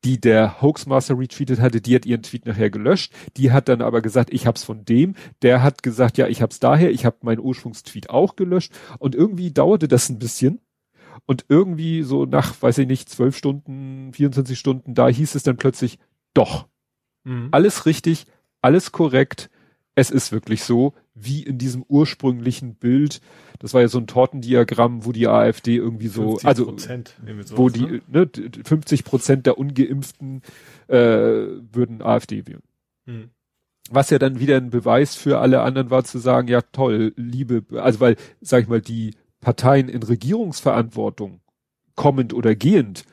die 0.03 0.19
der 0.19 0.61
Hoaxmaster 0.61 1.17
retweetet 1.17 1.59
hatte, 1.59 1.81
die 1.81 1.95
hat 1.95 2.05
ihren 2.05 2.23
Tweet 2.23 2.45
nachher 2.45 2.69
gelöscht. 2.69 3.13
Die 3.37 3.51
hat 3.51 3.69
dann 3.69 3.81
aber 3.81 4.01
gesagt, 4.01 4.33
ich 4.33 4.45
hab's 4.45 4.63
von 4.63 4.85
dem. 4.85 5.15
Der 5.41 5.63
hat 5.63 5.81
gesagt, 5.83 6.17
ja, 6.17 6.27
ich 6.27 6.41
hab's 6.41 6.59
daher. 6.59 6.91
Ich 6.91 7.05
habe 7.05 7.17
meinen 7.21 7.39
Ursprungstweet 7.39 8.09
auch 8.09 8.35
gelöscht. 8.35 8.73
Und 8.99 9.15
irgendwie 9.15 9.51
dauerte 9.51 9.87
das 9.87 10.09
ein 10.09 10.19
bisschen. 10.19 10.59
Und 11.25 11.45
irgendwie 11.47 12.03
so 12.03 12.25
nach, 12.25 12.61
weiß 12.61 12.79
ich 12.79 12.87
nicht, 12.87 13.09
zwölf 13.09 13.37
Stunden, 13.37 14.11
24 14.13 14.59
Stunden, 14.59 14.93
da 14.93 15.07
hieß 15.07 15.35
es 15.35 15.43
dann 15.43 15.57
plötzlich, 15.57 15.99
doch, 16.33 16.67
Mhm. 17.23 17.49
alles 17.51 17.85
richtig, 17.85 18.25
alles 18.61 18.91
korrekt. 18.91 19.49
Es 19.95 20.09
ist 20.09 20.31
wirklich 20.31 20.63
so, 20.63 20.93
wie 21.13 21.43
in 21.43 21.57
diesem 21.57 21.83
ursprünglichen 21.87 22.75
Bild. 22.75 23.21
Das 23.59 23.73
war 23.73 23.81
ja 23.81 23.87
so 23.87 23.99
ein 23.99 24.07
Tortendiagramm, 24.07 25.05
wo 25.05 25.11
die 25.11 25.27
AfD 25.27 25.75
irgendwie 25.75 26.07
so, 26.07 26.31
50 26.37 26.47
also 26.47 26.65
sowas, 26.65 27.57
wo 27.57 27.69
die 27.69 28.01
ne? 28.07 28.27
ne, 28.27 28.29
50 28.63 29.03
Prozent 29.03 29.45
der 29.45 29.57
Ungeimpften 29.57 30.41
äh, 30.87 30.97
würden 30.97 32.01
AfD 32.01 32.47
wählen. 32.47 32.63
Mhm. 33.05 33.29
Was 33.91 34.09
ja 34.09 34.17
dann 34.17 34.39
wieder 34.39 34.57
ein 34.57 34.69
Beweis 34.69 35.15
für 35.15 35.39
alle 35.39 35.61
anderen 35.61 35.89
war 35.89 36.03
zu 36.03 36.17
sagen, 36.17 36.47
ja 36.47 36.61
toll, 36.61 37.13
liebe, 37.15 37.63
also 37.79 37.99
weil, 37.99 38.15
sag 38.41 38.63
ich 38.63 38.69
mal, 38.69 38.81
die 38.81 39.13
Parteien 39.41 39.89
in 39.89 40.03
Regierungsverantwortung, 40.03 41.41
kommend 41.95 42.33
oder 42.33 42.55
gehend, 42.55 43.05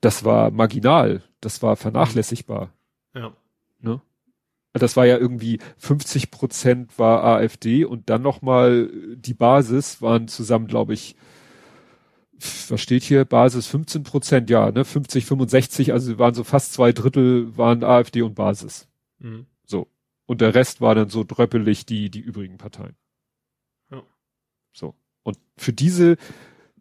das 0.00 0.24
war 0.24 0.50
marginal, 0.50 1.22
das 1.40 1.62
war 1.62 1.76
vernachlässigbar. 1.76 2.72
Das 4.72 4.96
war 4.96 5.04
ja 5.04 5.18
irgendwie 5.18 5.58
50 5.78 6.30
Prozent 6.30 6.98
war 6.98 7.24
AfD 7.24 7.84
und 7.84 8.08
dann 8.08 8.22
nochmal 8.22 8.88
die 9.16 9.34
Basis 9.34 10.00
waren 10.00 10.28
zusammen, 10.28 10.68
glaube 10.68 10.94
ich, 10.94 11.16
was 12.68 12.80
steht 12.80 13.02
hier? 13.02 13.24
Basis 13.24 13.66
15 13.66 14.02
Prozent, 14.02 14.50
ja, 14.50 14.70
ne? 14.70 14.84
50, 14.84 15.26
65, 15.26 15.92
also 15.92 16.18
waren 16.18 16.34
so 16.34 16.44
fast 16.44 16.72
zwei 16.72 16.92
Drittel 16.92 17.56
waren 17.56 17.84
AfD 17.84 18.22
und 18.22 18.34
Basis. 18.34 18.88
Mhm. 19.18 19.46
So. 19.66 19.88
Und 20.26 20.40
der 20.40 20.54
Rest 20.54 20.80
war 20.80 20.94
dann 20.94 21.08
so 21.08 21.24
dröppelig 21.24 21.86
die, 21.86 22.10
die 22.10 22.20
übrigen 22.20 22.56
Parteien. 22.56 22.96
Ja. 23.90 24.02
So. 24.72 24.94
Und 25.22 25.38
für 25.56 25.72
diese, 25.72 26.16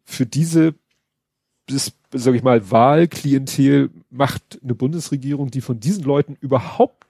für 0.05 0.25
diese, 0.25 0.75
das, 1.67 1.93
sag 2.11 2.35
ich 2.35 2.43
mal, 2.43 2.71
Wahlklientel 2.71 3.89
macht 4.09 4.59
eine 4.63 4.75
Bundesregierung, 4.75 5.51
die 5.51 5.61
von 5.61 5.79
diesen 5.79 6.03
Leuten 6.03 6.37
überhaupt 6.39 7.07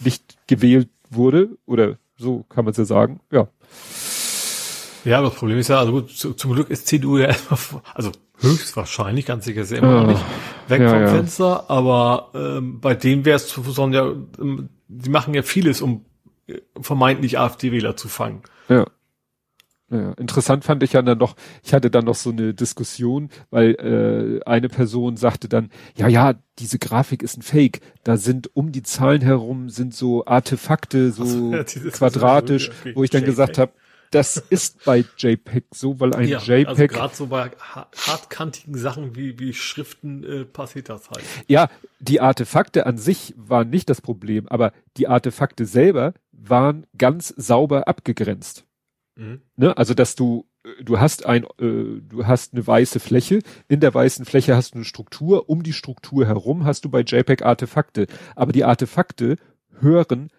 nicht 0.00 0.36
gewählt 0.46 0.88
wurde, 1.10 1.50
oder 1.66 1.98
so 2.16 2.44
kann 2.48 2.64
man 2.64 2.72
es 2.72 2.78
ja 2.78 2.84
sagen, 2.84 3.20
ja. 3.30 3.48
Ja, 5.04 5.22
das 5.22 5.34
Problem 5.34 5.58
ist 5.58 5.68
ja, 5.68 5.78
also 5.78 5.92
gut, 5.92 6.10
zu, 6.10 6.34
zum 6.34 6.52
Glück 6.52 6.70
ist 6.70 6.86
CDU 6.86 7.18
ja 7.18 7.26
erstmal, 7.28 7.82
also 7.94 8.12
höchstwahrscheinlich, 8.38 9.26
ganz 9.26 9.44
sicher 9.44 9.62
ist 9.62 9.72
ja 9.72 9.78
immer 9.78 10.02
noch 10.02 10.06
nicht 10.08 10.24
weg 10.68 10.82
ja, 10.82 10.90
vom 10.90 11.00
ja. 11.00 11.08
Fenster, 11.08 11.70
aber 11.70 12.30
ähm, 12.34 12.80
bei 12.80 12.94
denen 12.94 13.24
wäre 13.24 13.36
es 13.36 13.54
ja, 13.54 14.12
ähm, 14.38 14.68
die 14.88 15.10
machen 15.10 15.34
ja 15.34 15.42
vieles, 15.42 15.80
um 15.82 16.04
äh, 16.46 16.58
vermeintlich 16.80 17.38
AfD-Wähler 17.38 17.96
zu 17.96 18.08
fangen. 18.08 18.42
Ja. 18.68 18.86
Ja, 19.90 20.12
interessant 20.12 20.64
fand 20.64 20.84
ich 20.84 20.92
ja 20.92 21.02
dann 21.02 21.18
noch, 21.18 21.34
ich 21.64 21.74
hatte 21.74 21.90
dann 21.90 22.04
noch 22.04 22.14
so 22.14 22.30
eine 22.30 22.54
Diskussion, 22.54 23.28
weil 23.50 23.74
äh, 23.74 24.48
eine 24.48 24.68
Person 24.68 25.16
sagte 25.16 25.48
dann, 25.48 25.70
ja, 25.96 26.06
ja, 26.06 26.34
diese 26.60 26.78
Grafik 26.78 27.24
ist 27.24 27.36
ein 27.36 27.42
Fake. 27.42 27.80
Da 28.04 28.16
sind 28.16 28.54
um 28.54 28.70
die 28.70 28.84
Zahlen 28.84 29.20
herum 29.20 29.68
sind 29.68 29.92
so 29.92 30.24
Artefakte, 30.26 31.10
so 31.10 31.22
also, 31.22 31.54
ja, 31.54 31.64
quadratisch, 31.90 32.70
okay. 32.70 32.92
wo 32.94 33.02
ich 33.02 33.10
dann 33.10 33.22
JPEG. 33.22 33.30
gesagt 33.30 33.58
habe, 33.58 33.72
das 34.12 34.36
ist 34.36 34.84
bei 34.84 35.04
JPEG 35.18 35.64
so, 35.72 35.98
weil 35.98 36.14
ein 36.14 36.28
ja, 36.28 36.38
JPEG. 36.38 36.68
Also 36.68 36.86
gerade 36.86 37.14
so 37.14 37.26
bei 37.26 37.50
hartkantigen 37.60 38.76
Sachen 38.76 39.16
wie, 39.16 39.38
wie 39.38 39.52
Schriften 39.52 40.24
äh, 40.24 40.44
passiert 40.44 40.88
das 40.88 41.10
halt. 41.10 41.24
Ja, 41.48 41.68
die 41.98 42.20
Artefakte 42.20 42.86
an 42.86 42.96
sich 42.96 43.34
waren 43.36 43.70
nicht 43.70 43.88
das 43.88 44.00
Problem, 44.00 44.46
aber 44.48 44.72
die 44.96 45.08
Artefakte 45.08 45.64
selber 45.64 46.14
waren 46.32 46.86
ganz 46.96 47.28
sauber 47.36 47.88
abgegrenzt. 47.88 48.64
Mhm. 49.20 49.42
Ne? 49.56 49.76
Also, 49.76 49.94
dass 49.94 50.16
du, 50.16 50.46
äh, 50.64 50.82
du 50.82 50.98
hast 50.98 51.26
ein, 51.26 51.44
äh, 51.58 52.00
du 52.00 52.26
hast 52.26 52.54
eine 52.54 52.66
weiße 52.66 53.00
Fläche, 53.00 53.40
in 53.68 53.80
der 53.80 53.92
weißen 53.92 54.24
Fläche 54.24 54.56
hast 54.56 54.72
du 54.72 54.78
eine 54.78 54.84
Struktur, 54.84 55.48
um 55.50 55.62
die 55.62 55.74
Struktur 55.74 56.26
herum 56.26 56.64
hast 56.64 56.84
du 56.84 56.88
bei 56.88 57.02
JPEG 57.02 57.42
Artefakte. 57.42 58.06
Aber 58.34 58.52
die 58.52 58.64
Artefakte 58.64 59.36
hören 59.78 60.30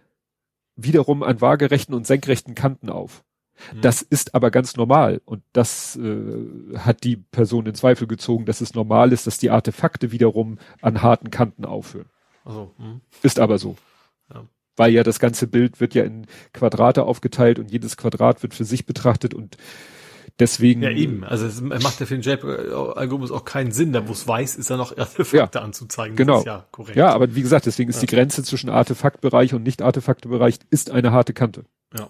wiederum 0.76 1.22
an 1.22 1.42
waagerechten 1.42 1.94
und 1.94 2.08
senkrechten 2.08 2.56
Kanten 2.56 2.90
auf. 2.90 3.24
Mhm. 3.72 3.82
Das 3.82 4.02
ist 4.02 4.34
aber 4.34 4.50
ganz 4.50 4.76
normal 4.76 5.22
und 5.26 5.44
das 5.54 5.96
äh, 5.98 6.78
hat 6.78 7.04
die 7.04 7.18
Person 7.18 7.68
in 7.68 7.76
Zweifel 7.76 8.08
gezogen, 8.08 8.46
dass 8.46 8.62
es 8.62 8.74
normal 8.74 9.14
ist, 9.14 9.28
dass 9.28 9.38
die 9.38 9.52
Artefakte 9.52 10.12
wiederum 10.12 10.58
an 10.82 11.04
harten 11.04 11.30
Kanten 11.30 11.66
aufhören. 11.66 12.10
Also, 12.44 12.74
ist 13.22 13.40
aber 13.40 13.60
so 13.60 13.78
weil 14.82 14.94
ja 14.94 15.04
das 15.04 15.20
ganze 15.20 15.46
Bild 15.46 15.80
wird 15.80 15.94
ja 15.94 16.04
in 16.04 16.26
Quadrate 16.54 17.04
aufgeteilt 17.04 17.60
und 17.60 17.72
jedes 17.72 17.98
Quadrat 17.98 18.42
wird 18.42 18.56
für 18.56 18.66
sich 18.66 18.88
betrachtet 18.88 19.36
und 19.36 19.56
deswegen. 20.40 20.82
Ja, 20.82 20.90
eben. 20.90 21.24
Also 21.24 21.46
es 21.46 21.62
macht 21.62 22.00
ja 22.00 22.08
für 22.08 22.18
den 22.18 22.24
JPEG-Algorithmus 22.24 23.30
auch 23.30 23.46
keinen 23.46 23.72
Sinn. 23.72 23.94
Da 23.94 24.08
wo 24.08 24.12
es 24.12 24.28
weiß, 24.28 24.56
ist 24.56 24.72
er 24.72 24.78
noch 24.78 24.98
Artefakte 24.98 25.60
ja, 25.60 25.64
anzuzeigen. 25.64 26.16
Genau. 26.16 26.44
ja 26.46 26.66
korrekt. 26.72 26.98
Ja, 26.98 27.14
aber 27.14 27.36
wie 27.36 27.44
gesagt, 27.44 27.68
deswegen 27.68 27.92
ist 27.92 27.98
ja. 27.98 28.08
die 28.08 28.16
Grenze 28.16 28.42
zwischen 28.42 28.72
Artefaktbereich 28.72 29.54
und 29.54 29.62
Nicht-Artefaktebereich 29.62 30.58
ist 30.72 30.90
eine 30.90 31.12
harte 31.12 31.34
Kante. 31.34 31.66
Ja. 31.96 32.10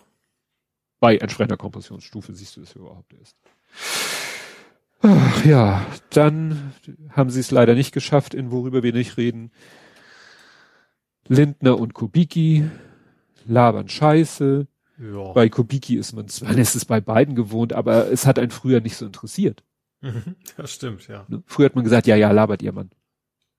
Bei 1.02 1.18
entsprechender 1.18 1.58
Kompressionsstufe 1.58 2.34
siehst 2.34 2.56
du 2.56 2.62
es 2.62 2.74
überhaupt 2.74 3.14
erst. 3.20 3.36
Ach, 5.02 5.44
ja, 5.44 5.86
dann 6.12 6.72
haben 7.10 7.32
sie 7.32 7.42
es 7.42 7.52
leider 7.52 7.76
nicht 7.76 7.92
geschafft, 7.92 8.34
in 8.34 8.50
worüber 8.50 8.82
wir 8.82 8.94
nicht 8.94 9.18
reden. 9.18 9.52
Lindner 11.32 11.80
und 11.80 11.94
Kubicki 11.94 12.70
labern 13.46 13.88
Scheiße. 13.88 14.68
Ja. 15.00 15.32
Bei 15.32 15.50
Kubicki 15.50 15.96
ist 15.96 16.14
man 16.14 16.28
zwar, 16.28 16.56
ist 16.58 16.76
es 16.76 16.86
bei 16.86 17.00
beiden 17.00 17.36
gewohnt, 17.36 17.74
aber 17.74 18.12
es 18.12 18.26
hat 18.26 18.38
einen 18.38 18.52
früher 18.52 18.82
nicht 18.82 18.98
so 18.98 19.06
interessiert. 19.06 19.64
Das 20.58 20.74
stimmt, 20.74 21.08
ja. 21.08 21.26
Ne? 21.30 21.44
Früher 21.46 21.68
hat 21.68 21.76
man 21.76 21.84
gesagt, 21.84 22.08
ja, 22.08 22.16
ja, 22.16 22.32
labert 22.32 22.62
ihr 22.62 22.74
Mann. 22.74 22.90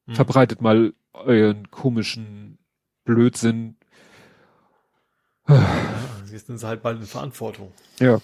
Mhm. 0.06 0.14
Verbreitet 0.14 0.60
mal 0.60 0.92
euren 1.12 1.70
komischen 1.70 2.58
Blödsinn. 3.04 3.76
Ja, 5.48 5.64
jetzt 6.30 6.48
sind 6.48 6.58
sie 6.58 6.66
halt 6.66 6.82
bald 6.82 7.00
in 7.00 7.06
Verantwortung. 7.06 7.72
Ja. 8.00 8.20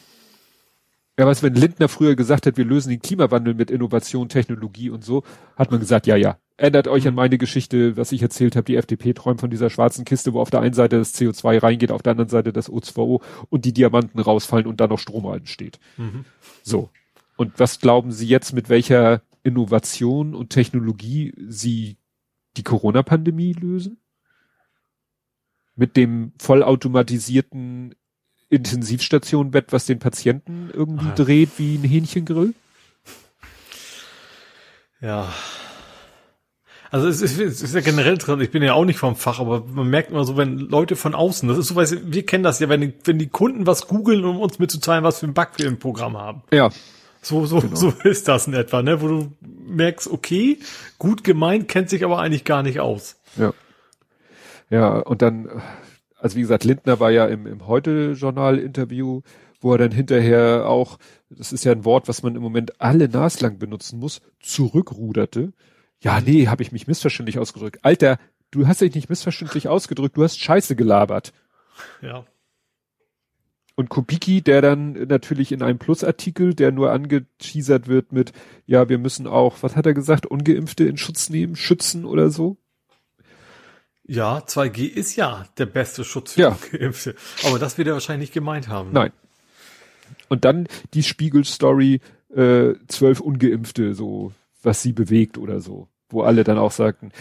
Ja, 1.19 1.27
was, 1.27 1.43
wenn 1.43 1.55
Lindner 1.55 1.89
früher 1.89 2.15
gesagt 2.15 2.47
hat, 2.47 2.57
wir 2.57 2.65
lösen 2.65 2.91
den 2.91 3.03
Klimawandel 3.03 3.55
mit 3.55 3.71
Innovation, 3.71 4.29
Technologie 4.29 4.91
und 4.91 5.05
so, 5.05 5.25
hat 5.57 5.71
man 5.71 5.81
gesagt, 5.81 6.07
ja, 6.07 6.17
ja, 6.17 6.39
Erinnert 6.59 6.89
euch 6.89 7.07
an 7.07 7.15
mhm. 7.15 7.19
meine 7.19 7.39
Geschichte, 7.39 7.97
was 7.97 8.11
ich 8.11 8.21
erzählt 8.21 8.57
habe, 8.57 8.65
die 8.65 8.75
FDP 8.75 9.15
träumt 9.15 9.41
von 9.41 9.49
dieser 9.49 9.71
schwarzen 9.71 10.05
Kiste, 10.05 10.33
wo 10.33 10.41
auf 10.41 10.51
der 10.51 10.61
einen 10.61 10.75
Seite 10.75 10.99
das 10.99 11.15
CO2 11.15 11.63
reingeht, 11.63 11.93
auf 11.93 12.03
der 12.03 12.11
anderen 12.11 12.29
Seite 12.29 12.53
das 12.53 12.69
O2O 12.69 13.23
und 13.49 13.65
die 13.65 13.73
Diamanten 13.73 14.19
rausfallen 14.19 14.67
und 14.67 14.81
dann 14.81 14.91
noch 14.91 14.99
Strom 14.99 15.33
entsteht. 15.33 15.79
Mhm. 15.97 16.25
So. 16.65 16.91
Und 17.37 17.61
was 17.61 17.79
glauben 17.79 18.11
Sie 18.11 18.27
jetzt, 18.27 18.53
mit 18.53 18.69
welcher 18.69 19.23
Innovation 19.45 20.35
und 20.35 20.51
Technologie 20.51 21.33
Sie 21.47 21.97
die 22.57 22.65
Corona-Pandemie 22.65 23.53
lösen? 23.53 24.01
Mit 25.77 25.97
dem 25.97 26.33
vollautomatisierten 26.41 27.95
Intensivstationbett, 28.51 29.73
was 29.73 29.87
den 29.87 29.99
Patienten 29.99 30.71
irgendwie 30.73 31.09
ah. 31.09 31.15
dreht 31.15 31.51
wie 31.59 31.77
ein 31.77 31.85
Hähnchengrill? 31.85 32.55
Ja, 35.01 35.29
also 36.91 37.09
es 37.09 37.21
ist, 37.21 37.39
es 37.39 37.63
ist 37.63 37.75
ja 37.75 37.81
generell 37.81 38.17
drin, 38.17 38.41
ich 38.41 38.51
bin 38.51 38.63
ja 38.63 38.73
auch 38.73 38.85
nicht 38.85 38.99
vom 38.99 39.15
Fach, 39.15 39.41
aber 39.41 39.63
man 39.67 39.89
merkt 39.89 40.11
immer 40.11 40.25
so, 40.25 40.37
wenn 40.37 40.59
Leute 40.59 40.97
von 40.97 41.15
außen, 41.15 41.49
das 41.49 41.59
ist 41.59 41.69
so, 41.69 41.77
weißt 41.77 41.93
du, 41.93 42.13
wir 42.13 42.25
kennen 42.25 42.45
das 42.45 42.61
ja, 42.61 42.69
wenn 42.69 42.81
die, 42.81 42.95
wenn 43.05 43.19
die 43.19 43.29
Kunden 43.29 43.67
was 43.67 43.89
googeln, 43.89 44.25
um 44.25 44.41
uns 44.41 44.59
mitzuteilen, 44.59 45.05
was 45.05 45.21
für 45.21 45.27
ein 45.27 45.35
Bug 45.35 45.49
wir 45.57 45.67
im 45.67 45.79
Programm 45.79 46.17
haben. 46.17 46.43
Ja. 46.53 46.71
So, 47.21 47.45
so, 47.45 47.61
genau. 47.61 47.77
so 47.77 47.93
ist 48.05 48.29
das 48.29 48.47
in 48.47 48.55
etwa, 48.55 48.83
ne? 48.83 49.03
Wo 49.03 49.09
du 49.09 49.33
merkst, 49.67 50.09
okay, 50.11 50.59
gut 50.99 51.25
gemeint, 51.25 51.69
kennt 51.69 51.91
sich 51.91 52.05
aber 52.05 52.21
eigentlich 52.21 52.45
gar 52.45 52.63
nicht 52.63 52.81
aus. 52.81 53.17
Ja. 53.37 53.53
Ja, 54.71 54.99
und 54.99 55.21
dann, 55.21 55.51
also 56.19 56.37
wie 56.37 56.43
gesagt, 56.43 56.65
Lindner 56.65 57.01
war 57.01 57.11
ja 57.11 57.27
im, 57.27 57.47
im 57.47 57.67
Heute-Journal-Interview, 57.67 59.23
wo 59.61 59.73
er 59.73 59.79
dann 59.79 59.93
hinterher 59.93 60.69
auch, 60.69 60.99
das 61.31 61.53
ist 61.53 61.65
ja 61.65 61.73
ein 61.73 61.85
Wort, 61.85 62.09
was 62.09 62.23
man 62.23 62.37
im 62.37 62.43
Moment 62.43 62.81
alle 62.81 63.09
naslang 63.09 63.59
benutzen 63.59 63.99
muss, 63.99 64.21
zurückruderte 64.41 65.53
ja, 66.01 66.21
nee, 66.21 66.47
habe 66.47 66.63
ich 66.63 66.73
mich 66.73 66.87
missverständlich 66.87 67.39
ausgedrückt. 67.39 67.81
Alter, 67.83 68.19
du 68.51 68.67
hast 68.67 68.81
dich 68.81 68.95
nicht 68.95 69.11
missverständlich 69.11 69.69
ausgedrückt, 69.69 70.17
du 70.17 70.23
hast 70.23 70.39
Scheiße 70.39 70.77
gelabert. 70.77 71.33
Ja. 72.01 72.25
Und 73.75 73.91
Kubicki, 73.91 74.43
der 74.43 74.61
dann 74.61 74.93
natürlich 75.07 75.53
in 75.53 75.63
einem 75.63 75.79
Plusartikel, 75.79 76.55
der 76.55 76.73
nur 76.73 76.91
angeteasert 76.91 77.87
wird 77.87 78.13
mit, 78.13 78.33
ja, 78.67 78.89
wir 78.89 78.99
müssen 78.99 79.27
auch, 79.27 79.63
was 79.63 79.77
hat 79.77 79.87
er 79.87 79.95
gesagt, 79.95 80.27
Ungeimpfte 80.27 80.85
in 80.85 80.97
Schutz 80.97 81.31
nehmen, 81.31 81.55
schützen 81.55 82.05
oder 82.05 82.31
so? 82.31 82.57
Ja, 84.09 84.39
2G 84.39 84.89
ist 84.89 85.17
ja 85.17 85.47
der 85.59 85.67
beste 85.67 86.03
Schutz 86.03 86.33
für 86.33 86.41
ja. 86.41 86.49
Ungeimpfte. 86.73 87.15
Aber 87.45 87.59
das 87.59 87.77
wird 87.77 87.89
er 87.89 87.95
wahrscheinlich 87.95 88.29
nicht 88.29 88.35
gemeint 88.35 88.69
haben. 88.69 88.91
Nein. 88.93 89.13
Und 90.29 90.47
dann 90.47 90.67
die 90.95 91.03
Spiegel-Story, 91.03 92.01
äh, 92.35 92.73
zwölf 92.89 93.21
Ungeimpfte, 93.21 93.95
so 93.95 94.33
was 94.63 94.83
sie 94.83 94.93
bewegt 94.93 95.37
oder 95.37 95.61
so. 95.61 95.89
Wo 96.09 96.23
alle 96.23 96.43
dann 96.43 96.57
auch 96.57 96.73
sagten, 96.73 97.13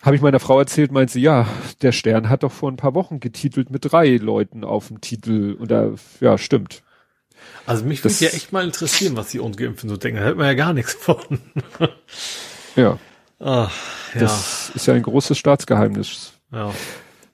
habe 0.00 0.16
ich 0.16 0.22
meiner 0.22 0.40
Frau 0.40 0.58
erzählt, 0.58 0.92
meint 0.92 1.10
sie, 1.10 1.20
ja, 1.20 1.46
der 1.82 1.92
Stern 1.92 2.30
hat 2.30 2.42
doch 2.42 2.52
vor 2.52 2.70
ein 2.70 2.76
paar 2.76 2.94
Wochen 2.94 3.20
getitelt 3.20 3.70
mit 3.70 3.92
drei 3.92 4.16
Leuten 4.16 4.64
auf 4.64 4.88
dem 4.88 5.02
Titel. 5.02 5.56
Und 5.58 5.70
da, 5.70 5.92
ja, 6.20 6.38
stimmt. 6.38 6.82
Also 7.66 7.84
mich 7.84 8.02
würde 8.02 8.16
ja 8.20 8.30
echt 8.30 8.50
mal 8.50 8.64
interessieren, 8.64 9.14
was 9.16 9.28
die 9.28 9.40
Ungeimpften 9.40 9.90
so 9.90 9.98
denken. 9.98 10.20
Da 10.20 10.24
hört 10.24 10.38
man 10.38 10.46
ja 10.46 10.54
gar 10.54 10.72
nichts 10.72 10.94
von. 10.94 11.18
ja. 12.76 12.98
Ach, 13.38 13.74
ja. 14.14 14.20
Das 14.20 14.70
ist 14.74 14.86
ja 14.86 14.94
ein 14.94 15.02
großes 15.02 15.38
Staatsgeheimnis. 15.38 16.32
Ja. 16.52 16.72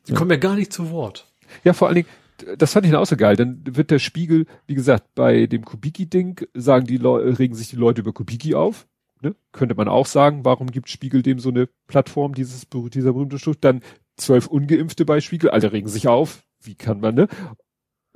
Sie 0.03 0.13
ja. 0.13 0.19
kommen 0.19 0.31
ja 0.31 0.37
gar 0.37 0.55
nicht 0.55 0.73
zu 0.73 0.91
Wort. 0.91 1.27
Ja, 1.63 1.73
vor 1.73 1.89
allen 1.89 1.97
Dingen, 1.97 2.09
das 2.59 2.73
fand 2.73 2.85
ich 2.85 2.93
dann 2.93 3.01
auch 3.01 3.07
so 3.07 3.17
geil. 3.17 3.37
Dann 3.37 3.63
wird 3.65 3.91
der 3.91 3.99
Spiegel, 3.99 4.47
wie 4.67 4.75
gesagt, 4.75 5.15
bei 5.15 5.47
dem 5.47 5.65
Kubiki-Ding 5.65 6.47
sagen 6.55 6.87
die 6.87 6.99
Leute, 6.99 7.39
regen 7.39 7.55
sich 7.55 7.69
die 7.69 7.77
Leute 7.77 8.03
über 8.03 8.13
Kubiki 8.13 8.55
auf 8.55 8.87
ne, 9.25 9.35
könnte 9.51 9.75
man 9.75 9.89
auch 9.89 10.07
sagen, 10.07 10.45
warum 10.45 10.71
gibt 10.71 10.89
Spiegel 10.89 11.23
dem 11.23 11.41
so 11.41 11.49
eine 11.49 11.69
Plattform, 11.89 12.35
dieses, 12.35 12.69
dieser 12.71 13.13
berühmte 13.13 13.39
Stück, 13.39 13.61
dann 13.61 13.81
zwölf 14.17 14.47
Ungeimpfte 14.47 15.05
bei 15.05 15.21
Spiegel, 15.21 15.51
alle 15.51 15.73
regen 15.73 15.89
sich 15.89 16.07
auf, 16.07 16.45
wie 16.63 16.77
kann 16.77 17.01
man, 17.01 17.15
ne? 17.17 17.29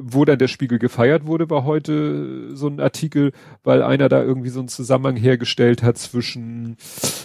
Wo 0.00 0.24
dann 0.24 0.38
der 0.38 0.46
Spiegel 0.48 0.78
gefeiert 0.78 1.26
wurde, 1.26 1.50
war 1.50 1.64
heute 1.64 2.54
so 2.56 2.68
ein 2.68 2.78
Artikel, 2.78 3.32
weil 3.64 3.82
einer 3.82 4.08
da 4.08 4.22
irgendwie 4.22 4.48
so 4.50 4.60
einen 4.60 4.68
Zusammenhang 4.68 5.16
hergestellt 5.16 5.82
hat 5.82 5.98
zwischen 5.98 6.76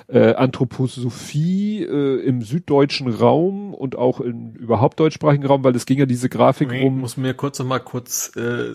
äh, 0.07 0.33
Anthroposophie 0.33 1.83
äh, 1.83 2.19
im 2.25 2.41
süddeutschen 2.41 3.07
Raum 3.13 3.73
und 3.73 3.95
auch 3.95 4.19
im 4.19 4.53
überhaupt 4.55 4.99
deutschsprachigen 4.99 5.45
Raum, 5.45 5.63
weil 5.63 5.75
es 5.75 5.85
ging 5.85 5.99
ja 5.99 6.05
diese 6.05 6.29
Grafik 6.29 6.71
Ich 6.71 6.81
rum. 6.83 6.99
muss 6.99 7.15
mir 7.17 7.33
kurz 7.33 7.59
noch 7.59 7.65
mal 7.67 7.79
kurz 7.79 8.31
äh, 8.35 8.71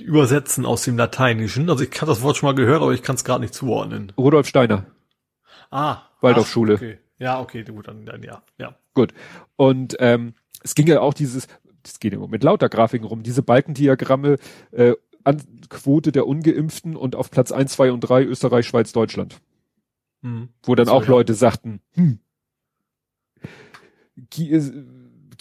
übersetzen 0.00 0.66
aus 0.66 0.82
dem 0.84 0.96
Lateinischen. 0.96 1.70
Also 1.70 1.84
ich 1.84 1.94
habe 2.00 2.06
das 2.10 2.22
Wort 2.22 2.36
schon 2.36 2.48
mal 2.48 2.54
gehört, 2.54 2.82
aber 2.82 2.92
ich 2.92 3.02
kann 3.02 3.16
es 3.16 3.24
gerade 3.24 3.40
nicht 3.40 3.54
zuordnen. 3.54 4.12
Rudolf 4.18 4.46
Steiner, 4.46 4.86
Ah. 5.70 6.02
Waldorfschule. 6.20 6.74
ach, 6.74 6.78
Okay. 6.82 6.98
Ja, 7.18 7.40
okay, 7.40 7.62
gut, 7.64 7.86
dann, 7.88 8.04
dann 8.04 8.22
ja. 8.22 8.42
Ja. 8.58 8.74
Gut. 8.94 9.14
Und 9.56 9.96
ähm, 10.00 10.34
es 10.64 10.74
ging 10.74 10.86
ja 10.88 11.00
auch 11.00 11.14
dieses, 11.14 11.46
das 11.82 12.00
geht 12.00 12.12
immer 12.12 12.28
mit 12.28 12.42
lauter 12.42 12.68
Grafiken 12.68 13.06
rum, 13.06 13.22
diese 13.22 13.42
Balkendiagramme, 13.42 14.38
äh, 14.72 14.94
an 15.24 15.42
Quote 15.68 16.12
der 16.12 16.26
Ungeimpften 16.26 16.96
und 16.96 17.14
auf 17.16 17.30
Platz 17.30 17.52
1, 17.52 17.72
2 17.72 17.92
und 17.92 18.00
3 18.00 18.24
Österreich, 18.24 18.66
Schweiz, 18.66 18.92
Deutschland. 18.92 19.40
Hm. 20.22 20.48
Wo 20.62 20.74
dann 20.74 20.86
So, 20.86 20.92
auch 20.92 21.04
ja. 21.04 21.10
Leute 21.10 21.34
sagten, 21.34 21.80
hm, 21.94 22.18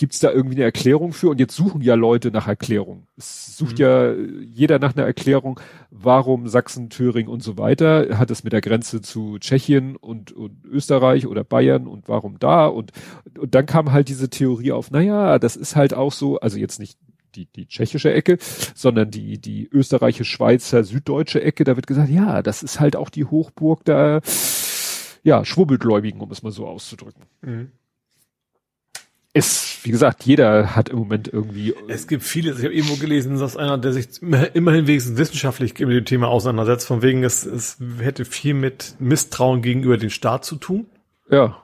gibt's 0.02 0.18
da 0.18 0.32
irgendwie 0.32 0.56
eine 0.56 0.64
Erklärung 0.64 1.14
für? 1.14 1.30
Und 1.30 1.40
jetzt 1.40 1.56
suchen 1.56 1.80
ja 1.82 1.94
Leute 1.94 2.32
nach 2.32 2.48
Erklärung. 2.48 3.06
Es 3.18 3.56
sucht 3.56 3.78
Mhm. 3.78 3.84
ja 3.86 4.14
jeder 4.14 4.80
nach 4.80 4.95
einer 4.95 5.06
Erklärung, 5.06 5.60
warum 5.91 6.48
Sachsen, 6.48 6.90
Thüringen 6.90 7.30
und 7.30 7.44
so 7.44 7.60
weiter. 7.60 8.18
Hat 8.18 8.32
es 8.32 8.44
mit 8.44 8.52
der 8.52 8.61
Grenze 8.61 9.02
zu 9.03 9.38
Tschechien 9.38 9.95
und, 9.95 10.32
und 10.32 10.65
Österreich 10.65 11.28
oder 11.28 11.44
Bayern 11.44 11.86
und 11.86 12.10
warum 12.10 12.40
da? 12.40 12.65
Und, 12.65 12.94
und 13.38 13.53
dann 13.53 13.68
kam 13.68 13.91
halt 13.91 14.10
diese 14.10 14.28
Theorie 14.32 14.72
auf, 14.72 14.90
naja, 14.90 15.38
das 15.38 15.56
ist 15.56 15.76
halt 15.76 15.94
auch 15.94 16.11
so, 16.11 16.40
also 16.40 16.57
jetzt 16.57 16.80
nicht 16.80 16.98
die, 17.36 17.45
die 17.45 17.68
tschechische 17.68 18.11
Ecke, 18.11 18.40
sondern 18.73 19.11
die, 19.11 19.38
die 19.38 19.69
österreichische, 19.72 20.26
Schweizer, 20.26 20.84
süddeutsche 20.84 21.44
Ecke, 21.44 21.64
da 21.64 21.76
wird 21.76 21.86
gesagt, 21.86 22.10
ja, 22.10 22.41
das 22.41 22.64
ist 22.64 22.80
halt 22.80 22.95
auch 22.95 23.11
die 23.11 23.26
Hochburg 23.26 23.86
der, 23.86 24.22
ja, 25.23 25.45
Schwubbelgläubigen, 25.45 26.19
um 26.22 26.32
es 26.32 26.41
mal 26.41 26.52
so 26.52 26.65
auszudrücken. 26.65 27.23
Mhm. 27.44 27.72
Es, 29.34 29.80
wie 29.84 29.91
gesagt, 29.91 30.24
jeder 30.24 30.76
hat 30.76 30.90
im 30.90 30.98
Moment 30.99 31.30
irgendwie, 31.32 31.74
Es 31.88 32.08
gibt 32.08 32.24
viele, 32.24 32.52
ich 32.52 32.58
habe 32.66 32.74
irgendwo 32.74 32.98
gelesen, 32.98 33.40
dass 33.40 33.56
einer, 33.56 33.78
der 33.78 33.94
sich 33.94 34.22
immer- 34.22 34.53
immerhin 34.53 34.88
wenigstens 34.88 35.18
wissenschaftlich 35.18 35.72
mit 35.80 35.90
dem 35.90 36.06
Thema 36.06 36.28
auseinandersetzt, 36.28 36.86
von 36.86 37.02
wegen, 37.02 37.24
es, 37.24 37.45
es 37.45 37.78
hätte 37.99 38.26
viel 38.26 38.53
mit 38.53 38.95
Misstrauen 38.99 39.62
gegenüber 39.62 39.98
dem 39.98 40.10
Staat 40.10 40.44
zu 40.44 40.58
tun. 40.58 40.88
ja, 41.30 41.62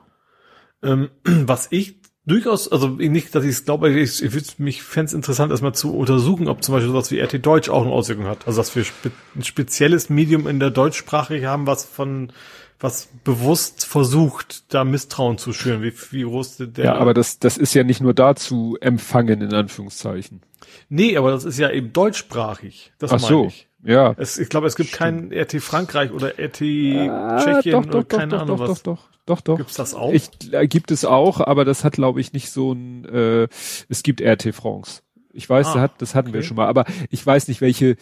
Ähm, 0.82 1.10
was 1.24 1.68
ich 1.70 1.96
durchaus, 2.24 2.70
also 2.72 2.88
nicht, 2.88 3.34
dass 3.34 3.44
ich 3.44 3.50
es 3.50 3.64
glaube, 3.66 3.90
ich, 3.90 4.22
ich 4.22 4.32
würd, 4.32 4.58
mich 4.58 4.82
fände 4.82 5.06
es 5.06 5.14
interessant, 5.14 5.50
erstmal 5.50 5.74
zu 5.74 5.94
untersuchen, 5.94 6.48
ob 6.48 6.62
zum 6.62 6.74
Beispiel 6.74 6.90
sowas 6.90 7.10
wie 7.10 7.20
RT 7.20 7.44
Deutsch 7.44 7.68
auch 7.68 7.82
eine 7.82 7.90
Auswirkung 7.92 8.26
hat. 8.26 8.46
Also 8.46 8.60
dass 8.60 8.74
wir 8.76 8.84
spe 8.84 9.10
ein 9.34 9.44
spezielles 9.44 10.08
Medium 10.08 10.46
in 10.46 10.60
der 10.60 10.70
Deutschsprache 10.70 11.46
haben, 11.46 11.66
was 11.66 11.84
von 11.84 12.32
was 12.80 13.08
bewusst 13.24 13.84
versucht, 13.84 14.72
da 14.72 14.84
Misstrauen 14.84 15.38
zu 15.38 15.52
schüren. 15.52 15.82
Wie, 15.82 15.92
wie 16.12 16.22
groß 16.22 16.58
der 16.58 16.84
ja, 16.84 16.94
aber 16.94 17.12
das, 17.14 17.38
das 17.38 17.56
ist 17.56 17.74
ja 17.74 17.82
nicht 17.84 18.00
nur 18.00 18.14
dazu 18.14 18.76
empfangen, 18.80 19.40
in 19.40 19.52
Anführungszeichen. 19.52 20.42
Nee, 20.88 21.16
aber 21.16 21.30
das 21.30 21.44
ist 21.44 21.58
ja 21.58 21.70
eben 21.70 21.92
deutschsprachig. 21.92 22.92
Das 22.98 23.10
Ach 23.12 23.20
meine 23.20 23.28
so, 23.28 23.46
ich. 23.46 23.68
ja. 23.82 24.14
Es, 24.16 24.38
ich 24.38 24.48
glaube, 24.48 24.66
es 24.66 24.76
gibt 24.76 24.92
kein 24.92 25.32
RT 25.32 25.60
Frankreich 25.62 26.12
oder 26.12 26.38
RT 26.38 26.62
Ah, 26.62 27.42
Tschechien 27.42 27.72
doch, 27.72 27.78
oder 27.80 27.90
doch, 27.90 28.04
doch, 28.04 28.18
keine 28.18 28.28
doch, 28.28 28.42
Ahnung 28.42 28.56
doch, 28.58 28.68
was. 28.68 28.82
doch, 28.82 28.98
doch, 28.98 29.08
doch, 29.26 29.40
doch. 29.40 29.56
Gibt's 29.58 29.74
das 29.74 29.94
auch? 29.94 30.12
Ich, 30.12 30.30
äh, 30.52 30.66
gibt 30.68 30.90
es 30.90 31.04
auch, 31.04 31.40
aber 31.40 31.64
das 31.64 31.84
hat, 31.84 31.94
glaube 31.94 32.20
ich, 32.20 32.32
nicht 32.32 32.50
so 32.50 32.72
ein, 32.72 33.04
äh, 33.06 33.48
es 33.88 34.02
gibt 34.02 34.20
RT 34.20 34.54
France. 34.54 35.02
Ich 35.32 35.48
weiß, 35.48 35.68
Ah, 35.68 35.72
das, 35.74 35.82
hat, 35.82 35.92
das 36.02 36.14
hatten 36.14 36.32
wir 36.32 36.38
okay. 36.40 36.46
schon 36.48 36.56
mal, 36.56 36.66
aber 36.66 36.84
ich 37.10 37.24
weiß 37.24 37.48
nicht, 37.48 37.60
welche, 37.60 37.96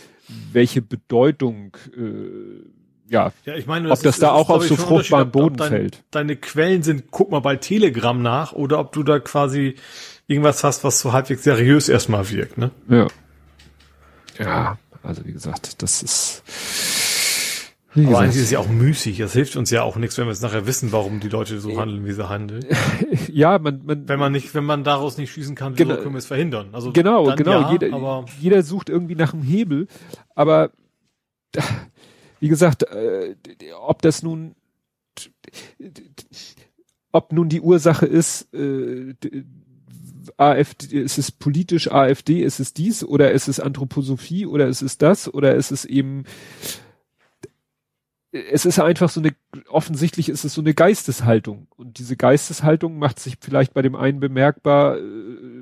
welche 0.52 0.80
Bedeutung, 0.82 1.76
äh, 1.96 2.62
ja, 3.08 3.32
Ja, 3.44 3.54
ich 3.54 3.66
meine, 3.66 3.90
Ob 3.90 4.02
das 4.02 4.18
da 4.18 4.32
auch 4.32 4.50
auf 4.50 4.64
so 4.66 4.76
fruchtbaren 4.76 5.30
Boden 5.30 5.56
dein, 5.56 5.68
fällt. 5.68 6.02
Deine 6.10 6.36
Quellen 6.36 6.82
sind, 6.82 7.04
guck 7.10 7.30
mal 7.30 7.40
bei 7.40 7.56
Telegram 7.56 8.20
nach, 8.20 8.52
oder 8.52 8.78
ob 8.78 8.92
du 8.92 9.02
da 9.02 9.18
quasi 9.18 9.76
irgendwas 10.26 10.64
hast, 10.64 10.82
was 10.84 11.00
so 11.00 11.12
halbwegs 11.12 11.44
seriös 11.44 11.88
erstmal 11.88 12.28
wirkt, 12.30 12.58
ne? 12.58 12.70
ja. 12.88 13.06
Ja, 14.38 14.76
also 15.02 15.24
wie 15.24 15.32
gesagt, 15.32 15.82
das 15.82 16.02
ist, 16.02 16.42
wie 17.94 18.00
Aber 18.00 18.08
gesagt, 18.08 18.22
eigentlich 18.24 18.36
ist 18.36 18.42
es 18.42 18.50
ja 18.50 18.58
auch 18.58 18.68
müßig. 18.68 19.16
Das 19.16 19.32
hilft 19.32 19.56
uns 19.56 19.70
ja 19.70 19.82
auch 19.82 19.96
nichts, 19.96 20.18
wenn 20.18 20.26
wir 20.26 20.32
jetzt 20.32 20.42
nachher 20.42 20.66
wissen, 20.66 20.92
warum 20.92 21.20
die 21.20 21.30
Leute 21.30 21.58
so 21.58 21.80
handeln, 21.80 22.04
wie 22.04 22.12
sie 22.12 22.28
handeln. 22.28 22.66
ja, 23.32 23.58
man, 23.58 23.80
man, 23.86 24.06
Wenn 24.06 24.18
man 24.18 24.32
nicht, 24.32 24.54
wenn 24.54 24.64
man 24.64 24.84
daraus 24.84 25.16
nicht 25.16 25.32
schließen 25.32 25.54
kann, 25.54 25.74
Genau. 25.74 25.96
können 25.96 26.12
wir 26.12 26.18
es 26.18 26.26
verhindern? 26.26 26.68
Also 26.72 26.92
Genau, 26.92 27.34
genau. 27.34 27.62
Ja, 27.62 27.72
jeder, 27.72 28.24
jeder 28.38 28.62
sucht 28.62 28.90
irgendwie 28.90 29.14
nach 29.14 29.32
einem 29.32 29.42
Hebel. 29.42 29.86
Aber 30.34 30.70
wie 32.40 32.48
gesagt, 32.48 32.82
äh, 32.84 33.34
ob 33.80 34.02
das 34.02 34.22
nun, 34.22 34.54
ob 37.12 37.32
nun 37.32 37.48
die 37.48 37.60
Ursache 37.60 38.06
ist, 38.06 38.52
äh, 38.54 39.14
AfD, 40.36 41.02
ist 41.02 41.18
es 41.18 41.30
politisch 41.30 41.90
AfD, 41.90 42.42
ist 42.42 42.60
es 42.60 42.74
dies 42.74 43.04
oder 43.04 43.32
ist 43.32 43.48
es 43.48 43.60
Anthroposophie 43.60 44.46
oder 44.46 44.66
ist 44.66 44.82
es 44.82 44.98
das 44.98 45.32
oder 45.32 45.54
ist 45.54 45.70
es 45.70 45.84
eben 45.84 46.24
es 48.50 48.64
ist 48.64 48.78
einfach 48.78 49.08
so 49.08 49.20
eine, 49.20 49.32
offensichtlich 49.68 50.28
ist 50.28 50.44
es 50.44 50.54
so 50.54 50.60
eine 50.60 50.74
Geisteshaltung. 50.74 51.68
Und 51.76 51.98
diese 51.98 52.16
Geisteshaltung 52.16 52.98
macht 52.98 53.18
sich 53.18 53.36
vielleicht 53.40 53.74
bei 53.74 53.82
dem 53.82 53.94
einen 53.94 54.20
bemerkbar, 54.20 54.98
äh, 54.98 55.02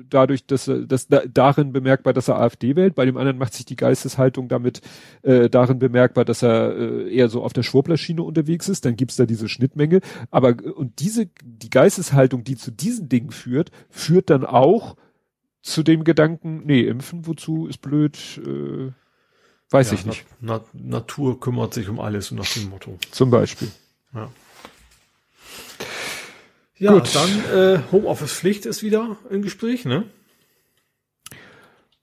dadurch, 0.09 0.45
dass 0.45 0.69
dass 0.87 1.07
da, 1.07 1.21
darin 1.31 1.71
bemerkbar, 1.73 2.13
dass 2.13 2.27
er 2.27 2.39
AfD 2.39 2.75
wählt, 2.75 2.95
bei 2.95 3.05
dem 3.05 3.17
anderen 3.17 3.37
macht 3.37 3.53
sich 3.53 3.65
die 3.65 3.75
Geisteshaltung 3.75 4.47
damit 4.47 4.81
äh, 5.21 5.49
darin 5.49 5.79
bemerkbar, 5.79 6.25
dass 6.25 6.43
er 6.43 6.75
äh, 6.75 7.15
eher 7.15 7.29
so 7.29 7.43
auf 7.43 7.53
der 7.53 7.63
Schwurblerschiene 7.63 8.23
unterwegs 8.23 8.69
ist, 8.69 8.85
dann 8.85 8.95
gibt's 8.95 9.15
da 9.15 9.25
diese 9.25 9.49
Schnittmenge. 9.49 10.01
Aber 10.31 10.55
und 10.75 10.99
diese, 10.99 11.27
die 11.43 11.69
Geisteshaltung, 11.69 12.43
die 12.43 12.55
zu 12.55 12.71
diesen 12.71 13.09
Dingen 13.09 13.31
führt, 13.31 13.71
führt 13.89 14.29
dann 14.29 14.45
auch 14.45 14.95
zu 15.61 15.81
dem 15.81 16.03
Gedanken, 16.03 16.61
nee, 16.65 16.81
impfen, 16.81 17.25
wozu 17.25 17.67
ist 17.67 17.81
blöd, 17.81 18.17
äh, 18.45 18.91
weiß 19.71 19.91
ja, 19.91 19.97
ich 19.97 20.05
nicht. 20.05 20.25
Na, 20.41 20.61
Natur 20.73 21.39
kümmert 21.39 21.73
sich 21.73 21.89
um 21.89 21.99
alles, 21.99 22.31
nach 22.31 22.47
dem 22.53 22.69
Motto. 22.69 22.97
Zum 23.11 23.29
Beispiel. 23.31 23.69
Ja. 24.13 24.29
Ja, 26.77 26.91
Gut. 26.93 27.15
dann 27.15 27.55
äh, 27.57 27.79
Homeoffice-Pflicht 27.91 28.65
ist 28.65 28.83
wieder 28.83 29.15
im 29.29 29.41
Gespräch, 29.41 29.85
ne? 29.85 30.03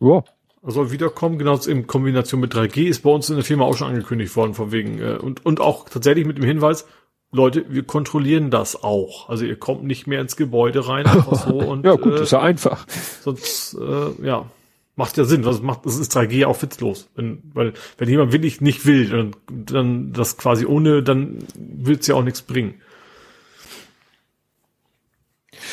Ja. 0.00 0.24
Soll 0.64 0.90
wiederkommen, 0.92 1.38
genau 1.38 1.56
in 1.58 1.86
Kombination 1.86 2.40
mit 2.40 2.54
3G, 2.54 2.86
ist 2.88 3.02
bei 3.02 3.10
uns 3.10 3.28
in 3.28 3.36
der 3.36 3.44
Firma 3.44 3.64
auch 3.64 3.76
schon 3.76 3.88
angekündigt 3.88 4.34
worden, 4.36 4.54
von 4.54 4.72
wegen, 4.72 4.98
äh, 5.00 5.16
und, 5.20 5.44
und 5.44 5.60
auch 5.60 5.88
tatsächlich 5.88 6.24
mit 6.24 6.38
dem 6.38 6.44
Hinweis, 6.44 6.86
Leute, 7.32 7.64
wir 7.68 7.82
kontrollieren 7.82 8.50
das 8.50 8.82
auch. 8.82 9.28
Also 9.28 9.44
ihr 9.44 9.56
kommt 9.58 9.84
nicht 9.84 10.06
mehr 10.06 10.20
ins 10.20 10.36
Gebäude 10.36 10.86
rein, 10.86 11.06
einfach 11.06 11.46
so 11.48 11.58
und 11.58 11.84
Ja, 11.84 11.94
gut, 11.96 12.14
äh, 12.14 12.22
ist 12.22 12.32
ja 12.32 12.40
einfach. 12.40 12.86
sonst, 13.22 13.74
äh, 13.74 14.24
ja, 14.26 14.46
macht 14.96 15.16
ja 15.16 15.24
Sinn. 15.24 15.42
Das 15.42 15.62
macht, 15.62 15.86
das 15.86 15.98
ist 15.98 16.14
3G 16.16 16.44
auch 16.46 16.60
witzlos. 16.62 17.08
Wenn, 17.14 17.42
weil, 17.54 17.72
wenn 17.98 18.08
jemand 18.08 18.32
wirklich 18.32 18.60
nicht 18.60 18.84
will, 18.86 19.08
dann, 19.08 19.36
dann 19.66 20.12
das 20.12 20.36
quasi 20.36 20.66
ohne, 20.66 21.02
dann 21.02 21.38
wird's 21.56 22.06
ja 22.06 22.14
auch 22.14 22.24
nichts 22.24 22.42
bringen. 22.42 22.74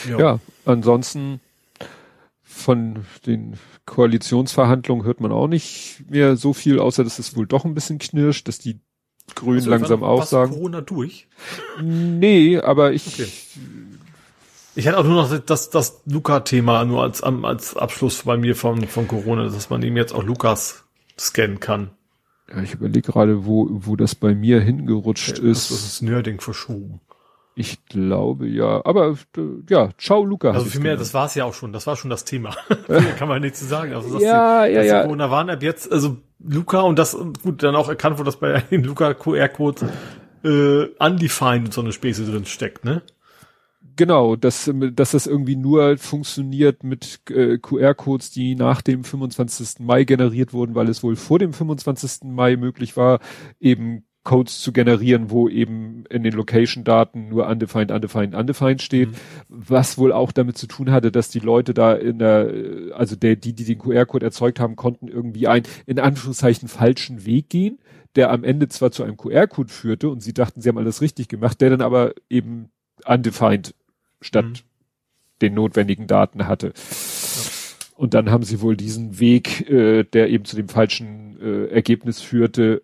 Ja, 0.07 0.39
ansonsten 0.65 1.39
von 2.43 3.05
den 3.25 3.57
Koalitionsverhandlungen 3.85 5.05
hört 5.05 5.21
man 5.21 5.31
auch 5.31 5.47
nicht 5.47 6.03
mehr 6.09 6.35
so 6.35 6.53
viel, 6.53 6.79
außer 6.79 7.03
dass 7.03 7.19
es 7.19 7.35
wohl 7.35 7.47
doch 7.47 7.65
ein 7.65 7.73
bisschen 7.73 7.97
knirscht, 7.99 8.47
dass 8.47 8.59
die 8.59 8.79
Grünen 9.35 9.57
Also, 9.57 9.69
langsam 9.69 10.01
wann- 10.01 10.09
auch 10.09 10.19
was 10.21 10.29
sagen. 10.29 10.51
Corona 10.51 10.81
durch? 10.81 11.27
Nee, 11.81 12.57
aber 12.59 12.93
ich, 12.93 13.07
Okay. 13.19 13.29
Ich 14.79 14.87
hatte 14.87 14.97
auch 14.97 15.03
nur 15.03 15.23
noch 15.23 15.39
das, 15.39 15.69
das 15.69 16.01
Luca-Thema 16.05 16.85
nur 16.85 17.03
als, 17.03 17.21
als 17.21 17.75
Abschluss 17.75 18.23
bei 18.23 18.37
mir 18.37 18.55
von, 18.55 18.87
von 18.87 19.09
Corona, 19.09 19.43
dass 19.43 19.69
man 19.69 19.83
eben 19.83 19.97
jetzt 19.97 20.13
auch 20.13 20.23
Lukas 20.23 20.85
scannen 21.19 21.59
kann. 21.59 21.91
ja, 22.49 22.61
ich 22.63 22.75
überlege 22.75 23.11
gerade, 23.11 23.45
wo, 23.45 23.67
wo 23.69 23.97
das 23.97 24.15
bei 24.15 24.33
mir 24.33 24.61
hingerutscht 24.61 25.33
Das, 25.33 25.39
ist. 25.39 25.71
das 25.71 25.83
ist 25.83 26.01
Nerding 26.01 26.39
verschoben. 26.39 27.01
Ich 27.55 27.83
glaube 27.87 28.47
ja, 28.47 28.81
aber 28.85 29.17
äh, 29.35 29.41
ja, 29.69 29.89
ciao 29.97 30.23
Luca. 30.23 30.51
Also 30.51 30.67
vielmehr, 30.67 30.95
das 30.95 31.13
war 31.13 31.25
es 31.25 31.35
ja 31.35 31.43
auch 31.43 31.53
schon. 31.53 31.73
Das 31.73 31.85
war 31.85 31.97
schon 31.97 32.09
das 32.09 32.23
Thema. 32.23 32.55
Kann 33.17 33.27
man 33.27 33.41
nichts 33.41 33.59
zu 33.59 33.65
sagen. 33.65 33.91
Also, 33.93 34.13
dass 34.13 34.23
Ja, 34.23 34.65
die, 34.65 34.75
ja, 34.75 34.81
ja. 34.81 34.99
Die 34.99 35.03
Corona-Warn-App 35.07 35.61
jetzt, 35.61 35.91
also 35.91 36.15
Luca 36.39 36.79
und 36.79 36.97
das, 36.97 37.17
gut, 37.43 37.63
dann 37.63 37.75
auch 37.75 37.89
erkannt 37.89 38.17
wurde, 38.17 38.27
dass 38.29 38.37
bei 38.37 38.61
den 38.71 38.85
Luca-QR-Code 38.85 39.89
äh, 40.45 40.85
undefined 41.05 41.65
und 41.65 41.73
so 41.73 41.81
eine 41.81 41.91
Späße 41.91 42.23
drin 42.23 42.45
steckt, 42.45 42.85
ne? 42.85 43.01
Genau, 43.99 44.37
dass, 44.37 44.71
dass 44.93 45.11
das 45.11 45.27
irgendwie 45.27 45.57
nur 45.57 45.97
funktioniert 45.97 46.85
mit 46.85 47.19
äh, 47.29 47.57
QR-Codes, 47.57 48.31
die 48.31 48.55
nach 48.55 48.81
dem 48.81 49.03
25. 49.03 49.81
Mai 49.81 50.05
generiert 50.05 50.53
wurden, 50.53 50.73
weil 50.73 50.87
es 50.87 51.03
wohl 51.03 51.17
vor 51.17 51.37
dem 51.37 51.51
25. 51.51 52.29
Mai 52.31 52.55
möglich 52.55 52.95
war, 52.95 53.19
eben 53.59 54.05
Codes 54.23 54.61
zu 54.61 54.71
generieren, 54.71 55.31
wo 55.31 55.49
eben 55.49 56.05
in 56.09 56.23
den 56.23 56.31
Location-Daten 56.31 57.27
nur 57.27 57.45
undefined, 57.45 57.91
undefined, 57.91 58.35
undefined 58.35 58.81
steht, 58.81 59.09
mhm. 59.09 59.15
was 59.49 59.97
wohl 59.97 60.13
auch 60.13 60.31
damit 60.31 60.57
zu 60.57 60.67
tun 60.67 60.91
hatte, 60.91 61.11
dass 61.11 61.29
die 61.29 61.39
Leute 61.39 61.73
da 61.73 61.93
in 61.93 62.19
der, 62.19 62.53
also 62.93 63.17
der, 63.17 63.35
die, 63.35 63.51
die 63.51 63.65
den 63.65 63.79
QR-Code 63.79 64.27
erzeugt 64.27 64.61
haben, 64.61 64.77
konnten 64.77 65.09
irgendwie 65.09 65.49
einen, 65.49 65.65
in 65.85 65.99
Anführungszeichen, 65.99 66.69
falschen 66.69 67.25
Weg 67.25 67.49
gehen, 67.49 67.79
der 68.15 68.31
am 68.31 68.45
Ende 68.45 68.69
zwar 68.69 68.91
zu 68.91 69.03
einem 69.03 69.17
QR-Code 69.17 69.73
führte 69.73 70.07
und 70.07 70.21
sie 70.21 70.33
dachten, 70.33 70.61
sie 70.61 70.69
haben 70.69 70.77
alles 70.77 71.01
richtig 71.01 71.27
gemacht, 71.27 71.59
der 71.59 71.71
dann 71.71 71.81
aber 71.81 72.13
eben 72.29 72.69
undefined 73.05 73.73
statt 74.21 74.45
mhm. 74.45 75.39
den 75.41 75.53
notwendigen 75.53 76.07
Daten 76.07 76.47
hatte. 76.47 76.73
Ja. 76.75 77.43
Und 77.99 78.13
dann 78.13 78.31
haben 78.31 78.43
sie 78.43 78.61
wohl 78.61 78.77
diesen 78.77 79.19
Weg, 79.19 79.69
äh, 79.69 80.03
der 80.03 80.29
eben 80.29 80.45
zu 80.45 80.55
dem 80.55 80.69
falschen 80.69 81.37
äh, 81.41 81.65
Ergebnis 81.67 82.21
führte, 82.21 82.81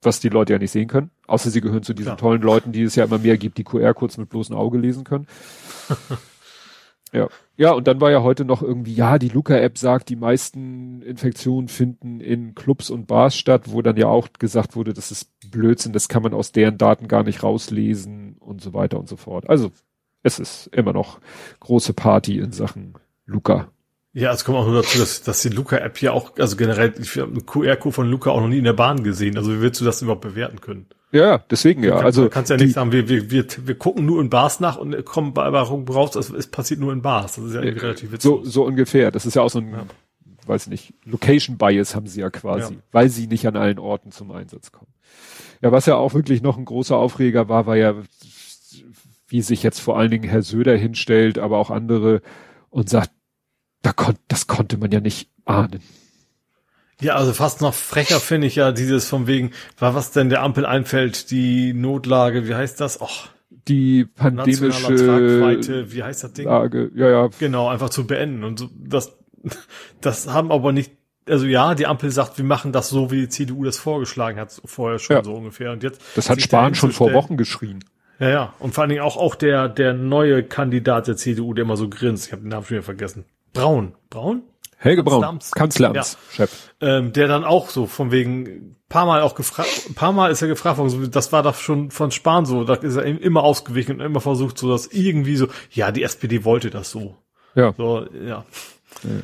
was 0.00 0.20
die 0.20 0.30
Leute 0.30 0.54
ja 0.54 0.58
nicht 0.58 0.70
sehen 0.70 0.88
können. 0.88 1.10
Außer 1.26 1.50
sie 1.50 1.60
gehören 1.60 1.82
zu 1.82 1.92
diesen 1.92 2.12
ja. 2.12 2.16
tollen 2.16 2.40
Leuten, 2.40 2.72
die 2.72 2.82
es 2.82 2.94
ja 2.94 3.04
immer 3.04 3.18
mehr 3.18 3.36
gibt, 3.36 3.58
die 3.58 3.64
QR-Codes 3.64 4.16
mit 4.16 4.30
bloßem 4.30 4.56
Auge 4.56 4.78
lesen 4.78 5.04
können. 5.04 5.26
ja. 7.12 7.28
Ja, 7.58 7.72
und 7.72 7.86
dann 7.86 8.00
war 8.00 8.10
ja 8.10 8.22
heute 8.22 8.46
noch 8.46 8.62
irgendwie, 8.62 8.94
ja, 8.94 9.18
die 9.18 9.28
Luca-App 9.28 9.76
sagt, 9.76 10.08
die 10.08 10.16
meisten 10.16 11.02
Infektionen 11.02 11.68
finden 11.68 12.20
in 12.20 12.54
Clubs 12.54 12.88
und 12.88 13.06
Bars 13.06 13.36
statt, 13.36 13.64
wo 13.66 13.82
dann 13.82 13.98
ja 13.98 14.06
auch 14.06 14.28
gesagt 14.38 14.74
wurde, 14.74 14.94
das 14.94 15.10
ist 15.10 15.30
Blödsinn, 15.50 15.92
das 15.92 16.08
kann 16.08 16.22
man 16.22 16.32
aus 16.32 16.52
deren 16.52 16.78
Daten 16.78 17.08
gar 17.08 17.24
nicht 17.24 17.42
rauslesen 17.42 18.38
und 18.40 18.62
so 18.62 18.72
weiter 18.72 18.98
und 18.98 19.06
so 19.06 19.16
fort. 19.16 19.50
Also, 19.50 19.70
es 20.22 20.38
ist 20.38 20.66
immer 20.68 20.92
noch 20.92 21.20
große 21.60 21.92
Party 21.92 22.38
in 22.38 22.52
Sachen 22.52 22.94
Luca. 23.26 23.68
Ja, 24.12 24.32
es 24.32 24.44
kommt 24.44 24.58
auch 24.58 24.66
nur 24.66 24.82
dazu, 24.82 24.98
dass, 24.98 25.22
dass 25.22 25.42
die 25.42 25.50
Luca-App 25.50 26.02
ja 26.02 26.12
auch, 26.12 26.36
also 26.38 26.56
generell, 26.56 26.92
ich 27.00 27.16
habe 27.16 27.30
einen 27.30 27.46
QR-Code 27.46 27.92
von 27.92 28.08
Luca 28.08 28.30
auch 28.30 28.40
noch 28.40 28.48
nie 28.48 28.58
in 28.58 28.64
der 28.64 28.72
Bahn 28.72 29.04
gesehen. 29.04 29.36
Also 29.36 29.52
wie 29.52 29.60
willst 29.60 29.80
du 29.80 29.84
das 29.84 30.02
überhaupt 30.02 30.22
bewerten 30.22 30.60
können? 30.60 30.86
Ja, 31.12 31.38
deswegen 31.50 31.82
ja. 31.82 31.96
Kann, 31.96 32.04
also 32.04 32.28
kannst 32.28 32.50
ja 32.50 32.56
nicht 32.56 32.74
sagen, 32.74 32.92
wir, 32.92 33.08
wir, 33.08 33.30
wir, 33.30 33.46
wir 33.64 33.74
gucken 33.76 34.06
nur 34.06 34.20
in 34.20 34.30
Bars 34.30 34.60
nach 34.60 34.76
und 34.76 35.04
kommen 35.04 35.32
bei 35.32 35.48
raus, 35.48 36.16
es, 36.16 36.30
es 36.30 36.48
passiert 36.48 36.80
nur 36.80 36.92
in 36.92 37.02
Bars. 37.02 37.36
Das 37.36 37.44
ist 37.44 37.54
ja 37.54 37.62
irgendwie 37.62 37.80
relativ 37.80 38.12
witzig. 38.12 38.22
So, 38.22 38.44
so 38.44 38.64
ungefähr. 38.64 39.10
Das 39.12 39.26
ist 39.26 39.34
ja 39.34 39.42
auch 39.42 39.50
so 39.50 39.60
ein, 39.60 39.72
ja. 39.72 39.86
weiß 40.46 40.68
nicht, 40.68 40.94
Location 41.04 41.56
Bias 41.56 41.94
haben 41.94 42.06
sie 42.06 42.20
ja 42.20 42.30
quasi, 42.30 42.74
ja. 42.74 42.80
weil 42.90 43.10
sie 43.10 43.28
nicht 43.28 43.46
an 43.46 43.56
allen 43.56 43.78
Orten 43.78 44.10
zum 44.10 44.30
Einsatz 44.32 44.72
kommen. 44.72 44.92
Ja, 45.62 45.72
was 45.72 45.86
ja 45.86 45.96
auch 45.96 46.14
wirklich 46.14 46.42
noch 46.42 46.56
ein 46.56 46.64
großer 46.64 46.96
Aufreger 46.96 47.48
war, 47.48 47.66
war 47.66 47.76
ja, 47.76 47.94
wie 49.30 49.42
sich 49.42 49.62
jetzt 49.62 49.80
vor 49.80 49.96
allen 49.96 50.10
Dingen 50.10 50.28
Herr 50.28 50.42
Söder 50.42 50.76
hinstellt, 50.76 51.38
aber 51.38 51.58
auch 51.58 51.70
andere 51.70 52.20
und 52.68 52.90
sagt, 52.90 53.10
da 53.82 53.92
kon 53.92 54.16
das 54.28 54.46
konnte 54.46 54.76
man 54.76 54.90
ja 54.90 55.00
nicht 55.00 55.30
ahnen. 55.44 55.80
Ja, 57.00 57.14
also 57.14 57.32
fast 57.32 57.62
noch 57.62 57.72
frecher 57.72 58.20
finde 58.20 58.46
ich 58.46 58.56
ja 58.56 58.72
dieses 58.72 59.08
von 59.08 59.26
wegen, 59.26 59.52
war 59.78 59.94
was 59.94 60.10
denn 60.10 60.28
der 60.28 60.42
Ampel 60.42 60.66
einfällt, 60.66 61.30
die 61.30 61.72
Notlage, 61.72 62.46
wie 62.46 62.54
heißt 62.54 62.78
das? 62.80 63.00
Och, 63.00 63.28
die 63.68 64.04
pandemische 64.04 64.94
Tragweite, 64.96 65.92
wie 65.92 66.02
heißt 66.02 66.24
das 66.24 66.32
Ding? 66.34 66.46
Lage, 66.46 66.90
ja, 66.94 67.08
ja. 67.08 67.28
Genau, 67.38 67.68
einfach 67.68 67.88
zu 67.88 68.06
beenden 68.06 68.44
und 68.44 68.58
so, 68.58 68.68
das, 68.76 69.16
das 70.00 70.28
haben 70.28 70.52
aber 70.52 70.72
nicht, 70.72 70.92
also 71.26 71.46
ja, 71.46 71.74
die 71.74 71.86
Ampel 71.86 72.10
sagt, 72.10 72.36
wir 72.36 72.44
machen 72.44 72.72
das 72.72 72.90
so, 72.90 73.10
wie 73.10 73.20
die 73.20 73.28
CDU 73.28 73.64
das 73.64 73.78
vorgeschlagen 73.78 74.38
hat, 74.38 74.60
vorher 74.64 74.98
schon 74.98 75.16
ja. 75.16 75.24
so 75.24 75.34
ungefähr 75.34 75.72
und 75.72 75.82
jetzt. 75.82 76.02
Das 76.16 76.28
hat 76.28 76.42
Spahn 76.42 76.74
schon 76.74 76.92
vor 76.92 77.14
Wochen 77.14 77.36
geschrien. 77.36 77.82
Ja, 78.20 78.28
ja, 78.28 78.54
und 78.58 78.74
vor 78.74 78.82
allen 78.82 78.90
Dingen 78.90 79.02
auch, 79.02 79.16
auch 79.16 79.34
der, 79.34 79.68
der 79.68 79.94
neue 79.94 80.42
Kandidat 80.42 81.08
der 81.08 81.16
CDU, 81.16 81.54
der 81.54 81.64
immer 81.64 81.78
so 81.78 81.88
grinst, 81.88 82.26
ich 82.26 82.32
habe 82.32 82.42
den 82.42 82.50
Namen 82.50 82.66
schon 82.66 82.76
wieder 82.76 82.84
vergessen. 82.84 83.24
Braun. 83.54 83.94
Braun? 84.10 84.42
Helge 84.76 85.02
Braun, 85.02 85.40
Kanzleramtschef. 85.54 86.16
Ja. 86.38 86.46
Ähm, 86.98 87.12
der 87.12 87.28
dann 87.28 87.44
auch 87.44 87.70
so 87.70 87.86
von 87.86 88.12
wegen 88.12 88.76
paar 88.88 89.06
Mal 89.06 89.22
auch 89.22 89.34
gefragt, 89.34 89.94
paar 89.94 90.12
Mal 90.12 90.30
ist 90.30 90.42
er 90.42 90.48
gefragt 90.48 90.78
worden, 90.78 90.90
so, 90.90 91.06
das 91.06 91.32
war 91.32 91.42
doch 91.42 91.54
schon 91.54 91.90
von 91.90 92.10
Spahn 92.10 92.44
so, 92.44 92.64
da 92.64 92.74
ist 92.74 92.96
er 92.96 93.04
immer 93.04 93.42
ausgewichen 93.42 93.96
und 93.96 94.00
immer 94.00 94.20
versucht, 94.20 94.58
so 94.58 94.70
dass 94.70 94.86
irgendwie 94.86 95.36
so, 95.36 95.48
ja, 95.70 95.90
die 95.90 96.02
SPD 96.02 96.44
wollte 96.44 96.70
das 96.70 96.90
so. 96.90 97.16
Ja. 97.54 97.74
So, 97.76 98.06
ja. 98.12 98.44
ja. 99.02 99.20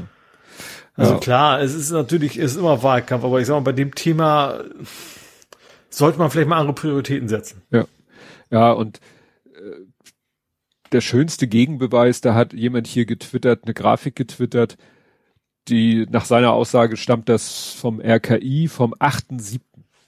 Also 0.95 1.13
ja. 1.15 1.19
klar, 1.19 1.61
es 1.61 1.75
ist 1.75 1.91
natürlich, 1.91 2.39
es 2.39 2.53
ist 2.53 2.59
immer 2.59 2.83
Wahlkampf, 2.83 3.25
aber 3.25 3.41
ich 3.41 3.47
sag 3.47 3.55
mal, 3.55 3.61
bei 3.61 3.73
dem 3.73 3.95
Thema 3.95 4.61
sollte 5.91 6.19
man 6.19 6.31
vielleicht 6.31 6.49
mal 6.49 6.59
andere 6.59 6.75
Prioritäten 6.75 7.29
setzen. 7.29 7.63
Ja. 7.71 7.85
Ja, 8.51 8.73
und 8.73 9.01
äh, 9.55 9.87
der 10.93 11.01
schönste 11.01 11.49
Gegenbeweis, 11.49 12.21
da 12.21 12.35
hat 12.35 12.53
jemand 12.53 12.87
hier 12.87 13.07
getwittert, 13.07 13.65
eine 13.65 13.75
Grafik 13.75 14.17
getwittert, 14.17 14.77
die 15.69 16.07
nach 16.09 16.25
seiner 16.25 16.53
Aussage 16.53 16.97
stammt 16.97 17.29
das 17.29 17.73
vom 17.73 18.01
RKI 18.01 18.69
vom 18.69 18.95
8.7. 18.95 19.61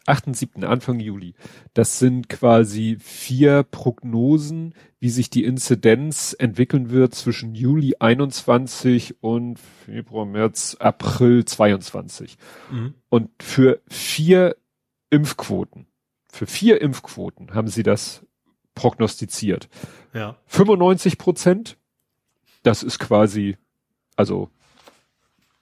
8.7. 0.06 0.65
Anfang 0.65 1.01
Juli. 1.01 1.35
Das 1.74 1.98
sind 1.98 2.28
quasi 2.31 2.97
vier 2.98 3.62
Prognosen, 3.62 4.74
wie 5.01 5.10
sich 5.10 5.28
die 5.28 5.44
Inzidenz 5.44 6.35
entwickeln 6.39 6.90
wird 6.90 7.15
zwischen 7.15 7.55
Juli 7.55 7.97
21 8.01 9.23
und 9.23 9.59
Februar, 9.59 10.24
März, 10.24 10.77
April 10.81 11.44
22. 11.44 12.39
Mhm. 12.70 12.94
Und 13.10 13.31
für 13.43 13.81
vier 13.86 14.56
Impfquoten, 15.10 15.86
für 16.32 16.47
vier 16.47 16.81
Impfquoten 16.81 17.55
haben 17.55 17.69
sie 17.69 17.82
das 17.82 18.24
prognostiziert. 18.78 19.68
Ja. 20.14 20.36
95 20.46 21.18
Prozent, 21.18 21.76
das 22.62 22.84
ist 22.84 23.00
quasi, 23.00 23.56
also 24.14 24.50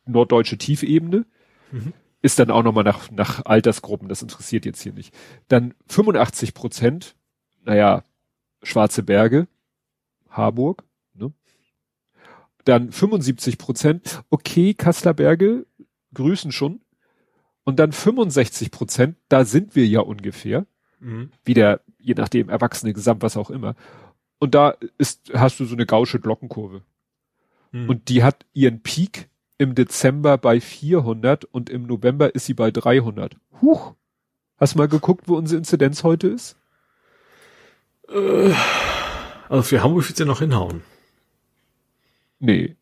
norddeutsche 0.04 0.58
Tiefebene, 0.58 1.24
mhm. 1.72 1.94
ist 2.20 2.38
dann 2.38 2.50
auch 2.50 2.62
nochmal 2.62 2.84
nach, 2.84 3.10
nach 3.10 3.44
Altersgruppen, 3.46 4.08
das 4.08 4.20
interessiert 4.20 4.66
jetzt 4.66 4.82
hier 4.82 4.92
nicht. 4.92 5.14
Dann 5.48 5.74
85 5.88 6.52
Prozent, 6.52 7.16
naja, 7.64 8.04
Schwarze 8.62 9.02
Berge, 9.02 9.48
Harburg, 10.28 10.84
ne? 11.14 11.32
Dann 12.64 12.92
75 12.92 13.56
Prozent, 13.56 14.22
okay, 14.28 14.74
Kassler 14.74 15.14
Berge, 15.14 15.66
grüßen 16.12 16.52
schon. 16.52 16.82
Und 17.64 17.78
dann 17.78 17.92
65 17.92 18.70
Prozent, 18.70 19.16
da 19.28 19.44
sind 19.44 19.74
wir 19.74 19.86
ja 19.86 20.00
ungefähr. 20.00 20.66
Mhm. 21.06 21.30
Wieder, 21.44 21.80
je 22.00 22.14
nachdem, 22.14 22.48
Erwachsene, 22.48 22.92
Gesamt, 22.92 23.22
was 23.22 23.36
auch 23.36 23.48
immer. 23.50 23.76
Und 24.40 24.56
da 24.56 24.74
ist, 24.98 25.32
hast 25.32 25.60
du 25.60 25.64
so 25.64 25.76
eine 25.76 25.86
gausche 25.86 26.18
Glockenkurve. 26.18 26.82
Mhm. 27.70 27.88
Und 27.88 28.08
die 28.08 28.24
hat 28.24 28.44
ihren 28.52 28.82
Peak 28.82 29.28
im 29.56 29.76
Dezember 29.76 30.36
bei 30.36 30.60
400 30.60 31.44
und 31.44 31.70
im 31.70 31.86
November 31.86 32.34
ist 32.34 32.46
sie 32.46 32.54
bei 32.54 32.72
300. 32.72 33.36
Huch. 33.62 33.94
Hast 34.58 34.74
mal 34.74 34.88
geguckt, 34.88 35.28
wo 35.28 35.36
unsere 35.36 35.58
Inzidenz 35.58 36.02
heute 36.02 36.26
ist? 36.26 36.56
Äh, 38.08 38.52
also 39.48 39.62
für 39.62 39.84
Hamburg 39.84 40.08
wird's 40.08 40.18
ja 40.18 40.26
noch 40.26 40.40
hinhauen. 40.40 40.82
Nee. 42.40 42.74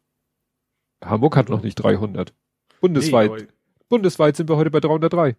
Hamburg 1.05 1.37
hat 1.37 1.51
noch 1.51 1.63
nicht 1.63 1.75
300. 1.75 2.33
Bundesweit. 2.81 3.31
Nee, 3.33 3.47
bundesweit 3.91 4.35
sind 4.35 4.49
wir 4.49 4.57
heute 4.57 4.71
bei 4.71 4.81
303. 4.81 5.37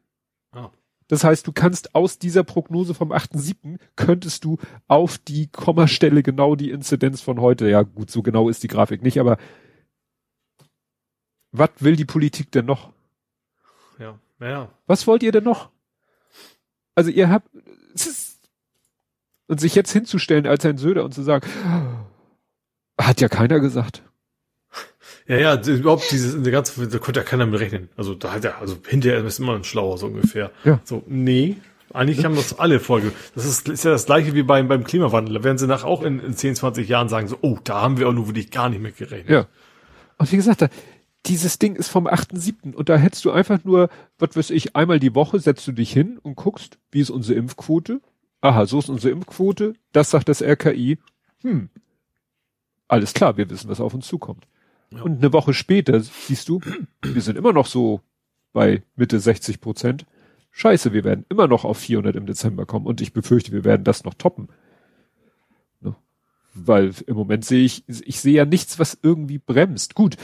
Ah. 0.52 0.70
Das 1.08 1.24
heißt, 1.24 1.46
du 1.46 1.52
kannst 1.52 1.94
aus 1.94 2.18
dieser 2.18 2.44
Prognose 2.44 2.94
vom 2.94 3.12
8.7. 3.12 3.80
könntest 3.96 4.44
du 4.44 4.58
auf 4.88 5.18
die 5.18 5.48
Kommastelle 5.48 6.24
genau 6.24 6.56
die 6.56 6.72
Inzidenz 6.72 7.22
von 7.22 7.40
heute, 7.40 7.70
ja 7.70 7.84
gut, 7.84 8.10
so 8.10 8.24
genau 8.24 8.50
ist 8.50 8.64
die 8.64 8.68
Grafik 8.68 9.04
nicht, 9.04 9.20
aber 9.20 9.38
was 11.52 11.70
will 11.80 11.96
die 11.96 12.06
Politik 12.06 12.52
denn 12.52 12.66
noch? 12.66 12.92
Ja, 14.00 14.20
ja. 14.40 14.70
Was 14.88 15.06
wollt 15.06 15.24
ihr 15.24 15.32
denn 15.32 15.44
noch? 15.44 15.70
Also 16.96 17.12
ihr 17.12 17.30
habt, 17.30 17.50
und 19.48 19.60
sich 19.60 19.76
jetzt 19.76 19.92
hinzustellen 19.92 20.48
als 20.48 20.66
ein 20.66 20.78
Söder 20.78 21.04
und 21.04 21.14
zu 21.14 21.22
sagen, 21.22 21.48
hat 23.00 23.22
ja 23.22 23.30
keiner 23.30 23.60
gesagt. 23.60 24.04
Ja, 25.28 25.38
ja, 25.38 25.62
überhaupt 25.68 26.12
dieses, 26.12 26.42
der 26.42 26.52
ganze, 26.52 26.88
da 26.88 27.00
konnte 27.00 27.22
ja 27.22 27.26
keiner 27.26 27.46
mit 27.46 27.60
rechnen. 27.60 27.90
Also 27.98 28.14
da 28.14 28.32
hat 28.32 28.46
er, 28.46 28.60
also 28.60 28.78
hinterher 28.88 29.24
ist 29.24 29.40
immer 29.40 29.56
ein 29.56 29.64
Schlauer, 29.64 29.98
so 29.98 30.08
ungefähr. 30.08 30.52
Ja. 30.64 30.80
So, 30.84 31.04
nee. 31.08 31.58
Eigentlich 31.94 32.24
haben 32.26 32.36
das 32.36 32.60
alle 32.60 32.80
Folge. 32.80 33.12
Das 33.34 33.46
ist, 33.46 33.70
ist 33.70 33.86
ja 33.86 33.92
das 33.92 34.06
gleiche 34.06 34.34
wie 34.36 34.44
beim, 34.44 34.68
beim 34.68 34.84
Klimawandel. 34.84 35.36
Da 35.36 35.44
werden 35.44 35.58
sie 35.58 35.66
nach 35.66 35.84
auch 35.84 36.04
in, 36.04 36.20
in 36.20 36.36
10, 36.36 36.56
20 36.56 36.88
Jahren 36.88 37.10
sagen, 37.10 37.28
so, 37.28 37.38
oh, 37.42 37.58
da 37.64 37.82
haben 37.82 37.98
wir 37.98 38.08
auch 38.08 38.14
nur 38.14 38.28
wirklich 38.28 38.52
gar 38.52 38.70
nicht 38.70 38.82
mit 38.82 38.98
gerechnet. 38.98 39.30
Ja. 39.30 39.48
Und 40.18 40.32
wie 40.32 40.36
gesagt, 40.36 40.62
da, 40.62 40.68
dieses 41.26 41.58
Ding 41.58 41.76
ist 41.76 41.90
vom 41.90 42.08
8.7. 42.08 42.74
und 42.74 42.90
da 42.90 42.98
hättest 42.98 43.26
du 43.26 43.32
einfach 43.32 43.64
nur, 43.64 43.90
was 44.20 44.36
weiß 44.36 44.50
ich, 44.52 44.76
einmal 44.76 45.00
die 45.00 45.16
Woche 45.16 45.40
setzt 45.40 45.66
du 45.68 45.72
dich 45.72 45.92
hin 45.92 46.20
und 46.22 46.36
guckst, 46.36 46.78
wie 46.92 47.00
ist 47.00 47.10
unsere 47.10 47.40
Impfquote? 47.40 48.02
Aha, 48.42 48.66
so 48.66 48.78
ist 48.78 48.90
unsere 48.90 49.12
Impfquote. 49.14 49.74
Das 49.92 50.12
sagt 50.12 50.30
das 50.30 50.44
RKI. 50.44 51.00
Hm. 51.42 51.70
Alles 52.88 53.14
klar, 53.14 53.38
wir 53.38 53.50
wissen, 53.50 53.70
was 53.70 53.82
auf 53.82 53.94
uns 53.94 54.08
zukommt. 54.08 54.46
Und 54.92 55.18
eine 55.20 55.34
Woche 55.34 55.54
später 55.54 56.00
siehst 56.00 56.50
du, 56.50 56.62
wir 57.02 57.22
sind 57.22 57.38
immer 57.38 57.54
noch 57.54 57.66
so 57.66 58.02
bei 58.54 58.84
Mitte 58.96 59.20
60 59.20 59.60
Prozent. 59.62 60.06
Scheiße, 60.52 60.94
wir 60.94 61.04
werden 61.04 61.26
immer 61.30 61.48
noch 61.48 61.66
auf 61.66 61.78
400 61.80 62.16
im 62.16 62.26
Dezember 62.26 62.66
kommen 62.66 62.86
und 62.86 63.02
ich 63.02 63.12
befürchte, 63.12 63.52
wir 63.52 63.66
werden 63.66 63.84
das 63.84 64.06
noch 64.06 64.14
toppen. 64.14 64.48
Ne? 65.82 65.96
Weil 66.54 66.94
im 67.08 67.18
Moment 67.18 67.44
sehe 67.44 67.66
ich, 67.66 67.84
ich 67.88 68.22
sehe 68.22 68.36
ja 68.36 68.46
nichts, 68.46 68.80
was 68.80 68.98
irgendwie 69.02 69.38
bremst. 69.38 69.96
Gut, 69.96 70.16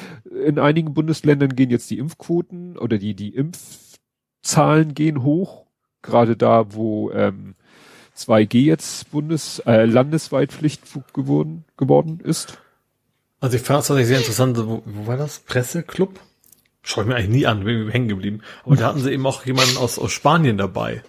in 0.46 0.58
einigen 0.58 0.94
Bundesländern 0.94 1.56
gehen 1.56 1.70
jetzt 1.70 1.90
die 1.92 1.98
Impfquoten 1.98 2.78
oder 2.78 2.98
die, 2.98 3.14
die 3.14 3.36
Impfzahlen 3.36 4.94
gehen 4.94 5.24
hoch. 5.24 5.66
gerade 6.02 6.38
da, 6.38 6.74
wo 6.74 7.12
ähm, 7.12 7.56
2G 8.16 8.60
jetzt 8.60 9.12
bundes 9.12 9.60
äh, 9.60 9.86
landesweit 9.86 10.52
Pflicht 10.52 10.84
geworden 11.14 11.66
geworden 11.76 12.20
ist. 12.24 12.58
Also 13.42 13.58
ich 13.58 13.64
fand 13.64 13.82
es 13.82 13.88
tatsächlich 13.88 14.08
sehr 14.08 14.20
interessant. 14.20 14.58
Wo, 14.58 14.84
wo 14.86 15.08
war 15.08 15.18
das? 15.18 15.40
Presseclub? 15.40 16.20
Schau 16.84 17.02
ich 17.02 17.08
mir 17.08 17.16
eigentlich 17.16 17.30
nie 17.30 17.46
an, 17.46 17.64
bin 17.64 17.90
hängen 17.90 18.08
geblieben. 18.08 18.42
Aber 18.64 18.76
da 18.76 18.88
hatten 18.88 19.00
sie 19.00 19.12
eben 19.12 19.26
auch 19.26 19.46
jemanden 19.46 19.78
aus, 19.78 20.00
aus 20.00 20.12
Spanien 20.12 20.58
dabei. 20.58 21.04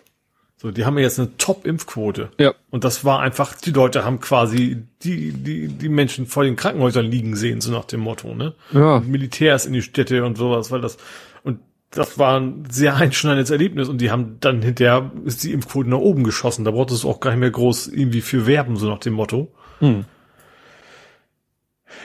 So, 0.57 0.71
die 0.71 0.85
haben 0.85 0.97
ja 0.97 1.05
jetzt 1.05 1.19
eine 1.19 1.37
Top-Impfquote. 1.39 2.31
Ja. 2.39 2.55
Und 2.71 2.85
das 2.85 3.05
war 3.05 3.21
einfach, 3.21 3.55
die 3.57 3.73
Leute 3.73 4.05
haben 4.05 4.21
quasi 4.21 4.85
die, 5.03 5.33
die, 5.33 5.69
die 5.69 5.89
Menschen 5.89 6.27
vor 6.27 6.45
den 6.45 6.57
Krankenhäusern 6.57 7.05
liegen 7.05 7.37
sehen, 7.37 7.61
so 7.61 7.73
nach 7.73 7.85
dem 7.85 8.01
Motto, 8.01 8.35
ne? 8.35 8.55
Ja. 8.73 8.97
Und 8.97 9.09
Militärs 9.09 9.67
in 9.67 9.73
die 9.73 9.83
Städte 9.83 10.25
und 10.25 10.39
sowas, 10.39 10.71
weil 10.71 10.81
das, 10.81 10.99
und 11.43 11.59
das 11.91 12.17
war 12.17 12.39
ein 12.39 12.65
sehr 12.71 12.95
einschneidendes 12.95 13.51
Erlebnis 13.51 13.89
und 13.89 14.01
die 14.01 14.13
haben 14.13 14.37
dann 14.39 14.63
hinterher 14.63 15.11
ist 15.25 15.43
die 15.43 15.53
Impfquote 15.53 15.91
nach 15.91 15.99
oben 15.99 16.23
geschossen. 16.23 16.65
Da 16.65 16.71
brauchtest 16.71 17.03
du 17.03 17.11
auch 17.11 17.19
gar 17.19 17.31
nicht 17.31 17.41
mehr 17.41 17.51
groß 17.51 17.89
irgendwie 17.89 18.21
für 18.21 18.47
werben, 18.47 18.77
so 18.77 18.89
nach 18.89 19.01
dem 19.01 19.15
Motto. 19.15 19.53
Hm. 19.81 20.05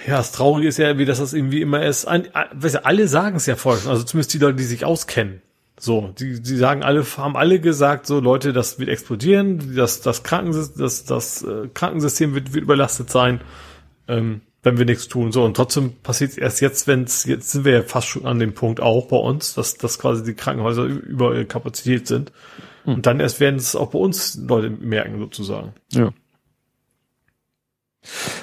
Ja, 0.06 0.18
das 0.18 0.32
Traurige 0.32 0.68
ist 0.68 0.78
ja, 0.78 0.98
wie 0.98 1.06
das 1.06 1.20
das 1.20 1.34
irgendwie 1.34 1.62
immer 1.62 1.86
ist. 1.86 2.06
Ein, 2.06 2.28
weißt 2.54 2.76
du, 2.76 2.86
alle 2.86 3.08
sagen 3.08 3.38
es 3.38 3.46
ja 3.46 3.56
vorher 3.56 3.82
schon, 3.82 3.92
also 3.92 4.04
zumindest 4.04 4.34
die 4.34 4.40
Leute, 4.40 4.56
die 4.56 4.64
sich 4.64 4.86
auskennen. 4.86 5.42
So, 5.80 6.14
die, 6.18 6.42
die 6.42 6.56
sagen 6.56 6.82
alle, 6.82 7.06
haben 7.18 7.38
alle 7.38 7.60
gesagt, 7.60 8.08
so 8.08 8.20
Leute, 8.20 8.52
das 8.52 8.80
wird 8.80 8.90
explodieren, 8.90 9.76
das, 9.76 10.02
das 10.02 10.24
Krankensystem, 10.24 10.82
das, 10.82 11.06
das 11.06 11.44
äh, 11.44 11.68
Krankensystem 11.72 12.34
wird, 12.34 12.54
wird 12.54 12.64
überlastet 12.64 13.12
sein, 13.12 13.42
ähm, 14.08 14.42
wenn 14.64 14.80
wir 14.80 14.86
nichts 14.86 15.08
tun. 15.08 15.32
So, 15.32 15.44
und 15.44 15.56
trotzdem 15.56 15.94
passiert 16.02 16.32
es 16.32 16.38
erst 16.38 16.62
jetzt, 16.62 16.88
wenn 16.88 17.04
es, 17.04 17.26
jetzt 17.26 17.52
sind 17.52 17.64
wir 17.64 17.74
ja 17.74 17.84
fast 17.84 18.08
schon 18.08 18.26
an 18.26 18.40
dem 18.40 18.56
Punkt 18.56 18.80
auch 18.82 19.08
bei 19.08 19.18
uns, 19.18 19.54
dass, 19.54 19.76
dass 19.76 20.00
quasi 20.00 20.24
die 20.24 20.34
Krankenhäuser 20.34 20.84
über 20.84 21.34
ihre 21.34 21.46
Kapazität 21.46 22.08
sind. 22.08 22.32
Hm. 22.86 22.96
Und 22.96 23.06
dann 23.06 23.20
erst 23.20 23.40
werden 23.40 23.58
es 23.58 23.76
auch 23.76 23.92
bei 23.92 24.00
uns 24.00 24.36
Leute 24.36 24.72
merken, 24.72 25.20
sozusagen. 25.20 25.74
Ja. 25.92 26.12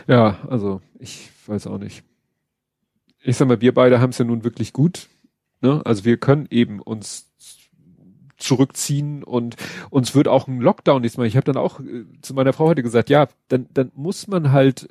Ja, 0.06 0.38
also 0.48 0.82
ich 1.00 1.30
weiß 1.48 1.66
auch 1.66 1.78
nicht. 1.78 2.04
Ich 3.22 3.36
sag 3.36 3.48
mal, 3.48 3.60
wir 3.60 3.72
beide 3.72 4.00
haben 4.00 4.10
es 4.10 4.18
ja 4.18 4.24
nun 4.24 4.44
wirklich 4.44 4.72
gut. 4.72 5.08
Ne? 5.60 5.80
Also 5.84 6.04
wir 6.04 6.18
können 6.18 6.46
eben 6.50 6.80
uns 6.80 7.32
zurückziehen 8.36 9.24
und 9.24 9.56
uns 9.90 10.14
wird 10.14 10.28
auch 10.28 10.46
ein 10.46 10.60
Lockdown 10.60 11.02
nicht 11.02 11.16
mal. 11.16 11.26
Ich 11.26 11.36
habe 11.36 11.44
dann 11.44 11.56
auch 11.56 11.80
äh, 11.80 12.04
zu 12.20 12.34
meiner 12.34 12.52
Frau 12.52 12.66
heute 12.66 12.82
gesagt, 12.82 13.10
ja, 13.10 13.28
dann, 13.48 13.66
dann 13.72 13.90
muss 13.94 14.26
man 14.26 14.52
halt, 14.52 14.88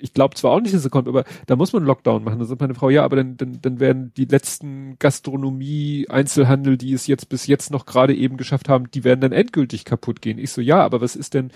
ich 0.00 0.12
glaube 0.12 0.34
zwar 0.34 0.52
auch 0.52 0.60
nicht, 0.60 0.74
dass 0.74 0.84
es 0.84 0.90
kommt, 0.90 1.08
aber 1.08 1.24
da 1.46 1.56
muss 1.56 1.72
man 1.72 1.82
einen 1.82 1.86
Lockdown 1.86 2.24
machen. 2.24 2.38
Dann 2.38 2.48
sagt 2.48 2.60
meine 2.60 2.74
Frau, 2.74 2.90
ja, 2.90 3.04
aber 3.04 3.16
dann, 3.16 3.36
dann, 3.36 3.60
dann 3.62 3.80
werden 3.80 4.12
die 4.16 4.24
letzten 4.24 4.98
Gastronomie, 4.98 6.06
Einzelhandel, 6.08 6.76
die 6.76 6.92
es 6.92 7.06
jetzt 7.06 7.28
bis 7.28 7.46
jetzt 7.46 7.70
noch 7.70 7.86
gerade 7.86 8.14
eben 8.14 8.36
geschafft 8.36 8.68
haben, 8.68 8.90
die 8.90 9.04
werden 9.04 9.20
dann 9.20 9.32
endgültig 9.32 9.84
kaputt 9.84 10.20
gehen. 10.20 10.38
Ich 10.38 10.50
so, 10.50 10.60
ja, 10.60 10.82
aber 10.82 11.00
was 11.00 11.16
ist 11.16 11.34
denn, 11.34 11.50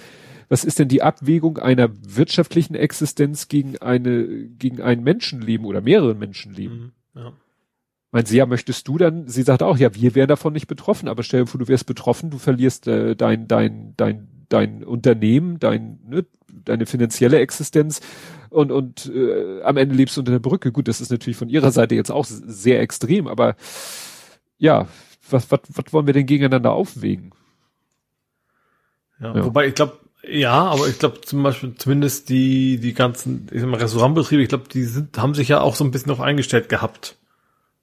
was 0.51 0.65
ist 0.65 0.81
denn 0.81 0.89
die 0.89 1.01
Abwägung 1.01 1.59
einer 1.59 1.89
wirtschaftlichen 2.03 2.75
Existenz 2.75 3.47
gegen 3.47 3.79
eine, 3.79 4.27
gegen 4.27 4.83
ein 4.83 5.03
Menschenleben 5.05 5.65
oder 5.65 5.81
mehrere 5.81 6.17
Menschenleben? 6.17 6.93
Mhm, 7.15 7.21
ja. 7.21 7.33
Meint 8.11 8.27
sie, 8.27 8.39
ja, 8.39 8.47
möchtest 8.47 8.89
du 8.89 8.99
dann, 8.99 9.29
sie 9.29 9.45
sagt 9.45 9.63
auch, 9.63 9.79
ja, 9.79 9.95
wir 9.95 10.17
wären 10.17 10.27
davon 10.27 10.53
nicht 10.53 10.67
betroffen, 10.67 11.09
aber 11.09 11.23
stell 11.23 11.43
dir 11.43 11.47
vor, 11.47 11.61
du 11.61 11.69
wärst 11.69 11.87
betroffen, 11.87 12.31
du 12.31 12.39
verlierst 12.39 12.89
äh, 12.89 13.15
dein, 13.15 13.47
dein, 13.47 13.95
dein, 13.97 14.27
dein 14.49 14.83
Unternehmen, 14.83 15.61
dein, 15.61 16.01
ne, 16.05 16.27
deine 16.53 16.87
finanzielle 16.87 17.39
Existenz 17.39 18.01
und, 18.49 18.73
und 18.73 19.07
äh, 19.15 19.63
am 19.63 19.77
Ende 19.77 19.95
lebst 19.95 20.17
du 20.17 20.23
unter 20.23 20.33
der 20.33 20.41
Brücke. 20.41 20.73
Gut, 20.73 20.89
das 20.89 21.01
ist 21.01 21.13
natürlich 21.13 21.37
von 21.37 21.49
ihrer 21.49 21.71
Seite 21.71 21.95
jetzt 21.95 22.11
auch 22.11 22.25
sehr 22.25 22.81
extrem, 22.81 23.29
aber 23.29 23.55
ja, 24.59 24.89
was, 25.31 25.49
was, 25.53 25.61
was 25.69 25.93
wollen 25.93 26.07
wir 26.07 26.15
denn 26.15 26.27
gegeneinander 26.27 26.73
aufwägen? 26.73 27.31
Ja, 29.21 29.37
ja. 29.37 29.45
wobei 29.45 29.69
ich 29.69 29.75
glaube, 29.75 29.97
ja, 30.29 30.65
aber 30.65 30.89
ich 30.89 30.99
glaube 30.99 31.21
zum 31.23 31.43
Beispiel 31.43 31.75
zumindest 31.77 32.29
die 32.29 32.79
die 32.79 32.95
ganzen 32.95 33.49
ich 33.53 33.61
sag 33.61 33.69
mal, 33.69 33.81
Restaurantbetriebe, 33.81 34.43
ich 34.43 34.49
glaube, 34.49 34.65
die 34.73 34.85
sind 34.85 35.17
haben 35.19 35.35
sich 35.35 35.49
ja 35.49 35.61
auch 35.61 35.75
so 35.75 35.85
ein 35.85 35.91
bisschen 35.91 36.11
noch 36.11 36.21
eingestellt 36.21 36.69
gehabt. 36.69 37.17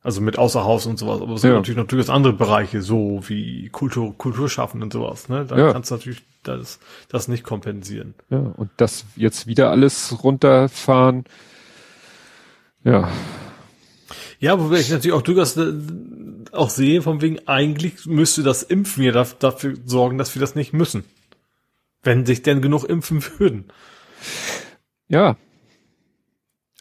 Also 0.03 0.22
mit 0.22 0.38
Außerhaus 0.38 0.85
und 0.85 0.97
sowas. 0.97 1.22
Aber 1.22 1.34
es 1.34 1.41
ja. 1.41 1.49
gibt 1.49 1.57
natürlich 1.57 1.77
natürlich 1.77 2.09
andere 2.09 2.31
Bereiche, 2.31 2.81
so 2.81 3.19
wie 3.27 3.68
Kultur, 3.69 4.18
Kulturschaffen 4.18 4.81
und 4.81 4.93
sowas. 4.93 5.27
Ne? 5.27 5.45
Da 5.45 5.57
ja. 5.57 5.73
kannst 5.73 5.91
du 5.91 5.95
natürlich 5.95 6.23
das, 6.43 6.80
das 7.09 7.27
nicht 7.27 7.43
kompensieren. 7.43 8.14
Ja, 8.30 8.38
und 8.38 8.69
das 8.77 9.03
jetzt 9.18 9.47
wieder 9.47 9.69
alles 9.69 10.23
runterfahren. 10.23 11.26
Ja. 12.85 13.09
Ja, 14.39 14.59
wobei 14.59 14.80
ich 14.80 14.89
natürlich 14.89 15.14
auch 15.14 15.23
durchaus 15.23 15.57
äh, 15.57 15.73
auch 16.51 16.69
sehe, 16.69 17.01
von 17.01 17.22
wegen, 17.22 17.45
eigentlich 17.47 18.05
müsste 18.05 18.43
das 18.43 18.64
Impfen 18.64 19.03
ja 19.03 19.11
dafür 19.11 19.73
sorgen, 19.84 20.18
dass 20.18 20.34
wir 20.35 20.39
das 20.39 20.55
nicht 20.55 20.72
müssen. 20.73 21.03
Wenn 22.08 22.26
sich 22.26 22.42
denn 22.42 22.62
genug 22.62 22.86
impfen 22.86 23.24
würden. 23.38 23.66
Ja, 25.10 25.38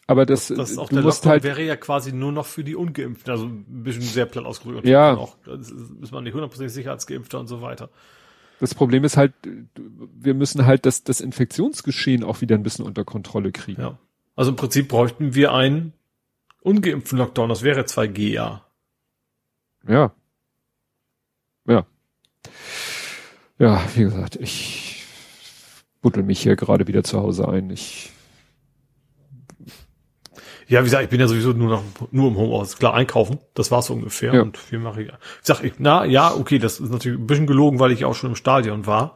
aber 0.07 0.25
das, 0.25 0.47
das, 0.47 0.57
das 0.57 0.77
auch 0.77 0.87
der 0.87 1.01
musst 1.01 1.25
halt 1.25 1.43
wäre 1.43 1.61
ja 1.61 1.75
quasi 1.75 2.13
nur 2.13 2.31
noch 2.31 2.45
für 2.45 2.63
die 2.63 2.77
Ungeimpften, 2.77 3.29
also 3.29 3.45
ein 3.45 3.83
bisschen 3.83 4.03
sehr 4.03 4.25
platt 4.25 4.45
ausgedrückt. 4.45 4.87
Ja. 4.87 5.15
Auch, 5.15 5.35
ist 5.45 6.13
man 6.13 6.23
nicht 6.23 6.33
hundertprozentig 6.33 6.73
sicher 6.73 6.91
als 6.91 7.05
Geimpfter 7.07 7.41
und 7.41 7.47
so 7.47 7.61
weiter. 7.61 7.89
Das 8.61 8.73
Problem 8.73 9.03
ist 9.03 9.17
halt, 9.17 9.33
wir 9.75 10.33
müssen 10.33 10.65
halt 10.65 10.85
das, 10.85 11.03
das 11.03 11.19
Infektionsgeschehen 11.19 12.23
auch 12.23 12.39
wieder 12.39 12.55
ein 12.55 12.63
bisschen 12.63 12.85
unter 12.85 13.03
Kontrolle 13.03 13.51
kriegen. 13.51 13.81
Ja. 13.81 13.99
Also 14.37 14.51
im 14.51 14.55
Prinzip 14.55 14.87
bräuchten 14.87 15.35
wir 15.35 15.53
einen 15.53 15.91
ungeimpften 16.61 17.17
Lockdown, 17.17 17.49
das 17.49 17.63
wäre 17.63 17.81
2G, 17.81 18.29
ja. 18.29 18.65
Ja. 19.87 20.13
Ja. 21.67 21.85
Ja, 23.59 23.83
wie 23.95 24.03
gesagt, 24.03 24.37
ich 24.37 24.86
buddel 26.01 26.23
mich 26.23 26.41
hier 26.41 26.55
gerade 26.55 26.87
wieder 26.87 27.03
zu 27.03 27.19
Hause 27.19 27.47
ein. 27.47 27.69
Ich 27.69 28.11
ja, 30.67 30.81
wie 30.81 30.85
gesagt, 30.85 31.03
ich 31.05 31.09
bin 31.09 31.21
ja 31.21 31.27
sowieso 31.27 31.53
nur 31.53 31.69
noch, 31.69 31.83
nur 32.11 32.27
im 32.27 32.35
Homeoffice. 32.35 32.77
Klar, 32.77 32.93
einkaufen, 32.93 33.39
das 33.53 33.71
war's 33.71 33.89
ungefähr. 33.89 34.33
Ja. 34.33 34.41
Und 34.41 34.57
viel 34.57 34.79
mache 34.79 35.03
ich. 35.03 35.07
Ich 35.07 35.15
sag, 35.43 35.63
ich, 35.63 35.73
na, 35.77 36.03
ja, 36.03 36.33
okay, 36.33 36.59
das 36.59 36.81
ist 36.81 36.91
natürlich 36.91 37.17
ein 37.17 37.27
bisschen 37.27 37.47
gelogen, 37.47 37.79
weil 37.79 37.91
ich 37.93 38.03
auch 38.03 38.15
schon 38.15 38.31
im 38.31 38.35
Stadion 38.35 38.85
war. 38.85 39.15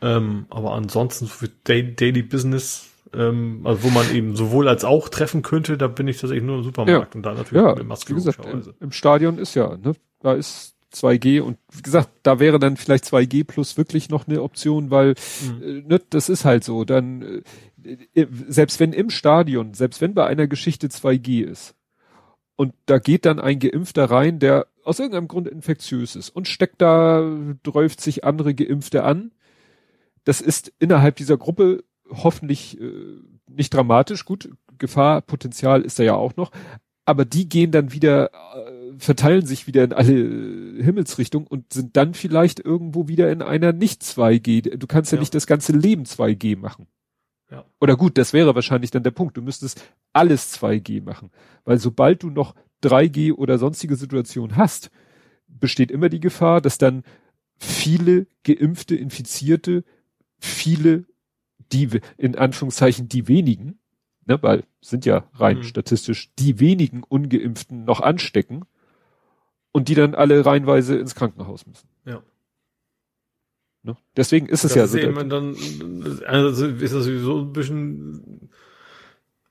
Ähm, 0.00 0.46
aber 0.48 0.72
ansonsten 0.72 1.26
für 1.26 1.48
Daily, 1.48 1.94
Daily 1.94 2.22
Business, 2.22 2.88
ähm, 3.12 3.62
also 3.64 3.82
wo 3.82 3.90
man 3.90 4.14
eben 4.14 4.36
sowohl 4.36 4.68
als 4.68 4.84
auch 4.84 5.08
treffen 5.08 5.42
könnte, 5.42 5.76
da 5.76 5.88
bin 5.88 6.06
ich 6.06 6.18
tatsächlich 6.18 6.44
nur 6.44 6.58
im 6.58 6.62
Supermarkt 6.62 7.14
ja. 7.14 7.16
und 7.16 7.22
da 7.26 7.34
natürlich 7.34 7.62
ja, 7.62 7.74
mit 7.74 7.86
Maske. 7.86 8.12
Wie 8.12 8.14
gesagt, 8.14 8.46
im, 8.46 8.62
im 8.78 8.92
Stadion 8.92 9.36
ist 9.36 9.54
ja, 9.54 9.76
ne, 9.76 9.94
da 10.20 10.34
ist 10.34 10.76
2G 10.92 11.40
und 11.40 11.58
wie 11.72 11.82
gesagt, 11.82 12.10
da 12.22 12.40
wäre 12.40 12.58
dann 12.58 12.76
vielleicht 12.76 13.04
2G 13.04 13.44
plus 13.44 13.76
wirklich 13.76 14.08
noch 14.08 14.26
eine 14.26 14.42
Option, 14.42 14.90
weil 14.90 15.14
mhm. 15.42 15.62
äh, 15.62 15.82
ne, 15.82 16.00
das 16.10 16.28
ist 16.28 16.44
halt 16.44 16.64
so. 16.64 16.84
Dann 16.84 17.42
äh, 17.84 17.96
äh, 18.14 18.26
selbst 18.48 18.80
wenn 18.80 18.92
im 18.92 19.10
Stadion, 19.10 19.74
selbst 19.74 20.00
wenn 20.00 20.14
bei 20.14 20.26
einer 20.26 20.46
Geschichte 20.46 20.88
2G 20.88 21.44
ist 21.44 21.74
und 22.56 22.74
da 22.86 22.98
geht 22.98 23.24
dann 23.24 23.38
ein 23.38 23.58
Geimpfter 23.58 24.10
rein, 24.10 24.38
der 24.38 24.66
aus 24.84 24.98
irgendeinem 24.98 25.28
Grund 25.28 25.48
infektiös 25.48 26.16
ist 26.16 26.30
und 26.30 26.48
steckt 26.48 26.80
da, 26.82 27.36
dräuft 27.62 28.00
sich 28.00 28.24
andere 28.24 28.54
Geimpfte 28.54 29.04
an, 29.04 29.32
das 30.24 30.40
ist 30.40 30.72
innerhalb 30.78 31.16
dieser 31.16 31.36
Gruppe 31.36 31.84
hoffentlich 32.10 32.80
äh, 32.80 32.92
nicht 33.46 33.72
dramatisch. 33.72 34.24
Gut, 34.24 34.50
Gefahr, 34.78 35.20
Potenzial 35.22 35.82
ist 35.82 35.98
da 35.98 36.02
ja 36.02 36.14
auch 36.14 36.36
noch, 36.36 36.50
aber 37.04 37.24
die 37.24 37.48
gehen 37.48 37.70
dann 37.70 37.92
wieder, 37.92 38.30
äh, 38.54 38.79
verteilen 39.00 39.46
sich 39.46 39.66
wieder 39.66 39.84
in 39.84 39.92
alle 39.92 40.12
Himmelsrichtungen 40.12 41.46
und 41.46 41.72
sind 41.72 41.96
dann 41.96 42.14
vielleicht 42.14 42.60
irgendwo 42.60 43.08
wieder 43.08 43.30
in 43.30 43.42
einer 43.42 43.72
nicht 43.72 44.02
2G. 44.02 44.76
Du 44.76 44.86
kannst 44.86 45.12
ja, 45.12 45.16
ja 45.16 45.20
nicht 45.20 45.34
das 45.34 45.46
ganze 45.46 45.72
Leben 45.72 46.04
2G 46.04 46.56
machen. 46.56 46.86
Ja. 47.50 47.64
Oder 47.80 47.96
gut, 47.96 48.18
das 48.18 48.32
wäre 48.32 48.54
wahrscheinlich 48.54 48.90
dann 48.90 49.02
der 49.02 49.10
Punkt. 49.10 49.36
Du 49.36 49.42
müsstest 49.42 49.82
alles 50.12 50.54
2G 50.60 51.02
machen. 51.02 51.30
Weil 51.64 51.78
sobald 51.78 52.22
du 52.22 52.30
noch 52.30 52.54
3G 52.84 53.32
oder 53.32 53.58
sonstige 53.58 53.96
Situationen 53.96 54.56
hast, 54.56 54.90
besteht 55.48 55.90
immer 55.90 56.08
die 56.08 56.20
Gefahr, 56.20 56.60
dass 56.60 56.78
dann 56.78 57.02
viele 57.56 58.26
geimpfte, 58.44 58.94
infizierte, 58.96 59.84
viele, 60.38 61.06
die, 61.72 62.00
in 62.16 62.36
Anführungszeichen, 62.36 63.08
die 63.08 63.28
wenigen, 63.28 63.78
ne, 64.26 64.42
weil 64.42 64.64
sind 64.80 65.04
ja 65.04 65.24
rein 65.34 65.58
mhm. 65.58 65.62
statistisch 65.64 66.32
die 66.38 66.60
wenigen 66.60 67.02
Ungeimpften 67.02 67.84
noch 67.84 68.00
anstecken 68.00 68.64
und 69.72 69.88
die 69.88 69.94
dann 69.94 70.14
alle 70.14 70.44
reihenweise 70.44 70.96
ins 70.96 71.14
Krankenhaus 71.14 71.66
müssen. 71.66 71.88
Ja. 72.04 72.22
Ne? 73.82 73.96
Deswegen 74.16 74.46
ist 74.46 74.64
es 74.64 74.72
das 74.72 74.74
ja 74.74 74.84
ist 74.84 74.92
so. 74.92 74.98
Eben 74.98 75.28
dann, 75.28 75.56
also 76.26 76.66
ist 76.66 76.94
das 76.94 77.04
sowieso 77.04 77.40
ein 77.40 77.52
bisschen, 77.52 78.50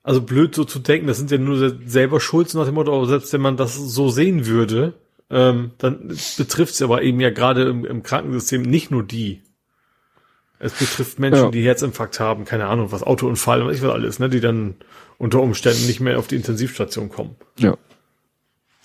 also 0.02 0.22
blöd 0.22 0.54
so 0.54 0.64
zu 0.64 0.78
denken, 0.78 1.06
das 1.06 1.18
sind 1.18 1.30
ja 1.30 1.38
nur 1.38 1.78
selber 1.86 2.20
Schuld 2.20 2.52
nach 2.54 2.66
dem 2.66 2.74
Motto, 2.74 2.94
aber 2.94 3.06
selbst 3.06 3.32
wenn 3.32 3.40
man 3.40 3.56
das 3.56 3.76
so 3.76 4.08
sehen 4.08 4.46
würde, 4.46 4.94
ähm, 5.30 5.72
dann 5.78 6.08
betrifft 6.36 6.74
es 6.74 6.82
aber 6.82 7.02
eben 7.02 7.20
ja 7.20 7.30
gerade 7.30 7.68
im, 7.68 7.84
im, 7.84 8.02
Krankensystem 8.02 8.62
nicht 8.62 8.90
nur 8.90 9.04
die. 9.04 9.42
Es 10.58 10.74
betrifft 10.74 11.18
Menschen, 11.18 11.44
ja. 11.44 11.50
die 11.50 11.62
Herzinfarkt 11.62 12.20
haben, 12.20 12.44
keine 12.44 12.66
Ahnung, 12.66 12.92
was 12.92 13.02
Autounfall, 13.02 13.64
was 13.64 13.76
ich 13.76 13.82
was 13.82 13.92
alles, 13.92 14.18
ne, 14.18 14.28
die 14.28 14.40
dann 14.40 14.74
unter 15.18 15.40
Umständen 15.40 15.86
nicht 15.86 16.00
mehr 16.00 16.18
auf 16.18 16.26
die 16.26 16.36
Intensivstation 16.36 17.08
kommen. 17.08 17.36
Ja. 17.58 17.78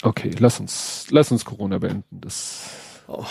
Okay, 0.06 0.32
lass 0.38 0.60
uns, 0.60 1.08
lass 1.10 1.32
uns 1.32 1.46
Corona 1.46 1.80
beenden. 1.80 2.22
Das 2.22 2.70
Oh, 3.08 3.26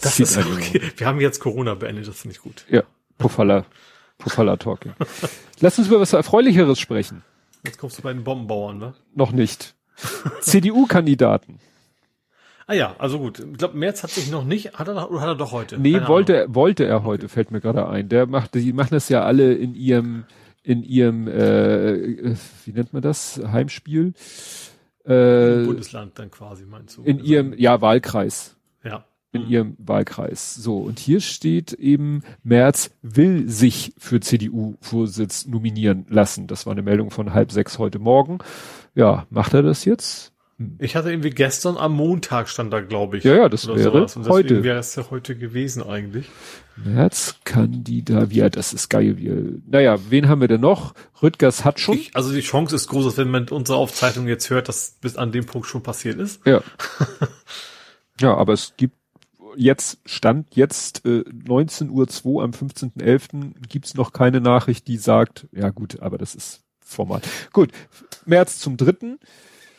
das 0.00 0.18
ist 0.18 0.38
okay. 0.38 0.80
Wir 0.96 1.06
haben 1.06 1.20
jetzt 1.20 1.40
Corona 1.40 1.74
beendet, 1.74 2.08
das 2.08 2.20
finde 2.20 2.36
ich 2.36 2.42
gut. 2.42 2.64
Ja, 2.70 2.82
Pofalla, 3.18 3.64
Pofalla 4.18 4.56
Talking. 4.56 4.92
Lass 5.60 5.78
uns 5.78 5.88
über 5.88 6.00
was 6.00 6.12
Erfreulicheres 6.14 6.78
sprechen. 6.78 7.22
Jetzt 7.64 7.78
kommst 7.78 7.98
du 7.98 8.02
bei 8.02 8.12
den 8.14 8.24
Bombenbauern, 8.24 8.78
ne? 8.78 8.94
Noch 9.14 9.32
nicht. 9.32 9.74
CDU-Kandidaten. 10.40 11.58
Ah 12.66 12.72
ja, 12.72 12.94
also 12.98 13.18
gut. 13.18 13.40
Ich 13.40 13.58
glaube, 13.58 13.76
März 13.76 14.02
hat 14.02 14.10
sich 14.10 14.30
noch 14.30 14.44
nicht, 14.44 14.78
hat 14.78 14.88
er 14.88 15.10
oder 15.10 15.20
hat 15.20 15.28
er 15.28 15.34
doch 15.34 15.52
heute? 15.52 15.78
Nee, 15.78 15.92
Keine 15.92 16.08
wollte, 16.08 16.42
Ahnung. 16.42 16.54
wollte 16.54 16.86
er 16.86 17.02
heute, 17.04 17.26
okay. 17.26 17.34
fällt 17.34 17.50
mir 17.50 17.60
gerade 17.60 17.86
ein. 17.88 18.08
Der 18.08 18.26
macht, 18.26 18.54
die 18.54 18.72
machen 18.72 18.90
das 18.92 19.10
ja 19.10 19.24
alle 19.24 19.52
in 19.52 19.74
ihrem, 19.74 20.24
in 20.62 20.82
ihrem, 20.82 21.28
äh, 21.28 22.34
wie 22.64 22.72
nennt 22.72 22.94
man 22.94 23.02
das? 23.02 23.40
Heimspiel. 23.44 24.14
Äh, 25.04 25.64
Bundesland 25.64 26.18
dann 26.18 26.30
quasi, 26.30 26.64
meinst 26.64 26.96
du? 26.96 27.02
In 27.02 27.18
also, 27.18 27.32
ihrem, 27.32 27.54
ja, 27.54 27.80
Wahlkreis. 27.80 28.56
Ja. 28.84 29.04
In 29.32 29.44
mhm. 29.44 29.50
ihrem 29.50 29.76
Wahlkreis. 29.78 30.54
So, 30.54 30.78
und 30.78 30.98
hier 30.98 31.20
steht 31.20 31.72
eben, 31.72 32.22
Merz 32.42 32.90
will 33.02 33.48
sich 33.48 33.94
für 33.96 34.20
CDU-Vorsitz 34.20 35.46
nominieren 35.46 36.06
lassen. 36.08 36.46
Das 36.46 36.66
war 36.66 36.72
eine 36.72 36.82
Meldung 36.82 37.10
von 37.10 37.32
halb 37.32 37.52
sechs 37.52 37.78
heute 37.78 37.98
Morgen. 37.98 38.38
Ja, 38.94 39.26
macht 39.30 39.54
er 39.54 39.62
das 39.62 39.84
jetzt? 39.84 40.29
Ich 40.78 40.94
hatte 40.94 41.10
irgendwie 41.10 41.30
gestern 41.30 41.78
am 41.78 41.92
Montag 41.92 42.48
stand 42.48 42.70
da, 42.70 42.80
glaube 42.80 43.16
ich. 43.16 43.24
Ja, 43.24 43.34
ja, 43.34 43.48
das 43.48 43.66
wäre 43.66 43.90
Und 44.02 44.28
heute. 44.28 44.62
wäre 44.62 44.78
es 44.78 44.94
ja 44.94 45.06
heute 45.10 45.34
gewesen 45.34 45.82
eigentlich. 45.82 46.26
Märzkandidat, 46.76 48.30
ja, 48.32 48.50
das 48.50 48.74
ist 48.74 48.90
geil. 48.90 49.16
Wie, 49.16 49.62
naja, 49.66 49.98
wen 50.10 50.28
haben 50.28 50.42
wir 50.42 50.48
denn 50.48 50.60
noch? 50.60 50.94
Rüttgers 51.22 51.64
hat 51.64 51.80
schon. 51.80 51.96
Ich, 51.96 52.14
also 52.14 52.32
die 52.32 52.42
Chance 52.42 52.76
ist 52.76 52.88
groß, 52.88 53.06
dass 53.06 53.16
wenn 53.16 53.30
man 53.30 53.48
unsere 53.48 53.78
Aufzeichnung 53.78 54.28
jetzt 54.28 54.50
hört, 54.50 54.68
dass 54.68 54.96
bis 55.00 55.16
an 55.16 55.32
dem 55.32 55.46
Punkt 55.46 55.66
schon 55.66 55.82
passiert 55.82 56.18
ist. 56.18 56.46
Ja. 56.46 56.62
ja, 58.20 58.34
aber 58.34 58.52
es 58.52 58.74
gibt 58.76 58.96
jetzt, 59.56 59.98
Stand 60.04 60.54
jetzt 60.56 61.06
äh, 61.06 61.20
19.02 61.20 62.24
Uhr 62.24 62.42
am 62.42 62.50
15.11. 62.50 63.66
gibt's 63.66 63.94
noch 63.94 64.12
keine 64.12 64.42
Nachricht, 64.42 64.88
die 64.88 64.98
sagt, 64.98 65.48
ja 65.52 65.70
gut, 65.70 66.00
aber 66.00 66.18
das 66.18 66.34
ist 66.34 66.62
formal. 66.80 67.22
Gut, 67.54 67.70
März 68.26 68.58
zum 68.58 68.76
dritten. 68.76 69.18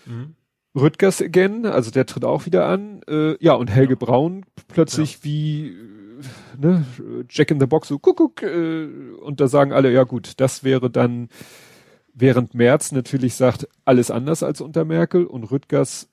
Mhm. 0.08 0.36
Rüttgers 0.76 1.22
again, 1.22 1.66
also 1.66 1.92
der 1.92 2.06
tritt 2.06 2.26
auch 2.26 2.46
wieder 2.46 2.66
an. 2.66 3.02
Äh, 3.08 3.36
ja, 3.44 3.54
und 3.54 3.68
Helge 3.70 3.94
ja. 3.94 4.00
Braun 4.00 4.46
plötzlich 4.68 5.14
ja. 5.16 5.24
wie 5.24 5.76
ne, 6.58 6.86
Jack 7.30 7.52
in 7.52 7.60
the 7.60 7.66
Box, 7.66 7.88
so 7.88 8.00
guck, 8.00 8.18
guck, 8.18 8.44
äh, 8.44 8.88
und 9.22 9.42
da 9.42 9.48
sagen 9.48 9.74
alle, 9.74 9.92
ja 9.92 10.04
gut, 10.04 10.34
das 10.38 10.64
wäre 10.64 10.90
dann, 10.90 11.30
während 12.14 12.54
Merz 12.54 12.92
natürlich 12.92 13.36
sagt, 13.36 13.68
alles 13.86 14.12
anders 14.12 14.44
als 14.44 14.62
unter 14.62 14.86
Merkel 14.86 15.26
und 15.26 15.46
Rüttgers 15.52 16.10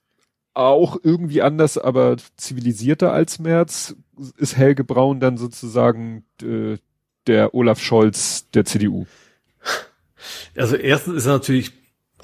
auch 0.54 0.98
irgendwie 1.02 1.42
anders, 1.42 1.78
aber 1.78 2.16
zivilisierter 2.36 3.12
als 3.12 3.38
Merz, 3.38 3.94
ist 4.36 4.56
Helge 4.56 4.82
Braun 4.82 5.20
dann 5.20 5.36
sozusagen 5.36 6.24
äh, 6.42 6.78
der 7.26 7.54
Olaf 7.54 7.80
Scholz 7.80 8.50
der 8.50 8.64
CDU. 8.64 9.06
Also 10.56 10.74
erstens 10.74 11.14
ist 11.14 11.26
er 11.26 11.34
natürlich 11.34 11.72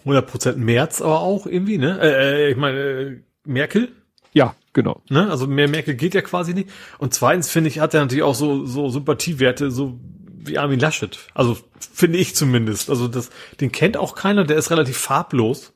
100% 0.05 0.57
März 0.57 1.01
aber 1.01 1.21
auch 1.21 1.47
irgendwie, 1.47 1.79
ne? 1.79 1.99
Äh, 2.01 2.47
äh, 2.47 2.51
ich 2.51 2.57
meine, 2.57 2.79
äh, 2.79 3.21
Merkel. 3.45 3.93
Ja, 4.33 4.55
genau. 4.73 5.03
Ne? 5.09 5.31
Also 5.31 5.47
mehr 5.47 5.69
Merkel 5.69 5.95
geht 5.95 6.15
ja 6.15 6.23
quasi 6.23 6.55
nicht. 6.55 6.69
Und 6.99 7.15
zweitens 7.15 7.51
finde 7.51 7.69
ich, 7.69 7.81
hat 7.81 7.95
er 7.95 8.01
natürlich 8.01 8.25
auch 8.25 8.35
so, 8.35 8.67
so 8.67 8.89
Sympathiewerte, 8.89 9.71
so 9.71 9.99
wie 10.47 10.59
Armin 10.59 10.81
Laschet. 10.81 11.19
Also 11.35 11.57
finde 11.79 12.19
ich 12.19 12.35
zumindest. 12.35 12.91
Also 12.91 13.09
das, 13.09 13.31
den 13.61 13.73
kennt 13.73 13.97
auch 13.97 14.15
keiner, 14.15 14.45
der 14.45 14.59
ist 14.59 14.71
relativ 14.71 14.99
farblos. 14.99 15.73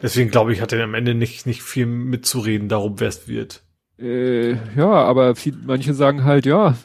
Deswegen 0.00 0.30
glaube 0.30 0.52
ich, 0.52 0.60
hat 0.60 0.72
er 0.72 0.82
am 0.82 0.94
Ende 0.94 1.14
nicht, 1.14 1.46
nicht 1.46 1.62
viel 1.62 1.86
mitzureden 1.86 2.68
darum, 2.68 2.98
wer 2.98 3.08
es 3.08 3.28
wird. 3.28 3.62
Äh, 3.98 4.52
ja, 4.76 4.90
aber 4.90 5.36
viel, 5.36 5.56
manche 5.64 5.94
sagen 5.94 6.24
halt, 6.24 6.44
ja, 6.46 6.76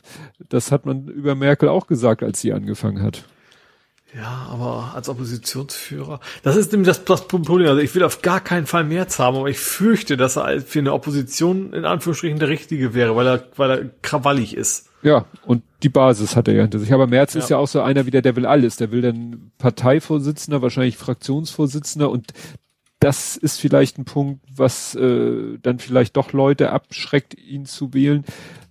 das 0.49 0.71
hat 0.71 0.85
man 0.85 1.07
über 1.07 1.33
Merkel 1.33 1.69
auch 1.69 1.87
gesagt, 1.87 2.21
als 2.21 2.41
sie 2.41 2.53
angefangen 2.53 3.01
hat. 3.01 3.23
Ja, 4.17 4.47
aber 4.49 4.93
als 4.95 5.09
Oppositionsführer, 5.09 6.19
das 6.41 6.55
ist 6.55 6.71
nämlich 6.71 6.87
das, 6.87 7.05
das 7.05 7.27
Problem. 7.27 7.67
Also 7.67 7.81
ich 7.81 7.93
will 7.93 8.03
auf 8.03 8.23
gar 8.23 8.39
keinen 8.39 8.65
Fall 8.65 8.83
März 8.83 9.19
haben, 9.19 9.37
aber 9.37 9.47
ich 9.47 9.59
fürchte, 9.59 10.17
dass 10.17 10.37
er 10.37 10.61
für 10.61 10.79
eine 10.79 10.93
Opposition 10.93 11.71
in 11.71 11.85
Anführungsstrichen 11.85 12.39
der 12.39 12.49
Richtige 12.49 12.95
wäre, 12.95 13.15
weil 13.15 13.27
er, 13.27 13.43
weil 13.57 13.69
er 13.69 13.89
krawallig 14.01 14.57
ist. 14.57 14.89
Ja, 15.03 15.25
und 15.45 15.61
die 15.83 15.89
Basis 15.89 16.35
hat 16.35 16.47
er 16.47 16.55
ja 16.55 16.61
hinter 16.63 16.79
sich. 16.79 16.91
Aber 16.91 17.05
Merz 17.05 17.35
ja. 17.35 17.41
ist 17.41 17.49
ja 17.51 17.57
auch 17.57 17.67
so 17.67 17.81
einer 17.81 18.07
wieder, 18.07 18.23
der 18.23 18.35
will 18.35 18.47
alles. 18.47 18.77
Der 18.77 18.91
will 18.91 19.03
dann 19.03 19.51
Parteivorsitzender, 19.59 20.63
wahrscheinlich 20.63 20.97
Fraktionsvorsitzender 20.97 22.09
und 22.09 22.33
das 22.99 23.37
ist 23.37 23.61
vielleicht 23.61 23.99
ein 23.99 24.05
Punkt, 24.05 24.43
was 24.51 24.95
äh, 24.95 25.59
dann 25.61 25.77
vielleicht 25.77 26.17
doch 26.17 26.33
Leute 26.33 26.71
abschreckt, 26.71 27.37
ihn 27.37 27.65
zu 27.67 27.93
wählen, 27.93 28.25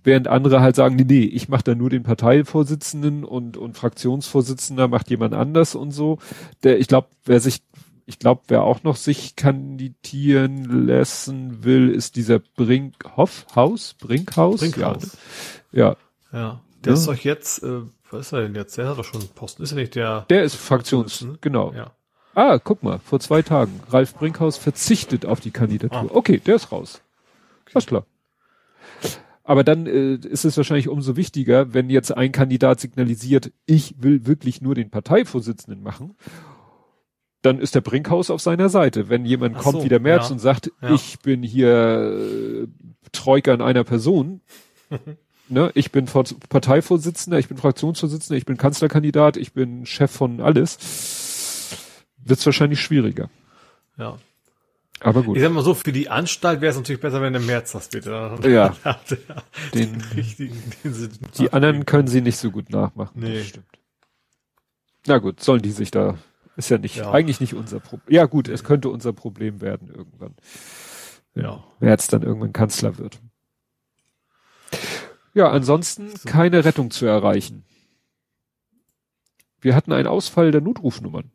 während 0.07 0.29
andere 0.29 0.61
halt 0.61 0.77
sagen, 0.77 0.95
nee, 0.95 1.03
nee, 1.03 1.25
ich 1.25 1.49
mache 1.49 1.65
da 1.65 1.75
nur 1.75 1.89
den 1.89 2.03
Parteivorsitzenden 2.03 3.25
und, 3.25 3.57
und 3.57 3.77
Fraktionsvorsitzender 3.77 4.87
macht 4.87 5.09
jemand 5.09 5.33
anders 5.33 5.75
und 5.75 5.91
so. 5.91 6.17
Der, 6.63 6.79
ich 6.79 6.87
glaube, 6.87 7.09
wer 7.25 7.41
sich, 7.41 7.61
ich 8.05 8.17
glaube, 8.17 8.43
wer 8.47 8.63
auch 8.63 8.83
noch 8.83 8.95
sich 8.95 9.35
kandidieren 9.35 10.87
lassen 10.87 11.65
will, 11.65 11.89
ist 11.89 12.15
dieser 12.15 12.39
Brinkhoff-Haus, 12.39 13.95
Brinkhaus? 13.99 14.61
Brinkhaus. 14.61 15.17
Ja. 15.73 15.97
Ja. 16.31 16.39
ja. 16.39 16.61
Der 16.85 16.93
ja. 16.93 16.99
ist 16.99 17.05
doch 17.05 17.15
jetzt, 17.17 17.63
äh, 17.63 17.81
was 18.09 18.27
ist 18.27 18.31
er 18.31 18.43
denn 18.43 18.55
jetzt? 18.55 18.77
Der 18.77 18.87
hat 18.87 18.97
doch 18.97 19.03
schon 19.03 19.19
einen 19.19 19.29
Posten. 19.31 19.61
Ist 19.61 19.73
er 19.73 19.75
nicht 19.75 19.95
der? 19.95 20.21
Der 20.29 20.43
ist 20.43 20.55
Fraktions, 20.55 21.27
genau. 21.41 21.73
Ja. 21.73 21.91
Ah, 22.33 22.59
guck 22.59 22.81
mal, 22.81 22.99
vor 22.99 23.19
zwei 23.19 23.41
Tagen. 23.41 23.81
Ralf 23.89 24.15
Brinkhaus 24.15 24.55
verzichtet 24.55 25.25
auf 25.25 25.41
die 25.41 25.51
Kandidatur. 25.51 26.11
Ah. 26.11 26.15
Okay, 26.15 26.39
der 26.39 26.55
ist 26.55 26.71
raus. 26.71 27.01
Okay. 27.63 27.71
Alles 27.73 27.87
klar. 27.87 28.05
Aber 29.47 29.63
dann 29.63 29.87
äh, 29.87 30.15
ist 30.15 30.43
es 30.43 30.57
wahrscheinlich 30.57 30.89
umso 30.89 31.15
wichtiger, 31.15 31.73
wenn 31.73 31.89
jetzt 31.89 32.11
ein 32.11 32.33
Kandidat 32.33 32.81
signalisiert, 32.81 33.53
ich 33.65 33.95
will 33.97 34.27
wirklich 34.27 34.61
nur 34.61 34.75
den 34.75 34.89
Parteivorsitzenden 34.89 35.81
machen, 35.81 36.17
dann 37.41 37.59
ist 37.59 37.73
der 37.73 37.79
Brinkhaus 37.79 38.29
auf 38.29 38.41
seiner 38.41 38.67
Seite. 38.67 39.07
Wenn 39.07 39.23
jemand 39.23 39.55
Ach 39.55 39.63
kommt 39.63 39.77
so, 39.77 39.83
wie 39.85 39.89
der 39.89 40.01
Merz 40.01 40.27
ja. 40.27 40.33
und 40.33 40.39
sagt, 40.39 40.71
ja. 40.81 40.93
ich 40.93 41.19
bin 41.19 41.43
hier 41.43 41.69
äh, 41.69 42.67
Troika 43.13 43.53
in 43.53 43.61
einer 43.61 43.85
Person, 43.85 44.41
ne, 45.47 45.71
ich 45.75 45.93
bin 45.93 46.07
Parteivorsitzender, 46.07 47.39
ich 47.39 47.47
bin 47.47 47.55
Fraktionsvorsitzender, 47.55 48.37
ich 48.37 48.45
bin 48.45 48.57
Kanzlerkandidat, 48.57 49.37
ich 49.37 49.53
bin 49.53 49.85
Chef 49.85 50.11
von 50.11 50.41
alles 50.41 50.77
wird 52.29 52.39
es 52.39 52.45
wahrscheinlich 52.45 52.81
schwieriger. 52.81 53.29
Ja. 53.97 54.17
Aber 54.99 55.23
gut. 55.23 55.37
Ich 55.37 55.43
sag 55.43 55.51
mal 55.51 55.63
so, 55.63 55.73
für 55.73 55.91
die 55.91 56.09
Anstalt 56.09 56.61
wäre 56.61 56.71
es 56.71 56.77
natürlich 56.77 57.01
besser, 57.01 57.21
wenn 57.21 57.33
der 57.33 57.41
März 57.41 57.71
das 57.73 57.89
bitte. 57.89 58.37
Ja. 58.43 58.75
den, 59.73 60.01
richtigen, 60.15 60.61
den 60.83 61.09
die 61.37 61.53
anderen 61.53 61.85
können 61.85 62.07
sie 62.07 62.21
nicht 62.21 62.37
so 62.37 62.49
gut 62.51 62.69
nachmachen. 62.69 63.19
Nee. 63.19 63.37
Das 63.37 63.47
stimmt. 63.47 63.65
Na 65.05 65.19
gut, 65.19 65.41
sollen 65.41 65.61
die 65.61 65.71
sich 65.71 65.91
da, 65.91 66.17
ist 66.57 66.69
ja 66.69 66.77
nicht, 66.77 66.97
ja. 66.97 67.11
eigentlich 67.11 67.39
nicht 67.39 67.53
unser 67.53 67.79
Problem. 67.79 68.13
Ja 68.13 68.25
gut, 68.25 68.49
es 68.49 68.63
könnte 68.63 68.89
unser 68.89 69.13
Problem 69.13 69.61
werden 69.61 69.89
irgendwann. 69.89 70.35
Ja. 71.35 71.63
März 71.79 72.07
dann 72.07 72.23
irgendwann 72.23 72.51
Kanzler 72.51 72.97
wird. 72.97 73.19
Ja, 75.33 75.49
ansonsten 75.49 76.09
so. 76.09 76.27
keine 76.27 76.65
Rettung 76.65 76.89
zu 76.89 77.05
erreichen. 77.05 77.63
Wir 79.61 79.75
hatten 79.75 79.93
einen 79.93 80.07
Ausfall 80.07 80.51
der 80.51 80.61
Notrufnummern. 80.61 81.31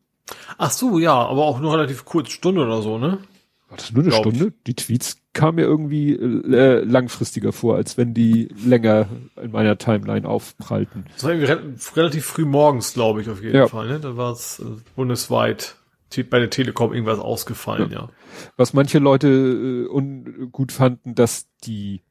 Ach 0.58 0.70
so, 0.70 0.98
ja, 0.98 1.14
aber 1.14 1.44
auch 1.44 1.60
nur 1.60 1.72
relativ 1.72 2.04
kurz, 2.04 2.30
Stunde 2.30 2.62
oder 2.62 2.82
so, 2.82 2.98
ne? 2.98 3.18
War 3.72 3.78
das 3.78 3.90
nur 3.90 4.02
eine 4.02 4.10
Glaub 4.10 4.22
Stunde? 4.26 4.48
Ich. 4.48 4.64
Die 4.66 4.74
Tweets 4.74 5.16
kamen 5.32 5.54
mir 5.54 5.62
irgendwie 5.62 6.12
äh, 6.12 6.84
langfristiger 6.84 7.54
vor, 7.54 7.76
als 7.76 7.96
wenn 7.96 8.12
die 8.12 8.48
länger 8.66 9.08
in 9.42 9.50
meiner 9.50 9.78
Timeline 9.78 10.28
aufprallten. 10.28 11.06
Das 11.14 11.24
war 11.24 11.30
irgendwie 11.30 11.50
re 11.50 11.74
relativ 11.96 12.26
früh 12.26 12.44
morgens, 12.44 12.92
glaube 12.92 13.22
ich, 13.22 13.30
auf 13.30 13.42
jeden 13.42 13.56
ja. 13.56 13.68
Fall. 13.68 13.88
Ne? 13.88 13.98
Da 13.98 14.18
war 14.18 14.32
es 14.32 14.58
äh, 14.58 14.64
bundesweit 14.94 15.76
bei 16.28 16.38
der 16.38 16.50
Telekom 16.50 16.92
irgendwas 16.92 17.18
ausgefallen, 17.18 17.90
ja. 17.90 18.00
ja. 18.00 18.08
Was 18.58 18.74
manche 18.74 18.98
Leute 18.98 19.28
äh, 19.28 19.86
ungut 19.86 20.70
fanden, 20.70 21.14
dass 21.14 21.48
die 21.64 22.02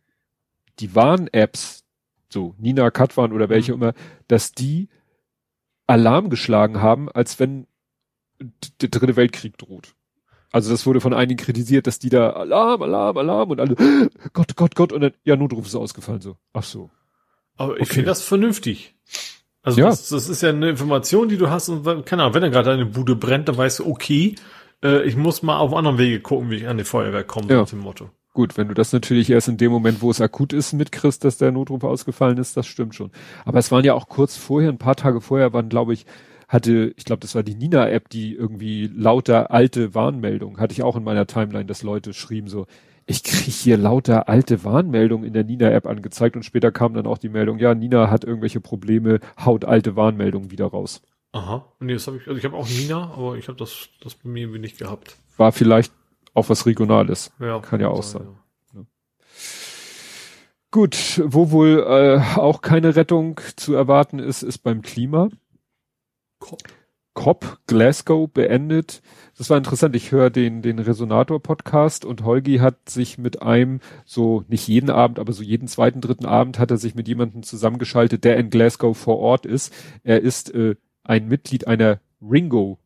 die 0.80 0.96
Warn-Apps, 0.96 1.84
so 2.28 2.56
Nina, 2.58 2.90
Katwan 2.90 3.34
oder 3.34 3.50
welche 3.50 3.74
mhm. 3.74 3.84
immer, 3.84 3.94
dass 4.28 4.54
die 4.54 4.90
Alarm 5.86 6.32
geschlagen 6.32 6.82
haben, 6.82 7.08
als 7.08 7.40
wenn 7.40 7.68
der 8.82 8.90
dritte 8.90 9.16
Weltkrieg 9.16 9.60
droht. 9.60 9.94
Also 10.52 10.70
das 10.70 10.86
wurde 10.86 11.00
von 11.00 11.14
einigen 11.14 11.38
kritisiert, 11.38 11.88
dass 11.88 12.00
die 12.00 12.10
da 12.10 12.32
Alarm, 12.32 12.82
Alarm, 12.82 13.18
Alarm 13.18 13.52
und 13.52 13.60
alle 13.60 13.76
Gott, 14.34 14.56
Gott, 14.56 14.76
Gott 14.76 14.92
und 14.92 15.02
dann 15.02 15.14
ja 15.24 15.36
Notruf 15.36 15.66
ist 15.66 15.76
ausgefallen 15.76 16.22
so. 16.22 16.38
Ach 16.54 16.64
so. 16.64 16.90
Aber 17.58 17.76
ich 17.76 17.84
okay. 17.84 17.94
finde 17.96 18.10
das 18.10 18.22
vernünftig. 18.22 18.96
Also 19.64 19.82
ja. 19.82 19.88
das, 19.88 20.10
das, 20.10 20.28
ist 20.28 20.42
ja 20.42 20.50
eine 20.50 20.70
Information, 20.70 21.30
die 21.30 21.38
du 21.38 21.50
hast 21.50 21.70
und 21.70 22.06
keine 22.06 22.24
Ahnung, 22.24 22.34
wenn 22.34 22.42
da 22.42 22.50
gerade 22.50 22.72
eine 22.72 22.86
Bude 22.86 23.16
brennt, 23.16 23.48
dann 23.48 23.58
weißt 23.58 23.80
du, 23.80 23.88
okay, 23.88 24.36
äh, 24.84 25.04
ich 25.04 25.16
muss 25.16 25.44
mal 25.44 25.58
auf 25.58 25.74
anderen 25.74 25.98
Wege 25.98 26.20
gucken, 26.20 26.50
wie 26.50 26.56
ich 26.56 26.68
an 26.68 26.78
die 26.78 26.84
Feuerwehr 26.84 27.24
komme, 27.24 27.52
ja. 27.52 27.62
mit 27.62 27.72
dem 27.72 27.80
Motto. 27.80 28.10
Gut, 28.34 28.58
wenn 28.58 28.70
du 28.70 28.74
das 28.74 28.94
natürlich 28.94 29.30
erst 29.30 29.50
in 29.50 29.58
dem 29.58 29.72
Moment, 29.72 30.02
wo 30.02 30.10
es 30.10 30.22
akut 30.22 30.54
ist, 30.54 30.72
mitkriegst, 30.74 31.24
dass 31.26 31.38
der 31.38 31.52
Notruf 31.52 31.84
ausgefallen 31.84 32.38
ist, 32.38 32.56
das 32.56 32.66
stimmt 32.66 32.96
schon. 32.96 33.12
Aber 33.44 33.60
es 33.60 33.72
waren 33.72 33.84
ja 33.84 33.94
auch 33.94 34.08
kurz 34.08 34.38
vorher, 34.38 34.70
ein 34.70 34.78
paar 34.78 34.96
Tage 34.96 35.20
vorher 35.20 35.52
waren, 35.54 35.68
glaube 35.68 35.94
ich, 35.94 36.06
hatte, 36.52 36.94
ich 36.98 37.06
glaube, 37.06 37.22
das 37.22 37.34
war 37.34 37.44
die 37.44 37.56
Nina-App, 37.56 38.10
die 38.10 38.36
irgendwie 38.36 38.88
lauter 38.94 39.52
alte 39.52 39.96
Warnmeldungen, 39.96 40.60
hatte 40.60 40.74
ich 40.74 40.84
auch 40.84 40.98
in 40.98 41.04
meiner 41.04 41.26
Timeline, 41.26 41.66
dass 41.66 41.82
Leute 41.82 42.14
schrieben 42.14 42.50
so, 42.50 42.68
ich 43.06 43.24
kriege 43.24 43.52
hier 43.52 43.78
lauter 43.78 44.28
alte 44.28 44.66
Warnmeldungen 44.66 45.26
in 45.26 45.34
der 45.34 45.46
Nina-App 45.46 45.88
angezeigt 45.88 46.36
und 46.36 46.44
später 46.44 46.72
kam 46.72 46.94
dann 46.94 47.08
auch 47.08 47.18
die 47.18 47.30
Meldung, 47.30 47.58
ja, 47.58 47.74
Nina 47.74 48.10
hat 48.10 48.26
irgendwelche 48.26 48.60
Probleme, 48.60 49.20
haut 49.44 49.64
alte 49.64 49.96
Warnmeldungen 49.96 50.52
wieder 50.52 50.66
raus. 50.66 51.02
Aha. 51.32 51.66
Nee, 51.80 51.94
das 51.94 52.08
habe 52.08 52.18
ich, 52.18 52.28
also 52.28 52.38
ich 52.38 52.44
habe 52.44 52.58
auch 52.58 52.68
Nina, 52.68 53.12
aber 53.16 53.38
ich 53.38 53.48
habe 53.48 53.58
das, 53.58 53.88
das 54.02 54.16
bei 54.16 54.30
mir 54.30 54.42
irgendwie 54.42 54.60
nicht 54.60 54.78
gehabt. 54.78 55.16
War 55.38 55.54
vielleicht 55.54 55.94
auch 56.34 56.50
was 56.50 56.66
Regionales. 56.66 57.32
Ja. 57.40 57.60
Kann 57.60 57.80
ja 57.80 57.88
auch 57.88 58.04
sein. 58.04 58.28
Ja. 58.74 58.82
Gut, 60.70 61.22
wo 61.26 61.52
wohl 61.52 61.86
äh, 61.88 62.38
auch 62.38 62.62
keine 62.62 62.96
Rettung 62.98 63.40
zu 63.56 63.74
erwarten 63.74 64.20
ist, 64.20 64.44
ist 64.44 64.60
beim 64.60 64.82
Klima. 64.82 65.30
COP, 66.42 66.60
COP 67.14 67.60
Glasgow 67.68 68.30
beendet 68.30 69.02
das 69.42 69.50
war 69.50 69.58
interessant. 69.58 69.96
Ich 69.96 70.12
höre 70.12 70.30
den, 70.30 70.62
den 70.62 70.78
Resonator-Podcast 70.78 72.06
und 72.06 72.24
Holgi 72.24 72.58
hat 72.58 72.90
sich 72.90 73.18
mit 73.18 73.42
einem, 73.42 73.80
so 74.06 74.44
nicht 74.50 74.68
jeden 74.68 74.92
Abend, 74.92 75.18
aber 75.18 75.34
so 75.34 75.42
jeden 75.42 75.68
zweiten, 75.68 76.00
dritten 76.00 76.28
Abend 76.28 76.60
hat 76.60 76.70
er 76.70 76.78
sich 76.78 76.94
mit 76.94 77.08
jemandem 77.08 77.42
zusammengeschaltet, 77.42 78.24
der 78.24 78.38
in 78.38 78.52
Glasgow 78.52 78.96
vor 78.96 79.18
Ort 79.18 79.48
ist. 79.48 79.74
Er 80.04 80.22
ist 80.22 80.54
äh, 80.54 80.76
ein 81.04 81.28
Mitglied 81.28 81.66
einer 81.66 82.00
Ringo 82.22 82.78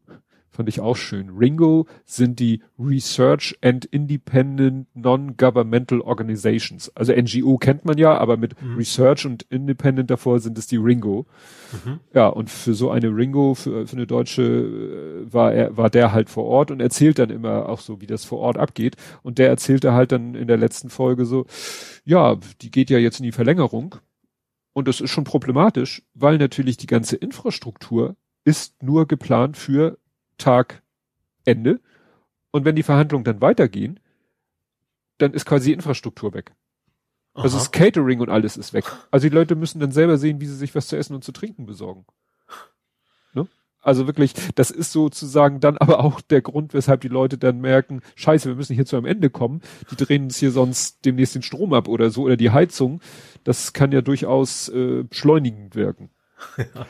Fand 0.56 0.70
ich 0.70 0.80
auch 0.80 0.96
schön. 0.96 1.32
Ringo 1.38 1.86
sind 2.06 2.40
die 2.40 2.62
Research 2.80 3.58
and 3.62 3.84
Independent 3.84 4.88
Non-Governmental 4.96 6.00
Organizations. 6.00 6.90
Also 6.96 7.12
NGO 7.12 7.58
kennt 7.58 7.84
man 7.84 7.98
ja, 7.98 8.18
aber 8.18 8.38
mit 8.38 8.62
mhm. 8.62 8.78
Research 8.78 9.26
und 9.26 9.44
Independent 9.50 10.10
davor 10.10 10.40
sind 10.40 10.58
es 10.58 10.68
die 10.68 10.78
Ringo. 10.78 11.26
Mhm. 11.74 12.00
Ja, 12.14 12.28
und 12.28 12.50
für 12.50 12.74
so 12.74 12.90
eine 12.90 13.08
Ringo, 13.08 13.54
für, 13.54 13.86
für 13.86 13.98
eine 13.98 14.08
deutsche, 14.08 14.44
äh, 14.44 15.34
war 15.34 15.54
er, 15.54 15.76
war 15.76 15.90
der 15.90 16.14
halt 16.14 16.30
vor 16.30 16.46
Ort 16.46 16.72
und 16.72 16.80
erzählt 16.80 17.20
dann 17.20 17.32
immer 17.32 17.68
auch 17.68 17.82
so, 17.82 18.00
wie 18.00 18.08
das 18.08 18.24
vor 18.24 18.40
Ort 18.40 18.58
abgeht. 18.58 18.96
Und 19.24 19.40
der 19.40 19.50
erzählte 19.50 19.92
halt 19.92 20.14
dann 20.14 20.36
in 20.36 20.48
der 20.48 20.58
letzten 20.58 20.90
Folge 20.90 21.26
so, 21.26 21.46
ja, 22.06 22.38
die 22.62 22.72
geht 22.72 22.90
ja 22.90 22.98
jetzt 22.98 23.20
in 23.20 23.26
die 23.26 23.34
Verlängerung. 23.34 23.96
Und 24.72 24.88
das 24.88 25.02
ist 25.02 25.10
schon 25.10 25.26
problematisch, 25.26 26.02
weil 26.14 26.38
natürlich 26.38 26.78
die 26.78 26.88
ganze 26.88 27.18
Infrastruktur 27.18 28.16
ist 28.46 28.82
nur 28.82 29.06
geplant 29.06 29.58
für 29.58 29.98
Tag 30.38 30.82
Ende. 31.46 31.80
Und 32.52 32.66
wenn 32.66 32.76
die 32.76 32.84
Verhandlungen 32.84 33.24
dann 33.24 33.42
weitergehen, 33.42 34.00
dann 35.18 35.34
ist 35.34 35.46
quasi 35.46 35.72
Infrastruktur 35.72 36.34
weg. 36.34 36.54
Aha. 37.34 37.44
Also 37.44 37.58
das 37.58 37.72
Catering 37.72 38.22
und 38.22 38.30
alles 38.30 38.58
ist 38.58 38.74
weg. 38.74 38.86
Also 39.12 39.28
die 39.28 39.36
Leute 39.36 39.56
müssen 39.56 39.80
dann 39.80 39.92
selber 39.92 40.18
sehen, 40.18 40.40
wie 40.40 40.46
sie 40.46 40.56
sich 40.56 40.74
was 40.74 40.88
zu 40.88 40.98
essen 40.98 41.16
und 41.16 41.24
zu 41.24 41.32
trinken 41.32 41.66
besorgen. 41.66 42.06
Ne? 43.34 43.48
Also 43.82 44.08
wirklich, 44.08 44.34
das 44.56 44.72
ist 44.72 44.94
sozusagen 44.94 45.60
dann 45.60 45.78
aber 45.78 46.00
auch 46.00 46.22
der 46.22 46.42
Grund, 46.42 46.74
weshalb 46.74 47.02
die 47.02 47.10
Leute 47.10 47.38
dann 47.38 47.60
merken, 47.60 48.02
scheiße, 48.16 48.48
wir 48.48 48.56
müssen 48.56 48.74
hier 48.74 48.86
zu 48.86 48.96
einem 48.96 49.06
Ende 49.06 49.30
kommen. 49.30 49.62
Die 49.92 49.98
drehen 49.98 50.24
uns 50.24 50.38
hier 50.38 50.52
sonst 50.52 51.06
demnächst 51.06 51.36
den 51.36 51.44
Strom 51.44 51.74
ab 51.74 51.90
oder 51.90 52.10
so 52.10 52.24
oder 52.24 52.38
die 52.38 52.52
Heizung. 52.52 53.02
Das 53.44 53.74
kann 53.74 53.92
ja 53.92 54.02
durchaus 54.02 54.70
äh, 54.70 55.04
beschleunigend 55.04 55.76
wirken. 55.76 56.10
Ja. 56.58 56.86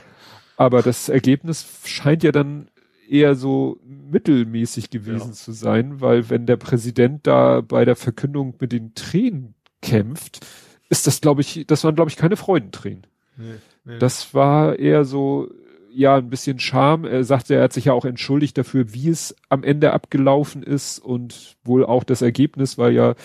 Aber 0.58 0.82
das 0.82 1.10
Ergebnis 1.10 1.66
scheint 1.84 2.24
ja 2.24 2.32
dann 2.32 2.70
eher 3.10 3.36
so 3.36 3.80
mittelmäßig 3.84 4.90
gewesen 4.90 5.30
ja. 5.30 5.34
zu 5.34 5.52
sein, 5.52 6.02
weil 6.02 6.30
wenn 6.30 6.46
der 6.46 6.58
Präsident 6.58 7.26
da 7.28 7.62
bei 7.62 7.86
der 7.86 7.96
Verkündung 7.96 8.56
mit 8.60 8.72
den 8.72 8.94
Tränen 8.96 9.56
kämpft, 9.82 10.46
ist 10.90 11.08
das, 11.08 11.22
glaube 11.22 11.42
ich, 11.42 11.66
das 11.68 11.84
waren, 11.84 11.96
glaube 11.96 12.10
ich, 12.10 12.18
keine 12.18 12.38
Freudentränen. 12.38 13.08
Nee, 13.38 13.56
nee. 13.84 14.00
Das 14.00 14.34
war 14.34 14.78
eher 14.80 15.06
so, 15.06 15.50
ja, 15.92 16.18
ein 16.18 16.30
bisschen 16.30 16.60
Scham. 16.60 17.06
Er 17.06 17.24
sagte, 17.24 17.56
er 17.56 17.64
hat 17.64 17.74
sich 17.74 17.86
ja 17.86 17.94
auch 17.94 18.06
entschuldigt 18.06 18.58
dafür, 18.58 18.94
wie 18.94 19.10
es 19.10 19.36
am 19.50 19.64
Ende 19.64 19.94
abgelaufen 19.94 20.62
ist 20.62 21.00
und 21.00 21.56
wohl 21.64 21.86
auch 21.86 22.04
das 22.04 22.22
Ergebnis, 22.22 22.78
weil 22.78 22.94
ja 22.94 23.16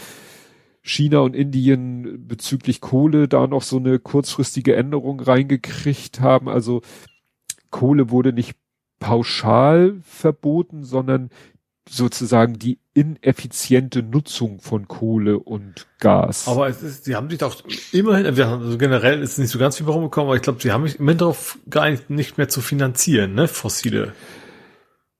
China 0.83 1.19
und 1.19 1.35
Indien 1.37 2.27
bezüglich 2.27 2.81
Kohle 2.81 3.29
da 3.29 3.47
noch 3.47 3.63
so 3.63 3.77
eine 3.77 3.99
kurzfristige 3.99 4.77
Änderung 4.77 5.21
reingekriegt 5.21 6.21
haben. 6.21 6.49
Also 6.49 6.83
Kohle 7.71 8.11
wurde 8.11 8.33
nicht 8.33 8.57
pauschal 9.01 10.01
verboten, 10.05 10.85
sondern 10.85 11.31
sozusagen 11.89 12.59
die 12.59 12.79
ineffiziente 12.95 14.03
Nutzung 14.05 14.61
von 14.61 14.87
Kohle 14.87 15.41
und 15.41 15.89
Gas. 15.99 16.47
Aber 16.47 16.69
es 16.69 16.83
ist, 16.83 17.05
sie 17.05 17.17
haben 17.17 17.29
sich 17.29 17.41
doch 17.41 17.65
immerhin, 17.91 18.37
wir 18.37 18.47
haben, 18.47 18.63
also 18.63 18.79
generell 18.79 19.21
ist 19.23 19.33
es 19.33 19.39
nicht 19.39 19.51
so 19.51 19.59
ganz 19.59 19.79
viel 19.79 19.87
warum 19.87 20.05
gekommen, 20.05 20.29
aber 20.29 20.37
ich 20.37 20.43
glaube, 20.43 20.63
sie 20.63 20.71
haben 20.71 20.87
sich 20.87 21.01
immerhin 21.01 21.19
darauf 21.19 21.59
geeinigt, 21.67 22.09
nicht 22.11 22.39
mehr 22.39 22.49
zu 22.49 22.61
finanzieren, 22.61 23.35
ne, 23.35 23.49
fossile. 23.49 24.13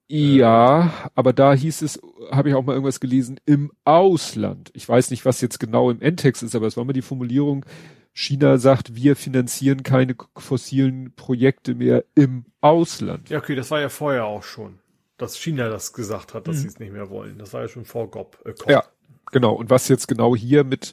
Ja, 0.07 1.11
aber 1.15 1.33
da 1.33 1.55
hieß 1.55 1.83
es, 1.83 2.01
habe 2.31 2.49
ich 2.49 2.55
auch 2.55 2.65
mal 2.65 2.73
irgendwas 2.73 3.01
gelesen, 3.01 3.41
im 3.47 3.73
Ausland. 3.85 4.71
Ich 4.75 4.89
weiß 4.89 5.11
nicht, 5.11 5.25
was 5.25 5.41
jetzt 5.41 5.59
genau 5.59 5.91
im 5.91 6.01
Endtext 6.01 6.43
ist, 6.43 6.55
aber 6.55 6.67
es 6.67 6.77
war 6.77 6.85
mal 6.85 6.93
die 6.93 7.03
Formulierung, 7.03 7.65
China 8.13 8.59
sagt, 8.59 8.95
wir 8.95 9.17
finanzieren 9.17 9.83
keine 9.83 10.17
fossilen 10.37 11.13
Projekte 11.15 11.75
mehr 11.75 12.05
im 12.15 12.45
Ausland. 12.61 13.31
Ja, 13.31 13.39
okay, 13.39 13.55
das 13.55 13.71
war 13.71 13.81
ja 13.81 13.89
vorher 13.89 14.25
auch 14.25 14.43
schon, 14.43 14.79
dass 15.17 15.37
China 15.37 15.69
das 15.69 15.93
gesagt 15.93 16.35
hat, 16.35 16.49
dass 16.49 16.57
mhm. 16.57 16.61
sie 16.61 16.69
es 16.69 16.79
nicht 16.79 16.93
mehr 16.93 17.11
wollen. 17.11 17.39
Das 17.39 17.53
war 17.53 17.63
ja 17.63 17.69
schon 17.69 17.85
vor 17.85 18.11
GOP. 18.11 18.39
Äh, 18.45 18.55
Ja, 18.71 18.85
genau. 19.31 19.55
Und 19.55 19.71
was 19.71 19.89
jetzt 19.89 20.09
genau 20.09 20.35
hier 20.35 20.65
mit 20.65 20.93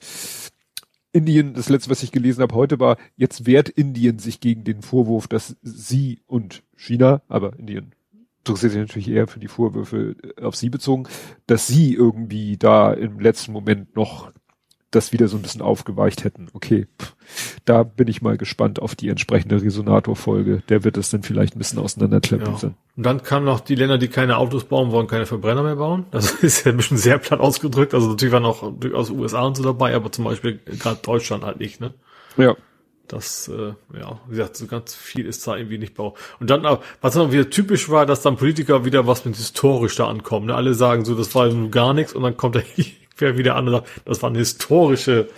Indien, 1.12 1.54
das 1.54 1.70
letzte, 1.70 1.90
was 1.90 2.04
ich 2.04 2.12
gelesen 2.12 2.42
habe 2.42 2.56
heute 2.56 2.80
war, 2.80 2.98
jetzt 3.16 3.46
wehrt 3.46 3.70
Indien 3.70 4.20
sich 4.20 4.40
gegen 4.40 4.64
den 4.64 4.82
Vorwurf, 4.82 5.28
dass 5.28 5.56
sie 5.64 6.22
und 6.28 6.64
China, 6.76 7.22
aber 7.28 7.58
Indien 7.58 7.96
interessiert 8.40 8.72
sich 8.72 8.82
natürlich 8.82 9.10
eher 9.10 9.28
für 9.28 9.40
die 9.40 9.48
Vorwürfe 9.48 10.16
äh, 10.38 10.42
auf 10.44 10.56
sie 10.56 10.70
bezogen, 10.70 11.08
dass 11.48 11.68
sie 11.68 11.94
irgendwie 11.94 12.58
da 12.58 12.94
im 12.94 13.20
letzten 13.20 13.52
Moment 13.52 13.96
noch 13.96 14.32
das 14.92 15.12
wieder 15.12 15.28
so 15.28 15.38
ein 15.38 15.42
bisschen 15.42 15.62
aufgeweicht 15.62 16.24
hätten. 16.24 16.48
Okay, 16.54 16.88
da 17.66 17.84
bin 17.84 18.08
ich 18.08 18.22
mal 18.22 18.38
gespannt 18.38 18.82
auf 18.82 18.96
die 18.96 19.10
entsprechende 19.10 19.62
Resonator-Folge. 19.62 20.64
Der 20.70 20.84
wird 20.84 20.98
es 20.98 21.10
dann 21.10 21.24
vielleicht 21.24 21.56
ein 21.56 21.60
bisschen 21.60 21.80
auseinanderklemmen. 21.80 22.48
Ja. 22.62 22.68
Und 22.96 23.04
dann 23.06 23.22
kamen 23.22 23.46
noch 23.46 23.60
die 23.60 23.76
Länder, 23.76 23.98
die 23.98 24.08
keine 24.08 24.38
Autos 24.38 24.64
bauen 24.64 24.92
wollen, 24.92 25.08
keine 25.08 25.26
Verbrenner 25.26 25.64
mehr 25.64 25.76
bauen. 25.76 26.06
Das 26.12 26.32
ist 26.44 26.66
ja 26.66 26.72
ein 26.72 26.78
bisschen 26.78 26.98
sehr 26.98 27.18
platt 27.18 27.40
ausgedrückt. 27.40 27.94
Also 27.94 28.10
natürlich 28.10 28.34
waren 28.34 28.46
auch 28.46 28.72
durchaus 28.80 29.10
USA 29.10 29.42
und 29.42 29.58
so 29.58 29.64
dabei, 29.64 29.94
aber 29.94 30.12
zum 30.12 30.24
Beispiel 30.24 30.60
gerade 30.66 31.00
Deutschland 31.02 31.44
halt 31.44 31.60
nicht, 31.60 31.82
ne? 31.82 31.94
Ja. 32.38 32.56
Das, 33.08 33.48
äh, 33.48 33.74
ja, 33.98 34.20
wie 34.28 34.32
gesagt, 34.32 34.58
so 34.58 34.68
ganz 34.68 34.94
viel 34.94 35.26
ist 35.26 35.48
da 35.48 35.56
irgendwie 35.56 35.78
nicht 35.78 35.96
bau. 35.96 36.16
Und 36.42 36.50
dann, 36.50 36.64
was 37.00 37.14
dann 37.14 37.28
auch 37.28 37.32
wieder 37.32 37.50
typisch 37.50 37.88
war, 37.88 38.06
dass 38.06 38.22
dann 38.22 38.36
Politiker 38.36 38.84
wieder 38.84 39.08
was 39.08 39.24
mit 39.24 39.38
historisch 39.38 39.96
da 39.96 40.08
ankommen. 40.08 40.48
Ne? 40.48 40.56
Alle 40.56 40.74
sagen 40.74 41.06
so, 41.06 41.16
das 41.16 41.34
war 41.34 41.48
nun 41.48 41.72
gar 41.72 41.94
nichts 41.94 42.14
und 42.14 42.24
dann 42.24 42.36
kommt 42.36 42.58
er 42.58 42.64
wer 43.18 43.38
wieder 43.38 43.56
an 43.56 43.68
und 43.68 43.74
sagt, 43.74 43.88
das 44.06 44.22
waren 44.22 44.36
historische 44.36 45.30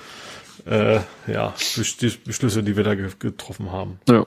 äh, 0.65 0.99
ja, 1.27 1.53
Beschlüsse, 2.25 2.63
die 2.63 2.75
wir 2.75 2.83
da 2.83 2.95
getroffen 2.95 3.71
haben. 3.71 3.99
Ja. 4.07 4.25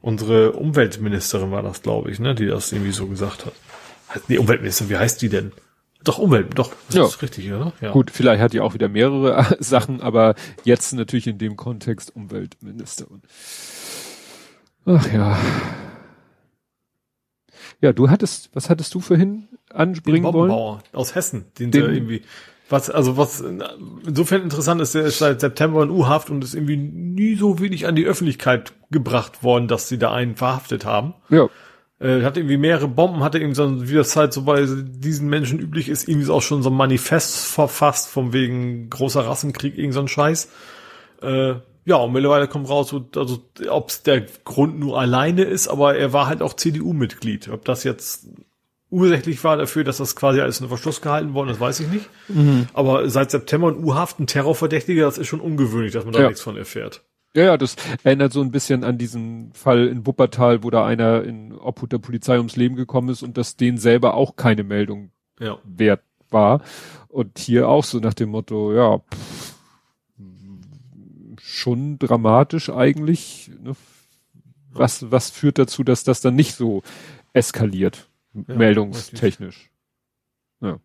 Unsere 0.00 0.52
Umweltministerin 0.52 1.50
war 1.50 1.62
das, 1.62 1.82
glaube 1.82 2.10
ich, 2.10 2.18
ne, 2.18 2.34
die 2.34 2.46
das 2.46 2.72
irgendwie 2.72 2.92
so 2.92 3.06
gesagt 3.06 3.46
hat. 3.46 3.52
Nee, 4.28 4.38
Umweltministerin, 4.38 4.90
wie 4.90 4.98
heißt 4.98 5.22
die 5.22 5.28
denn? 5.28 5.52
Doch, 6.04 6.18
Umwelt, 6.18 6.58
doch, 6.58 6.72
das 6.88 6.96
ja. 6.96 7.04
ist 7.04 7.22
richtig, 7.22 7.52
oder? 7.52 7.72
Ja. 7.80 7.92
Gut, 7.92 8.10
vielleicht 8.10 8.42
hat 8.42 8.52
die 8.52 8.60
auch 8.60 8.74
wieder 8.74 8.88
mehrere 8.88 9.56
Sachen, 9.60 10.00
aber 10.00 10.34
jetzt 10.64 10.92
natürlich 10.92 11.28
in 11.28 11.38
dem 11.38 11.56
Kontext 11.56 12.14
Umweltministerin. 12.14 13.22
Ach 14.84 15.12
ja. 15.12 15.38
Ja, 17.80 17.92
du 17.92 18.10
hattest, 18.10 18.50
was 18.52 18.68
hattest 18.68 18.94
du 18.94 19.00
vorhin 19.00 19.48
anbringen 19.70 20.32
wollen? 20.32 20.80
aus 20.92 21.14
Hessen, 21.14 21.46
den, 21.58 21.70
den 21.70 21.94
irgendwie 21.94 22.22
was, 22.72 22.90
also 22.90 23.16
was 23.16 23.44
insofern 24.06 24.42
interessant 24.42 24.80
ist, 24.80 24.94
der 24.94 25.04
ist 25.04 25.18
seit 25.18 25.40
September 25.40 25.82
in 25.82 25.90
U-Haft 25.90 26.30
und 26.30 26.42
ist 26.42 26.54
irgendwie 26.54 26.78
nie 26.78 27.34
so 27.36 27.60
wenig 27.60 27.86
an 27.86 27.94
die 27.94 28.06
Öffentlichkeit 28.06 28.72
gebracht 28.90 29.44
worden, 29.44 29.68
dass 29.68 29.88
sie 29.88 29.98
da 29.98 30.12
einen 30.12 30.34
verhaftet 30.34 30.84
haben. 30.84 31.14
Ja. 31.28 31.48
Äh, 32.00 32.22
hat 32.22 32.36
irgendwie 32.36 32.56
mehrere 32.56 32.88
Bomben, 32.88 33.22
hatte 33.22 33.38
irgendwie 33.38 33.54
so, 33.54 33.88
wie 33.88 33.94
das 33.94 34.16
halt 34.16 34.32
so 34.32 34.42
bei 34.42 34.66
diesen 34.66 35.28
Menschen 35.28 35.60
üblich 35.60 35.88
ist, 35.88 36.08
irgendwie 36.08 36.30
auch 36.30 36.42
schon 36.42 36.62
so 36.62 36.70
ein 36.70 36.76
Manifest 36.76 37.46
verfasst, 37.46 38.08
von 38.08 38.32
wegen 38.32 38.90
großer 38.90 39.24
Rassenkrieg, 39.24 39.76
irgend 39.76 39.94
so 39.94 40.00
ein 40.00 40.08
Scheiß. 40.08 40.48
Äh, 41.20 41.54
ja, 41.84 41.96
und 41.96 42.12
mittlerweile 42.12 42.48
kommt 42.48 42.68
raus, 42.68 42.94
also 43.16 43.38
ob 43.68 43.90
es 43.90 44.02
der 44.02 44.22
Grund 44.44 44.78
nur 44.80 44.98
alleine 44.98 45.42
ist, 45.42 45.68
aber 45.68 45.96
er 45.96 46.12
war 46.12 46.26
halt 46.26 46.40
auch 46.40 46.54
CDU-Mitglied. 46.54 47.50
Ob 47.50 47.64
das 47.64 47.84
jetzt 47.84 48.28
ursächlich 48.92 49.42
war 49.42 49.56
dafür, 49.56 49.82
dass 49.82 49.96
das 49.96 50.14
quasi 50.14 50.40
alles 50.40 50.60
in 50.60 50.68
Verschluss 50.68 51.00
gehalten 51.00 51.34
worden 51.34 51.48
ist, 51.48 51.58
weiß 51.58 51.80
ich 51.80 51.88
nicht. 51.88 52.08
Mhm. 52.28 52.68
Aber 52.74 53.08
seit 53.08 53.30
September 53.30 53.68
ein 53.68 53.82
U-Haft, 53.82 54.20
ein 54.20 54.26
Terrorverdächtiger, 54.26 55.04
das 55.04 55.18
ist 55.18 55.26
schon 55.26 55.40
ungewöhnlich, 55.40 55.92
dass 55.92 56.04
man 56.04 56.12
da 56.12 56.20
ja. 56.20 56.28
nichts 56.28 56.42
von 56.42 56.56
erfährt. 56.56 57.02
Ja, 57.34 57.44
ja, 57.44 57.56
das 57.56 57.76
erinnert 58.02 58.32
so 58.32 58.42
ein 58.42 58.50
bisschen 58.50 58.84
an 58.84 58.98
diesen 58.98 59.52
Fall 59.54 59.88
in 59.88 60.06
Wuppertal, 60.06 60.62
wo 60.62 60.70
da 60.70 60.84
einer 60.84 61.24
in 61.24 61.52
Obhut 61.52 61.90
der 61.90 61.98
Polizei 61.98 62.36
ums 62.36 62.56
Leben 62.56 62.76
gekommen 62.76 63.08
ist 63.08 63.22
und 63.22 63.38
dass 63.38 63.56
denen 63.56 63.78
selber 63.78 64.14
auch 64.14 64.36
keine 64.36 64.64
Meldung 64.64 65.10
ja. 65.40 65.58
wert 65.64 66.02
war. 66.28 66.60
Und 67.08 67.38
hier 67.38 67.68
auch 67.68 67.84
so 67.84 67.98
nach 67.98 68.14
dem 68.14 68.28
Motto, 68.28 68.74
ja, 68.74 68.98
pff, 68.98 69.54
schon 71.40 71.98
dramatisch 71.98 72.68
eigentlich. 72.68 73.50
Ne? 73.62 73.72
Was, 74.70 75.10
was 75.10 75.30
führt 75.30 75.58
dazu, 75.58 75.84
dass 75.84 76.04
das 76.04 76.20
dann 76.20 76.34
nicht 76.34 76.54
so 76.54 76.82
eskaliert? 77.32 78.08
Ja, 78.34 78.54
meldungstechnisch. 78.54 79.70
Ja. 80.60 80.78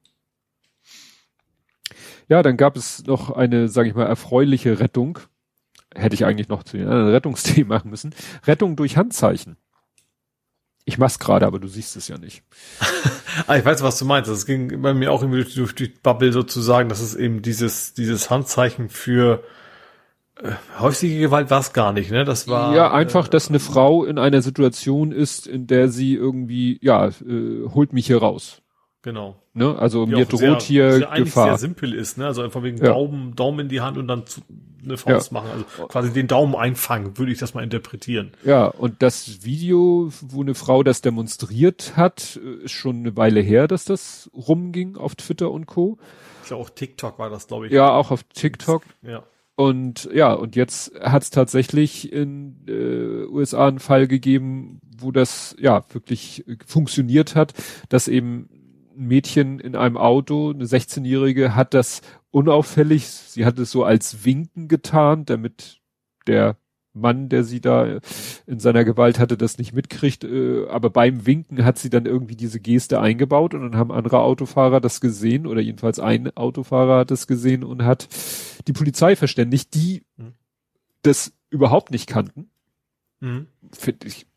Ja, 2.29 2.43
dann 2.43 2.57
gab 2.57 2.75
es 2.75 3.05
noch 3.05 3.31
eine, 3.31 3.69
sage 3.69 3.89
ich 3.89 3.95
mal, 3.95 4.05
erfreuliche 4.05 4.79
Rettung. 4.79 5.19
Hätte 5.95 6.15
ich 6.15 6.25
eigentlich 6.25 6.49
noch 6.49 6.63
zu 6.63 6.77
den 6.77 6.87
anderen 6.87 7.09
Rettungsthemen 7.09 7.67
machen 7.69 7.89
müssen. 7.89 8.13
Rettung 8.45 8.75
durch 8.75 8.97
Handzeichen. 8.97 9.57
Ich 10.83 10.97
mach's 10.97 11.19
gerade, 11.19 11.45
aber 11.45 11.59
du 11.59 11.67
siehst 11.67 11.95
es 11.97 12.07
ja 12.07 12.17
nicht. 12.17 12.43
ah, 13.47 13.57
ich 13.57 13.65
weiß, 13.65 13.81
was 13.83 13.99
du 13.99 14.05
meinst. 14.05 14.29
Das 14.29 14.45
ging 14.45 14.81
bei 14.81 14.93
mir 14.93 15.11
auch 15.11 15.21
irgendwie 15.21 15.43
durch, 15.43 15.55
durch 15.55 15.75
die 15.75 15.87
Bubble 15.87 16.31
sozusagen, 16.31 16.89
dass 16.89 17.01
es 17.01 17.15
eben 17.15 17.41
dieses, 17.41 17.93
dieses 17.93 18.29
Handzeichen 18.29 18.89
für 18.89 19.43
häusliche 20.79 21.19
Gewalt 21.19 21.49
war 21.49 21.59
es 21.59 21.73
gar 21.73 21.93
nicht, 21.93 22.11
ne? 22.11 22.25
Das 22.25 22.47
war 22.47 22.75
ja 22.75 22.91
einfach, 22.91 23.27
äh, 23.27 23.29
dass 23.29 23.49
eine 23.49 23.59
Frau 23.59 24.05
in 24.05 24.17
einer 24.17 24.41
Situation 24.41 25.11
ist, 25.11 25.47
in 25.47 25.67
der 25.67 25.89
sie 25.89 26.13
irgendwie, 26.13 26.79
ja, 26.81 27.07
äh, 27.07 27.67
holt 27.73 27.93
mich 27.93 28.07
hier 28.07 28.19
raus. 28.19 28.61
Genau. 29.01 29.41
Ne? 29.53 29.77
Also 29.77 30.05
die 30.05 30.15
mir 30.15 30.25
droht 30.25 30.39
sehr, 30.39 30.59
hier 30.59 30.91
sehr 30.91 31.11
Gefahr. 31.15 31.45
sehr 31.45 31.57
simpel 31.57 31.93
ist, 31.93 32.17
ne? 32.17 32.25
Also 32.25 32.41
einfach 32.41 32.61
wegen 32.61 32.77
ja. 32.77 32.87
Daumen, 32.87 33.35
Daumen 33.35 33.61
in 33.61 33.69
die 33.69 33.81
Hand 33.81 33.97
und 33.97 34.07
dann 34.07 34.25
zu, 34.25 34.41
eine 34.83 34.97
Faust 34.97 35.31
ja. 35.31 35.33
machen. 35.33 35.49
Also 35.51 35.87
quasi 35.87 36.11
den 36.11 36.27
Daumen 36.27 36.55
einfangen, 36.55 37.17
würde 37.17 37.31
ich 37.31 37.37
das 37.37 37.53
mal 37.53 37.63
interpretieren. 37.63 38.33
Ja, 38.43 38.65
und 38.65 39.01
das 39.01 39.45
Video, 39.45 40.09
wo 40.21 40.41
eine 40.41 40.55
Frau 40.55 40.83
das 40.83 41.01
demonstriert 41.01 41.93
hat, 41.95 42.35
ist 42.63 42.71
schon 42.71 42.97
eine 42.97 43.15
Weile 43.15 43.39
her, 43.39 43.67
dass 43.67 43.85
das 43.85 44.29
rumging 44.35 44.97
auf 44.97 45.15
Twitter 45.15 45.51
und 45.51 45.65
Co. 45.67 45.97
Ist 46.43 46.51
ja 46.51 46.57
auch 46.57 46.69
TikTok 46.69 47.17
war 47.17 47.29
das, 47.29 47.47
glaube 47.47 47.67
ich. 47.67 47.73
Ja, 47.73 47.91
auch 47.91 48.11
auf 48.11 48.23
TikTok. 48.23 48.83
Ja. 49.03 49.23
Und 49.59 50.07
ja, 50.13 50.33
und 50.33 50.55
jetzt 50.55 50.93
hat 51.01 51.23
es 51.23 51.31
tatsächlich 51.31 52.13
in 52.13 52.57
äh, 52.67 53.25
USA 53.25 53.67
einen 53.67 53.79
Fall 53.79 54.07
gegeben, 54.07 54.79
wo 54.99 55.11
das 55.11 55.55
ja 55.59 55.83
wirklich 55.89 56.45
funktioniert 56.63 57.35
hat, 57.35 57.55
dass 57.89 58.07
eben 58.07 58.49
ein 58.95 59.07
Mädchen 59.07 59.59
in 59.59 59.75
einem 59.75 59.97
Auto, 59.97 60.51
eine 60.51 60.65
16-Jährige, 60.65 61.55
hat 61.55 61.73
das 61.73 62.03
unauffällig, 62.29 63.07
sie 63.07 63.45
hat 63.45 63.57
es 63.57 63.71
so 63.71 63.83
als 63.83 64.23
Winken 64.23 64.67
getan, 64.67 65.25
damit 65.25 65.81
der 66.27 66.57
Mann, 66.99 67.29
der 67.29 67.43
sie 67.43 67.61
da 67.61 67.99
in 68.45 68.59
seiner 68.59 68.83
Gewalt 68.83 69.19
hatte, 69.19 69.37
das 69.37 69.57
nicht 69.57 69.73
mitkriegt. 69.73 70.23
Äh, 70.23 70.67
aber 70.67 70.89
beim 70.89 71.25
Winken 71.25 71.63
hat 71.65 71.77
sie 71.77 71.89
dann 71.89 72.05
irgendwie 72.05 72.35
diese 72.35 72.59
Geste 72.59 72.99
eingebaut 72.99 73.53
und 73.53 73.61
dann 73.61 73.75
haben 73.75 73.91
andere 73.91 74.19
Autofahrer 74.19 74.81
das 74.81 75.01
gesehen 75.01 75.47
oder 75.47 75.61
jedenfalls 75.61 75.99
ein 75.99 76.35
Autofahrer 76.35 76.99
hat 76.99 77.11
das 77.11 77.27
gesehen 77.27 77.63
und 77.63 77.83
hat 77.83 78.07
die 78.67 78.73
Polizei 78.73 79.15
verständigt, 79.15 79.73
die 79.73 80.03
mhm. 80.17 80.33
das 81.01 81.33
überhaupt 81.49 81.91
nicht 81.91 82.07
kannten. 82.07 82.49
Mhm. 83.19 83.47
Finde 83.71 84.07
ich, 84.07 84.27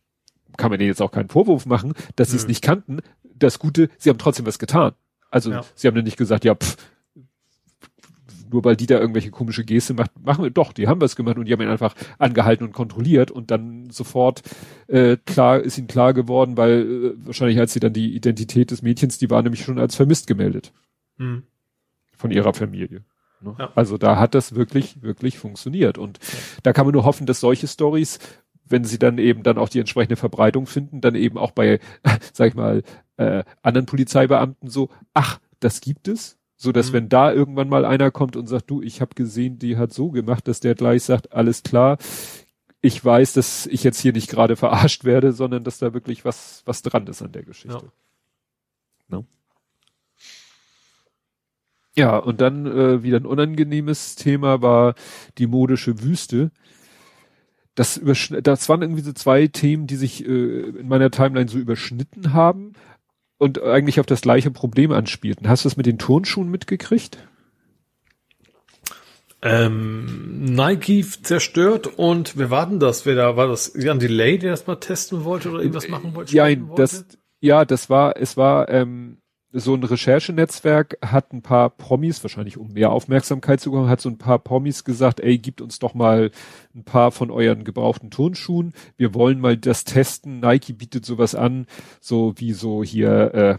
kann 0.56 0.70
man 0.70 0.78
denen 0.78 0.88
jetzt 0.88 1.02
auch 1.02 1.12
keinen 1.12 1.28
Vorwurf 1.28 1.66
machen, 1.66 1.94
dass 2.16 2.30
sie 2.30 2.36
es 2.36 2.46
nicht 2.46 2.62
kannten, 2.62 3.00
das 3.22 3.58
Gute, 3.58 3.88
sie 3.98 4.10
haben 4.10 4.18
trotzdem 4.18 4.46
was 4.46 4.58
getan. 4.58 4.92
Also 5.30 5.50
ja. 5.50 5.64
sie 5.74 5.88
haben 5.88 5.94
dann 5.94 6.04
nicht 6.04 6.16
gesagt, 6.16 6.44
ja, 6.44 6.54
pff, 6.54 6.76
nur 8.50 8.64
weil 8.64 8.76
die 8.76 8.86
da 8.86 8.98
irgendwelche 8.98 9.30
komische 9.30 9.64
Geste 9.64 9.94
macht, 9.94 10.10
machen 10.22 10.44
wir 10.44 10.50
doch, 10.50 10.72
die 10.72 10.88
haben 10.88 11.00
was 11.00 11.16
gemacht 11.16 11.38
und 11.38 11.46
die 11.46 11.52
haben 11.52 11.60
ihn 11.62 11.68
einfach 11.68 11.94
angehalten 12.18 12.66
und 12.66 12.72
kontrolliert 12.72 13.30
und 13.30 13.50
dann 13.50 13.90
sofort 13.90 14.42
äh, 14.88 15.16
klar 15.24 15.60
ist 15.60 15.78
ihnen 15.78 15.86
klar 15.86 16.14
geworden, 16.14 16.56
weil 16.56 16.80
äh, 16.80 17.26
wahrscheinlich 17.26 17.58
als 17.58 17.72
sie 17.72 17.80
dann 17.80 17.92
die 17.92 18.14
Identität 18.14 18.70
des 18.70 18.82
Mädchens, 18.82 19.18
die 19.18 19.30
war 19.30 19.42
nämlich 19.42 19.64
schon 19.64 19.78
als 19.78 19.96
vermisst 19.96 20.26
gemeldet 20.26 20.72
mhm. 21.18 21.44
von 22.16 22.30
ihrer 22.30 22.54
Familie. 22.54 23.04
Ne? 23.40 23.54
Ja. 23.58 23.72
Also 23.74 23.98
da 23.98 24.18
hat 24.18 24.34
das 24.34 24.54
wirklich, 24.54 25.02
wirklich 25.02 25.38
funktioniert 25.38 25.98
und 25.98 26.18
ja. 26.22 26.38
da 26.62 26.72
kann 26.72 26.86
man 26.86 26.92
nur 26.92 27.04
hoffen, 27.04 27.26
dass 27.26 27.40
solche 27.40 27.68
Stories 27.68 28.18
wenn 28.70 28.84
sie 28.84 28.98
dann 28.98 29.18
eben 29.18 29.42
dann 29.42 29.58
auch 29.58 29.68
die 29.68 29.80
entsprechende 29.80 30.16
Verbreitung 30.16 30.66
finden, 30.66 31.00
dann 31.00 31.16
eben 31.16 31.36
auch 31.36 31.50
bei, 31.50 31.80
sag 32.32 32.48
ich 32.48 32.54
mal, 32.54 32.82
äh, 33.16 33.42
anderen 33.62 33.86
Polizeibeamten 33.86 34.70
so, 34.70 34.88
ach, 35.12 35.40
das 35.58 35.80
gibt 35.80 36.08
es, 36.08 36.38
so 36.62 36.72
dass 36.72 36.90
mhm. 36.90 36.92
wenn 36.92 37.08
da 37.08 37.32
irgendwann 37.32 37.70
mal 37.70 37.86
einer 37.86 38.10
kommt 38.10 38.36
und 38.36 38.46
sagt, 38.46 38.68
du, 38.68 38.82
ich 38.82 39.00
habe 39.00 39.14
gesehen, 39.14 39.58
die 39.58 39.78
hat 39.78 39.94
so 39.94 40.10
gemacht, 40.10 40.46
dass 40.46 40.60
der 40.60 40.74
gleich 40.74 41.04
sagt, 41.04 41.32
alles 41.32 41.62
klar, 41.62 41.96
ich 42.82 43.02
weiß, 43.02 43.32
dass 43.32 43.64
ich 43.66 43.82
jetzt 43.82 43.98
hier 43.98 44.12
nicht 44.12 44.28
gerade 44.28 44.56
verarscht 44.56 45.04
werde, 45.04 45.32
sondern 45.32 45.64
dass 45.64 45.78
da 45.78 45.94
wirklich 45.94 46.26
was 46.26 46.62
was 46.66 46.82
dran 46.82 47.06
ist 47.06 47.22
an 47.22 47.32
der 47.32 47.44
Geschichte. 47.44 47.78
Ja, 47.78 47.92
no? 49.08 49.24
ja 51.96 52.18
und 52.18 52.42
dann 52.42 52.66
äh, 52.66 53.02
wieder 53.02 53.16
ein 53.16 53.26
unangenehmes 53.26 54.16
Thema 54.16 54.60
war 54.60 54.94
die 55.38 55.46
modische 55.46 56.02
Wüste 56.02 56.50
das, 57.74 57.98
das 58.42 58.68
waren 58.68 58.82
irgendwie 58.82 59.00
so 59.00 59.12
zwei 59.12 59.46
Themen, 59.46 59.86
die 59.86 59.96
sich 59.96 60.26
äh, 60.26 60.28
in 60.28 60.88
meiner 60.88 61.10
Timeline 61.10 61.48
so 61.48 61.56
überschnitten 61.56 62.34
haben 62.34 62.74
und 63.40 63.62
eigentlich 63.62 63.98
auf 63.98 64.06
das 64.06 64.20
gleiche 64.20 64.50
Problem 64.50 64.92
anspielten. 64.92 65.48
Hast 65.48 65.64
du 65.64 65.68
das 65.68 65.78
mit 65.78 65.86
den 65.86 65.98
Turnschuhen 65.98 66.50
mitgekriegt? 66.50 67.26
Ähm, 69.42 70.44
Nike 70.44 71.02
zerstört 71.02 71.86
und 71.86 72.36
wir 72.36 72.50
warten 72.50 72.78
das? 72.78 73.06
Wer 73.06 73.14
da 73.14 73.36
war 73.36 73.48
das? 73.48 73.72
Jan 73.74 73.98
Delay, 73.98 74.38
der 74.38 74.50
das 74.50 74.66
mal 74.66 74.76
testen 74.76 75.24
wollte 75.24 75.48
oder 75.48 75.60
irgendwas 75.60 75.88
machen 75.88 76.14
wollte? 76.14 76.36
Ja, 76.36 76.54
das, 76.54 77.06
ja, 77.40 77.64
das 77.64 77.88
war, 77.88 78.18
es 78.18 78.36
war 78.36 78.68
ähm, 78.68 79.16
so 79.52 79.74
ein 79.74 79.82
Recherchenetzwerk 79.82 80.98
hat 81.02 81.32
ein 81.32 81.42
paar 81.42 81.70
Promis, 81.70 82.22
wahrscheinlich 82.22 82.56
um 82.56 82.72
mehr 82.72 82.90
Aufmerksamkeit 82.92 83.60
zu 83.60 83.70
bekommen, 83.70 83.88
hat 83.88 84.00
so 84.00 84.08
ein 84.08 84.18
paar 84.18 84.38
Promis 84.38 84.84
gesagt, 84.84 85.20
ey, 85.20 85.38
gibt 85.38 85.60
uns 85.60 85.78
doch 85.78 85.94
mal 85.94 86.30
ein 86.74 86.84
paar 86.84 87.10
von 87.10 87.30
euren 87.30 87.64
gebrauchten 87.64 88.10
Turnschuhen. 88.10 88.72
Wir 88.96 89.12
wollen 89.14 89.40
mal 89.40 89.56
das 89.56 89.84
testen. 89.84 90.40
Nike 90.40 90.72
bietet 90.72 91.04
sowas 91.04 91.34
an, 91.34 91.66
so 92.00 92.34
wie 92.36 92.52
so 92.52 92.84
hier 92.84 93.34
äh, 93.34 93.58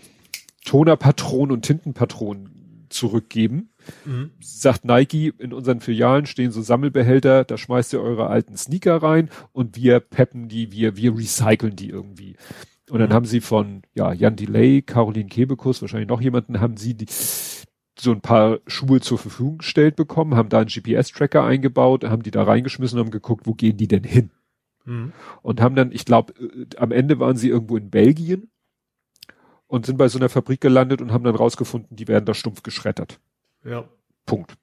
Tonerpatronen 0.63 1.51
und 1.51 1.63
Tintenpatronen 1.63 2.85
zurückgeben. 2.89 3.69
Mhm. 4.05 4.31
Sagt 4.39 4.85
Nike, 4.85 5.33
in 5.39 5.53
unseren 5.53 5.81
Filialen 5.81 6.25
stehen 6.25 6.51
so 6.51 6.61
Sammelbehälter, 6.61 7.43
da 7.43 7.57
schmeißt 7.57 7.93
ihr 7.93 8.01
eure 8.01 8.27
alten 8.27 8.55
Sneaker 8.55 8.97
rein 9.01 9.29
und 9.51 9.75
wir 9.75 9.99
peppen 9.99 10.47
die, 10.47 10.71
wir, 10.71 10.95
wir 10.95 11.17
recyceln 11.17 11.75
die 11.75 11.89
irgendwie. 11.89 12.35
Und 12.91 12.99
dann 12.99 13.07
mhm. 13.07 13.13
haben 13.13 13.25
sie 13.25 13.39
von 13.39 13.83
ja, 13.93 14.11
Jan 14.11 14.35
Delay, 14.35 14.81
Caroline 14.81 15.29
Kebekus, 15.29 15.81
wahrscheinlich 15.81 16.09
noch 16.09 16.19
jemanden, 16.19 16.59
haben 16.59 16.75
sie 16.75 16.93
die, 16.93 17.05
so 17.07 18.11
ein 18.11 18.19
paar 18.19 18.59
Schuhe 18.67 18.99
zur 18.99 19.17
Verfügung 19.17 19.59
gestellt 19.59 19.95
bekommen, 19.95 20.35
haben 20.35 20.49
da 20.49 20.59
einen 20.59 20.67
GPS-Tracker 20.67 21.41
eingebaut, 21.41 22.03
haben 22.03 22.21
die 22.21 22.31
da 22.31 22.43
reingeschmissen 22.43 22.99
und 22.99 23.05
haben 23.05 23.11
geguckt, 23.11 23.47
wo 23.47 23.53
gehen 23.53 23.77
die 23.77 23.87
denn 23.87 24.03
hin? 24.03 24.31
Mhm. 24.83 25.13
Und 25.41 25.61
haben 25.61 25.75
dann, 25.75 25.93
ich 25.93 26.03
glaube, 26.03 26.33
äh, 26.33 26.65
am 26.75 26.91
Ende 26.91 27.17
waren 27.17 27.37
sie 27.37 27.47
irgendwo 27.47 27.77
in 27.77 27.89
Belgien 27.89 28.51
und 29.67 29.85
sind 29.85 29.97
bei 29.97 30.09
so 30.09 30.19
einer 30.19 30.27
Fabrik 30.27 30.59
gelandet 30.59 31.01
und 31.01 31.13
haben 31.13 31.23
dann 31.23 31.35
rausgefunden, 31.35 31.95
die 31.95 32.09
werden 32.09 32.25
da 32.25 32.33
stumpf 32.33 32.61
geschreddert. 32.61 33.21
Ja. 33.63 33.85
Punkt. 34.25 34.57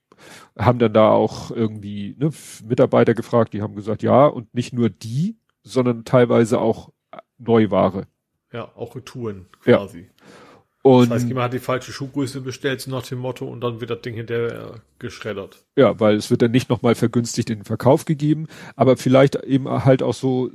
Haben 0.59 0.81
dann 0.81 0.93
da 0.93 1.09
auch 1.09 1.51
irgendwie 1.51 2.15
ne, 2.19 2.29
Mitarbeiter 2.63 3.15
gefragt, 3.15 3.55
die 3.55 3.63
haben 3.63 3.75
gesagt, 3.75 4.03
ja, 4.03 4.27
und 4.27 4.53
nicht 4.53 4.75
nur 4.75 4.91
die, 4.91 5.39
sondern 5.63 6.05
teilweise 6.05 6.61
auch 6.61 6.91
Neuware. 7.39 8.07
Ja, 8.53 8.71
auch 8.75 8.97
Retouren 8.97 9.47
quasi. 9.63 10.01
Ja. 10.01 10.07
Und 10.83 11.11
das 11.11 11.21
heißt, 11.21 11.29
jemand 11.29 11.45
hat 11.45 11.53
die 11.53 11.59
falsche 11.59 11.93
Schuhgröße 11.93 12.41
bestellt, 12.41 12.81
so 12.81 12.91
nach 12.91 13.07
dem 13.07 13.19
Motto, 13.19 13.47
und 13.47 13.61
dann 13.61 13.81
wird 13.81 13.91
das 13.91 14.01
Ding 14.01 14.15
hinterher 14.15 14.77
geschreddert. 14.99 15.65
Ja, 15.77 15.99
weil 16.01 16.17
es 16.17 16.31
wird 16.31 16.41
dann 16.41 16.51
nicht 16.51 16.71
nochmal 16.71 16.95
vergünstigt 16.95 17.51
in 17.51 17.59
den 17.59 17.65
Verkauf 17.65 18.05
gegeben, 18.05 18.47
aber 18.77 18.97
vielleicht 18.97 19.35
eben 19.45 19.69
halt 19.69 20.03
auch 20.03 20.15
so, 20.15 20.51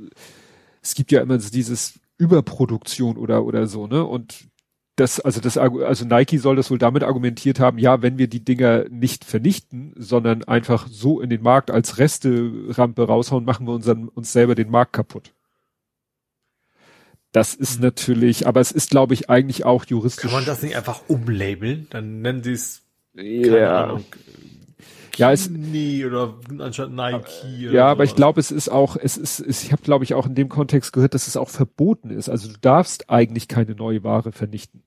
es 0.82 0.94
gibt 0.94 1.12
ja 1.12 1.20
immer 1.20 1.38
dieses 1.38 2.00
Überproduktion 2.18 3.16
oder, 3.16 3.44
oder 3.44 3.66
so, 3.66 3.86
ne, 3.86 4.02
und 4.02 4.48
das, 4.96 5.20
also 5.20 5.40
das, 5.40 5.58
also 5.58 6.04
Nike 6.04 6.38
soll 6.38 6.56
das 6.56 6.70
wohl 6.70 6.78
damit 6.78 7.02
argumentiert 7.02 7.58
haben, 7.58 7.78
ja, 7.78 8.00
wenn 8.00 8.16
wir 8.16 8.28
die 8.28 8.44
Dinger 8.44 8.84
nicht 8.88 9.24
vernichten, 9.24 9.92
sondern 9.96 10.44
einfach 10.44 10.86
so 10.88 11.20
in 11.20 11.30
den 11.30 11.42
Markt 11.42 11.70
als 11.70 11.98
Reste-Rampe 11.98 13.02
raushauen, 13.02 13.44
machen 13.44 13.66
wir 13.66 13.74
unseren, 13.74 14.08
uns 14.08 14.32
selber 14.32 14.54
den 14.54 14.70
Markt 14.70 14.92
kaputt. 14.92 15.32
Das 17.34 17.52
ist 17.52 17.78
mhm. 17.78 17.86
natürlich, 17.86 18.46
aber 18.46 18.60
es 18.60 18.70
ist, 18.70 18.90
glaube 18.90 19.12
ich, 19.12 19.28
eigentlich 19.28 19.64
auch 19.64 19.84
juristisch. 19.86 20.22
Kann 20.22 20.30
man 20.30 20.44
das 20.44 20.62
nicht 20.62 20.76
einfach 20.76 21.00
umlabeln? 21.08 21.88
Dann 21.90 22.22
nennen 22.22 22.44
sie 22.44 22.52
es, 22.52 22.82
ja. 23.12 23.98
ja, 25.16 25.32
es 25.32 25.50
nee, 25.50 26.04
oder 26.04 26.34
anstatt 26.60 26.92
Nike. 26.92 27.72
ja, 27.72 27.88
aber 27.88 28.04
ich 28.04 28.14
glaube, 28.14 28.38
es 28.38 28.52
ist 28.52 28.68
auch, 28.68 28.96
es 28.96 29.16
ist, 29.16 29.40
es, 29.40 29.64
ich 29.64 29.72
habe, 29.72 29.82
glaube 29.82 30.04
ich, 30.04 30.14
auch 30.14 30.26
in 30.26 30.36
dem 30.36 30.48
Kontext 30.48 30.92
gehört, 30.92 31.14
dass 31.14 31.26
es 31.26 31.36
auch 31.36 31.48
verboten 31.48 32.10
ist. 32.10 32.28
Also 32.28 32.46
du 32.46 32.54
darfst 32.60 33.10
eigentlich 33.10 33.48
keine 33.48 33.74
neue 33.74 34.04
Ware 34.04 34.30
vernichten. 34.30 34.84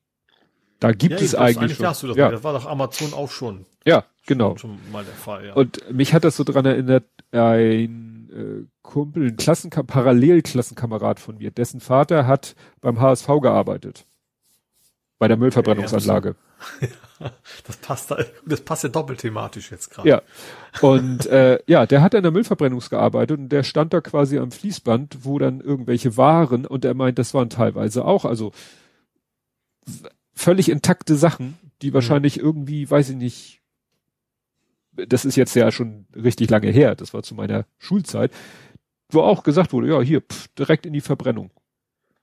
Da 0.80 0.94
gibt 0.94 1.20
ja, 1.20 1.26
es 1.26 1.36
eigentlich, 1.36 1.58
eigentlich 1.58 1.76
schon. 1.76 1.84
Darfst 1.84 2.04
du 2.04 2.08
das, 2.08 2.16
ja. 2.16 2.32
das 2.32 2.46
war 2.46 2.54
doch 2.54 2.66
Amazon 2.66 3.14
auch 3.14 3.30
schon. 3.30 3.66
Ja, 3.86 4.06
genau. 4.26 4.56
Schon 4.56 4.80
mal 4.94 5.04
der 5.04 5.14
Fall, 5.16 5.48
ja. 5.48 5.54
Und 5.54 5.92
mich 5.92 6.14
hat 6.14 6.24
das 6.24 6.38
so 6.38 6.46
dran 6.46 6.66
erinnert, 6.66 7.04
ein 7.34 8.30
äh, 8.32 8.68
Kumpel, 8.88 9.28
ein 9.28 9.36
Klassenkam 9.36 9.86
Parallelklassenkamerad 9.86 11.20
von 11.20 11.38
mir, 11.38 11.52
dessen 11.52 11.82
Vater 11.82 12.26
hat 12.26 12.56
beim 12.82 13.00
HSV 13.00 13.28
gearbeitet. 13.42 14.06
Bei 15.20 15.28
der 15.28 15.38
Müllverbrennungsanlage. 15.38 16.36
Ja, 17.20 17.32
das 17.66 17.78
passt 17.78 18.12
da, 18.12 18.24
das 18.46 18.62
passt 18.62 18.84
ja 18.84 18.90
doppelt 18.90 19.20
thematisch 19.20 19.72
jetzt 19.72 19.90
gerade. 19.90 20.08
Ja. 20.08 20.22
Und 20.82 21.26
äh, 21.26 21.60
ja, 21.68 21.86
der 21.86 22.02
hat 22.02 22.14
in 22.14 22.24
der 22.24 22.32
Müllverbrennung 22.32 22.80
gearbeitet 22.80 23.40
und 23.40 23.50
der 23.50 23.64
stand 23.64 23.94
da 23.94 24.02
quasi 24.02 24.38
am 24.38 24.52
Fließband, 24.52 25.26
wo 25.26 25.38
dann 25.38 25.60
irgendwelche 25.60 26.16
Waren 26.16 26.66
und 26.66 26.86
er 26.86 26.94
meint, 26.94 27.20
das 27.20 27.34
waren 27.34 27.50
teilweise 27.50 28.06
auch, 28.06 28.24
also 28.24 28.52
völlig 30.34 30.70
intakte 30.70 31.16
Sachen, 31.16 31.58
die 31.82 31.94
wahrscheinlich 31.94 32.38
mhm. 32.38 32.44
irgendwie, 32.44 32.90
weiß 32.90 33.10
ich 33.10 33.16
nicht, 33.16 33.62
das 34.94 35.26
ist 35.26 35.36
jetzt 35.36 35.56
ja 35.56 35.72
schon 35.72 36.06
richtig 36.16 36.50
lange 36.50 36.70
her, 36.70 36.96
das 36.96 37.14
war 37.14 37.24
zu 37.24 37.36
meiner 37.36 37.66
Schulzeit, 37.78 38.32
wo 39.10 39.22
auch 39.22 39.44
gesagt 39.44 39.74
wurde, 39.74 39.90
ja, 39.90 40.02
hier, 40.02 40.22
pff, 40.22 40.48
direkt 40.50 40.86
in 40.86 40.94
die 40.94 41.02
Verbrennung. 41.02 41.52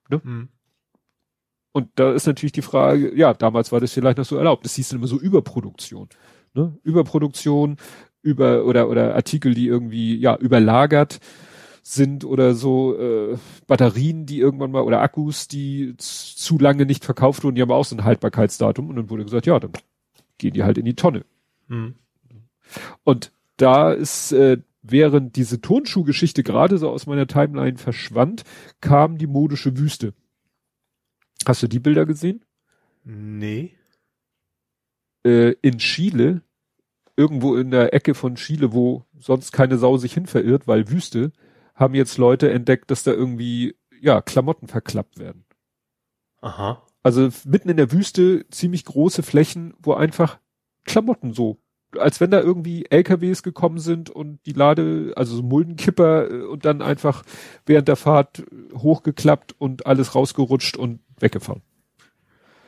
Ne? 0.09 0.21
Mhm. 0.23 0.49
Und 1.71 1.89
da 1.95 2.13
ist 2.13 2.25
natürlich 2.25 2.53
die 2.53 2.61
Frage, 2.61 3.13
ja, 3.17 3.33
damals 3.33 3.71
war 3.71 3.81
das 3.81 3.91
vielleicht 3.91 4.17
noch 4.17 4.25
so 4.25 4.37
erlaubt. 4.37 4.63
Das 4.63 4.75
hieß 4.75 4.89
dann 4.89 4.99
immer 4.99 5.07
so 5.07 5.19
Überproduktion. 5.19 6.07
Ne? 6.53 6.77
Überproduktion, 6.83 7.77
über 8.21 8.65
oder 8.65 8.87
oder 8.89 9.13
Artikel, 9.13 9.53
die 9.53 9.67
irgendwie 9.67 10.15
ja 10.15 10.37
überlagert 10.37 11.19
sind 11.83 12.25
oder 12.25 12.55
so 12.55 12.97
äh, 12.97 13.37
Batterien, 13.67 14.25
die 14.25 14.39
irgendwann 14.39 14.71
mal 14.71 14.81
oder 14.81 15.01
Akkus, 15.01 15.47
die 15.47 15.95
zu 15.97 16.57
lange 16.57 16.85
nicht 16.85 17.05
verkauft 17.05 17.43
wurden, 17.43 17.55
die 17.55 17.61
haben 17.61 17.71
auch 17.71 17.85
so 17.85 17.95
ein 17.95 18.03
Haltbarkeitsdatum 18.03 18.89
und 18.89 18.95
dann 18.95 19.09
wurde 19.09 19.25
gesagt, 19.25 19.45
ja, 19.45 19.59
dann 19.59 19.71
gehen 20.37 20.53
die 20.53 20.63
halt 20.63 20.77
in 20.77 20.85
die 20.85 20.95
Tonne. 20.95 21.25
Mhm. 21.67 21.95
Und 23.03 23.31
da 23.57 23.91
ist 23.91 24.31
äh, 24.31 24.57
während 24.87 25.35
diese 25.35 25.61
Turnschuhgeschichte 25.61 26.43
gerade 26.43 26.77
so 26.77 26.89
aus 26.89 27.07
meiner 27.07 27.27
Timeline 27.27 27.77
verschwand, 27.77 28.43
kam 28.81 29.17
die 29.17 29.27
modische 29.27 29.77
Wüste. 29.77 30.13
Hast 31.45 31.63
du 31.63 31.67
die 31.67 31.79
Bilder 31.79 32.05
gesehen? 32.05 32.43
Nee. 33.03 33.75
Äh, 35.23 35.55
in 35.61 35.77
Chile, 35.77 36.41
irgendwo 37.15 37.55
in 37.55 37.71
der 37.71 37.93
Ecke 37.93 38.13
von 38.13 38.35
Chile, 38.35 38.73
wo 38.73 39.05
sonst 39.19 39.51
keine 39.51 39.77
Sau 39.77 39.97
sich 39.97 40.13
hin 40.13 40.25
verirrt, 40.25 40.67
weil 40.67 40.89
Wüste, 40.89 41.31
haben 41.75 41.93
jetzt 41.93 42.17
Leute 42.17 42.51
entdeckt, 42.51 42.89
dass 42.89 43.03
da 43.03 43.11
irgendwie, 43.11 43.75
ja, 44.01 44.21
Klamotten 44.21 44.67
verklappt 44.67 45.19
werden. 45.19 45.45
Aha. 46.41 46.81
Also 47.03 47.29
mitten 47.45 47.69
in 47.69 47.77
der 47.77 47.91
Wüste 47.91 48.47
ziemlich 48.49 48.85
große 48.85 49.23
Flächen, 49.23 49.73
wo 49.79 49.93
einfach 49.93 50.39
Klamotten 50.85 51.33
so, 51.33 51.59
als 51.99 52.21
wenn 52.21 52.31
da 52.31 52.41
irgendwie 52.41 52.85
LKWs 52.89 53.43
gekommen 53.43 53.79
sind 53.79 54.09
und 54.09 54.39
die 54.45 54.53
Lade, 54.53 55.13
also 55.15 55.35
so 55.35 55.43
Muldenkipper 55.43 56.31
äh, 56.31 56.41
und 56.43 56.65
dann 56.65 56.81
einfach 56.81 57.23
während 57.65 57.87
der 57.87 57.95
Fahrt 57.95 58.43
hochgeklappt 58.73 59.55
und 59.57 59.85
alles 59.85 60.15
rausgerutscht 60.15 60.77
und 60.77 60.99
weggefahren. 61.19 61.61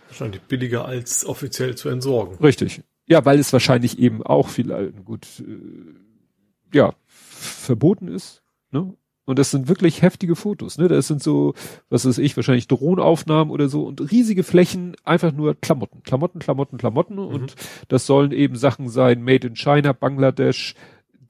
Wahrscheinlich 0.07 0.41
billiger 0.43 0.85
als 0.85 1.25
offiziell 1.25 1.75
zu 1.75 1.89
entsorgen. 1.89 2.37
Richtig. 2.43 2.81
Ja, 3.07 3.23
weil 3.25 3.39
es 3.39 3.53
wahrscheinlich 3.53 3.99
eben 3.99 4.23
auch 4.23 4.49
viel, 4.49 4.71
äh, 4.71 4.91
gut, 5.03 5.25
äh, 5.39 6.75
ja, 6.75 6.93
verboten 7.05 8.07
ist. 8.07 8.43
Ne? 8.71 8.93
Und 9.27 9.37
das 9.39 9.51
sind 9.51 9.67
wirklich 9.67 10.01
heftige 10.01 10.37
Fotos, 10.37 10.77
ne? 10.77 10.87
Das 10.87 11.07
sind 11.07 11.21
so, 11.21 11.53
was 11.89 12.05
weiß 12.05 12.17
ich, 12.19 12.37
wahrscheinlich 12.37 12.69
Drohnenaufnahmen 12.69 13.51
oder 13.51 13.67
so 13.67 13.83
und 13.83 14.09
riesige 14.09 14.41
Flächen, 14.41 14.95
einfach 15.03 15.33
nur 15.33 15.53
Klamotten, 15.55 16.01
Klamotten, 16.01 16.39
Klamotten, 16.39 16.77
Klamotten. 16.77 17.15
Mhm. 17.15 17.27
Und 17.27 17.55
das 17.89 18.05
sollen 18.05 18.31
eben 18.31 18.55
Sachen 18.55 18.87
sein, 18.87 19.21
made 19.21 19.45
in 19.45 19.57
China, 19.57 19.91
Bangladesch, 19.91 20.75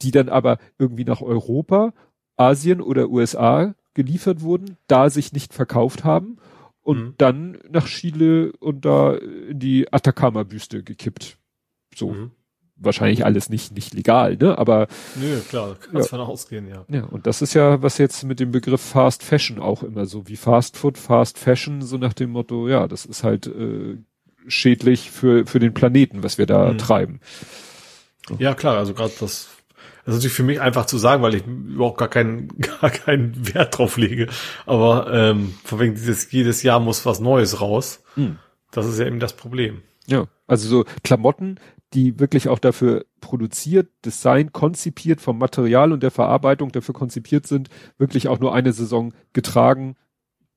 die 0.03 0.11
dann 0.11 0.29
aber 0.29 0.59
irgendwie 0.77 1.05
nach 1.05 1.21
Europa, 1.21 1.91
Asien 2.35 2.81
oder 2.81 3.09
USA 3.09 3.73
geliefert 3.95 4.41
wurden, 4.41 4.77
da 4.85 5.09
sich 5.09 5.33
nicht 5.33 5.55
verkauft 5.55 6.03
haben 6.03 6.37
und 6.83 6.99
mhm. 6.99 7.13
dann 7.17 7.57
nach 7.67 7.87
Chile 7.87 8.51
und 8.59 8.85
da 8.85 9.15
in 9.15 9.57
die 9.57 9.91
Atacama-Wüste 9.91 10.83
gekippt. 10.83 11.39
So. 11.95 12.11
Mhm. 12.11 12.31
Wahrscheinlich 12.79 13.25
alles 13.25 13.49
nicht, 13.49 13.73
nicht 13.73 13.93
legal, 13.93 14.37
ne? 14.37 14.57
Aber. 14.57 14.87
Nö, 15.15 15.39
klar, 15.49 15.75
kannst 15.79 16.11
ja. 16.11 16.17
von 16.17 16.27
ausgehen, 16.27 16.67
ja. 16.67 16.85
Ja, 16.89 17.05
und 17.05 17.25
das 17.25 17.41
ist 17.41 17.53
ja, 17.53 17.81
was 17.81 17.97
jetzt 17.97 18.23
mit 18.23 18.39
dem 18.39 18.51
Begriff 18.51 18.81
Fast 18.81 19.23
Fashion 19.23 19.59
auch 19.59 19.83
immer 19.83 20.05
so, 20.05 20.27
wie 20.27 20.35
Fast 20.35 20.77
Food, 20.77 20.97
Fast 20.97 21.39
Fashion, 21.39 21.81
so 21.81 21.97
nach 21.97 22.13
dem 22.13 22.31
Motto, 22.31 22.67
ja, 22.67 22.87
das 22.87 23.05
ist 23.05 23.23
halt 23.23 23.47
äh, 23.47 23.97
schädlich 24.47 25.09
für, 25.09 25.45
für 25.45 25.59
den 25.59 25.73
Planeten, 25.73 26.23
was 26.23 26.37
wir 26.37 26.45
da 26.45 26.71
mhm. 26.71 26.77
treiben. 26.77 27.19
So. 28.27 28.35
Ja, 28.39 28.53
klar, 28.53 28.77
also 28.77 28.93
gerade 28.93 29.13
das 29.19 29.47
das 30.07 30.15
ist 30.15 30.19
natürlich 30.19 30.37
für 30.37 30.43
mich 30.43 30.61
einfach 30.61 30.85
zu 30.85 30.97
sagen, 30.97 31.21
weil 31.21 31.35
ich 31.35 31.45
überhaupt 31.45 31.97
gar 31.97 32.07
keinen, 32.07 32.47
gar 32.81 32.89
keinen 32.89 33.53
Wert 33.53 33.77
drauf 33.77 33.97
lege. 33.97 34.27
Aber 34.65 35.11
ähm, 35.11 35.55
von 35.65 35.81
wegen 35.81 35.95
dieses 35.95 36.31
jedes 36.31 36.63
Jahr 36.63 36.79
muss 36.79 37.05
was 37.05 37.19
Neues 37.19 37.59
raus. 37.59 38.01
Hm. 38.13 38.37
Das 38.71 38.85
ist 38.85 38.99
ja 38.99 39.05
eben 39.05 39.19
das 39.19 39.33
Problem. 39.33 39.81
Ja, 40.05 40.27
also 40.47 40.69
so 40.69 40.85
Klamotten, 41.03 41.59
die 41.93 42.19
wirklich 42.19 42.49
auch 42.49 42.59
dafür 42.59 43.05
produziert, 43.21 43.89
Design, 44.05 44.51
konzipiert 44.51 45.21
vom 45.21 45.37
Material 45.37 45.91
und 45.91 46.03
der 46.03 46.11
Verarbeitung 46.11 46.71
dafür 46.71 46.93
konzipiert 46.93 47.47
sind, 47.47 47.69
wirklich 47.97 48.27
auch 48.27 48.39
nur 48.39 48.53
eine 48.53 48.73
Saison 48.73 49.13
getragen 49.33 49.95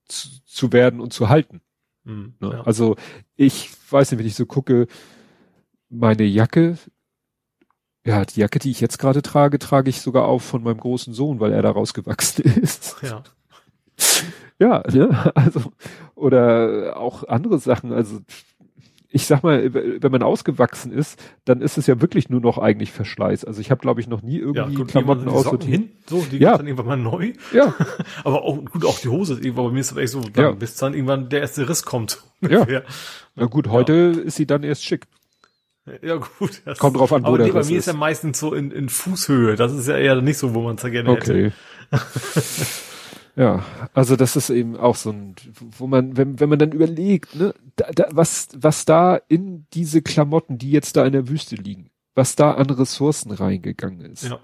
zu, 0.07 0.29
zu 0.45 0.73
werden 0.73 1.01
und 1.01 1.13
zu 1.13 1.29
halten. 1.29 1.61
Mhm, 2.05 2.35
ne? 2.41 2.51
ja. 2.55 2.63
Also 2.63 2.97
ich 3.37 3.71
weiß 3.91 4.11
nicht, 4.11 4.19
wenn 4.19 4.27
ich 4.27 4.35
so 4.35 4.47
gucke, 4.47 4.89
meine 5.89 6.25
Jacke 6.25 6.77
ja, 8.05 8.25
die 8.25 8.41
Jacke, 8.41 8.59
die 8.59 8.71
ich 8.71 8.81
jetzt 8.81 8.99
gerade 8.99 9.23
trage, 9.23 9.59
trage 9.59 9.91
ich 9.91 10.01
sogar 10.01 10.25
auch 10.25 10.41
von 10.41 10.63
meinem 10.63 10.79
großen 10.79 11.13
Sohn, 11.13 11.41
weil 11.41 11.53
er 11.53 11.63
da 11.63 11.71
rausgewachsen 11.71 12.45
ist. 12.63 12.97
Ja. 13.03 13.23
Ja, 14.59 14.83
ne? 14.91 15.33
also, 15.35 15.73
oder 16.15 16.97
auch 16.97 17.25
andere 17.25 17.59
Sachen, 17.59 17.93
also, 17.93 18.21
ich 19.13 19.27
sag 19.27 19.43
mal, 19.43 19.75
wenn 19.75 20.13
man 20.13 20.23
ausgewachsen 20.23 20.93
ist, 20.93 21.21
dann 21.45 21.61
ist 21.61 21.77
es 21.77 21.89
ja 21.89 22.01
wirklich 22.01 22.29
nur 22.31 22.41
noch 22.41 22.59
eigentlich 22.59 22.93
Verschleiß. 22.93 23.45
Also 23.45 23.61
ich 23.61 23.73
habe, 23.73 23.81
glaube 23.81 24.01
ich, 24.01 24.07
noch 24.07 24.23
nie 24.23 24.39
irgendwie 24.39 24.73
ja, 24.73 24.79
gut, 24.79 24.89
Klamotten 24.89 25.29
aussortiert. 25.29 25.83
So, 26.09 26.25
die 26.31 26.39
ja. 26.39 26.57
dann 26.57 26.69
irgendwann 26.69 26.87
mal 26.87 26.97
neu. 26.97 27.33
Ja. 27.53 27.75
Aber 28.25 28.43
auch 28.43 28.65
gut, 28.65 28.85
auch 28.85 29.01
die 29.01 29.09
Hose 29.09 29.35
ist 29.35 29.45
irgendwann 29.45 29.67
bei 29.67 29.73
mir 29.73 29.81
ist 29.81 29.91
das 29.91 29.99
echt 29.99 30.13
so, 30.13 30.21
dann, 30.21 30.45
ja. 30.45 30.51
bis 30.53 30.77
dann 30.77 30.95
irgendwann 30.95 31.29
der 31.29 31.41
erste 31.41 31.69
Riss 31.69 31.83
kommt. 31.83 32.23
Ja. 32.49 32.67
Na 33.35 33.47
gut, 33.47 33.69
heute 33.69 34.15
ja. 34.17 34.23
ist 34.23 34.37
sie 34.37 34.47
dann 34.47 34.63
erst 34.63 34.83
schick. 34.83 35.07
Ja 36.01 36.17
gut. 36.17 36.63
Das 36.65 36.79
Kommt 36.79 36.97
drauf 36.97 37.13
an, 37.13 37.23
wo 37.23 37.29
aber 37.29 37.39
der 37.39 37.49
nee, 37.49 37.53
bei 37.53 37.65
mir 37.65 37.79
ist 37.79 37.87
ja 37.87 37.93
meistens 37.93 38.41
so 38.41 38.55
in, 38.55 38.71
in 38.71 38.89
Fußhöhe. 38.89 39.57
Das 39.57 39.75
ist 39.75 39.89
ja 39.89 39.97
eher 39.99 40.23
nicht 40.23 40.39
so, 40.39 40.55
wo 40.55 40.63
man 40.63 40.77
es 40.77 40.83
ja 40.83 40.89
gerne 40.89 41.11
okay. 41.11 41.53
hätte. 41.91 42.05
ja, 43.37 43.65
also 43.95 44.17
das 44.17 44.37
ist 44.37 44.51
eben 44.51 44.77
auch 44.77 44.97
so 44.97 45.11
ein, 45.11 45.37
wo 45.79 45.87
man, 45.87 46.17
wenn, 46.17 46.41
wenn 46.41 46.49
man 46.49 46.59
dann 46.59 46.73
überlegt, 46.73 47.35
ne, 47.35 47.55
da, 47.77 47.91
da, 47.93 48.09
was, 48.11 48.49
was 48.57 48.85
da 48.85 49.17
in 49.29 49.67
diese 49.73 50.03
Klamotten, 50.03 50.59
die 50.59 50.71
jetzt 50.71 50.97
da 50.97 51.07
in 51.07 51.13
der 51.13 51.29
Wüste 51.29 51.57
liegen, 51.57 51.91
was 52.15 52.37
da 52.37 52.53
an 52.53 52.71
Ressourcen 52.71 53.33
reingegangen 53.33 54.01
ist. 54.01 54.25
Ja. 54.25 54.41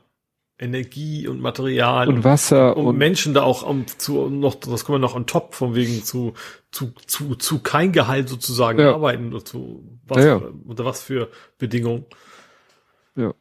Energie 0.59 1.29
und 1.29 1.41
Material 1.41 2.09
und, 2.09 2.17
und 2.17 2.25
Wasser 2.25 2.77
und, 2.79 2.87
und, 2.87 2.97
Menschen 2.97 3.35
da 3.35 3.43
auch 3.43 3.63
um, 3.63 3.87
zu 3.87 4.31
noch 4.31 4.55
das 4.55 4.87
kommen 4.87 4.97
wir 4.97 5.07
noch 5.07 5.15
on 5.15 5.27
top 5.27 5.55
von 5.55 5.75
wegen 5.75 6.03
zu 6.03 6.33
zu 6.71 6.93
zu 7.07 7.35
zu 7.35 7.59
kein 7.59 7.93
Gehalt 7.93 8.31
sozusagen 8.31 8.79
ja. 8.79 8.95
arbeiten 8.95 9.35
oder 9.35 9.45
zu 9.45 9.85
was 10.07 10.25
ja, 10.25 10.39
ja. 10.39 10.43
unter 10.65 10.87
was 10.87 11.03
für 11.03 11.31
Bedingungen 11.59 12.07
ja 13.17 13.35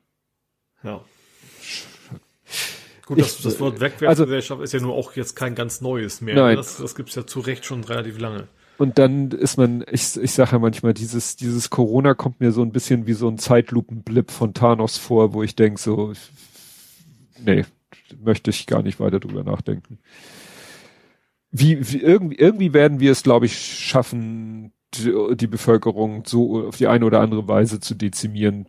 ja 0.84 1.02
gut 3.06 3.20
das, 3.20 3.38
ich, 3.38 3.44
das 3.44 3.60
Wort 3.60 3.80
Wegwerfgesellschaft 3.80 4.62
also, 4.62 4.64
ist 4.64 4.74
ja 4.74 4.80
nur 4.80 4.94
auch 4.94 5.16
jetzt 5.16 5.36
kein 5.36 5.56
ganz 5.56 5.82
neues 5.82 6.22
mehr 6.22 6.36
nein. 6.36 6.56
das 6.56 6.78
das 6.78 6.96
gibt's 6.96 7.16
ja 7.16 7.26
zu 7.26 7.40
Recht 7.40 7.66
schon 7.66 7.84
relativ 7.84 8.20
lange 8.20 8.48
und 8.78 9.00
dann 9.00 9.32
ist 9.32 9.58
man, 9.58 9.86
ich, 9.90 10.18
ich 10.18 10.32
sage 10.34 10.52
ja 10.54 10.60
manchmal, 10.60 10.94
dieses, 10.94 11.36
dieses 11.38 11.70
Corona 11.70 12.14
kommt 12.14 12.42
mir 12.42 12.52
so 12.52 12.62
ein 12.62 12.72
bisschen 12.72 13.08
wie 13.08 13.14
so 13.14 13.30
ein 13.30 13.38
Zeitlupenblip 13.38 14.32
von 14.32 14.54
Thanos 14.54 14.98
vor, 14.98 15.34
wo 15.34 15.44
ich 15.44 15.56
denk 15.56 15.80
so, 15.80 16.12
nee, 17.40 17.64
möchte 18.22 18.50
ich 18.50 18.68
gar 18.68 18.82
nicht 18.82 19.00
weiter 19.00 19.20
drüber 19.20 19.44
nachdenken. 19.44 20.00
Wie, 21.52 21.90
wie 21.90 22.02
irgendwie, 22.02 22.36
irgendwie 22.36 22.74
werden 22.74 23.00
wir 23.00 23.14
es, 23.14 23.24
glaube 23.24 23.46
ich, 23.46 23.58
schaffen, 23.58 24.74
die, 24.94 25.14
die 25.36 25.48
Bevölkerung 25.48 26.24
so 26.26 26.68
auf 26.68 26.76
die 26.76 26.88
eine 26.88 27.06
oder 27.06 27.22
andere 27.22 27.48
Weise 27.48 27.80
zu 27.80 27.96
dezimieren. 27.96 28.68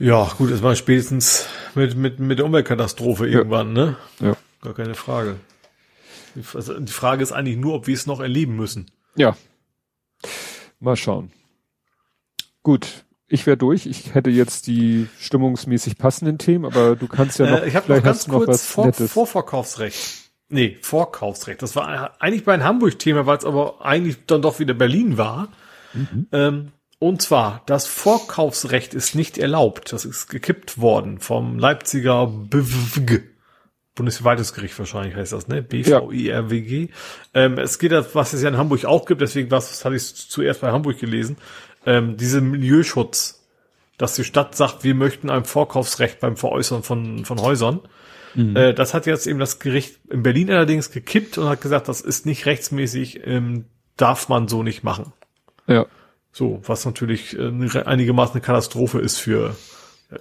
Ja, 0.00 0.32
gut, 0.38 0.50
es 0.50 0.62
war 0.62 0.74
spätestens 0.76 1.46
mit, 1.76 1.96
mit, 1.96 2.20
mit 2.20 2.38
der 2.38 2.46
Umweltkatastrophe 2.46 3.26
irgendwann, 3.28 3.72
ne? 3.72 3.96
Ja. 4.20 4.36
Gar 4.62 4.74
keine 4.74 4.94
Frage. 4.94 5.36
Die, 6.34 6.42
also 6.54 6.78
die 6.78 6.92
Frage 6.92 7.22
ist 7.22 7.32
eigentlich 7.32 7.56
nur, 7.56 7.74
ob 7.74 7.86
wir 7.86 7.94
es 7.94 8.06
noch 8.06 8.20
erleben 8.20 8.56
müssen. 8.56 8.90
Ja. 9.16 9.36
Mal 10.80 10.96
schauen. 10.96 11.32
Gut, 12.62 13.04
ich 13.26 13.46
wäre 13.46 13.56
durch. 13.56 13.86
Ich 13.86 14.14
hätte 14.14 14.30
jetzt 14.30 14.66
die 14.66 15.08
stimmungsmäßig 15.18 15.98
passenden 15.98 16.38
Themen, 16.38 16.64
aber 16.64 16.96
du 16.96 17.08
kannst 17.08 17.38
ja 17.38 17.50
noch, 17.50 17.62
äh, 17.62 17.68
ich 17.68 17.76
hab 17.76 17.84
vielleicht 17.84 18.04
noch 18.04 18.10
ganz 18.10 18.28
kurz 18.28 18.46
noch 18.46 18.48
was 18.48 18.66
Vor 18.66 18.86
Nettes. 18.86 19.12
Vorverkaufsrecht. 19.12 20.30
Nee, 20.48 20.78
Vorkaufsrecht. 20.82 21.62
Das 21.62 21.74
war 21.74 22.20
eigentlich 22.20 22.44
bei 22.44 22.54
ein 22.54 22.64
Hamburg-Thema, 22.64 23.26
weil 23.26 23.38
es 23.38 23.44
aber 23.44 23.84
eigentlich 23.84 24.26
dann 24.26 24.42
doch 24.42 24.58
wieder 24.60 24.74
Berlin 24.74 25.18
war. 25.18 25.48
Mhm. 25.94 26.26
Ähm, 26.32 26.72
und 27.08 27.20
zwar, 27.20 27.62
das 27.66 27.86
Vorkaufsrecht 27.86 28.94
ist 28.94 29.14
nicht 29.14 29.36
erlaubt. 29.36 29.92
Das 29.92 30.06
ist 30.06 30.28
gekippt 30.28 30.78
worden 30.80 31.18
vom 31.18 31.58
Leipziger 31.58 32.26
BWG. 32.26 33.20
Bundesverwaltungsgericht 33.94 34.78
wahrscheinlich 34.78 35.14
heißt 35.14 35.32
das, 35.32 35.46
ne? 35.46 35.62
BVIRWG. 35.62 36.88
Ja. 36.88 36.88
Ähm, 37.34 37.58
es 37.58 37.78
geht, 37.78 37.92
was 38.14 38.32
es 38.32 38.42
ja 38.42 38.48
in 38.48 38.56
Hamburg 38.56 38.86
auch 38.86 39.04
gibt, 39.04 39.20
deswegen 39.20 39.50
was 39.50 39.84
hatte 39.84 39.96
ich 39.96 40.14
zuerst 40.14 40.62
bei 40.62 40.72
Hamburg 40.72 40.98
gelesen 40.98 41.36
ähm, 41.84 42.16
diese 42.16 42.40
Milieuschutz, 42.40 43.46
dass 43.98 44.14
die 44.14 44.24
Stadt 44.24 44.56
sagt, 44.56 44.82
wir 44.82 44.94
möchten 44.94 45.28
ein 45.28 45.44
Vorkaufsrecht 45.44 46.20
beim 46.20 46.38
Veräußern 46.38 46.82
von, 46.82 47.26
von 47.26 47.38
Häusern. 47.38 47.80
Mhm. 48.34 48.56
Äh, 48.56 48.72
das 48.72 48.94
hat 48.94 49.04
jetzt 49.04 49.26
eben 49.26 49.38
das 49.38 49.58
Gericht 49.58 50.00
in 50.10 50.22
Berlin 50.22 50.50
allerdings 50.50 50.90
gekippt 50.90 51.36
und 51.36 51.50
hat 51.50 51.60
gesagt, 51.60 51.88
das 51.88 52.00
ist 52.00 52.24
nicht 52.24 52.46
rechtsmäßig, 52.46 53.26
ähm, 53.26 53.66
darf 53.98 54.30
man 54.30 54.48
so 54.48 54.62
nicht 54.62 54.82
machen. 54.82 55.12
Ja. 55.66 55.84
So, 56.34 56.60
was 56.66 56.84
natürlich 56.84 57.38
äh, 57.38 57.82
einigermaßen 57.84 58.34
eine 58.34 58.40
Katastrophe 58.42 58.98
ist 58.98 59.18
für, 59.18 59.54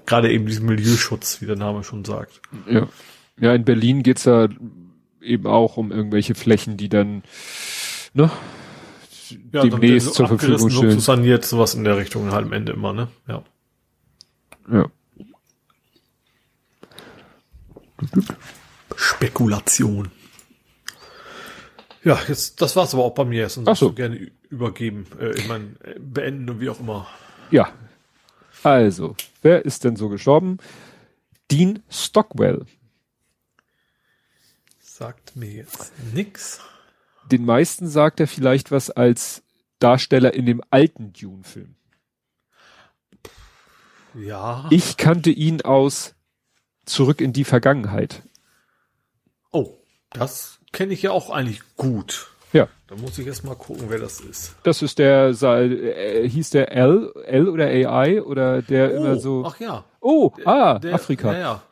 Gerade 0.05 0.31
eben 0.31 0.45
diesen 0.45 0.65
Milieuschutz, 0.65 1.41
wie 1.41 1.45
der 1.45 1.55
Name 1.55 1.83
schon 1.83 2.05
sagt. 2.05 2.41
Ja. 2.67 2.87
Ja, 3.39 3.53
in 3.53 3.65
Berlin 3.65 4.03
geht's 4.03 4.25
ja 4.25 4.47
eben 5.21 5.47
auch 5.47 5.77
um 5.77 5.91
irgendwelche 5.91 6.35
Flächen, 6.35 6.77
die 6.77 6.89
dann 6.89 7.23
ne, 8.13 8.29
Ja, 9.51 9.63
demnächst 9.63 10.07
dann 10.07 10.13
zur 10.13 10.27
Verfügung 10.27 10.69
stehen. 10.69 10.99
saniert, 10.99 11.45
sowas 11.45 11.73
in 11.73 11.83
der 11.83 11.97
Richtung 11.97 12.31
halt 12.31 12.45
am 12.45 12.53
Ende 12.53 12.73
immer, 12.73 12.93
ne? 12.93 13.07
Ja. 13.27 13.43
Ja. 14.71 14.85
Spekulation. 18.95 20.11
Ja, 22.03 22.19
jetzt, 22.27 22.61
das 22.61 22.75
war's 22.75 22.93
aber 22.93 23.03
auch 23.05 23.13
bei 23.13 23.25
mir. 23.25 23.47
Sonst 23.49 23.67
Ach 23.67 23.75
so. 23.77 23.93
gerne 23.93 24.31
übergeben. 24.49 25.05
Äh, 25.19 25.31
ich 25.37 25.47
meine, 25.47 25.75
äh, 25.83 25.97
beenden 25.99 26.49
und 26.49 26.59
wie 26.59 26.69
auch 26.69 26.79
immer. 26.79 27.07
ja. 27.51 27.71
Also, 28.61 29.17
wer 29.41 29.65
ist 29.65 29.83
denn 29.83 29.97
so 29.97 30.07
gestorben? 30.07 30.57
Dean 31.51 31.83
Stockwell. 31.89 32.65
Sagt 34.79 35.35
mir 35.35 35.51
jetzt 35.51 35.91
nix. 36.13 36.61
Den 37.29 37.43
meisten 37.43 37.89
sagt 37.89 38.21
er 38.21 38.27
vielleicht 38.27 38.71
was 38.71 38.89
als 38.89 39.43
Darsteller 39.79 40.33
in 40.33 40.45
dem 40.45 40.61
alten 40.69 41.11
Dune-Film. 41.11 41.75
Ja. 44.13 44.67
Ich 44.69 44.95
kannte 44.95 45.29
ihn 45.29 45.61
aus 45.61 46.15
Zurück 46.85 47.19
in 47.19 47.33
die 47.33 47.43
Vergangenheit. 47.45 48.23
oh, 49.51 49.77
das 50.11 50.59
kenne 50.73 50.93
ich 50.93 51.01
ja 51.01 51.11
auch 51.11 51.29
eigentlich 51.29 51.61
gut. 51.77 52.27
Ja. 52.51 52.67
Da 52.87 52.95
muss 52.95 53.17
ich 53.17 53.25
erst 53.25 53.43
mal 53.43 53.55
gucken, 53.55 53.85
wer 53.87 53.97
das 53.97 54.19
ist. 54.19 54.55
Das 54.63 54.81
ist 54.81 54.99
der, 54.99 55.29
äh, 55.41 56.27
hieß 56.29 56.51
der 56.51 56.71
L, 56.71 57.11
L 57.25 57.47
oder 57.47 57.65
AI 57.65 58.21
oder 58.21 58.61
der 58.61 58.93
immer 58.93 59.17
so. 59.17 59.43
ach 59.45 59.59
ja. 59.59 59.85
oh, 60.01 60.31
ah, 60.45 60.77
Der, 60.79 60.93
Afrika. 60.93 61.33
Ja, 61.33 61.39
ja. 61.39 61.63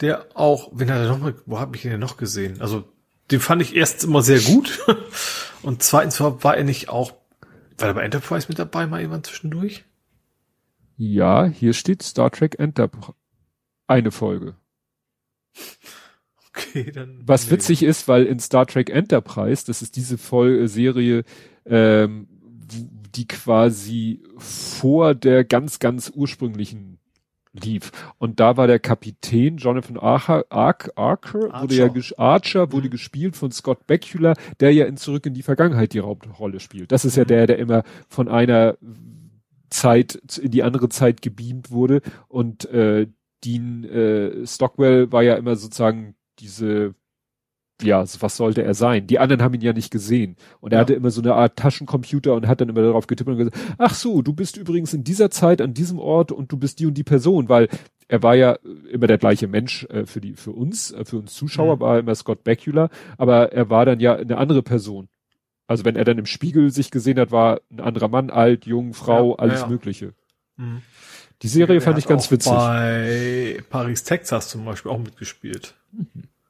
Der 0.00 0.26
auch, 0.34 0.70
wen 0.72 0.90
hat 0.90 0.98
er 0.98 1.08
noch 1.08 1.18
mal, 1.18 1.34
wo 1.46 1.58
habe 1.58 1.76
ich 1.76 1.84
ihn 1.84 1.92
denn 1.92 2.00
noch 2.00 2.18
gesehen? 2.18 2.60
Also, 2.60 2.84
den 3.30 3.40
fand 3.40 3.62
ich 3.62 3.74
erst 3.74 4.04
immer 4.04 4.22
sehr 4.22 4.40
gut. 4.40 4.84
Und 5.62 5.82
zweitens 5.82 6.20
war, 6.20 6.44
war 6.44 6.56
er 6.56 6.64
nicht 6.64 6.90
auch, 6.90 7.12
war 7.78 7.88
er 7.88 7.94
bei 7.94 8.02
Enterprise 8.02 8.46
mit 8.48 8.58
dabei 8.58 8.86
mal 8.86 9.00
irgendwann 9.00 9.24
zwischendurch? 9.24 9.84
Ja, 10.98 11.46
hier 11.46 11.72
steht 11.72 12.02
Star 12.02 12.30
Trek 12.30 12.58
Enterprise. 12.58 13.14
Eine 13.86 14.10
Folge. 14.10 14.54
Okay, 16.56 16.90
dann. 16.90 17.20
Was 17.26 17.46
nee. 17.46 17.52
witzig 17.52 17.82
ist, 17.82 18.08
weil 18.08 18.24
in 18.24 18.38
Star 18.38 18.66
Trek 18.66 18.88
Enterprise, 18.90 19.64
das 19.66 19.82
ist 19.82 19.96
diese 19.96 20.16
Folge, 20.18 20.68
Serie, 20.68 21.24
ähm, 21.66 22.28
die 23.14 23.28
quasi 23.28 24.22
vor 24.38 25.14
der 25.14 25.44
ganz, 25.44 25.78
ganz 25.78 26.10
ursprünglichen 26.14 26.98
lief. 27.52 27.90
Und 28.18 28.38
da 28.40 28.56
war 28.56 28.66
der 28.66 28.78
Kapitän 28.78 29.56
Jonathan 29.56 29.96
Archer, 29.96 30.44
Ark, 30.50 30.90
Archer, 30.96 31.40
wurde 31.62 31.74
ja 31.74 31.86
Archer. 31.86 32.18
Archer 32.18 32.72
wurde 32.72 32.88
Mhm. 32.88 32.90
gespielt 32.92 33.36
von 33.36 33.50
Scott 33.50 33.86
Bakula, 33.86 34.34
der 34.60 34.72
ja 34.74 34.84
in 34.86 34.96
Zurück 34.98 35.24
in 35.26 35.34
die 35.34 35.42
Vergangenheit 35.42 35.94
die 35.94 36.00
Hauptrolle 36.02 36.60
spielt. 36.60 36.92
Das 36.92 37.04
ist 37.06 37.16
ja 37.16 37.24
Mhm. 37.24 37.28
der, 37.28 37.46
der 37.46 37.58
immer 37.58 37.82
von 38.08 38.28
einer 38.28 38.76
Zeit 39.70 40.14
in 40.40 40.50
die 40.50 40.62
andere 40.62 40.88
Zeit 40.88 41.22
gebeamt 41.22 41.70
wurde 41.70 42.00
und 42.28 42.66
äh, 42.66 43.06
Dean 43.44 43.84
äh, 43.84 44.46
Stockwell 44.46 45.10
war 45.12 45.22
ja 45.22 45.34
immer 45.36 45.56
sozusagen 45.56 46.14
diese 46.38 46.94
ja, 47.82 48.02
was 48.20 48.38
sollte 48.38 48.62
er 48.62 48.72
sein? 48.72 49.06
Die 49.06 49.18
anderen 49.18 49.42
haben 49.42 49.52
ihn 49.52 49.60
ja 49.60 49.74
nicht 49.74 49.90
gesehen. 49.90 50.36
Und 50.60 50.72
er 50.72 50.78
Ja. 50.78 50.80
hatte 50.80 50.94
immer 50.94 51.10
so 51.10 51.20
eine 51.20 51.34
Art 51.34 51.56
Taschencomputer 51.56 52.32
und 52.32 52.46
hat 52.48 52.62
dann 52.62 52.70
immer 52.70 52.80
darauf 52.80 53.06
getippt 53.06 53.28
und 53.28 53.36
gesagt, 53.36 53.56
ach 53.76 53.92
so, 53.94 54.22
du 54.22 54.32
bist 54.32 54.56
übrigens 54.56 54.94
in 54.94 55.04
dieser 55.04 55.30
Zeit 55.30 55.60
an 55.60 55.74
diesem 55.74 55.98
Ort 55.98 56.32
und 56.32 56.50
du 56.50 56.56
bist 56.56 56.78
die 56.80 56.86
und 56.86 56.94
die 56.94 57.04
Person, 57.04 57.50
weil 57.50 57.68
er 58.08 58.22
war 58.22 58.34
ja 58.34 58.52
immer 58.90 59.06
der 59.08 59.18
gleiche 59.18 59.46
Mensch 59.46 59.84
äh, 59.90 60.06
für 60.06 60.22
die, 60.22 60.32
für 60.32 60.52
uns, 60.52 60.90
äh, 60.92 61.04
für 61.04 61.18
uns 61.18 61.34
Zuschauer 61.34 61.76
Mhm. 61.76 61.80
war 61.80 61.94
er 61.96 62.00
immer 62.00 62.14
Scott 62.14 62.44
Bakula, 62.44 62.88
aber 63.18 63.52
er 63.52 63.68
war 63.68 63.84
dann 63.84 64.00
ja 64.00 64.14
eine 64.16 64.38
andere 64.38 64.62
Person. 64.62 65.08
Also 65.66 65.84
wenn 65.84 65.96
er 65.96 66.04
dann 66.04 66.16
im 66.16 66.24
Spiegel 66.26 66.70
sich 66.70 66.90
gesehen 66.90 67.18
hat, 67.18 67.30
war 67.30 67.60
ein 67.70 67.80
anderer 67.80 68.08
Mann, 68.08 68.30
alt, 68.30 68.64
jung, 68.64 68.94
Frau, 68.94 69.32
Ja, 69.32 69.38
alles 69.40 69.60
ja. 69.60 69.66
Mögliche. 69.68 70.14
Mhm. 70.56 70.80
Die 71.42 71.48
Serie 71.48 71.74
Der 71.74 71.82
fand 71.82 71.98
ich 71.98 72.06
ganz 72.06 72.30
witzig. 72.30 72.50
Bei 72.52 73.62
Paris, 73.68 74.04
Texas 74.04 74.48
zum 74.48 74.64
Beispiel 74.64 74.90
auch 74.90 74.98
mitgespielt. 74.98 75.74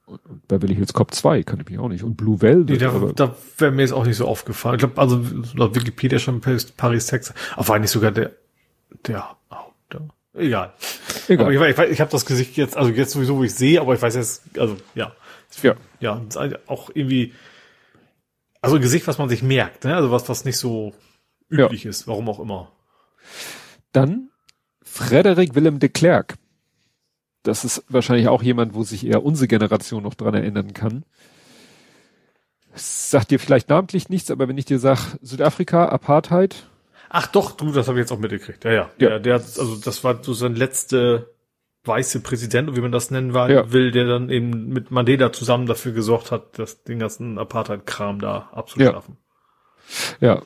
Und, 0.05 0.25
und 0.25 0.47
Beverly 0.47 0.75
Hills 0.75 0.93
Cop 0.93 1.13
2 1.13 1.43
kann 1.43 1.59
ich 1.59 1.69
mich 1.69 1.77
auch 1.79 1.89
nicht. 1.89 2.03
Und 2.03 2.15
Blue 2.15 2.41
Velvet. 2.41 2.69
Nee, 2.69 2.77
da, 2.77 3.11
da 3.13 3.35
wäre 3.57 3.71
mir 3.71 3.81
jetzt 3.81 3.91
auch 3.91 4.05
nicht 4.05 4.15
so 4.15 4.25
aufgefallen. 4.27 4.75
Ich 4.75 4.79
glaube, 4.79 4.99
also 5.01 5.21
laut 5.55 5.75
Wikipedia 5.75 6.17
schon 6.19 6.39
Paris, 6.41 7.05
Texas. 7.07 7.35
Aber 7.55 7.67
war 7.67 7.79
nicht 7.79 7.91
sogar 7.91 8.11
der, 8.11 8.31
der 9.05 9.35
Haupt. 9.51 9.73
Egal. 10.33 10.71
egal. 11.27 11.45
Aber 11.47 11.67
ich, 11.69 11.75
weiß- 11.75 11.85
ich, 11.85 11.91
ich 11.93 12.01
habe 12.01 12.11
das 12.11 12.25
Gesicht 12.25 12.55
jetzt, 12.57 12.77
also 12.77 12.91
jetzt 12.91 13.11
sowieso, 13.11 13.37
wo 13.37 13.43
ich 13.43 13.55
sehe, 13.55 13.81
aber 13.81 13.95
ich 13.95 14.01
weiß 14.01 14.13
jetzt, 14.15 14.43
also 14.59 14.77
ja. 14.93 15.11
Ja. 15.63 15.75
Ja, 15.99 16.13
eigentlich 16.35 16.59
auch 16.67 16.91
irgendwie, 16.93 17.33
also 18.61 18.75
ein 18.75 18.81
Gesicht, 18.83 19.07
was 19.07 19.17
man 19.17 19.29
sich 19.29 19.41
merkt, 19.41 19.83
ne? 19.83 19.95
Also 19.95 20.11
was, 20.11 20.29
was 20.29 20.45
nicht 20.45 20.57
so 20.57 20.93
üblich 21.49 21.85
ist, 21.87 22.07
warum 22.07 22.29
auch 22.29 22.39
immer. 22.39 22.71
Dann 23.93 24.26
Frederick 24.97 25.55
Willem 25.55 25.79
de 25.79 25.89
Klerk. 25.89 26.35
Das 27.43 27.63
ist 27.63 27.83
wahrscheinlich 27.87 28.27
auch 28.27 28.43
jemand, 28.43 28.73
wo 28.73 28.83
sich 28.83 29.05
eher 29.05 29.23
unsere 29.23 29.47
Generation 29.47 30.03
noch 30.03 30.15
dran 30.15 30.33
erinnern 30.33 30.73
kann. 30.73 31.03
Sagt 32.75 33.31
dir 33.31 33.39
vielleicht 33.39 33.69
namentlich 33.69 34.09
nichts, 34.09 34.29
aber 34.29 34.47
wenn 34.47 34.57
ich 34.57 34.65
dir 34.65 34.79
sag 34.79 35.17
Südafrika, 35.21 35.85
Apartheid, 35.87 36.67
Ach 37.09 37.25
doch, 37.27 37.51
du, 37.51 37.71
das 37.71 37.87
habe 37.87 37.97
ich 37.97 38.03
jetzt 38.03 38.11
auch 38.11 38.19
mitgekriegt. 38.19 38.65
Ja, 38.65 38.71
ja. 38.71 38.89
Ja. 38.99 39.09
Der, 39.09 39.19
der, 39.19 39.33
also 39.35 39.77
das 39.77 40.03
war 40.03 40.21
so 40.21 40.33
sein 40.33 40.55
letzter 40.55 41.27
weiße 41.85 42.19
Präsident, 42.19 42.75
wie 42.75 42.81
man 42.81 42.91
das 42.91 43.11
nennen 43.11 43.33
war, 43.33 43.49
Ja. 43.49 43.71
will, 43.71 43.91
der 43.91 44.05
dann 44.05 44.29
eben 44.29 44.67
mit 44.67 44.91
Mandela 44.91 45.31
zusammen 45.31 45.67
dafür 45.67 45.93
gesorgt 45.93 46.31
hat, 46.31 46.59
dass 46.59 46.83
den 46.83 46.99
ganzen 46.99 47.37
Apartheid-Kram 47.39 48.19
da 48.19 48.49
abzuschaffen. 48.51 49.15
ja. 50.19 50.41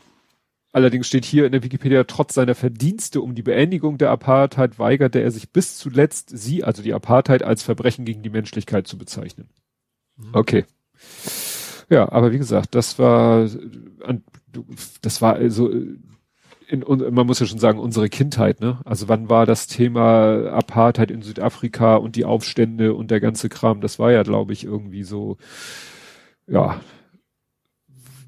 Allerdings 0.73 1.07
steht 1.07 1.25
hier 1.25 1.45
in 1.45 1.51
der 1.51 1.63
Wikipedia, 1.63 2.05
trotz 2.05 2.33
seiner 2.33 2.55
Verdienste 2.55 3.21
um 3.21 3.35
die 3.35 3.43
Beendigung 3.43 3.97
der 3.97 4.09
Apartheid 4.09 4.79
weigerte 4.79 5.19
er 5.19 5.31
sich 5.31 5.51
bis 5.51 5.77
zuletzt, 5.77 6.29
sie, 6.33 6.63
also 6.63 6.81
die 6.81 6.93
Apartheid, 6.93 7.43
als 7.43 7.61
Verbrechen 7.61 8.05
gegen 8.05 8.23
die 8.23 8.29
Menschlichkeit 8.29 8.87
zu 8.87 8.97
bezeichnen. 8.97 9.49
Okay. 10.31 10.65
Ja, 11.89 12.09
aber 12.09 12.31
wie 12.31 12.37
gesagt, 12.37 12.73
das 12.73 12.99
war, 12.99 13.49
das 15.01 15.21
war 15.21 15.35
also, 15.35 15.69
in, 15.69 16.85
man 16.87 17.27
muss 17.27 17.41
ja 17.41 17.45
schon 17.45 17.59
sagen, 17.59 17.79
unsere 17.79 18.07
Kindheit, 18.07 18.61
ne? 18.61 18.79
Also 18.85 19.09
wann 19.09 19.29
war 19.29 19.45
das 19.45 19.67
Thema 19.67 20.47
Apartheid 20.51 21.11
in 21.11 21.21
Südafrika 21.21 21.97
und 21.97 22.15
die 22.15 22.23
Aufstände 22.23 22.93
und 22.93 23.11
der 23.11 23.19
ganze 23.19 23.49
Kram, 23.49 23.81
das 23.81 23.99
war 23.99 24.13
ja, 24.13 24.23
glaube 24.23 24.53
ich, 24.53 24.63
irgendwie 24.63 25.03
so, 25.03 25.35
ja, 26.47 26.79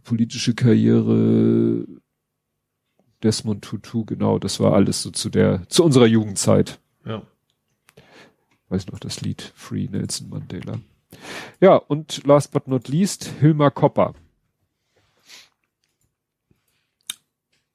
politische 0.04 0.56
Karriere, 0.56 1.86
Desmond 3.24 3.64
Tutu, 3.64 4.06
genau, 4.06 4.38
das 4.40 4.60
war 4.60 4.74
alles 4.74 5.02
so 5.02 5.12
zu 5.12 5.30
der, 5.30 5.68
zu 5.70 5.84
unserer 5.84 6.06
Jugendzeit. 6.08 6.80
Ja. 7.06 7.22
Weiß 8.70 8.88
noch 8.88 9.00
das 9.00 9.22
Lied 9.22 9.54
Free 9.56 9.88
Nelson 9.88 10.30
Mandela. 10.30 10.80
Ja, 11.62 11.76
und 11.76 12.26
last 12.26 12.52
but 12.52 12.68
not 12.68 12.88
least, 12.88 13.26
Hilmar 13.40 13.72
Kopper. 13.72 14.14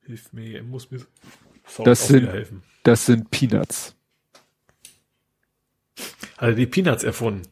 Hilf 0.05 0.33
mir, 0.33 0.57
er 0.57 0.63
muss 0.65 0.91
mir 0.91 1.01
Sound 1.67 1.87
Das 1.87 2.07
sind- 2.09 2.27
helfen. 2.27 2.63
Das 2.83 3.07
sind 3.07 3.31
Peanuts. 3.31 3.95
Hat 6.39 6.49
er 6.51 6.53
die 6.55 6.67
Peanuts 6.67 7.05
erfunden? 7.05 7.43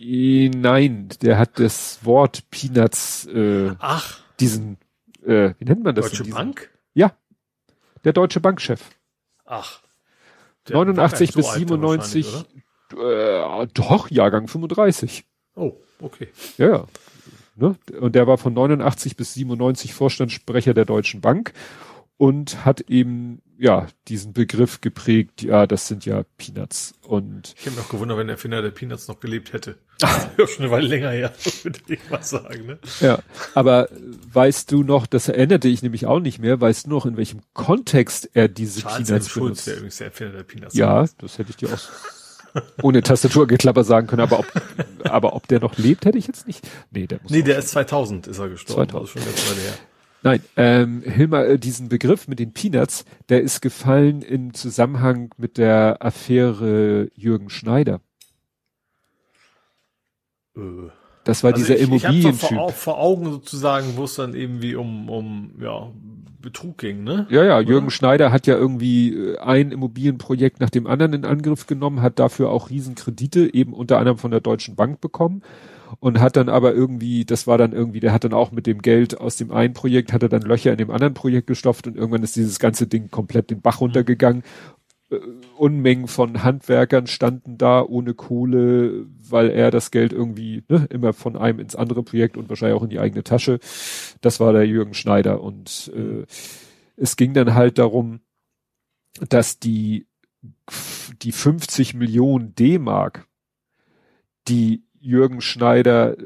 Nein, 0.00 1.08
der 1.22 1.38
hat 1.38 1.58
das 1.58 2.04
Wort 2.04 2.48
Peanuts, 2.50 3.26
äh, 3.26 3.74
Ach, 3.78 4.20
diesen, 4.38 4.76
äh, 5.24 5.54
wie 5.58 5.64
nennt 5.64 5.82
man 5.82 5.94
das? 5.94 6.10
Deutsche 6.10 6.24
Bank? 6.30 6.70
Ja, 6.94 7.12
der 8.04 8.12
deutsche 8.12 8.40
Bankchef. 8.40 8.90
Ach. 9.44 9.80
Der 10.68 10.76
89 10.76 11.30
war 11.30 11.36
bis 11.36 11.46
so 11.46 11.50
alt, 11.50 11.60
der 11.60 11.68
97, 11.68 12.26
wahrscheinlich, 12.92 13.64
äh, 13.64 13.66
doch, 13.74 14.10
Jahrgang 14.10 14.48
35. 14.48 15.24
oder? 15.54 15.66
Oh, 15.66 15.76
okay. 16.00 16.28
Ja, 16.56 16.68
ja. 16.68 16.84
Ne? 17.56 17.76
Und 18.00 18.14
der 18.14 18.26
war 18.26 18.38
von 18.38 18.54
89 18.54 19.16
bis 19.16 19.34
97 19.34 19.92
Vorstandssprecher 19.92 20.74
der 20.74 20.84
Deutschen 20.84 21.20
Bank 21.20 21.52
und 22.18 22.64
hat 22.64 22.82
eben, 22.82 23.40
ja, 23.58 23.86
diesen 24.08 24.32
Begriff 24.34 24.80
geprägt, 24.80 25.42
ja, 25.42 25.66
das 25.66 25.88
sind 25.88 26.04
ja 26.04 26.24
Peanuts. 26.36 26.92
Und 27.06 27.54
Ich 27.56 27.64
hätte 27.66 27.76
mich 27.76 27.84
auch 27.84 27.88
gewundert, 27.88 28.18
wenn 28.18 28.26
der 28.26 28.34
Erfinder 28.36 28.60
der 28.62 28.70
Peanuts 28.70 29.08
noch 29.08 29.18
gelebt 29.20 29.52
hätte. 29.52 29.78
schon 30.36 30.64
eine 30.64 30.70
Weile 30.70 30.86
länger 30.86 31.10
her, 31.10 31.32
würde 31.64 31.80
ich 31.88 31.98
mal 32.10 32.22
sagen, 32.22 32.66
ne? 32.66 32.78
ja, 33.00 33.18
aber 33.54 33.88
weißt 34.32 34.70
du 34.70 34.82
noch, 34.84 35.06
das 35.08 35.28
erinnerte 35.28 35.66
ich 35.68 35.82
nämlich 35.82 36.06
auch 36.06 36.20
nicht 36.20 36.38
mehr, 36.38 36.60
weißt 36.60 36.86
du 36.86 36.90
noch, 36.90 37.04
in 37.06 37.16
welchem 37.16 37.40
Kontext 37.52 38.30
er 38.34 38.46
diese 38.48 38.82
Charles 38.82 38.98
M. 39.00 39.06
Peanuts 39.06 39.28
Schulz, 39.28 39.44
benutzt? 39.44 39.66
der 39.66 39.74
übrigens 39.76 39.96
der 39.96 40.06
Erfinder 40.08 40.32
der 40.34 40.42
Peanuts 40.44 40.74
Ja, 40.76 41.02
ist. 41.02 41.16
das 41.20 41.38
hätte 41.38 41.50
ich 41.50 41.56
dir 41.56 41.68
auch 41.72 41.80
ohne 42.82 43.02
Tastaturgeklapper 43.02 43.82
sagen 43.84 44.06
können, 44.06 44.22
aber 44.22 44.38
ob, 44.38 44.46
aber 45.04 45.34
ob 45.34 45.48
der 45.48 45.58
noch 45.60 45.76
lebt, 45.78 46.04
hätte 46.04 46.18
ich 46.18 46.28
jetzt 46.28 46.46
nicht. 46.46 46.66
Nee, 46.92 47.06
der 47.08 47.20
muss 47.22 47.30
Nee, 47.32 47.42
der 47.42 47.58
ist 47.58 47.68
2000 47.70 48.28
ist 48.28 48.38
er 48.38 48.48
gestorben. 48.48 48.88
2000. 48.88 48.94
Also 49.00 49.06
schon 49.18 49.24
ganz 49.24 49.50
Weile 49.50 49.60
her. 49.68 49.78
Nein, 50.22 50.42
ähm, 50.56 51.02
Hilmar, 51.02 51.46
äh, 51.46 51.58
diesen 51.58 51.88
Begriff 51.88 52.26
mit 52.26 52.38
den 52.38 52.52
Peanuts, 52.52 53.04
der 53.28 53.40
ist 53.40 53.60
gefallen 53.60 54.22
im 54.22 54.52
Zusammenhang 54.52 55.30
mit 55.36 55.58
der 55.58 55.98
Affäre 56.00 57.08
Jürgen 57.14 57.50
Schneider. 57.50 58.00
Äh. 60.56 60.90
Das 61.24 61.44
war 61.44 61.52
also 61.52 61.62
dieser 61.62 61.78
Immobilientyp. 61.78 62.50
Ich 62.50 62.56
vor, 62.56 62.72
vor 62.72 62.98
Augen 62.98 63.30
sozusagen, 63.30 63.96
wo 63.96 64.04
es 64.04 64.14
dann 64.14 64.34
irgendwie 64.34 64.74
um, 64.74 65.10
um 65.10 65.52
ja, 65.60 65.92
Betrug 66.40 66.78
ging, 66.78 67.04
ne? 67.04 67.26
Ja, 67.28 67.44
ja, 67.44 67.60
Jürgen 67.60 67.88
Oder? 67.88 67.90
Schneider 67.90 68.32
hat 68.32 68.46
ja 68.46 68.56
irgendwie 68.56 69.12
äh, 69.12 69.38
ein 69.38 69.70
Immobilienprojekt 69.70 70.58
nach 70.58 70.70
dem 70.70 70.86
anderen 70.86 71.12
in 71.12 71.24
Angriff 71.26 71.66
genommen, 71.66 72.00
hat 72.00 72.18
dafür 72.18 72.50
auch 72.50 72.70
Riesenkredite 72.70 73.52
eben 73.52 73.74
unter 73.74 73.98
anderem 73.98 74.16
von 74.16 74.30
der 74.30 74.40
Deutschen 74.40 74.74
Bank 74.74 75.02
bekommen 75.02 75.42
und 76.00 76.20
hat 76.20 76.36
dann 76.36 76.48
aber 76.48 76.74
irgendwie, 76.74 77.24
das 77.24 77.46
war 77.46 77.58
dann 77.58 77.72
irgendwie, 77.72 78.00
der 78.00 78.12
hat 78.12 78.24
dann 78.24 78.32
auch 78.32 78.52
mit 78.52 78.66
dem 78.66 78.82
Geld 78.82 79.20
aus 79.20 79.36
dem 79.36 79.50
einen 79.50 79.74
Projekt, 79.74 80.12
hat 80.12 80.22
er 80.22 80.28
dann 80.28 80.42
Löcher 80.42 80.72
in 80.72 80.78
dem 80.78 80.90
anderen 80.90 81.14
Projekt 81.14 81.46
gestopft 81.46 81.86
und 81.86 81.96
irgendwann 81.96 82.22
ist 82.22 82.36
dieses 82.36 82.58
ganze 82.58 82.86
Ding 82.86 83.10
komplett 83.10 83.50
den 83.50 83.60
Bach 83.60 83.80
mhm. 83.80 83.86
runtergegangen. 83.86 84.42
Äh, 85.10 85.18
Unmengen 85.56 86.06
von 86.06 86.44
Handwerkern 86.44 87.06
standen 87.06 87.58
da 87.58 87.82
ohne 87.82 88.14
Kohle, 88.14 89.06
weil 89.28 89.50
er 89.50 89.70
das 89.70 89.90
Geld 89.90 90.12
irgendwie 90.12 90.64
ne, 90.68 90.86
immer 90.90 91.12
von 91.12 91.36
einem 91.36 91.58
ins 91.58 91.74
andere 91.74 92.02
Projekt 92.02 92.36
und 92.36 92.48
wahrscheinlich 92.48 92.78
auch 92.78 92.84
in 92.84 92.90
die 92.90 93.00
eigene 93.00 93.24
Tasche. 93.24 93.58
Das 94.20 94.40
war 94.40 94.52
der 94.52 94.66
Jürgen 94.66 94.94
Schneider 94.94 95.42
und 95.42 95.90
äh, 95.94 96.24
es 96.96 97.16
ging 97.16 97.34
dann 97.34 97.54
halt 97.54 97.78
darum, 97.78 98.20
dass 99.28 99.58
die 99.58 100.06
die 101.22 101.32
50 101.32 101.94
Millionen 101.94 102.54
D-Mark, 102.54 103.26
die 104.46 104.84
Jürgen 105.08 105.40
Schneider 105.40 106.16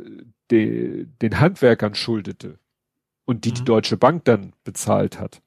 de, 0.50 1.06
den 1.22 1.38
Handwerkern 1.38 1.94
schuldete 1.94 2.58
und 3.24 3.44
die 3.44 3.50
mhm. 3.50 3.54
die 3.54 3.64
Deutsche 3.64 3.96
Bank 3.96 4.24
dann 4.24 4.54
bezahlt 4.64 5.20
hat, 5.20 5.40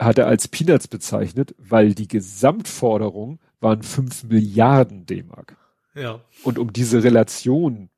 hat 0.00 0.18
er 0.18 0.26
als 0.26 0.48
Peanuts 0.48 0.88
bezeichnet, 0.88 1.54
weil 1.58 1.94
die 1.94 2.08
Gesamtforderung 2.08 3.38
waren 3.60 3.82
fünf 3.82 4.24
Milliarden 4.24 5.06
D-Mark. 5.06 5.56
Ja. 5.94 6.20
Und 6.42 6.58
um 6.58 6.72
diese 6.72 7.04
Relation 7.04 7.88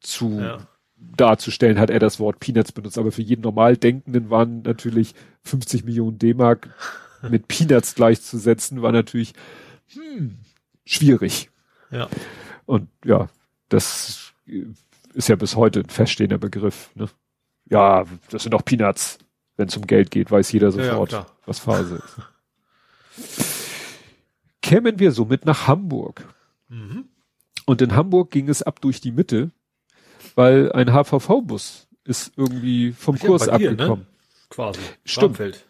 zu 0.00 0.40
ja. 0.40 0.66
darzustellen, 0.96 1.78
hat 1.78 1.90
er 1.90 1.98
das 1.98 2.18
Wort 2.18 2.40
Peanuts 2.40 2.72
benutzt. 2.72 2.96
Aber 2.96 3.12
für 3.12 3.22
jeden 3.22 3.42
normal 3.42 3.76
Denkenden 3.76 4.30
waren 4.30 4.62
natürlich 4.62 5.14
50 5.42 5.84
Millionen 5.84 6.18
D-Mark 6.18 6.70
mit 7.28 7.46
Peanuts 7.46 7.94
gleichzusetzen, 7.96 8.80
war 8.80 8.92
natürlich 8.92 9.34
hm, 9.92 10.38
schwierig. 10.86 11.50
Ja. 11.90 12.08
Und 12.64 12.88
ja, 13.04 13.28
das 13.72 14.32
ist 15.14 15.28
ja 15.28 15.36
bis 15.36 15.56
heute 15.56 15.80
ein 15.80 15.88
feststehender 15.88 16.38
Begriff. 16.38 16.90
Ne? 16.94 17.08
Ja, 17.68 18.04
das 18.30 18.42
sind 18.42 18.54
auch 18.54 18.64
Peanuts. 18.64 19.18
Wenn 19.56 19.68
es 19.68 19.76
um 19.76 19.86
Geld 19.86 20.10
geht, 20.10 20.30
weiß 20.30 20.50
jeder 20.52 20.72
sofort, 20.72 21.12
ja, 21.12 21.26
was 21.44 21.58
Phase 21.58 22.02
ist. 22.02 22.16
Kämen 24.62 24.98
wir 24.98 25.12
somit 25.12 25.44
nach 25.44 25.66
Hamburg. 25.66 26.26
Mhm. 26.68 27.04
Und 27.66 27.82
in 27.82 27.94
Hamburg 27.94 28.30
ging 28.30 28.48
es 28.48 28.62
ab 28.62 28.80
durch 28.80 29.02
die 29.02 29.12
Mitte, 29.12 29.50
weil 30.34 30.72
ein 30.72 30.88
HVV-Bus 30.92 31.86
ist 32.04 32.32
irgendwie 32.36 32.92
vom 32.92 33.18
Kurs 33.18 33.42
dir, 33.42 33.50
ne? 33.50 33.54
abgekommen. 33.54 34.04
Ne? 34.04 34.46
Quasi. 34.48 34.80
Stimmt. 35.04 35.66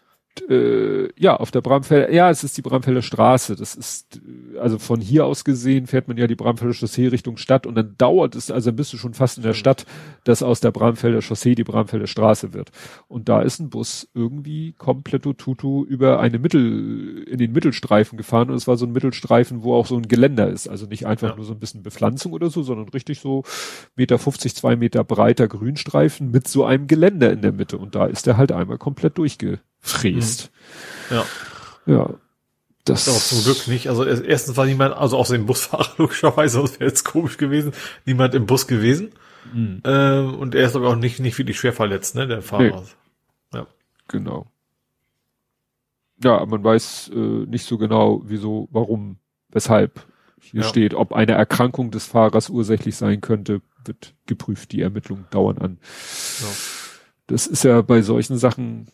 Äh, 0.49 1.09
ja, 1.17 1.35
auf 1.35 1.51
der 1.51 1.61
Bramfelder, 1.61 2.11
ja, 2.11 2.29
es 2.29 2.43
ist 2.43 2.57
die 2.57 2.61
Bramfelder 2.61 3.01
Straße. 3.01 3.55
Das 3.55 3.75
ist, 3.75 4.21
also 4.59 4.79
von 4.79 4.99
hier 4.99 5.25
aus 5.25 5.43
gesehen 5.43 5.87
fährt 5.87 6.07
man 6.07 6.17
ja 6.17 6.27
die 6.27 6.35
Bramfelder 6.35 6.73
Chaussee 6.73 7.07
Richtung 7.07 7.37
Stadt 7.37 7.67
und 7.67 7.75
dann 7.75 7.95
dauert 7.97 8.35
es, 8.35 8.49
also 8.49 8.73
bist 8.73 8.93
du 8.93 8.97
schon 8.97 9.13
fast 9.13 9.37
in 9.37 9.43
der 9.43 9.53
Stadt, 9.53 9.85
dass 10.23 10.41
aus 10.41 10.59
der 10.59 10.71
Bramfelder 10.71 11.21
Chaussee 11.21 11.55
die 11.55 11.63
Bramfelder 11.63 12.07
Straße 12.07 12.53
wird. 12.53 12.71
Und 13.07 13.29
da 13.29 13.41
ist 13.41 13.59
ein 13.59 13.69
Bus 13.69 14.09
irgendwie 14.13 14.73
komplett 14.73 15.23
tutu 15.23 15.85
über 15.85 16.19
eine 16.19 16.39
Mittel, 16.39 17.23
in 17.23 17.37
den 17.37 17.51
Mittelstreifen 17.51 18.17
gefahren 18.17 18.49
und 18.49 18.55
es 18.55 18.67
war 18.67 18.77
so 18.77 18.85
ein 18.85 18.91
Mittelstreifen, 18.91 19.63
wo 19.63 19.75
auch 19.75 19.85
so 19.85 19.97
ein 19.97 20.07
Geländer 20.07 20.49
ist. 20.49 20.67
Also 20.67 20.85
nicht 20.85 21.05
einfach 21.05 21.31
ja. 21.31 21.35
nur 21.35 21.45
so 21.45 21.53
ein 21.53 21.59
bisschen 21.59 21.83
Bepflanzung 21.83 22.33
oder 22.33 22.49
so, 22.49 22.63
sondern 22.63 22.89
richtig 22.89 23.19
so 23.19 23.43
Meter 23.95 24.17
50, 24.17 24.55
zwei 24.55 24.75
Meter 24.75 25.03
breiter 25.03 25.47
Grünstreifen 25.47 26.31
mit 26.31 26.47
so 26.47 26.65
einem 26.65 26.87
Geländer 26.87 27.31
in 27.31 27.41
der 27.41 27.51
Mitte. 27.51 27.77
Und 27.77 27.95
da 27.95 28.05
ist 28.05 28.27
er 28.27 28.37
halt 28.37 28.51
einmal 28.51 28.77
komplett 28.77 29.17
durchge 29.17 29.59
fräst. 29.83 30.51
Mhm. 31.09 31.15
Ja. 31.15 31.25
Ja. 31.85 32.09
Das 32.85 33.07
ist 33.07 33.09
aber 33.09 33.19
zum 33.19 33.43
Glück 33.43 33.67
nicht. 33.67 33.87
Also 33.87 34.03
erstens 34.03 34.57
war 34.57 34.65
niemand, 34.65 34.95
also 34.95 35.17
außer 35.17 35.35
dem 35.35 35.45
Busfahrer 35.45 35.93
logischerweise, 35.97 36.57
sonst 36.57 36.79
wäre 36.79 36.89
jetzt 36.89 37.03
komisch 37.03 37.37
gewesen, 37.37 37.73
niemand 38.05 38.33
im 38.33 38.45
Bus 38.45 38.67
gewesen. 38.67 39.11
Mhm. 39.53 39.81
Ähm, 39.85 40.35
und 40.35 40.55
er 40.55 40.65
ist 40.65 40.75
aber 40.75 40.89
auch 40.89 40.95
nicht, 40.95 41.19
nicht 41.19 41.37
wirklich 41.37 41.59
schwer 41.59 41.73
verletzt, 41.73 42.15
ne, 42.15 42.27
der 42.27 42.41
Fahrer. 42.41 42.63
Nee. 42.63 43.59
Ja. 43.59 43.67
Genau. 44.07 44.47
Ja, 46.23 46.45
man 46.45 46.63
weiß 46.63 47.11
äh, 47.13 47.17
nicht 47.17 47.65
so 47.65 47.77
genau, 47.77 48.21
wieso, 48.25 48.67
warum, 48.71 49.17
weshalb 49.49 50.05
hier 50.39 50.61
ja. 50.61 50.67
steht, 50.67 50.93
ob 50.93 51.13
eine 51.13 51.33
Erkrankung 51.33 51.91
des 51.91 52.05
Fahrers 52.05 52.49
ursächlich 52.49 52.95
sein 52.95 53.21
könnte, 53.21 53.61
wird 53.85 54.13
geprüft. 54.25 54.71
Die 54.71 54.81
Ermittlungen 54.81 55.25
dauern 55.29 55.57
an. 55.57 55.77
Ja. 56.41 56.47
Das 57.27 57.47
ist 57.47 57.63
ja 57.63 57.81
bei 57.81 58.01
solchen 58.01 58.37
Sachen 58.37 58.87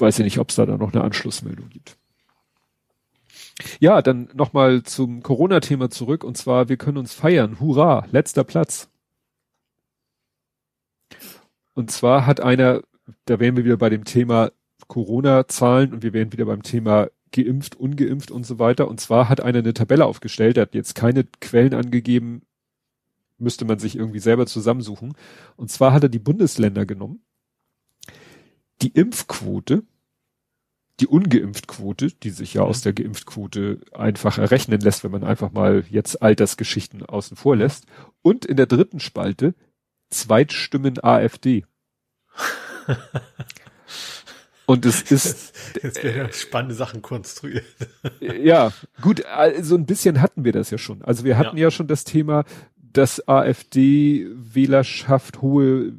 weiß 0.00 0.18
ich 0.18 0.24
nicht, 0.24 0.38
ob 0.38 0.50
es 0.50 0.56
da 0.56 0.66
dann 0.66 0.78
noch 0.78 0.92
eine 0.92 1.02
Anschlussmeldung 1.02 1.68
gibt. 1.68 1.98
Ja, 3.80 4.02
dann 4.02 4.28
nochmal 4.34 4.82
zum 4.84 5.22
Corona-Thema 5.22 5.90
zurück 5.90 6.24
und 6.24 6.36
zwar, 6.36 6.68
wir 6.68 6.76
können 6.76 6.98
uns 6.98 7.12
feiern. 7.12 7.58
Hurra, 7.60 8.06
letzter 8.10 8.44
Platz. 8.44 8.88
Und 11.74 11.90
zwar 11.90 12.26
hat 12.26 12.40
einer, 12.40 12.82
da 13.24 13.40
wären 13.40 13.56
wir 13.56 13.64
wieder 13.64 13.76
bei 13.76 13.88
dem 13.88 14.04
Thema 14.04 14.50
Corona-Zahlen 14.86 15.92
und 15.92 16.02
wir 16.02 16.12
wären 16.12 16.32
wieder 16.32 16.44
beim 16.44 16.62
Thema 16.62 17.08
geimpft, 17.32 17.76
ungeimpft 17.76 18.30
und 18.30 18.46
so 18.46 18.58
weiter. 18.58 18.88
Und 18.88 19.00
zwar 19.00 19.28
hat 19.28 19.40
einer 19.40 19.58
eine 19.58 19.74
Tabelle 19.74 20.06
aufgestellt, 20.06 20.56
der 20.56 20.62
hat 20.62 20.74
jetzt 20.74 20.94
keine 20.94 21.24
Quellen 21.40 21.74
angegeben, 21.74 22.42
müsste 23.38 23.64
man 23.64 23.78
sich 23.78 23.96
irgendwie 23.96 24.18
selber 24.20 24.46
zusammensuchen. 24.46 25.14
Und 25.56 25.70
zwar 25.70 25.92
hat 25.92 26.04
er 26.04 26.08
die 26.08 26.18
Bundesländer 26.18 26.86
genommen 26.86 27.22
die 28.82 28.88
Impfquote, 28.88 29.84
die 31.00 31.06
Ungeimpftquote, 31.06 32.08
die 32.08 32.30
sich 32.30 32.54
ja 32.54 32.62
aus 32.62 32.80
der 32.80 32.92
Geimpftquote 32.92 33.80
einfach 33.92 34.38
errechnen 34.38 34.80
lässt, 34.80 35.04
wenn 35.04 35.12
man 35.12 35.24
einfach 35.24 35.52
mal 35.52 35.84
jetzt 35.88 36.22
Altersgeschichten 36.22 37.04
außen 37.04 37.36
vor 37.36 37.56
lässt. 37.56 37.86
Und 38.22 38.44
in 38.44 38.56
der 38.56 38.66
dritten 38.66 39.00
Spalte 39.00 39.54
Zweitstimmen 40.10 41.02
AfD. 41.02 41.64
Und 44.66 44.84
es 44.84 45.02
ist. 45.02 45.54
Jetzt 45.82 46.04
werden 46.04 46.30
spannende 46.32 46.74
Sachen 46.74 47.00
konstruiert. 47.00 47.64
Ja, 48.20 48.72
gut, 49.00 49.22
so 49.62 49.76
ein 49.76 49.86
bisschen 49.86 50.20
hatten 50.20 50.44
wir 50.44 50.52
das 50.52 50.70
ja 50.70 50.76
schon. 50.76 51.00
Also 51.02 51.24
wir 51.24 51.38
hatten 51.38 51.56
ja, 51.56 51.64
ja 51.64 51.70
schon 51.70 51.86
das 51.86 52.04
Thema, 52.04 52.44
dass 52.76 53.26
AfD-Wählerschaft 53.26 55.40
hohe 55.40 55.94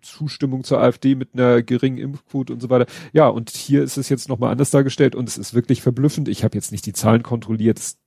Zustimmung 0.00 0.64
zur 0.64 0.80
AfD 0.80 1.14
mit 1.14 1.34
einer 1.34 1.62
geringen 1.62 1.98
Impfquote 1.98 2.52
und 2.52 2.60
so 2.60 2.70
weiter. 2.70 2.86
Ja, 3.12 3.28
und 3.28 3.50
hier 3.50 3.82
ist 3.82 3.96
es 3.96 4.08
jetzt 4.08 4.28
nochmal 4.28 4.52
anders 4.52 4.70
dargestellt 4.70 5.14
und 5.14 5.28
es 5.28 5.38
ist 5.38 5.54
wirklich 5.54 5.82
verblüffend. 5.82 6.28
Ich 6.28 6.44
habe 6.44 6.56
jetzt 6.56 6.72
nicht 6.72 6.86
die 6.86 6.92
Zahlen 6.92 7.22
kontrolliert. 7.22 7.78
Es 7.78 7.98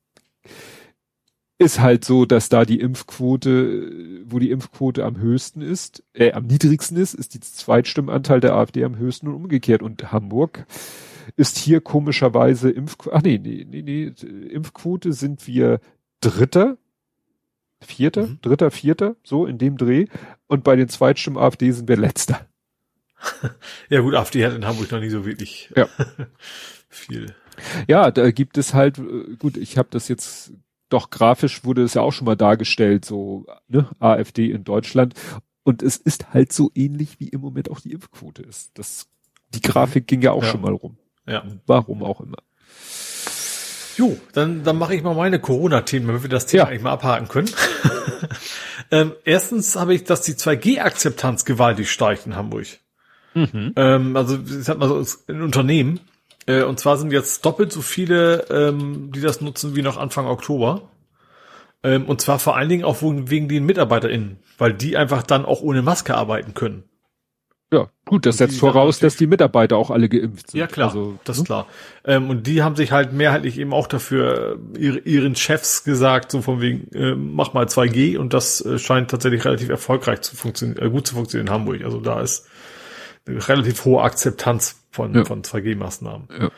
ist 1.59 1.79
halt 1.79 2.03
so, 2.03 2.25
dass 2.25 2.49
da 2.49 2.65
die 2.65 2.79
Impfquote, 2.79 4.23
wo 4.25 4.39
die 4.39 4.51
Impfquote 4.51 5.05
am 5.05 5.17
höchsten 5.17 5.61
ist, 5.61 6.03
äh, 6.13 6.31
am 6.33 6.47
niedrigsten 6.47 6.97
ist, 6.97 7.13
ist 7.13 7.33
die 7.33 7.39
Zweitstimmenanteil 7.39 8.39
der 8.39 8.55
AfD 8.55 8.83
am 8.83 8.97
höchsten 8.97 9.27
und 9.27 9.35
umgekehrt. 9.35 9.81
Und 9.81 10.11
Hamburg 10.11 10.65
ist 11.35 11.57
hier 11.57 11.81
komischerweise 11.81 12.69
Impfquote, 12.69 13.15
ach 13.15 13.21
nee, 13.21 13.37
nee, 13.37 13.65
nee, 13.69 13.81
nee, 13.81 14.13
Impfquote 14.49 15.13
sind 15.13 15.47
wir 15.47 15.79
Dritter 16.21 16.77
Vierter, 17.83 18.27
mhm. 18.27 18.39
dritter, 18.41 18.71
vierter, 18.71 19.15
so 19.23 19.45
in 19.45 19.57
dem 19.57 19.77
Dreh. 19.77 20.07
Und 20.47 20.63
bei 20.63 20.75
den 20.75 20.89
Zweitstimmen 20.89 21.37
AfD 21.37 21.71
sind 21.71 21.87
wir 21.87 21.97
letzter. 21.97 22.47
ja 23.89 24.01
gut, 24.01 24.15
AfD 24.15 24.45
hat 24.45 24.53
in 24.53 24.65
Hamburg 24.65 24.91
noch 24.91 24.99
nie 24.99 25.09
so 25.09 25.25
wirklich 25.25 25.71
ja. 25.75 25.87
viel. 26.89 27.35
Ja, 27.87 28.11
da 28.11 28.31
gibt 28.31 28.57
es 28.57 28.73
halt, 28.73 28.97
äh, 28.97 29.35
gut, 29.37 29.57
ich 29.57 29.77
habe 29.77 29.89
das 29.91 30.07
jetzt 30.07 30.53
doch 30.93 31.09
grafisch 31.09 31.65
wurde 31.65 31.83
es 31.83 31.95
ja 31.95 32.03
auch 32.03 32.11
schon 32.11 32.25
mal 32.25 32.35
dargestellt, 32.35 33.03
so 33.03 33.47
ne, 33.67 33.89
AfD 33.99 34.51
in 34.51 34.63
Deutschland. 34.63 35.15
Und 35.63 35.81
es 35.81 35.97
ist 35.97 36.33
halt 36.33 36.53
so 36.53 36.69
ähnlich 36.75 37.19
wie 37.19 37.29
im 37.29 37.41
Moment 37.41 37.71
auch 37.71 37.79
die 37.79 37.93
Impfquote 37.93 38.43
ist. 38.43 38.71
Das, 38.75 39.07
die 39.55 39.61
Grafik 39.61 40.05
ging 40.07 40.21
ja 40.21 40.31
auch 40.33 40.43
ja. 40.43 40.49
schon 40.49 40.61
mal 40.61 40.73
rum. 40.73 40.97
Ja. 41.25 41.43
Warum 41.65 42.03
auch 42.03 42.21
immer. 42.21 42.37
Jo, 43.97 44.17
dann, 44.33 44.63
dann 44.63 44.77
mache 44.77 44.95
ich 44.95 45.03
mal 45.03 45.15
meine 45.15 45.39
Corona-Themen, 45.39 46.07
damit 46.07 46.23
wir 46.23 46.29
das 46.29 46.45
Thema 46.45 46.63
ja. 46.63 46.69
eigentlich 46.69 46.81
mal 46.81 46.91
abhaken 46.91 47.27
können. 47.27 47.49
ähm, 48.91 49.13
erstens 49.23 49.75
habe 49.75 49.93
ich, 49.93 50.03
dass 50.03 50.21
die 50.21 50.33
2G-Akzeptanz 50.33 51.45
gewaltig 51.45 51.91
steigt 51.91 52.25
in 52.25 52.35
Hamburg. 52.35 52.67
Mhm. 53.33 53.73
Ähm, 53.75 54.15
also 54.15 54.37
ich 54.37 54.63
sag 54.63 54.77
mal 54.77 54.87
so, 54.87 55.17
ein 55.27 55.41
Unternehmen. 55.41 55.99
Äh, 56.45 56.63
und 56.63 56.79
zwar 56.79 56.97
sind 56.97 57.11
jetzt 57.11 57.45
doppelt 57.45 57.71
so 57.71 57.81
viele, 57.81 58.45
ähm, 58.49 59.11
die 59.13 59.21
das 59.21 59.41
nutzen 59.41 59.75
wie 59.75 59.81
noch 59.81 59.97
Anfang 59.97 60.25
Oktober. 60.25 60.89
Ähm, 61.83 62.05
und 62.05 62.21
zwar 62.21 62.39
vor 62.39 62.55
allen 62.55 62.69
Dingen 62.69 62.85
auch 62.85 62.97
wegen 63.01 63.47
den 63.47 63.65
MitarbeiterInnen, 63.65 64.39
weil 64.57 64.73
die 64.73 64.97
einfach 64.97 65.23
dann 65.23 65.45
auch 65.45 65.61
ohne 65.61 65.81
Maske 65.81 66.15
arbeiten 66.15 66.53
können. 66.53 66.83
Ja, 67.73 67.89
gut, 68.05 68.27
das 68.27 68.37
setzt 68.37 68.59
voraus, 68.59 68.99
dass 68.99 69.15
die 69.15 69.25
Mitarbeiter 69.25 69.77
auch 69.77 69.89
alle 69.89 70.07
geimpft 70.07 70.51
sind. 70.51 70.59
Ja, 70.59 70.67
klar, 70.67 70.89
also, 70.89 71.17
das 71.23 71.37
ist 71.37 71.43
ne? 71.43 71.45
klar. 71.47 71.67
Ähm, 72.05 72.29
und 72.29 72.45
die 72.45 72.61
haben 72.61 72.75
sich 72.75 72.91
halt 72.91 73.13
mehrheitlich 73.13 73.57
eben 73.57 73.73
auch 73.73 73.87
dafür 73.87 74.59
äh, 74.75 74.79
ihre, 74.79 74.99
ihren 74.99 75.35
Chefs 75.35 75.83
gesagt, 75.83 76.29
so 76.29 76.43
von 76.43 76.61
wegen, 76.61 76.91
äh, 76.93 77.15
mach 77.15 77.53
mal 77.53 77.65
2G 77.65 78.19
und 78.19 78.33
das 78.33 78.63
äh, 78.63 78.77
scheint 78.77 79.09
tatsächlich 79.09 79.43
relativ 79.43 79.69
erfolgreich 79.69 80.21
zu 80.21 80.35
funktionieren, 80.35 80.85
äh, 80.85 80.89
gut 80.91 81.07
zu 81.07 81.15
funktionieren 81.15 81.47
in 81.47 81.53
Hamburg. 81.53 81.83
Also 81.83 81.99
da 81.99 82.21
ist 82.21 82.47
eine 83.25 83.47
relativ 83.47 83.83
hohe 83.85 84.03
Akzeptanz 84.03 84.83
von, 84.91 85.15
ja. 85.15 85.25
von 85.25 85.41
2G-Maßnahmen. 85.41 86.27
Ja. 86.39 86.51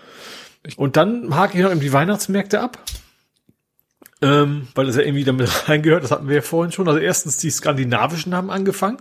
Und 0.76 0.98
dann 0.98 1.34
hake 1.34 1.58
ich 1.58 1.64
noch 1.64 1.72
eben 1.72 1.80
die 1.80 1.94
Weihnachtsmärkte 1.94 2.60
ab. 2.60 2.80
Ähm, 4.22 4.68
weil 4.76 4.88
das 4.88 4.96
ja 4.96 5.04
irgendwie 5.04 5.24
damit 5.24 5.50
reingehört, 5.70 6.04
das 6.04 6.12
hatten 6.12 6.28
wir 6.28 6.36
ja 6.36 6.42
vorhin 6.42 6.74
schon. 6.74 6.88
Also 6.90 7.00
erstens, 7.00 7.38
die 7.38 7.50
skandinavischen 7.50 8.36
haben 8.36 8.50
angefangen. 8.50 8.98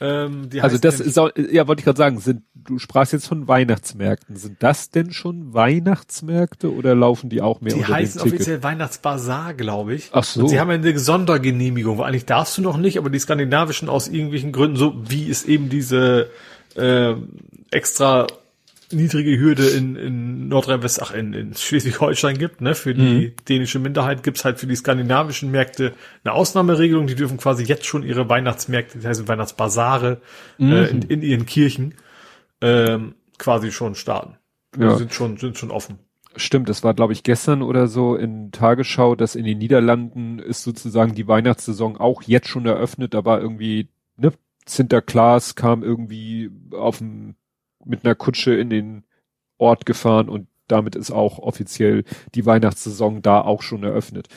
Ähm, 0.00 0.48
also 0.60 0.78
das 0.78 1.00
ist 1.00 1.18
auch, 1.18 1.30
ja, 1.36 1.66
wollte 1.66 1.80
ich 1.80 1.84
gerade 1.84 1.96
sagen, 1.96 2.18
sind, 2.18 2.42
du 2.54 2.78
sprachst 2.78 3.12
jetzt 3.12 3.26
von 3.26 3.48
Weihnachtsmärkten. 3.48 4.36
Sind 4.36 4.62
das 4.62 4.90
denn 4.90 5.12
schon 5.12 5.54
Weihnachtsmärkte 5.54 6.72
oder 6.72 6.94
laufen 6.94 7.30
die 7.30 7.40
auch 7.40 7.60
mehr 7.60 7.74
Die 7.74 7.84
heißen 7.84 8.20
offiziell 8.20 8.62
Weihnachtsbazar, 8.62 9.54
glaube 9.54 9.94
ich. 9.94 10.10
Ach 10.12 10.24
so. 10.24 10.42
Und 10.42 10.48
sie 10.48 10.60
haben 10.60 10.70
eine 10.70 10.98
Sondergenehmigung, 10.98 12.02
eigentlich 12.02 12.26
darfst 12.26 12.58
du 12.58 12.62
noch 12.62 12.76
nicht, 12.76 12.98
aber 12.98 13.08
die 13.08 13.18
skandinavischen 13.18 13.88
aus 13.88 14.08
irgendwelchen 14.08 14.52
Gründen, 14.52 14.76
so 14.76 14.94
wie 15.08 15.30
es 15.30 15.44
eben 15.44 15.68
diese 15.70 16.30
äh, 16.74 17.14
extra 17.70 18.26
niedrige 18.92 19.38
Hürde 19.38 19.68
in, 19.68 19.96
in 19.96 20.48
Nordrhein-West, 20.48 21.02
ach, 21.02 21.12
in, 21.12 21.32
in 21.32 21.54
Schleswig-Holstein 21.54 22.38
gibt, 22.38 22.60
ne? 22.60 22.74
Für 22.74 22.94
die 22.94 23.28
mhm. 23.28 23.44
dänische 23.48 23.78
Minderheit 23.78 24.22
gibt's 24.22 24.44
halt 24.44 24.58
für 24.58 24.66
die 24.66 24.76
skandinavischen 24.76 25.50
Märkte 25.50 25.92
eine 26.24 26.34
Ausnahmeregelung. 26.34 27.06
Die 27.06 27.14
dürfen 27.14 27.38
quasi 27.38 27.64
jetzt 27.64 27.86
schon 27.86 28.02
ihre 28.02 28.28
Weihnachtsmärkte, 28.28 28.98
das 28.98 29.06
heißt 29.06 29.28
Weihnachtsbasare 29.28 30.20
mhm. 30.58 30.72
äh, 30.72 30.86
in, 30.86 31.02
in 31.02 31.22
ihren 31.22 31.46
Kirchen 31.46 31.94
ähm, 32.60 33.14
quasi 33.38 33.72
schon 33.72 33.94
starten. 33.94 34.36
Ja. 34.78 34.92
Die 34.92 34.98
sind 34.98 35.12
schon, 35.12 35.36
sind 35.36 35.58
schon 35.58 35.70
offen. 35.70 35.98
Stimmt, 36.36 36.68
es 36.68 36.84
war, 36.84 36.92
glaube 36.92 37.14
ich, 37.14 37.22
gestern 37.22 37.62
oder 37.62 37.88
so 37.88 38.14
in 38.14 38.52
Tagesschau, 38.52 39.14
dass 39.14 39.36
in 39.36 39.46
den 39.46 39.56
Niederlanden 39.56 40.38
ist 40.38 40.62
sozusagen 40.64 41.14
die 41.14 41.26
Weihnachtssaison 41.26 41.96
auch 41.96 42.22
jetzt 42.22 42.48
schon 42.48 42.66
eröffnet. 42.66 43.14
Da 43.14 43.24
war 43.24 43.40
irgendwie, 43.40 43.88
ne, 44.18 44.32
Sinterklaas 44.66 45.54
kam 45.54 45.82
irgendwie 45.82 46.50
auf 46.72 46.98
dem 46.98 47.36
mit 47.86 48.04
einer 48.04 48.14
Kutsche 48.14 48.54
in 48.54 48.70
den 48.70 49.04
Ort 49.58 49.86
gefahren 49.86 50.28
und 50.28 50.48
damit 50.68 50.96
ist 50.96 51.10
auch 51.10 51.38
offiziell 51.38 52.04
die 52.34 52.44
Weihnachtssaison 52.44 53.22
da 53.22 53.40
auch 53.40 53.62
schon 53.62 53.84
eröffnet. 53.84 54.28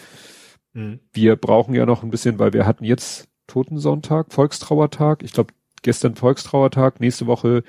Mhm. 0.73 0.99
Wir 1.11 1.35
brauchen 1.35 1.73
ja 1.73 1.85
noch 1.85 2.03
ein 2.03 2.11
bisschen, 2.11 2.39
weil 2.39 2.53
wir 2.53 2.65
hatten 2.65 2.83
jetzt 2.83 3.27
Totensonntag, 3.47 4.31
Volkstrauertag, 4.31 5.23
ich 5.23 5.33
glaube 5.33 5.53
gestern 5.81 6.15
Volkstrauertag, 6.15 6.99
nächste 6.99 7.25
Woche 7.27 7.63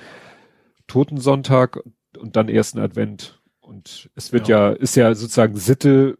Totensonntag 0.86 1.80
und 2.18 2.36
dann 2.36 2.48
ersten 2.48 2.78
Advent. 2.78 3.40
Und 3.60 4.10
es 4.14 4.32
wird 4.32 4.48
ja, 4.48 4.70
ja 4.70 4.76
ist 4.76 4.96
ja 4.96 5.14
sozusagen 5.14 5.56
Sitte, 5.56 6.18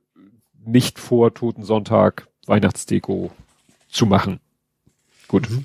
nicht 0.65 0.99
vor 0.99 1.35
Totensonntag 1.35 2.29
Weihnachtsdeko 2.47 3.33
zu 3.89 4.07
machen. 4.07 4.41
Gut. 5.29 5.51
Mhm. 5.51 5.65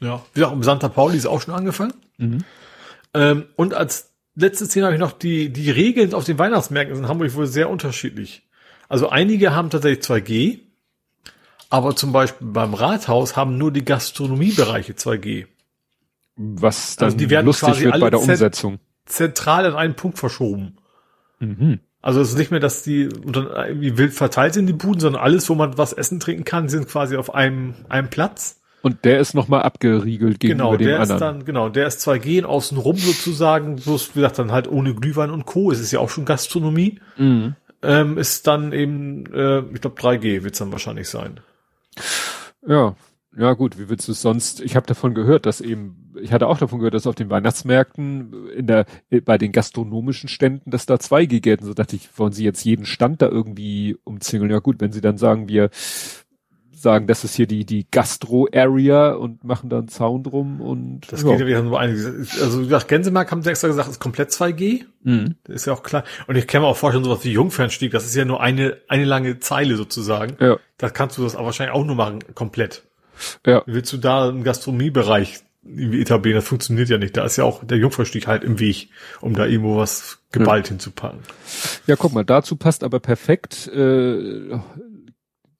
Ja, 0.00 0.22
wie 0.32 0.40
gesagt, 0.40 0.52
um 0.52 0.62
Santa 0.62 0.88
Pauli 0.88 1.16
ist 1.16 1.26
auch 1.26 1.40
schon 1.40 1.54
angefangen. 1.54 1.94
Mhm. 2.18 2.44
Ähm, 3.16 3.46
und 3.56 3.72
als 3.72 4.12
letztes 4.34 4.68
Thema 4.68 4.86
habe 4.86 4.94
ich 4.94 5.00
noch 5.00 5.12
die, 5.12 5.48
die 5.48 5.70
Regeln 5.70 6.12
auf 6.12 6.24
den 6.24 6.38
Weihnachtsmärkten 6.38 6.98
in 6.98 7.08
Hamburg 7.08 7.34
wohl 7.34 7.46
sehr 7.46 7.70
unterschiedlich. 7.70 8.46
Also 8.88 9.08
einige 9.08 9.54
haben 9.54 9.70
tatsächlich 9.70 10.04
2G, 10.04 10.60
aber 11.70 11.96
zum 11.96 12.12
Beispiel 12.12 12.46
beim 12.46 12.74
Rathaus 12.74 13.34
haben 13.34 13.58
nur 13.58 13.72
die 13.72 13.84
Gastronomiebereiche 13.84 14.92
2G. 14.92 15.46
Was 16.36 16.96
dann 16.96 17.06
also 17.06 17.16
die 17.16 17.30
werden 17.30 17.46
lustig 17.46 17.80
wird 17.80 17.98
bei 17.98 18.10
der 18.10 18.20
Umsetzung. 18.20 18.78
Zentral 19.06 19.64
an 19.64 19.74
einen 19.74 19.96
Punkt 19.96 20.18
verschoben. 20.18 20.76
Mhm. 21.38 21.80
Also 22.02 22.20
es 22.20 22.30
ist 22.30 22.38
nicht 22.38 22.50
mehr, 22.50 22.60
dass 22.60 22.82
die 22.82 23.02
irgendwie 23.02 23.96
wild 23.96 24.12
verteilt 24.12 24.54
sind, 24.54 24.66
die 24.66 24.74
Buden, 24.74 25.00
sondern 25.00 25.22
alles, 25.22 25.48
wo 25.48 25.54
man 25.54 25.78
was 25.78 25.92
essen, 25.92 26.20
trinken 26.20 26.44
kann, 26.44 26.68
sind 26.68 26.86
quasi 26.86 27.16
auf 27.16 27.34
einem, 27.34 27.74
einem 27.88 28.10
Platz. 28.10 28.60
Und 28.86 29.04
der 29.04 29.18
ist 29.18 29.34
nochmal 29.34 29.62
abgeriegelt 29.62 30.38
gegenüber 30.38 30.70
genau, 30.70 30.76
dem 30.76 30.86
der 30.86 31.00
anderen. 31.00 31.16
Ist 31.16 31.20
dann, 31.20 31.44
genau, 31.44 31.68
der 31.68 31.88
ist 31.88 32.06
2G 32.06 32.44
außenrum 32.44 32.96
sozusagen, 32.96 33.74
bloß 33.74 34.10
wie 34.10 34.20
gesagt, 34.20 34.38
dann 34.38 34.52
halt 34.52 34.70
ohne 34.70 34.94
Glühwein 34.94 35.30
und 35.30 35.44
Co. 35.44 35.72
Es 35.72 35.80
ist 35.80 35.90
ja 35.90 35.98
auch 35.98 36.08
schon 36.08 36.24
Gastronomie. 36.24 37.00
Mhm. 37.16 37.56
Ähm, 37.82 38.16
ist 38.16 38.46
dann 38.46 38.72
eben, 38.72 39.26
äh, 39.34 39.64
ich 39.74 39.80
glaube 39.80 40.00
3G 40.00 40.44
wird's 40.44 40.60
dann 40.60 40.70
wahrscheinlich 40.70 41.08
sein. 41.08 41.40
Ja, 42.64 42.94
ja 43.36 43.54
gut, 43.54 43.76
wie 43.76 43.88
willst 43.88 44.06
du 44.06 44.12
es 44.12 44.22
sonst? 44.22 44.60
Ich 44.60 44.76
habe 44.76 44.86
davon 44.86 45.14
gehört, 45.14 45.46
dass 45.46 45.60
eben, 45.60 46.14
ich 46.22 46.32
hatte 46.32 46.46
auch 46.46 46.58
davon 46.58 46.78
gehört, 46.78 46.94
dass 46.94 47.08
auf 47.08 47.16
den 47.16 47.28
Weihnachtsmärkten 47.28 48.50
in 48.50 48.68
der 48.68 48.86
bei 49.24 49.36
den 49.36 49.50
gastronomischen 49.50 50.28
Ständen, 50.28 50.70
dass 50.70 50.86
da 50.86 50.94
2G 50.94 51.40
gelten. 51.40 51.64
So 51.64 51.74
dachte 51.74 51.96
ich, 51.96 52.08
wollen 52.16 52.32
sie 52.32 52.44
jetzt 52.44 52.64
jeden 52.64 52.86
Stand 52.86 53.20
da 53.20 53.26
irgendwie 53.26 53.98
umzingeln? 54.04 54.52
Ja 54.52 54.60
gut, 54.60 54.80
wenn 54.80 54.92
sie 54.92 55.00
dann 55.00 55.18
sagen, 55.18 55.48
wir 55.48 55.70
sagen, 56.86 57.08
das 57.08 57.24
ist 57.24 57.34
hier 57.34 57.48
die, 57.48 57.64
die 57.64 57.84
Gastro-Area 57.90 59.10
und 59.14 59.42
machen 59.42 59.68
da 59.68 59.78
einen 59.78 59.88
Zaun 59.88 60.22
drum 60.22 60.60
und. 60.60 61.00
Das 61.10 61.22
ja. 61.22 61.30
geht 61.30 61.40
ja 61.40 61.46
wieder 61.46 61.62
nur 61.62 61.80
einiges. 61.80 62.40
Also, 62.40 62.60
wie 62.60 62.64
gesagt, 62.64 62.86
Gänsemark 62.86 63.32
haben 63.32 63.42
sie 63.42 63.50
extra 63.50 63.66
gesagt, 63.66 63.90
ist 63.90 63.98
komplett 63.98 64.30
2G. 64.30 64.84
Mhm. 65.02 65.34
Das 65.42 65.56
ist 65.56 65.66
ja 65.66 65.72
auch 65.72 65.82
klar. 65.82 66.04
Und 66.28 66.36
ich 66.36 66.46
kann 66.46 66.62
mir 66.62 66.68
auch 66.68 66.76
vorstellen, 66.76 67.02
sowas 67.02 67.24
wie 67.24 67.32
Jungfernstieg, 67.32 67.90
das 67.90 68.06
ist 68.06 68.14
ja 68.14 68.24
nur 68.24 68.40
eine, 68.40 68.76
eine 68.86 69.04
lange 69.04 69.40
Zeile 69.40 69.74
sozusagen. 69.74 70.36
Ja. 70.38 70.58
Da 70.78 70.88
kannst 70.88 71.18
du 71.18 71.24
das 71.24 71.34
aber 71.34 71.46
wahrscheinlich 71.46 71.74
auch 71.74 71.84
nur 71.84 71.96
machen, 71.96 72.20
komplett. 72.36 72.84
Ja. 73.44 73.64
Willst 73.66 73.92
du 73.92 73.96
da 73.96 74.28
einen 74.28 74.44
Gastronomiebereich 74.44 75.40
irgendwie 75.64 76.02
etablieren? 76.02 76.36
Das 76.36 76.46
funktioniert 76.46 76.88
ja 76.88 76.98
nicht. 76.98 77.16
Da 77.16 77.24
ist 77.24 77.36
ja 77.36 77.42
auch 77.42 77.64
der 77.64 77.78
Jungfernstieg 77.78 78.28
halt 78.28 78.44
im 78.44 78.60
Weg, 78.60 78.90
um 79.20 79.34
da 79.34 79.44
irgendwo 79.44 79.76
was 79.76 80.18
geballt 80.30 80.66
ja. 80.66 80.70
hinzupacken. 80.70 81.18
Ja, 81.88 81.96
guck 81.96 82.12
mal, 82.12 82.24
dazu 82.24 82.54
passt 82.54 82.84
aber 82.84 83.00
perfekt, 83.00 83.66
äh, 83.74 84.56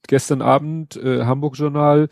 gestern 0.07 0.41
Abend, 0.41 0.95
äh, 0.97 1.25
Hamburg 1.25 1.57
Journal, 1.57 2.09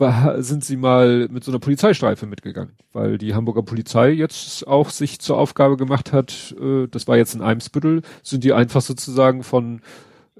war, 0.00 0.42
sind 0.42 0.64
sie 0.64 0.76
mal 0.76 1.28
mit 1.30 1.44
so 1.44 1.52
einer 1.52 1.58
Polizeistreife 1.58 2.26
mitgegangen, 2.26 2.72
weil 2.92 3.18
die 3.18 3.34
Hamburger 3.34 3.62
Polizei 3.62 4.10
jetzt 4.10 4.66
auch 4.66 4.88
sich 4.90 5.20
zur 5.20 5.36
Aufgabe 5.38 5.76
gemacht 5.76 6.12
hat, 6.12 6.54
äh, 6.60 6.88
das 6.88 7.06
war 7.06 7.16
jetzt 7.16 7.34
in 7.34 7.42
Eimsbüttel, 7.42 8.02
sind 8.22 8.42
die 8.42 8.52
einfach 8.52 8.80
sozusagen 8.80 9.42
von 9.42 9.82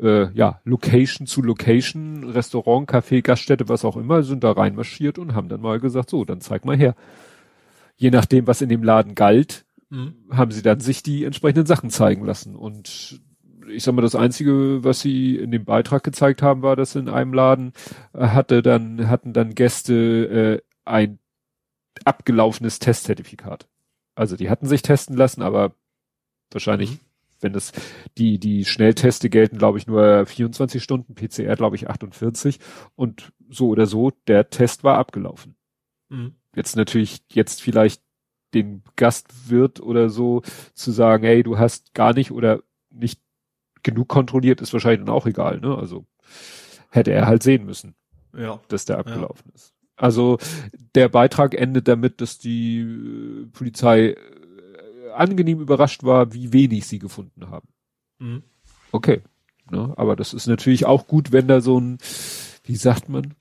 äh, 0.01 0.33
ja, 0.33 0.61
Location 0.65 1.27
zu 1.27 1.43
Location, 1.43 2.31
Restaurant, 2.31 2.91
Café, 2.91 3.23
Gaststätte, 3.23 3.69
was 3.69 3.85
auch 3.85 3.97
immer, 3.97 4.23
sind 4.23 4.43
da 4.43 4.53
reinmarschiert 4.53 5.19
und 5.19 5.35
haben 5.35 5.49
dann 5.49 5.61
mal 5.61 5.79
gesagt, 5.79 6.11
so, 6.11 6.25
dann 6.25 6.41
zeig 6.41 6.65
mal 6.65 6.77
her. 6.77 6.95
Je 7.97 8.11
nachdem, 8.11 8.47
was 8.47 8.63
in 8.63 8.71
dem 8.71 8.83
Laden 8.83 9.15
galt, 9.15 9.67
mhm. 9.91 10.15
haben 10.31 10.53
sie 10.53 10.63
dann 10.63 10.81
sich 10.81 11.03
die 11.03 11.25
entsprechenden 11.25 11.67
Sachen 11.67 11.91
zeigen 11.91 12.25
lassen. 12.25 12.57
Und 12.57 13.21
ich 13.71 13.83
sag 13.83 13.95
mal, 13.95 14.03
das 14.03 14.15
Einzige, 14.15 14.85
was 14.85 15.01
sie 15.01 15.37
in 15.37 15.51
dem 15.51 15.65
Beitrag 15.65 16.03
gezeigt 16.03 16.43
haben, 16.43 16.63
war, 16.63 16.77
dass 16.77 16.95
in 16.95 17.09
einem 17.09 17.33
Laden 17.33 17.73
äh, 18.13 18.29
hatte 18.29 18.63
dann, 18.63 19.09
hatten 19.09 19.33
dann 19.33 19.55
Gäste 19.55 19.95
äh, 19.95 20.63
ein 20.85 21.19
abgelaufenes 22.05 22.79
Testzertifikat. 22.79 23.69
Also 24.15 24.37
die 24.37 24.51
hatten 24.51 24.67
sich 24.67 24.83
testen 24.83 25.17
lassen, 25.17 25.43
aber 25.43 25.75
wahrscheinlich, 26.51 26.93
mhm. 26.93 26.99
wenn 27.41 27.53
das, 27.53 27.73
die, 28.19 28.39
die 28.39 28.65
Schnellteste 28.65 29.31
gelten, 29.31 29.59
glaube 29.59 29.79
ich, 29.79 29.87
nur 29.87 30.27
24 30.27 30.83
Stunden, 30.83 31.15
PCR, 31.15 31.57
glaube 31.57 31.77
ich, 31.77 31.89
48. 31.89 32.59
Und 32.97 33.33
so 33.49 33.69
oder 33.69 33.87
so, 33.87 34.13
der 34.27 34.51
Test 34.51 34.85
war 34.85 34.99
abgelaufen. 34.99 35.57
Mhm. 36.09 36.35
Jetzt 36.55 36.77
natürlich, 36.77 37.23
jetzt 37.33 37.63
vielleicht 37.63 38.03
den 38.55 38.83
Gastwirt 38.97 39.81
oder 39.81 40.11
so 40.11 40.43
zu 40.75 40.91
sagen, 40.91 41.25
hey, 41.25 41.43
du 41.43 41.59
hast 41.59 41.95
gar 41.95 42.13
nicht 42.15 42.33
oder 42.33 42.63
nicht 42.91 43.21
genug 43.83 44.09
kontrolliert, 44.09 44.61
ist 44.61 44.73
wahrscheinlich 44.73 45.01
dann 45.07 45.15
auch 45.15 45.27
egal, 45.27 45.61
ne? 45.61 45.77
Also 45.77 46.07
hätte 46.91 47.13
er 47.13 47.27
halt 47.27 47.43
sehen 47.43 47.65
müssen, 47.65 47.95
ja. 48.37 48.61
dass 48.69 48.85
der 48.85 48.99
abgelaufen 48.99 49.51
ja. 49.51 49.55
ist. 49.55 49.75
Also 49.97 50.39
der 50.95 51.09
Beitrag 51.09 51.55
endet 51.55 51.87
damit, 51.87 52.21
dass 52.21 52.39
die 52.39 52.81
äh, 52.81 53.47
Polizei 53.53 54.11
äh, 54.11 54.17
angenehm 55.15 55.61
überrascht 55.61 56.05
war, 56.05 56.33
wie 56.33 56.53
wenig 56.53 56.87
sie 56.87 56.99
gefunden 56.99 57.51
haben. 57.51 57.69
Mhm. 58.19 58.43
Okay. 58.93 59.21
Ne? 59.71 59.93
Aber 59.97 60.17
das 60.17 60.33
ist 60.33 60.47
natürlich 60.47 60.87
auch 60.87 61.07
gut, 61.07 61.33
wenn 61.33 61.49
da 61.49 61.61
so 61.61 61.79
ein, 61.79 61.99
wie 62.65 62.77
sagt 62.77 63.09
man, 63.09 63.35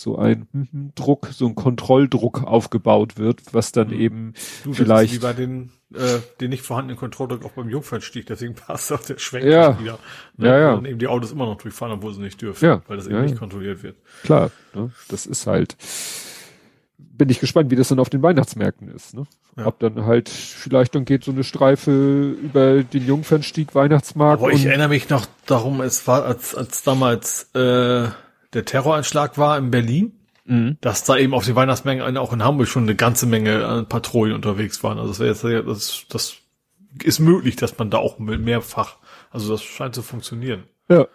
so 0.00 0.16
ein 0.18 0.48
hm, 0.52 0.92
Druck, 0.94 1.28
so 1.32 1.46
ein 1.46 1.54
Kontrolldruck 1.54 2.44
aufgebaut 2.44 3.18
wird, 3.18 3.42
was 3.52 3.72
dann 3.72 3.88
mhm. 3.88 4.00
eben 4.00 4.34
du, 4.64 4.72
vielleicht. 4.72 5.14
wie 5.14 5.18
bei 5.18 5.32
den, 5.32 5.70
äh, 5.94 6.18
den 6.40 6.50
nicht 6.50 6.62
vorhandenen 6.62 6.98
Kontrolldruck 6.98 7.44
auch 7.44 7.52
beim 7.52 7.68
Jungfernstieg, 7.68 8.26
deswegen 8.26 8.54
passt 8.66 8.92
auch 8.92 9.02
der 9.02 9.18
Schwenk 9.18 9.44
ja. 9.44 9.78
wieder. 9.78 9.98
Ne? 10.36 10.48
Ja, 10.48 10.58
ja. 10.58 10.72
Und 10.74 10.86
eben 10.86 10.98
die 10.98 11.08
Autos 11.08 11.32
immer 11.32 11.46
noch 11.46 11.58
durchfahren, 11.58 11.92
obwohl 11.92 12.14
sie 12.14 12.22
nicht 12.22 12.40
dürfen, 12.40 12.64
ja. 12.64 12.82
weil 12.88 12.96
das 12.96 13.06
eben 13.06 13.16
ja. 13.16 13.22
nicht 13.22 13.38
kontrolliert 13.38 13.82
wird. 13.82 13.96
Klar, 14.22 14.50
ne? 14.74 14.90
das 15.08 15.26
ist 15.26 15.46
halt. 15.46 15.76
Bin 16.96 17.28
ich 17.28 17.40
gespannt, 17.40 17.70
wie 17.70 17.76
das 17.76 17.88
dann 17.88 17.98
auf 17.98 18.08
den 18.08 18.22
Weihnachtsmärkten 18.22 18.88
ist. 18.88 19.14
Ne? 19.14 19.26
Ja. 19.56 19.66
Ob 19.66 19.78
dann 19.78 20.06
halt 20.06 20.30
vielleicht 20.30 20.94
dann 20.94 21.04
geht 21.04 21.22
so 21.22 21.32
eine 21.32 21.44
Streife 21.44 22.30
über 22.30 22.82
den 22.82 23.06
Jungfernstieg 23.06 23.74
Weihnachtsmarkt. 23.74 24.42
Aber 24.42 24.52
ich 24.52 24.64
erinnere 24.64 24.88
mich 24.88 25.10
noch 25.10 25.26
darum, 25.44 25.82
es 25.82 26.06
war 26.06 26.24
als, 26.24 26.54
als 26.54 26.82
damals 26.82 27.50
äh, 27.54 28.08
der 28.52 28.64
Terroranschlag 28.64 29.38
war 29.38 29.58
in 29.58 29.70
Berlin. 29.70 30.20
mhm. 30.50 30.76
dass 30.80 31.04
da 31.04 31.16
eben 31.16 31.32
auf 31.32 31.44
die 31.44 31.54
Weihnachtsmenge 31.54 32.20
auch 32.20 32.32
in 32.32 32.44
Hamburg 32.44 32.68
schon 32.68 32.82
eine 32.82 32.96
ganze 32.96 33.26
Menge 33.26 33.66
an 33.66 33.88
Patrouillen 33.88 34.34
unterwegs 34.34 34.82
waren. 34.82 34.98
Also 34.98 35.24
das, 35.24 35.42
jetzt, 35.42 35.66
das, 35.66 36.04
das 36.08 36.36
ist 37.02 37.20
möglich, 37.20 37.56
dass 37.56 37.78
man 37.78 37.90
da 37.90 37.98
auch 37.98 38.18
mehrfach, 38.18 38.96
also 39.30 39.52
das 39.52 39.62
scheint 39.62 39.94
zu 39.94 40.02
funktionieren. 40.02 40.64
Ja. 40.88 41.06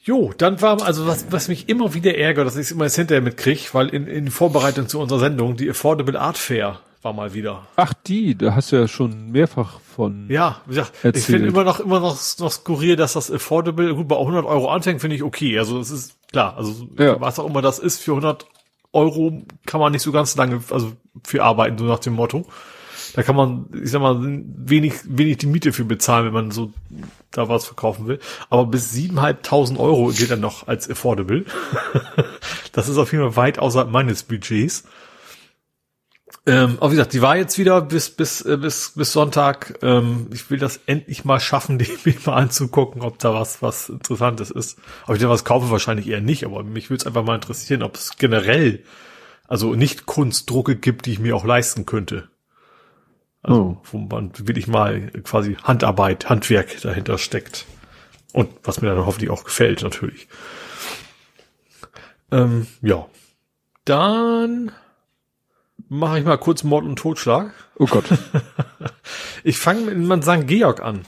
Jo, 0.00 0.32
dann 0.38 0.62
war, 0.62 0.80
also 0.82 1.06
was, 1.06 1.30
was 1.30 1.48
mich 1.48 1.68
immer 1.68 1.92
wieder 1.92 2.16
ärgert, 2.16 2.46
dass 2.46 2.56
ich 2.56 2.62
es 2.62 2.70
immer 2.70 2.84
jetzt 2.84 2.96
hinterher 2.96 3.20
mitkriege, 3.20 3.68
weil 3.72 3.88
in, 3.88 4.06
in 4.06 4.30
Vorbereitung 4.30 4.88
zu 4.88 5.00
unserer 5.00 5.18
Sendung, 5.18 5.56
die 5.56 5.68
Affordable 5.68 6.18
Art 6.18 6.38
Fair 6.38 6.80
war 7.02 7.12
mal 7.12 7.34
wieder. 7.34 7.66
Ach, 7.76 7.94
die, 7.94 8.36
da 8.36 8.54
hast 8.54 8.72
du 8.72 8.76
ja 8.76 8.88
schon 8.88 9.30
mehrfach 9.30 9.80
von. 9.80 10.26
Ja, 10.28 10.60
wie 10.66 10.70
gesagt, 10.70 10.92
erzählt. 10.96 11.16
ich 11.16 11.24
finde 11.24 11.48
immer 11.48 11.64
noch, 11.64 11.80
immer 11.80 12.00
noch, 12.00 12.18
noch 12.38 12.52
skurril, 12.52 12.96
dass 12.96 13.12
das 13.12 13.30
Affordable, 13.30 13.94
gut, 13.94 14.08
bei 14.08 14.18
100 14.18 14.44
Euro 14.44 14.70
anfängt, 14.70 15.00
finde 15.00 15.16
ich 15.16 15.22
okay. 15.22 15.58
Also, 15.58 15.78
es 15.78 15.90
ist 15.90 16.16
klar, 16.30 16.56
also, 16.56 16.88
ja. 16.98 17.20
was 17.20 17.38
auch 17.38 17.46
immer 17.46 17.62
das 17.62 17.78
ist, 17.78 18.02
für 18.02 18.12
100 18.12 18.46
Euro 18.92 19.42
kann 19.66 19.80
man 19.80 19.92
nicht 19.92 20.02
so 20.02 20.12
ganz 20.12 20.36
lange, 20.36 20.60
also, 20.70 20.92
für 21.24 21.44
arbeiten, 21.44 21.78
so 21.78 21.84
nach 21.84 22.00
dem 22.00 22.14
Motto. 22.14 22.46
Da 23.14 23.22
kann 23.22 23.36
man, 23.36 23.66
ich 23.82 23.90
sag 23.90 24.00
mal, 24.00 24.18
wenig, 24.20 24.94
wenig 25.04 25.38
die 25.38 25.46
Miete 25.46 25.72
für 25.72 25.84
bezahlen, 25.84 26.26
wenn 26.26 26.32
man 26.32 26.50
so 26.50 26.72
da 27.30 27.48
was 27.48 27.66
verkaufen 27.66 28.06
will. 28.06 28.18
Aber 28.50 28.66
bis 28.66 28.90
siebeneinhalbtausend 28.92 29.78
Euro 29.78 30.08
geht 30.08 30.30
dann 30.30 30.40
noch 30.40 30.68
als 30.68 30.90
affordable. 30.90 31.44
das 32.72 32.88
ist 32.88 32.98
auf 32.98 33.12
jeden 33.12 33.24
Fall 33.24 33.36
weit 33.36 33.58
außerhalb 33.58 33.90
meines 33.90 34.24
Budgets. 34.24 34.84
Ähm, 36.48 36.78
aber 36.80 36.90
wie 36.90 36.96
gesagt, 36.96 37.12
die 37.12 37.20
war 37.20 37.36
jetzt 37.36 37.58
wieder 37.58 37.82
bis 37.82 38.08
bis 38.08 38.40
äh, 38.40 38.56
bis 38.56 38.94
bis 38.96 39.12
Sonntag. 39.12 39.78
Ähm, 39.82 40.28
ich 40.32 40.50
will 40.50 40.58
das 40.58 40.80
endlich 40.86 41.26
mal 41.26 41.40
schaffen, 41.40 41.78
die 41.78 41.90
mich 42.04 42.24
mal 42.24 42.36
anzugucken, 42.36 43.02
ob 43.02 43.18
da 43.18 43.34
was 43.34 43.60
was 43.60 43.90
Interessantes 43.90 44.50
ist. 44.50 44.78
Ob 45.06 45.14
ich 45.14 45.20
da 45.20 45.28
was 45.28 45.44
kaufe, 45.44 45.70
wahrscheinlich 45.70 46.08
eher 46.08 46.22
nicht. 46.22 46.44
Aber 46.44 46.64
mich 46.64 46.88
würde 46.88 47.02
es 47.02 47.06
einfach 47.06 47.22
mal 47.22 47.34
interessieren, 47.34 47.82
ob 47.82 47.96
es 47.96 48.16
generell 48.16 48.82
also 49.46 49.74
nicht 49.74 50.06
Kunstdrucke 50.06 50.76
gibt, 50.76 51.04
die 51.04 51.12
ich 51.12 51.18
mir 51.18 51.36
auch 51.36 51.44
leisten 51.44 51.84
könnte. 51.84 52.28
Also, 53.42 53.60
oh. 53.60 53.82
wo 53.92 53.98
man 53.98 54.32
wirklich 54.38 54.68
mal 54.68 55.10
quasi 55.22 55.56
Handarbeit, 55.62 56.30
Handwerk 56.30 56.80
dahinter 56.80 57.18
steckt. 57.18 57.66
Und 58.32 58.48
was 58.62 58.80
mir 58.80 58.88
dann 58.88 59.04
hoffentlich 59.04 59.30
auch 59.30 59.44
gefällt, 59.44 59.82
natürlich. 59.82 60.28
Ähm, 62.30 62.66
ja. 62.82 63.06
Dann 63.84 64.72
mache 65.88 66.18
ich 66.18 66.24
mal 66.24 66.38
kurz 66.38 66.64
Mord 66.64 66.84
und 66.84 66.96
Totschlag. 66.96 67.52
Oh 67.78 67.86
Gott. 67.86 68.04
ich 69.44 69.58
fange 69.58 69.82
mit 69.82 69.98
man 69.98 70.22
St. 70.22 70.46
Georg 70.46 70.80
an. 70.80 71.02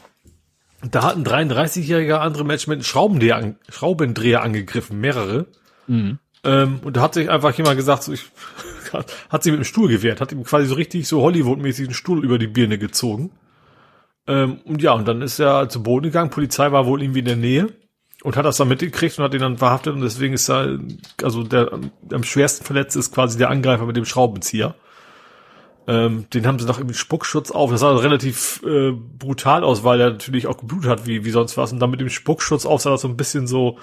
Da 0.82 1.02
hat 1.02 1.16
ein 1.16 1.24
33-jähriger 1.24 2.16
andere 2.16 2.44
Mensch 2.44 2.66
mit 2.66 2.76
einem 2.76 2.84
Schraubendreher, 2.84 3.54
Schraubendreher 3.68 4.42
angegriffen, 4.42 5.00
mehrere. 5.00 5.46
Mhm. 5.86 6.18
Ähm, 6.42 6.80
und 6.82 6.96
da 6.96 7.02
hat 7.02 7.14
sich 7.14 7.28
einfach 7.28 7.54
jemand 7.54 7.76
gesagt, 7.76 8.04
so, 8.04 8.12
ich 8.12 8.30
hat 9.28 9.42
sich 9.42 9.52
mit 9.52 9.60
dem 9.60 9.64
Stuhl 9.64 9.88
gewehrt, 9.88 10.20
hat 10.20 10.32
ihm 10.32 10.44
quasi 10.44 10.66
so 10.66 10.74
richtig 10.74 11.06
so 11.06 11.20
Hollywood-mäßig 11.20 11.86
einen 11.86 11.94
Stuhl 11.94 12.24
über 12.24 12.38
die 12.38 12.46
Birne 12.46 12.78
gezogen. 12.78 13.30
Ähm, 14.26 14.60
und 14.64 14.80
ja, 14.80 14.92
und 14.92 15.06
dann 15.06 15.20
ist 15.20 15.38
er 15.38 15.68
zu 15.68 15.82
Boden 15.82 16.04
gegangen, 16.04 16.30
Polizei 16.30 16.72
war 16.72 16.86
wohl 16.86 17.02
irgendwie 17.02 17.20
in 17.20 17.24
der 17.26 17.36
Nähe 17.36 17.68
und 18.22 18.36
hat 18.36 18.44
das 18.44 18.56
dann 18.58 18.68
mitgekriegt 18.68 19.18
und 19.18 19.24
hat 19.24 19.34
ihn 19.34 19.40
dann 19.40 19.58
verhaftet 19.58 19.94
und 19.94 20.02
deswegen 20.02 20.34
ist 20.34 20.48
er, 20.48 20.78
also 21.22 21.42
der 21.42 21.72
am 22.12 22.22
schwersten 22.22 22.64
verletzt 22.64 22.96
ist 22.96 23.12
quasi 23.12 23.38
der 23.38 23.50
Angreifer 23.50 23.86
mit 23.86 23.96
dem 23.96 24.04
Schraubenzieher. 24.04 24.74
Ähm, 25.86 26.26
den 26.32 26.46
haben 26.46 26.58
sie 26.58 26.66
noch 26.66 26.78
irgendwie 26.78 26.94
Spuckschutz 26.94 27.50
auf. 27.50 27.70
Das 27.70 27.80
sah 27.80 27.96
relativ 27.96 28.62
äh, 28.64 28.92
brutal 28.92 29.64
aus, 29.64 29.82
weil 29.82 30.00
er 30.00 30.10
natürlich 30.10 30.46
auch 30.46 30.58
geblutet 30.58 30.90
hat, 30.90 31.06
wie, 31.06 31.24
wie 31.24 31.30
sonst 31.30 31.56
was. 31.56 31.72
Und 31.72 31.80
dann 31.80 31.90
mit 31.90 32.00
dem 32.00 32.10
Spuckschutz 32.10 32.66
auf 32.66 32.82
sah 32.82 32.90
das 32.90 33.00
so 33.00 33.08
ein 33.08 33.16
bisschen 33.16 33.46
so, 33.46 33.78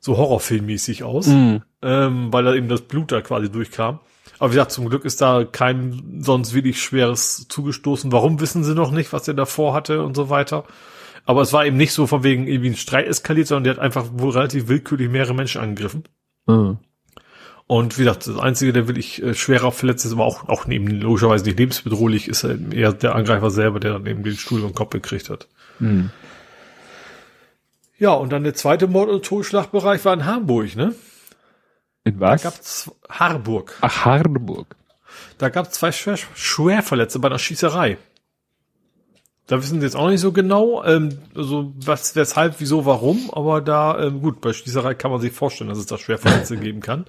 so 0.00 0.16
horrorfilmmäßig 0.16 1.02
aus, 1.02 1.26
mm. 1.26 1.56
ähm, 1.82 2.32
weil 2.32 2.44
da 2.44 2.54
eben 2.54 2.68
das 2.68 2.82
Blut 2.82 3.10
da 3.10 3.20
quasi 3.20 3.50
durchkam. 3.50 3.98
Aber 4.38 4.50
wie 4.50 4.54
gesagt, 4.54 4.72
zum 4.72 4.88
Glück 4.88 5.04
ist 5.04 5.20
da 5.20 5.44
kein 5.44 6.20
sonst 6.20 6.54
wirklich 6.54 6.82
schweres 6.82 7.46
zugestoßen. 7.48 8.12
Warum 8.12 8.40
wissen 8.40 8.64
sie 8.64 8.74
noch 8.74 8.90
nicht, 8.90 9.12
was 9.12 9.28
er 9.28 9.34
davor 9.34 9.74
hatte 9.74 10.02
und 10.02 10.14
so 10.14 10.30
weiter. 10.30 10.64
Aber 11.24 11.42
es 11.42 11.52
war 11.52 11.64
eben 11.64 11.76
nicht 11.76 11.92
so 11.92 12.06
von 12.06 12.22
wegen 12.22 12.46
irgendwie 12.46 12.70
ein 12.70 12.76
Streit 12.76 13.06
eskaliert, 13.06 13.48
sondern 13.48 13.64
der 13.64 13.74
hat 13.74 13.80
einfach 13.80 14.06
wohl 14.12 14.32
relativ 14.32 14.68
willkürlich 14.68 15.08
mehrere 15.08 15.34
Menschen 15.34 15.60
angegriffen. 15.60 16.04
Mhm. 16.46 16.78
Und 17.66 17.98
wie 17.98 18.02
gesagt, 18.04 18.26
das 18.26 18.38
Einzige, 18.38 18.74
der 18.74 18.88
wirklich 18.88 19.22
äh, 19.22 19.32
schwerer 19.32 19.72
verletzt 19.72 20.04
ist, 20.04 20.12
aber 20.12 20.24
auch, 20.24 20.48
auch 20.48 20.66
neben 20.66 20.86
logischerweise 20.86 21.44
nicht 21.44 21.58
lebensbedrohlich, 21.58 22.28
ist 22.28 22.44
eher 22.44 22.92
der 22.92 23.14
Angreifer 23.14 23.50
selber, 23.50 23.80
der 23.80 23.94
dann 23.94 24.06
eben 24.06 24.22
den 24.22 24.36
Stuhl 24.36 24.62
im 24.62 24.74
Kopf 24.74 24.90
gekriegt 24.90 25.30
hat. 25.30 25.48
Mhm. 25.78 26.10
Ja, 27.96 28.12
und 28.12 28.32
dann 28.32 28.44
der 28.44 28.54
zweite 28.54 28.86
Mord- 28.86 29.08
und 29.08 29.24
Totschlagbereich 29.24 30.04
war 30.04 30.12
in 30.12 30.26
Hamburg, 30.26 30.76
ne? 30.76 30.94
In 32.04 32.20
was? 32.20 32.42
Da 32.42 32.50
gab's 32.50 32.90
Harburg. 33.08 33.78
Ach, 33.80 34.04
Harburg. 34.04 34.76
Da 35.38 35.48
gab's 35.48 35.70
zwei 35.70 35.90
schwer, 35.90 36.18
Schwerverletzte 36.34 37.18
bei 37.18 37.28
einer 37.28 37.38
Schießerei. 37.38 37.96
Da 39.46 39.58
wissen 39.60 39.80
sie 39.80 39.86
jetzt 39.86 39.96
auch 39.96 40.08
nicht 40.08 40.20
so 40.20 40.32
genau, 40.32 40.82
ähm, 40.84 41.18
also 41.34 41.74
was, 41.76 42.16
weshalb, 42.16 42.60
wieso, 42.60 42.86
warum, 42.86 43.30
aber 43.30 43.60
da, 43.60 43.98
ähm, 44.02 44.22
gut, 44.22 44.40
bei 44.40 44.52
Schießerei 44.54 44.94
kann 44.94 45.10
man 45.10 45.20
sich 45.20 45.32
vorstellen, 45.32 45.68
dass 45.68 45.78
es 45.78 45.86
da 45.86 45.98
Schwerverletzte 45.98 46.56
geben 46.56 46.80
kann. 46.80 47.04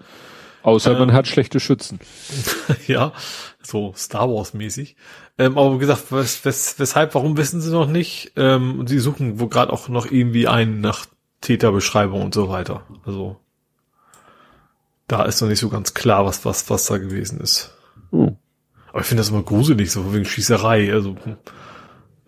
Außer 0.64 0.92
ähm, 0.92 1.00
man 1.00 1.14
hat 1.14 1.28
schlechte 1.28 1.60
Schützen. 1.62 2.00
ja, 2.88 3.14
so 3.62 3.94
Star 3.96 4.30
Wars 4.30 4.54
mäßig. 4.54 4.98
Ähm, 5.38 5.58
aber 5.58 5.76
wie 5.76 5.80
gesagt, 5.80 6.12
wes, 6.12 6.44
wes, 6.44 6.78
weshalb, 6.78 7.16
warum 7.16 7.38
wissen 7.38 7.62
sie 7.62 7.72
noch 7.72 7.88
nicht? 7.88 8.34
Ähm, 8.36 8.86
sie 8.88 9.00
suchen 9.00 9.40
wo 9.40 9.48
gerade 9.48 9.72
auch 9.72 9.88
noch 9.88 10.10
irgendwie 10.10 10.48
einen 10.48 10.82
nach 10.82 11.06
Täterbeschreibung 11.42 12.22
und 12.22 12.34
so 12.34 12.50
weiter. 12.50 12.84
Also 13.06 13.38
da 15.08 15.24
ist 15.24 15.42
noch 15.42 15.50
nicht 15.50 15.60
so 15.60 15.70
ganz 15.70 15.94
klar, 15.94 16.26
was, 16.26 16.46
was, 16.46 16.70
was 16.70 16.86
da 16.86 16.98
gewesen 16.98 17.40
ist. 17.40 17.74
Hm. 18.12 18.38
Aber 18.90 19.02
ich 19.02 19.06
finde 19.06 19.22
das 19.22 19.30
immer 19.30 19.44
gruselig, 19.44 19.92
so 19.92 20.14
wegen 20.14 20.26
Schießerei. 20.26 20.92
Also, 20.94 21.16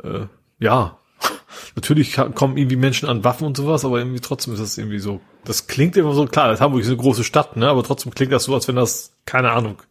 äh, 0.04 0.28
ja. 0.60 0.98
Natürlich 1.76 2.16
kommen 2.36 2.58
irgendwie 2.58 2.76
Menschen 2.76 3.10
an 3.10 3.24
Waffen 3.24 3.46
und 3.48 3.58
sowas, 3.58 3.86
aber 3.86 4.00
irgendwie 4.00 4.20
trotzdem 4.20 4.54
ist 4.54 4.60
das 4.60 4.78
irgendwie 4.78 5.00
so. 5.00 5.22
Das 5.46 5.68
klingt 5.68 5.98
immer 5.98 6.14
so, 6.14 6.26
klar, 6.26 6.50
das 6.50 6.62
Hamburg 6.62 6.82
ist 6.82 6.88
eine 6.88 6.98
große 6.98 7.24
Stadt, 7.24 7.56
ne? 7.56 7.70
Aber 7.70 7.84
trotzdem 7.84 8.14
klingt 8.14 8.32
das 8.32 8.44
so, 8.44 8.54
als 8.54 8.68
wenn 8.68 8.76
das, 8.76 9.14
keine 9.26 9.52
Ahnung, 9.52 9.82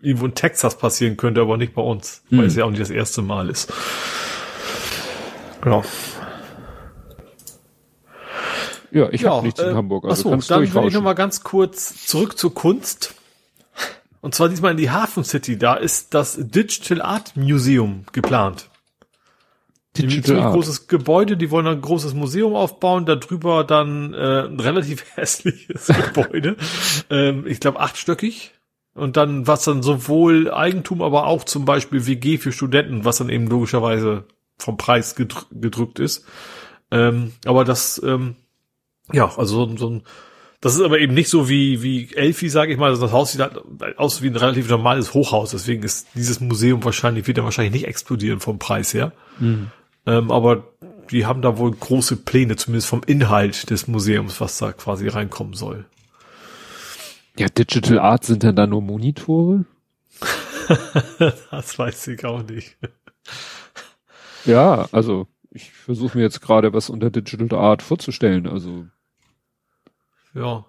irgendwo 0.00 0.26
in 0.26 0.34
Texas 0.34 0.78
passieren 0.78 1.16
könnte, 1.16 1.40
aber 1.40 1.56
nicht 1.56 1.74
bei 1.74 1.82
uns. 1.82 2.22
Hm. 2.28 2.38
Weil 2.38 2.46
es 2.46 2.56
ja 2.56 2.64
auch 2.64 2.70
nicht 2.70 2.80
das 2.80 2.90
erste 2.90 3.22
Mal 3.22 3.48
ist. 3.48 3.72
Genau. 5.60 5.82
Ja, 8.92 9.08
ich 9.10 9.22
ja, 9.22 9.30
habe 9.30 9.44
nichts 9.44 9.60
äh, 9.60 9.70
in 9.70 9.76
Hamburg. 9.76 10.04
Also 10.04 10.32
achso, 10.32 10.54
dann 10.54 10.74
will 10.74 10.88
ich 10.88 10.94
noch 10.94 11.02
mal 11.02 11.14
ganz 11.14 11.42
kurz 11.42 12.06
zurück 12.06 12.38
zur 12.38 12.54
Kunst. 12.54 13.14
Und 14.20 14.34
zwar 14.34 14.48
diesmal 14.48 14.72
in 14.72 14.76
die 14.76 14.90
Hafen 14.90 15.24
City. 15.24 15.58
Da 15.58 15.74
ist 15.74 16.14
das 16.14 16.36
Digital 16.38 17.02
Art 17.02 17.36
Museum 17.36 18.04
geplant. 18.12 18.68
Digital 20.02 20.40
ein 20.40 20.52
großes 20.52 20.88
Gebäude, 20.88 21.36
die 21.36 21.50
wollen 21.50 21.66
ein 21.66 21.80
großes 21.80 22.14
Museum 22.14 22.54
aufbauen, 22.54 23.06
darüber 23.06 23.64
dann 23.64 24.14
äh, 24.14 24.44
ein 24.46 24.60
relativ 24.60 25.04
hässliches 25.16 25.86
Gebäude. 26.14 26.56
Ähm, 27.10 27.46
ich 27.46 27.60
glaube 27.60 27.80
achtstöckig. 27.80 28.52
Und 28.94 29.18
dann, 29.18 29.46
was 29.46 29.64
dann 29.64 29.82
sowohl 29.82 30.50
Eigentum, 30.50 31.02
aber 31.02 31.26
auch 31.26 31.44
zum 31.44 31.66
Beispiel 31.66 32.06
WG 32.06 32.38
für 32.38 32.50
Studenten, 32.50 33.04
was 33.04 33.18
dann 33.18 33.28
eben 33.28 33.46
logischerweise 33.46 34.24
vom 34.56 34.78
Preis 34.78 35.14
gedr 35.14 35.44
gedrückt 35.50 35.98
ist. 35.98 36.24
Ähm, 36.90 37.32
aber 37.44 37.64
das 37.64 38.00
ähm, 38.02 38.36
ja, 39.12 39.32
also 39.36 39.66
so, 39.66 39.76
so 39.76 39.90
ein, 39.90 40.02
das 40.60 40.74
ist 40.74 40.80
aber 40.80 40.98
eben 40.98 41.14
nicht 41.14 41.28
so 41.28 41.48
wie, 41.48 41.82
wie 41.82 42.14
Elfi, 42.14 42.48
sage 42.48 42.72
ich 42.72 42.78
mal. 42.78 42.90
Also 42.90 43.02
das 43.02 43.12
Haus 43.12 43.32
sieht 43.32 43.40
halt 43.40 43.58
aus 43.98 44.22
wie 44.22 44.28
ein 44.28 44.36
relativ 44.36 44.68
normales 44.68 45.14
Hochhaus. 45.14 45.50
Deswegen 45.50 45.82
ist 45.82 46.08
dieses 46.14 46.40
Museum 46.40 46.82
wahrscheinlich, 46.84 47.26
wird 47.26 47.38
ja 47.38 47.44
wahrscheinlich 47.44 47.74
nicht 47.74 47.86
explodieren 47.86 48.40
vom 48.40 48.58
Preis 48.58 48.94
her. 48.94 49.12
Mhm. 49.38 49.70
Ähm, 50.06 50.30
aber 50.30 50.64
die 51.10 51.26
haben 51.26 51.42
da 51.42 51.58
wohl 51.58 51.72
große 51.72 52.16
Pläne, 52.16 52.56
zumindest 52.56 52.88
vom 52.88 53.02
Inhalt 53.06 53.70
des 53.70 53.88
Museums, 53.88 54.40
was 54.40 54.58
da 54.58 54.72
quasi 54.72 55.08
reinkommen 55.08 55.54
soll. 55.54 55.84
Ja, 57.38 57.48
Digital 57.48 57.98
Art 57.98 58.24
sind 58.24 58.44
dann 58.44 58.56
da 58.56 58.66
nur 58.66 58.82
Monitore? 58.82 59.64
das 61.50 61.78
weiß 61.78 62.08
ich 62.08 62.24
auch 62.24 62.42
nicht. 62.42 62.76
Ja, 64.44 64.88
also 64.92 65.26
ich 65.50 65.72
versuche 65.72 66.16
mir 66.18 66.24
jetzt 66.24 66.40
gerade 66.40 66.72
was 66.72 66.88
unter 66.88 67.10
Digital 67.10 67.58
Art 67.58 67.82
vorzustellen. 67.82 68.46
Also 68.46 68.86
ja. 70.34 70.64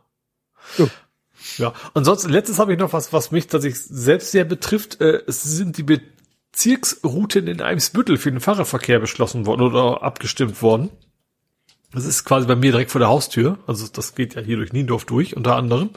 ja. 0.78 0.88
Ja, 1.58 1.74
ansonsten, 1.94 2.30
letztes 2.30 2.60
habe 2.60 2.74
ich 2.74 2.80
noch 2.80 2.94
was, 2.94 3.14
was 3.14 3.32
mich 3.32 3.48
tatsächlich 3.48 3.82
selbst 3.84 4.32
sehr 4.32 4.44
betrifft. 4.44 5.00
Äh, 5.00 5.22
es 5.28 5.44
sind 5.44 5.78
die 5.78 5.84
Bezirksrouten 6.52 7.48
in 7.48 7.62
Eimsbüttel 7.62 8.18
für 8.18 8.32
den 8.32 8.40
Fahrradverkehr 8.40 9.00
beschlossen 9.00 9.46
worden 9.46 9.62
oder 9.62 10.02
abgestimmt 10.02 10.62
worden. 10.62 10.90
Das 11.94 12.06
ist 12.06 12.26
quasi 12.26 12.48
bei 12.48 12.56
mir 12.56 12.72
direkt 12.72 12.92
vor 12.92 13.00
der 13.00 13.10
Haustür. 13.10 13.60
Also 13.68 13.88
das 13.88 14.16
geht 14.16 14.36
ja 14.36 14.42
hier 14.42 14.58
durch 14.58 14.74
Niendorf 14.74 15.06
durch, 15.06 15.36
unter 15.38 15.56
anderem. 15.56 15.92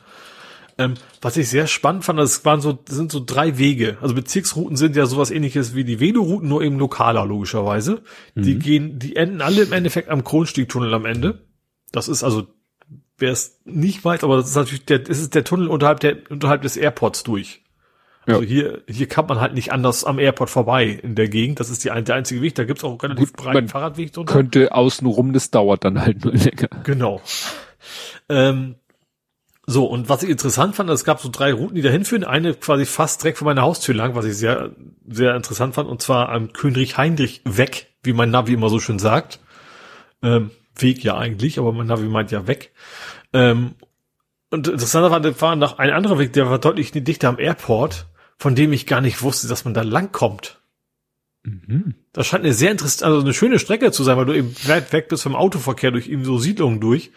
Ähm, 0.79 0.95
was 1.21 1.37
ich 1.37 1.49
sehr 1.49 1.67
spannend 1.67 2.05
fand, 2.05 2.19
das 2.19 2.45
waren 2.45 2.61
so, 2.61 2.73
das 2.73 2.95
sind 2.95 3.11
so 3.11 3.23
drei 3.25 3.59
Wege. 3.59 3.99
Also 4.01 4.15
Bezirksrouten 4.15 4.77
sind 4.77 4.97
ja 4.97 5.07
sowas 5.07 5.31
ähnliches 5.31 5.75
wie 5.75 5.85
die 5.85 6.01
Velorouten, 6.01 6.49
nur 6.49 6.63
eben 6.63 6.79
lokaler, 6.79 7.27
logischerweise. 7.27 8.03
Mhm. 8.35 8.43
Die 8.43 8.59
gehen, 8.59 8.99
die 8.99 9.17
enden 9.17 9.43
alle 9.43 9.63
im 9.63 9.73
Endeffekt 9.73 10.09
am 10.09 10.25
Kronstiegtunnel 10.25 10.95
am 10.95 11.07
Ende. 11.07 11.47
Das 11.93 12.09
ist 12.09 12.23
also 12.23 12.47
wer 13.21 13.33
es 13.33 13.61
nicht 13.65 14.05
weiß, 14.05 14.25
aber 14.25 14.37
das 14.37 14.49
ist 14.49 14.57
natürlich 14.57 14.87
der, 14.87 15.01
das 15.01 15.19
ist 15.19 15.35
der 15.35 15.45
Tunnel 15.45 15.69
unterhalb 15.69 16.01
der, 16.01 16.19
unterhalb 16.31 16.63
des 16.63 16.77
Airports 16.77 17.23
durch. 17.23 17.63
Also 18.31 18.43
ja. 18.43 18.49
hier, 18.49 18.83
hier 18.89 19.09
kann 19.09 19.27
man 19.27 19.41
halt 19.41 19.55
nicht 19.55 19.73
anders 19.73 20.05
am 20.05 20.19
Airport 20.19 20.51
vorbei 20.51 20.87
in 20.87 21.15
der 21.15 21.29
Gegend. 21.29 21.61
Das 21.61 21.71
ist 21.71 21.85
die, 21.85 21.89
der 21.89 22.15
einzige 22.15 22.43
Weg. 22.43 22.55
Da 22.55 22.65
gibt's 22.65 22.85
auch 22.85 23.03
relativ 23.03 23.33
Gut, 23.33 23.45
breiten 23.45 23.69
Fahrradweg 23.69 24.13
drunter. 24.13 24.33
Könnte 24.33 24.75
außenrum, 24.75 25.33
das 25.33 25.51
dauert 25.51 25.85
dann 25.85 26.01
halt 26.01 26.25
nur 26.25 26.35
länger. 26.35 26.69
Genau. 26.85 27.21
Ähm, 28.29 28.77
so, 29.67 29.87
und 29.87 30.09
was 30.09 30.23
ich 30.23 30.31
interessant 30.31 30.75
fand, 30.75 30.91
es 30.91 31.05
gab 31.05 31.21
so 31.21 31.29
drei 31.31 31.53
Routen, 31.53 31.77
die 31.77 31.83
da 31.83 31.91
hinführen. 31.91 32.25
Eine 32.25 32.55
quasi 32.55 32.87
fast 32.87 33.23
direkt 33.23 33.39
vor 33.39 33.47
meiner 33.47 33.63
Haustür 33.63 33.95
lang, 33.95 34.15
was 34.15 34.25
ich 34.25 34.37
sehr, 34.37 34.71
sehr 35.09 35.37
interessant 35.37 35.75
fand, 35.75 35.89
und 35.89 36.03
zwar 36.03 36.31
am 36.31 36.53
König 36.53 36.97
Heinrich 36.97 37.43
weg, 37.45 37.87
wie 38.03 38.13
mein 38.13 38.31
Navi 38.31 38.55
immer 38.55 38.69
so 38.69 38.81
schön 38.81 38.99
sagt. 38.99 39.39
Ähm, 40.23 40.51
Weg 40.77 41.05
ja 41.05 41.17
eigentlich, 41.17 41.59
aber 41.59 41.73
mein 41.73 41.87
Navi 41.87 42.09
meint 42.09 42.31
ja 42.31 42.47
weg. 42.47 42.73
Ähm, 43.33 43.75
und 44.51 44.67
interessant 44.67 45.11
war, 45.11 45.41
war 45.41 45.57
noch 45.57 45.79
ein 45.79 45.91
anderer 45.91 46.19
Weg, 46.19 46.33
der 46.33 46.51
war 46.51 46.59
deutlich 46.59 46.91
dichter 46.93 47.29
am 47.29 47.39
Airport, 47.39 48.07
von 48.41 48.55
dem 48.55 48.73
ich 48.73 48.87
gar 48.87 49.03
nicht 49.03 49.21
wusste, 49.21 49.49
dass 49.49 49.67
man 49.67 49.75
da 49.75 49.83
langkommt. 49.83 50.61
Mhm. 51.43 51.95
Das 52.15 52.27
scheint 52.27 52.43
eine 52.43 52.55
sehr 52.55 52.71
interessante, 52.71 53.05
also 53.05 53.21
eine 53.21 53.35
schöne 53.35 53.59
Strecke 53.59 53.93
zu 53.93 54.03
sein, 54.03 54.17
weil 54.17 54.25
du 54.25 54.33
eben 54.33 54.55
weit 54.67 54.95
weg 54.95 55.09
bist 55.09 55.25
vom 55.25 55.37
Autoverkehr 55.37 55.91
durch 55.91 56.09
eben 56.09 56.25
so 56.25 56.39
Siedlungen 56.39 56.81
durch. 56.81 57.11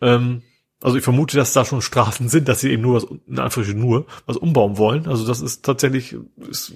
Ähm, 0.00 0.42
also 0.82 0.96
ich 0.96 1.04
vermute, 1.04 1.36
dass 1.36 1.52
da 1.52 1.64
schon 1.64 1.80
Straßen 1.80 2.28
sind, 2.28 2.48
dass 2.48 2.60
sie 2.60 2.72
eben 2.72 2.82
nur 2.82 2.96
was, 2.96 3.04
in 3.04 3.38
Anführungsstrichen 3.38 3.80
nur, 3.80 4.06
was 4.26 4.36
umbauen 4.36 4.76
wollen. 4.76 5.06
Also 5.06 5.24
das 5.24 5.40
ist 5.40 5.64
tatsächlich, 5.64 6.16
ist, 6.50 6.72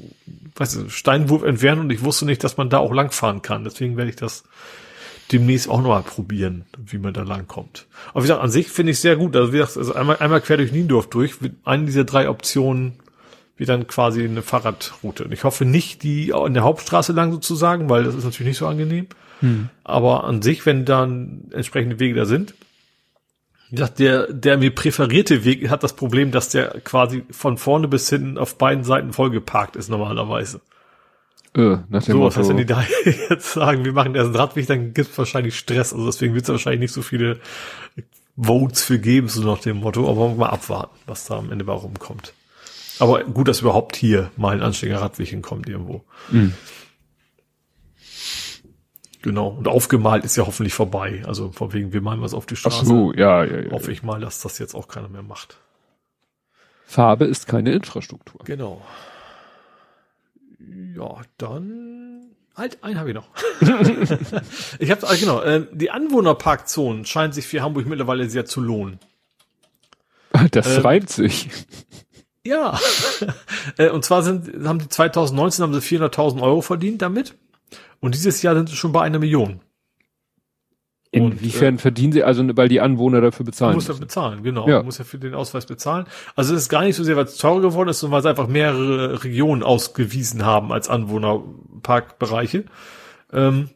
weißt 0.54 0.76
du, 0.76 0.88
Steinwurf 0.90 1.42
entfernt 1.42 1.80
und 1.80 1.90
ich 1.90 2.04
wusste 2.04 2.24
nicht, 2.24 2.44
dass 2.44 2.56
man 2.56 2.70
da 2.70 2.78
auch 2.78 2.94
langfahren 2.94 3.42
kann. 3.42 3.64
Deswegen 3.64 3.96
werde 3.96 4.10
ich 4.10 4.16
das 4.16 4.44
demnächst 5.32 5.68
auch 5.68 5.82
nochmal 5.82 6.04
probieren, 6.04 6.66
wie 6.86 6.98
man 6.98 7.12
da 7.12 7.22
langkommt. 7.22 7.88
Aber 8.10 8.22
wie 8.22 8.28
gesagt, 8.28 8.42
an 8.42 8.50
sich 8.50 8.68
finde 8.68 8.92
ich 8.92 9.00
sehr 9.00 9.16
gut. 9.16 9.34
Also 9.34 9.52
wie 9.52 9.56
gesagt, 9.56 9.76
also 9.76 9.92
einmal, 9.94 10.18
einmal 10.18 10.40
quer 10.40 10.56
durch 10.56 10.70
Niendorf 10.70 11.10
durch, 11.10 11.34
eine 11.64 11.84
dieser 11.84 12.04
drei 12.04 12.28
Optionen 12.28 13.00
wie 13.58 13.66
dann 13.66 13.86
quasi 13.86 14.24
eine 14.24 14.42
Fahrradroute. 14.42 15.24
Und 15.24 15.32
ich 15.32 15.44
hoffe 15.44 15.64
nicht 15.64 16.02
die 16.02 16.30
in 16.30 16.54
der 16.54 16.62
Hauptstraße 16.62 17.12
lang 17.12 17.32
sozusagen, 17.32 17.90
weil 17.90 18.04
das 18.04 18.14
ist 18.14 18.24
natürlich 18.24 18.50
nicht 18.50 18.58
so 18.58 18.66
angenehm. 18.66 19.08
Hm. 19.40 19.68
Aber 19.84 20.24
an 20.24 20.42
sich, 20.42 20.64
wenn 20.64 20.84
dann 20.84 21.42
entsprechende 21.52 22.00
Wege 22.00 22.14
da 22.14 22.24
sind, 22.24 22.54
wie 23.70 23.76
gesagt, 23.76 23.98
der, 23.98 24.32
der 24.32 24.56
mir 24.56 24.74
präferierte 24.74 25.44
Weg 25.44 25.68
hat 25.68 25.82
das 25.82 25.94
Problem, 25.94 26.30
dass 26.30 26.48
der 26.48 26.80
quasi 26.80 27.24
von 27.30 27.58
vorne 27.58 27.86
bis 27.86 28.08
hinten 28.08 28.38
auf 28.38 28.56
beiden 28.56 28.84
Seiten 28.84 29.12
vollgeparkt 29.12 29.76
ist 29.76 29.90
normalerweise. 29.90 30.60
Nach 31.88 32.02
dem 32.02 32.12
so, 32.12 32.22
was 32.22 32.36
heißt, 32.36 32.48
wenn 32.48 32.56
die 32.56 32.66
da 32.66 32.82
jetzt 33.30 33.52
sagen, 33.52 33.84
wir 33.84 33.92
machen 33.92 34.14
erst 34.14 34.28
einen 34.28 34.36
Radweg, 34.36 34.66
dann 34.68 34.94
gibt 34.94 35.10
es 35.10 35.18
wahrscheinlich 35.18 35.58
Stress. 35.58 35.92
Also 35.92 36.06
deswegen 36.06 36.34
wird 36.34 36.44
es 36.44 36.50
wahrscheinlich 36.50 36.80
nicht 36.80 36.92
so 36.92 37.02
viele 37.02 37.40
Votes 38.36 38.84
für 38.84 38.98
geben, 38.98 39.28
so 39.28 39.42
nach 39.42 39.60
dem 39.60 39.78
Motto. 39.78 40.08
Aber 40.08 40.28
mal 40.34 40.50
abwarten, 40.50 40.96
was 41.06 41.24
da 41.26 41.36
am 41.36 41.50
Ende 41.50 41.64
bei 41.64 41.72
rumkommt. 41.72 42.32
Aber 42.98 43.24
gut, 43.24 43.48
dass 43.48 43.60
überhaupt 43.60 43.96
hier 43.96 44.30
mal 44.36 44.56
ein 44.56 44.62
anständiger 44.62 45.00
Radweg 45.00 45.28
hinkommt 45.28 45.68
irgendwo. 45.68 46.04
Mhm. 46.30 46.54
Genau. 49.22 49.48
Und 49.48 49.68
aufgemalt 49.68 50.24
ist 50.24 50.36
ja 50.36 50.46
hoffentlich 50.46 50.74
vorbei. 50.74 51.22
Also 51.26 51.50
von 51.52 51.72
wegen, 51.72 51.92
wir 51.92 52.00
malen 52.00 52.22
was 52.22 52.34
auf 52.34 52.46
die 52.46 52.56
Straße. 52.56 52.80
Ach 52.82 52.86
so, 52.86 53.12
ja, 53.12 53.44
ja, 53.44 53.60
ja. 53.60 53.70
Hoffe 53.70 53.92
ich 53.92 54.02
mal, 54.02 54.20
dass 54.20 54.40
das 54.40 54.58
jetzt 54.58 54.74
auch 54.74 54.88
keiner 54.88 55.08
mehr 55.08 55.22
macht. 55.22 55.58
Farbe 56.86 57.26
ist 57.26 57.46
keine 57.46 57.72
Infrastruktur. 57.72 58.40
Genau. 58.44 58.82
Ja, 60.96 61.20
dann 61.36 62.30
halt, 62.56 62.82
einen 62.82 62.98
habe 62.98 63.10
ich 63.10 63.14
noch. 63.14 63.28
ich 64.78 64.90
habe 64.90 65.06
genau, 65.18 65.42
äh, 65.42 65.66
die 65.72 65.90
Anwohnerparkzonen 65.90 67.04
scheinen 67.04 67.32
sich 67.32 67.46
für 67.46 67.62
Hamburg 67.62 67.86
mittlerweile 67.86 68.28
sehr 68.30 68.46
zu 68.46 68.60
lohnen. 68.60 68.98
Das 70.50 70.76
ähm, 70.76 70.82
reimt 70.82 71.10
sich. 71.10 71.48
Ja. 72.48 72.78
Äh, 73.76 73.90
und 73.90 74.04
zwar 74.04 74.22
sind, 74.22 74.66
haben 74.66 74.78
die 74.78 74.88
2019 74.88 75.62
haben 75.62 75.74
sie 75.74 75.80
400.000 75.80 76.40
Euro 76.40 76.62
verdient 76.62 77.02
damit. 77.02 77.34
Und 78.00 78.14
dieses 78.14 78.42
Jahr 78.42 78.54
sind 78.54 78.68
sie 78.68 78.76
schon 78.76 78.92
bei 78.92 79.02
einer 79.02 79.18
Million. 79.18 79.60
Inwiefern 81.10 81.74
und, 81.74 81.74
äh, 81.76 81.78
verdienen 81.78 82.12
sie, 82.12 82.22
also 82.22 82.44
weil 82.56 82.68
die 82.68 82.80
Anwohner 82.80 83.20
dafür 83.20 83.46
bezahlen? 83.46 83.74
Muss 83.74 83.88
ja 83.88 83.94
bezahlen, 83.94 84.42
genau. 84.42 84.68
Ja. 84.68 84.82
Muss 84.82 84.98
ja 84.98 85.04
für 85.04 85.18
den 85.18 85.34
Ausweis 85.34 85.64
bezahlen. 85.66 86.06
Also 86.36 86.54
es 86.54 86.62
ist 86.62 86.68
gar 86.68 86.82
nicht 86.82 86.96
so 86.96 87.04
sehr, 87.04 87.16
weil 87.16 87.24
es 87.24 87.38
teurer 87.38 87.60
geworden 87.60 87.88
ist, 87.88 88.00
sondern 88.00 88.16
weil 88.16 88.22
sie 88.22 88.28
einfach 88.30 88.48
mehrere 88.48 89.24
Regionen 89.24 89.62
ausgewiesen 89.62 90.44
haben 90.44 90.72
als 90.72 90.88
Anwohnerparkbereiche. 90.88 92.64
Ähm, 93.32 93.70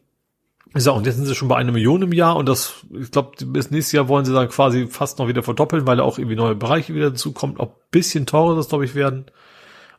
so, 0.75 0.93
und 0.93 1.05
jetzt 1.05 1.17
sind 1.17 1.25
sie 1.25 1.35
schon 1.35 1.47
bei 1.47 1.55
einer 1.55 1.71
Million 1.71 2.01
im 2.01 2.13
Jahr 2.13 2.35
und 2.35 2.49
das, 2.49 2.85
ich 2.99 3.11
glaube, 3.11 3.31
bis 3.45 3.69
nächstes 3.69 3.91
Jahr 3.91 4.07
wollen 4.07 4.25
sie 4.25 4.33
dann 4.33 4.49
quasi 4.49 4.87
fast 4.87 5.19
noch 5.19 5.27
wieder 5.27 5.43
verdoppeln, 5.43 5.85
weil 5.85 5.97
da 5.97 6.03
auch 6.03 6.17
irgendwie 6.17 6.35
neue 6.35 6.55
Bereiche 6.55 6.95
wieder 6.95 7.11
dazu 7.11 7.31
kommen. 7.31 7.59
Auch 7.59 7.71
bisschen 7.91 8.25
teurer 8.25 8.55
das, 8.55 8.69
glaube 8.69 8.85
ich, 8.85 8.95
werden. 8.95 9.25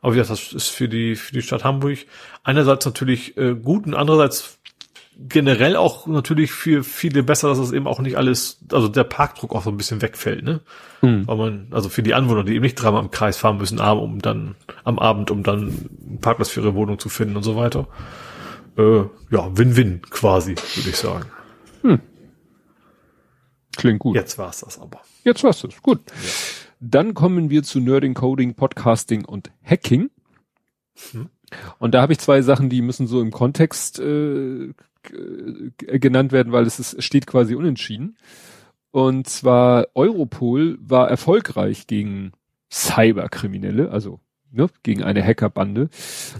Aber 0.01 0.13
wie 0.13 0.17
gesagt, 0.17 0.39
das 0.39 0.53
ist 0.53 0.69
für 0.69 0.89
die, 0.89 1.15
für 1.15 1.33
die 1.33 1.41
Stadt 1.41 1.63
Hamburg 1.63 1.99
einerseits 2.43 2.85
natürlich 2.85 3.37
äh, 3.37 3.55
gut 3.55 3.87
und 3.87 3.93
andererseits 3.93 4.59
generell 5.17 5.75
auch 5.77 6.07
natürlich 6.07 6.51
für 6.51 6.83
viele 6.83 7.23
besser, 7.23 7.47
dass 7.47 7.57
es 7.57 7.71
eben 7.71 7.87
auch 7.87 7.99
nicht 7.99 8.17
alles, 8.17 8.59
also 8.71 8.87
der 8.87 9.05
Parkdruck 9.05 9.55
auch 9.55 9.63
so 9.63 9.69
ein 9.69 9.77
bisschen 9.77 10.01
wegfällt, 10.01 10.43
ne? 10.43 10.59
Mhm. 11.01 11.27
Weil 11.27 11.37
man, 11.37 11.67
also 11.71 11.89
für 11.89 12.03
die 12.03 12.13
Anwohner, 12.13 12.43
die 12.43 12.53
eben 12.53 12.63
nicht 12.63 12.75
dreimal 12.75 13.01
im 13.01 13.11
Kreis 13.11 13.37
fahren 13.37 13.57
müssen, 13.57 13.79
um 13.79 14.21
dann, 14.21 14.55
am 14.83 14.99
Abend, 14.99 15.31
um 15.31 15.43
dann 15.43 15.61
einen 15.61 16.19
Parkplatz 16.21 16.49
für 16.49 16.61
ihre 16.61 16.75
Wohnung 16.75 16.99
zu 16.99 17.09
finden 17.09 17.37
und 17.37 17.43
so 17.43 17.55
weiter. 17.55 17.87
Äh, 18.77 19.03
ja, 19.31 19.57
Win-Win 19.57 20.01
quasi, 20.09 20.55
würde 20.75 20.89
ich 20.89 20.97
sagen. 20.97 21.25
Hm. 21.81 21.99
Klingt 23.75 23.99
gut. 23.99 24.15
Jetzt 24.15 24.37
war's 24.37 24.61
das 24.61 24.79
aber. 24.79 25.01
Jetzt 25.23 25.43
war's 25.43 25.61
das. 25.61 25.81
Gut. 25.81 26.01
Ja. 26.09 26.29
Dann 26.79 27.13
kommen 27.13 27.49
wir 27.49 27.63
zu 27.63 27.79
Nerding, 27.79 28.13
Coding, 28.13 28.55
Podcasting 28.55 29.25
und 29.25 29.51
Hacking. 29.63 30.09
Hm. 31.11 31.29
Und 31.79 31.93
da 31.93 32.01
habe 32.01 32.13
ich 32.13 32.19
zwei 32.19 32.41
Sachen, 32.41 32.69
die 32.69 32.81
müssen 32.81 33.07
so 33.07 33.21
im 33.21 33.31
Kontext 33.31 33.99
äh, 33.99 34.73
genannt 35.03 36.31
werden, 36.31 36.51
weil 36.51 36.65
es 36.65 36.79
ist, 36.79 37.01
steht 37.03 37.27
quasi 37.27 37.55
unentschieden. 37.55 38.17
Und 38.91 39.27
zwar 39.27 39.87
Europol 39.93 40.77
war 40.81 41.09
erfolgreich 41.09 41.87
gegen 41.87 42.31
Cyberkriminelle, 42.71 43.91
also 43.91 44.19
ne, 44.55 44.67
gegen 44.83 45.03
eine 45.03 45.23
Hackerbande. 45.23 45.89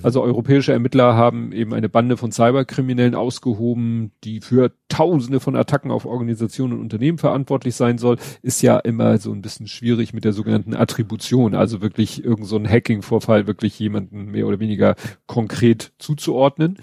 Also 0.02 0.22
europäische 0.22 0.72
Ermittler 0.72 1.16
haben 1.16 1.52
eben 1.52 1.74
eine 1.74 1.90
Bande 1.90 2.18
von 2.18 2.32
Cyberkriminellen 2.32 3.16
ausgehoben, 3.16 4.12
die 4.24 4.42
für 4.42 4.72
Tausende 4.88 5.40
von 5.40 5.56
Attacken 5.56 5.92
auf 5.92 6.06
Organisationen 6.06 6.74
und 6.74 6.80
Unternehmen 6.80 7.18
verantwortlich 7.18 7.76
sein 7.76 7.98
soll. 7.98 8.18
Ist 8.42 8.62
ja 8.62 8.78
immer 8.80 9.18
so 9.18 9.32
ein 9.32 9.42
bisschen 9.42 9.68
schwierig 9.68 10.14
mit 10.14 10.24
der 10.24 10.34
sogenannten 10.34 10.76
Attribution, 10.76 11.56
also 11.56 11.82
wirklich 11.82 12.24
irgendein 12.24 12.46
so 12.46 12.64
Hacking-Vorfall 12.64 13.48
wirklich 13.48 13.78
jemanden 13.80 14.32
mehr 14.32 14.48
oder 14.48 14.60
weniger 14.60 14.96
konkret 15.26 15.92
zuzuordnen. 15.98 16.78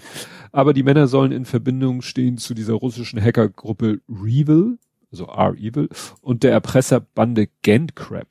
Aber 0.51 0.73
die 0.73 0.83
Männer 0.83 1.07
sollen 1.07 1.31
in 1.31 1.45
Verbindung 1.45 2.01
stehen 2.01 2.37
zu 2.37 2.53
dieser 2.53 2.73
russischen 2.73 3.21
Hackergruppe 3.21 4.01
Revil, 4.07 4.77
also 5.11 5.25
R-Evil, 5.25 5.89
und 6.21 6.43
der 6.43 6.51
Erpresserbande 6.51 7.47
Gandcrab. 7.63 8.27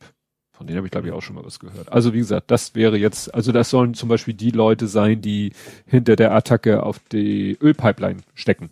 Von 0.63 0.69
denen 0.69 0.77
habe 0.77 0.87
ich, 0.87 0.93
glaube 0.93 1.09
ich, 1.09 1.13
auch 1.13 1.23
schon 1.23 1.35
mal 1.35 1.45
was 1.45 1.59
gehört. 1.59 1.91
Also 1.91 2.15
wie 2.15 2.19
gesagt, 2.19 2.53
das 2.53 2.77
wäre 2.77 2.97
jetzt, 2.97 3.35
also 3.35 3.51
das 3.51 3.69
sollen 3.69 3.95
zum 3.95 4.09
Beispiel 4.09 4.33
die 4.33 4.53
Leute 4.53 4.87
sein, 4.87 5.21
die 5.21 5.55
hinter 5.87 6.15
der 6.15 6.33
Attacke 6.33 6.85
auf 6.85 7.01
die 7.01 7.59
Ölpipeline 7.61 8.21
stecken. 8.35 8.71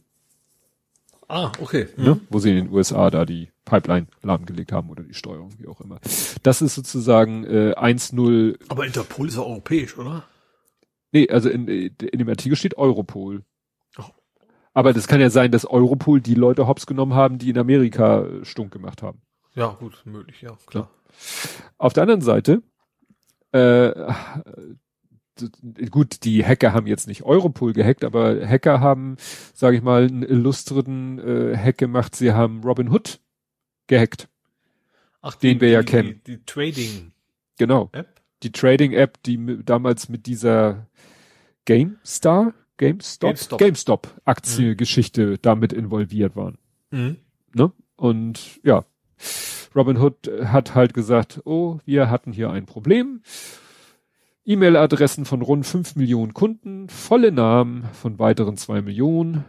Ah, 1.26 1.50
okay. 1.58 1.88
Mhm. 1.96 2.04
Ne? 2.04 2.20
Wo 2.28 2.38
sie 2.38 2.50
in 2.50 2.66
den 2.66 2.72
USA 2.72 3.10
da 3.10 3.24
die 3.24 3.48
Pipeline 3.64 4.06
lahmgelegt 4.22 4.70
haben 4.70 4.88
oder 4.88 5.02
die 5.02 5.14
Steuerung, 5.14 5.50
wie 5.58 5.66
auch 5.66 5.80
immer. 5.80 5.98
Das 6.44 6.62
ist 6.62 6.76
sozusagen 6.76 7.42
äh, 7.42 7.74
1-0. 7.76 8.56
Aber 8.68 8.86
Interpol 8.86 9.26
ist 9.26 9.34
ja 9.34 9.42
europäisch, 9.42 9.98
oder? 9.98 10.22
Nee, 11.10 11.28
also 11.28 11.50
in, 11.50 11.66
in 11.66 12.18
dem 12.18 12.28
Artikel 12.28 12.54
steht 12.54 12.78
Europol. 12.78 13.42
Oh. 13.98 14.04
Aber 14.74 14.92
das 14.92 15.08
kann 15.08 15.20
ja 15.20 15.30
sein, 15.30 15.50
dass 15.50 15.64
Europol 15.64 16.20
die 16.20 16.36
Leute 16.36 16.68
hops 16.68 16.86
genommen 16.86 17.14
haben, 17.14 17.38
die 17.38 17.50
in 17.50 17.58
Amerika 17.58 18.28
stunk 18.44 18.72
gemacht 18.72 19.02
haben. 19.02 19.22
Ja, 19.56 19.76
gut, 19.80 20.02
möglich, 20.04 20.40
ja, 20.40 20.56
klar. 20.66 20.88
Auf 21.78 21.92
der 21.92 22.02
anderen 22.02 22.20
Seite, 22.20 22.62
äh, 23.52 23.90
gut, 25.90 26.24
die 26.24 26.44
Hacker 26.44 26.72
haben 26.72 26.86
jetzt 26.86 27.08
nicht 27.08 27.22
Europol 27.22 27.72
gehackt, 27.72 28.04
aber 28.04 28.46
Hacker 28.46 28.80
haben, 28.80 29.16
sage 29.54 29.76
ich 29.76 29.82
mal, 29.82 30.06
einen 30.06 30.22
illustrierten 30.22 31.18
äh, 31.18 31.56
Hack 31.56 31.78
gemacht. 31.78 32.14
Sie 32.14 32.32
haben 32.32 32.62
Robin 32.62 32.90
Hood 32.90 33.20
gehackt. 33.86 34.28
Ach, 35.22 35.34
den 35.34 35.58
die, 35.58 35.60
wir 35.62 35.70
ja 35.70 35.80
die, 35.80 35.86
kennen. 35.86 36.20
Die, 36.26 36.36
die 36.36 36.44
Trading. 36.44 37.12
Genau. 37.58 37.90
App? 37.92 38.20
Die 38.42 38.52
Trading 38.52 38.92
App, 38.92 39.22
die 39.22 39.62
damals 39.64 40.08
mit 40.08 40.26
dieser 40.26 40.86
GameStar, 41.66 42.54
GameStop, 42.78 43.30
GameStop, 43.30 43.58
GameStop 43.58 44.20
Aktiengeschichte 44.24 45.26
mhm. 45.26 45.38
damit 45.42 45.72
involviert 45.74 46.36
waren. 46.36 46.56
Mhm. 46.90 47.16
Ne? 47.54 47.72
Und 47.96 48.60
ja, 48.62 48.84
Robin 49.74 49.98
Hood 49.98 50.30
hat 50.44 50.74
halt 50.74 50.94
gesagt, 50.94 51.40
oh, 51.44 51.78
wir 51.84 52.10
hatten 52.10 52.32
hier 52.32 52.50
ein 52.50 52.66
Problem. 52.66 53.22
E-Mail-Adressen 54.44 55.24
von 55.24 55.42
rund 55.42 55.66
fünf 55.66 55.96
Millionen 55.96 56.34
Kunden, 56.34 56.88
volle 56.88 57.30
Namen 57.30 57.84
von 57.92 58.18
weiteren 58.18 58.56
zwei 58.56 58.82
Millionen, 58.82 59.44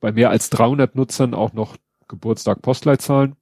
bei 0.00 0.12
mehr 0.12 0.30
als 0.30 0.50
300 0.50 0.94
Nutzern 0.94 1.34
auch 1.34 1.52
noch 1.52 1.76
Geburtstag, 2.08 2.62
Postleitzahlen. 2.62 3.36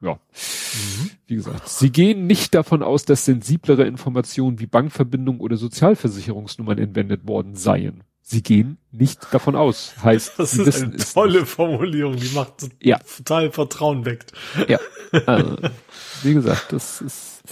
ja. 0.00 0.14
Mhm. 0.14 1.10
Wie 1.26 1.34
gesagt, 1.36 1.68
sie 1.68 1.90
gehen 1.90 2.26
nicht 2.26 2.54
davon 2.54 2.82
aus, 2.82 3.04
dass 3.04 3.24
sensiblere 3.24 3.84
Informationen 3.84 4.58
wie 4.58 4.66
Bankverbindungen 4.66 5.40
oder 5.40 5.56
Sozialversicherungsnummern 5.56 6.78
entwendet 6.78 7.26
worden 7.26 7.54
seien. 7.54 8.02
Sie 8.30 8.44
gehen 8.44 8.78
nicht 8.92 9.26
davon 9.32 9.56
aus. 9.56 9.92
Heißt, 10.04 10.34
das 10.38 10.54
ist 10.54 10.84
eine 10.84 10.96
tolle 10.98 11.46
Formulierung, 11.46 12.14
die 12.14 12.32
macht 12.32 12.68
ja. 12.80 12.98
total 12.98 13.50
Vertrauen 13.50 14.04
weckt. 14.04 14.32
Ja. 14.68 14.78
Also, 15.26 15.56
wie 16.22 16.34
gesagt, 16.34 16.72
das 16.72 17.00
ist 17.00 17.42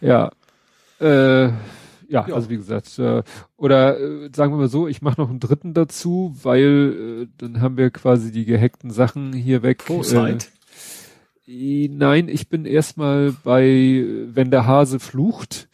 ja 0.00 0.32
äh, 1.00 1.44
ja, 1.44 2.26
ja, 2.26 2.34
also 2.34 2.50
wie 2.50 2.56
gesagt, 2.56 2.98
äh, 2.98 3.22
oder 3.56 4.00
äh, 4.00 4.30
sagen 4.34 4.52
wir 4.52 4.58
mal 4.58 4.68
so, 4.68 4.88
ich 4.88 5.00
mache 5.00 5.20
noch 5.20 5.30
einen 5.30 5.38
dritten 5.38 5.74
dazu, 5.74 6.34
weil 6.42 7.22
äh, 7.22 7.26
dann 7.38 7.60
haben 7.60 7.76
wir 7.76 7.90
quasi 7.90 8.32
die 8.32 8.44
gehackten 8.44 8.90
Sachen 8.90 9.32
hier 9.32 9.62
weg. 9.62 9.84
Pro-Site. 9.86 10.46
Äh, 11.46 11.88
nein, 11.88 12.28
ich 12.28 12.48
bin 12.48 12.64
erstmal 12.64 13.32
bei, 13.44 14.04
wenn 14.26 14.50
der 14.50 14.66
Hase 14.66 14.98
flucht. 14.98 15.68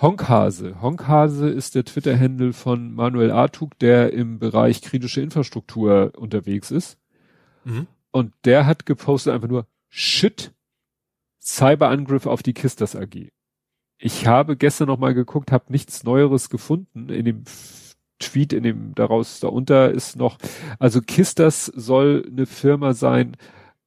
Honkhase. 0.00 0.80
Honkhase 0.80 1.48
ist 1.48 1.74
der 1.74 1.84
Twitter-Handle 1.84 2.52
von 2.52 2.94
Manuel 2.94 3.30
Artug, 3.30 3.78
der 3.78 4.12
im 4.12 4.38
Bereich 4.38 4.80
kritische 4.80 5.20
Infrastruktur 5.20 6.12
unterwegs 6.16 6.70
ist. 6.70 6.98
Mhm. 7.64 7.86
Und 8.10 8.32
der 8.44 8.66
hat 8.66 8.86
gepostet 8.86 9.34
einfach 9.34 9.48
nur 9.48 9.66
Shit, 9.88 10.52
Cyberangriff 11.40 12.26
auf 12.26 12.42
die 12.42 12.54
Kistas 12.54 12.96
AG. 12.96 13.30
Ich 13.98 14.26
habe 14.26 14.56
gestern 14.56 14.88
noch 14.88 14.98
mal 14.98 15.12
geguckt, 15.12 15.52
habe 15.52 15.66
nichts 15.68 16.04
Neueres 16.04 16.48
gefunden. 16.48 17.10
In 17.10 17.24
dem 17.26 17.44
Tweet, 18.18 18.52
in 18.52 18.62
dem 18.62 18.94
daraus 18.94 19.40
darunter 19.40 19.90
ist 19.90 20.16
noch, 20.16 20.38
also 20.78 21.00
Kistas 21.02 21.66
soll 21.66 22.26
eine 22.26 22.46
Firma 22.46 22.94
sein, 22.94 23.36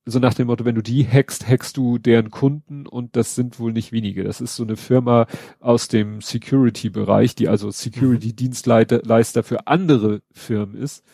so 0.05 0.19
nach 0.19 0.33
dem 0.33 0.47
Motto, 0.47 0.65
wenn 0.65 0.75
du 0.75 0.83
die 0.83 1.07
hackst, 1.07 1.47
hackst 1.47 1.77
du 1.77 1.97
deren 1.97 2.29
Kunden 2.29 2.85
und 2.87 3.15
das 3.15 3.35
sind 3.35 3.59
wohl 3.59 3.71
nicht 3.71 3.91
wenige. 3.91 4.23
Das 4.23 4.41
ist 4.41 4.55
so 4.55 4.63
eine 4.63 4.75
Firma 4.75 5.27
aus 5.59 5.87
dem 5.87 6.21
Security-Bereich, 6.21 7.35
die 7.35 7.47
also 7.47 7.71
Security-Dienstleister 7.71 9.43
für 9.43 9.67
andere 9.67 10.21
Firmen 10.31 10.75
ist. 10.75 11.05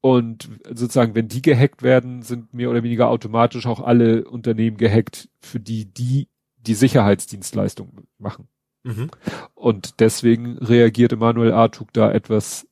Und 0.00 0.48
sozusagen, 0.66 1.14
wenn 1.14 1.28
die 1.28 1.42
gehackt 1.42 1.82
werden, 1.82 2.22
sind 2.22 2.54
mehr 2.54 2.70
oder 2.70 2.82
weniger 2.82 3.08
automatisch 3.08 3.66
auch 3.66 3.80
alle 3.80 4.24
Unternehmen 4.24 4.76
gehackt, 4.76 5.28
für 5.40 5.60
die 5.60 5.92
die 5.92 6.28
die 6.56 6.74
Sicherheitsdienstleistung 6.74 8.06
machen. 8.18 8.48
Mhm. 8.82 9.10
Und 9.54 10.00
deswegen 10.00 10.58
reagierte 10.58 11.16
Manuel 11.16 11.52
Artug 11.52 11.92
da 11.92 12.10
etwas 12.10 12.66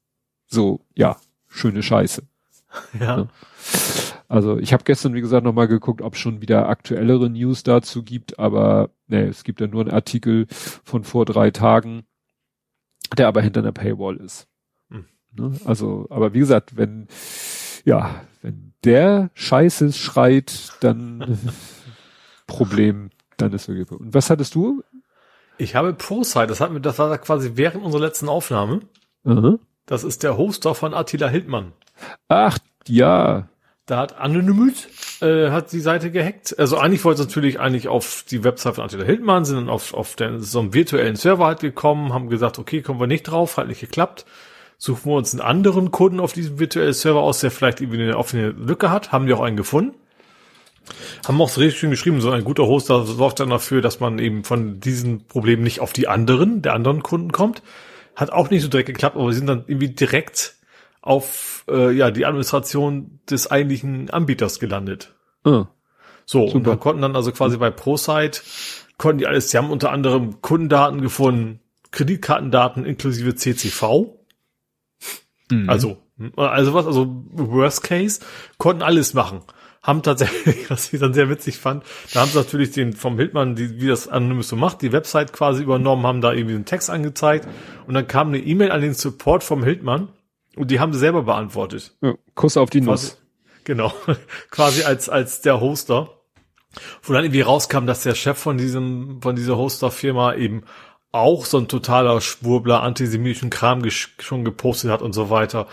so, 0.47 0.81
ja, 0.95 1.17
schöne 1.49 1.83
Scheiße. 1.83 2.23
Ja. 2.99 3.17
Ne? 3.17 3.29
Also 4.29 4.59
ich 4.59 4.75
habe 4.75 4.85
gestern, 4.85 5.15
wie 5.15 5.23
gesagt, 5.23 5.45
nochmal 5.45 5.69
geguckt, 5.69 6.03
ob 6.03 6.15
es 6.15 6.21
schon 6.21 6.43
wieder 6.43 6.69
aktuellere 6.69 7.31
News 7.31 7.63
dazu 7.63 8.03
gibt, 8.03 8.39
aber 8.39 8.91
nee, 9.07 9.23
es 9.23 9.43
gibt 9.43 9.61
ja 9.61 9.67
nur 9.67 9.81
einen 9.81 9.91
Artikel 9.91 10.47
von 10.51 11.03
vor 11.03 11.25
drei 11.25 11.51
Tagen, 11.51 12.05
der 13.17 13.27
aber 13.27 13.41
hinter 13.41 13.61
einer 13.61 13.73
Paywall 13.73 14.17
ist. 14.17 14.47
Mhm. 14.91 15.07
Ne? 15.33 15.53
Also, 15.65 16.07
aber 16.11 16.35
wie 16.35 16.41
gesagt, 16.41 16.77
wenn, 16.77 17.09
ja, 17.87 18.23
wenn 18.43 18.75
der 18.85 19.31
Scheiße 19.33 19.95
schreit, 19.95 20.73
dann 20.81 21.39
Problem, 22.47 23.11
dann 23.39 23.53
ist 23.55 23.67
wirklich. 23.69 23.91
Und 23.91 24.13
was 24.13 24.29
hattest 24.29 24.55
du? 24.55 24.83
Ich 25.57 25.75
habe 25.75 25.95
ProSite, 25.95 26.47
das 26.47 26.61
hatten 26.61 26.75
wir, 26.75 26.81
das 26.81 26.99
war 26.99 27.17
quasi 27.17 27.53
während 27.55 27.83
unserer 27.83 28.03
letzten 28.03 28.29
Aufnahme. 28.29 28.81
Mhm. 29.25 29.59
Das 29.87 30.05
ist 30.05 30.23
der 30.23 30.37
Hoster 30.37 30.75
von 30.75 30.93
Attila 30.93 31.29
Hildmann. 31.29 31.73
Ach, 32.29 32.59
ja. 32.87 33.49
Da 33.89 34.01
hat 34.01 34.19
Anonymous 34.19 34.87
äh, 35.23 35.51
hat 35.51 35.73
die 35.73 35.81
Seite 35.81 36.11
gehackt. 36.11 36.55
Also 36.59 36.77
eigentlich 36.77 37.07
wollte 37.07 37.23
es 37.23 37.27
natürlich 37.27 37.59
eigentlich 37.59 37.89
auf 37.89 38.23
die 38.31 38.45
Website 38.45 38.75
von 38.75 38.85
Attila 38.85 39.03
Hildmann, 39.03 39.47
sind 39.47 39.57
dann 39.57 39.71
auf, 39.71 39.95
auf 39.95 40.15
den, 40.15 40.43
so 40.43 40.61
einem 40.61 40.75
virtuellen 40.75 41.17
Server 41.17 41.47
halt 41.47 41.61
gekommen, 41.61 42.13
haben 42.13 42.29
gesagt, 42.29 42.59
okay, 42.59 42.83
kommen 42.83 43.01
wir 43.01 43.07
nicht 43.07 43.23
drauf, 43.23 43.57
hat 43.57 43.67
nicht 43.67 43.81
geklappt. 43.81 44.27
Suchen 44.77 45.11
wir 45.11 45.17
uns 45.17 45.33
einen 45.33 45.41
anderen 45.41 45.91
Kunden 45.91 46.21
auf 46.21 46.35
diesem 46.35 46.59
virtuellen 46.59 46.93
Server 46.93 47.21
aus, 47.21 47.41
der 47.41 47.51
vielleicht 47.51 47.81
irgendwie 47.81 48.03
eine 48.03 48.19
offene 48.19 48.51
Lücke 48.51 48.91
hat. 48.91 49.11
Haben 49.11 49.27
die 49.27 49.33
auch 49.33 49.41
einen 49.41 49.57
gefunden. 49.57 49.95
Haben 51.27 51.41
auch 51.41 51.49
so 51.49 51.63
richtig 51.63 51.81
schön 51.81 51.91
geschrieben, 51.91 52.21
so 52.21 52.31
ein 52.31 52.45
guter 52.45 52.67
Hoster 52.67 53.05
sorgt 53.05 53.41
dann 53.41 53.49
dafür, 53.49 53.81
dass 53.81 54.01
man 54.01 54.19
eben 54.19 54.45
von 54.45 54.81
diesen 54.81 55.27
Problemen 55.27 55.63
nicht 55.63 55.81
auf 55.81 55.95
die 55.95 56.09
anderen, 56.09 56.61
der 56.61 56.75
anderen 56.75 57.03
Kunden 57.03 57.33
kommt. 57.33 57.63
Hat 58.15 58.31
auch 58.33 58.51
nicht 58.51 58.61
so 58.61 58.69
direkt 58.69 58.89
geklappt, 58.89 59.17
aber 59.17 59.29
wir 59.29 59.35
sind 59.35 59.47
dann 59.47 59.65
irgendwie 59.67 59.89
direkt 59.89 60.58
auf 61.01 61.65
äh, 61.69 61.93
ja 61.93 62.11
die 62.11 62.27
Administration 62.27 63.21
des 63.29 63.51
eigentlichen 63.51 64.11
Anbieters 64.11 64.59
gelandet. 64.59 65.15
Ah, 65.45 65.67
so, 66.25 66.47
super. 66.47 66.57
und 66.57 66.67
wir 66.67 66.77
konnten 66.77 67.03
dann 67.03 67.17
also 67.17 67.33
quasi 67.33 67.57
bei 67.57 67.71
ProSite, 67.71 68.43
konnten 68.99 69.19
die 69.19 69.27
alles, 69.27 69.51
sie 69.51 69.59
haben 69.59 69.71
unter 69.71 69.93
anderem 69.93 70.43
Kundendaten 70.43 71.01
gefunden, 71.01 71.61
Kreditkartendaten 71.91 72.85
inklusive 72.85 73.35
CCV. 73.35 74.19
Mhm. 75.51 75.71
Also, 75.71 75.97
also 76.37 76.75
was, 76.75 76.87
also 76.87 77.25
Worst 77.31 77.83
Case, 77.83 78.21
konnten 78.59 78.83
alles 78.83 79.15
machen 79.15 79.43
haben 79.83 80.03
tatsächlich, 80.03 80.69
was 80.71 80.93
ich 80.93 81.01
dann 81.01 81.15
sehr 81.15 81.31
witzig 81.31 81.57
fand, 81.59 81.83
da 82.13 82.21
haben 82.21 82.31
sie 82.31 82.37
natürlich 82.37 82.73
den 82.73 82.93
vom 82.93 83.17
Hildmann, 83.17 83.55
die, 83.55 83.81
wie 83.81 83.87
das 83.87 84.07
Anonymous 84.07 84.49
so 84.49 84.57
macht, 84.57 84.83
die 84.83 84.93
Website 84.93 85.33
quasi 85.33 85.63
übernommen, 85.63 86.07
haben 86.07 86.21
da 86.21 86.33
irgendwie 86.33 86.57
einen 86.57 86.67
Text 86.67 86.91
angezeigt 86.91 87.49
und 87.87 87.95
dann 87.95 88.07
kam 88.07 88.29
eine 88.29 88.39
E-Mail 88.39 88.71
an 88.71 88.83
den 88.83 88.95
Support 88.95 89.43
vom 89.43 89.65
Hildmann 89.65 90.09
und 90.59 90.71
die 90.71 90.81
haben 90.81 90.93
sie 90.93 90.99
selber 90.99 91.23
beantwortet. 91.23 91.97
Ja, 92.01 92.15
Kuss 92.35 92.57
auf 92.57 92.71
die 92.71 92.81
quasi, 92.81 93.07
Nuss. 93.07 93.23
Genau, 93.65 93.93
quasi 94.51 94.83
als, 94.83 95.09
als 95.09 95.41
der 95.41 95.61
Hoster. 95.61 96.15
Wo 97.03 97.13
dann 97.15 97.25
irgendwie 97.25 97.41
rauskam, 97.41 97.87
dass 97.87 98.03
der 98.03 98.15
Chef 98.15 98.39
von 98.39 98.59
diesem, 98.59 99.23
von 99.23 99.35
dieser 99.35 99.57
Hoster-Firma 99.57 100.35
eben 100.35 100.65
auch 101.13 101.47
so 101.47 101.59
ein 101.59 101.69
totaler 101.69 102.21
Schwurbler 102.21 102.83
antisemitischen 102.83 103.51
Kram 103.51 103.83
schon 103.89 104.45
gepostet 104.45 104.91
hat 104.91 105.01
und 105.01 105.15
so 105.15 105.31
weiter. 105.31 105.67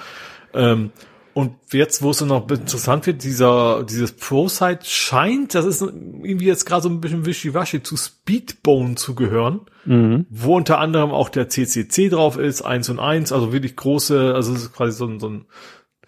Ähm, 0.54 0.92
und 1.36 1.58
jetzt, 1.74 2.02
wo 2.02 2.12
es 2.12 2.20
dann 2.20 2.30
noch 2.30 2.50
interessant 2.50 3.06
wird, 3.06 3.22
dieser, 3.22 3.84
dieses 3.84 4.14
Pro-Site 4.14 4.86
scheint, 4.86 5.54
das 5.54 5.66
ist 5.66 5.82
irgendwie 5.82 6.46
jetzt 6.46 6.64
gerade 6.64 6.84
so 6.84 6.88
ein 6.88 7.02
bisschen 7.02 7.26
wischiwaschi 7.26 7.84
zu 7.84 7.98
Speedbone 7.98 8.96
zu 8.96 9.16
gehören, 9.16 9.60
mhm. 9.84 10.28
wo 10.30 10.56
unter 10.56 10.80
anderem 10.80 11.12
auch 11.12 11.28
der 11.28 11.50
CCC 11.50 12.08
drauf 12.08 12.38
ist, 12.38 12.62
eins 12.62 12.88
und 12.88 13.00
eins, 13.00 13.34
also 13.34 13.52
wirklich 13.52 13.76
große, 13.76 14.34
also 14.34 14.54
es 14.54 14.62
ist 14.62 14.74
quasi 14.74 14.94
so 14.94 15.08
ein, 15.08 15.20
so 15.20 15.28
ein 15.28 15.46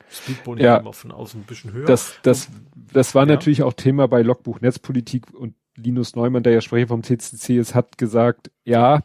Speedbone 0.10 0.64
ja. 0.64 0.78
immer 0.78 0.94
von 0.94 1.12
außen 1.12 1.42
ein 1.42 1.46
bisschen 1.46 1.74
höher. 1.74 1.88
Das, 1.88 2.14
das, 2.22 2.48
das 2.94 3.14
war 3.14 3.28
ja. 3.28 3.34
natürlich 3.34 3.64
auch 3.64 3.74
Thema 3.74 4.08
bei 4.08 4.22
Logbuch 4.22 4.62
Netzpolitik 4.62 5.26
und 5.34 5.56
Linus 5.76 6.16
Neumann, 6.16 6.44
der 6.44 6.54
ja 6.54 6.62
Sprecher 6.62 6.88
vom 6.88 7.04
CCC 7.04 7.58
ist, 7.58 7.76
hat 7.76 7.98
gesagt, 7.98 8.50
ja, 8.64 9.04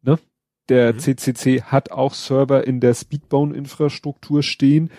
ne, 0.00 0.18
der 0.70 0.94
mhm. 0.94 0.98
CCC 0.98 1.64
hat 1.64 1.90
auch 1.90 2.14
Server 2.14 2.66
in 2.66 2.80
der 2.80 2.94
Speedbone-Infrastruktur 2.94 4.42
stehen 4.42 4.90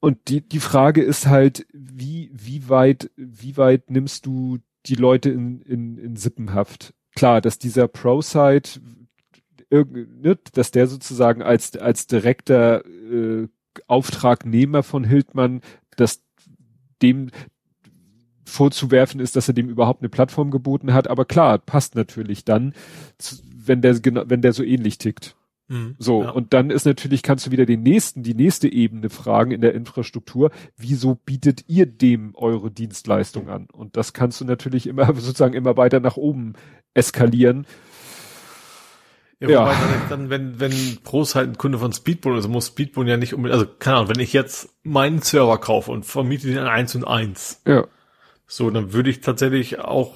und 0.00 0.28
die, 0.28 0.46
die 0.46 0.60
Frage 0.60 1.02
ist 1.02 1.26
halt, 1.26 1.66
wie, 1.72 2.30
wie 2.32 2.68
weit, 2.68 3.10
wie 3.16 3.56
weit 3.56 3.90
nimmst 3.90 4.26
du 4.26 4.58
die 4.86 4.94
Leute 4.94 5.30
in, 5.30 5.62
in, 5.62 5.98
in 5.98 6.16
Sippenhaft? 6.16 6.94
Klar, 7.14 7.40
dass 7.40 7.58
dieser 7.58 7.88
Pro-Site, 7.88 8.80
ne, 9.70 10.38
dass 10.52 10.70
der 10.70 10.86
sozusagen 10.86 11.42
als, 11.42 11.76
als 11.76 12.06
direkter 12.06 12.84
äh, 12.86 13.48
Auftragnehmer 13.86 14.82
von 14.82 15.04
Hildmann, 15.04 15.60
dass 15.96 16.22
dem 17.02 17.30
vorzuwerfen 18.44 19.20
ist, 19.20 19.36
dass 19.36 19.48
er 19.48 19.54
dem 19.54 19.68
überhaupt 19.68 20.02
eine 20.02 20.08
Plattform 20.08 20.50
geboten 20.50 20.92
hat. 20.92 21.08
Aber 21.08 21.24
klar, 21.24 21.58
passt 21.58 21.94
natürlich 21.94 22.44
dann, 22.44 22.74
wenn 23.54 23.82
der, 23.82 23.98
wenn 24.02 24.42
der 24.42 24.52
so 24.52 24.62
ähnlich 24.62 24.98
tickt. 24.98 25.35
Mhm, 25.68 25.96
so, 25.98 26.22
ja. 26.22 26.30
und 26.30 26.52
dann 26.52 26.70
ist 26.70 26.86
natürlich, 26.86 27.22
kannst 27.22 27.46
du 27.46 27.50
wieder 27.50 27.66
den 27.66 27.82
nächsten, 27.82 28.22
die 28.22 28.34
nächste 28.34 28.70
Ebene 28.72 29.10
fragen 29.10 29.50
in 29.50 29.60
der 29.60 29.74
Infrastruktur, 29.74 30.50
wieso 30.76 31.16
bietet 31.16 31.64
ihr 31.66 31.86
dem 31.86 32.34
eure 32.36 32.70
Dienstleistung 32.70 33.48
an? 33.48 33.66
Und 33.72 33.96
das 33.96 34.12
kannst 34.12 34.40
du 34.40 34.44
natürlich 34.44 34.86
immer 34.86 35.06
sozusagen 35.14 35.54
immer 35.54 35.76
weiter 35.76 36.00
nach 36.00 36.16
oben 36.16 36.54
eskalieren. 36.94 37.66
Ja, 39.38 39.48
ja. 39.48 39.74
dann, 40.08 40.30
wenn, 40.30 40.60
wenn 40.60 40.98
Pros 41.02 41.34
halt 41.34 41.50
ein 41.50 41.58
Kunde 41.58 41.78
von 41.78 41.92
Speedbone 41.92 42.36
ist, 42.36 42.44
also 42.44 42.48
muss 42.48 42.68
Speedbone 42.68 43.10
ja 43.10 43.16
nicht 43.18 43.34
unbedingt, 43.34 43.60
also 43.60 43.70
keine 43.78 43.98
Ahnung, 43.98 44.08
wenn 44.14 44.22
ich 44.22 44.32
jetzt 44.32 44.70
meinen 44.82 45.20
Server 45.20 45.58
kaufe 45.58 45.90
und 45.90 46.06
vermiete 46.06 46.46
den 46.46 46.58
an 46.58 46.68
eins 46.68 46.94
und 46.94 47.04
eins. 47.04 47.60
Ja. 47.66 47.86
So, 48.46 48.70
dann 48.70 48.92
würde 48.92 49.10
ich 49.10 49.20
tatsächlich 49.20 49.80
auch, 49.80 50.14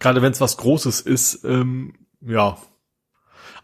gerade 0.00 0.22
wenn 0.22 0.32
es 0.32 0.40
was 0.40 0.56
Großes 0.56 1.02
ist, 1.02 1.44
ähm, 1.44 1.94
ja, 2.20 2.56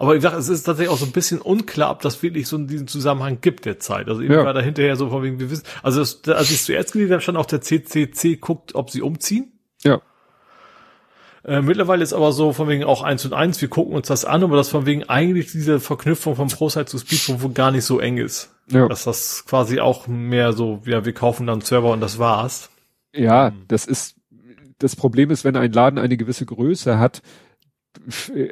aber 0.03 0.17
ich 0.17 0.23
sag, 0.23 0.33
es 0.33 0.49
ist 0.49 0.65
tatsächlich 0.65 0.93
auch 0.93 0.99
so 0.99 1.07
ein 1.07 1.13
bisschen 1.13 1.41
unklar, 1.41 1.93
ob 1.93 2.03
das 2.03 2.25
wirklich 2.25 2.49
so 2.49 2.57
in 2.57 2.67
diesem 2.67 2.89
Zusammenhang 2.89 3.39
gibt 3.41 3.67
der 3.67 3.79
Zeit. 3.79 4.09
Also 4.09 4.21
eben 4.21 4.33
ja. 4.33 4.45
war 4.45 4.53
da 4.53 4.61
hinterher 4.61 4.97
so 4.97 5.09
von 5.11 5.23
wegen, 5.23 5.39
wir 5.39 5.49
wissen, 5.49 5.63
also 5.85 6.01
das, 6.01 6.21
als 6.27 6.51
ich 6.51 6.57
es 6.57 6.65
zuerst 6.65 6.93
gelesen 6.93 7.13
habe, 7.13 7.23
stand 7.23 7.39
auch 7.39 7.47
der 7.47 7.61
CCC 7.61 8.39
guckt, 8.39 8.75
ob 8.75 8.91
sie 8.91 9.01
umziehen. 9.01 9.53
Ja. 9.85 10.03
Äh, 11.45 11.63
mittlerweile 11.63 12.03
ist 12.03 12.15
aber 12.15 12.33
so 12.33 12.53
von 12.53 12.69
wegen 12.69 12.83
auch 12.83 13.03
eins 13.03 13.25
und 13.25 13.33
eins, 13.33 13.61
wir 13.61 13.69
gucken 13.69 13.95
uns 13.95 14.09
das 14.09 14.25
an, 14.25 14.43
aber 14.43 14.57
das 14.57 14.71
von 14.71 14.87
wegen 14.87 15.05
eigentlich 15.05 15.53
diese 15.53 15.79
Verknüpfung 15.79 16.35
vom 16.35 16.49
ProSite 16.49 16.87
zu 16.87 16.99
Speedphone 16.99 17.41
wohl 17.41 17.53
gar 17.53 17.71
nicht 17.71 17.85
so 17.85 18.01
eng 18.01 18.19
ist. 18.19 18.53
Ja. 18.73 18.89
Dass 18.89 19.05
das 19.05 19.45
quasi 19.47 19.79
auch 19.79 20.09
mehr 20.09 20.53
so, 20.53 20.83
ja, 20.85 21.05
wir 21.05 21.13
kaufen 21.13 21.47
dann 21.47 21.61
Server 21.61 21.93
und 21.93 22.01
das 22.01 22.19
war's. 22.19 22.71
Ja, 23.15 23.53
das 23.69 23.87
ist, 23.87 24.17
das 24.81 24.97
Problem 24.97 25.31
ist, 25.31 25.45
wenn 25.45 25.55
ein 25.55 25.71
Laden 25.71 26.01
eine 26.01 26.17
gewisse 26.17 26.45
Größe 26.45 26.99
hat, 26.99 27.23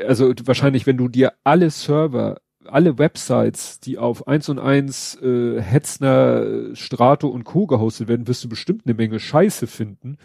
also 0.06 0.32
wahrscheinlich, 0.44 0.86
wenn 0.86 0.96
du 0.96 1.08
dir 1.08 1.32
alle 1.44 1.70
Server, 1.70 2.40
alle 2.66 2.98
Websites, 2.98 3.80
die 3.80 3.98
auf 3.98 4.28
eins 4.28 4.48
und 4.48 4.58
eins 4.58 5.16
äh, 5.22 5.60
Hetzner, 5.60 6.74
Strato 6.74 7.28
und 7.28 7.44
Co. 7.44 7.66
gehostet 7.66 8.08
werden, 8.08 8.28
wirst 8.28 8.44
du 8.44 8.48
bestimmt 8.48 8.82
eine 8.86 8.94
Menge 8.94 9.18
Scheiße 9.18 9.66
finden. 9.66 10.18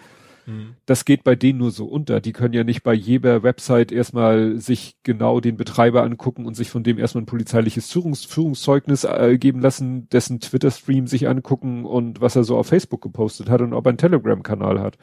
Mhm. 0.46 0.76
Das 0.86 1.06
geht 1.06 1.24
bei 1.24 1.36
denen 1.36 1.60
nur 1.60 1.72
so 1.72 1.86
unter. 1.86 2.22
Die 2.22 2.34
können 2.34 2.54
ja 2.54 2.64
nicht 2.64 2.84
bei 2.84 2.94
jeder 2.94 3.42
Website 3.44 3.92
erstmal 3.92 4.60
sich 4.60 4.98
genau 5.04 5.40
den 5.40 5.58
Betreiber 5.58 6.04
angucken 6.04 6.46
und 6.46 6.56
sich 6.56 6.70
von 6.70 6.84
dem 6.84 7.00
erstmal 7.00 7.24
ein 7.24 7.28
polizeiliches 7.28 7.92
Führungs 7.92 8.26
Führungszeugnis 8.26 9.06
äh, 9.06 9.38
geben 9.40 9.62
lassen, 9.62 10.08
dessen 10.10 10.40
Twitter-Stream 10.40 11.08
sich 11.08 11.28
angucken 11.28 11.86
und 11.86 12.22
was 12.22 12.36
er 12.36 12.44
so 12.44 12.58
auf 12.58 12.68
Facebook 12.68 13.02
gepostet 13.02 13.50
hat 13.50 13.62
und 13.62 13.74
ob 13.74 13.86
er 13.88 13.90
einen 13.90 13.98
Telegram-Kanal 13.98 14.80
hat 14.80 14.98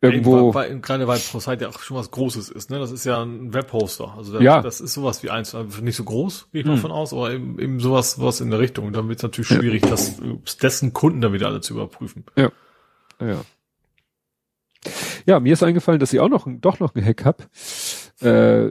irgendwo. 0.00 0.54
Weil, 0.54 0.78
gerade 0.80 1.08
weil 1.08 1.18
ProSite 1.18 1.64
ja 1.64 1.68
auch 1.70 1.80
schon 1.80 1.96
was 1.96 2.10
Großes 2.10 2.50
ist, 2.50 2.70
ne? 2.70 2.78
Das 2.78 2.92
ist 2.92 3.04
ja 3.04 3.22
ein 3.22 3.52
Webhoster. 3.52 4.14
Also 4.16 4.32
das, 4.32 4.42
ja. 4.42 4.62
das 4.62 4.80
ist 4.80 4.94
sowas 4.94 5.22
wie 5.22 5.30
eins, 5.30 5.54
also 5.54 5.82
nicht 5.82 5.96
so 5.96 6.04
groß, 6.04 6.48
gehe 6.52 6.60
ich 6.60 6.66
mal 6.66 6.74
hm. 6.74 6.82
von 6.82 6.92
aus, 6.92 7.12
aber 7.12 7.32
eben, 7.32 7.58
eben 7.58 7.80
sowas, 7.80 8.20
was 8.20 8.40
in 8.40 8.50
der 8.50 8.60
Richtung. 8.60 8.92
Dann 8.92 9.08
wird 9.08 9.18
es 9.18 9.22
natürlich 9.22 9.48
schwierig, 9.48 9.84
ja. 9.84 9.90
das 9.90 10.16
dessen 10.62 10.92
Kunden 10.92 11.20
dann 11.20 11.32
wieder 11.32 11.48
alle 11.48 11.60
zu 11.60 11.74
überprüfen. 11.74 12.24
Ja. 12.36 12.50
Ja. 13.20 13.40
Ja, 15.26 15.40
mir 15.40 15.52
ist 15.52 15.62
eingefallen, 15.62 15.98
dass 15.98 16.12
ich 16.12 16.20
auch 16.20 16.28
noch 16.28 16.46
doch 16.48 16.78
noch 16.78 16.94
ein 16.94 17.04
Hack 17.04 17.24
hab. 17.24 17.48
Äh, 18.20 18.68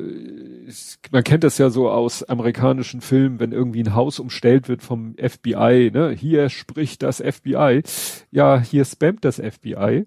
man 1.11 1.23
kennt 1.23 1.43
das 1.43 1.57
ja 1.57 1.69
so 1.69 1.89
aus 1.89 2.23
amerikanischen 2.23 3.01
Filmen, 3.01 3.39
wenn 3.39 3.51
irgendwie 3.51 3.83
ein 3.83 3.93
Haus 3.93 4.19
umstellt 4.19 4.67
wird 4.67 4.81
vom 4.81 5.15
FBI, 5.15 5.91
ne? 5.93 6.09
Hier 6.11 6.49
spricht 6.49 7.03
das 7.03 7.21
FBI. 7.21 7.83
Ja, 8.31 8.59
hier 8.59 8.85
spammt 8.85 9.23
das 9.25 9.35
FBI 9.35 10.05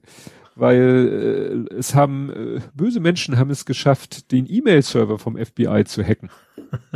weil 0.55 1.67
äh, 1.71 1.75
es 1.75 1.95
haben 1.95 2.31
äh, 2.31 2.61
böse 2.75 3.01
Menschen 3.01 3.39
haben 3.39 3.51
es 3.51 3.65
geschafft, 3.65 4.33
den 4.33 4.47
E-Mail-Server 4.49 5.19
vom 5.19 5.37
FBI 5.37 5.85
zu 5.85 6.03
hacken. 6.05 6.31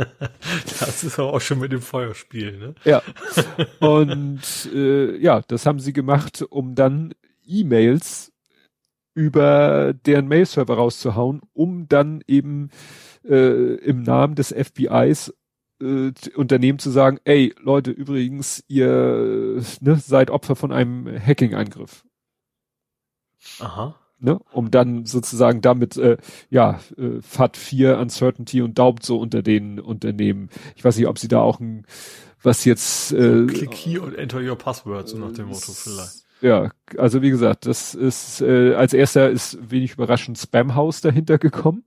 das 0.63 1.03
ist 1.03 1.19
aber 1.19 1.33
auch 1.33 1.41
schon 1.41 1.59
mit 1.59 1.71
dem 1.71 1.81
Feuerspiel, 1.81 2.57
ne? 2.57 2.75
Ja. 2.83 3.01
Und 3.79 4.69
äh, 4.73 5.17
ja, 5.17 5.41
das 5.47 5.65
haben 5.65 5.79
sie 5.79 5.93
gemacht, 5.93 6.43
um 6.49 6.75
dann 6.75 7.13
E-Mails 7.45 8.31
über 9.13 9.93
deren 9.93 10.27
Mail-Server 10.27 10.75
rauszuhauen, 10.75 11.41
um 11.53 11.87
dann 11.87 12.21
eben 12.27 12.69
äh, 13.23 13.75
im 13.75 14.03
Namen 14.03 14.35
des 14.35 14.53
FBIs 14.53 15.33
äh, 15.81 16.11
Unternehmen 16.35 16.79
zu 16.79 16.89
sagen, 16.89 17.19
ey 17.23 17.53
Leute, 17.59 17.91
übrigens, 17.91 18.63
ihr 18.67 19.61
ne, 19.79 19.95
seid 19.95 20.29
Opfer 20.29 20.55
von 20.55 20.71
einem 20.71 21.07
Hacking-Angriff. 21.07 22.05
Aha. 23.59 23.95
Ne, 24.17 24.39
um 24.53 24.71
dann 24.71 25.05
sozusagen 25.05 25.59
damit 25.59 25.97
äh, 25.97 26.17
ja 26.49 26.79
äh, 26.97 27.21
FAT 27.21 27.57
4 27.57 27.97
Uncertainty 27.99 28.61
und 28.61 28.79
Daubt 28.79 29.03
so 29.03 29.19
unter 29.19 29.41
den 29.41 29.79
Unternehmen. 29.79 30.49
Ich 30.75 30.85
weiß 30.85 30.95
nicht, 30.97 31.07
ob 31.07 31.19
sie 31.19 31.27
da 31.27 31.41
auch 31.41 31.59
ein 31.59 31.85
was 32.41 32.63
jetzt 32.63 33.11
äh, 33.11 33.45
Click 33.45 33.73
here 33.73 34.01
und 34.01 34.15
enter 34.15 34.39
your 34.39 34.57
password 34.57 35.09
so 35.09 35.17
nach 35.17 35.33
dem 35.33 35.47
Motto 35.47 35.73
vielleicht. 35.73 36.25
Ja, 36.41 36.71
also 36.97 37.21
wie 37.21 37.29
gesagt, 37.29 37.65
das 37.65 37.93
ist 37.93 38.41
äh, 38.41 38.75
als 38.75 38.93
erster 38.93 39.29
ist 39.29 39.57
wenig 39.69 39.93
überraschend 39.93 40.37
Spamhaus 40.37 41.01
dahinter 41.01 41.37
gekommen. 41.37 41.83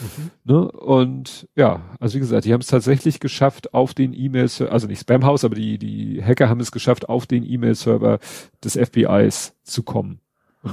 Mhm. 0.00 0.30
Ne? 0.44 0.70
Und 0.70 1.48
ja, 1.56 1.82
also 1.98 2.14
wie 2.14 2.20
gesagt, 2.20 2.44
die 2.44 2.52
haben 2.52 2.60
es 2.60 2.68
tatsächlich 2.68 3.18
geschafft, 3.18 3.74
auf 3.74 3.94
den 3.94 4.12
E-Mails, 4.12 4.60
also 4.60 4.86
nicht 4.86 5.00
Spamhaus, 5.00 5.44
aber 5.44 5.56
die, 5.56 5.78
die 5.78 6.22
Hacker 6.22 6.48
haben 6.48 6.60
es 6.60 6.70
geschafft, 6.70 7.08
auf 7.08 7.26
den 7.26 7.44
E-Mail-Server 7.44 8.20
des 8.62 8.76
FBIs 8.76 9.54
zu 9.64 9.82
kommen 9.82 10.20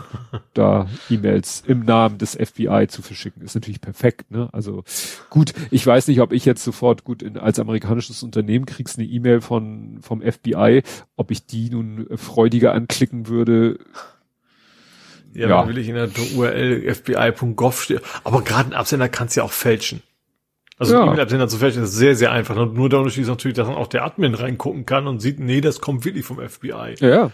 da 0.53 0.88
E-Mails 1.10 1.64
im 1.65 1.82
Namen 1.82 2.18
des 2.18 2.36
FBI 2.36 2.88
zu 2.88 3.02
verschicken, 3.02 3.41
ist 3.41 3.56
natürlich 3.56 3.82
perfekt, 3.82 4.32
ne? 4.32 4.49
Also 4.52 4.84
gut, 5.30 5.53
ich 5.72 5.86
weiß 5.86 6.07
nicht, 6.07 6.22
ob 6.22 6.34
ich 6.34 6.45
jetzt 6.45 6.64
sofort 6.64 7.03
gut 7.03 7.22
in, 7.22 7.38
als 7.38 7.60
amerikanisches 7.60 8.24
Unternehmen 8.24 8.65
kriegst 8.65 8.98
eine 8.98 9.07
E-Mail 9.07 9.41
von 9.41 9.99
vom 10.02 10.22
FBI, 10.22 10.84
ob 11.15 11.32
ich 11.32 11.45
die 11.45 11.70
nun 11.70 12.07
freudiger 12.15 12.74
anklicken 12.74 13.28
würde. 13.28 13.80
Ja, 15.34 15.49
ja. 15.49 15.68
will 15.68 15.78
ich 15.78 15.90
in 15.90 15.95
der 15.95 16.10
URL 16.36 16.94
fbi.gov 16.94 17.82
stehen. 17.82 18.02
Aber 18.24 18.44
gerade 18.44 18.70
ein 18.70 18.74
Absender 18.74 19.10
kannst 19.10 19.36
ja 19.36 19.44
auch 19.44 19.52
fälschen. 19.52 20.03
Also 20.78 20.95
ja. 20.95 21.06
E-Mail-Absender 21.06 21.48
zu 21.48 21.57
fälschen 21.57 21.84
ist 21.84 21.94
sehr, 21.94 22.15
sehr 22.15 22.32
einfach. 22.32 22.56
Und 22.56 22.76
nur 22.76 22.90
der 22.90 22.99
Unterschied 22.99 23.24
ist 23.24 23.30
natürlich, 23.30 23.56
dass 23.56 23.68
dann 23.68 23.76
auch 23.76 23.88
der 23.88 24.03
Admin 24.03 24.36
reingucken 24.36 24.85
kann 24.85 25.08
und 25.08 25.22
sieht, 25.22 25.40
nee, 25.40 25.61
das 25.61 25.82
kommt 25.82 26.06
wirklich 26.06 26.26
vom 26.26 26.40
FBI. 26.40 26.95
Ja, 27.00 27.32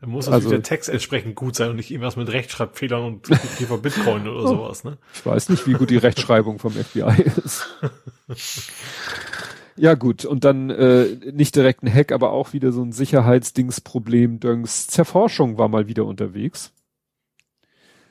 da 0.00 0.06
muss 0.06 0.26
natürlich 0.26 0.44
also, 0.44 0.56
der 0.56 0.62
Text 0.62 0.88
entsprechend 0.88 1.36
gut 1.36 1.56
sein 1.56 1.70
und 1.70 1.76
nicht 1.76 1.90
irgendwas 1.90 2.16
mit 2.16 2.28
Rechtschreibfehlern 2.30 3.04
und 3.04 3.22
Käfer 3.24 3.78
Bitcoin 3.78 4.28
oder 4.28 4.42
sowas, 4.48 4.84
ne? 4.84 4.98
Ich 5.14 5.24
weiß 5.24 5.48
nicht, 5.48 5.66
wie 5.66 5.72
gut 5.72 5.90
die 5.90 5.96
Rechtschreibung 5.96 6.58
vom 6.58 6.72
FBI 6.72 7.22
ist. 7.44 7.66
ja, 9.76 9.94
gut. 9.94 10.24
Und 10.24 10.44
dann 10.44 10.70
äh, 10.70 11.06
nicht 11.32 11.56
direkt 11.56 11.82
ein 11.82 11.92
Hack, 11.92 12.12
aber 12.12 12.32
auch 12.32 12.52
wieder 12.52 12.72
so 12.72 12.82
ein 12.82 12.92
Sicherheitsdingsproblem. 12.92 14.38
Döngs 14.38 14.86
Zerforschung 14.86 15.56
war 15.56 15.68
mal 15.68 15.88
wieder 15.88 16.04
unterwegs. 16.04 16.72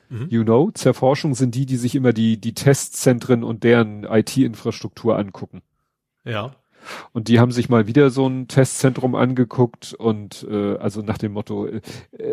Mhm. 0.08 0.26
You 0.28 0.44
know, 0.44 0.70
Zerforschung 0.72 1.34
sind 1.34 1.54
die, 1.54 1.66
die 1.66 1.76
sich 1.76 1.94
immer 1.94 2.12
die, 2.12 2.40
die 2.40 2.54
Testzentren 2.54 3.44
und 3.44 3.64
deren 3.64 4.04
IT-Infrastruktur 4.04 5.16
angucken. 5.16 5.62
Ja. 6.24 6.56
Und 7.12 7.28
die 7.28 7.40
haben 7.40 7.52
sich 7.52 7.68
mal 7.68 7.86
wieder 7.86 8.10
so 8.10 8.28
ein 8.28 8.48
Testzentrum 8.48 9.14
angeguckt 9.14 9.94
und 9.94 10.46
äh, 10.50 10.76
also 10.76 11.02
nach 11.02 11.18
dem 11.18 11.32
Motto 11.32 11.66
äh, 11.66 11.80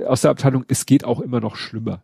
aus 0.05 0.21
der 0.21 0.31
Abteilung, 0.31 0.65
es 0.67 0.85
geht 0.85 1.05
auch 1.05 1.19
immer 1.19 1.39
noch 1.39 1.55
schlimmer. 1.55 2.01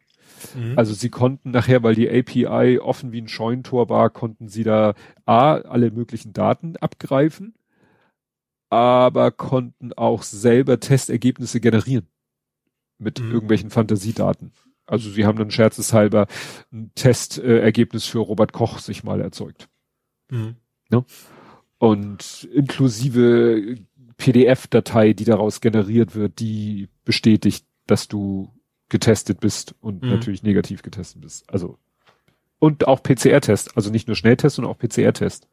Mhm. 0.55 0.77
Also 0.77 0.93
sie 0.93 1.09
konnten 1.09 1.51
nachher, 1.51 1.83
weil 1.83 1.95
die 1.95 2.09
API 2.09 2.79
offen 2.79 3.11
wie 3.11 3.21
ein 3.21 3.27
Scheunentor 3.27 3.89
war, 3.89 4.09
konnten 4.09 4.47
sie 4.47 4.63
da 4.63 4.93
A, 5.25 5.55
alle 5.55 5.91
möglichen 5.91 6.33
Daten 6.33 6.77
abgreifen, 6.77 7.55
aber 8.69 9.31
konnten 9.31 9.93
auch 9.93 10.23
selber 10.23 10.79
Testergebnisse 10.79 11.59
generieren 11.59 12.07
mit 12.97 13.19
mhm. 13.19 13.31
irgendwelchen 13.31 13.69
Fantasiedaten. 13.69 14.51
Also 14.85 15.09
sie 15.09 15.25
haben 15.25 15.37
dann 15.37 15.51
scherzeshalber 15.51 16.27
ein 16.71 16.91
Testergebnis 16.95 18.05
für 18.05 18.19
Robert 18.19 18.53
Koch 18.53 18.79
sich 18.79 19.03
mal 19.03 19.21
erzeugt. 19.21 19.69
Mhm. 20.29 20.55
Ja? 20.91 21.03
Und 21.79 22.47
inklusive 22.53 23.77
PDF-Datei, 24.17 25.13
die 25.13 25.25
daraus 25.25 25.61
generiert 25.61 26.13
wird, 26.13 26.39
die 26.39 26.89
bestätigt, 27.05 27.65
dass 27.87 28.07
du 28.07 28.53
getestet 28.89 29.39
bist 29.39 29.73
und 29.81 30.03
mhm. 30.03 30.09
natürlich 30.09 30.43
negativ 30.43 30.83
getestet 30.83 31.21
bist. 31.21 31.49
Also 31.49 31.79
und 32.59 32.87
auch 32.87 33.01
PCR-Test, 33.01 33.77
also 33.77 33.89
nicht 33.89 34.07
nur 34.07 34.15
Schnelltest, 34.15 34.57
sondern 34.57 34.73
auch 34.73 34.77
PCR-Test 34.77 35.47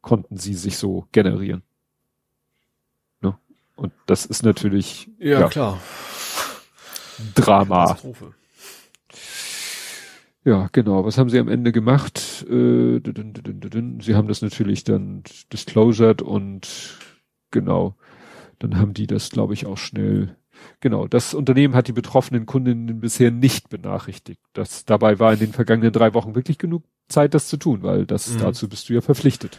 konnten 0.00 0.36
sie 0.36 0.54
sich 0.54 0.76
so 0.76 1.06
generieren. 1.12 1.62
Ne? 3.20 3.38
Und 3.76 3.92
das 4.06 4.26
ist 4.26 4.42
natürlich 4.42 5.08
ja, 5.18 5.40
ja 5.40 5.48
klar 5.48 5.80
Drama. 7.34 7.86
Katastrophe. 7.86 8.34
Ja, 10.44 10.68
genau. 10.72 11.04
Was 11.04 11.18
haben 11.18 11.30
sie 11.30 11.38
am 11.38 11.48
Ende 11.48 11.70
gemacht? 11.70 12.44
Äh, 12.50 13.00
sie 14.00 14.14
haben 14.14 14.28
das 14.28 14.42
natürlich 14.42 14.82
dann 14.84 15.22
disclosured 15.52 16.20
und 16.20 16.98
genau, 17.50 17.94
dann 18.58 18.78
haben 18.78 18.92
die 18.94 19.06
das, 19.06 19.30
glaube 19.30 19.54
ich, 19.54 19.66
auch 19.66 19.78
schnell. 19.78 20.36
Genau, 20.80 21.06
das 21.06 21.34
Unternehmen 21.34 21.74
hat 21.74 21.88
die 21.88 21.92
betroffenen 21.92 22.46
Kundinnen 22.46 23.00
bisher 23.00 23.30
nicht 23.30 23.68
benachrichtigt. 23.68 24.40
Das 24.52 24.84
dabei 24.84 25.18
war 25.18 25.32
in 25.32 25.38
den 25.38 25.52
vergangenen 25.52 25.92
drei 25.92 26.14
Wochen 26.14 26.34
wirklich 26.34 26.58
genug 26.58 26.84
Zeit, 27.08 27.34
das 27.34 27.48
zu 27.48 27.56
tun, 27.56 27.82
weil 27.82 28.06
das 28.06 28.34
mhm. 28.34 28.38
dazu 28.38 28.68
bist 28.68 28.88
du 28.88 28.94
ja 28.94 29.00
verpflichtet. 29.00 29.58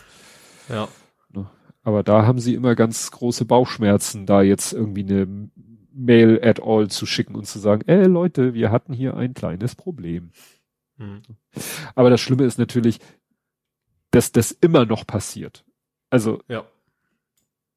Ja. 0.69 0.87
Ne? 1.31 1.49
Aber 1.83 2.03
da 2.03 2.25
haben 2.25 2.39
sie 2.39 2.55
immer 2.55 2.75
ganz 2.75 3.11
große 3.11 3.45
Bauchschmerzen, 3.45 4.25
da 4.25 4.41
jetzt 4.41 4.73
irgendwie 4.73 5.03
eine 5.03 5.49
Mail 5.93 6.39
at 6.43 6.61
all 6.61 6.89
zu 6.89 7.05
schicken 7.05 7.35
und 7.35 7.45
zu 7.45 7.59
sagen, 7.59 7.87
äh 7.87 8.05
Leute, 8.05 8.53
wir 8.53 8.71
hatten 8.71 8.93
hier 8.93 9.15
ein 9.15 9.33
kleines 9.33 9.75
Problem. 9.75 10.31
Mhm. 11.03 11.21
Aber 11.95 12.09
das 12.09 12.21
Schlimme 12.21 12.43
ist 12.43 12.57
natürlich, 12.57 12.99
dass 14.11 14.31
das 14.31 14.51
immer 14.51 14.85
noch 14.85 15.05
passiert. 15.05 15.65
Also, 16.09 16.39
ja. 16.47 16.65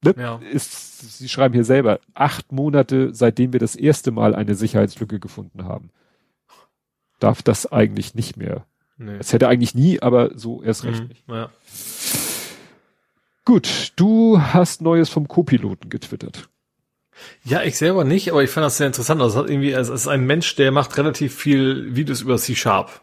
Ne, 0.04 0.14
ja. 0.18 0.36
Ist, 0.52 1.18
Sie 1.18 1.28
schreiben 1.28 1.54
hier 1.54 1.64
selber, 1.64 2.00
acht 2.14 2.52
Monate, 2.52 3.14
seitdem 3.14 3.52
wir 3.52 3.60
das 3.60 3.76
erste 3.76 4.10
Mal 4.10 4.34
eine 4.34 4.54
Sicherheitslücke 4.54 5.18
gefunden 5.18 5.64
haben. 5.64 5.90
Darf 7.18 7.42
das 7.42 7.72
eigentlich 7.72 8.14
nicht 8.14 8.36
mehr. 8.36 8.66
Nee. 8.98 9.16
Es 9.18 9.32
hätte 9.32 9.48
eigentlich 9.48 9.74
nie, 9.74 10.00
aber 10.00 10.36
so 10.38 10.62
erst 10.62 10.84
recht 10.84 11.02
mhm. 11.02 11.08
nicht. 11.08 11.24
Ja. 11.28 11.50
Gut, 13.44 13.92
du 13.96 14.40
hast 14.40 14.82
Neues 14.82 15.08
vom 15.08 15.28
Co-Piloten 15.28 15.88
getwittert. 15.88 16.48
Ja, 17.44 17.62
ich 17.62 17.78
selber 17.78 18.04
nicht, 18.04 18.30
aber 18.30 18.42
ich 18.42 18.50
fand 18.50 18.64
das 18.64 18.76
sehr 18.76 18.86
interessant. 18.88 19.20
Also 19.22 19.38
es 19.38 19.42
hat 19.44 19.50
irgendwie, 19.50 19.72
es 19.72 19.88
ist 19.88 20.08
ein 20.08 20.26
Mensch, 20.26 20.56
der 20.56 20.72
macht 20.72 20.96
relativ 20.98 21.34
viel 21.34 21.94
Videos 21.94 22.20
über 22.20 22.36
C-Sharp. 22.36 23.02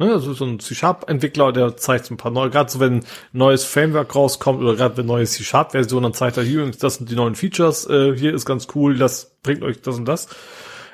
Ne, 0.00 0.14
also 0.14 0.32
so 0.32 0.46
ein 0.46 0.58
C-Sharp-Entwickler, 0.58 1.52
der 1.52 1.76
zeigt 1.76 2.10
ein 2.10 2.16
paar 2.16 2.30
neue, 2.30 2.48
gerade 2.48 2.70
so 2.70 2.80
wenn 2.80 3.00
ein 3.00 3.04
neues 3.34 3.64
Framework 3.64 4.14
rauskommt 4.16 4.62
oder 4.62 4.74
gerade 4.74 4.96
wenn 4.96 5.04
neue 5.04 5.26
C-Sharp-Version, 5.26 6.02
dann 6.02 6.14
zeigt 6.14 6.38
er 6.38 6.42
hier, 6.42 6.70
das 6.70 6.94
sind 6.94 7.10
die 7.10 7.14
neuen 7.14 7.34
Features, 7.34 7.86
äh, 7.86 8.16
hier 8.16 8.32
ist 8.32 8.46
ganz 8.46 8.68
cool, 8.74 8.96
das 8.96 9.36
bringt 9.42 9.62
euch 9.62 9.82
das 9.82 9.98
und 9.98 10.06
das. 10.06 10.28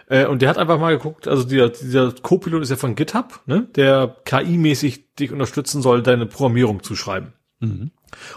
Äh, 0.08 0.26
und 0.26 0.42
der 0.42 0.48
hat 0.48 0.58
einfach 0.58 0.80
mal 0.80 0.96
geguckt, 0.96 1.28
also 1.28 1.44
dieser, 1.44 1.68
dieser 1.68 2.14
Co-Pilot 2.20 2.62
ist 2.62 2.70
ja 2.70 2.76
von 2.76 2.96
GitHub, 2.96 3.42
ne, 3.46 3.68
der 3.76 4.16
KI-mäßig 4.24 5.14
dich 5.14 5.30
unterstützen 5.30 5.82
soll, 5.82 6.02
deine 6.02 6.26
Programmierung 6.26 6.82
zu 6.82 6.96
schreiben. 6.96 7.32
Mhm. 7.60 7.90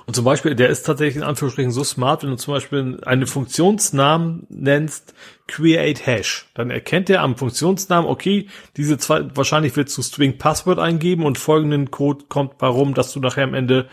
Und 0.05 0.15
zum 0.15 0.25
Beispiel, 0.25 0.55
der 0.55 0.69
ist 0.69 0.83
tatsächlich 0.83 1.17
in 1.17 1.23
Anführungsstrichen 1.23 1.71
so 1.71 1.83
smart, 1.83 2.23
wenn 2.23 2.29
du 2.29 2.37
zum 2.37 2.53
Beispiel 2.53 2.99
einen 3.05 3.27
Funktionsnamen 3.27 4.47
nennst, 4.49 5.13
create 5.47 6.05
hash, 6.05 6.49
dann 6.53 6.69
erkennt 6.69 7.09
er 7.09 7.21
am 7.21 7.35
Funktionsnamen, 7.35 8.09
okay, 8.09 8.47
diese 8.77 8.97
zwei, 8.97 9.35
wahrscheinlich 9.35 9.75
willst 9.75 9.97
du 9.97 10.01
String 10.01 10.37
Password 10.37 10.79
eingeben 10.79 11.25
und 11.25 11.37
folgenden 11.37 11.91
Code 11.91 12.25
kommt 12.29 12.55
warum, 12.59 12.93
dass 12.93 13.13
du 13.13 13.19
nachher 13.19 13.43
am 13.43 13.53
Ende 13.53 13.87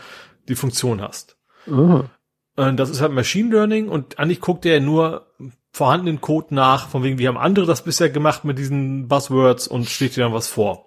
die 0.47 0.55
Funktion 0.55 1.01
hast. 1.01 1.37
Mhm. 1.65 2.05
Das 2.55 2.89
ist 2.89 3.01
halt 3.01 3.11
Machine 3.11 3.51
Learning 3.51 3.87
und 3.87 4.17
eigentlich 4.17 4.41
guckt 4.41 4.65
er 4.65 4.79
nur 4.79 5.27
vorhandenen 5.71 6.21
Code 6.21 6.55
nach, 6.55 6.89
von 6.89 7.03
wegen, 7.03 7.19
wie 7.19 7.27
haben 7.27 7.37
andere 7.37 7.67
das 7.67 7.83
bisher 7.83 8.09
gemacht 8.09 8.45
mit 8.45 8.57
diesen 8.57 9.07
Buzzwords 9.07 9.67
und 9.67 9.87
steht 9.87 10.15
dir 10.15 10.23
dann 10.23 10.33
was 10.33 10.47
vor. 10.47 10.86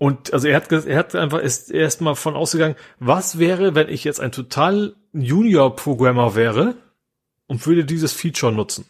Und 0.00 0.32
also 0.32 0.48
er 0.48 0.56
hat, 0.56 0.72
er 0.72 0.98
hat 0.98 1.14
einfach 1.14 1.40
ist 1.40 1.70
erstmal 1.70 2.14
von 2.14 2.34
ausgegangen, 2.34 2.74
was 3.00 3.38
wäre, 3.38 3.74
wenn 3.74 3.90
ich 3.90 4.02
jetzt 4.02 4.18
ein 4.18 4.32
total 4.32 4.96
Junior-Programmer 5.12 6.34
wäre 6.34 6.76
und 7.46 7.66
würde 7.66 7.84
dieses 7.84 8.14
Feature 8.14 8.50
nutzen? 8.50 8.86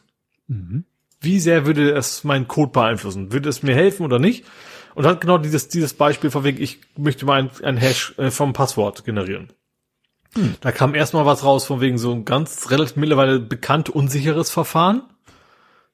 Mhm. 0.47 0.84
Wie 1.20 1.40
sehr 1.40 1.66
würde 1.66 1.90
es 1.90 2.22
meinen 2.22 2.47
Code 2.47 2.70
beeinflussen? 2.70 3.32
Würde 3.32 3.48
es 3.48 3.64
mir 3.64 3.74
helfen 3.74 4.05
oder 4.06 4.20
nicht? 4.20 4.44
Und 4.94 5.05
hat 5.05 5.20
genau 5.20 5.36
dieses, 5.36 5.66
dieses 5.66 5.94
Beispiel 5.94 6.30
von 6.30 6.44
wegen, 6.44 6.62
ich 6.62 6.78
möchte 6.97 7.26
mal 7.26 7.42
ein, 7.42 7.50
ein 7.64 7.76
Hash 7.76 8.14
äh, 8.16 8.30
vom 8.30 8.52
Passwort 8.52 9.05
generieren. 9.05 9.48
Hm. 10.34 10.55
Da 10.60 10.70
kam 10.70 10.94
erstmal 10.94 11.26
was 11.26 11.42
raus 11.42 11.64
von 11.64 11.80
wegen 11.80 11.98
so 11.98 12.12
ein 12.12 12.24
ganz 12.24 12.70
relativ 12.70 12.94
mittlerweile 12.94 13.40
bekannt 13.40 13.90
unsicheres 13.90 14.48
Verfahren. 14.48 15.02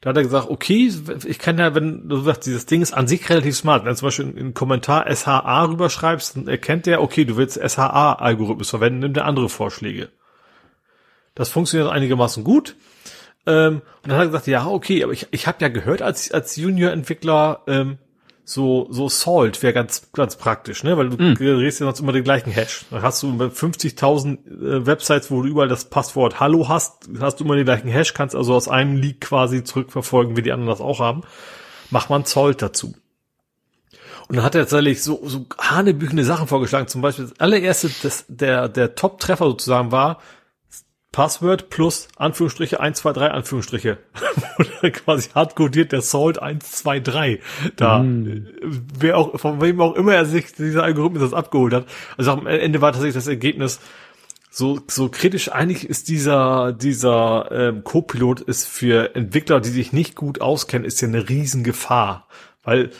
Da 0.00 0.10
hat 0.10 0.16
er 0.16 0.22
gesagt, 0.22 0.50
okay, 0.50 0.92
ich 1.24 1.38
kann 1.38 1.58
ja, 1.58 1.74
wenn 1.74 2.08
du 2.08 2.20
sagst, 2.20 2.46
dieses 2.46 2.66
Ding 2.66 2.82
ist 2.82 2.92
an 2.92 3.08
sich 3.08 3.28
relativ 3.30 3.56
smart. 3.56 3.84
Wenn 3.84 3.92
du 3.92 3.96
zum 3.96 4.06
Beispiel 4.06 4.26
einen 4.26 4.54
Kommentar 4.54 5.06
SHA 5.14 5.64
rüberschreibst, 5.64 6.36
dann 6.36 6.48
erkennt 6.48 6.86
der, 6.86 7.02
okay, 7.02 7.24
du 7.24 7.36
willst 7.36 7.58
SHA-Algorithmus 7.58 8.70
verwenden, 8.70 9.00
nimmt 9.00 9.16
er 9.16 9.24
andere 9.24 9.48
Vorschläge. 9.48 10.10
Das 11.34 11.48
funktioniert 11.48 11.90
einigermaßen 11.90 12.44
gut. 12.44 12.76
Ähm, 13.46 13.82
und 14.02 14.10
dann 14.10 14.16
hat 14.16 14.24
er 14.24 14.26
gesagt, 14.26 14.46
ja, 14.48 14.66
okay, 14.66 15.02
aber 15.02 15.12
ich, 15.12 15.28
ich 15.30 15.46
habe 15.46 15.58
ja 15.60 15.68
gehört 15.68 16.02
als, 16.02 16.30
als 16.30 16.56
Junior-Entwickler, 16.56 17.62
ähm, 17.66 17.98
so, 18.48 18.86
so 18.90 19.08
Salt 19.08 19.60
wäre 19.64 19.72
ganz, 19.72 20.08
ganz 20.12 20.36
praktisch, 20.36 20.84
ne? 20.84 20.96
Weil 20.96 21.08
du 21.08 21.16
mm. 21.16 21.34
generierst 21.34 21.80
ja 21.80 21.86
sonst 21.86 21.98
immer 21.98 22.12
den 22.12 22.22
gleichen 22.22 22.52
Hash. 22.52 22.86
Dann 22.92 23.02
hast 23.02 23.20
du 23.24 23.26
50.000 23.32 24.34
äh, 24.46 24.86
Websites, 24.86 25.32
wo 25.32 25.42
du 25.42 25.48
überall 25.48 25.66
das 25.66 25.86
Passwort 25.86 26.38
Hallo 26.38 26.68
hast, 26.68 27.08
hast 27.18 27.40
du 27.40 27.44
immer 27.44 27.56
den 27.56 27.64
gleichen 27.64 27.88
Hash, 27.88 28.14
kannst 28.14 28.36
also 28.36 28.54
aus 28.54 28.68
einem 28.68 28.94
Leak 28.94 29.20
quasi 29.20 29.64
zurückverfolgen, 29.64 30.36
wie 30.36 30.42
die 30.42 30.52
anderen 30.52 30.70
das 30.70 30.80
auch 30.80 31.00
haben. 31.00 31.22
Mach 31.90 32.08
man 32.08 32.24
Salt 32.24 32.62
dazu. 32.62 32.94
Und 34.28 34.36
dann 34.36 34.44
hat 34.44 34.54
er 34.54 34.62
tatsächlich 34.62 35.02
so, 35.02 35.20
so 35.24 35.46
hanebüchende 35.58 36.24
Sachen 36.24 36.46
vorgeschlagen. 36.46 36.86
Zum 36.86 37.02
Beispiel 37.02 37.26
das 37.26 37.40
allererste, 37.40 37.90
das, 38.04 38.26
der, 38.28 38.68
der 38.68 38.94
Top-Treffer 38.94 39.46
sozusagen 39.46 39.90
war, 39.90 40.20
Passwort 41.16 41.70
plus 41.70 42.08
Anführungsstriche 42.16 42.78
1, 42.78 42.98
2, 42.98 43.12
3 43.14 43.30
Anführungsstriche. 43.30 43.96
Oder 44.58 44.90
quasi 44.90 45.30
hardcodiert 45.34 45.92
der 45.92 46.02
Salt 46.02 46.42
1, 46.42 46.72
2, 46.72 47.00
3. 47.00 47.40
Da, 47.74 48.00
mm. 48.00 48.46
wer 48.98 49.16
auch, 49.16 49.40
von 49.40 49.62
wem 49.62 49.80
auch 49.80 49.94
immer 49.94 50.12
er 50.12 50.26
sich 50.26 50.52
dieser 50.52 50.82
Algorithmus 50.82 51.22
das 51.22 51.32
abgeholt 51.32 51.72
hat. 51.72 51.86
Also 52.18 52.32
am 52.32 52.46
Ende 52.46 52.82
war 52.82 52.92
tatsächlich 52.92 53.14
das 53.14 53.28
Ergebnis 53.28 53.80
so, 54.50 54.78
so 54.88 55.08
kritisch. 55.08 55.50
Eigentlich 55.50 55.88
ist 55.88 56.10
dieser, 56.10 56.74
dieser 56.74 57.50
ähm, 57.50 57.82
Co-Pilot 57.82 58.42
ist 58.42 58.68
für 58.68 59.16
Entwickler, 59.16 59.60
die 59.60 59.70
sich 59.70 59.94
nicht 59.94 60.16
gut 60.16 60.42
auskennen, 60.42 60.86
ist 60.86 61.00
ja 61.00 61.08
eine 61.08 61.30
Riesengefahr. 61.30 62.28
Weil 62.62 62.90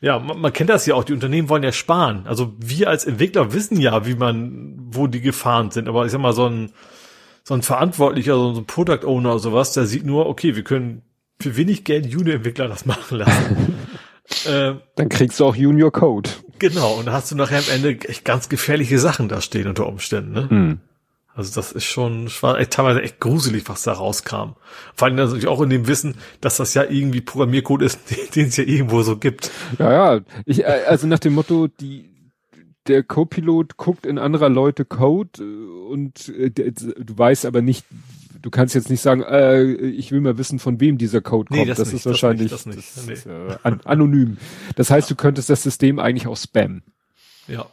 ja, 0.00 0.18
man, 0.18 0.40
man 0.40 0.52
kennt 0.52 0.70
das 0.70 0.86
ja 0.86 0.96
auch, 0.96 1.04
die 1.04 1.12
Unternehmen 1.12 1.48
wollen 1.48 1.62
ja 1.62 1.70
sparen. 1.70 2.26
Also 2.26 2.52
wir 2.58 2.88
als 2.88 3.04
Entwickler 3.04 3.52
wissen 3.52 3.80
ja, 3.80 4.06
wie 4.06 4.16
man, 4.16 4.74
wo 4.90 5.06
die 5.06 5.20
Gefahren 5.20 5.70
sind. 5.70 5.86
Aber 5.86 6.04
ich 6.04 6.10
sag 6.10 6.20
mal, 6.20 6.32
so 6.32 6.46
ein, 6.46 6.72
so 7.50 7.54
ein 7.54 7.62
Verantwortlicher, 7.62 8.34
so 8.34 8.60
ein 8.60 8.64
Product 8.64 9.04
Owner 9.04 9.30
oder 9.30 9.38
sowas, 9.40 9.72
der 9.72 9.84
sieht 9.84 10.06
nur, 10.06 10.26
okay, 10.26 10.54
wir 10.54 10.62
können 10.62 11.02
für 11.40 11.56
wenig 11.56 11.82
Geld 11.82 12.06
Junior-Entwickler 12.06 12.68
das 12.68 12.86
machen 12.86 13.18
lassen. 13.18 13.74
äh, 14.46 14.74
Dann 14.94 15.08
kriegst 15.08 15.40
du 15.40 15.46
auch 15.46 15.56
Junior 15.56 15.90
Code. 15.90 16.30
Genau, 16.60 16.94
und 16.94 17.06
da 17.06 17.12
hast 17.12 17.32
du 17.32 17.34
nachher 17.34 17.58
am 17.58 17.64
Ende 17.74 18.08
echt 18.08 18.24
ganz 18.24 18.48
gefährliche 18.48 19.00
Sachen 19.00 19.28
da 19.28 19.40
stehen 19.40 19.66
unter 19.66 19.88
Umständen. 19.88 20.32
Ne? 20.32 20.46
Mhm. 20.48 20.80
Also 21.34 21.52
das 21.60 21.72
ist 21.72 21.86
schon, 21.86 22.30
war 22.40 22.60
echt, 22.60 22.70
teilweise 22.70 23.02
echt 23.02 23.18
gruselig, 23.18 23.64
was 23.66 23.82
da 23.82 23.94
rauskam. 23.94 24.54
Vor 24.94 25.08
allem 25.08 25.16
natürlich 25.16 25.48
auch 25.48 25.60
in 25.60 25.70
dem 25.70 25.88
Wissen, 25.88 26.18
dass 26.40 26.58
das 26.58 26.74
ja 26.74 26.84
irgendwie 26.84 27.20
Programmiercode 27.20 27.82
ist, 27.82 27.98
den 28.36 28.46
es 28.46 28.58
ja 28.58 28.64
irgendwo 28.64 29.02
so 29.02 29.16
gibt. 29.16 29.50
Ja, 29.80 29.92
ja. 30.14 30.20
Ich, 30.46 30.60
äh, 30.60 30.84
also 30.86 31.08
nach 31.08 31.18
dem 31.18 31.34
Motto, 31.34 31.66
die 31.66 32.09
der 32.90 33.02
Co-Pilot 33.02 33.76
guckt 33.76 34.04
in 34.04 34.18
anderer 34.18 34.48
Leute 34.48 34.84
Code 34.84 35.42
äh, 35.42 35.90
und 35.90 36.28
äh, 36.28 36.50
du 36.50 37.18
weißt 37.18 37.46
aber 37.46 37.62
nicht, 37.62 37.86
du 38.42 38.50
kannst 38.50 38.74
jetzt 38.74 38.90
nicht 38.90 39.00
sagen, 39.00 39.22
äh, 39.22 39.64
ich 39.64 40.12
will 40.12 40.20
mal 40.20 40.36
wissen, 40.36 40.58
von 40.58 40.80
wem 40.80 40.98
dieser 40.98 41.20
Code 41.20 41.48
kommt. 41.48 41.60
Nee, 41.60 41.66
das, 41.66 41.78
das 41.78 41.88
nicht, 41.88 42.00
ist 42.00 42.06
wahrscheinlich 42.06 42.50
das, 42.50 42.66
nicht, 42.66 42.78
das, 42.78 43.06
nicht. 43.06 43.26
das 43.26 43.26
ist, 43.26 43.64
äh, 43.64 43.78
anonym. 43.84 44.36
Das 44.76 44.90
heißt, 44.90 45.10
du 45.10 45.14
könntest 45.14 45.48
das 45.48 45.62
System 45.62 45.98
eigentlich 45.98 46.26
auch 46.26 46.36
spammen. 46.36 46.82
Ja. 47.48 47.66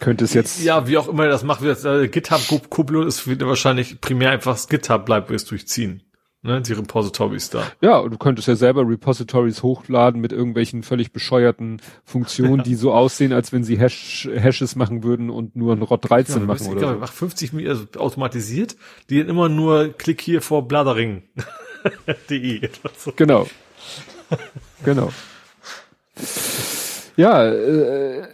Könnte 0.00 0.24
es 0.24 0.34
jetzt. 0.34 0.62
Ja, 0.64 0.88
wie 0.88 0.98
auch 0.98 1.08
immer 1.08 1.28
das 1.28 1.44
macht. 1.44 1.62
Äh, 1.62 2.08
GitHub 2.08 2.68
Co-Pilot 2.70 3.06
ist 3.06 3.40
wahrscheinlich 3.40 4.00
primär 4.00 4.30
einfach 4.30 4.52
das 4.52 4.68
GitHub 4.68 5.08
Libraries 5.08 5.44
durchziehen 5.44 6.02
ne, 6.42 6.60
die 6.60 6.72
Repositories 6.72 7.50
da. 7.50 7.62
Ja, 7.80 7.98
und 7.98 8.12
du 8.12 8.18
könntest 8.18 8.48
ja 8.48 8.56
selber 8.56 8.82
Repositories 8.86 9.62
hochladen 9.62 10.20
mit 10.20 10.32
irgendwelchen 10.32 10.82
völlig 10.82 11.12
bescheuerten 11.12 11.80
Funktionen, 12.04 12.58
ja. 12.58 12.62
die 12.64 12.74
so 12.74 12.92
aussehen, 12.92 13.32
als 13.32 13.52
wenn 13.52 13.62
sie 13.64 13.78
Hash, 13.78 14.28
Hashes 14.34 14.76
machen 14.76 15.04
würden 15.04 15.30
und 15.30 15.56
nur 15.56 15.74
ein 15.74 15.80
ROT 15.82 16.10
13 16.10 16.40
ja, 16.40 16.46
machen 16.46 16.66
oder 16.66 16.78
glaube, 16.78 16.94
so. 16.94 17.00
Mach 17.00 17.12
50 17.12 17.68
also 17.68 17.86
automatisiert, 17.96 18.76
die 19.08 19.20
immer 19.20 19.48
nur 19.48 19.94
Klick 19.96 20.20
hier 20.20 20.42
vor 20.42 20.68
blathering.de. 20.68 22.68
genau. 23.16 23.46
genau. 24.84 25.10
Ja, 27.16 27.44
äh, 27.44 28.28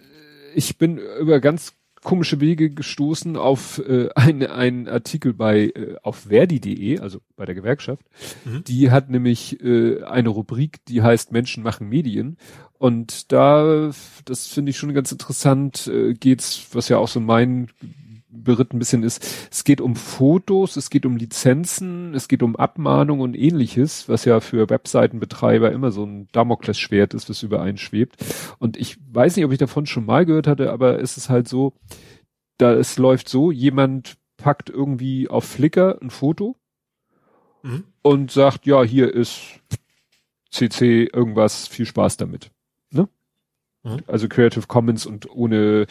ich 0.55 0.79
bin 0.79 0.99
über 0.99 1.41
ganz 1.41 1.75
komische 2.09 2.41
Wege 2.41 2.71
gestoßen 2.71 3.37
auf 3.37 3.83
äh, 3.87 4.09
einen 4.15 4.89
Artikel 4.89 5.35
bei 5.35 5.67
äh, 5.67 5.97
auf 6.03 6.21
verdi.de, 6.31 7.01
also 7.01 7.21
bei 7.37 7.45
der 7.45 7.55
Gewerkschaft. 7.55 8.03
Mhm. 8.47 8.65
Die 8.65 8.91
hat 8.91 9.11
nämlich 9.11 9.63
äh, 9.63 10.03
eine 10.05 10.31
Rubrik, 10.31 10.83
die 10.87 11.03
heißt 11.03 11.33
Menschen 11.33 11.63
machen 11.63 11.91
Medien. 11.91 12.39
Und 12.79 13.31
da, 13.31 13.91
das 14.25 14.47
finde 14.47 14.71
ich 14.71 14.79
schon 14.79 14.95
ganz 14.95 15.13
interessant, 15.13 15.87
äh, 15.87 16.15
geht's, 16.15 16.69
was 16.73 16.89
ja 16.89 16.97
auch 16.97 17.09
so 17.09 17.21
mein 17.21 17.69
Beritt 18.31 18.73
ein 18.73 18.79
bisschen 18.79 19.03
ist, 19.03 19.25
es 19.51 19.65
geht 19.65 19.81
um 19.81 19.97
Fotos, 19.97 20.77
es 20.77 20.91
geht 20.91 21.07
um 21.07 21.17
Lizenzen, 21.17 22.15
es 22.15 22.29
geht 22.29 22.43
um 22.43 22.57
Abmahnung 22.57 23.21
und 23.21 23.37
ähnliches, 23.37 24.09
was 24.09 24.25
ja 24.25 24.41
für 24.41 24.69
Webseitenbetreiber 24.69 25.73
immer 25.73 25.91
so 25.91 26.05
ein 26.05 26.29
Damoklesschwert 26.33 27.15
ist, 27.15 27.31
was 27.31 27.43
über 27.43 27.63
einen 27.63 27.79
schwebt. 27.79 28.17
Und 28.59 28.77
ich 28.77 28.99
weiß 29.11 29.37
nicht, 29.37 29.45
ob 29.45 29.53
ich 29.53 29.59
davon 29.59 29.87
schon 29.87 30.07
mal 30.07 30.27
gehört 30.27 30.47
hatte, 30.47 30.73
aber 30.73 31.01
es 31.01 31.17
ist 31.17 31.31
halt 31.31 31.49
so, 31.49 31.73
da 32.59 32.73
es 32.75 32.99
läuft 32.99 33.29
so, 33.29 33.51
jemand 33.51 34.19
packt 34.37 34.71
irgendwie 34.71 35.29
auf 35.29 35.45
Flickr 35.45 35.99
ein 36.01 36.11
Foto 36.11 36.57
mhm. 37.63 37.85
und 38.03 38.31
sagt, 38.31 38.67
ja, 38.67 38.83
hier 38.83 39.13
ist 39.13 39.61
CC 40.51 41.05
irgendwas, 41.05 41.67
viel 41.69 41.87
Spaß 41.87 42.17
damit. 42.17 42.51
Mhm. 43.83 43.99
Also 44.07 44.29
Creative 44.29 44.67
Commons 44.67 45.07
und 45.07 45.31
ohne 45.31 45.87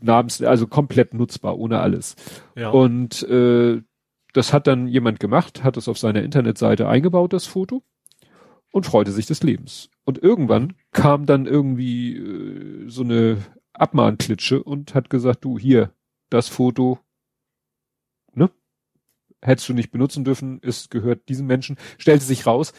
Namens, 0.00 0.42
also 0.42 0.66
komplett 0.66 1.14
nutzbar, 1.14 1.58
ohne 1.58 1.80
alles. 1.80 2.16
Ja. 2.56 2.70
Und 2.70 3.22
äh, 3.24 3.82
das 4.32 4.52
hat 4.52 4.66
dann 4.66 4.88
jemand 4.88 5.20
gemacht, 5.20 5.62
hat 5.62 5.76
es 5.76 5.88
auf 5.88 5.98
seiner 5.98 6.22
Internetseite 6.22 6.88
eingebaut, 6.88 7.32
das 7.32 7.46
Foto, 7.46 7.82
und 8.70 8.86
freute 8.86 9.12
sich 9.12 9.26
des 9.26 9.42
Lebens. 9.42 9.90
Und 10.04 10.18
irgendwann 10.18 10.74
kam 10.90 11.26
dann 11.26 11.46
irgendwie 11.46 12.16
äh, 12.16 12.88
so 12.88 13.02
eine 13.02 13.38
Abmahnklitsche 13.72 14.62
und 14.62 14.94
hat 14.94 15.10
gesagt, 15.10 15.44
du 15.44 15.58
hier, 15.58 15.92
das 16.30 16.48
Foto, 16.48 16.98
ne? 18.34 18.50
Hättest 19.42 19.68
du 19.68 19.74
nicht 19.74 19.90
benutzen 19.90 20.24
dürfen, 20.24 20.60
es 20.62 20.88
gehört 20.88 21.28
diesem 21.28 21.46
Menschen, 21.46 21.76
stellte 21.98 22.24
sich 22.24 22.46
raus, 22.46 22.72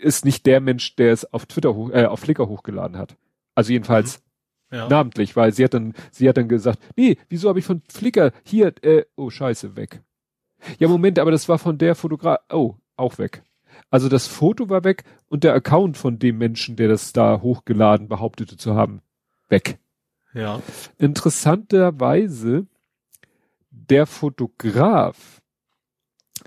ist 0.00 0.24
nicht 0.24 0.46
der 0.46 0.60
Mensch, 0.60 0.96
der 0.96 1.12
es 1.12 1.32
auf 1.32 1.46
Twitter, 1.46 1.74
hoch, 1.74 1.90
äh, 1.90 2.06
auf 2.06 2.20
Flickr 2.20 2.48
hochgeladen 2.48 2.96
hat. 2.96 3.16
Also 3.58 3.72
jedenfalls 3.72 4.22
ja. 4.70 4.88
Namentlich, 4.88 5.34
weil 5.34 5.52
sie 5.52 5.64
hat 5.64 5.74
dann, 5.74 5.94
sie 6.12 6.28
hat 6.28 6.36
dann 6.36 6.48
gesagt, 6.48 6.78
nee, 6.94 7.16
wieso 7.28 7.48
habe 7.48 7.58
ich 7.58 7.64
von 7.64 7.82
Flickr 7.88 8.32
hier, 8.44 8.72
äh, 8.82 9.04
oh 9.16 9.30
scheiße, 9.30 9.76
weg. 9.76 10.02
Ja, 10.78 10.88
Moment, 10.88 11.18
aber 11.18 11.30
das 11.30 11.48
war 11.48 11.58
von 11.58 11.78
der 11.78 11.94
Fotograf, 11.94 12.38
oh, 12.52 12.74
auch 12.96 13.18
weg. 13.18 13.42
Also 13.90 14.08
das 14.08 14.26
Foto 14.26 14.68
war 14.68 14.84
weg 14.84 15.04
und 15.26 15.42
der 15.42 15.54
Account 15.54 15.96
von 15.96 16.18
dem 16.18 16.38
Menschen, 16.38 16.76
der 16.76 16.88
das 16.88 17.12
da 17.12 17.40
hochgeladen 17.40 18.08
behauptete 18.08 18.56
zu 18.56 18.74
haben, 18.74 19.00
weg. 19.48 19.78
Ja. 20.34 20.60
Interessanterweise, 20.98 22.66
der 23.70 24.06
Fotograf, 24.06 25.40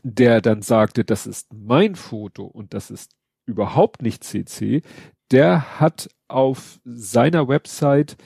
der 0.03 0.41
dann 0.41 0.61
sagte, 0.61 1.03
das 1.03 1.25
ist 1.25 1.51
mein 1.51 1.95
Foto 1.95 2.45
und 2.45 2.73
das 2.73 2.91
ist 2.91 3.15
überhaupt 3.45 4.01
nicht 4.01 4.23
CC, 4.23 4.83
der 5.31 5.79
hat 5.79 6.09
auf 6.33 6.79
seiner 6.83 7.47
Website 7.47 8.17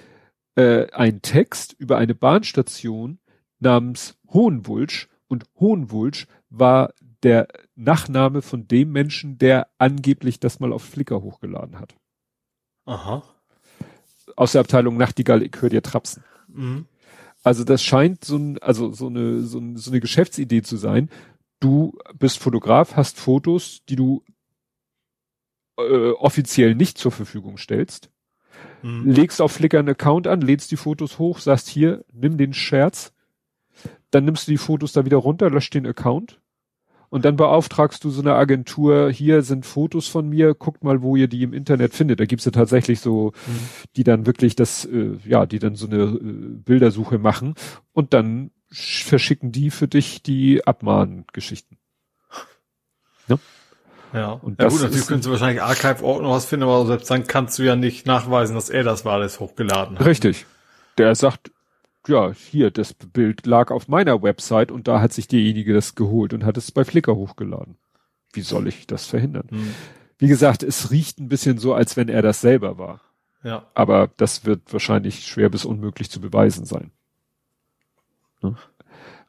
äh, 0.55 0.89
einen 0.91 1.21
Text 1.21 1.73
über 1.77 1.97
eine 1.97 2.15
Bahnstation 2.15 3.19
namens 3.59 4.17
Hohenwulsch 4.27 5.09
und 5.27 5.45
Hohenwulsch 5.59 6.27
war 6.49 6.93
der 7.23 7.47
Nachname 7.75 8.41
von 8.41 8.67
dem 8.67 8.91
Menschen, 8.91 9.37
der 9.37 9.67
angeblich 9.77 10.39
das 10.39 10.59
mal 10.59 10.71
auf 10.71 10.83
Flickr 10.83 11.21
hochgeladen 11.21 11.79
hat. 11.79 11.95
Aha. 12.85 13.23
Aus 14.35 14.51
der 14.51 14.61
Abteilung 14.61 14.97
Nachtigall, 14.97 15.41
ich 15.41 15.53
höre 15.59 15.69
dir 15.69 15.81
Trapsen. 15.81 16.23
Mhm. 16.47 16.85
Also 17.43 17.63
das 17.63 17.83
scheint 17.83 18.23
so 18.23 18.37
ein, 18.37 18.57
also 18.59 18.91
so 18.91 19.07
eine, 19.07 19.41
so, 19.41 19.59
ein, 19.59 19.77
so 19.77 19.91
eine 19.91 19.99
Geschäftsidee 19.99 20.61
zu 20.61 20.77
sein. 20.77 21.09
Du 21.59 21.97
bist 22.17 22.39
Fotograf, 22.39 22.95
hast 22.95 23.19
Fotos, 23.19 23.81
die 23.87 23.95
du 23.95 24.23
äh, 25.77 26.11
offiziell 26.11 26.75
nicht 26.75 26.97
zur 26.97 27.11
Verfügung 27.11 27.57
stellst, 27.57 28.09
mhm. 28.81 29.09
legst 29.09 29.41
auf 29.41 29.53
Flickr 29.53 29.79
einen 29.79 29.89
Account 29.89 30.27
an, 30.27 30.41
lädst 30.41 30.71
die 30.71 30.77
Fotos 30.77 31.19
hoch, 31.19 31.39
sagst 31.39 31.67
hier, 31.67 32.05
nimm 32.13 32.37
den 32.37 32.53
Scherz, 32.53 33.13
dann 34.11 34.25
nimmst 34.25 34.47
du 34.47 34.51
die 34.51 34.57
Fotos 34.57 34.93
da 34.93 35.05
wieder 35.05 35.17
runter, 35.17 35.49
löscht 35.49 35.73
den 35.73 35.87
Account 35.87 36.39
und 37.09 37.25
dann 37.25 37.35
beauftragst 37.35 38.03
du 38.03 38.09
so 38.09 38.21
eine 38.21 38.35
Agentur, 38.35 39.11
hier 39.11 39.41
sind 39.41 39.65
Fotos 39.65 40.07
von 40.07 40.27
mir, 40.27 40.53
guckt 40.53 40.83
mal, 40.83 41.01
wo 41.01 41.15
ihr 41.15 41.27
die 41.27 41.43
im 41.43 41.53
Internet 41.53 41.93
findet. 41.93 42.19
Da 42.19 42.25
gibt's 42.25 42.45
ja 42.45 42.51
tatsächlich 42.51 42.99
so, 42.99 43.31
mhm. 43.47 43.59
die 43.95 44.03
dann 44.03 44.25
wirklich 44.25 44.55
das, 44.55 44.85
äh, 44.85 45.17
ja, 45.25 45.45
die 45.45 45.59
dann 45.59 45.75
so 45.75 45.87
eine 45.87 46.03
äh, 46.03 46.19
Bildersuche 46.19 47.17
machen 47.17 47.55
und 47.93 48.13
dann 48.13 48.51
verschicken 48.69 49.51
die 49.51 49.69
für 49.69 49.87
dich 49.87 50.23
die 50.23 50.65
Abmahngeschichten. 50.65 51.77
Ne? 53.27 53.39
Ja, 54.15 54.31
und 54.31 54.61
ja, 54.61 54.69
gut, 54.69 54.81
natürlich 54.81 55.07
können 55.07 55.21
sie 55.21 55.29
wahrscheinlich 55.29 55.61
Archive-Ort 55.61 56.23
noch 56.23 56.31
was 56.31 56.45
finden, 56.45 56.63
aber 56.63 56.85
selbst 56.85 57.11
dann 57.11 57.27
kannst 57.27 57.59
du 57.59 57.63
ja 57.63 57.75
nicht 57.75 58.05
nachweisen, 58.05 58.55
dass 58.55 58.69
er 58.69 58.83
das 58.83 59.03
war, 59.03 59.19
das 59.19 59.39
hochgeladen 59.39 59.99
hat. 59.99 60.05
Richtig. 60.05 60.45
Der 60.97 61.13
sagt, 61.15 61.51
ja, 62.07 62.31
hier, 62.31 62.71
das 62.71 62.93
Bild 62.93 63.45
lag 63.45 63.71
auf 63.71 63.87
meiner 63.87 64.21
Website 64.21 64.71
und 64.71 64.87
da 64.87 65.01
hat 65.01 65.11
sich 65.11 65.27
derjenige 65.27 65.73
das 65.73 65.95
geholt 65.95 66.33
und 66.33 66.45
hat 66.45 66.55
es 66.57 66.71
bei 66.71 66.85
Flickr 66.85 67.15
hochgeladen. 67.15 67.77
Wie 68.31 68.41
soll 68.41 68.67
ich 68.67 68.87
das 68.87 69.05
verhindern? 69.05 69.47
Hm. 69.49 69.75
Wie 70.17 70.27
gesagt, 70.27 70.63
es 70.63 70.91
riecht 70.91 71.19
ein 71.19 71.27
bisschen 71.27 71.57
so, 71.57 71.73
als 71.73 71.97
wenn 71.97 72.07
er 72.07 72.21
das 72.21 72.39
selber 72.41 72.77
war. 72.77 73.01
Ja. 73.43 73.65
Aber 73.73 74.09
das 74.17 74.45
wird 74.45 74.71
wahrscheinlich 74.71 75.25
schwer 75.25 75.49
bis 75.49 75.65
unmöglich 75.65 76.09
zu 76.09 76.21
beweisen 76.21 76.65
sein. 76.65 76.91
Ne? 78.41 78.55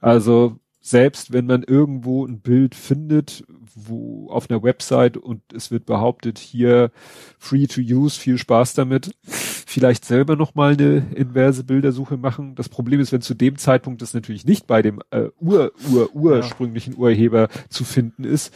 Also, 0.01 0.59
selbst 0.81 1.33
wenn 1.33 1.47
man 1.47 1.63
irgendwo 1.65 2.25
ein 2.25 2.41
Bild 2.41 2.75
findet, 2.75 3.45
wo 3.77 4.29
auf 4.31 4.51
einer 4.51 4.63
Website 4.63 5.17
und 5.17 5.43
es 5.53 5.71
wird 5.71 5.87
behauptet, 5.87 6.39
hier 6.39 6.91
free 7.39 7.67
to 7.67 7.81
use, 7.81 8.19
viel 8.19 8.39
Spaß 8.39 8.75
damit, 8.75 9.15
vielleicht 9.23 10.05
selber 10.05 10.35
nochmal 10.35 10.73
eine 10.73 11.07
inverse 11.15 11.63
Bildersuche 11.63 12.17
machen. 12.17 12.55
Das 12.57 12.69
Problem 12.69 13.01
ist, 13.01 13.13
wenn 13.13 13.21
zu 13.21 13.35
dem 13.35 13.57
Zeitpunkt 13.59 14.03
das 14.03 14.15
natürlich 14.15 14.45
nicht 14.45 14.67
bei 14.67 14.83
dem 14.83 15.01
äh, 15.11 15.29
ur, 15.39 15.73
ur, 15.93 16.15
ursprünglichen 16.15 16.95
ja. 16.95 16.99
Urheber 16.99 17.49
zu 17.69 17.85
finden 17.85 18.25
ist, 18.25 18.53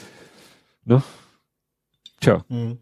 ne? 0.84 1.02
Tja. 2.20 2.44
Mhm 2.48 2.78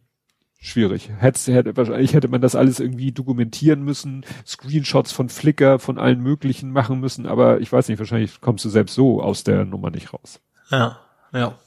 schwierig. 0.58 1.10
Hätte, 1.18 1.52
hätte, 1.52 1.76
wahrscheinlich 1.76 2.14
hätte 2.14 2.28
man 2.28 2.40
das 2.40 2.54
alles 2.54 2.80
irgendwie 2.80 3.12
dokumentieren 3.12 3.82
müssen, 3.82 4.24
Screenshots 4.46 5.12
von 5.12 5.28
Flickr, 5.28 5.78
von 5.78 5.98
allen 5.98 6.20
möglichen 6.20 6.70
machen 6.70 7.00
müssen, 7.00 7.26
aber 7.26 7.60
ich 7.60 7.72
weiß 7.72 7.88
nicht, 7.88 7.98
wahrscheinlich 7.98 8.40
kommst 8.40 8.64
du 8.64 8.68
selbst 8.68 8.94
so 8.94 9.22
aus 9.22 9.44
der 9.44 9.64
Nummer 9.64 9.90
nicht 9.90 10.12
raus. 10.12 10.40
Ja, 10.70 10.98
ja. 11.32 11.58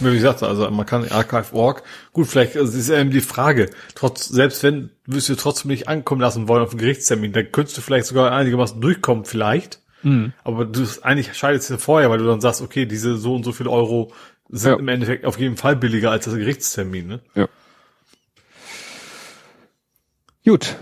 Wie 0.00 0.14
gesagt, 0.14 0.42
also 0.42 0.68
man 0.70 0.86
kann 0.86 1.08
Archive.org, 1.08 1.82
gut, 2.12 2.26
vielleicht 2.26 2.56
also 2.56 2.76
ist 2.76 2.88
eben 2.88 3.10
die 3.10 3.20
Frage, 3.20 3.70
trotz, 3.94 4.28
selbst 4.28 4.62
wenn, 4.62 4.90
wirst 5.06 5.28
du 5.28 5.34
trotzdem 5.36 5.70
nicht 5.70 5.88
ankommen 5.88 6.20
lassen 6.20 6.48
wollen 6.48 6.62
auf 6.62 6.70
einen 6.70 6.80
Gerichtstermin, 6.80 7.32
dann 7.32 7.52
könntest 7.52 7.76
du 7.76 7.82
vielleicht 7.82 8.06
sogar 8.06 8.32
einigermaßen 8.32 8.80
durchkommen, 8.80 9.24
vielleicht. 9.24 9.80
Mhm. 10.02 10.32
Aber 10.42 10.64
du 10.64 10.84
eigentlich 11.02 11.34
scheidest 11.34 11.70
du 11.70 11.78
vorher, 11.78 12.10
weil 12.10 12.18
du 12.18 12.26
dann 12.26 12.40
sagst, 12.40 12.62
okay, 12.62 12.86
diese 12.86 13.16
so 13.16 13.34
und 13.34 13.44
so 13.44 13.52
viel 13.52 13.68
Euro 13.68 14.12
sind 14.48 14.70
ja. 14.70 14.78
im 14.78 14.88
Endeffekt 14.88 15.24
auf 15.24 15.38
jeden 15.38 15.56
Fall 15.56 15.76
billiger 15.76 16.10
als 16.10 16.24
das 16.24 16.34
Gerichtstermin, 16.34 17.06
ne? 17.06 17.20
Ja. 17.34 17.48
Gut. 20.44 20.76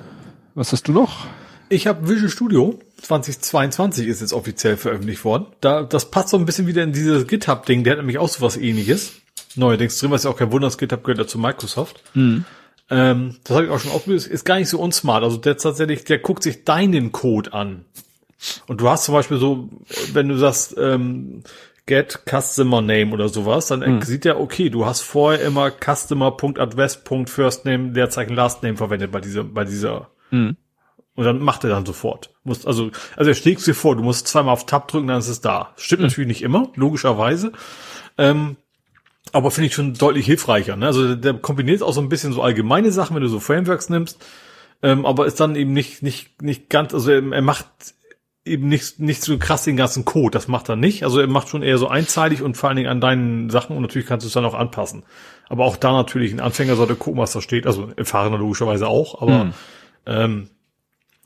Was 0.55 0.73
hast 0.73 0.89
du 0.89 0.93
noch? 0.93 1.27
Ich 1.73 1.87
habe 1.87 2.09
Visual 2.09 2.29
Studio 2.29 2.81
2022 3.01 4.09
ist 4.09 4.21
jetzt 4.21 4.33
offiziell 4.33 4.77
veröffentlicht 4.77 5.25
worden. 5.25 5.47
Da, 5.61 5.85
das 5.85 6.11
passt 6.11 6.31
so 6.31 6.37
ein 6.37 6.45
bisschen 6.45 6.67
wieder 6.67 6.83
in 6.83 6.93
dieses 6.93 7.29
GitHub-Ding. 7.29 7.85
Der 7.85 7.93
hat 7.93 7.99
nämlich 7.99 8.19
auch 8.19 8.29
so 8.29 8.45
was 8.45 8.57
ähnliches. 8.57 9.13
Neuerdings 9.55 9.97
drin, 9.99 10.11
was 10.11 10.25
ja 10.25 10.31
auch 10.31 10.37
kein 10.37 10.51
Wunder, 10.51 10.67
das 10.67 10.79
GitHub 10.79 11.05
gehört 11.05 11.19
ja 11.19 11.29
zu 11.29 11.39
Microsoft. 11.39 12.03
Mhm. 12.15 12.45
Ähm, 12.91 13.37
das 13.45 13.57
habe 13.57 13.67
ich 13.67 13.73
auch 13.73 13.79
schon 13.79 13.93
ausprobiert. 13.93 14.27
Ist 14.27 14.45
gar 14.45 14.57
nicht 14.57 14.69
so 14.69 14.81
unsmart. 14.81 15.23
Also 15.23 15.37
der 15.37 15.57
tatsächlich, 15.57 16.03
der 16.03 16.19
guckt 16.19 16.43
sich 16.43 16.65
deinen 16.65 17.13
Code 17.13 17.53
an. 17.53 17.85
Und 18.67 18.81
du 18.81 18.89
hast 18.89 19.05
zum 19.05 19.15
Beispiel 19.15 19.39
so, 19.39 19.69
wenn 20.13 20.27
du 20.27 20.37
sagst, 20.39 20.75
ähm, 20.77 21.45
get 21.87 22.19
customer 22.29 22.83
name 22.83 23.13
oder 23.13 23.29
sowas, 23.29 23.69
dann 23.69 23.79
mhm. 23.81 24.03
sieht 24.03 24.27
er, 24.27 24.41
okay, 24.41 24.71
du 24.71 24.87
hast 24.87 25.03
vorher 25.03 25.41
immer 25.41 25.71
customer.advest.firstname, 25.71 27.93
Leerzeichen 27.93 28.35
lastname 28.35 28.77
verwendet 28.77 29.13
bei 29.13 29.21
dieser, 29.21 29.45
bei 29.45 29.63
dieser. 29.65 30.11
Mhm. 30.33 30.57
Und 31.21 31.27
dann 31.27 31.41
macht 31.41 31.65
er 31.65 31.71
dann 31.71 31.85
sofort. 31.85 32.31
Musst, 32.45 32.67
also, 32.67 32.91
also 33.15 33.31
er 33.31 33.35
schlägt 33.35 33.67
dir 33.67 33.75
vor, 33.75 33.95
du 33.95 34.03
musst 34.03 34.27
zweimal 34.27 34.55
auf 34.55 34.65
Tab 34.65 34.89
drücken, 34.89 35.07
dann 35.07 35.19
ist 35.19 35.29
es 35.29 35.43
da. 35.43 35.75
Stimmt 35.77 36.01
mhm. 36.01 36.07
natürlich 36.07 36.29
nicht 36.29 36.41
immer, 36.41 36.71
logischerweise. 36.77 37.53
Ähm, 38.17 38.57
aber 39.31 39.51
finde 39.51 39.67
ich 39.67 39.75
schon 39.75 39.93
deutlich 39.93 40.25
hilfreicher. 40.25 40.77
Ne? 40.77 40.87
Also 40.87 41.15
der 41.15 41.35
kombiniert 41.35 41.83
auch 41.83 41.93
so 41.93 42.01
ein 42.01 42.09
bisschen 42.09 42.33
so 42.33 42.41
allgemeine 42.41 42.91
Sachen, 42.91 43.15
wenn 43.15 43.23
du 43.23 43.29
so 43.29 43.39
Frameworks 43.39 43.91
nimmst, 43.91 44.25
ähm, 44.83 45.05
aber 45.05 45.27
ist 45.27 45.41
dann 45.41 45.57
eben 45.57 45.75
nicht 45.75 46.03
nicht 46.03 46.41
nicht 46.41 46.71
ganz. 46.71 46.95
Also 46.95 47.11
er, 47.11 47.31
er 47.31 47.43
macht 47.43 47.67
eben 48.47 48.67
nicht, 48.69 48.99
nicht 48.99 49.23
so 49.23 49.37
krass 49.37 49.65
den 49.65 49.77
ganzen 49.77 50.07
Code. 50.07 50.31
Das 50.31 50.49
macht 50.49 50.71
er 50.71 50.77
nicht. 50.77 51.05
Also 51.05 51.21
er 51.21 51.27
macht 51.27 51.51
schon 51.51 51.63
eher 51.63 51.77
so 51.77 51.89
einzeilig 51.89 52.41
und 52.41 52.57
vor 52.57 52.71
allen 52.71 52.77
Dingen 52.77 52.89
an 52.89 53.03
deinen 53.03 53.51
Sachen 53.51 53.77
und 53.77 53.83
natürlich 53.83 54.09
kannst 54.09 54.25
du 54.25 54.29
es 54.29 54.33
dann 54.33 54.47
auch 54.47 54.55
anpassen. 54.55 55.05
Aber 55.51 55.67
auch 55.67 55.77
da 55.77 55.93
natürlich 55.93 56.33
ein 56.33 56.41
Anfänger 56.41 56.77
sollte 56.77 56.95
gucken, 56.95 57.21
was 57.21 57.33
da 57.33 57.43
steht. 57.43 57.67
Also 57.67 57.91
Erfahrener 57.95 58.39
logischerweise 58.39 58.89
auch, 58.89 59.21
aber 59.21 59.41
hm. 59.41 59.53
ähm, 60.07 60.49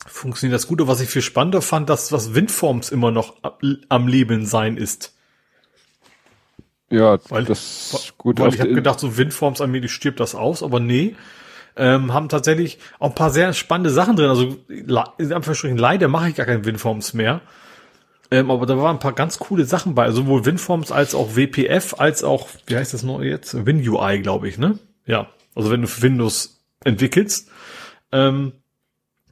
funktioniert 0.06 0.54
das 0.54 0.66
gut. 0.66 0.80
Und 0.80 0.88
was 0.88 1.00
ich 1.00 1.08
viel 1.08 1.22
spannender 1.22 1.62
fand, 1.62 1.88
dass 1.88 2.12
was 2.12 2.34
Windforms 2.34 2.90
immer 2.90 3.10
noch 3.10 3.36
am 3.88 4.08
Leben 4.08 4.46
sein 4.46 4.76
ist. 4.76 5.14
Ja, 6.90 7.18
weil, 7.28 7.44
das 7.44 7.92
ist 7.92 8.18
gut. 8.18 8.38
Weil 8.38 8.54
ich 8.54 8.60
habe 8.60 8.74
gedacht, 8.74 9.00
so 9.00 9.16
Windforms 9.16 9.60
allmählich 9.60 9.92
stirbt 9.92 10.20
das 10.20 10.34
aus, 10.34 10.62
aber 10.62 10.80
nee 10.80 11.16
ähm, 11.76 12.12
haben 12.12 12.28
tatsächlich 12.28 12.78
auch 12.98 13.10
ein 13.10 13.14
paar 13.14 13.30
sehr 13.30 13.52
spannende 13.52 13.90
Sachen 13.90 14.16
drin. 14.16 14.28
Also 14.28 14.56
in 14.68 15.32
Anführungsstrichen 15.32 15.78
leider 15.78 16.08
mache 16.08 16.30
ich 16.30 16.36
gar 16.36 16.46
keine 16.46 16.64
Winforms 16.64 17.14
mehr. 17.14 17.40
Ähm, 18.30 18.50
aber 18.50 18.66
da 18.66 18.76
waren 18.78 18.96
ein 18.96 19.00
paar 19.00 19.12
ganz 19.12 19.38
coole 19.38 19.64
Sachen 19.64 19.94
bei, 19.94 20.10
sowohl 20.10 20.44
Winforms 20.44 20.92
als 20.92 21.14
auch 21.14 21.36
WPF, 21.36 21.94
als 21.98 22.24
auch, 22.24 22.48
wie 22.66 22.76
heißt 22.76 22.94
das 22.94 23.02
noch 23.02 23.22
jetzt? 23.22 23.66
WinUI, 23.66 24.20
glaube 24.20 24.48
ich, 24.48 24.58
ne? 24.58 24.78
Ja. 25.04 25.28
Also 25.54 25.70
wenn 25.70 25.82
du 25.82 25.88
für 25.88 26.02
Windows 26.02 26.64
entwickelst, 26.84 27.50
ähm, 28.12 28.52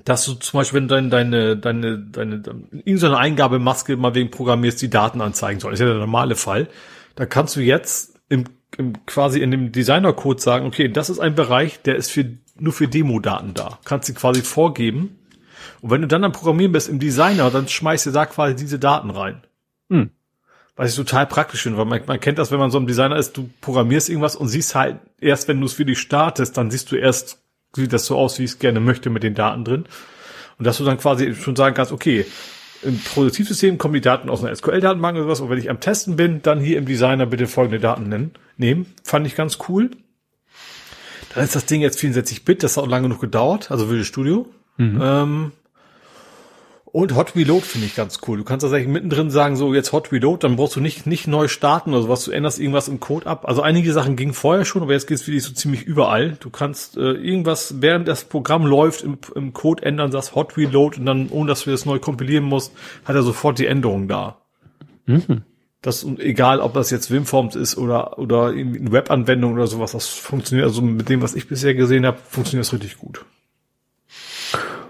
dass 0.05 0.24
du 0.24 0.34
zum 0.34 0.58
Beispiel, 0.58 0.81
wenn 0.81 0.89
du 0.89 1.08
deine, 1.08 1.56
deine, 1.56 1.98
deine, 1.98 2.39
deine 2.39 2.62
irgendeine 2.84 3.18
Eingabemaske 3.18 3.97
mal 3.97 4.14
wegen 4.14 4.31
programmierst, 4.31 4.82
die 4.82 4.90
Daten 4.90 5.20
anzeigen 5.20 5.60
soll. 5.60 5.72
Das 5.72 5.81
ist 5.81 5.86
ja 5.86 5.92
der 5.92 6.00
normale 6.00 6.34
Fall. 6.34 6.68
Da 7.14 7.26
kannst 7.26 7.56
du 7.56 7.60
jetzt 7.60 8.18
im 8.28 8.44
im, 8.78 9.05
quasi 9.06 9.40
in 9.40 9.50
dem 9.50 9.72
Designer-Code 9.72 10.40
sagen, 10.40 10.66
okay, 10.66 10.89
das 10.89 11.10
ist 11.10 11.18
ein 11.18 11.34
Bereich, 11.34 11.82
der 11.82 11.97
ist 11.97 12.10
für, 12.10 12.24
nur 12.58 12.72
für 12.72 12.89
Demo-Daten 12.89 13.55
da. 13.55 13.78
Kannst 13.84 14.08
du 14.08 14.14
quasi 14.14 14.42
vorgeben. 14.42 15.18
Und 15.81 15.90
wenn 15.90 16.02
du 16.02 16.08
dann 16.08 16.24
am 16.24 16.32
Programmieren 16.32 16.72
bist 16.72 16.89
im 16.89 16.98
Designer, 16.98 17.50
dann 17.50 17.68
schmeißt 17.68 18.06
du 18.06 18.10
da 18.10 18.26
quasi 18.26 18.55
diese 18.56 18.78
Daten 18.78 19.10
rein. 19.10 19.42
Hm. 19.90 20.10
Was 20.74 20.90
ich 20.90 20.97
total 20.97 21.26
praktisch 21.26 21.62
finde, 21.62 21.78
weil 21.78 21.84
man, 21.84 22.00
man 22.06 22.20
kennt 22.20 22.39
das, 22.39 22.50
wenn 22.50 22.58
man 22.58 22.70
so 22.70 22.78
ein 22.78 22.86
Designer 22.86 23.16
ist, 23.16 23.36
du 23.36 23.50
programmierst 23.60 24.08
irgendwas 24.08 24.36
und 24.36 24.48
siehst 24.48 24.74
halt 24.74 25.00
erst, 25.20 25.48
wenn 25.48 25.60
du 25.60 25.66
es 25.66 25.74
für 25.74 25.84
dich 25.84 25.98
startest, 25.98 26.56
dann 26.56 26.70
siehst 26.70 26.90
du 26.90 26.97
erst, 26.97 27.42
sieht 27.75 27.92
das 27.92 28.07
so 28.07 28.17
aus, 28.17 28.39
wie 28.39 28.44
ich 28.44 28.52
es 28.52 28.59
gerne 28.59 28.81
möchte 28.81 29.10
mit 29.10 29.23
den 29.23 29.34
Daten 29.34 29.65
drin. 29.65 29.84
Und 30.59 30.67
dass 30.67 30.78
du 30.78 30.84
dann 30.84 30.99
quasi 30.99 31.34
schon 31.34 31.57
sagen 31.57 31.75
kannst, 31.75 31.92
okay, 31.92 32.26
im 32.83 32.99
Produktivsystem 32.99 33.78
kommen 33.78 33.94
die 33.94 34.01
Daten 34.01 34.28
aus 34.28 34.42
einer 34.42 34.55
SQL-Datenbank 34.55 35.17
oder 35.17 35.28
was. 35.28 35.41
Und 35.41 35.51
wenn 35.51 35.59
ich 35.59 35.70
am 35.70 35.81
Testen 35.81 36.17
bin, 36.17 36.42
dann 36.42 36.60
hier 36.60 36.78
im 36.78 36.86
Designer 36.86 37.26
bitte 37.26 37.47
folgende 37.47 37.81
Daten 37.81 38.09
nennen, 38.09 38.33
nehmen. 38.57 38.86
Fand 39.05 39.26
ich 39.26 39.36
ganz 39.36 39.59
cool. 39.68 39.91
Dann 41.34 41.44
ist 41.44 41.55
das 41.55 41.65
Ding 41.65 41.81
jetzt 41.81 41.99
64-Bit, 41.99 42.62
das 42.62 42.76
hat 42.76 42.84
auch 42.84 42.89
lange 42.89 43.09
genug 43.09 43.20
gedauert, 43.20 43.70
also 43.70 43.89
Visual 43.89 44.05
Studio. 44.05 44.47
Mhm. 44.76 45.01
Ähm, 45.02 45.52
und 46.93 47.15
Hot 47.17 47.35
Reload 47.35 47.65
finde 47.65 47.87
ich 47.87 47.97
ganz 47.97 48.19
cool. 48.27 48.37
Du 48.37 48.45
kannst 48.45 48.62
tatsächlich 48.62 48.89
mittendrin 48.89 49.31
sagen, 49.31 49.57
so 49.57 49.73
jetzt 49.73 49.93
Hot 49.93 50.12
Reload, 50.12 50.47
dann 50.47 50.57
brauchst 50.57 50.77
du 50.77 50.81
nicht, 50.81 51.07
nicht 51.07 51.27
neu 51.27 51.49
starten 51.49 51.95
oder 51.95 52.03
sowas. 52.03 52.25
Du 52.25 52.33
änderst 52.33 52.61
irgendwas 52.61 52.89
im 52.89 53.01
Code 53.01 53.27
ab. 53.27 53.49
Also 53.49 53.62
einige 53.62 53.95
Sachen 53.95 54.15
gingen 54.15 54.35
vorher 54.35 54.67
schon, 54.67 54.83
aber 54.83 54.93
jetzt 54.93 55.07
geht 55.07 55.17
es 55.17 55.27
wirklich 55.27 55.43
so 55.43 55.55
ziemlich 55.55 55.85
überall. 55.85 56.37
Du 56.41 56.51
kannst 56.51 56.99
äh, 56.99 57.12
irgendwas, 57.12 57.81
während 57.81 58.09
das 58.09 58.25
Programm 58.25 58.67
läuft, 58.67 59.03
im, 59.03 59.17
im 59.35 59.55
Code 59.55 59.83
ändern, 59.83 60.12
sagst 60.12 60.35
Hot 60.35 60.59
Reload 60.59 60.99
und 60.99 61.07
dann, 61.07 61.31
ohne 61.31 61.49
dass 61.49 61.65
du 61.65 61.71
das 61.71 61.87
neu 61.87 61.99
kompilieren 61.99 62.45
musst, 62.45 62.75
hat 63.07 63.17
er 63.17 63.23
sofort 63.23 63.59
die 63.59 63.67
Änderung 63.67 64.07
da. 64.07 64.43
Mhm. 65.07 65.45
Das, 65.81 66.07
egal, 66.19 66.61
ob 66.61 66.75
das 66.75 66.91
jetzt 66.91 67.11
Wimforms 67.11 67.57
ist 67.57 67.79
oder, 67.79 68.19
oder 68.19 68.49
eine 68.49 68.93
Webanwendung 68.93 69.55
oder 69.55 69.67
sowas, 69.67 69.93
das 69.93 70.07
funktioniert, 70.09 70.69
also 70.69 70.83
mit 70.83 71.09
dem, 71.09 71.23
was 71.23 71.35
ich 71.35 71.49
bisher 71.49 71.75
gesehen 71.75 72.05
habe, 72.05 72.19
funktioniert 72.29 72.67
das 72.67 72.73
richtig 72.75 72.99
gut. 72.99 73.25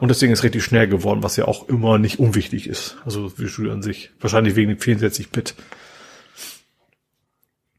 Und 0.03 0.09
deswegen 0.09 0.33
ist 0.33 0.43
richtig 0.43 0.65
schnell 0.65 0.89
geworden, 0.89 1.23
was 1.23 1.37
ja 1.37 1.47
auch 1.47 1.69
immer 1.69 1.97
nicht 1.97 2.19
unwichtig 2.19 2.67
ist. 2.69 2.97
Also 3.05 3.39
wie 3.39 3.47
Studio 3.47 3.71
an 3.73 3.83
sich. 3.83 4.11
Wahrscheinlich 4.19 4.57
wegen 4.57 4.69
dem 4.71 4.79
64-Bit. 4.79 5.55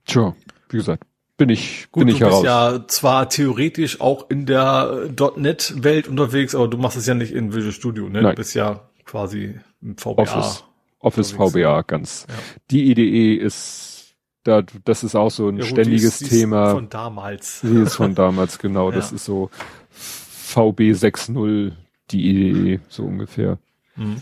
Tja, 0.06 0.34
wie 0.70 0.78
gesagt, 0.78 1.04
bin 1.36 1.50
ich, 1.50 1.88
Gut, 1.92 2.06
bin 2.06 2.08
ich 2.14 2.20
du 2.20 2.26
heraus. 2.26 2.42
bist 2.42 2.46
ja 2.46 2.88
zwar 2.88 3.28
theoretisch 3.30 4.00
auch 4.00 4.30
in 4.30 4.46
der 4.46 5.10
.NET-Welt 5.36 6.08
unterwegs, 6.08 6.56
aber 6.56 6.70
du 6.70 6.78
machst 6.78 6.96
es 6.98 7.06
ja 7.08 7.14
nicht 7.14 7.34
in 7.34 7.54
Visual 7.54 7.74
Studio, 7.74 8.06
ne? 8.08 8.22
Nein. 8.22 8.36
Du 8.36 8.42
bist 8.42 8.54
ja 8.56 8.88
quasi 9.06 9.60
im 9.82 9.98
VBA. 9.98 10.22
Office, 10.22 10.64
Office 11.00 11.34
unterwegs. 11.34 11.54
VBA, 11.66 11.82
ganz. 11.82 12.26
Ja. 12.30 12.36
Die 12.72 12.90
IDE 12.92 13.36
ist, 13.36 14.16
da, 14.44 14.62
das 14.86 15.04
ist 15.04 15.16
auch 15.16 15.30
so 15.32 15.50
ein 15.50 15.58
Ja, 15.58 15.64
gut, 15.64 15.72
ständiges 15.72 16.02
die 16.02 16.08
ist- 16.08 16.20
die 16.32 16.36
ist 16.36 16.42
Thema. 16.42 16.72
Von 16.72 16.88
damals. 16.90 17.60
Sie 17.62 17.82
ist 17.82 17.96
von 17.96 18.16
damals, 18.16 18.60
genau. 18.60 18.92
Das 18.94 19.10
Ja. 19.12 19.16
ist 19.16 19.26
so 19.26 19.50
VB 19.92 20.92
6.0, 20.94 21.72
die 22.14 22.30
IDE, 22.30 22.80
so 22.88 23.04
ungefähr. 23.04 23.60
Mhm. 23.96 24.22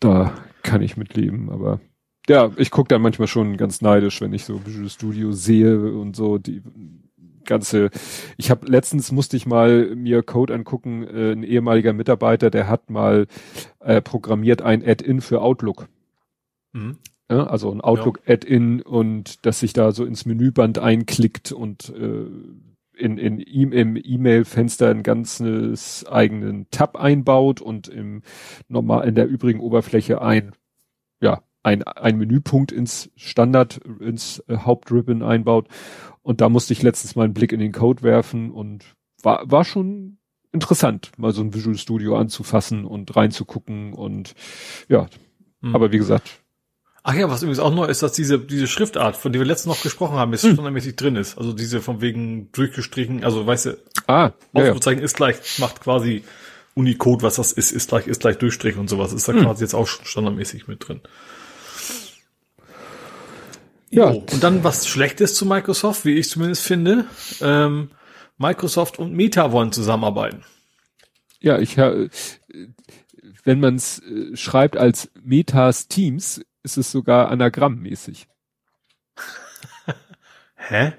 Da 0.00 0.34
kann 0.62 0.82
ich 0.82 0.96
mitleben, 0.96 1.50
aber 1.50 1.80
ja, 2.28 2.50
ich 2.56 2.70
gucke 2.70 2.88
da 2.88 2.98
manchmal 2.98 3.28
schon 3.28 3.56
ganz 3.56 3.82
neidisch, 3.82 4.20
wenn 4.20 4.32
ich 4.32 4.44
so 4.44 4.64
Visual 4.64 4.88
Studio 4.88 5.32
sehe 5.32 5.92
und 5.92 6.16
so 6.16 6.38
die 6.38 6.62
ganze. 7.44 7.90
Ich 8.38 8.50
habe 8.50 8.66
letztens 8.66 9.12
musste 9.12 9.36
ich 9.36 9.46
mal 9.46 9.94
mir 9.94 10.22
Code 10.22 10.54
angucken. 10.54 11.02
Äh, 11.04 11.32
ein 11.32 11.42
ehemaliger 11.42 11.92
Mitarbeiter, 11.92 12.50
der 12.50 12.68
hat 12.68 12.88
mal 12.88 13.26
äh, 13.80 14.00
programmiert 14.00 14.62
ein 14.62 14.82
Add-in 14.86 15.20
für 15.20 15.42
Outlook. 15.42 15.88
Mhm. 16.72 16.96
Ja, 17.30 17.46
also 17.46 17.70
ein 17.70 17.80
Outlook-Add-in 17.80 18.82
und 18.82 19.46
das 19.46 19.60
sich 19.60 19.72
da 19.72 19.92
so 19.92 20.04
ins 20.04 20.26
Menüband 20.26 20.78
einklickt 20.78 21.52
und 21.52 21.88
äh, 21.88 22.26
in, 22.96 23.18
in 23.18 23.38
ihm 23.40 23.72
im 23.72 23.96
E-Mail-Fenster 23.96 24.90
ein 24.90 25.02
ganzes 25.02 26.06
eigenen 26.06 26.68
Tab 26.70 26.96
einbaut 26.96 27.60
und 27.60 27.88
im 27.88 28.22
normal 28.68 29.08
in 29.08 29.14
der 29.14 29.26
übrigen 29.26 29.60
Oberfläche 29.60 30.22
ein 30.22 30.52
ja 31.20 31.42
ein, 31.62 31.82
ein 31.82 32.18
Menüpunkt 32.18 32.72
ins 32.72 33.10
Standard 33.16 33.80
ins 34.00 34.40
äh, 34.48 34.58
Hauptribbon 34.58 35.22
einbaut 35.22 35.68
und 36.22 36.40
da 36.40 36.48
musste 36.48 36.72
ich 36.72 36.82
letztens 36.82 37.16
mal 37.16 37.24
einen 37.24 37.34
Blick 37.34 37.52
in 37.52 37.60
den 37.60 37.72
Code 37.72 38.02
werfen 38.02 38.50
und 38.50 38.94
war 39.22 39.50
war 39.50 39.64
schon 39.64 40.18
interessant 40.52 41.12
mal 41.16 41.32
so 41.32 41.42
ein 41.42 41.54
Visual 41.54 41.76
Studio 41.76 42.16
anzufassen 42.16 42.84
und 42.84 43.16
reinzugucken 43.16 43.92
und 43.92 44.34
ja 44.88 45.08
Mhm. 45.64 45.74
aber 45.74 45.92
wie 45.92 45.98
gesagt 45.98 46.43
Ach 47.06 47.14
ja, 47.14 47.28
was 47.28 47.42
übrigens 47.42 47.58
auch 47.58 47.74
neu 47.74 47.84
ist, 47.84 48.02
dass 48.02 48.12
diese, 48.12 48.38
diese 48.38 48.66
Schriftart, 48.66 49.16
von 49.18 49.30
der 49.30 49.40
wir 49.40 49.46
letztens 49.46 49.76
noch 49.76 49.82
gesprochen 49.82 50.16
haben, 50.16 50.30
Hm. 50.32 50.38
jetzt 50.38 50.52
standardmäßig 50.54 50.96
drin 50.96 51.16
ist. 51.16 51.36
Also 51.36 51.52
diese 51.52 51.82
von 51.82 52.00
wegen 52.00 52.50
durchgestrichen, 52.52 53.22
also 53.24 53.46
weißt 53.46 53.66
du, 53.66 53.78
ah 54.06 54.12
ja, 54.14 54.32
ja. 54.54 54.62
Ausrufezeichen 54.62 55.02
ist 55.02 55.14
gleich, 55.14 55.36
macht 55.58 55.82
quasi 55.82 56.24
Unicode, 56.74 57.22
was 57.22 57.36
das 57.36 57.52
ist, 57.52 57.72
ist 57.72 57.90
gleich, 57.90 58.06
ist 58.06 58.20
gleich 58.22 58.38
Durchstrich 58.38 58.76
und 58.78 58.88
sowas. 58.88 59.12
Ist 59.12 59.28
da 59.28 59.34
Hm. 59.34 59.42
quasi 59.42 59.62
jetzt 59.64 59.74
auch 59.74 59.86
schon 59.86 60.06
standardmäßig 60.06 60.66
mit 60.66 60.88
drin. 60.88 61.02
Ja. 63.90 64.10
Jo, 64.10 64.24
Und 64.32 64.42
dann 64.42 64.64
was 64.64 64.88
Schlechtes 64.88 65.34
zu 65.34 65.44
Microsoft, 65.46 66.04
wie 66.06 66.14
ich 66.14 66.28
zumindest 66.30 66.62
finde. 66.62 67.04
Ähm, 67.42 67.90
Microsoft 68.38 68.98
und 68.98 69.12
Meta 69.12 69.52
wollen 69.52 69.72
zusammenarbeiten. 69.72 70.42
Ja, 71.38 71.58
ich 71.58 71.76
äh, 71.76 72.08
wenn 73.44 73.60
man 73.60 73.76
es 73.76 74.00
äh, 74.00 74.34
schreibt 74.36 74.76
als 74.78 75.10
Metas 75.22 75.86
Teams, 75.88 76.40
ist 76.64 76.76
es 76.76 76.90
sogar 76.90 77.28
anagrammmäßig. 77.30 78.26
Hä? 80.56 80.94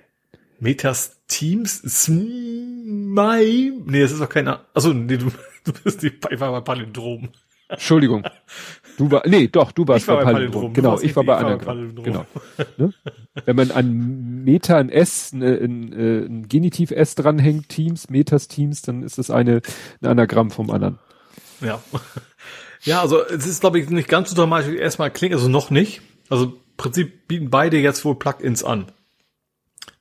Metas 0.60 1.20
Teams? 1.28 1.82
Smile? 1.82 3.74
Nee, 3.86 4.02
das 4.02 4.14
ist 4.14 4.22
doch 4.22 4.30
keine. 4.30 4.62
Also 4.74 4.94
nee, 4.94 5.18
du, 5.18 5.32
du 5.66 5.74
bist 5.84 6.02
die, 6.02 6.14
ich 6.30 6.40
war 6.40 6.52
bei 6.52 6.62
Palindrom. 6.62 7.30
Entschuldigung. 7.68 8.24
Du 8.98 9.12
war 9.12 9.24
nee, 9.28 9.50
doch, 9.50 9.74
du 9.74 9.86
warst 9.86 10.08
war 10.08 10.20
bei 10.20 10.24
Palindrom. 10.24 10.72
Palindrom. 10.72 10.74
Genau, 10.74 11.00
ich 11.02 11.14
war 11.18 11.26
bei 11.26 11.36
Anagramm. 11.36 11.96
Genau. 12.02 12.26
Ne? 12.78 12.94
Wenn 13.44 13.56
man 13.58 13.72
an 13.72 14.46
Meta 14.46 14.78
ein 14.78 14.88
S, 14.88 15.34
ne, 15.34 15.54
ein, 15.62 15.92
äh, 15.92 16.26
ein 16.26 16.48
Genitiv 16.48 16.92
S 16.92 17.16
dranhängt, 17.16 17.68
Teams, 17.68 18.10
Metas 18.10 18.48
Teams, 18.48 18.84
dann 18.84 19.04
ist 19.04 19.20
es 19.20 19.30
eine 19.30 19.62
ein 20.02 20.08
Anagramm 20.08 20.50
vom 20.50 20.72
anderen. 20.72 20.98
Ja. 21.60 21.82
Ja, 22.86 23.02
also 23.02 23.24
es 23.26 23.46
ist, 23.46 23.62
glaube 23.62 23.80
ich, 23.80 23.90
nicht 23.90 24.08
ganz 24.08 24.30
so 24.30 24.36
dramatisch, 24.36 24.72
wie 24.72 24.78
erstmal 24.78 25.12
klingt, 25.12 25.34
also 25.34 25.48
noch 25.50 25.70
nicht. 25.72 26.02
Also 26.30 26.46
im 26.46 26.54
Prinzip 26.78 27.28
bieten 27.28 27.50
beide 27.50 27.78
jetzt 27.78 28.06
wohl 28.06 28.16
Plugins 28.16 28.64
an. 28.64 28.92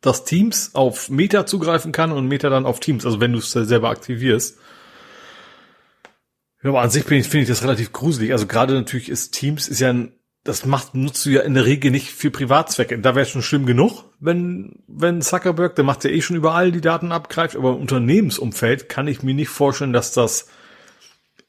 Dass 0.01 0.25
Teams 0.25 0.75
auf 0.75 1.09
Meta 1.09 1.47
zugreifen 1.47 1.93
kann 1.93 2.13
und 2.13 2.29
Meta 2.29 2.51
dann 2.51 2.67
auf 2.67 2.81
Teams, 2.81 3.07
also 3.07 3.21
wenn 3.21 3.33
du 3.33 3.39
es 3.39 3.51
selber 3.51 3.89
aktivierst. 3.89 4.59
Ja, 6.63 6.71
aber 6.71 6.83
an 6.83 6.91
sich 6.91 7.05
bin 7.05 7.19
ich- 7.19 7.29
finde 7.29 7.43
ich 7.43 7.49
das 7.49 7.63
relativ 7.63 7.93
gruselig. 7.93 8.33
Also 8.33 8.47
gerade 8.47 8.75
natürlich 8.75 9.09
ist 9.09 9.33
Teams 9.33 9.67
ist 9.69 9.81
ja 9.81 9.91
ein, 9.91 10.13
das 10.45 10.67
macht, 10.67 10.95
nutzt 10.95 11.25
du 11.25 11.31
ja 11.31 11.41
in 11.41 11.55
der 11.55 11.65
Regel 11.65 11.91
nicht 11.91 12.11
für 12.11 12.31
Privatzwecke. 12.31 12.99
Da 12.99 13.15
wäre 13.15 13.23
es 13.23 13.31
schon 13.31 13.43
schlimm 13.43 13.65
genug, 13.65 14.05
wenn, 14.21 14.83
wenn 14.89 15.23
Zuckerberg, 15.23 15.75
der 15.75 15.85
macht 15.85 16.05
ja 16.05 16.11
eh 16.11 16.21
schon 16.21 16.37
überall 16.37 16.71
die 16.71 16.83
Daten 16.83 17.13
abgreift, 17.13 17.57
aber 17.57 17.71
im 17.71 17.81
Unternehmensumfeld 17.81 18.91
kann 18.91 19.09
ich 19.09 19.23
mir 19.23 19.33
nicht 19.35 19.49
vorstellen, 19.49 19.95
dass 19.95 20.13
das 20.13 20.49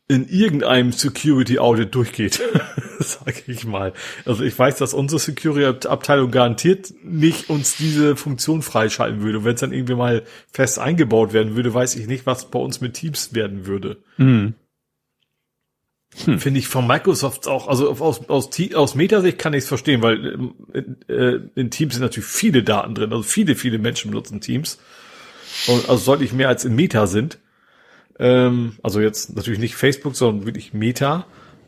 in 0.07 0.27
irgendeinem 0.29 0.91
Security 0.91 1.57
Audit 1.57 1.95
durchgeht, 1.95 2.39
sage 2.99 3.41
ich 3.47 3.65
mal. 3.65 3.93
Also 4.25 4.43
ich 4.43 4.57
weiß, 4.57 4.77
dass 4.77 4.93
unsere 4.93 5.19
Security 5.19 5.87
Abteilung 5.87 6.29
garantiert 6.29 6.93
nicht 7.03 7.49
uns 7.49 7.77
diese 7.77 8.15
Funktion 8.15 8.61
freischalten 8.61 9.21
würde. 9.21 9.43
Wenn 9.43 9.55
es 9.55 9.61
dann 9.61 9.73
irgendwie 9.73 9.95
mal 9.95 10.23
fest 10.51 10.77
eingebaut 10.77 11.33
werden 11.33 11.55
würde, 11.55 11.73
weiß 11.73 11.95
ich 11.95 12.05
nicht, 12.07 12.27
was 12.27 12.51
bei 12.51 12.59
uns 12.59 12.81
mit 12.81 12.93
Teams 12.93 13.33
werden 13.33 13.65
würde. 13.65 13.97
Finde 16.15 16.59
ich 16.59 16.67
von 16.67 16.87
Microsoft 16.87 17.47
auch, 17.47 17.67
also 17.67 17.89
aus, 17.89 18.29
aus, 18.29 18.49
aus 18.73 18.95
Metasicht 18.95 19.37
kann 19.37 19.53
ich 19.53 19.63
es 19.63 19.67
verstehen, 19.67 20.01
weil 20.01 20.25
ähm, 20.73 20.97
äh, 21.09 21.39
in 21.59 21.71
Teams 21.71 21.95
sind 21.95 22.03
natürlich 22.03 22.29
viele 22.29 22.63
Daten 22.63 22.95
drin, 22.95 23.11
also 23.11 23.23
viele, 23.23 23.55
viele 23.55 23.79
Menschen 23.79 24.11
benutzen 24.11 24.39
Teams. 24.39 24.79
Und 25.67 25.89
also 25.89 26.13
deutlich 26.13 26.31
mehr 26.31 26.47
als 26.47 26.63
in 26.63 26.75
Meta 26.75 27.07
sind. 27.07 27.39
Ähm, 28.19 28.77
also 28.83 29.01
jetzt 29.01 29.35
natürlich 29.35 29.59
nicht 29.59 29.75
Facebook, 29.75 30.15
sondern 30.15 30.45
wirklich 30.45 30.73
Meta. 30.73 31.25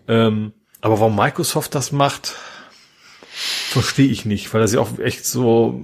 Ähm, 0.08 0.54
aber 0.82 1.00
warum 1.00 1.16
Microsoft 1.16 1.76
das 1.76 1.92
macht, 1.92 2.36
verstehe 3.70 4.10
ich 4.10 4.26
nicht, 4.26 4.54
weil 4.54 4.62
das 4.62 4.74
ja 4.74 4.80
auch 4.80 5.00
echt 5.00 5.26
so, 5.26 5.82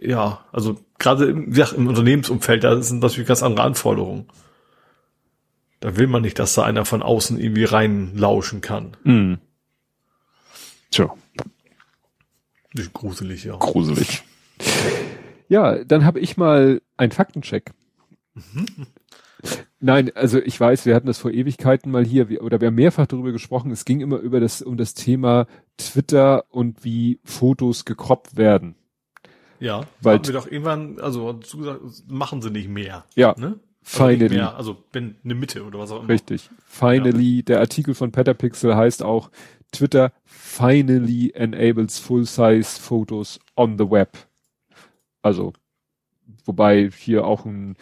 ja, 0.00 0.44
also 0.52 0.78
gerade 0.98 1.26
im, 1.26 1.50
gesagt, 1.50 1.72
im 1.74 1.88
Unternehmensumfeld, 1.88 2.64
da 2.64 2.80
sind 2.82 3.02
natürlich 3.02 3.28
ganz 3.28 3.42
andere 3.42 3.64
Anforderungen. 3.64 4.28
Da 5.80 5.96
will 5.96 6.06
man 6.06 6.22
nicht, 6.22 6.38
dass 6.38 6.54
da 6.54 6.62
einer 6.62 6.84
von 6.84 7.02
außen 7.02 7.38
irgendwie 7.38 7.64
reinlauschen 7.64 8.60
kann. 8.60 8.96
Mhm. 9.02 9.38
Tja, 10.90 11.14
gruselig, 12.92 13.44
ja. 13.44 13.56
gruselig. 13.56 14.22
Ja, 15.48 15.84
dann 15.84 16.04
habe 16.04 16.20
ich 16.20 16.36
mal 16.36 16.80
einen 16.96 17.12
Faktencheck. 17.12 17.72
Nein, 19.84 20.12
also 20.14 20.38
ich 20.38 20.58
weiß, 20.58 20.86
wir 20.86 20.94
hatten 20.94 21.08
das 21.08 21.18
vor 21.18 21.32
Ewigkeiten 21.32 21.90
mal 21.90 22.04
hier, 22.04 22.40
oder 22.42 22.60
wir 22.60 22.68
haben 22.68 22.76
mehrfach 22.76 23.06
darüber 23.06 23.32
gesprochen. 23.32 23.72
Es 23.72 23.84
ging 23.84 24.00
immer 24.00 24.18
über 24.18 24.38
das 24.38 24.62
um 24.62 24.76
das 24.76 24.94
Thema 24.94 25.46
Twitter 25.76 26.44
und 26.50 26.84
wie 26.84 27.18
Fotos 27.24 27.84
gekroppt 27.84 28.36
werden. 28.36 28.76
Ja, 29.58 29.82
Weil- 30.00 30.18
haben 30.18 30.26
wir 30.26 30.34
doch 30.34 30.46
irgendwann, 30.50 31.00
also 31.00 31.32
dazu 31.32 31.58
gesagt, 31.58 31.80
machen 32.08 32.40
sie 32.42 32.50
nicht 32.50 32.68
mehr. 32.68 33.04
Ja, 33.16 33.34
Ne? 33.36 33.58
Also 33.84 34.04
finally, 34.04 34.28
mehr, 34.36 34.56
also 34.56 34.76
wenn 34.92 35.16
eine 35.24 35.34
Mitte 35.34 35.64
oder 35.64 35.80
was 35.80 35.90
auch 35.90 36.00
immer. 36.00 36.08
richtig. 36.10 36.48
Finally, 36.64 37.42
der 37.42 37.58
Artikel 37.58 37.94
von 37.94 38.12
Petapixel 38.12 38.76
heißt 38.76 39.02
auch 39.02 39.32
Twitter 39.72 40.12
finally 40.24 41.32
enables 41.34 41.98
full-size 41.98 42.80
Photos 42.80 43.40
on 43.56 43.78
the 43.78 43.90
web. 43.90 44.10
Also, 45.22 45.52
wobei 46.44 46.90
hier 46.96 47.24
auch 47.24 47.44
ein 47.44 47.76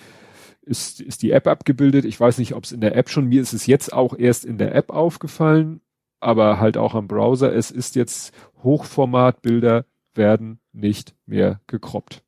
ist, 0.63 1.01
ist 1.01 1.23
die 1.23 1.31
App 1.31 1.47
abgebildet. 1.47 2.05
Ich 2.05 2.19
weiß 2.19 2.39
nicht, 2.39 2.55
ob 2.55 2.65
es 2.65 2.73
in 2.73 2.81
der 2.81 2.97
App 2.97 3.09
schon, 3.09 3.27
mir 3.27 3.41
ist 3.41 3.53
es 3.53 3.67
jetzt 3.67 3.93
auch 3.93 4.17
erst 4.17 4.45
in 4.45 4.59
der 4.59 4.75
App 4.75 4.91
aufgefallen, 4.91 5.81
aber 6.21 6.61
halt 6.61 6.77
auch 6.77 6.95
am 6.95 7.09
Browser. 7.09 7.55
Es 7.55 7.71
ist 7.71 7.97
jetzt 7.97 8.35
Hochformatbilder 8.63 9.87
werden 10.15 10.61
nicht 10.73 11.15
mehr 11.27 11.61
gekroppt. 11.67 12.23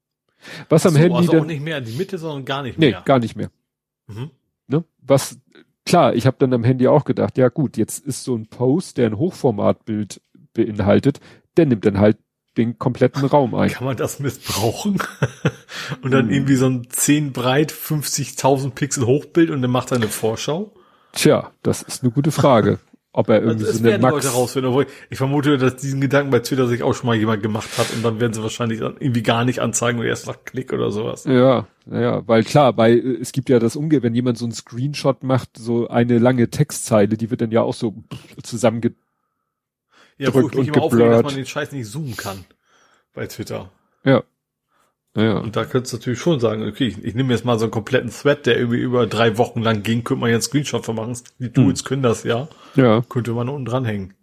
Was 0.69 0.87
am 0.87 0.95
so, 0.95 0.99
Handy 0.99 1.17
also 1.17 1.33
auch 1.33 1.37
dann, 1.39 1.47
nicht 1.47 1.63
mehr 1.63 1.79
in 1.79 1.85
die 1.85 1.97
Mitte, 1.97 2.19
sondern 2.19 2.45
gar 2.45 2.63
nicht 2.63 2.79
nee, 2.79 2.91
mehr. 2.91 3.03
gar 3.05 3.19
nicht 3.19 3.37
mehr. 3.37 3.51
Mhm. 4.09 4.31
Ne? 4.67 4.85
Was, 4.99 5.39
klar, 5.85 6.15
ich 6.15 6.27
habe 6.27 6.37
dann 6.39 6.53
am 6.53 6.65
Handy 6.65 6.89
auch 6.89 7.05
gedacht, 7.05 7.39
ja 7.39 7.49
gut, 7.49 7.77
jetzt 7.77 8.05
ist 8.05 8.25
so 8.25 8.35
ein 8.35 8.47
Post, 8.47 8.99
der 8.99 9.07
ein 9.07 9.19
Hochformatbild 9.19 10.21
beinhaltet, 10.55 11.21
der 11.57 11.67
nimmt 11.67 11.85
dann 11.85 11.99
halt 11.99 12.19
den 12.57 12.79
kompletten 12.79 13.25
Raum 13.25 13.55
ein. 13.55 13.71
Kann 13.71 13.87
man 13.87 13.97
das 13.97 14.19
missbrauchen? 14.21 15.03
und 16.03 16.11
dann 16.11 16.27
Hm. 16.27 16.35
irgendwie 16.35 16.57
so 16.57 16.67
ein 16.67 16.87
10 16.89 17.33
breit, 17.33 17.73
50.000 17.73 18.71
Pixel 18.71 19.07
Hochbild 19.07 19.51
und 19.51 19.63
dann 19.63 19.71
macht 19.71 19.91
er 19.93 19.97
eine 19.97 20.09
Vorschau? 20.09 20.73
Tja, 21.13 21.51
das 21.63 21.83
ist 21.83 22.03
eine 22.03 22.13
gute 22.13 22.31
Frage. 22.31 22.79
ob 23.13 23.29
er 23.29 23.43
irgendwie 23.43 23.67
Also 23.67 23.79
so 23.79 23.87
eine 23.87 23.99
Max. 23.99 24.15
Leute 24.15 24.29
rausfinden, 24.29 24.87
ich 25.11 25.19
vermute, 25.19 25.59
dass 25.59 25.77
diesen 25.77 26.01
Gedanken 26.01 26.31
bei 26.31 26.39
Twitter 26.39 26.67
sich 26.67 26.83
auch 26.83 26.95
schon 26.95 27.07
mal 27.07 27.17
jemand 27.17 27.43
gemacht 27.43 27.69
hat 27.77 27.93
und 27.95 28.03
dann 28.03 28.21
werden 28.21 28.33
sie 28.33 28.43
wahrscheinlich 28.43 28.81
irgendwie 28.81 29.23
gar 29.23 29.45
nicht 29.45 29.61
anzeigen 29.61 29.99
oder 29.99 30.09
erst 30.09 30.27
nach 30.27 30.45
Klick 30.45 30.73
oder 30.73 30.91
sowas. 30.91 31.25
Ja, 31.25 31.67
ja, 31.91 32.27
weil 32.27 32.43
klar, 32.43 32.73
bei 32.73 32.97
es 32.97 33.33
gibt 33.33 33.51
ja 33.51 33.59
das 33.59 33.77
Umge, 33.77 34.03
wenn 34.03 34.15
jemand 34.15 34.39
so 34.39 34.47
einen 34.47 34.55
Screenshot 34.55 35.25
macht, 35.25 35.59
so 35.59 35.89
eine 35.89 36.19
lange 36.19 36.49
Textzeile, 36.49 37.19
die 37.19 37.31
wird 37.31 37.43
dann 37.43 37.51
ja 37.51 37.61
auch 37.61 37.75
so 37.75 38.03
zusammenge 38.43 38.93
Ja, 40.23 40.31
drückt 40.31 40.57
und 40.57 40.67
immer 40.69 40.83
aufrege, 40.83 41.09
dass 41.11 41.23
man 41.23 41.35
den 41.35 41.47
Scheiß 41.47 41.73
nicht 41.73 41.91
zoomen 41.91 42.17
kann 42.17 42.45
bei 43.15 43.27
Twitter. 43.27 43.71
ja. 44.05 44.23
Ja, 45.15 45.41
Und 45.41 45.57
da 45.57 45.67
könntest 45.67 45.93
du 45.93 45.99
natürlich 45.99 46.21
schon 46.21 46.41
sagen, 46.41 46.67
okay, 46.67 46.87
ich, 46.87 47.05
ich 47.05 47.15
nehme 47.15 47.35
jetzt 47.35 47.45
mal 47.45 47.59
so 47.59 47.67
einen 47.67 47.71
kompletten 47.71 48.09
Thread, 48.11 48.47
der 48.47 48.57
irgendwie 48.57 48.81
über 48.81 49.07
drei 49.07 49.37
Wochen 49.37 49.61
lang 49.61 49.83
ging, 49.83 50.05
könnte 50.05 50.23
man 50.23 50.31
ja 50.31 50.37
einen 50.37 50.43
Screenshot 50.43 50.87
von 50.87 50.97
machen. 50.97 51.15
Die 51.39 51.51
Tools 51.53 51.85
können 51.85 52.01
das 52.03 52.25
ja. 52.25 52.49
ja, 52.77 53.03
Könnte 53.11 53.33
man 53.33 53.51
unten 53.51 53.67
dranhängen. 53.67 54.15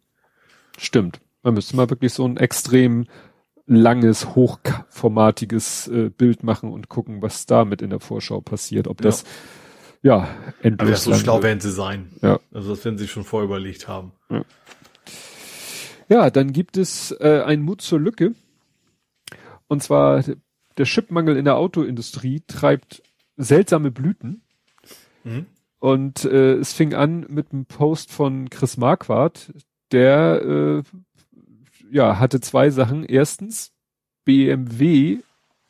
stimmt. 0.79 1.21
Man 1.43 1.53
müsste 1.53 1.75
mal 1.75 1.87
wirklich 1.91 2.11
so 2.13 2.25
ein 2.27 2.37
extrem 2.37 3.05
langes, 3.67 4.33
hochformatiges 4.33 5.87
äh, 5.89 6.09
Bild 6.09 6.43
machen 6.43 6.71
und 6.71 6.89
gucken, 6.89 7.21
was 7.21 7.45
damit 7.45 7.83
in 7.83 7.91
der 7.91 7.99
Vorschau 7.99 8.41
passiert. 8.41 8.87
Ob 8.87 9.01
das, 9.01 9.25
ja, 10.01 10.27
endlos 10.63 10.87
Aber 10.89 10.97
so 10.97 11.09
lang 11.11 11.19
schlau 11.19 11.33
wird. 11.35 11.43
werden 11.43 11.59
sie 11.61 11.71
sein. 11.71 12.09
Ja. 12.23 12.39
Also 12.51 12.71
das 12.75 12.83
werden 12.83 12.97
sie 12.97 13.07
schon 13.07 13.23
vorher 13.25 13.45
überlegt 13.45 13.87
haben. 13.87 14.13
Ja, 14.31 14.41
dann 16.31 16.51
gibt 16.53 16.75
es 16.75 17.11
äh, 17.19 17.43
einen 17.45 17.63
Mut 17.63 17.81
zur 17.81 17.99
Lücke. 17.99 18.33
Und 19.67 19.83
zwar 19.83 20.23
der 20.77 20.85
Chipmangel 20.85 21.37
in 21.37 21.45
der 21.45 21.57
Autoindustrie 21.57 22.41
treibt 22.47 23.03
seltsame 23.37 23.91
Blüten. 23.91 24.41
Mhm. 25.23 25.45
Und 25.79 26.25
äh, 26.25 26.55
es 26.55 26.73
fing 26.73 26.93
an 26.93 27.25
mit 27.29 27.53
einem 27.53 27.65
Post 27.65 28.11
von 28.11 28.49
Chris 28.49 28.75
Marquardt, 28.77 29.53
der 29.91 30.41
äh, 30.41 30.83
ja 31.91 32.19
hatte 32.19 32.41
zwei 32.41 32.69
Sachen. 32.69 33.05
Erstens, 33.05 33.71
BMW 34.25 35.19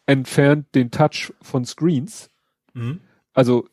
entfernt 0.05 0.73
den 0.73 0.89
Touch 0.89 1.33
von 1.41 1.65
Screens. 1.65 2.29
Mhm. 2.73 3.01
Also, 3.33 3.67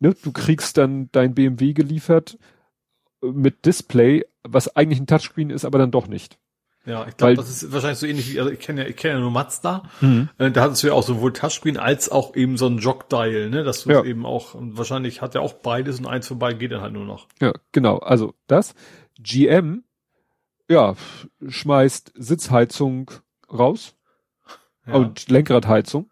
ne, 0.00 0.14
du 0.22 0.32
kriegst 0.32 0.76
dann 0.76 1.10
dein 1.12 1.34
BMW 1.34 1.72
geliefert 1.72 2.38
mit 3.20 3.64
Display, 3.64 4.24
was 4.52 4.74
eigentlich 4.76 5.00
ein 5.00 5.06
Touchscreen 5.06 5.50
ist, 5.50 5.64
aber 5.64 5.78
dann 5.78 5.90
doch 5.90 6.06
nicht. 6.08 6.38
Ja, 6.86 7.06
ich 7.06 7.16
glaube, 7.18 7.34
das 7.34 7.50
ist 7.50 7.70
wahrscheinlich 7.72 7.98
so 7.98 8.06
ähnlich 8.06 8.32
wie, 8.32 8.38
also 8.40 8.50
ich 8.50 8.60
kenne 8.60 8.82
ja, 8.82 8.88
ich 8.88 8.96
kenne 8.96 9.14
ja 9.14 9.20
nur 9.20 9.30
Mazda. 9.30 9.82
Äh, 10.38 10.50
Da 10.50 10.62
hattest 10.62 10.82
du 10.82 10.86
ja 10.86 10.94
auch 10.94 11.02
sowohl 11.02 11.32
Touchscreen 11.34 11.76
als 11.76 12.08
auch 12.10 12.34
eben 12.34 12.56
so 12.56 12.66
ein 12.66 12.78
Jog-Dial, 12.78 13.50
ne, 13.50 13.62
dass 13.62 13.84
du 13.84 13.90
Ja. 13.90 14.04
eben 14.04 14.24
auch, 14.24 14.54
und 14.54 14.78
wahrscheinlich 14.78 15.20
hat 15.20 15.34
er 15.34 15.42
auch 15.42 15.52
beides 15.54 15.98
und 15.98 16.06
eins 16.06 16.28
vorbei 16.28 16.54
geht 16.54 16.72
dann 16.72 16.80
halt 16.80 16.94
nur 16.94 17.04
noch. 17.04 17.26
Ja, 17.42 17.52
genau. 17.72 17.98
Also 17.98 18.32
das. 18.46 18.74
GM, 19.20 19.84
ja, 20.70 20.94
schmeißt 21.46 22.12
Sitzheizung 22.16 23.10
raus 23.52 23.94
Ja. 24.86 24.94
und 24.94 25.28
Lenkradheizung. 25.28 26.10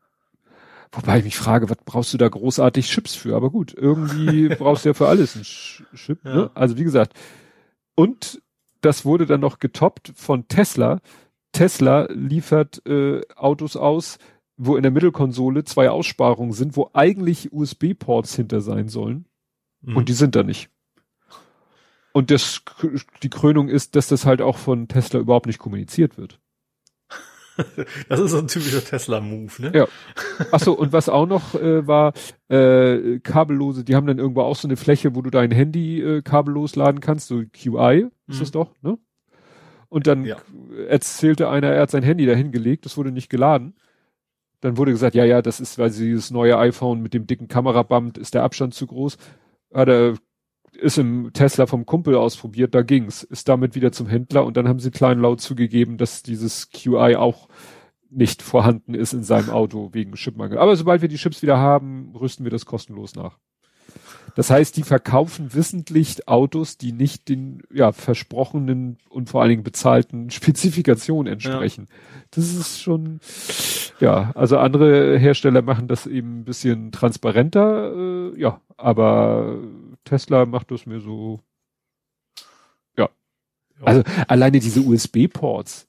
Wobei 0.92 1.18
ich 1.18 1.24
mich 1.24 1.36
frage, 1.36 1.70
was 1.70 1.78
brauchst 1.84 2.12
du 2.12 2.18
da 2.18 2.28
großartig 2.28 2.89
Chips 2.89 3.15
für? 3.15 3.34
Aber 3.34 3.50
gut, 3.50 3.73
irgendwie 3.74 4.48
brauchst 4.58 4.84
du 4.84 4.90
ja 4.90 4.94
für 4.94 5.08
alles 5.08 5.34
einen 5.36 5.44
Chip. 5.44 6.18
Ja. 6.24 6.34
Ne? 6.34 6.50
Also 6.55 6.76
wie 6.76 6.84
gesagt. 6.84 7.15
Und 7.97 8.41
das 8.83 9.05
wurde 9.05 9.26
dann 9.26 9.41
noch 9.41 9.58
getoppt 9.58 10.12
von 10.15 10.47
Tesla. 10.47 11.00
Tesla 11.50 12.07
liefert 12.10 12.86
äh, 12.86 13.23
Autos 13.34 13.76
aus, 13.76 14.18
wo 14.57 14.76
in 14.76 14.83
der 14.83 14.92
Mittelkonsole 14.92 15.65
zwei 15.65 15.91
Aussparungen 15.91 16.52
sind, 16.52 16.76
wo 16.76 16.91
eigentlich 16.92 17.52
USB-Ports 17.52 18.36
hinter 18.36 18.60
sein 18.60 18.89
sollen. 18.89 19.26
Mhm. 19.81 19.97
Und 19.97 20.08
die 20.08 20.12
sind 20.12 20.36
da 20.36 20.42
nicht. 20.42 20.70
Und 22.12 22.31
das, 22.31 22.62
die 23.23 23.28
Krönung 23.28 23.68
ist, 23.68 23.97
dass 23.97 24.08
das 24.08 24.25
halt 24.25 24.41
auch 24.41 24.57
von 24.57 24.89
Tesla 24.89 25.20
überhaupt 25.20 25.47
nicht 25.47 25.58
kommuniziert 25.58 26.16
wird. 26.16 26.41
das 28.09 28.20
ist 28.20 28.31
so 28.33 28.39
ein 28.39 28.49
typischer 28.49 28.85
Tesla-Move, 28.85 29.51
ne? 29.62 29.73
Ja. 29.75 29.86
Ach 30.52 30.60
so, 30.60 30.73
und 30.73 30.93
was 30.93 31.09
auch 31.09 31.26
noch 31.26 31.55
äh, 31.55 31.86
war, 31.86 32.12
äh, 32.49 33.18
kabellose, 33.20 33.85
die 33.85 33.94
haben 33.94 34.07
dann 34.07 34.18
irgendwo 34.18 34.43
auch 34.43 34.57
so 34.57 34.68
eine 34.68 34.76
Fläche, 34.76 35.15
wo 35.15 35.23
du 35.23 35.31
dein 35.31 35.51
Handy 35.51 36.01
äh, 36.02 36.23
kabellos 36.23 36.76
laden 36.76 37.01
kannst, 37.01 37.28
so 37.28 37.43
QI 37.52 38.09
ist 38.28 38.36
Mhm. 38.36 38.41
das 38.41 38.51
doch, 38.51 38.75
ne? 38.83 38.99
Und 39.89 40.07
dann 40.07 40.25
Ja. 40.25 40.36
erzählte 40.89 41.49
einer, 41.49 41.68
er 41.68 41.83
hat 41.83 41.91
sein 41.91 42.02
Handy 42.02 42.26
dahin 42.26 42.51
gelegt, 42.52 42.85
das 42.85 42.97
wurde 42.97 43.12
nicht 43.12 43.31
geladen. 43.31 43.75
Dann 44.60 44.76
wurde 44.78 44.91
gesagt, 44.91 45.15
ja, 45.15 45.25
ja, 45.25 45.43
das 45.43 45.60
ist, 45.60 45.78
weil 45.78 45.91
sie 45.91 46.07
dieses 46.07 46.31
neue 46.31 46.59
iPhone 46.59 47.01
mit 47.02 47.15
dem 47.15 47.26
dicken 47.26 47.47
Kameraband, 47.47 48.18
ist 48.18 48.35
der 48.35 48.43
Abstand 48.43 48.75
zu 48.75 48.86
groß. 48.86 49.17
Hat 49.73 49.89
er, 49.89 50.15
ist 50.80 50.98
im 50.98 51.32
Tesla 51.32 51.66
vom 51.66 51.86
Kumpel 51.86 52.14
ausprobiert, 52.14 52.74
da 52.74 52.82
ging's. 52.82 53.22
Ist 53.22 53.48
damit 53.48 53.74
wieder 53.74 53.92
zum 53.92 54.06
Händler 54.06 54.44
und 54.44 54.56
dann 54.56 54.68
haben 54.68 54.80
sie 54.80 54.90
kleinlaut 54.90 55.40
zugegeben, 55.40 55.98
dass 55.98 56.22
dieses 56.22 56.70
QI 56.70 57.16
auch 57.16 57.48
nicht 58.10 58.42
vorhanden 58.42 58.94
ist 58.94 59.12
in 59.12 59.24
seinem 59.24 59.50
Auto 59.50 59.90
wegen 59.92 60.14
Chipmangel. 60.14 60.58
Aber 60.58 60.76
sobald 60.76 61.02
wir 61.02 61.08
die 61.08 61.16
Chips 61.16 61.42
wieder 61.42 61.58
haben, 61.58 62.12
rüsten 62.14 62.44
wir 62.44 62.50
das 62.50 62.66
kostenlos 62.66 63.14
nach. 63.14 63.38
Das 64.36 64.50
heißt, 64.50 64.76
die 64.76 64.82
verkaufen 64.82 65.55
wissentlich 65.55 66.28
Autos, 66.28 66.76
die 66.76 66.92
nicht 66.92 67.28
den 67.28 67.62
ja, 67.72 67.92
versprochenen 67.92 68.98
und 69.08 69.30
vor 69.30 69.40
allen 69.40 69.48
Dingen 69.50 69.62
bezahlten 69.62 70.30
Spezifikationen 70.30 71.32
entsprechen. 71.32 71.88
Das 72.32 72.52
ist 72.52 72.80
schon, 72.80 73.20
ja, 73.98 74.32
also 74.34 74.58
andere 74.58 75.18
Hersteller 75.18 75.62
machen 75.62 75.88
das 75.88 76.06
eben 76.06 76.40
ein 76.40 76.44
bisschen 76.44 76.92
transparenter, 76.92 77.92
äh, 78.34 78.40
ja, 78.40 78.60
aber 78.76 79.58
Tesla 80.07 80.47
macht 80.47 80.70
das 80.70 80.86
mir 80.86 81.01
so, 81.01 81.41
ja. 82.97 83.10
Also 83.83 84.02
alleine 84.28 84.59
diese 84.60 84.81
USB-Ports. 84.81 85.86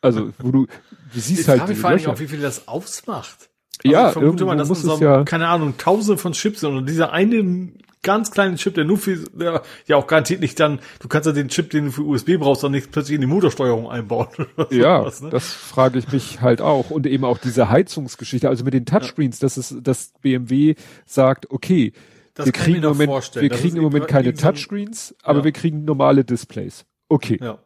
Also, 0.00 0.32
wo 0.38 0.50
du, 0.52 0.66
du 0.66 0.72
Ich 1.14 1.24
siehst 1.24 1.46
frage 1.46 1.60
halt 1.60 1.68
mich 1.70 1.76
die 1.78 1.80
vor 1.80 1.90
allem 1.90 1.98
Löcher. 1.98 2.12
auch, 2.12 2.20
wie 2.20 2.28
viel 2.28 2.40
das 2.40 2.68
ausmacht. 2.68 3.50
Ja, 3.84 4.08
ich 4.08 4.12
vermute 4.12 4.44
mal, 4.44 4.56
dass 4.56 4.68
muss 4.68 4.82
so 4.82 4.96
ja- 4.98 5.24
keine 5.24 5.48
Ahnung, 5.48 5.76
tausende 5.78 6.18
von 6.18 6.32
Chips 6.32 6.60
sind 6.60 6.76
und 6.76 6.88
dieser 6.88 7.12
eine 7.12 7.72
ganz 8.02 8.30
kleine 8.30 8.54
Chip, 8.56 8.74
der 8.74 8.84
nur 8.84 8.96
für, 8.96 9.16
der, 9.32 9.62
ja 9.86 9.96
auch 9.96 10.06
garantiert 10.06 10.40
nicht 10.40 10.58
dann, 10.60 10.78
du 11.00 11.08
kannst 11.08 11.26
ja 11.26 11.32
den 11.32 11.48
Chip, 11.48 11.70
den 11.70 11.86
du 11.86 11.92
für 11.92 12.02
USB 12.02 12.36
brauchst, 12.38 12.62
dann 12.62 12.70
nicht 12.72 12.92
plötzlich 12.92 13.16
in 13.16 13.20
die 13.20 13.26
Motorsteuerung 13.26 13.90
einbauen. 13.90 14.28
Ja, 14.70 15.00
sowas, 15.00 15.20
ne? 15.22 15.30
das 15.30 15.52
frage 15.52 15.98
ich 15.98 16.10
mich 16.12 16.40
halt 16.40 16.60
auch. 16.60 16.90
Und 16.90 17.06
eben 17.06 17.24
auch 17.24 17.38
diese 17.38 17.68
Heizungsgeschichte, 17.70 18.48
also 18.48 18.64
mit 18.64 18.72
den 18.74 18.86
Touchscreens, 18.86 19.40
dass 19.40 19.56
es, 19.56 19.74
dass 19.80 20.12
BMW 20.22 20.76
sagt, 21.06 21.50
okay, 21.50 21.92
Das 22.38 22.46
wir 22.46 22.52
kriegen, 22.52 22.76
im 22.82 22.84
Moment, 22.84 23.10
vorstellen. 23.10 23.42
wir 23.42 23.50
Das 23.50 23.60
kriegen 23.60 23.76
im 23.76 23.82
Moment 23.82 24.08
keine 24.08 24.32
Touchscreens, 24.32 25.14
aber 25.22 25.40
Ja. 25.40 25.44
wir 25.44 25.52
kriegen 25.52 25.84
normale 25.84 26.24
Displays. 26.24 26.86
Okay, 27.08 27.38
Ja. 27.42 27.58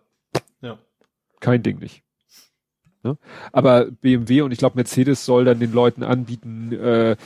Ja. 0.60 0.78
kein 1.40 1.62
Ding 1.62 1.78
nicht. 1.78 2.02
Ne? 3.04 3.18
Aber 3.52 3.86
BMW 3.90 4.42
und 4.42 4.52
ich 4.52 4.58
glaube 4.58 4.76
Mercedes 4.76 5.24
soll 5.24 5.44
dann 5.44 5.58
den 5.60 5.72
Leuten 5.72 6.02
anbieten, 6.04 6.72
äh, 6.72 7.16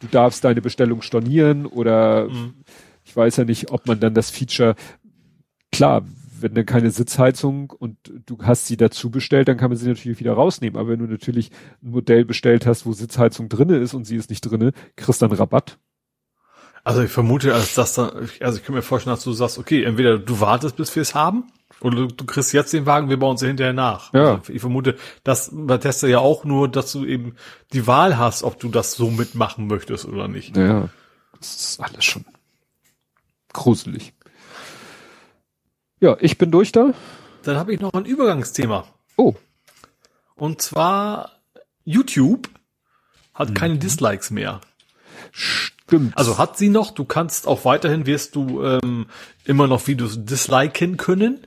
du 0.00 0.06
darfst 0.10 0.44
deine 0.44 0.60
Bestellung 0.60 1.02
stornieren 1.02 1.66
oder 1.66 2.28
Mhm. 2.28 2.54
ich 3.04 3.16
weiß 3.16 3.36
ja 3.38 3.44
nicht, 3.44 3.70
ob 3.70 3.86
man 3.86 3.98
dann 4.00 4.14
das 4.14 4.30
Feature, 4.30 4.74
klar, 5.70 6.04
wenn 6.38 6.54
dann 6.54 6.66
keine 6.66 6.90
Sitzheizung 6.90 7.70
und 7.70 7.96
du 8.26 8.36
hast 8.42 8.66
sie 8.66 8.76
dazu 8.76 9.10
bestellt, 9.10 9.48
dann 9.48 9.56
kann 9.56 9.70
man 9.70 9.78
sie 9.78 9.88
natürlich 9.88 10.18
wieder 10.20 10.32
rausnehmen. 10.34 10.78
Aber 10.78 10.88
wenn 10.90 10.98
du 10.98 11.06
natürlich 11.06 11.50
ein 11.82 11.90
Modell 11.92 12.24
bestellt 12.24 12.66
hast, 12.66 12.84
wo 12.84 12.92
Sitzheizung 12.92 13.48
drinne 13.48 13.76
ist 13.76 13.94
und 13.94 14.04
sie 14.04 14.16
ist 14.16 14.28
nicht 14.28 14.40
drinne, 14.42 14.72
kriegst 14.96 15.22
dann 15.22 15.30
Rabatt. 15.32 15.78
Also 16.84 17.02
ich 17.02 17.12
vermute, 17.12 17.54
als 17.54 17.74
das 17.74 17.94
dann, 17.94 18.28
also 18.40 18.58
ich 18.58 18.64
kann 18.64 18.74
mir 18.74 18.82
vorstellen, 18.82 19.14
dass 19.14 19.24
du 19.24 19.32
sagst, 19.32 19.58
okay, 19.58 19.84
entweder 19.84 20.18
du 20.18 20.40
wartest, 20.40 20.76
bis 20.76 20.94
wir 20.96 21.02
es 21.02 21.14
haben, 21.14 21.52
oder 21.80 22.06
du, 22.06 22.24
kriegst 22.26 22.52
jetzt 22.52 22.72
den 22.72 22.86
Wagen, 22.86 23.08
wir 23.08 23.18
bauen 23.18 23.36
sie 23.36 23.46
hinterher 23.46 23.72
nach. 23.72 24.12
Ja. 24.12 24.36
Also 24.36 24.52
ich 24.52 24.60
vermute, 24.60 24.96
dass 25.24 25.50
bei 25.52 25.78
Tesla 25.78 26.08
ja 26.08 26.18
auch 26.18 26.44
nur, 26.44 26.68
dass 26.68 26.92
du 26.92 27.04
eben 27.04 27.34
die 27.72 27.86
Wahl 27.86 28.18
hast, 28.18 28.42
ob 28.42 28.58
du 28.60 28.68
das 28.68 28.92
so 28.94 29.10
mitmachen 29.10 29.66
möchtest 29.68 30.04
oder 30.04 30.28
nicht. 30.28 30.56
Naja, 30.56 30.88
das 31.38 31.54
ist 31.54 31.80
alles 31.80 32.04
schon 32.04 32.24
gruselig. 33.52 34.12
Ja, 36.00 36.16
ich 36.20 36.38
bin 36.38 36.50
durch 36.50 36.72
da. 36.72 36.94
Dann 37.42 37.56
habe 37.56 37.72
ich 37.74 37.80
noch 37.80 37.92
ein 37.94 38.04
Übergangsthema. 38.04 38.86
Oh, 39.16 39.34
Und 40.34 40.62
zwar 40.62 41.32
YouTube 41.84 42.48
hat 43.34 43.50
Mhm. 43.50 43.54
keine 43.54 43.78
Dislikes 43.78 44.30
mehr. 44.30 44.60
Stimmt. 45.32 46.16
Also 46.16 46.38
hat 46.38 46.56
sie 46.56 46.68
noch, 46.68 46.90
du 46.92 47.04
kannst 47.04 47.46
auch 47.46 47.64
weiterhin, 47.64 48.06
wirst 48.06 48.36
du 48.36 48.62
ähm, 48.62 49.06
immer 49.44 49.66
noch 49.66 49.86
Videos 49.86 50.24
disliken 50.24 50.96
können, 50.96 51.40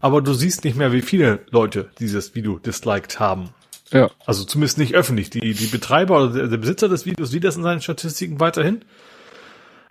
aber 0.00 0.22
du 0.22 0.32
siehst 0.32 0.64
nicht 0.64 0.76
mehr, 0.76 0.92
wie 0.92 1.02
viele 1.02 1.40
Leute 1.50 1.90
dieses 1.98 2.34
Video 2.34 2.58
disliked 2.58 3.20
haben. 3.20 3.50
ja, 3.92 4.10
Also 4.24 4.44
zumindest 4.44 4.78
nicht 4.78 4.94
öffentlich. 4.94 5.30
Die, 5.30 5.54
die 5.54 5.66
Betreiber 5.66 6.24
oder 6.24 6.48
der, 6.48 6.56
Besitzer 6.56 6.88
des 6.88 7.06
Videos 7.06 7.30
sieht 7.30 7.44
das 7.44 7.56
in 7.56 7.62
seinen 7.62 7.82
Statistiken 7.82 8.40
weiterhin. 8.40 8.82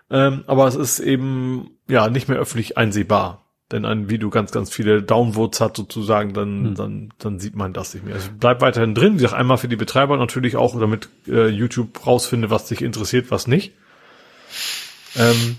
Ähm, 0.10 0.44
aber 0.48 0.68
es 0.68 0.76
ist 0.76 1.00
eben 1.00 1.72
ja 1.88 2.10
nicht 2.10 2.28
mehr 2.28 2.40
öffentlich 2.40 2.78
einsehbar. 2.78 3.46
Wenn 3.70 3.86
ein 3.86 4.10
Video 4.10 4.30
ganz, 4.30 4.52
ganz 4.52 4.72
viele 4.72 5.04
Downvotes 5.04 5.62
hat 5.62 5.78
sozusagen, 5.78 6.34
dann, 6.34 6.74
dann, 6.76 7.14
dann 7.20 7.40
sieht 7.40 7.56
man 7.56 7.72
das 7.72 7.94
nicht 7.94 8.04
mehr. 8.04 8.16
Also 8.16 8.30
bleibt 8.40 8.62
weiterhin 8.62 8.96
drin. 8.96 9.14
Wie 9.14 9.22
gesagt, 9.22 9.40
einmal 9.40 9.58
für 9.58 9.68
die 9.68 9.76
Betreiber 9.76 10.18
natürlich 10.18 10.56
auch, 10.56 10.80
damit 10.80 11.10
äh, 11.28 11.48
YouTube 11.48 12.06
rausfindet, 12.06 12.50
was 12.50 12.66
dich 12.66 12.82
interessiert, 12.82 13.30
was 13.30 13.48
nicht. 13.48 13.74
Ähm, 15.16 15.58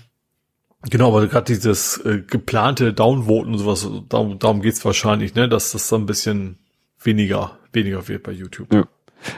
Genau, 0.89 1.09
aber 1.09 1.27
gerade 1.27 1.45
dieses 1.45 1.97
äh, 1.97 2.23
geplante 2.25 2.93
Downvoten 2.93 3.53
und 3.53 3.59
sowas, 3.59 3.87
darum, 4.09 4.39
darum 4.39 4.61
geht's 4.61 4.83
wahrscheinlich, 4.83 5.35
ne, 5.35 5.47
dass 5.47 5.71
das 5.73 5.87
so 5.87 5.95
ein 5.95 6.07
bisschen 6.07 6.57
weniger, 6.99 7.57
weniger 7.71 8.07
wird 8.07 8.23
bei 8.23 8.31
YouTube. 8.31 8.73
Ja. 8.73 8.87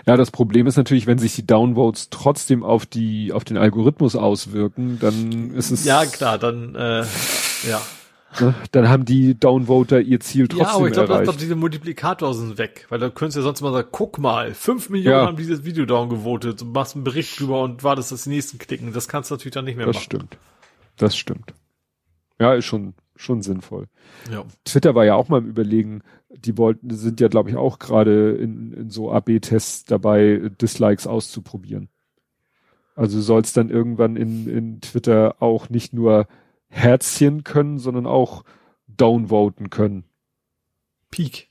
Ja, 0.05 0.15
das 0.15 0.31
Problem 0.31 0.65
ist 0.65 0.77
natürlich, 0.77 1.07
wenn 1.07 1.17
sich 1.17 1.35
die 1.35 1.45
Downvotes 1.45 2.09
trotzdem 2.09 2.63
auf 2.63 2.85
die, 2.85 3.33
auf 3.33 3.43
den 3.43 3.57
Algorithmus 3.57 4.15
auswirken, 4.15 4.97
dann 5.01 5.53
ist 5.55 5.71
es. 5.71 5.83
Ja, 5.83 6.05
klar, 6.05 6.37
dann, 6.37 6.73
äh, 6.75 7.01
ja. 7.69 7.81
Dann 8.71 8.89
haben 8.89 9.05
die 9.05 9.37
Downvoter 9.39 9.99
ihr 10.01 10.19
Ziel 10.19 10.47
trotzdem 10.47 10.65
Ja, 10.67 10.73
aber 10.75 10.87
ich 10.87 10.93
glaube, 10.93 11.09
erreicht. 11.13 11.23
glaub, 11.25 11.37
diese 11.37 11.55
Multiplikator 11.55 12.33
sind 12.33 12.57
weg, 12.57 12.85
weil 12.89 12.99
da 12.99 13.09
könntest 13.09 13.35
du 13.37 13.39
ja 13.41 13.43
sonst 13.43 13.61
mal 13.61 13.71
sagen, 13.71 13.87
guck 13.91 14.17
mal, 14.19 14.53
fünf 14.53 14.89
Millionen 14.89 15.17
Ja. 15.17 15.25
haben 15.27 15.37
dieses 15.37 15.63
Video 15.65 15.85
downgevotet 15.85 16.61
und 16.61 16.71
machst 16.73 16.95
einen 16.95 17.03
Bericht 17.03 17.39
drüber 17.39 17.61
und 17.63 17.83
wartest, 17.83 18.11
dass 18.11 18.23
die 18.23 18.29
nächsten 18.29 18.57
klicken. 18.57 18.93
Das 18.93 19.07
kannst 19.07 19.29
du 19.31 19.35
natürlich 19.35 19.53
dann 19.53 19.65
nicht 19.65 19.77
mehr 19.77 19.85
das 19.85 19.95
machen. 19.95 20.03
stimmt. 20.05 20.37
Das 20.97 21.15
stimmt. 21.17 21.53
Ja, 22.39 22.53
ist 22.53 22.65
schon, 22.65 22.93
schon 23.15 23.41
sinnvoll. 23.41 23.87
Ja. 24.31 24.43
Twitter 24.65 24.95
war 24.95 25.05
ja 25.05 25.15
auch 25.15 25.29
mal 25.29 25.37
im 25.39 25.47
Überlegen, 25.47 26.01
die 26.35 26.57
wollten, 26.57 26.89
sind 26.89 27.19
ja, 27.21 27.27
glaube 27.27 27.49
ich, 27.51 27.55
auch 27.55 27.77
gerade 27.79 28.31
in, 28.31 28.73
in 28.73 28.89
so 28.89 29.11
AB-Tests 29.11 29.85
dabei, 29.85 30.49
Dislikes 30.59 31.05
auszuprobieren. 31.07 31.89
Also 32.95 33.21
soll 33.21 33.41
es 33.41 33.53
dann 33.53 33.69
irgendwann 33.69 34.15
in, 34.15 34.47
in 34.47 34.81
Twitter 34.81 35.35
auch 35.39 35.69
nicht 35.69 35.93
nur 35.93 36.27
Herzchen 36.73 37.43
können, 37.43 37.77
sondern 37.79 38.05
auch 38.07 38.43
downvoten 38.87 39.69
können. 39.69 40.03
Peak. 41.11 41.49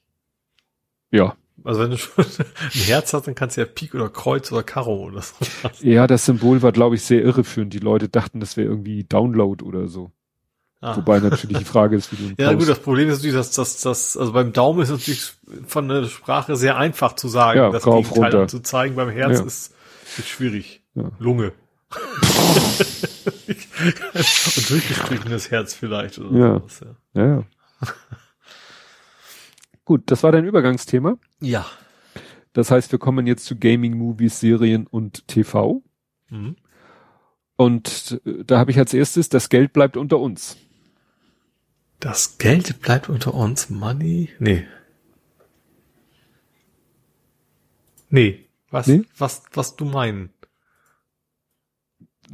Ja. 1.10 1.36
Also 1.64 1.80
wenn 1.80 1.90
du 1.92 1.98
schon 1.98 2.24
ein 2.24 2.70
Herz 2.72 3.12
hast, 3.14 3.26
dann 3.28 3.34
kannst 3.36 3.56
du 3.56 3.60
ja 3.60 3.66
Pik 3.66 3.94
oder 3.94 4.08
Kreuz 4.08 4.50
oder 4.50 4.62
Karo 4.64 4.96
oder 5.04 5.22
so. 5.22 5.34
Ja, 5.80 6.06
das 6.08 6.24
Symbol 6.26 6.60
war, 6.62 6.72
glaube 6.72 6.96
ich, 6.96 7.02
sehr 7.04 7.22
irreführend. 7.22 7.72
Die 7.72 7.78
Leute 7.78 8.08
dachten, 8.08 8.40
das 8.40 8.56
wäre 8.56 8.68
irgendwie 8.68 9.04
Download 9.04 9.64
oder 9.64 9.86
so. 9.86 10.10
Ah. 10.80 10.96
Wobei 10.96 11.20
natürlich 11.20 11.58
die 11.58 11.64
Frage 11.64 11.94
ist, 11.94 12.10
wie 12.10 12.16
du 12.34 12.34
Ja, 12.42 12.48
gut, 12.50 12.58
Post- 12.58 12.70
das 12.70 12.78
Problem 12.80 13.08
ist 13.08 13.18
natürlich, 13.18 13.36
dass 13.36 13.52
das, 13.52 13.80
das, 13.82 14.16
also 14.16 14.32
beim 14.32 14.52
Daumen 14.52 14.80
ist 14.82 14.90
natürlich 14.90 15.32
von 15.68 15.86
der 15.88 16.06
Sprache 16.06 16.56
sehr 16.56 16.76
einfach 16.76 17.14
zu 17.14 17.28
sagen, 17.28 17.58
Ja, 17.60 17.70
das 17.70 17.84
Gegenteil 17.84 18.22
runter. 18.24 18.48
zu 18.48 18.58
zeigen. 18.60 18.96
Beim 18.96 19.10
Herz 19.10 19.38
Ja. 19.38 19.44
ist, 19.44 19.72
ist 20.18 20.28
schwierig. 20.28 20.82
Ja. 20.94 21.12
Lunge. 21.20 21.52
Und 23.26 24.70
durchgestrichenes 24.70 25.50
Herz 25.50 25.74
vielleicht 25.74 26.18
oder 26.18 26.38
Ja. 26.38 26.54
sowas, 26.60 26.80
ja. 27.14 27.22
Ja. 27.22 27.44
Gut, 29.84 30.02
das 30.10 30.22
war 30.22 30.32
dein 30.32 30.44
Übergangsthema. 30.44 31.16
Ja. 31.40 31.66
Das 32.52 32.70
heißt, 32.70 32.92
wir 32.92 32.98
kommen 32.98 33.26
jetzt 33.26 33.44
zu 33.46 33.58
Gaming, 33.58 33.96
Movies, 33.96 34.38
Serien 34.40 34.86
und 34.86 35.26
TV. 35.26 35.82
Mhm. 36.28 36.56
Und 37.56 38.20
äh, 38.24 38.44
da 38.44 38.58
habe 38.58 38.70
ich 38.70 38.78
als 38.78 38.94
erstes, 38.94 39.28
das 39.28 39.48
Geld 39.48 39.72
bleibt 39.72 39.96
unter 39.96 40.18
uns. 40.18 40.56
Das 42.00 42.38
Geld 42.38 42.80
bleibt 42.80 43.08
unter 43.08 43.34
uns. 43.34 43.70
Money? 43.70 44.30
Nee. 44.38 44.66
Nee. 48.10 48.46
Was, 48.70 48.86
Nee? 48.86 49.04
was, 49.18 49.42
was 49.52 49.76
du 49.76 49.84
meinen? 49.84 50.30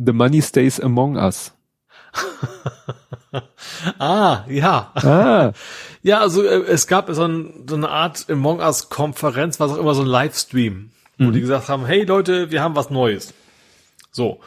The 0.03 0.13
money 0.13 0.41
stays 0.41 0.81
among 0.81 1.17
us. 1.17 1.53
Ah, 3.99 4.45
ja. 4.49 4.91
Ah, 4.95 5.53
Ja, 6.03 6.21
also 6.21 6.43
äh, 6.43 6.63
es 6.67 6.87
gab 6.87 7.11
so, 7.13 7.25
ein, 7.25 7.65
so 7.69 7.75
eine 7.77 7.89
Art 7.89 8.27
Among 8.31 8.61
Us 8.61 8.89
Konferenz, 8.89 9.61
was 9.61 9.73
auch 9.73 9.77
immer 9.79 9.95
so 9.95 10.03
ein 10.03 10.07
Livestream, 10.09 10.91
wo 11.19 11.25
Mhm. 11.27 11.33
die 11.33 11.41
gesagt 11.41 11.69
haben, 11.69 11.85
hey 11.87 12.05
Leute, 12.05 12.51
wir 12.51 12.63
haben 12.63 12.75
was 12.77 12.91
Neues. 12.91 13.35
So. 14.11 14.41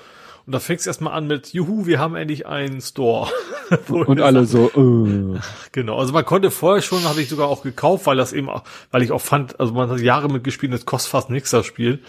Und 0.45 0.53
da 0.53 0.59
fängst 0.59 0.85
du 0.85 0.89
erstmal 0.89 1.13
an 1.13 1.27
mit, 1.27 1.53
juhu, 1.53 1.85
wir 1.85 1.99
haben 1.99 2.15
endlich 2.15 2.47
einen 2.47 2.81
Store. 2.81 3.29
Wo 3.87 4.01
und 4.03 4.19
alle 4.19 4.45
so, 4.45 4.69
äh, 4.71 5.39
Genau, 5.71 5.97
also 5.99 6.11
man 6.13 6.25
konnte 6.25 6.49
vorher 6.51 6.81
schon, 6.81 7.03
habe 7.03 7.21
ich 7.21 7.29
sogar 7.29 7.47
auch 7.47 7.61
gekauft, 7.61 8.05
weil 8.07 8.17
das 8.17 8.33
eben 8.33 8.49
auch, 8.49 8.63
weil 8.89 9.03
ich 9.03 9.11
auch 9.11 9.21
fand, 9.21 9.59
also 9.59 9.71
man 9.73 9.89
hat 9.89 9.99
Jahre 10.01 10.27
mitgespielt, 10.29 10.73
das 10.73 10.85
kostet 10.85 11.11
fast 11.11 11.29
nichts 11.29 11.51
das 11.51 11.65
Spiel, 11.67 11.99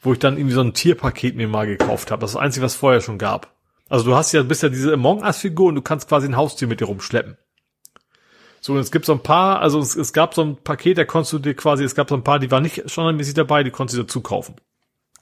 wo 0.00 0.12
ich 0.12 0.18
dann 0.18 0.36
irgendwie 0.36 0.54
so 0.54 0.62
ein 0.62 0.74
Tierpaket 0.74 1.36
mir 1.36 1.48
mal 1.48 1.66
gekauft 1.66 2.10
habe. 2.10 2.20
Das 2.20 2.30
ist 2.30 2.34
das 2.34 2.42
Einzige, 2.42 2.64
was 2.64 2.74
vorher 2.74 3.00
schon 3.00 3.18
gab. 3.18 3.54
Also 3.88 4.04
du 4.04 4.14
hast 4.14 4.32
ja, 4.32 4.42
bist 4.42 4.62
ja 4.62 4.68
diese 4.68 4.92
Among 4.92 5.22
Us 5.22 5.38
Figur 5.38 5.68
und 5.68 5.74
du 5.74 5.82
kannst 5.82 6.08
quasi 6.08 6.26
ein 6.26 6.36
Haustier 6.36 6.68
mit 6.68 6.80
dir 6.80 6.86
rumschleppen. 6.86 7.36
So, 8.60 8.74
und 8.74 8.78
es 8.78 8.92
gibt 8.92 9.06
so 9.06 9.12
ein 9.12 9.22
paar, 9.22 9.60
also 9.60 9.80
es, 9.80 9.96
es 9.96 10.12
gab 10.12 10.34
so 10.34 10.42
ein 10.42 10.56
Paket, 10.56 10.98
da 10.98 11.04
konntest 11.04 11.32
du 11.32 11.38
dir 11.38 11.54
quasi, 11.54 11.82
es 11.82 11.94
gab 11.94 12.08
so 12.10 12.14
ein 12.14 12.24
paar, 12.24 12.38
die 12.38 12.50
waren 12.50 12.62
nicht 12.62 12.88
standardmäßig 12.90 13.34
dabei, 13.34 13.64
die 13.64 13.70
konntest 13.70 13.98
du 13.98 14.02
dazu 14.02 14.20
kaufen. 14.20 14.56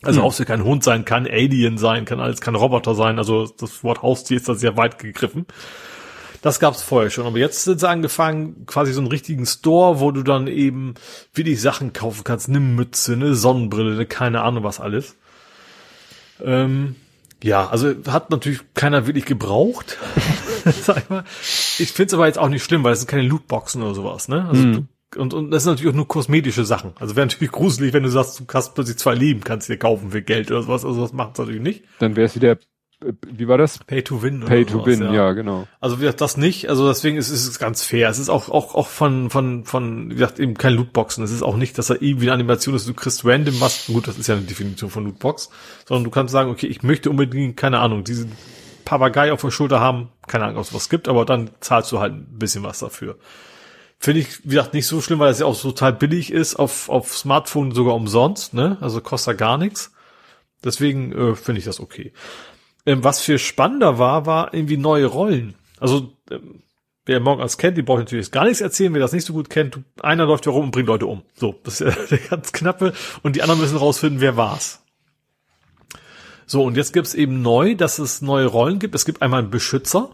Also 0.02 0.22
Haustier 0.22 0.46
kann 0.46 0.62
Hund 0.64 0.84
sein, 0.84 1.04
kann 1.04 1.26
Alien 1.26 1.76
sein, 1.78 2.04
kann 2.04 2.20
alles, 2.20 2.40
kann 2.40 2.54
Roboter 2.54 2.94
sein, 2.94 3.18
also 3.18 3.46
das 3.46 3.82
Wort 3.82 4.02
Haustier 4.02 4.36
ist 4.36 4.48
da 4.48 4.54
sehr 4.54 4.76
weit 4.76 4.98
gegriffen. 4.98 5.46
Das 6.42 6.60
gab's 6.60 6.82
vorher 6.82 7.10
schon, 7.10 7.26
aber 7.26 7.38
jetzt 7.38 7.64
sind 7.64 7.80
sie 7.80 7.88
angefangen, 7.88 8.64
quasi 8.66 8.92
so 8.92 9.00
einen 9.00 9.08
richtigen 9.08 9.46
Store, 9.46 10.00
wo 10.00 10.10
du 10.12 10.22
dann 10.22 10.46
eben 10.46 10.94
wirklich 11.34 11.60
Sachen 11.60 11.92
kaufen 11.92 12.24
kannst, 12.24 12.48
eine 12.48 12.60
Mütze, 12.60 13.14
eine 13.14 13.34
Sonnenbrille, 13.34 13.92
eine 13.92 14.06
keine 14.06 14.42
Ahnung 14.42 14.62
was 14.64 14.80
alles. 14.80 15.16
Ähm, 16.42 16.96
ja, 17.42 17.68
also 17.68 17.94
hat 18.08 18.30
natürlich 18.30 18.60
keiner 18.74 19.06
wirklich 19.06 19.24
gebraucht, 19.24 19.98
sag 20.82 20.98
ich 20.98 21.10
mal. 21.10 21.24
Ich 21.78 21.92
find's 21.92 22.14
aber 22.14 22.26
jetzt 22.26 22.38
auch 22.38 22.48
nicht 22.48 22.64
schlimm, 22.64 22.84
weil 22.84 22.92
es 22.92 23.00
sind 23.00 23.08
keine 23.08 23.22
Lootboxen 23.22 23.82
oder 23.82 23.94
sowas, 23.94 24.28
ne? 24.28 24.46
Also 24.48 24.62
du, 24.72 24.88
und, 25.16 25.32
und 25.32 25.50
das 25.50 25.62
sind 25.62 25.72
natürlich 25.72 25.92
auch 25.92 25.96
nur 25.96 26.08
kosmetische 26.08 26.64
Sachen. 26.64 26.92
Also 27.00 27.16
wäre 27.16 27.26
natürlich 27.26 27.52
gruselig, 27.52 27.92
wenn 27.94 28.02
du 28.02 28.10
sagst, 28.10 28.40
du 28.40 28.44
hast 28.52 28.74
plötzlich 28.74 28.98
zwei 28.98 29.14
Leben, 29.14 29.40
kannst 29.40 29.68
dir 29.68 29.78
kaufen 29.78 30.10
für 30.10 30.20
Geld 30.20 30.50
oder 30.50 30.62
sowas. 30.62 30.84
Also 30.84 31.00
das 31.00 31.12
macht's 31.12 31.38
natürlich 31.38 31.62
nicht. 31.62 31.84
dann 31.98 32.14
wäre 32.14 32.26
es 32.26 32.34
wieder, 32.34 32.58
wie 33.00 33.46
war 33.46 33.58
das? 33.58 33.78
Pay 33.78 34.02
to 34.02 34.22
win. 34.22 34.40
Pay 34.40 34.62
oder 34.62 34.72
to 34.72 34.86
win, 34.86 35.12
ja. 35.12 35.32
genau. 35.32 35.68
also 35.80 35.98
wie 35.98 36.02
gesagt, 36.02 36.20
das 36.20 36.36
nicht. 36.36 36.68
Also 36.68 36.88
deswegen 36.88 37.16
ist, 37.16 37.30
ist 37.30 37.46
es 37.46 37.58
ganz 37.58 37.84
fair. 37.84 38.08
Es 38.08 38.18
ist 38.18 38.28
auch 38.28 38.48
auch 38.48 38.74
auch 38.74 38.88
von 38.88 39.30
von 39.30 39.64
von 39.64 40.10
wie 40.10 40.14
gesagt 40.14 40.40
eben 40.40 40.54
kein 40.54 40.74
Lootboxen. 40.74 41.22
Es 41.22 41.30
ist 41.30 41.42
auch 41.42 41.56
nicht, 41.56 41.78
dass 41.78 41.86
da 41.86 41.94
irgendwie 41.94 42.26
eine 42.26 42.32
Animation 42.32 42.74
ist. 42.74 42.88
Du 42.88 42.94
kriegst 42.94 43.24
random 43.24 43.60
was. 43.60 43.86
Gut, 43.86 44.08
das 44.08 44.18
ist 44.18 44.26
ja 44.26 44.34
eine 44.34 44.44
Definition 44.44 44.90
von 44.90 45.04
Lootbox. 45.04 45.50
Sondern 45.86 46.04
du 46.04 46.10
kannst 46.10 46.32
sagen, 46.32 46.50
okay, 46.50 46.66
ich 46.66 46.82
möchte 46.82 47.08
unbedingt 47.08 47.56
keine 47.56 47.78
Ahnung 47.78 48.02
diesen 48.02 48.32
Papagei 48.84 49.32
auf 49.32 49.42
der 49.42 49.52
Schulter 49.52 49.78
haben. 49.78 50.10
Keine 50.26 50.44
Ahnung, 50.44 50.56
ob 50.56 50.64
es 50.64 50.74
was 50.74 50.88
gibt, 50.88 51.08
aber 51.08 51.24
dann 51.24 51.50
zahlst 51.60 51.92
du 51.92 52.00
halt 52.00 52.14
ein 52.14 52.38
bisschen 52.38 52.64
was 52.64 52.80
dafür. 52.80 53.16
Finde 54.00 54.20
ich, 54.20 54.44
wie 54.44 54.54
gesagt, 54.54 54.74
nicht 54.74 54.86
so 54.86 55.00
schlimm, 55.00 55.18
weil 55.18 55.30
es 55.30 55.40
ja 55.40 55.46
auch 55.46 55.60
total 55.60 55.92
billig 55.92 56.32
ist, 56.32 56.56
auf, 56.56 56.88
auf 56.88 57.16
Smartphone 57.16 57.72
sogar 57.72 57.94
umsonst, 57.94 58.54
ne? 58.54 58.78
Also 58.80 59.00
kostet 59.00 59.34
ja 59.34 59.36
gar 59.36 59.58
nichts. 59.58 59.92
Deswegen 60.64 61.12
äh, 61.12 61.34
finde 61.34 61.58
ich 61.60 61.64
das 61.64 61.80
okay. 61.80 62.12
Ähm, 62.86 63.04
was 63.04 63.20
viel 63.20 63.38
spannender 63.38 63.98
war, 63.98 64.26
war 64.26 64.54
irgendwie 64.54 64.76
neue 64.76 65.06
Rollen. 65.06 65.54
Also, 65.78 66.12
ähm, 66.30 66.62
wer 67.06 67.18
Among 67.18 67.40
Us 67.40 67.58
kennt, 67.58 67.76
die 67.76 67.82
braucht 67.82 68.00
natürlich 68.00 68.30
gar 68.30 68.44
nichts 68.44 68.60
erzählen. 68.60 68.92
Wer 68.92 69.00
das 69.00 69.12
nicht 69.12 69.24
so 69.24 69.32
gut 69.32 69.50
kennt, 69.50 69.80
einer 70.02 70.26
läuft 70.26 70.46
ja 70.46 70.52
rum 70.52 70.66
und 70.66 70.70
bringt 70.70 70.88
Leute 70.88 71.06
um. 71.06 71.22
So, 71.34 71.58
das 71.64 71.80
ist 71.80 71.96
ja 72.10 72.16
der 72.16 72.18
ganz 72.18 72.52
knappe. 72.52 72.92
Und 73.22 73.36
die 73.36 73.42
anderen 73.42 73.60
müssen 73.60 73.76
rausfinden, 73.76 74.20
wer 74.20 74.36
war's. 74.36 74.82
So, 76.46 76.64
und 76.64 76.76
jetzt 76.76 76.92
gibt's 76.92 77.14
eben 77.14 77.42
neu, 77.42 77.74
dass 77.74 77.98
es 77.98 78.22
neue 78.22 78.46
Rollen 78.46 78.78
gibt. 78.78 78.94
Es 78.94 79.04
gibt 79.04 79.20
einmal 79.20 79.40
einen 79.40 79.50
Beschützer. 79.50 80.10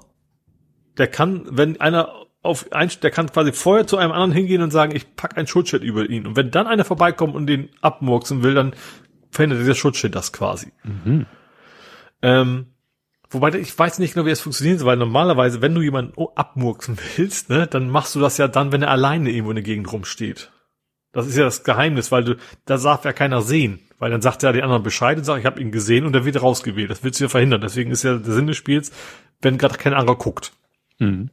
Der 0.99 1.07
kann, 1.07 1.47
wenn 1.51 1.81
einer 1.81 2.13
auf 2.43 2.73
ein, 2.73 2.91
der 3.03 3.11
kann 3.11 3.31
quasi 3.31 3.53
vorher 3.53 3.87
zu 3.87 3.97
einem 3.97 4.13
anderen 4.13 4.33
hingehen 4.33 4.61
und 4.61 4.71
sagen, 4.71 4.95
ich 4.95 5.17
pack 5.17 5.37
ein 5.39 5.47
Schutzschild 5.47 5.83
über 5.83 6.09
ihn. 6.09 6.27
Und 6.27 6.37
wenn 6.37 6.51
dann 6.51 6.67
einer 6.67 6.85
vorbeikommt 6.85 7.35
und 7.35 7.47
den 7.47 7.71
abmurksen 7.81 8.43
will, 8.43 8.55
dann 8.55 8.75
verhindert 9.31 9.61
dieser 9.61 9.75
Schutzschild 9.75 10.15
das 10.15 10.33
quasi. 10.33 10.73
Ähm, 12.23 12.67
wobei 13.31 13.53
ich 13.55 13.79
weiß 13.79 13.99
nicht 13.99 14.15
genau, 14.15 14.27
wie 14.27 14.31
das 14.31 14.41
funktioniert, 14.41 14.85
weil 14.85 14.97
normalerweise, 14.97 15.61
wenn 15.63 15.75
du 15.75 15.83
jemanden 15.83 16.15
abmurksen 16.35 16.99
willst, 17.17 17.51
ne, 17.51 17.67
dann 17.67 17.91
machst 17.91 18.15
du 18.15 18.21
das 18.21 18.39
ja 18.39 18.49
dann, 18.49 18.73
wenn 18.73 18.83
er 18.83 18.91
alleine 18.91 19.31
irgendwo 19.31 19.51
in 19.51 19.57
der 19.57 19.65
Gegend 19.65 19.93
rumsteht. 19.93 20.51
Das 21.13 21.27
ist 21.27 21.37
ja 21.37 21.45
das 21.45 21.63
Geheimnis, 21.63 22.11
weil 22.11 22.25
du, 22.25 22.37
da 22.65 22.77
darf 22.77 23.05
ja 23.05 23.13
keiner 23.13 23.41
sehen. 23.41 23.79
Weil 23.99 24.11
dann 24.11 24.21
sagt 24.21 24.43
ja 24.43 24.53
die 24.53 24.63
anderen 24.63 24.83
Bescheid 24.83 25.17
und 25.17 25.25
sagt, 25.25 25.39
ich 25.39 25.47
habe 25.47 25.61
ihn 25.61 25.71
gesehen 25.71 26.05
und 26.05 26.15
er 26.15 26.25
wird 26.25 26.43
rausgewählt. 26.43 26.91
Das 26.91 27.05
willst 27.05 27.21
du 27.21 27.25
ja 27.25 27.29
verhindern. 27.29 27.61
Deswegen 27.61 27.93
ist 27.93 28.03
ja 28.03 28.17
der 28.19 28.35
Sinn 28.35 28.49
des 28.49 28.57
Spiels, 28.57 28.91
wenn 29.41 29.57
gerade 29.57 29.79
kein 29.79 29.95
anderer 29.95 30.19
guckt. 30.19 30.53
Mhm. 30.99 31.31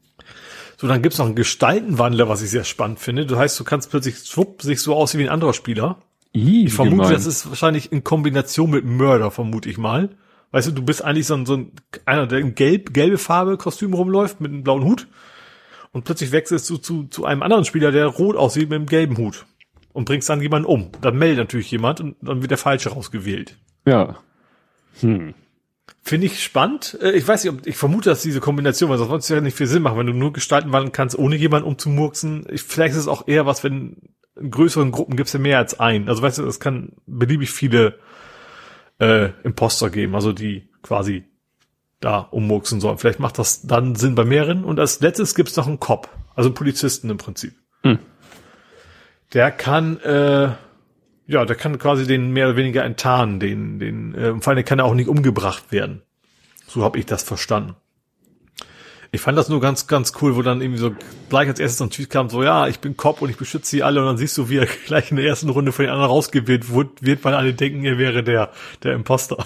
So, 0.77 0.87
dann 0.87 1.01
gibt's 1.01 1.17
noch 1.17 1.25
einen 1.25 1.35
Gestaltenwandler, 1.35 2.29
was 2.29 2.41
ich 2.41 2.49
sehr 2.49 2.63
spannend 2.63 2.99
finde. 2.99 3.25
Du 3.25 3.37
heißt, 3.37 3.59
du 3.59 3.63
kannst 3.63 3.89
plötzlich 3.89 4.17
schwupp, 4.17 4.61
sich 4.61 4.81
so 4.81 4.95
aussehen 4.95 5.19
wie 5.19 5.25
ein 5.25 5.33
anderer 5.33 5.53
Spieler. 5.53 5.97
I, 6.35 6.65
Ich 6.65 6.73
vermute, 6.73 6.97
gemein. 6.97 7.13
das 7.13 7.25
ist 7.25 7.49
wahrscheinlich 7.49 7.91
in 7.91 8.03
Kombination 8.03 8.69
mit 8.69 8.85
Mörder, 8.85 9.31
vermute 9.31 9.69
ich 9.69 9.77
mal. 9.77 10.09
Weißt 10.51 10.67
du, 10.67 10.71
du 10.71 10.83
bist 10.83 11.03
eigentlich 11.03 11.27
so 11.27 11.35
ein, 11.35 11.45
so 11.45 11.55
ein 11.55 11.71
einer, 12.05 12.27
der 12.27 12.39
in 12.39 12.55
gelb, 12.55 12.93
gelbe 12.93 13.17
Farbe 13.17 13.57
Kostüm 13.57 13.93
rumläuft 13.93 14.41
mit 14.41 14.51
einem 14.51 14.63
blauen 14.63 14.83
Hut. 14.83 15.07
Und 15.93 16.03
plötzlich 16.05 16.31
wechselst 16.31 16.69
du 16.69 16.77
zu, 16.77 17.05
zu 17.05 17.25
einem 17.25 17.43
anderen 17.43 17.65
Spieler, 17.65 17.91
der 17.91 18.05
rot 18.07 18.35
aussieht 18.35 18.69
mit 18.69 18.77
einem 18.77 18.85
gelben 18.85 19.17
Hut. 19.17 19.45
Und 19.93 20.05
bringst 20.05 20.29
dann 20.29 20.41
jemanden 20.41 20.67
um. 20.67 20.91
Dann 21.01 21.17
meldet 21.17 21.39
natürlich 21.39 21.71
jemand 21.71 21.99
und 21.99 22.15
dann 22.21 22.41
wird 22.41 22.51
der 22.51 22.57
Falsche 22.57 22.89
rausgewählt. 22.89 23.57
Ja. 23.85 24.19
Hm. 25.01 25.33
Finde 26.01 26.27
ich 26.27 26.43
spannend. 26.43 26.97
Äh, 27.01 27.11
Ich 27.11 27.27
weiß 27.27 27.43
nicht, 27.43 27.53
ob, 27.53 27.67
ich 27.67 27.75
vermute, 27.75 28.09
dass 28.09 28.21
diese 28.21 28.39
Kombination, 28.39 28.89
weil 28.89 28.97
sonst 28.97 29.25
es 29.25 29.29
ja 29.29 29.41
nicht 29.41 29.57
viel 29.57 29.67
Sinn 29.67 29.83
machen, 29.83 29.97
wenn 29.97 30.07
du 30.07 30.13
nur 30.13 30.33
Gestalten 30.33 30.71
wandeln 30.71 30.93
kannst, 30.93 31.17
ohne 31.17 31.35
jemanden 31.35 31.67
umzumurksen. 31.67 32.45
Ich, 32.49 32.63
vielleicht 32.63 32.93
ist 32.93 33.01
es 33.01 33.07
auch 33.07 33.27
eher 33.27 33.45
was, 33.45 33.63
wenn 33.63 33.97
in 34.39 34.49
größeren 34.49 34.91
Gruppen 34.91 35.17
gibt's 35.17 35.33
ja 35.33 35.39
mehr 35.39 35.57
als 35.57 35.79
einen. 35.79 36.07
Also 36.07 36.21
weißt 36.21 36.39
du, 36.39 36.45
es 36.45 36.59
kann 36.59 36.93
beliebig 37.05 37.51
viele 37.51 37.99
äh, 39.01 39.31
Imposter 39.43 39.89
geben, 39.89 40.15
also 40.15 40.31
die 40.31 40.69
quasi 40.83 41.25
da 41.99 42.19
ummurksen 42.19 42.79
sollen. 42.79 42.97
Vielleicht 42.97 43.19
macht 43.19 43.39
das 43.39 43.63
dann 43.63 43.95
Sinn 43.95 44.15
bei 44.15 44.23
mehreren. 44.23 44.63
Und 44.63 44.79
als 44.79 45.01
letztes 45.01 45.35
gibt's 45.35 45.57
noch 45.57 45.67
einen 45.67 45.79
Cop, 45.79 46.09
also 46.35 46.49
einen 46.49 46.55
Polizisten 46.55 47.09
im 47.09 47.17
Prinzip. 47.17 47.53
Hm. 47.83 47.99
Der 49.33 49.51
kann, 49.51 49.99
äh, 50.01 50.51
ja, 51.27 51.45
der 51.45 51.55
kann 51.55 51.79
quasi 51.79 52.05
den 52.05 52.31
mehr 52.31 52.47
oder 52.47 52.57
weniger 52.57 52.83
enttarnen, 52.83 53.39
den, 53.39 53.79
den, 53.79 54.15
äh, 54.15 54.39
vor 54.39 54.53
allem 54.53 54.65
kann 54.65 54.79
er 54.79 54.85
auch 54.85 54.93
nicht 54.93 55.09
umgebracht 55.09 55.71
werden. 55.71 56.03
So 56.67 56.83
habe 56.83 56.99
ich 56.99 57.05
das 57.05 57.23
verstanden. 57.23 57.75
Ich 59.13 59.19
fand 59.19 59.37
das 59.37 59.49
nur 59.49 59.59
ganz, 59.59 59.87
ganz 59.87 60.13
cool, 60.21 60.37
wo 60.37 60.41
dann 60.41 60.61
irgendwie 60.61 60.79
so 60.79 60.95
gleich 61.27 61.49
als 61.49 61.59
erstes 61.59 61.81
ein 61.81 61.89
Tweet 61.89 62.09
kam, 62.09 62.29
so, 62.29 62.43
ja, 62.43 62.69
ich 62.69 62.79
bin 62.79 62.95
Cop 62.95 63.21
und 63.21 63.29
ich 63.29 63.35
beschütze 63.35 63.69
sie 63.69 63.83
alle 63.83 63.99
und 63.99 64.05
dann 64.05 64.17
siehst 64.17 64.37
du, 64.37 64.47
wie 64.47 64.57
er 64.57 64.67
gleich 64.85 65.11
in 65.11 65.17
der 65.17 65.25
ersten 65.25 65.49
Runde 65.49 65.73
von 65.73 65.83
den 65.83 65.91
anderen 65.91 66.09
rausgewählt 66.09 66.73
wird, 66.73 67.25
weil 67.25 67.33
alle 67.33 67.53
denken, 67.53 67.83
er 67.83 67.97
wäre 67.97 68.23
der, 68.23 68.51
der 68.83 68.93
Imposter. 68.93 69.43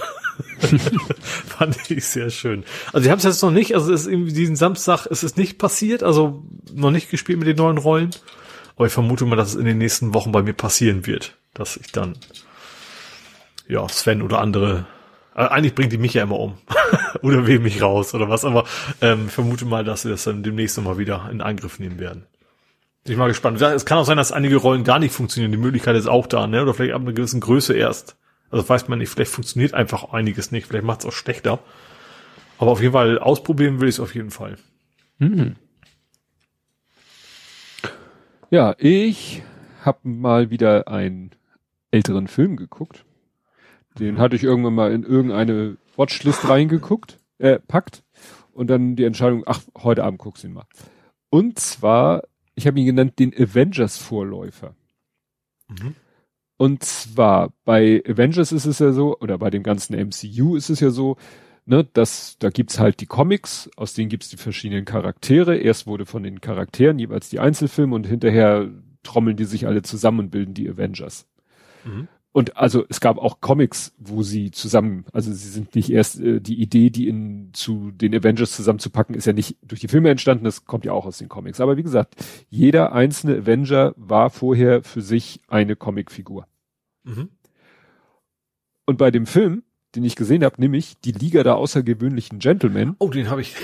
fand 1.47 1.77
ich 1.89 2.05
sehr 2.05 2.29
schön. 2.29 2.63
Also, 2.93 3.05
die 3.05 3.11
haben 3.11 3.17
es 3.17 3.23
jetzt 3.23 3.41
noch 3.41 3.51
nicht, 3.51 3.73
also 3.73 3.91
es 3.91 4.01
ist 4.01 4.07
irgendwie 4.07 4.33
diesen 4.33 4.55
Samstag 4.55 5.07
ist 5.07 5.23
es 5.23 5.35
nicht 5.35 5.57
passiert, 5.57 6.03
also 6.03 6.43
noch 6.71 6.91
nicht 6.91 7.09
gespielt 7.09 7.39
mit 7.39 7.47
den 7.47 7.57
neuen 7.57 7.79
Rollen. 7.79 8.11
Aber 8.75 8.85
ich 8.85 8.93
vermute 8.93 9.25
mal, 9.25 9.35
dass 9.35 9.49
es 9.49 9.55
in 9.55 9.65
den 9.65 9.79
nächsten 9.79 10.13
Wochen 10.13 10.31
bei 10.31 10.43
mir 10.43 10.53
passieren 10.53 11.07
wird, 11.07 11.37
dass 11.55 11.77
ich 11.77 11.91
dann, 11.91 12.17
ja, 13.67 13.87
Sven 13.89 14.21
oder 14.21 14.41
andere 14.41 14.85
eigentlich 15.35 15.75
bringt 15.75 15.91
die 15.91 15.97
mich 15.97 16.13
ja 16.13 16.23
immer 16.23 16.39
um. 16.39 16.57
oder 17.21 17.45
will 17.45 17.59
mich 17.59 17.81
raus 17.81 18.13
oder 18.13 18.29
was, 18.29 18.45
aber 18.45 18.65
ähm, 19.01 19.29
vermute 19.29 19.65
mal, 19.65 19.83
dass 19.83 20.03
sie 20.03 20.09
das 20.09 20.23
dann 20.23 20.43
demnächst 20.43 20.77
nochmal 20.77 20.97
wieder 20.97 21.29
in 21.31 21.41
Angriff 21.41 21.79
nehmen 21.79 21.99
werden. 21.99 22.25
Ich 23.03 23.09
bin 23.09 23.19
mal 23.19 23.27
gespannt. 23.27 23.61
Es 23.61 23.85
kann 23.85 23.99
auch 23.99 24.05
sein, 24.05 24.17
dass 24.17 24.31
einige 24.31 24.55
Rollen 24.55 24.83
gar 24.83 24.97
nicht 24.97 25.13
funktionieren. 25.13 25.51
Die 25.51 25.59
Möglichkeit 25.59 25.95
ist 25.95 26.07
auch 26.07 26.25
da, 26.25 26.47
ne? 26.47 26.63
Oder 26.63 26.73
vielleicht 26.73 26.95
ab 26.95 27.01
einer 27.01 27.13
gewissen 27.13 27.39
Größe 27.39 27.75
erst. 27.75 28.15
Also 28.49 28.67
weiß 28.67 28.87
man 28.87 28.99
nicht, 28.99 29.09
vielleicht 29.09 29.31
funktioniert 29.31 29.73
einfach 29.73 30.11
einiges 30.11 30.51
nicht, 30.51 30.65
vielleicht 30.65 30.85
macht 30.85 31.01
es 31.01 31.05
auch 31.05 31.11
schlechter. 31.11 31.59
Aber 32.57 32.71
auf 32.71 32.81
jeden 32.81 32.93
Fall 32.93 33.19
ausprobieren 33.19 33.79
will 33.79 33.89
ich 33.89 33.95
es 33.95 33.99
auf 33.99 34.15
jeden 34.15 34.31
Fall. 34.31 34.55
Mhm. 35.19 35.55
Ja, 38.49 38.75
ich 38.77 39.43
habe 39.83 39.99
mal 40.03 40.49
wieder 40.49 40.87
einen 40.87 41.31
älteren 41.91 42.27
Film 42.27 42.55
geguckt. 42.55 43.05
Den 43.99 44.19
hatte 44.19 44.35
ich 44.35 44.43
irgendwann 44.43 44.75
mal 44.75 44.91
in 44.91 45.03
irgendeine 45.03 45.77
Watchlist 45.95 46.47
reingeguckt, 46.49 47.17
äh, 47.37 47.59
packt 47.59 48.03
und 48.53 48.67
dann 48.69 48.95
die 48.95 49.03
Entscheidung, 49.03 49.43
ach, 49.45 49.61
heute 49.77 50.03
Abend 50.03 50.19
guckst 50.19 50.43
du 50.43 50.47
ihn 50.47 50.53
mal. 50.53 50.65
Und 51.29 51.59
zwar, 51.59 52.23
ich 52.55 52.67
habe 52.67 52.79
ihn 52.79 52.85
genannt 52.85 53.19
den 53.19 53.33
Avengers-Vorläufer. 53.33 54.75
Mhm. 55.67 55.95
Und 56.57 56.83
zwar 56.83 57.51
bei 57.65 58.01
Avengers 58.07 58.51
ist 58.51 58.65
es 58.65 58.79
ja 58.79 58.91
so, 58.91 59.17
oder 59.19 59.37
bei 59.37 59.49
dem 59.49 59.63
ganzen 59.63 59.93
MCU 59.93 60.55
ist 60.55 60.69
es 60.69 60.79
ja 60.79 60.89
so, 60.89 61.17
ne, 61.65 61.83
dass 61.83 62.37
da 62.39 62.49
gibt's 62.49 62.79
halt 62.79 63.01
die 63.01 63.07
Comics, 63.07 63.69
aus 63.75 63.93
denen 63.93 64.09
gibt's 64.09 64.29
die 64.29 64.37
verschiedenen 64.37 64.85
Charaktere. 64.85 65.57
Erst 65.57 65.87
wurde 65.87 66.05
von 66.05 66.23
den 66.23 66.39
Charakteren 66.39 66.99
jeweils 66.99 67.29
die 67.29 67.39
Einzelfilme 67.39 67.95
und 67.95 68.07
hinterher 68.07 68.69
trommeln 69.03 69.37
die 69.37 69.45
sich 69.45 69.67
alle 69.67 69.81
zusammen 69.81 70.19
und 70.19 70.29
bilden 70.31 70.53
die 70.53 70.69
Avengers. 70.69 71.27
Mhm. 71.83 72.07
Und 72.35 72.57
also 72.57 72.83
es 72.89 72.99
gab 72.99 73.17
auch 73.17 73.39
Comics, 73.39 73.93
wo 73.97 74.21
sie 74.21 74.51
zusammen, 74.51 75.05
also 75.13 75.31
sie 75.31 75.47
sind 75.47 75.73
nicht 75.73 75.89
erst 75.89 76.19
äh, 76.19 76.41
die 76.41 76.61
Idee, 76.61 76.89
die 76.89 77.07
in 77.07 77.51
zu 77.53 77.91
den 77.91 78.13
Avengers 78.13 78.51
zusammenzupacken, 78.51 79.15
ist 79.15 79.25
ja 79.25 79.31
nicht 79.31 79.55
durch 79.61 79.79
die 79.79 79.87
Filme 79.87 80.09
entstanden, 80.09 80.43
das 80.43 80.65
kommt 80.65 80.83
ja 80.83 80.91
auch 80.91 81.05
aus 81.05 81.17
den 81.17 81.29
Comics. 81.29 81.61
Aber 81.61 81.77
wie 81.77 81.83
gesagt, 81.83 82.15
jeder 82.49 82.91
einzelne 82.91 83.37
Avenger 83.37 83.93
war 83.95 84.29
vorher 84.29 84.83
für 84.83 85.01
sich 85.01 85.39
eine 85.47 85.77
Comicfigur. 85.77 86.45
Mhm. 87.05 87.29
Und 88.85 88.97
bei 88.97 89.11
dem 89.11 89.27
Film, 89.27 89.63
den 89.95 90.03
ich 90.03 90.17
gesehen 90.17 90.43
habe, 90.43 90.59
nämlich 90.59 90.99
die 91.05 91.13
Liga 91.13 91.41
der 91.41 91.55
außergewöhnlichen 91.55 92.39
Gentlemen. 92.39 92.97
Oh, 92.99 93.07
den 93.07 93.29
habe 93.29 93.39
ich. 93.39 93.55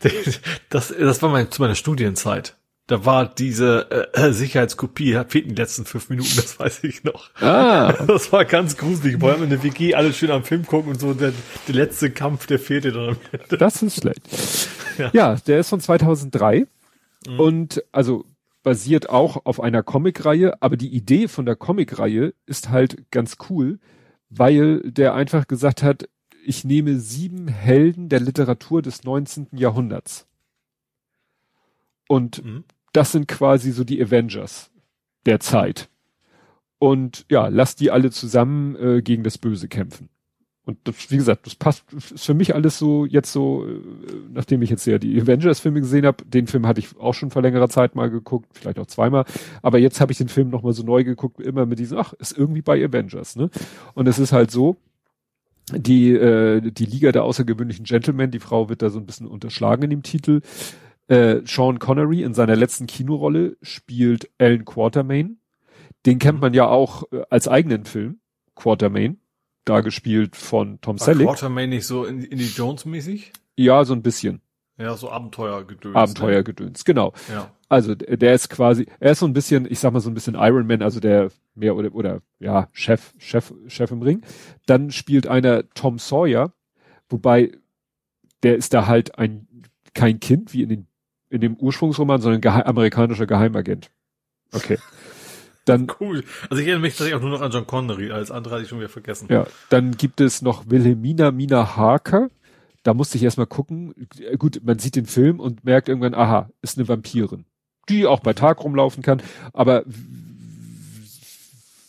das, 0.70 0.94
das 0.96 1.20
war 1.20 1.30
mein, 1.30 1.50
zu 1.50 1.60
meiner 1.60 1.74
Studienzeit. 1.74 2.56
Da 2.86 3.06
war 3.06 3.26
diese 3.26 4.12
äh, 4.12 4.32
Sicherheitskopie, 4.32 5.16
hat 5.16 5.32
fehlten 5.32 5.50
die 5.50 5.54
letzten 5.54 5.86
fünf 5.86 6.10
Minuten, 6.10 6.36
das 6.36 6.58
weiß 6.58 6.84
ich 6.84 7.02
noch. 7.02 7.30
Ah. 7.40 7.94
Das 8.06 8.30
war 8.30 8.44
ganz 8.44 8.76
gruselig. 8.76 9.20
Wir 9.22 9.32
haben 9.32 9.42
in 9.44 9.48
der 9.48 9.62
WG 9.62 9.94
alle 9.94 10.12
schön 10.12 10.30
am 10.30 10.44
Film 10.44 10.66
gucken 10.66 10.92
und 10.92 11.00
so, 11.00 11.14
der, 11.14 11.32
der 11.66 11.74
letzte 11.74 12.10
Kampf, 12.10 12.46
der 12.46 12.58
fehlte 12.58 12.92
dann 12.92 13.10
am 13.10 13.16
Ende. 13.32 13.56
Das 13.56 13.82
ist 13.82 14.00
schlecht. 14.00 14.20
Ja, 14.98 15.10
ja 15.14 15.36
der 15.46 15.60
ist 15.60 15.70
von 15.70 15.80
2003 15.80 16.66
mhm. 17.26 17.40
und 17.40 17.84
also 17.90 18.26
basiert 18.62 19.08
auch 19.08 19.46
auf 19.46 19.60
einer 19.60 19.82
Comicreihe, 19.82 20.62
aber 20.62 20.76
die 20.76 20.94
Idee 20.94 21.26
von 21.28 21.46
der 21.46 21.56
Comicreihe 21.56 22.34
ist 22.44 22.68
halt 22.68 23.10
ganz 23.10 23.36
cool, 23.48 23.78
weil 24.28 24.80
der 24.82 25.14
einfach 25.14 25.46
gesagt 25.46 25.82
hat, 25.82 26.06
ich 26.44 26.64
nehme 26.64 26.98
sieben 26.98 27.48
Helden 27.48 28.10
der 28.10 28.20
Literatur 28.20 28.82
des 28.82 29.04
19. 29.04 29.48
Jahrhunderts. 29.52 30.26
Und 32.06 32.44
mhm 32.44 32.64
das 32.94 33.12
sind 33.12 33.28
quasi 33.28 33.72
so 33.72 33.84
die 33.84 34.02
Avengers 34.02 34.70
der 35.26 35.40
Zeit. 35.40 35.90
Und 36.78 37.26
ja, 37.30 37.48
lass 37.48 37.76
die 37.76 37.90
alle 37.90 38.10
zusammen 38.10 38.76
äh, 38.76 39.02
gegen 39.02 39.22
das 39.22 39.36
Böse 39.38 39.68
kämpfen. 39.68 40.08
Und 40.66 40.78
das, 40.84 41.10
wie 41.10 41.16
gesagt, 41.16 41.46
das 41.46 41.56
passt, 41.56 41.84
ist 41.92 42.24
für 42.24 42.34
mich 42.34 42.54
alles 42.54 42.78
so 42.78 43.04
jetzt 43.04 43.32
so, 43.32 43.66
äh, 43.66 43.80
nachdem 44.32 44.62
ich 44.62 44.70
jetzt 44.70 44.86
ja 44.86 44.98
die 44.98 45.20
Avengers-Filme 45.20 45.80
gesehen 45.80 46.06
habe, 46.06 46.24
den 46.24 46.46
Film 46.46 46.66
hatte 46.66 46.80
ich 46.80 46.96
auch 46.98 47.12
schon 47.12 47.30
vor 47.30 47.42
längerer 47.42 47.68
Zeit 47.68 47.94
mal 47.94 48.10
geguckt, 48.10 48.48
vielleicht 48.52 48.78
auch 48.78 48.86
zweimal, 48.86 49.24
aber 49.60 49.78
jetzt 49.78 50.00
habe 50.00 50.12
ich 50.12 50.18
den 50.18 50.28
Film 50.28 50.48
nochmal 50.48 50.72
so 50.72 50.82
neu 50.82 51.04
geguckt, 51.04 51.40
immer 51.40 51.66
mit 51.66 51.78
diesem, 51.78 51.98
ach, 51.98 52.14
ist 52.14 52.36
irgendwie 52.36 52.62
bei 52.62 52.82
Avengers, 52.82 53.36
ne? 53.36 53.50
Und 53.92 54.08
es 54.08 54.18
ist 54.18 54.32
halt 54.32 54.50
so, 54.50 54.78
die, 55.72 56.12
äh, 56.12 56.60
die 56.60 56.86
Liga 56.86 57.12
der 57.12 57.24
außergewöhnlichen 57.24 57.84
Gentlemen, 57.84 58.30
die 58.30 58.40
Frau 58.40 58.68
wird 58.68 58.82
da 58.82 58.90
so 58.90 58.98
ein 58.98 59.06
bisschen 59.06 59.26
unterschlagen 59.26 59.82
in 59.82 59.90
dem 59.90 60.02
Titel, 60.02 60.40
äh, 61.08 61.40
Sean 61.44 61.78
Connery 61.78 62.22
in 62.22 62.34
seiner 62.34 62.56
letzten 62.56 62.86
Kinorolle 62.86 63.56
spielt 63.62 64.30
Alan 64.38 64.64
Quatermain. 64.64 65.38
Den 66.06 66.18
kennt 66.18 66.40
man 66.40 66.54
ja 66.54 66.66
auch 66.66 67.04
äh, 67.12 67.22
als 67.30 67.48
eigenen 67.48 67.84
Film, 67.84 68.20
Quatermain, 68.54 69.18
da 69.64 69.80
gespielt 69.80 70.36
von 70.36 70.80
Tom 70.80 70.98
War 71.00 71.04
Selleck. 71.06 71.26
Quatermain 71.26 71.70
nicht 71.70 71.86
so 71.86 72.04
in, 72.04 72.22
in 72.22 72.38
die 72.38 72.46
Jones 72.46 72.84
mäßig? 72.84 73.32
Ja, 73.56 73.84
so 73.84 73.94
ein 73.94 74.02
bisschen. 74.02 74.40
Ja, 74.76 74.96
so 74.96 75.10
Abenteuergedöns. 75.10 75.94
Abenteuergedöns, 75.94 76.84
genau. 76.84 77.12
Ja. 77.32 77.50
Also 77.68 77.94
der 77.94 78.34
ist 78.34 78.50
quasi, 78.50 78.86
er 78.98 79.12
ist 79.12 79.20
so 79.20 79.26
ein 79.26 79.32
bisschen, 79.32 79.70
ich 79.70 79.78
sag 79.78 79.92
mal 79.92 80.00
so 80.00 80.10
ein 80.10 80.14
bisschen 80.14 80.34
Iron 80.34 80.66
Man, 80.66 80.82
also 80.82 81.00
der 81.00 81.30
mehr 81.54 81.76
oder 81.76 81.94
oder 81.94 82.22
ja 82.40 82.68
Chef 82.72 83.14
Chef 83.18 83.52
Chef 83.68 83.90
im 83.90 84.02
Ring. 84.02 84.22
Dann 84.66 84.90
spielt 84.90 85.26
einer 85.26 85.68
Tom 85.70 85.98
Sawyer, 85.98 86.52
wobei 87.08 87.52
der 88.42 88.56
ist 88.56 88.74
da 88.74 88.86
halt 88.86 89.18
ein 89.18 89.46
kein 89.94 90.18
Kind 90.20 90.52
wie 90.52 90.62
in 90.62 90.68
den 90.68 90.86
in 91.34 91.40
dem 91.40 91.56
Ursprungsroman, 91.56 92.20
sondern 92.20 92.40
geheim, 92.40 92.62
amerikanischer 92.62 93.26
Geheimagent. 93.26 93.90
Okay. 94.52 94.78
Dann, 95.64 95.88
cool. 96.00 96.24
Also 96.48 96.62
ich 96.62 96.68
erinnere 96.68 96.82
mich 96.82 96.92
tatsächlich 96.92 97.16
auch 97.16 97.20
nur 97.20 97.30
noch 97.30 97.40
an 97.40 97.50
John 97.50 97.66
Connery, 97.66 98.12
als 98.12 98.30
andere 98.30 98.54
hatte 98.54 98.62
ich 98.62 98.68
schon 98.68 98.78
wieder 98.78 98.88
vergessen. 98.88 99.26
Ja, 99.30 99.46
dann 99.68 99.96
gibt 99.96 100.20
es 100.20 100.42
noch 100.42 100.70
Wilhelmina 100.70 101.30
Mina 101.32 101.76
Harker. 101.76 102.28
Da 102.84 102.94
musste 102.94 103.16
ich 103.16 103.24
erstmal 103.24 103.46
gucken. 103.46 103.94
Gut, 104.38 104.60
man 104.62 104.78
sieht 104.78 104.94
den 104.94 105.06
Film 105.06 105.40
und 105.40 105.64
merkt 105.64 105.88
irgendwann, 105.88 106.14
aha, 106.14 106.50
ist 106.62 106.78
eine 106.78 106.86
Vampirin. 106.86 107.46
Die 107.88 108.06
auch 108.06 108.20
bei 108.20 108.34
Tag 108.34 108.62
rumlaufen 108.62 109.02
kann. 109.02 109.22
Aber 109.52 109.84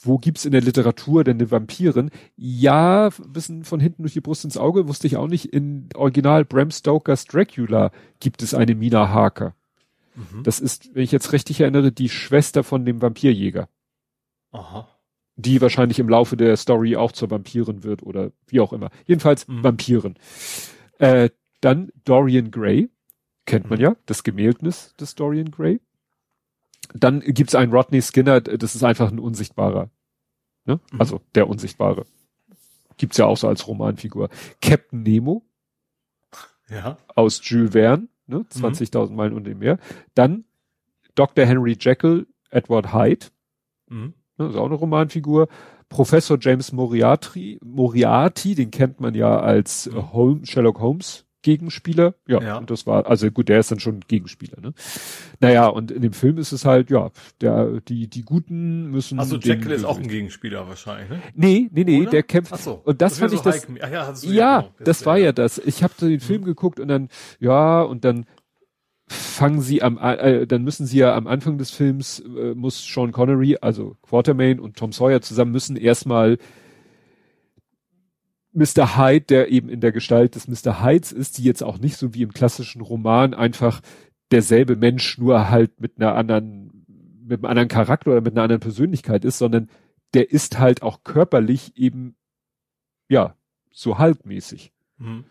wo 0.06 0.18
gibt's 0.18 0.46
in 0.46 0.52
der 0.52 0.62
Literatur 0.62 1.24
denn 1.24 1.38
eine 1.38 1.52
Vampirin? 1.52 2.12
Ja, 2.36 3.10
bisschen 3.28 3.64
von 3.64 3.80
hinten 3.80 4.04
durch 4.04 4.14
die 4.14 4.22
Brust 4.22 4.46
ins 4.46 4.58
Auge, 4.58 4.88
wusste 4.88 5.08
ich 5.08 5.18
auch 5.18 5.28
nicht. 5.28 5.54
In 5.54 5.90
Original 5.96 6.46
Bram 6.46 6.72
Stokers 6.72 7.26
Dracula 7.26 7.92
gibt 8.20 8.42
es 8.42 8.54
eine 8.54 8.76
Mina 8.76 9.10
Harker. 9.10 9.56
Mhm. 10.16 10.44
Das 10.44 10.60
ist, 10.60 10.94
wenn 10.94 11.04
ich 11.04 11.12
jetzt 11.12 11.34
richtig 11.34 11.62
erinnere, 11.62 11.92
die 11.92 12.10
Schwester 12.10 12.64
von 12.64 12.86
dem 12.86 13.02
Vampirjäger. 13.02 13.68
Aha. 14.52 14.88
Die 15.36 15.62
wahrscheinlich 15.62 16.00
im 16.00 16.08
Laufe 16.08 16.38
der 16.38 16.56
Story 16.56 16.96
auch 16.96 17.12
zur 17.12 17.30
Vampirin 17.30 17.84
wird 17.84 18.04
oder 18.04 18.32
wie 18.48 18.62
auch 18.62 18.72
immer. 18.72 18.90
Jedenfalls 19.06 19.48
mhm. 19.48 19.64
Vampirin. 19.64 20.16
Äh, 21.00 21.30
dann 21.62 21.90
Dorian 22.06 22.52
Gray. 22.52 22.90
Kennt 23.46 23.70
man 23.70 23.80
mhm. 23.80 23.84
ja, 23.84 23.96
das 24.06 24.24
Gemäldnis 24.24 24.94
des 25.00 25.16
Dorian 25.16 25.52
Gray. 25.52 25.80
Dann 26.94 27.22
gibt's 27.22 27.56
einen 27.56 27.72
Rodney 27.72 28.02
Skinner, 28.02 28.42
das 28.42 28.76
ist 28.76 28.84
einfach 28.84 29.12
ein 29.12 29.20
unsichtbarer 29.20 29.90
Ne? 30.66 30.80
Mhm. 30.92 31.00
Also 31.00 31.22
der 31.36 31.48
Unsichtbare. 31.48 32.06
Gibt's 32.98 33.18
ja 33.18 33.26
auch 33.26 33.38
so 33.38 33.48
als 33.48 33.68
Romanfigur. 33.68 34.30
Captain 34.62 35.04
Nemo. 35.04 35.44
Ja. 36.70 36.98
Aus 37.16 37.42
Jules 37.44 37.72
Verne, 37.74 38.08
ne? 38.26 38.46
20.000 38.52 39.10
mhm. 39.10 39.16
Meilen 39.16 39.34
unter 39.34 39.50
dem 39.50 39.60
Meer. 39.60 39.78
Dann 40.16 40.46
Dr. 41.14 41.46
Henry 41.46 41.78
Jekyll, 41.80 42.28
Edward 42.50 42.94
Hyde. 42.94 43.28
Mhm. 43.88 44.14
Ne? 44.38 44.48
Ist 44.48 44.56
auch 44.56 44.66
eine 44.66 44.76
Romanfigur. 44.76 45.48
Professor 45.88 46.38
James 46.42 46.72
Moriarty, 46.72 47.60
Moriarty, 47.64 48.56
den 48.56 48.72
kennt 48.72 49.00
man 49.00 49.14
ja 49.14 49.40
als 49.40 49.88
mhm. 49.88 50.14
Holmes, 50.14 50.50
Sherlock 50.50 50.80
Holmes 50.80 51.25
Gegenspieler. 51.46 52.16
Ja, 52.28 52.42
Ja. 52.42 52.58
und 52.58 52.72
das 52.72 52.88
war, 52.88 53.06
also 53.06 53.30
gut, 53.30 53.50
der 53.50 53.60
ist 53.60 53.70
dann 53.70 53.80
schon 53.80 54.00
Gegenspieler, 54.08 54.60
ne? 54.60 54.74
Naja, 55.40 55.68
und 55.68 55.92
in 55.92 56.02
dem 56.02 56.14
Film 56.14 56.40
ist 56.40 56.52
es 56.52 56.66
halt, 56.66 56.90
ja, 56.90 57.12
der, 57.40 57.82
die, 57.82 58.08
die 58.08 58.24
Guten 58.24 58.88
müssen. 58.90 59.20
Also 59.20 59.38
Jekyll 59.38 59.72
ist 59.72 59.84
auch 59.86 60.00
ein 60.00 60.08
Gegenspieler 60.08 60.68
wahrscheinlich, 60.68 61.08
ne? 61.10 61.22
Nee, 61.36 61.70
nee, 61.72 61.84
nee, 61.84 62.02
Oder? 62.02 62.10
der 62.10 62.24
kämpft. 62.24 62.52
Ach 62.54 62.58
so. 62.60 62.82
Und 62.84 63.00
das 63.02 63.22
wär 63.22 63.30
fand 63.30 63.34
ich 63.34 63.44
so 63.44 63.50
das. 63.52 63.68
Hulk- 63.70 63.80
Ach 63.84 63.92
ja, 63.92 64.12
du 64.12 64.28
Ja, 64.32 64.62
genau. 64.62 64.74
das 64.84 65.06
war 65.06 65.18
ja 65.20 65.32
das. 65.32 65.60
Ich 65.60 65.84
habe 65.84 65.94
den 66.02 66.20
Film 66.20 66.44
geguckt 66.44 66.80
und 66.80 66.88
dann, 66.88 67.10
ja, 67.40 67.82
und 67.84 68.04
dann 68.06 68.26
fangen 69.08 69.62
sie 69.62 69.84
am, 69.84 70.00
äh, 70.00 70.48
dann 70.48 70.64
müssen 70.64 70.88
sie 70.88 70.98
ja 70.98 71.16
am 71.16 71.28
Anfang 71.28 71.60
des 71.60 71.70
Films, 71.70 72.22
äh, 72.22 72.56
muss 72.56 72.84
Sean 72.84 73.12
Connery, 73.12 73.58
also 73.62 73.98
Quartermain 74.02 74.60
und 74.60 74.78
Tom 74.78 74.92
Sawyer 74.92 75.22
zusammen 75.22 75.52
müssen 75.52 75.76
erstmal 75.78 76.40
Mr. 78.56 78.98
Hyde, 78.98 79.26
der 79.26 79.52
eben 79.52 79.70
in 79.70 79.82
der 79.82 79.92
Gestalt 79.92 80.36
des 80.36 80.48
Mr. 80.48 80.84
Hydes 80.84 81.12
ist, 81.12 81.38
die 81.38 81.44
jetzt 81.44 81.64
auch 81.64 81.78
nicht 81.78 81.98
so 81.98 82.14
wie 82.14 82.22
im 82.24 82.34
klassischen 82.34 82.82
Roman 82.82 83.34
einfach 83.34 83.82
derselbe 84.32 84.76
Mensch, 84.76 85.18
nur 85.18 85.50
halt 85.50 85.80
mit 85.80 85.94
einer 85.98 86.16
anderen, 86.16 86.86
mit 87.26 87.40
einem 87.40 87.46
anderen 87.46 87.68
Charakter 87.70 88.12
oder 88.12 88.22
mit 88.22 88.34
einer 88.34 88.44
anderen 88.44 88.62
Persönlichkeit 88.62 89.26
ist, 89.26 89.38
sondern 89.38 89.70
der 90.14 90.32
ist 90.32 90.58
halt 90.60 90.82
auch 90.82 91.04
körperlich 91.04 91.74
eben, 91.76 92.16
ja, 93.10 93.36
so 93.72 93.98
halbmäßig. 93.98 94.72
Mhm. 94.98 95.26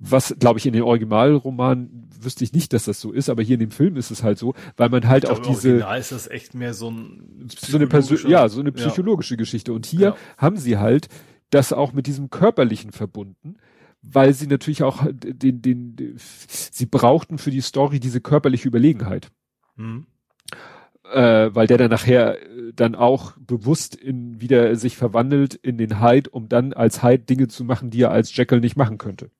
Was, 0.00 0.34
glaube 0.38 0.58
ich, 0.60 0.66
in 0.66 0.72
den 0.74 0.82
Originalromanen 0.82 2.08
wüsste 2.20 2.44
ich 2.44 2.52
nicht, 2.52 2.72
dass 2.72 2.84
das 2.84 3.00
so 3.00 3.12
ist, 3.12 3.28
aber 3.28 3.42
hier 3.42 3.54
in 3.54 3.60
dem 3.60 3.70
Film 3.72 3.96
ist 3.96 4.10
es 4.12 4.22
halt 4.22 4.38
so, 4.38 4.54
weil 4.76 4.88
man 4.90 5.08
halt 5.08 5.26
auch 5.26 5.40
glaube, 5.42 5.48
im 5.48 5.54
diese, 5.54 5.68
Original 5.70 5.98
ist 5.98 6.12
das 6.12 6.28
echt 6.28 6.54
mehr 6.54 6.72
so 6.74 6.90
ein 6.90 7.48
so 7.48 7.76
eine 7.76 7.86
Persön 7.88 8.30
ja, 8.30 8.48
so 8.48 8.60
eine 8.60 8.70
Ja. 8.70 8.76
psychologische 8.76 9.36
Geschichte. 9.36 9.72
Und 9.72 9.86
hier 9.86 10.00
Ja. 10.00 10.16
haben 10.36 10.56
sie 10.56 10.78
halt 10.78 11.08
das 11.50 11.72
auch 11.72 11.92
mit 11.92 12.06
diesem 12.06 12.30
körperlichen 12.30 12.92
verbunden, 12.92 13.56
weil 14.02 14.32
sie 14.34 14.46
natürlich 14.46 14.82
auch 14.82 15.04
den, 15.10 15.60
den, 15.60 15.96
den 15.96 16.14
sie 16.18 16.86
brauchten 16.86 17.38
für 17.38 17.50
die 17.50 17.60
Story 17.60 18.00
diese 18.00 18.20
körperliche 18.20 18.68
Überlegenheit. 18.68 19.30
Mhm. 19.76 20.06
Äh, 21.10 21.54
weil 21.54 21.66
der 21.66 21.78
dann 21.78 21.90
nachher 21.90 22.42
äh, 22.42 22.72
dann 22.74 22.94
auch 22.94 23.32
bewusst 23.38 23.94
in 23.94 24.42
wieder 24.42 24.76
sich 24.76 24.96
verwandelt 24.96 25.54
in 25.54 25.78
den 25.78 26.02
Hyde, 26.02 26.28
um 26.28 26.50
dann 26.50 26.74
als 26.74 27.02
Hyde 27.02 27.24
Dinge 27.24 27.48
zu 27.48 27.64
machen, 27.64 27.88
die 27.88 28.02
er 28.02 28.10
als 28.10 28.36
Jekyll 28.36 28.60
nicht 28.60 28.76
machen 28.76 28.98
könnte. 28.98 29.30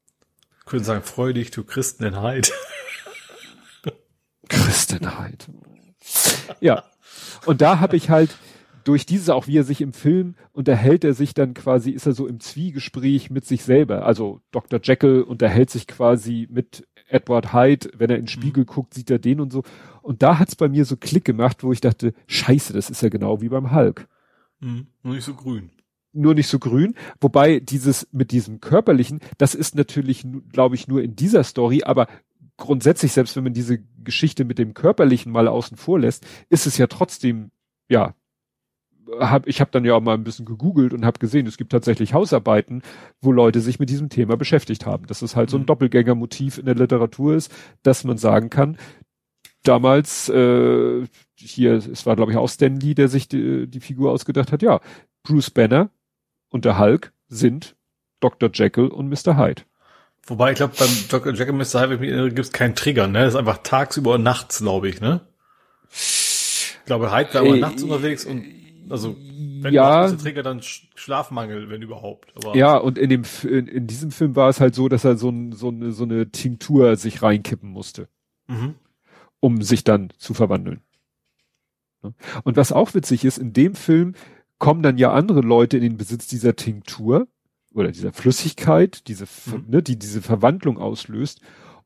Können 0.65 0.85
sagen, 0.85 1.03
freu 1.03 1.35
dich, 1.35 1.51
du 1.51 1.65
Christenheit. 1.65 2.53
Christenheit. 4.49 5.49
Ja. 6.61 6.85
Und 7.45 7.61
da 7.61 7.81
habe 7.81 7.97
ich 7.97 8.09
halt 8.11 8.31
durch 8.85 9.07
diese 9.07 9.35
auch, 9.35 9.47
wie 9.47 9.59
er 9.59 9.65
sich 9.65 9.81
im 9.81 9.93
Film 9.93 10.35
unterhält, 10.53 11.05
er 11.05 11.15
sich 11.15 11.35
dann 11.35 11.55
quasi, 11.55 11.91
ist 11.91 12.07
er 12.07 12.13
so 12.13 12.27
im 12.27 12.41
Zwiegespräch 12.41 13.31
mit 13.31 13.45
sich 13.45 13.65
selber. 13.65 14.05
Also 14.05 14.41
Dr. 14.51 14.81
Jekyll 14.83 15.23
unterhält 15.23 15.71
sich 15.71 15.87
quasi 15.87 16.49
mit 16.51 16.87
Edward 17.09 17.53
Hyde, 17.53 17.91
wenn 17.97 18.11
er 18.11 18.17
in 18.17 18.23
den 18.23 18.29
Spiegel 18.29 18.65
guckt, 18.65 18.95
sieht 18.95 19.11
er 19.11 19.19
den 19.19 19.41
und 19.41 19.53
so. 19.53 19.63
Und 20.03 20.23
da 20.23 20.39
hat's 20.39 20.57
bei 20.57 20.69
mir 20.69 20.85
so 20.85 20.97
Klick 20.97 21.25
gemacht, 21.25 21.63
wo 21.63 21.73
ich 21.73 21.81
dachte, 21.81 22.15
scheiße, 22.27 22.73
das 22.73 22.91
ist 22.91 23.03
ja 23.03 23.09
genau 23.09 23.41
wie 23.41 23.49
beim 23.49 23.75
Hulk. 23.75 24.09
Mhm. 24.61 24.89
Nur 25.03 25.15
nicht 25.15 25.25
so 25.25 25.35
grün. 25.35 25.71
Nur 26.13 26.35
nicht 26.35 26.49
so 26.49 26.59
grün. 26.59 26.95
Wobei 27.21 27.61
dieses 27.61 28.09
mit 28.13 28.33
diesem 28.33 28.61
körperlichen, 28.61 29.21
das 29.37 29.55
ist 29.55 29.75
natürlich, 29.75 30.27
glaube 30.53 30.75
ich, 30.75 30.89
nur 30.89 31.03
in 31.03 31.17
dieser 31.17 31.45
Story, 31.45 31.83
aber 31.85 32.09
grundsätzlich, 32.57 33.13
selbst 33.13 33.37
wenn 33.37 33.45
man 33.45 33.53
diese 33.55 33.79
Geschichte 34.03 34.45
mit 34.45 34.59
dem 34.59 34.75
körperlichen 34.75 35.33
mal 35.33 35.49
außen 35.49 35.77
vor 35.77 36.01
lässt, 36.01 36.27
ist 36.51 36.67
es 36.67 36.77
ja 36.77 36.87
trotzdem, 36.87 37.51
ja, 37.89 38.15
hab, 39.21 39.47
ich 39.47 39.61
habe 39.61 39.71
dann 39.71 39.85
ja 39.85 39.95
auch 39.95 40.01
mal 40.01 40.15
ein 40.15 40.25
bisschen 40.25 40.45
gegoogelt 40.45 40.93
und 40.93 41.05
habe 41.05 41.19
gesehen, 41.19 41.47
es 41.47 41.57
gibt 41.57 41.73
tatsächlich 41.73 42.15
Hausarbeiten, 42.15 42.83
wo 43.21 43.33
Leute 43.33 43.61
sich 43.61 43.79
mit 43.79 43.91
diesem 43.91 44.09
Thema 44.09 44.37
beschäftigt 44.37 44.87
haben. 44.87 45.07
Dass 45.07 45.23
es 45.23 45.37
halt 45.37 45.51
so 45.51 45.57
ein 45.57 45.63
Mhm. 45.63 45.67
Doppelgängermotiv 45.67 46.59
in 46.59 46.67
der 46.67 46.75
Literatur 46.75 47.35
ist, 47.35 47.53
dass 47.83 48.05
man 48.05 48.19
sagen 48.19 48.51
kann, 48.51 48.77
damals, 49.65 50.29
äh, 50.29 51.07
hier, 51.37 51.73
es 51.75 52.07
war 52.07 52.17
glaube 52.17 52.33
ich 52.33 52.39
auch 52.39 52.49
Stan 52.49 52.75
Lee, 52.79 52.95
der 52.95 53.09
sich 53.09 53.29
die, 53.29 53.67
die 53.67 53.81
Figur 53.81 54.13
ausgedacht 54.13 54.53
hat, 54.53 54.63
ja, 54.63 54.81
Bruce 55.23 55.51
Banner 55.51 55.91
und 56.51 56.65
der 56.65 56.79
Hulk 56.79 57.13
sind 57.29 57.77
Dr. 58.21 58.51
Jekyll 58.53 58.89
und 58.89 59.09
Mr. 59.09 59.37
Hyde. 59.37 59.63
Wobei, 60.27 60.51
ich 60.53 60.57
glaube, 60.57 60.75
beim 60.79 60.89
Dr. 61.09 61.33
Jekyll 61.33 61.55
und 61.55 61.59
Mr. 61.59 61.81
Hyde, 61.81 61.89
wenn 61.91 61.95
ich 61.95 62.01
mich 62.01 62.11
erinnere, 62.11 62.29
gibt 62.29 62.41
es 62.47 62.53
keinen 62.53 62.75
Trigger, 62.75 63.07
ne? 63.07 63.21
Das 63.21 63.35
ist 63.35 63.39
einfach 63.39 63.59
tagsüber 63.59 64.15
und 64.15 64.23
nachts, 64.23 64.59
glaube 64.59 64.89
ich, 64.89 65.01
ne? 65.01 65.21
Ich 65.93 66.77
glaube, 66.87 67.13
Hyde 67.15 67.35
war 67.35 67.43
immer 67.43 67.57
Äh, 67.57 67.61
nachts 67.61 67.83
unterwegs 67.83 68.25
und, 68.25 68.45
also, 68.91 69.17
wenn 69.17 69.73
ja, 69.75 70.09
der 70.09 70.19
Trigger, 70.19 70.43
dann 70.43 70.61
Sch- 70.61 70.85
Schlafmangel, 70.95 71.69
wenn 71.71 71.83
überhaupt. 71.83 72.33
Aber 72.37 72.57
ja, 72.57 72.77
und 72.77 72.99
in 72.99 73.11
dem, 73.11 73.23
in, 73.45 73.67
in 73.67 73.87
diesem 73.87 74.11
Film 74.11 74.37
war 74.37 74.49
es 74.49 74.61
halt 74.61 74.75
so, 74.75 74.89
dass 74.89 75.05
er 75.05 75.17
so, 75.17 75.29
ein, 75.31 75.53
so, 75.53 75.69
eine, 75.69 75.93
so 75.93 76.05
eine 76.05 76.31
Tinktur 76.31 76.97
sich 76.97 77.23
reinkippen 77.23 77.71
musste. 77.71 78.09
Mhm. 78.47 78.75
um 79.41 79.61
sich 79.63 79.85
dann 79.85 80.09
zu 80.17 80.33
verwandeln. 80.35 80.81
Ne? 82.03 82.15
Und 82.45 82.57
was 82.57 82.73
auch 82.73 82.95
witzig 82.95 83.25
ist, 83.25 83.39
in 83.39 83.53
dem 83.53 83.75
Film 83.75 84.15
kommen 84.59 84.83
dann 84.83 84.99
ja 84.99 85.13
andere 85.13 85.41
Leute 85.43 85.77
in 85.77 85.83
den 85.83 85.97
Besitz 85.97 86.27
dieser 86.29 86.57
Tinktur 86.57 87.29
oder 87.75 87.93
dieser 87.93 88.13
Flüssigkeit, 88.13 89.07
diese, 89.07 89.27
Mhm. 89.47 89.65
ne, 89.69 89.83
die 89.83 89.99
diese 89.99 90.23
Verwandlung 90.23 90.79
auslöst. 90.79 91.41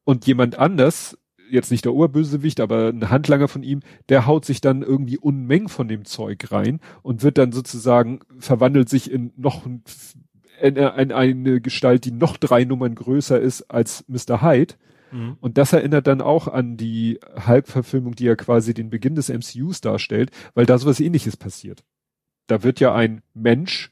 Und 0.05 0.27
jemand 0.27 0.59
anders, 0.59 1.19
jetzt 1.53 1.71
nicht 1.71 1.85
der 1.85 1.95
Oberbösewicht, 1.95 2.61
aber 2.61 2.89
ein 2.89 3.11
Handlanger 3.11 3.49
von 3.49 3.63
ihm, 3.63 3.81
der 4.09 4.27
haut 4.27 4.45
sich 4.45 4.61
dann 4.61 4.83
irgendwie 4.83 5.19
Unmengen 5.19 5.69
von 5.69 5.89
dem 5.89 6.05
Zeug 6.05 6.51
rein 6.51 6.81
und 7.03 7.23
wird 7.23 7.39
dann 7.39 7.53
sozusagen, 7.53 8.21
verwandelt 8.39 8.89
sich 8.89 9.11
in 9.11 9.33
noch 9.37 9.67
ein, 9.67 9.83
in, 10.61 10.77
in 10.77 11.13
eine 11.13 11.61
Gestalt, 11.61 12.05
die 12.05 12.13
noch 12.13 12.37
drei 12.37 12.65
Nummern 12.65 12.95
größer 12.95 13.41
ist 13.41 13.63
als 13.71 14.05
Mr. 14.09 14.43
Hyde. 14.43 14.75
Mhm. 15.13 15.37
Und 15.41 15.59
das 15.59 15.73
erinnert 15.73 16.07
dann 16.07 16.21
auch 16.21 16.49
an 16.49 16.77
die 16.77 17.19
Hulk-Verfilmung, 17.47 18.15
die 18.15 18.25
ja 18.25 18.35
quasi 18.37 18.73
den 18.75 18.91
Beginn 18.91 19.15
des 19.15 19.29
MCUs 19.29 19.81
darstellt, 19.81 20.31
weil 20.55 20.67
da 20.67 20.79
sowas 20.79 21.01
ähnliches 21.01 21.37
passiert. 21.37 21.85
Da 22.47 22.63
wird 22.63 22.81
ja 22.81 22.95
ein 22.95 23.23
Mensch 23.35 23.91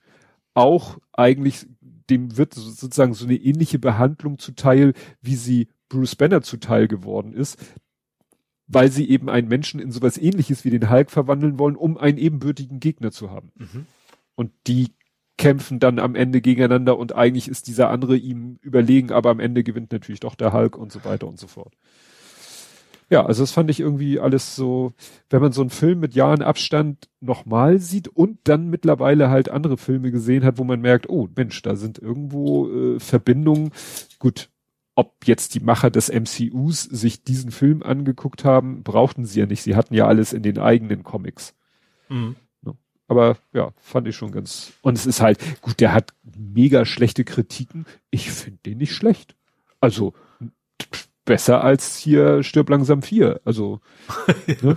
auch 0.54 0.98
eigentlich, 1.12 1.66
dem 2.08 2.36
wird 2.36 2.54
so- 2.54 2.62
sozusagen 2.70 3.14
so 3.14 3.24
eine 3.24 3.36
ähnliche 3.36 3.78
Behandlung 3.78 4.38
zuteil, 4.38 4.94
wie 5.20 5.36
sie 5.36 5.68
Bruce 5.90 6.16
Banner 6.16 6.40
zuteil 6.40 6.88
geworden 6.88 7.34
ist, 7.34 7.58
weil 8.66 8.90
sie 8.90 9.10
eben 9.10 9.28
einen 9.28 9.48
Menschen 9.48 9.80
in 9.80 9.90
sowas 9.90 10.16
ähnliches 10.16 10.64
wie 10.64 10.70
den 10.70 10.88
Hulk 10.88 11.10
verwandeln 11.10 11.58
wollen, 11.58 11.76
um 11.76 11.98
einen 11.98 12.16
ebenbürtigen 12.16 12.80
Gegner 12.80 13.10
zu 13.10 13.30
haben. 13.30 13.52
Mhm. 13.56 13.86
Und 14.36 14.52
die 14.66 14.94
kämpfen 15.36 15.80
dann 15.80 15.98
am 15.98 16.14
Ende 16.14 16.40
gegeneinander 16.40 16.98
und 16.98 17.14
eigentlich 17.14 17.48
ist 17.48 17.66
dieser 17.66 17.90
andere 17.90 18.16
ihm 18.16 18.58
überlegen, 18.60 19.10
aber 19.10 19.30
am 19.30 19.40
Ende 19.40 19.64
gewinnt 19.64 19.90
natürlich 19.90 20.20
doch 20.20 20.34
der 20.34 20.52
Hulk 20.52 20.76
und 20.76 20.92
so 20.92 21.04
weiter 21.04 21.26
und 21.26 21.38
so 21.38 21.46
fort. 21.46 21.74
Ja, 23.08 23.26
also 23.26 23.42
das 23.42 23.50
fand 23.50 23.70
ich 23.70 23.80
irgendwie 23.80 24.20
alles 24.20 24.54
so, 24.54 24.92
wenn 25.30 25.40
man 25.40 25.50
so 25.50 25.62
einen 25.62 25.70
Film 25.70 25.98
mit 25.98 26.14
Jahren 26.14 26.42
Abstand 26.42 27.08
nochmal 27.20 27.80
sieht 27.80 28.06
und 28.06 28.38
dann 28.44 28.68
mittlerweile 28.68 29.30
halt 29.30 29.48
andere 29.48 29.78
Filme 29.78 30.12
gesehen 30.12 30.44
hat, 30.44 30.58
wo 30.58 30.64
man 30.64 30.80
merkt, 30.80 31.08
oh 31.08 31.26
Mensch, 31.34 31.60
da 31.62 31.74
sind 31.74 31.98
irgendwo 31.98 32.68
äh, 32.68 33.00
Verbindungen. 33.00 33.72
Gut, 34.20 34.49
ob 35.00 35.26
jetzt 35.26 35.54
die 35.54 35.60
Macher 35.60 35.88
des 35.88 36.12
MCUs 36.12 36.82
sich 36.82 37.24
diesen 37.24 37.52
Film 37.52 37.82
angeguckt 37.82 38.44
haben, 38.44 38.82
brauchten 38.82 39.24
sie 39.24 39.40
ja 39.40 39.46
nicht. 39.46 39.62
Sie 39.62 39.76
hatten 39.76 39.94
ja 39.94 40.06
alles 40.06 40.34
in 40.34 40.42
den 40.42 40.58
eigenen 40.58 41.04
Comics. 41.04 41.54
Mhm. 42.10 42.36
Aber 43.08 43.38
ja, 43.52 43.72
fand 43.78 44.06
ich 44.06 44.14
schon 44.14 44.30
ganz. 44.30 44.74
Und 44.82 44.96
es 44.96 45.06
ist 45.06 45.20
halt, 45.20 45.40
gut, 45.62 45.80
der 45.80 45.94
hat 45.94 46.12
mega 46.22 46.84
schlechte 46.84 47.24
Kritiken. 47.24 47.86
Ich 48.10 48.30
finde 48.30 48.60
den 48.66 48.78
nicht 48.78 48.94
schlecht. 48.94 49.34
Also 49.80 50.12
pff, 50.80 51.08
besser 51.30 51.62
als 51.62 51.96
hier 51.96 52.42
Stirb 52.42 52.68
langsam 52.70 53.02
4. 53.02 53.40
Also, 53.44 53.80
Ne? 54.62 54.76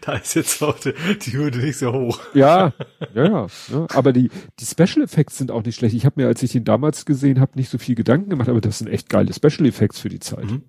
da 0.00 0.12
ist 0.12 0.34
jetzt 0.34 0.62
auch 0.62 0.78
die, 0.78 0.92
die 1.24 1.32
Hürde 1.32 1.58
nicht 1.58 1.76
so 1.76 1.92
hoch. 1.92 2.20
ja, 2.34 2.72
ja, 3.16 3.24
ja. 3.24 3.46
Ne? 3.68 3.86
Aber 3.92 4.12
die, 4.12 4.30
die 4.60 4.64
Special 4.64 5.02
Effects 5.02 5.38
sind 5.38 5.50
auch 5.50 5.64
nicht 5.64 5.74
schlecht. 5.74 5.96
Ich 5.96 6.06
habe 6.06 6.22
mir, 6.22 6.28
als 6.28 6.40
ich 6.44 6.52
den 6.52 6.62
damals 6.62 7.04
gesehen 7.04 7.40
habe, 7.40 7.52
nicht 7.56 7.68
so 7.68 7.78
viel 7.78 7.96
Gedanken 7.96 8.30
gemacht, 8.30 8.48
aber 8.48 8.60
das 8.60 8.78
sind 8.78 8.86
echt 8.86 9.08
geile 9.08 9.34
Special 9.34 9.66
Effects 9.66 9.98
für 9.98 10.08
die 10.08 10.20
Zeit. 10.20 10.44
Mhm. 10.44 10.62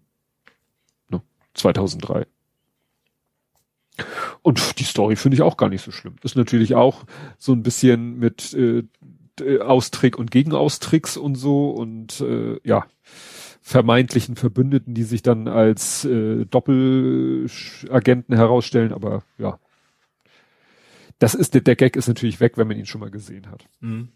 2003. 1.54 2.26
Und 4.42 4.80
die 4.80 4.84
Story 4.84 5.16
finde 5.16 5.36
ich 5.36 5.42
auch 5.42 5.58
gar 5.58 5.70
nicht 5.70 5.84
so 5.84 5.92
schlimm. 5.92 6.16
Ist 6.24 6.38
natürlich 6.38 6.74
auch 6.74 7.04
so 7.38 7.52
ein 7.52 7.62
bisschen 7.64 8.18
mit 8.18 8.54
äh, 8.54 8.84
Austrick 9.60 10.18
und 10.18 10.32
Gegenaustricks 10.32 11.18
und 11.18 11.36
so 11.36 11.72
und 11.72 12.22
äh, 12.22 12.60
ja 12.64 12.86
vermeintlichen 13.62 14.36
Verbündeten, 14.36 14.94
die 14.94 15.04
sich 15.04 15.22
dann 15.22 15.48
als 15.48 16.06
äh, 16.06 16.46
Doppelagenten 16.46 18.36
herausstellen, 18.36 18.94
aber 18.94 19.24
ja. 19.38 19.60
Das 21.20 21.36
ist 21.36 21.54
der, 21.54 21.62
der 21.62 21.76
Gag 21.76 21.96
ist 21.96 22.08
natürlich 22.08 22.40
weg, 22.40 22.58
wenn 22.58 22.68
man 22.68 22.78
ihn 22.78 22.86
schon 22.86 23.02
mal 23.02 23.12
gesehen 23.12 23.52
hat. 23.52 23.66
Mhm. 23.82 24.10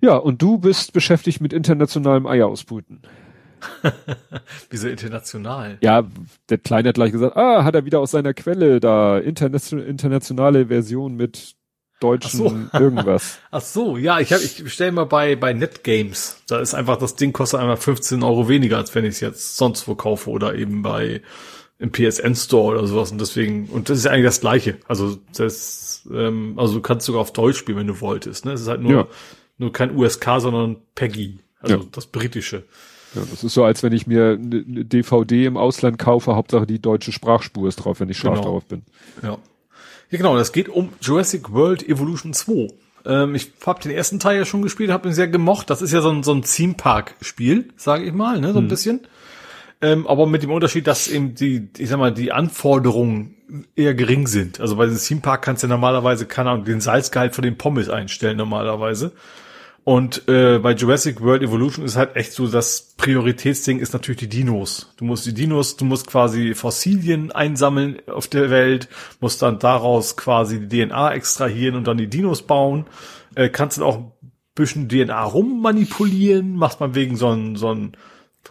Ja, 0.00 0.16
und 0.16 0.42
du 0.42 0.58
bist 0.58 0.92
beschäftigt 0.92 1.40
mit 1.40 1.52
internationalem 1.52 2.26
Eierausbrüten. 2.26 3.02
Wieso 4.70 4.88
international? 4.88 5.78
Ja, 5.80 6.04
der 6.48 6.58
Kleine 6.58 6.88
hat 6.88 6.96
gleich 6.96 7.12
gesagt, 7.12 7.36
ah, 7.36 7.62
hat 7.62 7.76
er 7.76 7.84
wieder 7.84 8.00
aus 8.00 8.10
seiner 8.10 8.34
Quelle 8.34 8.80
da, 8.80 9.18
internation, 9.18 9.80
internationale 9.80 10.66
Version 10.66 11.14
mit 11.14 11.54
deutschen 12.02 12.46
Ach 12.46 12.78
so. 12.78 12.78
irgendwas. 12.78 13.38
Ach 13.50 13.60
so, 13.60 13.96
ja, 13.96 14.20
ich 14.20 14.32
habe, 14.32 14.42
ich 14.42 14.62
bestelle 14.62 14.92
mal 14.92 15.04
bei 15.04 15.36
bei 15.36 15.52
Netgames. 15.52 16.42
Da 16.48 16.60
ist 16.60 16.74
einfach 16.74 16.96
das 16.96 17.14
Ding 17.16 17.32
kostet 17.32 17.60
einfach 17.60 17.78
15 17.78 18.22
Euro 18.22 18.48
weniger, 18.48 18.78
als 18.78 18.94
wenn 18.94 19.04
ich 19.04 19.14
es 19.14 19.20
jetzt 19.20 19.56
sonst 19.56 19.86
wo 19.88 19.94
kaufe 19.94 20.30
oder 20.30 20.54
eben 20.54 20.82
bei 20.82 21.22
im 21.78 21.90
PSN 21.90 22.34
Store 22.36 22.78
oder 22.78 22.86
sowas 22.86 23.10
und 23.10 23.20
deswegen 23.20 23.66
und 23.66 23.88
das 23.88 23.98
ist 23.98 24.06
eigentlich 24.06 24.26
das 24.26 24.40
Gleiche. 24.40 24.76
Also 24.86 25.18
das, 25.36 26.06
ähm, 26.12 26.54
also 26.56 26.74
du 26.74 26.80
kannst 26.80 27.06
sogar 27.06 27.20
auf 27.20 27.32
Deutsch 27.32 27.58
spielen, 27.58 27.78
wenn 27.78 27.86
du 27.88 28.00
wolltest. 28.00 28.44
Ne, 28.44 28.52
es 28.52 28.62
ist 28.62 28.68
halt 28.68 28.80
nur 28.80 28.92
ja. 28.92 29.06
nur 29.58 29.72
kein 29.72 29.96
USK, 29.96 30.24
sondern 30.38 30.76
PEGI, 30.94 31.40
also 31.60 31.76
ja. 31.76 31.82
das 31.90 32.06
britische. 32.06 32.64
Ja, 33.14 33.22
das 33.30 33.44
ist 33.44 33.52
so, 33.52 33.64
als 33.64 33.82
wenn 33.82 33.92
ich 33.92 34.06
mir 34.06 34.38
eine 34.40 34.84
DVD 34.84 35.44
im 35.44 35.56
Ausland 35.56 35.98
kaufe, 35.98 36.34
Hauptsache 36.34 36.66
die 36.66 36.80
deutsche 36.80 37.12
Sprachspur 37.12 37.68
ist 37.68 37.76
drauf, 37.76 38.00
wenn 38.00 38.08
ich 38.08 38.16
scharf 38.16 38.38
genau. 38.38 38.52
drauf 38.52 38.64
bin. 38.66 38.82
Ja. 39.22 39.38
Ja, 40.12 40.18
genau, 40.18 40.36
das 40.36 40.52
geht 40.52 40.68
um 40.68 40.90
Jurassic 41.00 41.52
World 41.54 41.88
Evolution 41.88 42.34
2. 42.34 42.68
Ähm, 43.06 43.34
ich 43.34 43.50
habe 43.64 43.80
den 43.80 43.90
ersten 43.90 44.20
Teil 44.20 44.36
ja 44.36 44.44
schon 44.44 44.60
gespielt, 44.60 44.90
habe 44.90 45.08
ihn 45.08 45.14
sehr 45.14 45.26
gemocht. 45.26 45.70
Das 45.70 45.80
ist 45.80 45.90
ja 45.90 46.02
so 46.02 46.10
ein, 46.10 46.22
so 46.22 46.34
ein 46.34 46.42
Theme 46.42 46.74
Park 46.74 47.14
Spiel, 47.22 47.70
sage 47.78 48.04
ich 48.04 48.12
mal, 48.12 48.38
ne, 48.38 48.52
so 48.52 48.58
ein 48.58 48.64
hm. 48.64 48.68
bisschen. 48.68 49.00
Ähm, 49.80 50.06
aber 50.06 50.26
mit 50.26 50.42
dem 50.42 50.50
Unterschied, 50.50 50.86
dass 50.86 51.08
eben 51.08 51.34
die, 51.34 51.66
ich 51.78 51.88
sag 51.88 51.98
mal, 51.98 52.12
die 52.12 52.30
Anforderungen 52.30 53.36
eher 53.74 53.94
gering 53.94 54.26
sind. 54.26 54.60
Also 54.60 54.76
bei 54.76 54.84
diesem 54.84 55.00
Theme 55.00 55.20
Park 55.22 55.42
kannst 55.42 55.62
du 55.62 55.66
normalerweise, 55.66 56.26
keine 56.26 56.50
Ahnung, 56.50 56.66
den 56.66 56.82
Salzgehalt 56.82 57.34
von 57.34 57.42
den 57.42 57.56
Pommes 57.56 57.88
einstellen 57.88 58.36
normalerweise. 58.36 59.12
Und 59.84 60.28
äh, 60.28 60.60
bei 60.60 60.74
Jurassic 60.74 61.20
World 61.20 61.42
Evolution 61.42 61.84
ist 61.84 61.96
halt 61.96 62.14
echt 62.14 62.32
so, 62.32 62.46
das 62.46 62.94
Prioritätsding 62.96 63.80
ist 63.80 63.92
natürlich 63.92 64.20
die 64.20 64.28
Dinos. 64.28 64.92
Du 64.96 65.04
musst 65.04 65.26
die 65.26 65.34
Dinos, 65.34 65.76
du 65.76 65.84
musst 65.84 66.06
quasi 66.06 66.54
Fossilien 66.54 67.32
einsammeln 67.32 67.98
auf 68.06 68.28
der 68.28 68.50
Welt, 68.50 68.88
musst 69.20 69.42
dann 69.42 69.58
daraus 69.58 70.16
quasi 70.16 70.68
die 70.68 70.86
DNA 70.86 71.14
extrahieren 71.14 71.74
und 71.74 71.88
dann 71.88 71.98
die 71.98 72.06
Dinos 72.06 72.42
bauen. 72.42 72.86
Äh, 73.34 73.48
kannst 73.48 73.78
dann 73.78 73.84
auch 73.84 73.98
ein 73.98 74.12
bisschen 74.54 74.88
DNA 74.88 75.24
rummanipulieren, 75.24 76.54
machst 76.54 76.78
mal 76.78 76.94
wegen 76.94 77.16
so 77.16 77.30
ein, 77.30 77.56
so 77.56 77.74
ein 77.74 77.96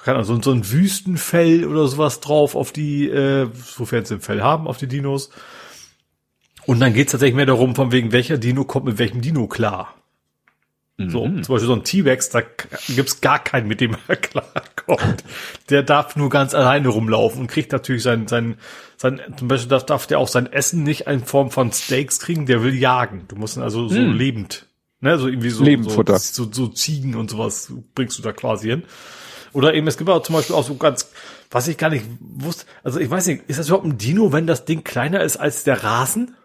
keine 0.03 0.17
Ahnung, 0.17 0.25
so, 0.25 0.41
so 0.41 0.51
ein 0.51 0.69
Wüstenfell 0.69 1.65
oder 1.65 1.87
sowas 1.87 2.19
drauf 2.19 2.55
auf 2.55 2.73
die, 2.73 3.07
äh, 3.07 3.47
sofern 3.53 4.03
sie 4.03 4.15
ein 4.15 4.21
Fell 4.21 4.41
haben, 4.41 4.67
auf 4.67 4.77
die 4.77 4.87
Dinos. 4.87 5.29
Und 6.65 6.79
dann 6.79 6.93
geht's 6.93 7.11
tatsächlich 7.11 7.35
mehr 7.35 7.45
darum, 7.45 7.75
von 7.75 7.91
wegen 7.91 8.11
welcher 8.11 8.37
Dino 8.37 8.65
kommt 8.65 8.85
mit 8.85 8.97
welchem 8.99 9.21
Dino 9.21 9.47
klar. 9.47 9.95
So, 10.97 11.25
mhm. 11.25 11.43
zum 11.43 11.55
Beispiel 11.55 11.67
so 11.67 11.73
ein 11.73 11.83
T-Rex, 11.83 12.29
da 12.29 12.41
gibt's 12.89 13.21
gar 13.21 13.39
keinen, 13.39 13.67
mit 13.67 13.81
dem 13.81 13.95
er 14.07 14.15
klarkommt. 14.17 15.23
Der 15.69 15.83
darf 15.83 16.15
nur 16.15 16.29
ganz 16.29 16.53
alleine 16.53 16.89
rumlaufen 16.89 17.41
und 17.41 17.47
kriegt 17.47 17.71
natürlich 17.71 18.03
sein, 18.03 18.27
sein, 18.27 18.57
sein, 18.97 19.21
zum 19.37 19.47
Beispiel 19.47 19.69
darf, 19.69 19.85
darf 19.85 20.07
der 20.07 20.19
auch 20.19 20.27
sein 20.27 20.51
Essen 20.51 20.83
nicht 20.83 21.07
in 21.07 21.23
Form 21.23 21.49
von 21.49 21.71
Steaks 21.71 22.19
kriegen, 22.19 22.45
der 22.45 22.61
will 22.63 22.75
jagen. 22.75 23.25
Du 23.27 23.35
musst 23.35 23.57
ihn 23.57 23.63
also 23.63 23.87
so 23.87 23.99
mhm. 23.99 24.13
lebend, 24.13 24.67
ne, 24.99 25.17
so 25.17 25.27
irgendwie 25.27 25.49
so, 25.49 25.63
Lebenfutter. 25.63 26.19
So, 26.19 26.43
so, 26.43 26.51
so 26.51 26.67
Ziegen 26.67 27.15
und 27.15 27.29
sowas 27.31 27.73
bringst 27.95 28.17
du 28.19 28.21
da 28.21 28.31
quasi 28.31 28.69
hin. 28.69 28.83
Oder 29.53 29.73
eben, 29.73 29.87
es 29.87 29.97
gibt 29.97 30.09
auch 30.09 30.23
zum 30.23 30.35
Beispiel 30.35 30.55
auch 30.55 30.63
so 30.63 30.75
ganz, 30.75 31.11
was 31.49 31.67
ich 31.67 31.77
gar 31.77 31.89
nicht 31.89 32.05
wusste, 32.19 32.65
also 32.83 32.99
ich 32.99 33.09
weiß 33.09 33.27
nicht, 33.27 33.43
ist 33.47 33.59
das 33.59 33.67
überhaupt 33.67 33.85
ein 33.85 33.97
Dino, 33.97 34.31
wenn 34.31 34.47
das 34.47 34.65
Ding 34.65 34.83
kleiner 34.83 35.21
ist 35.23 35.37
als 35.37 35.63
der 35.63 35.83
Rasen? 35.83 36.35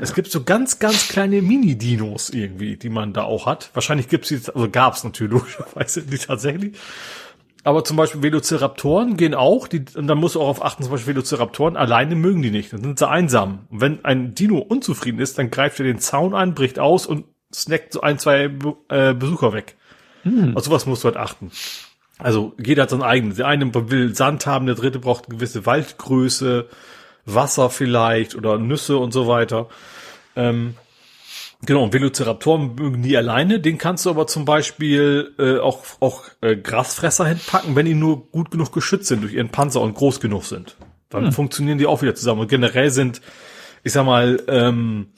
Es 0.00 0.14
gibt 0.14 0.30
so 0.30 0.44
ganz, 0.44 0.78
ganz 0.78 1.08
kleine 1.08 1.42
Mini-Dinos 1.42 2.30
irgendwie, 2.30 2.76
die 2.76 2.88
man 2.88 3.12
da 3.12 3.24
auch 3.24 3.46
hat. 3.46 3.70
Wahrscheinlich 3.74 4.08
gibt's 4.08 4.28
die, 4.28 4.40
also 4.54 4.68
gab's 4.70 5.04
natürlich 5.04 5.32
logischerweise 5.40 6.00
nicht 6.02 6.26
tatsächlich. 6.26 6.76
Aber 7.64 7.82
zum 7.82 7.96
Beispiel 7.96 8.22
Velociraptoren 8.22 9.16
gehen 9.16 9.34
auch, 9.34 9.68
die, 9.68 9.84
und 9.94 10.06
dann 10.06 10.18
musst 10.18 10.34
du 10.34 10.40
auch 10.40 10.48
auf 10.48 10.64
achten, 10.64 10.82
zum 10.82 10.92
Beispiel 10.92 11.14
Velociraptoren, 11.14 11.76
alleine 11.76 12.14
mögen 12.14 12.42
die 12.42 12.50
nicht, 12.50 12.74
dann 12.74 12.82
sind 12.82 12.98
sie 12.98 13.08
einsam. 13.08 13.60
Und 13.70 13.80
wenn 13.80 14.04
ein 14.04 14.34
Dino 14.34 14.58
unzufrieden 14.58 15.18
ist, 15.18 15.38
dann 15.38 15.50
greift 15.50 15.80
er 15.80 15.86
den 15.86 15.98
Zaun 15.98 16.34
an, 16.34 16.54
bricht 16.54 16.78
aus 16.78 17.06
und 17.06 17.24
snackt 17.54 17.94
so 17.94 18.02
ein, 18.02 18.18
zwei 18.18 18.50
äh, 18.90 19.14
Besucher 19.14 19.54
weg. 19.54 19.76
Hm. 20.24 20.56
Auf 20.56 20.64
sowas 20.64 20.84
musst 20.84 21.04
du 21.04 21.06
halt 21.06 21.16
achten. 21.16 21.50
Also 22.18 22.54
jeder 22.62 22.84
hat 22.84 22.90
sein 22.90 23.02
eigenes. 23.02 23.36
Der 23.36 23.46
eine 23.46 23.72
will 23.90 24.14
Sand 24.14 24.46
haben, 24.46 24.66
der 24.66 24.74
dritte 24.74 24.98
braucht 24.98 25.26
eine 25.26 25.36
gewisse 25.36 25.66
Waldgröße. 25.66 26.68
Wasser 27.26 27.70
vielleicht 27.70 28.34
oder 28.34 28.58
Nüsse 28.58 28.98
und 28.98 29.12
so 29.12 29.26
weiter. 29.26 29.68
Ähm, 30.36 30.74
genau, 31.64 31.84
und 31.84 31.92
Velociraptoren 31.92 32.74
mögen 32.74 33.02
die 33.02 33.16
alleine. 33.16 33.60
Den 33.60 33.78
kannst 33.78 34.06
du 34.06 34.10
aber 34.10 34.26
zum 34.26 34.44
Beispiel 34.44 35.34
äh, 35.38 35.58
auch, 35.58 35.84
auch 36.00 36.24
äh, 36.40 36.56
Grasfresser 36.56 37.26
hinpacken, 37.26 37.76
wenn 37.76 37.86
die 37.86 37.94
nur 37.94 38.30
gut 38.30 38.50
genug 38.50 38.72
geschützt 38.72 39.06
sind 39.06 39.22
durch 39.22 39.34
ihren 39.34 39.50
Panzer 39.50 39.80
und 39.80 39.94
groß 39.94 40.20
genug 40.20 40.44
sind. 40.44 40.76
Dann 41.10 41.26
hm. 41.26 41.32
funktionieren 41.32 41.78
die 41.78 41.86
auch 41.86 42.02
wieder 42.02 42.14
zusammen. 42.14 42.40
Und 42.42 42.48
generell 42.48 42.90
sind, 42.90 43.20
ich 43.82 43.92
sag 43.92 44.04
mal, 44.04 44.42
ähm, 44.48 45.12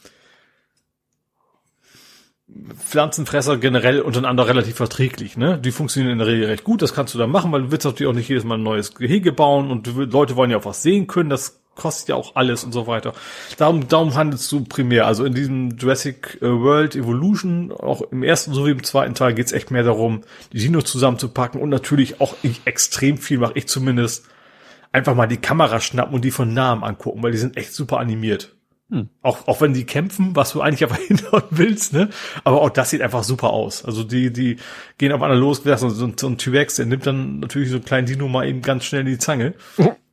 Pflanzenfresser 2.78 3.58
generell 3.58 4.00
untereinander 4.00 4.46
relativ 4.46 4.76
verträglich, 4.76 5.36
ne? 5.36 5.58
Die 5.58 5.72
funktionieren 5.72 6.12
in 6.12 6.18
der 6.18 6.26
Regel 6.26 6.46
recht 6.46 6.64
gut, 6.64 6.80
das 6.80 6.94
kannst 6.94 7.12
du 7.12 7.18
da 7.18 7.26
machen, 7.26 7.52
weil 7.52 7.62
du 7.62 7.70
willst 7.70 7.84
natürlich 7.84 8.10
auch 8.10 8.16
nicht 8.16 8.28
jedes 8.28 8.44
Mal 8.44 8.56
ein 8.56 8.62
neues 8.62 8.94
Gehege 8.94 9.32
bauen 9.32 9.70
und 9.70 9.86
Leute 9.86 10.36
wollen 10.36 10.50
ja 10.50 10.56
auch 10.56 10.64
was 10.64 10.82
sehen 10.82 11.06
können, 11.06 11.28
das 11.28 11.60
kostet 11.76 12.08
ja 12.08 12.14
auch 12.16 12.34
alles 12.34 12.64
und 12.64 12.72
so 12.72 12.86
weiter. 12.86 13.12
Darum, 13.58 13.86
darum 13.86 14.14
handelst 14.14 14.50
du 14.50 14.64
primär. 14.64 15.06
Also 15.06 15.24
in 15.24 15.34
diesem 15.34 15.76
Jurassic 15.76 16.38
äh, 16.40 16.46
World 16.46 16.96
Evolution, 16.96 17.70
auch 17.72 18.02
im 18.10 18.22
ersten 18.22 18.52
sowie 18.52 18.72
im 18.72 18.82
zweiten 18.82 19.14
Teil 19.14 19.34
geht's 19.34 19.52
echt 19.52 19.70
mehr 19.70 19.84
darum, 19.84 20.22
die 20.52 20.58
Dinos 20.58 20.84
zusammenzupacken 20.84 21.60
und 21.60 21.68
natürlich 21.68 22.20
auch 22.20 22.34
ich, 22.42 22.62
extrem 22.64 23.18
viel 23.18 23.38
mache 23.38 23.52
ich 23.54 23.68
zumindest 23.68 24.24
einfach 24.92 25.14
mal 25.14 25.26
die 25.26 25.36
Kamera 25.36 25.80
schnappen 25.80 26.14
und 26.14 26.24
die 26.24 26.30
von 26.30 26.52
nahem 26.54 26.82
angucken, 26.82 27.22
weil 27.22 27.32
die 27.32 27.38
sind 27.38 27.56
echt 27.56 27.74
super 27.74 27.98
animiert. 27.98 28.56
Hm. 28.88 29.08
Auch, 29.20 29.48
auch 29.48 29.60
wenn 29.60 29.74
die 29.74 29.84
kämpfen, 29.84 30.36
was 30.36 30.52
du 30.52 30.60
eigentlich 30.60 30.84
aber 30.84 30.94
hindern 31.06 31.42
willst, 31.50 31.92
ne? 31.92 32.08
Aber 32.44 32.62
auch 32.62 32.70
das 32.70 32.90
sieht 32.90 33.02
einfach 33.02 33.24
super 33.24 33.50
aus. 33.50 33.84
Also 33.84 34.04
die, 34.04 34.32
die 34.32 34.56
gehen 34.96 35.12
auf 35.12 35.22
einmal 35.22 35.38
los, 35.38 35.62
so, 35.64 35.88
so, 35.88 36.12
so 36.16 36.26
ein 36.28 36.38
T-Rex, 36.38 36.76
der 36.76 36.86
nimmt 36.86 37.06
dann 37.06 37.40
natürlich 37.40 37.70
so 37.70 37.76
einen 37.76 37.84
kleinen 37.84 38.06
Dino 38.06 38.28
mal 38.28 38.46
eben 38.46 38.62
ganz 38.62 38.84
schnell 38.84 39.02
in 39.02 39.08
die 39.08 39.18
Zange. 39.18 39.54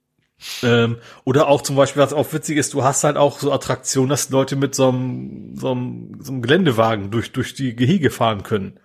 Ähm, 0.61 0.97
oder 1.23 1.47
auch 1.47 1.61
zum 1.61 1.75
Beispiel, 1.75 2.01
was 2.01 2.13
auch 2.13 2.31
witzig 2.33 2.57
ist, 2.57 2.73
du 2.73 2.83
hast 2.83 3.03
halt 3.03 3.17
auch 3.17 3.39
so 3.39 3.51
Attraktionen, 3.51 4.09
dass 4.09 4.29
Leute 4.29 4.55
mit 4.55 4.75
so 4.75 4.89
einem, 4.89 5.55
so 5.55 5.71
einem, 5.71 6.17
so 6.21 6.31
einem 6.31 6.41
Geländewagen 6.41 7.11
durch, 7.11 7.31
durch 7.31 7.53
die 7.53 7.75
Gehege 7.75 8.09
fahren 8.09 8.43
können. 8.43 8.79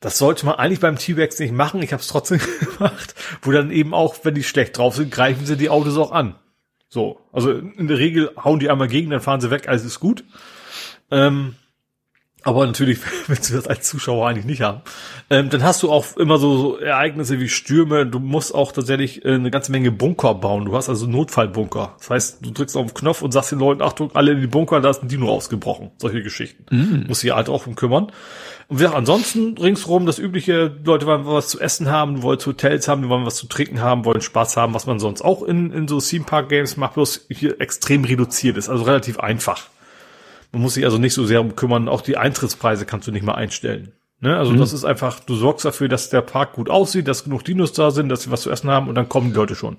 Das 0.00 0.18
sollte 0.18 0.44
man 0.46 0.56
eigentlich 0.56 0.80
beim 0.80 0.98
T-Rex 0.98 1.38
nicht 1.38 1.52
machen. 1.52 1.82
Ich 1.82 1.92
habe 1.92 2.02
es 2.02 2.08
trotzdem 2.08 2.40
gemacht, 2.78 3.14
wo 3.42 3.52
dann 3.52 3.70
eben 3.70 3.94
auch, 3.94 4.16
wenn 4.24 4.34
die 4.34 4.42
schlecht 4.42 4.76
drauf 4.76 4.96
sind, 4.96 5.10
greifen 5.10 5.46
sie 5.46 5.56
die 5.56 5.70
Autos 5.70 5.96
auch 5.96 6.12
an. 6.12 6.36
So, 6.88 7.20
also 7.32 7.50
in 7.50 7.88
der 7.88 7.98
Regel 7.98 8.30
hauen 8.36 8.60
die 8.60 8.70
einmal 8.70 8.88
gegen, 8.88 9.10
dann 9.10 9.20
fahren 9.20 9.40
sie 9.40 9.50
weg, 9.50 9.68
alles 9.68 9.84
ist 9.84 10.00
gut. 10.00 10.24
Ähm, 11.10 11.56
aber 12.44 12.66
natürlich 12.66 12.98
willst 13.26 13.50
du 13.50 13.54
das 13.54 13.66
als 13.66 13.88
Zuschauer 13.88 14.28
eigentlich 14.28 14.44
nicht 14.44 14.62
haben. 14.62 14.82
Ähm, 15.30 15.50
dann 15.50 15.62
hast 15.62 15.82
du 15.82 15.90
auch 15.90 16.16
immer 16.16 16.38
so, 16.38 16.56
so 16.56 16.78
Ereignisse 16.78 17.40
wie 17.40 17.48
Stürme. 17.48 18.06
Du 18.06 18.18
musst 18.18 18.54
auch 18.54 18.72
tatsächlich 18.72 19.24
äh, 19.24 19.34
eine 19.34 19.50
ganze 19.50 19.72
Menge 19.72 19.90
Bunker 19.90 20.34
bauen. 20.34 20.66
Du 20.66 20.76
hast 20.76 20.88
also 20.88 21.06
Notfallbunker. 21.06 21.94
Das 21.98 22.10
heißt, 22.10 22.38
du 22.46 22.50
drückst 22.50 22.76
auf 22.76 22.86
den 22.86 22.94
Knopf 22.94 23.22
und 23.22 23.32
sagst 23.32 23.52
den 23.52 23.58
Leuten, 23.58 23.82
Achtung, 23.82 24.10
alle 24.14 24.32
in 24.32 24.40
die 24.40 24.46
Bunker, 24.46 24.80
da 24.80 24.90
ist 24.90 25.02
ein 25.02 25.08
Dino 25.08 25.28
ausgebrochen. 25.30 25.90
Solche 25.98 26.22
Geschichten. 26.22 26.64
Mhm. 26.70 27.04
Muss 27.08 27.20
sich 27.20 27.34
halt 27.34 27.48
auch 27.48 27.66
um 27.66 27.74
kümmern. 27.74 28.12
Und 28.68 28.80
ja, 28.80 28.92
ansonsten 28.92 29.58
ringsrum 29.58 30.06
das 30.06 30.18
übliche, 30.18 30.74
Leute 30.84 31.06
wollen 31.06 31.26
was 31.26 31.48
zu 31.48 31.60
essen 31.60 31.90
haben, 31.90 32.22
wollen 32.22 32.38
Hotels 32.44 32.88
haben, 32.88 33.08
wollen 33.08 33.26
was 33.26 33.36
zu 33.36 33.46
trinken 33.46 33.80
haben, 33.80 34.04
wollen 34.04 34.22
Spaß 34.22 34.56
haben, 34.56 34.72
was 34.72 34.86
man 34.86 34.98
sonst 34.98 35.22
auch 35.22 35.42
in, 35.42 35.70
in 35.70 35.86
so 35.86 36.00
Theme 36.00 36.24
Park 36.24 36.48
Games 36.48 36.76
macht, 36.76 36.94
bloß 36.94 37.26
hier 37.30 37.60
extrem 37.60 38.04
reduziert 38.04 38.56
ist, 38.56 38.68
also 38.68 38.84
relativ 38.84 39.20
einfach. 39.20 39.68
Man 40.54 40.62
muss 40.62 40.74
sich 40.74 40.84
also 40.84 40.98
nicht 40.98 41.14
so 41.14 41.26
sehr 41.26 41.40
um 41.40 41.56
kümmern. 41.56 41.88
Auch 41.88 42.00
die 42.00 42.16
Eintrittspreise 42.16 42.86
kannst 42.86 43.06
du 43.06 43.12
nicht 43.12 43.24
mal 43.24 43.34
einstellen. 43.34 43.92
Ne? 44.20 44.36
Also 44.36 44.52
mhm. 44.52 44.58
das 44.58 44.72
ist 44.72 44.84
einfach, 44.84 45.20
du 45.20 45.34
sorgst 45.34 45.64
dafür, 45.64 45.88
dass 45.88 46.08
der 46.08 46.22
Park 46.22 46.54
gut 46.54 46.70
aussieht, 46.70 47.08
dass 47.08 47.24
genug 47.24 47.44
Dinos 47.44 47.72
da 47.72 47.90
sind, 47.90 48.08
dass 48.08 48.22
sie 48.22 48.30
was 48.30 48.42
zu 48.42 48.50
essen 48.50 48.70
haben 48.70 48.88
und 48.88 48.94
dann 48.94 49.08
kommen 49.08 49.30
die 49.30 49.36
Leute 49.36 49.54
schon. 49.54 49.78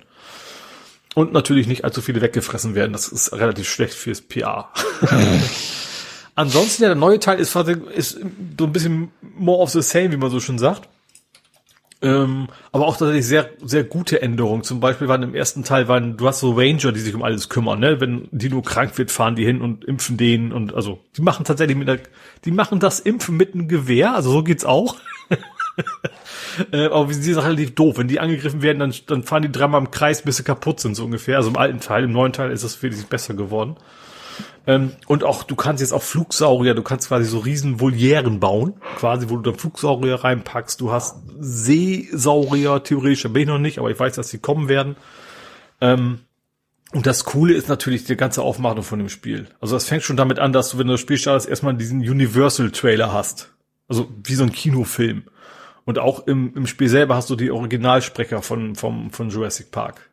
Und 1.16 1.32
natürlich 1.32 1.66
nicht 1.66 1.86
allzu 1.86 2.02
viele 2.02 2.22
weggefressen 2.22 2.76
werden. 2.76 2.92
Das 2.92 3.08
ist 3.08 3.32
relativ 3.32 3.70
schlecht 3.70 3.94
fürs 3.94 4.22
PA. 4.22 4.70
Ansonsten 6.36 6.84
ja, 6.84 6.90
der 6.90 6.98
neue 6.98 7.20
Teil 7.20 7.40
ist, 7.40 7.56
ist 7.56 8.20
so 8.60 8.66
ein 8.66 8.74
bisschen 8.74 9.12
more 9.22 9.60
of 9.60 9.70
the 9.70 9.82
same, 9.82 10.12
wie 10.12 10.18
man 10.18 10.30
so 10.30 10.42
schon 10.42 10.60
sagt. 10.60 10.90
Ähm, 12.06 12.50
aber 12.72 12.86
auch 12.86 12.98
tatsächlich 12.98 13.26
sehr, 13.26 13.50
sehr 13.64 13.84
gute 13.84 14.22
Änderungen. 14.22 14.62
Zum 14.62 14.80
Beispiel 14.80 15.08
waren 15.08 15.24
im 15.24 15.34
ersten 15.34 15.64
Teil 15.64 15.88
waren, 15.88 16.18
du 16.18 16.28
hast 16.28 16.40
so 16.40 16.52
Ranger, 16.52 16.92
die 16.92 17.00
sich 17.00 17.16
um 17.16 17.24
alles 17.24 17.50
kümmern, 17.50 17.80
ne? 17.80 18.00
Wenn 18.00 18.28
Dino 18.30 18.62
krank 18.62 18.96
wird, 19.00 19.10
fahren 19.10 19.36
die 19.36 19.44
hin 19.44 19.60
und 19.60 19.84
impfen 19.86 20.16
den 20.16 20.54
und 20.54 20.76
also, 20.76 21.00
die 21.18 21.24
machen 21.24 21.46
tatsächlich 21.46 21.76
mit 21.76 21.88
der, 21.88 21.98
die 22.46 22.52
machen 22.52 22.80
das 22.80 23.00
Impfen 23.00 23.36
mit 23.38 23.56
einem 23.56 23.68
Gewehr, 23.68 24.14
also 24.14 24.30
so 24.30 24.44
geht's 24.44 24.66
auch. 24.66 24.98
äh, 26.72 26.86
aber 26.86 27.08
die 27.08 27.14
sind 27.14 27.40
relativ 27.40 27.74
doof. 27.74 27.98
Wenn 27.98 28.08
die 28.08 28.20
angegriffen 28.20 28.62
werden, 28.62 28.78
dann, 28.78 28.94
dann 29.08 29.24
fahren 29.24 29.42
die 29.42 29.52
dreimal 29.52 29.82
im 29.82 29.90
Kreis, 29.90 30.22
bis 30.22 30.38
sie 30.38 30.44
kaputt 30.44 30.80
sind, 30.80 30.94
so 30.94 31.06
ungefähr. 31.06 31.38
Also 31.38 31.50
im 31.50 31.58
alten 31.58 31.80
Teil, 31.80 32.04
im 32.04 32.12
neuen 32.12 32.34
Teil 32.34 32.52
ist 32.52 32.64
das 32.64 32.84
wirklich 32.84 33.08
besser 33.08 33.34
geworden. 33.34 33.78
Ähm, 34.68 34.94
und 35.08 35.24
auch, 35.24 35.44
du 35.44 35.56
kannst 35.56 35.82
jetzt 35.82 35.94
auch 35.94 36.04
Flugsaurier, 36.04 36.74
du 36.74 36.84
kannst 36.84 37.08
quasi 37.08 37.26
so 37.26 37.40
riesen 37.40 37.80
Volieren 37.80 38.40
bauen, 38.40 38.74
quasi, 38.98 39.30
wo 39.30 39.36
du 39.38 39.52
dann 39.52 39.60
Flugsaurier 39.60 40.16
reinpackst. 40.16 40.82
Du 40.82 40.92
hast 40.92 41.18
Seesaurier, 41.40 42.84
theoretisch, 42.84 43.24
da 43.24 43.30
bin 43.30 43.44
ich 43.44 43.48
noch 43.48 43.60
nicht, 43.60 43.80
aber 43.80 43.92
ich 43.92 44.00
weiß, 44.00 44.16
dass 44.16 44.30
sie 44.30 44.40
kommen 44.40 44.68
werden. 44.68 44.96
Ähm, 45.82 46.20
Und 46.94 47.06
das 47.06 47.26
Coole 47.26 47.54
ist 47.54 47.68
natürlich 47.68 48.06
die 48.06 48.16
ganze 48.16 48.42
Aufmachung 48.42 48.84
von 48.84 49.00
dem 49.00 49.10
Spiel. 49.10 49.48
Also 49.60 49.76
das 49.76 49.86
fängt 49.86 50.04
schon 50.04 50.16
damit 50.16 50.40
an, 50.40 50.54
dass 50.54 50.70
du, 50.70 50.78
wenn 50.78 50.88
du 50.88 50.94
das 50.94 51.02
Spiel 51.02 51.18
startest, 51.18 51.50
erstmal 51.50 51.76
diesen 51.76 52.00
Universal-Trailer 52.00 53.12
hast. 53.12 53.52
Also 53.88 54.10
wie 54.24 54.36
so 54.36 54.44
ein 54.44 54.52
Kinofilm. 54.52 55.24
Und 55.84 56.00
auch 56.00 56.26
im, 56.26 56.54
im 56.56 56.66
Spiel 56.66 56.88
selber 56.88 57.16
hast 57.16 57.30
du 57.30 57.36
die 57.36 57.52
Originalsprecher 57.52 58.42
von, 58.42 58.76
vom, 58.76 59.12
von 59.12 59.30
Jurassic 59.30 59.72
Park. 59.72 60.10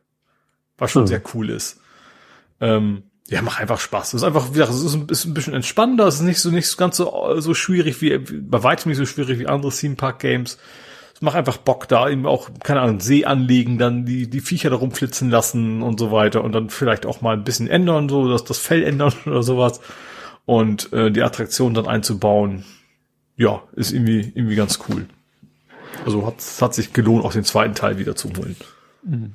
Was 0.77 0.91
schon 0.91 1.03
mhm. 1.03 1.07
sehr 1.07 1.21
cool 1.33 1.49
ist. 1.49 1.79
Ähm, 2.59 3.03
ja, 3.29 3.41
macht 3.41 3.61
einfach 3.61 3.79
Spaß. 3.79 4.09
Es 4.09 4.13
ist 4.15 4.23
einfach, 4.23 4.49
wie 4.49 4.53
gesagt, 4.53 4.71
es 4.71 4.83
ist 4.83 4.93
ein, 4.95 5.07
ist 5.07 5.25
ein 5.25 5.33
bisschen 5.33 5.53
entspannender, 5.53 6.07
es 6.07 6.15
ist 6.15 6.21
nicht 6.21 6.39
so, 6.39 6.49
nicht 6.49 6.77
ganz 6.77 6.97
so, 6.97 7.39
so 7.39 7.53
schwierig 7.53 8.01
wie, 8.01 8.17
bei 8.17 8.63
weitem 8.63 8.89
nicht 8.89 8.97
so 8.97 9.05
schwierig 9.05 9.39
wie 9.39 9.47
andere 9.47 9.71
Theme 9.71 9.95
Park 9.95 10.19
Games. 10.19 10.57
Es 11.15 11.21
macht 11.21 11.35
einfach 11.35 11.57
Bock 11.57 11.87
da, 11.87 12.09
eben 12.09 12.25
auch, 12.25 12.49
keine 12.63 12.81
Ahnung, 12.81 12.99
See 12.99 13.23
anlegen, 13.23 13.77
dann 13.77 14.05
die, 14.05 14.29
die 14.29 14.41
Viecher 14.41 14.69
da 14.69 14.75
rumflitzen 14.75 15.29
lassen 15.29 15.81
und 15.81 15.99
so 15.99 16.11
weiter 16.11 16.43
und 16.43 16.51
dann 16.51 16.69
vielleicht 16.69 17.05
auch 17.05 17.21
mal 17.21 17.35
ein 17.35 17.45
bisschen 17.45 17.67
ändern, 17.67 18.09
so, 18.09 18.29
dass 18.29 18.43
das 18.43 18.57
Fell 18.57 18.83
ändern 18.85 19.13
oder 19.25 19.43
sowas 19.43 19.79
und 20.45 20.91
äh, 20.91 21.09
die 21.09 21.23
Attraktion 21.23 21.73
dann 21.73 21.87
einzubauen. 21.87 22.65
Ja, 23.37 23.63
ist 23.73 23.93
irgendwie, 23.93 24.31
irgendwie 24.35 24.55
ganz 24.55 24.79
cool. 24.89 25.07
Also 26.05 26.27
hat, 26.27 26.35
hat 26.59 26.73
sich 26.73 26.91
gelohnt, 26.93 27.23
auch 27.23 27.33
den 27.33 27.45
zweiten 27.45 27.73
Teil 27.73 27.97
wieder 27.97 28.15
zu 28.15 28.29
holen. 28.29 28.55
Mhm. 29.03 29.31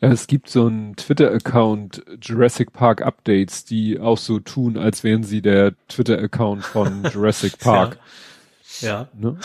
Es 0.00 0.28
gibt 0.28 0.48
so 0.48 0.66
einen 0.66 0.94
Twitter-Account 0.94 2.04
Jurassic 2.22 2.72
Park 2.72 3.02
Updates, 3.02 3.64
die 3.64 3.98
auch 3.98 4.18
so 4.18 4.38
tun, 4.38 4.76
als 4.76 5.02
wären 5.02 5.24
sie 5.24 5.42
der 5.42 5.74
Twitter-Account 5.88 6.64
von 6.64 7.04
Jurassic 7.12 7.58
Park. 7.58 7.98
ja. 8.80 8.88
ja. 8.88 9.08
Ne? 9.18 9.38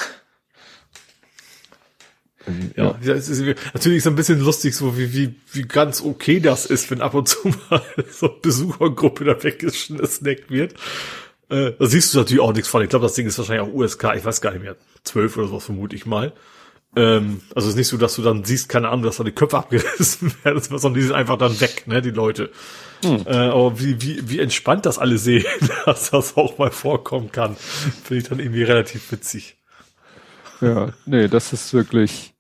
Ja, 2.76 2.98
ja. 3.02 3.14
es 3.14 3.30
ist 3.30 3.42
natürlich 3.74 4.04
so 4.04 4.10
ein 4.10 4.18
bisschen 4.18 4.40
lustig, 4.42 4.76
so 4.76 4.98
wie, 4.98 5.14
wie, 5.14 5.36
wie 5.54 5.62
ganz 5.62 6.02
okay 6.02 6.42
das 6.42 6.66
ist, 6.66 6.92
wenn 6.92 7.02
ab 7.02 7.14
und 7.14 7.30
zu 7.30 7.48
mal 7.70 7.82
so 8.12 8.30
eine 8.30 8.40
Besuchergruppe 8.42 9.24
da 9.24 9.42
weggesnackt 9.42 10.50
wird. 10.50 10.74
Äh, 11.50 11.72
da 11.80 11.86
siehst 11.86 12.14
du 12.14 12.18
natürlich 12.18 12.42
auch 12.42 12.54
nichts 12.54 12.68
von. 12.68 12.84
Ich 12.84 12.90
glaube, 12.90 13.04
das 13.04 13.14
Ding 13.14 13.28
ist 13.28 13.38
wahrscheinlich 13.38 13.66
auch 13.66 13.74
USK, 13.74 14.16
ich 14.16 14.26
weiß 14.26 14.42
gar 14.42 14.52
nicht 14.52 14.62
mehr, 14.62 14.76
zwölf 15.04 15.38
oder 15.38 15.48
so 15.48 15.60
vermute 15.60 15.96
ich 15.96 16.06
mal. 16.06 16.34
Ähm, 16.96 17.42
also 17.56 17.68
es 17.68 17.74
ist 17.74 17.78
nicht 17.78 17.88
so, 17.88 17.98
dass 17.98 18.16
du 18.16 18.22
dann 18.22 18.44
siehst, 18.44 18.70
keine 18.70 18.90
Ahnung, 18.90 19.04
dass 19.04 19.18
da 19.18 19.24
die 19.24 19.32
Köpfe 19.32 19.58
abgerissen 19.60 20.34
werden, 20.44 20.62
sondern 20.62 20.94
die 20.94 21.02
sind 21.02 21.14
einfach 21.14 21.38
dann 21.38 21.60
weg, 21.60 21.88
ne, 21.88 22.02
die 22.02 22.12
Leute. 22.12 22.52
Hm. 23.04 23.24
Äh, 23.26 23.36
aber 23.36 23.80
wie, 23.80 24.02
wie, 24.02 24.30
wie 24.30 24.40
entspannt 24.40 24.86
das 24.86 25.00
alle 25.00 25.18
sehen, 25.18 25.46
dass 25.86 26.12
das 26.12 26.38
auch 26.38 26.58
mal 26.58 26.72
vorkommen 26.72 27.32
kann, 27.32 27.56
finde 27.56 28.22
ich 28.22 28.30
dann 28.30 28.40
irgendwie 28.40 28.64
relativ 28.64 29.12
witzig. 29.12 29.58
Ja, 30.62 30.94
nee, 31.06 31.28
das 31.28 31.52
ist 31.52 31.74
wirklich, 31.74 32.34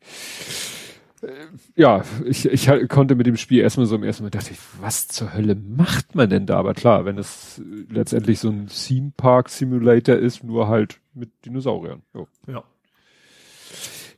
äh, 1.22 1.27
ja, 1.75 2.03
ich, 2.23 2.45
ich 2.45 2.69
konnte 2.88 3.15
mit 3.15 3.25
dem 3.25 3.38
Spiel 3.38 3.61
erstmal 3.61 3.88
so 3.88 3.95
im 3.95 4.03
ersten 4.03 4.23
Mal 4.23 4.30
dachte 4.30 4.51
ich, 4.51 4.59
was 4.80 5.07
zur 5.07 5.33
Hölle 5.33 5.56
macht 5.56 6.14
man 6.14 6.30
denn 6.30 6.45
da? 6.45 6.57
Aber 6.57 6.75
klar, 6.75 7.06
wenn 7.06 7.17
es 7.17 7.59
letztendlich 7.90 8.40
so 8.40 8.49
ein 8.49 8.67
Theme 8.67 9.11
Park 9.17 9.49
Simulator 9.49 10.15
ist, 10.15 10.43
nur 10.43 10.67
halt 10.67 10.99
mit 11.14 11.32
Dinosauriern. 11.43 12.03
Jo. 12.14 12.27
Ja. 12.48 12.64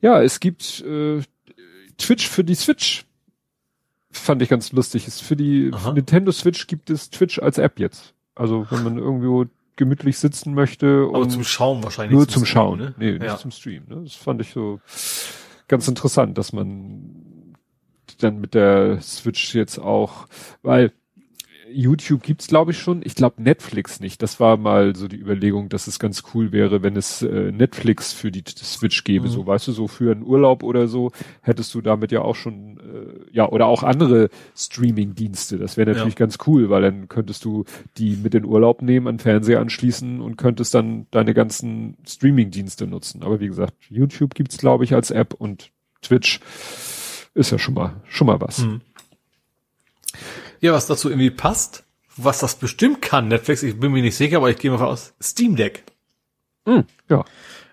Ja, 0.06 0.22
es 0.22 0.40
gibt 0.40 0.82
äh, 0.82 1.24
Twitch 1.98 2.30
für 2.30 2.44
die 2.44 2.54
Switch. 2.54 3.06
Fand 4.12 4.40
ich 4.44 4.50
ganz 4.50 4.72
lustig. 4.72 5.08
Ist 5.08 5.24
für 5.24 5.36
die 5.36 5.72
für 5.76 5.94
Nintendo 5.94 6.32
Switch 6.32 6.68
gibt 6.68 6.92
es 6.92 7.10
Twitch 7.10 7.40
als 7.40 7.58
App 7.58 7.80
jetzt. 7.80 8.14
Also 8.36 8.68
wenn 8.70 8.84
man 8.84 9.00
irgendwo 9.00 9.46
gemütlich 9.76 10.20
sitzen 10.20 10.54
möchte. 10.54 11.10
Aber 11.12 11.28
zum 11.28 11.44
Schauen 11.44 11.84
wahrscheinlich. 11.84 12.16
Nur 12.16 12.28
zum, 12.28 12.34
zum 12.34 12.46
Schauen, 12.46 12.80
ne? 12.80 12.94
Nee, 13.00 13.18
nicht 13.18 13.40
zum 13.40 13.50
Stream. 13.50 13.86
Ne? 13.88 14.02
Das 14.04 14.14
fand 14.14 14.42
ich 14.42 14.52
so 14.52 14.80
ganz 15.68 15.88
interessant, 15.88 16.38
dass 16.38 16.54
man 16.54 17.56
dann 18.20 18.40
mit 18.40 18.54
der 18.54 19.02
Switch 19.02 19.56
jetzt 19.56 19.80
auch, 19.80 20.28
weil 20.62 20.92
YouTube 21.76 22.24
gibt's 22.24 22.48
glaube 22.48 22.72
ich 22.72 22.80
schon. 22.80 23.02
Ich 23.04 23.16
glaube 23.16 23.42
Netflix 23.42 24.00
nicht. 24.00 24.22
Das 24.22 24.40
war 24.40 24.58
mal 24.58 24.96
so 24.96 25.08
die 25.08 25.18
Überlegung, 25.18 25.70
dass 25.70 25.88
es 25.88 26.00
ganz 26.00 26.24
cool 26.34 26.52
wäre, 26.52 26.84
wenn 26.84 26.96
es 26.96 27.22
äh, 27.22 27.52
Netflix 27.52 28.14
für 28.14 28.32
die 28.32 28.44
Switch 28.48 29.04
gäbe. 29.04 29.28
Mhm. 29.28 29.32
So, 29.32 29.46
weißt 29.46 29.68
du, 29.68 29.72
so 29.72 29.88
für 29.88 30.12
einen 30.12 30.24
Urlaub 30.24 30.64
oder 30.64 30.88
so 30.88 31.12
hättest 31.42 31.74
du 31.74 31.82
damit 31.82 32.12
ja 32.12 32.22
auch 32.22 32.36
schon, 32.36 32.78
äh, 32.80 33.32
ja, 33.32 33.50
oder 33.50 33.68
auch 33.68 33.84
andere 33.84 34.30
Streaming-Dienste. 34.56 35.58
Das 35.58 35.78
wäre 35.78 35.92
natürlich 35.92 36.16
ja. 36.16 36.20
ganz 36.20 36.38
cool, 36.48 36.70
weil 36.70 36.82
dann 36.82 37.08
könntest 37.10 37.46
du 37.46 37.66
die 37.98 38.16
mit 38.16 38.36
in 38.36 38.46
Urlaub 38.46 38.82
nehmen, 38.82 39.08
an 39.08 39.20
Fernseher 39.20 39.60
anschließen 39.60 40.22
und 40.22 40.38
könntest 40.38 40.74
dann 40.74 41.08
deine 41.12 41.34
ganzen 41.34 41.98
Streaming-Dienste 42.08 42.88
nutzen. 42.88 43.24
Aber 43.24 43.40
wie 43.40 43.48
gesagt, 43.48 43.74
YouTube 43.90 44.34
gibt's 44.34 44.58
glaube 44.58 44.84
ich 44.84 44.94
als 44.94 45.12
App 45.12 45.34
und 45.34 45.72
Twitch 46.02 46.40
ist 47.34 47.52
ja 47.52 47.60
schon 47.60 47.74
mal, 47.74 48.02
schon 48.08 48.28
mal 48.28 48.40
was. 48.40 48.60
Mhm. 48.60 48.82
Ja, 50.66 50.74
was 50.74 50.88
dazu 50.88 51.10
irgendwie 51.10 51.30
passt, 51.30 51.84
was 52.18 52.40
das 52.40 52.56
bestimmt 52.56 53.00
kann, 53.04 53.28
Netflix, 53.28 53.62
ich 53.62 53.80
bin 53.80 53.92
mir 53.92 54.02
nicht 54.02 54.16
sicher, 54.18 54.38
aber 54.38 54.50
ich 54.50 54.58
gehe 54.58 54.72
mal 54.72 54.82
aus, 54.82 55.14
Steam 55.22 55.56
Deck. 55.56 55.84
Mhm, 56.66 56.86
ja. 57.08 57.24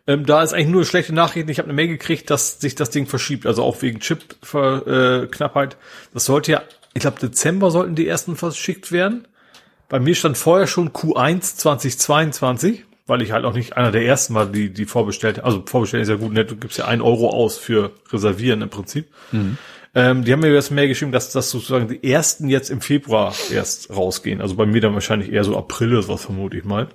Ähm, 0.06 0.26
da 0.26 0.42
ist 0.42 0.52
eigentlich 0.52 0.68
nur 0.68 0.84
schlechte 0.84 1.14
Nachrichten. 1.14 1.48
Ich 1.48 1.58
habe 1.58 1.68
eine 1.68 1.74
Mail 1.74 1.88
gekriegt, 1.88 2.28
dass 2.28 2.60
sich 2.60 2.74
das 2.74 2.90
Ding 2.90 3.06
verschiebt, 3.06 3.46
also 3.46 3.62
auch 3.62 3.80
wegen 3.80 4.00
Chip-Knappheit. 4.00 5.72
Äh, 5.72 5.76
das 6.12 6.26
sollte 6.26 6.52
ja, 6.52 6.62
ich 6.92 7.00
glaube, 7.00 7.18
Dezember 7.18 7.70
sollten 7.70 7.94
die 7.94 8.06
ersten 8.06 8.36
verschickt 8.36 8.92
werden. 8.92 9.26
Bei 9.88 9.98
mir 9.98 10.14
stand 10.14 10.36
vorher 10.36 10.66
schon 10.66 10.90
Q1 10.90 11.56
2022, 11.56 12.84
weil 13.06 13.22
ich 13.22 13.32
halt 13.32 13.46
auch 13.46 13.54
nicht 13.54 13.78
einer 13.78 13.90
der 13.90 14.04
ersten 14.04 14.34
war, 14.34 14.44
die 14.44 14.68
die 14.68 14.84
vorbestellt. 14.84 15.42
Also 15.42 15.62
vorbestellt 15.64 16.02
ist 16.02 16.10
ja 16.10 16.16
gut, 16.16 16.34
ne? 16.34 16.44
du 16.44 16.56
gibst 16.56 16.76
ja 16.76 16.84
ein 16.84 17.00
Euro 17.00 17.30
aus 17.30 17.56
für 17.56 17.92
reservieren 18.10 18.60
im 18.60 18.68
Prinzip. 18.68 19.08
Mhm. 19.30 19.56
Ähm, 19.94 20.24
die 20.24 20.32
haben 20.32 20.40
mir 20.40 20.52
jetzt 20.52 20.70
mehr 20.70 20.88
geschrieben, 20.88 21.12
dass 21.12 21.30
das 21.30 21.50
sozusagen 21.50 21.88
die 21.88 22.10
ersten 22.10 22.48
jetzt 22.48 22.70
im 22.70 22.80
Februar 22.80 23.34
erst 23.50 23.90
rausgehen. 23.90 24.40
Also 24.40 24.54
bei 24.54 24.64
mir 24.64 24.80
dann 24.80 24.94
wahrscheinlich 24.94 25.30
eher 25.30 25.44
so 25.44 25.56
April 25.56 25.96
oder 25.96 26.08
was 26.08 26.24
vermute 26.24 26.56
ich 26.56 26.64
mal. 26.64 26.88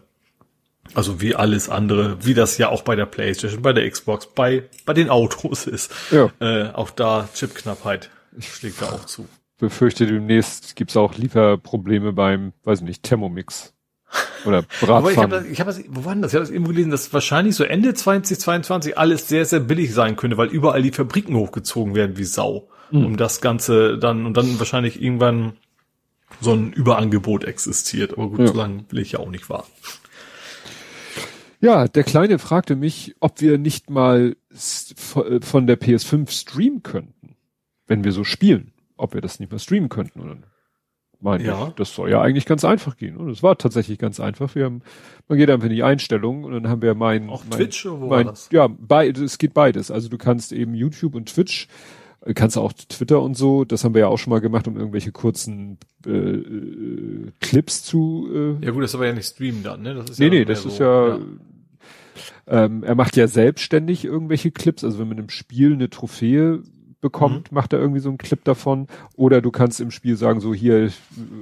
Also 0.94 1.22
wie 1.22 1.36
alles 1.36 1.70
andere, 1.70 2.26
wie 2.26 2.34
das 2.34 2.58
ja 2.58 2.70
auch 2.70 2.82
bei 2.82 2.96
der 2.96 3.06
Playstation, 3.06 3.62
bei 3.62 3.74
der 3.74 3.90
Xbox, 3.90 4.28
bei, 4.28 4.64
bei 4.86 4.94
den 4.94 5.10
Autos 5.10 5.68
ist. 5.68 5.92
Ja. 6.12 6.32
Äh, 6.40 6.72
auch 6.72 6.90
da 6.90 7.30
Chipknappheit 7.34 8.10
schlägt 8.40 8.82
da 8.82 8.88
auch 8.88 9.06
zu. 9.06 9.28
Befürchte 9.60 10.06
demnächst 10.06 10.76
gibt's 10.76 10.96
auch 10.98 11.16
Lieferprobleme 11.16 12.14
beim, 12.14 12.54
weiß 12.64 12.82
nicht, 12.82 13.04
Thermomix. 13.04 13.74
Oder 14.46 14.64
Bratpfannen. 14.80 14.94
Aber 14.96 15.12
ich 15.12 15.18
habe 15.18 15.48
ich 15.48 15.60
hab 15.60 15.68
das, 15.68 15.84
wo 15.90 16.06
war 16.06 16.14
denn 16.14 16.22
das? 16.22 16.32
Ich 16.32 16.36
habe 16.36 16.46
das 16.46 16.54
eben 16.54 16.66
gelesen, 16.66 16.92
dass 16.92 17.12
wahrscheinlich 17.12 17.56
so 17.56 17.64
Ende 17.64 17.94
2022 17.94 18.98
alles 18.98 19.28
sehr, 19.28 19.46
sehr 19.46 19.60
billig 19.60 19.94
sein 19.94 20.16
könnte, 20.16 20.38
weil 20.38 20.48
überall 20.48 20.82
die 20.82 20.92
Fabriken 20.92 21.36
hochgezogen 21.36 21.94
werden 21.94 22.18
wie 22.18 22.24
Sau 22.24 22.70
mhm. 22.92 23.06
um 23.06 23.18
das 23.18 23.42
Ganze 23.42 23.98
dann 23.98 24.26
und 24.26 24.36
dann 24.36 24.60
wahrscheinlich 24.60 25.02
irgendwann 25.02 25.54
so 26.42 26.54
ein 26.54 26.72
Überangebot 26.74 27.44
existiert. 27.44 28.14
Aber 28.14 28.30
gut, 28.30 28.40
ja. 28.40 28.48
so 28.48 28.54
lange 28.54 28.86
will 28.90 29.00
ich 29.00 29.14
ja 29.14 29.20
auch 29.20 29.30
nicht 29.30 29.50
warten. 29.50 29.72
Ja, 31.60 31.88
der 31.88 32.04
Kleine 32.04 32.38
fragte 32.38 32.76
mich, 32.76 33.16
ob 33.20 33.42
wir 33.42 33.58
nicht 33.58 33.90
mal 33.90 34.36
von 34.52 35.68
der 35.68 35.80
PS5 35.80 36.30
streamen 36.30 36.84
könnten, 36.84 37.36
wenn 37.88 38.04
wir 38.04 38.12
so 38.12 38.24
spielen. 38.24 38.74
Ob 38.96 39.14
wir 39.14 39.22
das 39.22 39.40
nicht 39.40 39.52
mal 39.52 39.60
streamen 39.60 39.90
könnten. 39.90 40.20
Und 40.20 40.28
dann 40.28 40.44
meine 41.20 41.44
ja. 41.44 41.68
ich, 41.68 41.74
das 41.74 41.94
soll 41.96 42.12
ja 42.12 42.22
eigentlich 42.22 42.46
ganz 42.46 42.64
einfach 42.64 42.96
gehen. 42.96 43.18
Und 43.18 43.30
es 43.30 43.42
war 43.42 43.58
tatsächlich 43.58 43.98
ganz 43.98 44.20
einfach. 44.20 44.54
Wir 44.54 44.66
haben, 44.66 44.82
man 45.28 45.38
geht 45.38 45.50
einfach 45.50 45.66
in 45.66 45.74
die 45.74 45.84
Einstellungen 45.84 46.44
und 46.44 46.52
dann 46.52 46.68
haben 46.68 46.82
wir 46.82 46.94
mein, 46.94 47.30
auch 47.30 47.44
mein, 47.50 47.58
Twitch 47.58 47.86
oder 47.86 48.02
wo 48.02 48.08
mein, 48.08 48.26
war 48.26 48.34
das? 48.34 48.50
Ja, 48.52 48.68
beides, 48.68 49.24
es 49.24 49.38
geht 49.38 49.54
beides. 49.54 49.90
Also 49.90 50.10
du 50.10 50.18
kannst 50.18 50.52
eben 50.52 50.76
YouTube 50.76 51.16
und 51.16 51.34
Twitch 51.34 51.68
kannst 52.34 52.56
du 52.56 52.62
auch 52.62 52.74
Twitter 52.74 53.22
und 53.22 53.36
so, 53.36 53.64
das 53.64 53.84
haben 53.84 53.94
wir 53.94 54.02
ja 54.02 54.08
auch 54.08 54.18
schon 54.18 54.32
mal 54.32 54.42
gemacht, 54.42 54.68
um 54.68 54.78
irgendwelche 54.78 55.12
kurzen 55.12 55.78
äh, 56.06 56.12
äh, 56.12 57.32
Clips 57.40 57.84
zu. 57.84 58.30
Äh, 58.62 58.66
ja 58.66 58.72
gut, 58.72 58.84
das 58.84 58.92
ist 58.92 58.96
aber 58.96 59.08
ja 59.08 59.14
nicht 59.14 59.28
streamen 59.28 59.64
dann, 59.64 59.82
ne? 59.82 59.96
Das 59.96 60.10
ist 60.10 60.20
nee, 60.20 60.26
ja 60.26 60.32
nee, 60.32 60.46
das 60.46 60.64
so, 60.64 60.70
ist 60.70 60.80
ja, 60.80 61.10
ja. 61.10 61.20
Ähm, 62.48 62.84
er 62.84 62.96
macht 62.96 63.18
ja 63.18 63.28
selbstständig 63.28 64.06
irgendwelche 64.06 64.52
Clips, 64.52 64.84
also 64.84 65.00
wenn 65.00 65.10
man 65.10 65.18
im 65.18 65.30
Spiel 65.30 65.74
eine 65.74 65.90
Trophäe 65.90 66.62
bekommt, 67.02 67.52
mhm. 67.52 67.56
macht 67.56 67.74
er 67.74 67.80
irgendwie 67.80 68.00
so 68.00 68.10
einen 68.10 68.18
Clip 68.18 68.44
davon. 68.44 68.88
Oder 69.16 69.42
du 69.42 69.52
kannst 69.52 69.80
im 69.82 69.92
Spiel 69.92 70.16
sagen, 70.16 70.40
so 70.40 70.54
hier, 70.54 70.92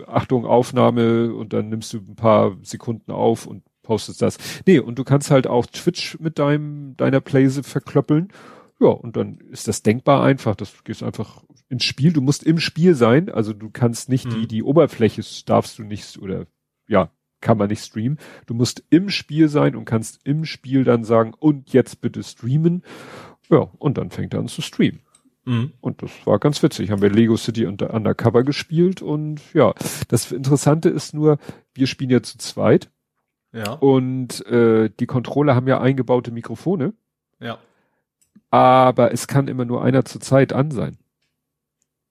Achtung, 0.08 0.46
Aufnahme 0.46 1.34
und 1.34 1.54
dann 1.54 1.70
nimmst 1.70 1.94
du 1.94 1.98
ein 1.98 2.16
paar 2.16 2.58
Sekunden 2.64 3.12
auf 3.12 3.46
und 3.46 3.64
postest 3.84 4.22
das. 4.22 4.38
Nee, 4.66 4.80
und 4.80 5.00
du 5.00 5.04
kannst 5.04 5.32
halt 5.32 5.48
auch 5.48 5.66
Twitch 5.68 6.20
mit 6.20 6.40
deinem, 6.40 6.98
deiner 6.98 7.22
Playse 7.22 7.64
verklöppeln 7.64 8.30
ja, 8.80 8.88
und 8.88 9.16
dann 9.16 9.38
ist 9.52 9.68
das 9.68 9.84
denkbar 9.84 10.24
einfach. 10.24 10.56
Das 10.56 10.84
gehst 10.84 11.04
einfach 11.04 11.44
ins 11.70 11.84
Spiel. 11.84 12.12
Du 12.12 12.22
musst 12.22 12.44
im 12.44 12.60
Spiel 12.60 12.94
sein. 12.96 13.30
Also 13.30 13.54
du 13.54 13.70
kannst 13.70 14.10
nicht 14.10 14.26
mhm. 14.26 14.42
die, 14.42 14.48
die 14.48 14.64
Oberfläche 14.64 15.22
darfst 15.46 15.80
du 15.80 15.84
nicht 15.84 16.18
oder 16.20 16.46
ja, 16.88 17.10
kann 17.40 17.58
man 17.58 17.70
nicht 17.70 17.84
streamen. 17.84 18.20
Du 18.48 18.54
musst 18.54 18.84
im 18.90 19.10
Spiel 19.10 19.48
sein 19.48 19.76
und 19.76 19.86
kannst 19.86 20.20
im 20.26 20.46
Spiel 20.46 20.84
dann 20.84 21.04
sagen, 21.04 21.34
und 21.34 21.72
jetzt 21.72 22.02
bitte 22.02 22.22
streamen. 22.24 22.84
Ja, 23.50 23.70
und 23.78 23.98
dann 23.98 24.10
fängt 24.10 24.34
er 24.34 24.42
an 24.42 24.48
zu 24.48 24.62
streamen. 24.62 25.02
Mhm. 25.46 25.74
Und 25.80 26.02
das 26.02 26.12
war 26.26 26.40
ganz 26.40 26.62
witzig. 26.62 26.92
Haben 26.92 27.02
wir 27.02 27.12
Lego 27.12 27.38
City 27.38 27.68
unter 27.68 27.94
Undercover 27.94 28.44
gespielt 28.44 29.02
und 29.02 29.42
ja, 29.54 29.74
das 30.08 30.32
Interessante 30.32 30.90
ist 30.90 31.14
nur, 31.14 31.38
wir 31.74 31.88
spielen 31.88 32.10
ja 32.10 32.24
zu 32.24 32.40
zweit. 32.40 32.90
Ja. 33.54 33.74
Und 33.74 34.46
äh, 34.48 34.90
die 35.00 35.06
Controller 35.06 35.56
haben 35.56 35.68
ja 35.68 35.80
eingebaute 35.80 36.32
Mikrofone. 36.32 36.94
Ja 37.40 37.58
aber 38.56 39.12
es 39.12 39.28
kann 39.28 39.50
immer 39.50 39.66
nur 39.66 39.84
einer 39.84 40.06
zur 40.06 40.22
Zeit 40.22 40.54
an 40.54 40.72
sein. 40.72 40.98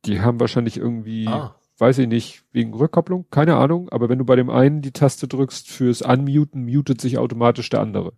Die 0.04 0.20
haben 0.20 0.40
wahrscheinlich 0.40 0.76
irgendwie, 0.76 1.26
ah. 1.26 1.54
weiß 1.78 1.98
ich 1.98 2.08
nicht, 2.08 2.44
wegen 2.52 2.74
Rückkopplung, 2.74 3.26
keine 3.30 3.56
Ahnung, 3.56 3.88
aber 3.88 4.10
wenn 4.10 4.18
du 4.18 4.26
bei 4.26 4.36
dem 4.36 4.50
einen 4.50 4.82
die 4.82 4.92
Taste 4.92 5.26
drückst 5.26 5.70
fürs 5.70 6.02
Unmuten, 6.02 6.66
mutet 6.66 7.00
sich 7.00 7.16
automatisch 7.16 7.70
der 7.70 7.80
andere. 7.80 8.12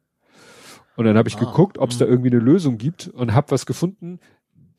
Und 0.97 1.05
dann 1.05 1.17
habe 1.17 1.29
ich 1.29 1.37
ah, 1.37 1.41
geguckt, 1.41 1.79
ob 1.79 1.91
es 1.91 1.99
da 1.99 2.05
irgendwie 2.05 2.31
eine 2.31 2.41
Lösung 2.41 2.79
gibt 2.79 3.07
und 3.07 3.33
habe 3.33 3.53
was 3.53 3.65
gefunden. 3.65 4.19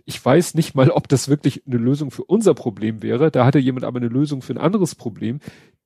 Ich 0.03 0.24
weiß 0.24 0.56
nicht 0.56 0.76
mal, 0.76 0.90
ob 0.90 1.08
das 1.08 1.30
wirklich 1.30 1.66
eine 1.66 1.77
Lösung 1.77 2.11
für 2.11 2.26
unser 2.26 2.53
Problem 2.53 3.01
wäre. 3.01 3.32
Da 3.32 3.45
hatte 3.45 3.59
jemand 3.59 3.85
aber 3.85 3.98
eine 3.98 4.09
Lösung 4.09 4.42
für 4.42 4.53
ein 4.53 4.58
anderes 4.58 4.95
Problem, 4.95 5.40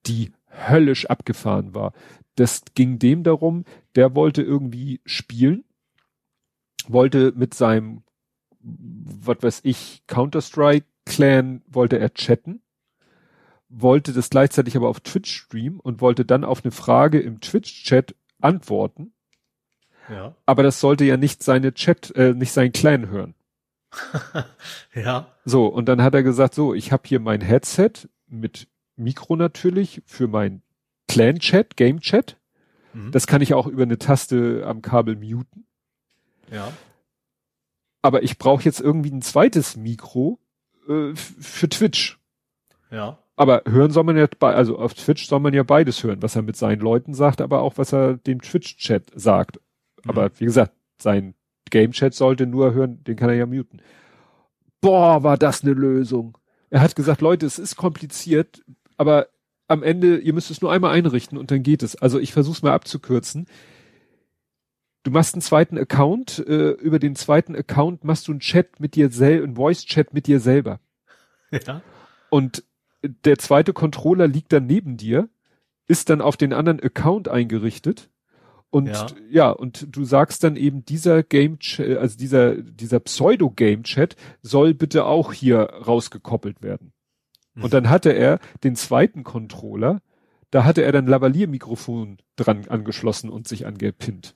die 0.07 0.31
höllisch 0.67 1.05
abgefahren 1.05 1.75
war. 1.75 1.93
Das 2.35 2.63
ging 2.73 2.97
dem 2.97 3.23
darum, 3.23 3.65
der 3.95 4.15
wollte 4.15 4.41
irgendwie 4.41 5.01
spielen, 5.05 5.63
wollte 6.89 7.33
mit 7.35 7.53
seinem, 7.53 8.03
was 8.61 9.37
weiß 9.41 9.61
ich, 9.63 10.03
Counter-Strike-Clan, 10.07 11.61
wollte 11.67 11.99
er 11.99 12.13
chatten, 12.13 12.61
wollte 13.69 14.13
das 14.13 14.29
gleichzeitig 14.29 14.75
aber 14.75 14.89
auf 14.89 14.99
Twitch 14.99 15.31
streamen 15.31 15.79
und 15.79 16.01
wollte 16.01 16.25
dann 16.25 16.43
auf 16.43 16.63
eine 16.63 16.71
Frage 16.71 17.19
im 17.19 17.41
Twitch-Chat 17.41 18.15
antworten 18.39 19.13
ja. 20.11 20.35
Aber 20.45 20.63
das 20.63 20.79
sollte 20.79 21.05
ja 21.05 21.17
nicht 21.17 21.43
seine 21.43 21.73
Chat, 21.73 22.15
äh, 22.15 22.33
nicht 22.33 22.51
sein 22.51 22.71
Clan 22.71 23.09
hören. 23.09 23.33
ja. 24.95 25.27
So, 25.45 25.67
und 25.67 25.87
dann 25.87 26.01
hat 26.01 26.13
er 26.13 26.23
gesagt, 26.23 26.53
so, 26.53 26.73
ich 26.73 26.91
habe 26.91 27.03
hier 27.05 27.19
mein 27.19 27.41
Headset 27.41 27.91
mit 28.27 28.67
Mikro 28.95 29.35
natürlich 29.35 30.01
für 30.05 30.27
mein 30.27 30.61
Clan-Chat, 31.07 31.77
Game-Chat. 31.77 32.37
Mhm. 32.93 33.11
Das 33.11 33.27
kann 33.27 33.41
ich 33.41 33.53
auch 33.53 33.67
über 33.67 33.83
eine 33.83 33.97
Taste 33.97 34.63
am 34.65 34.81
Kabel 34.81 35.15
muten. 35.15 35.65
Ja. 36.51 36.71
Aber 38.03 38.23
ich 38.23 38.37
brauche 38.37 38.63
jetzt 38.63 38.79
irgendwie 38.79 39.11
ein 39.11 39.21
zweites 39.21 39.77
Mikro 39.77 40.39
äh, 40.87 41.15
für 41.15 41.69
Twitch. 41.69 42.19
Ja. 42.91 43.17
Aber 43.35 43.63
hören 43.67 43.91
soll 43.91 44.03
man 44.03 44.17
ja, 44.17 44.27
bei, 44.39 44.53
also 44.53 44.77
auf 44.77 44.93
Twitch 44.93 45.25
soll 45.27 45.39
man 45.39 45.53
ja 45.53 45.63
beides 45.63 46.03
hören, 46.03 46.21
was 46.21 46.35
er 46.35 46.43
mit 46.43 46.57
seinen 46.57 46.81
Leuten 46.81 47.13
sagt, 47.13 47.41
aber 47.41 47.61
auch 47.61 47.77
was 47.77 47.93
er 47.93 48.17
dem 48.17 48.41
Twitch-Chat 48.41 49.11
sagt. 49.15 49.59
Aber 50.05 50.25
mhm. 50.25 50.31
wie 50.37 50.45
gesagt, 50.45 50.73
sein 51.01 51.33
Game 51.69 51.91
Chat 51.91 52.13
sollte 52.13 52.45
nur 52.45 52.73
hören, 52.73 53.03
den 53.03 53.15
kann 53.15 53.29
er 53.29 53.35
ja 53.35 53.45
muten. 53.45 53.81
Boah, 54.81 55.23
war 55.23 55.37
das 55.37 55.63
eine 55.63 55.73
Lösung. 55.73 56.37
Er 56.69 56.81
hat 56.81 56.95
gesagt, 56.95 57.21
Leute, 57.21 57.45
es 57.45 57.59
ist 57.59 57.75
kompliziert, 57.75 58.63
aber 58.97 59.27
am 59.67 59.83
Ende, 59.83 60.17
ihr 60.17 60.33
müsst 60.33 60.51
es 60.51 60.61
nur 60.61 60.71
einmal 60.71 60.93
einrichten 60.93 61.37
und 61.37 61.49
dann 61.49 61.63
geht 61.63 61.81
es. 61.81 61.95
Also 61.95 62.19
ich 62.19 62.33
versuche 62.33 62.57
es 62.57 62.61
mal 62.61 62.73
abzukürzen. 62.73 63.47
Du 65.03 65.11
machst 65.11 65.33
einen 65.33 65.41
zweiten 65.41 65.77
Account, 65.77 66.39
äh, 66.39 66.71
über 66.71 66.99
den 66.99 67.15
zweiten 67.15 67.55
Account 67.55 68.03
machst 68.03 68.27
du 68.27 68.31
einen 68.31 68.39
Chat 68.39 68.79
mit 68.79 68.95
dir 68.95 69.09
selber, 69.09 69.43
einen 69.43 69.55
Voice-Chat 69.55 70.13
mit 70.13 70.27
dir 70.27 70.39
selber. 70.39 70.79
Ja. 71.65 71.81
Und 72.29 72.63
der 73.03 73.37
zweite 73.37 73.73
Controller 73.73 74.27
liegt 74.27 74.53
dann 74.53 74.67
neben 74.67 74.95
dir, 74.95 75.27
ist 75.87 76.09
dann 76.09 76.21
auf 76.21 76.37
den 76.37 76.53
anderen 76.53 76.79
Account 76.79 77.27
eingerichtet 77.27 78.11
und 78.71 78.87
ja. 78.87 79.07
ja. 79.29 79.49
und 79.51 79.85
du 79.95 80.05
sagst 80.05 80.43
dann 80.43 80.55
eben, 80.55 80.85
dieser 80.85 81.23
Game, 81.23 81.59
also 81.77 82.17
dieser, 82.17 82.55
dieser 82.55 83.01
Pseudo-Game-Chat 83.01 84.15
soll 84.41 84.73
bitte 84.73 85.05
auch 85.05 85.33
hier 85.33 85.59
rausgekoppelt 85.59 86.63
werden. 86.63 86.93
Mhm. 87.53 87.63
Und 87.65 87.73
dann 87.73 87.89
hatte 87.89 88.11
er 88.11 88.39
den 88.63 88.77
zweiten 88.77 89.23
Controller, 89.25 90.01
da 90.51 90.63
hatte 90.63 90.83
er 90.83 90.93
dann 90.93 91.05
Lavalier-Mikrofon 91.05 92.17
dran 92.37 92.65
angeschlossen 92.69 93.29
und 93.29 93.47
sich 93.47 93.67
angepinnt. 93.67 94.35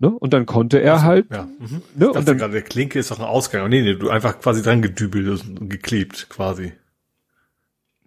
Ne? 0.00 0.08
Und 0.08 0.32
dann 0.32 0.46
konnte 0.46 0.80
er 0.80 0.94
also, 0.94 1.04
halt. 1.04 1.26
Ja. 1.30 1.44
Mhm. 1.44 1.82
Ne? 1.94 2.10
und 2.10 2.26
dann 2.26 2.38
gerade, 2.38 2.54
der 2.54 2.62
Klinke 2.62 2.98
ist 2.98 3.10
doch 3.10 3.18
ein 3.18 3.24
Ausgang. 3.24 3.68
Nee, 3.68 3.82
nee, 3.82 3.94
du 3.94 4.08
einfach 4.08 4.40
quasi 4.40 4.62
dran 4.62 4.80
gedübelt 4.80 5.28
und 5.28 5.68
geklebt, 5.68 6.30
quasi. 6.30 6.72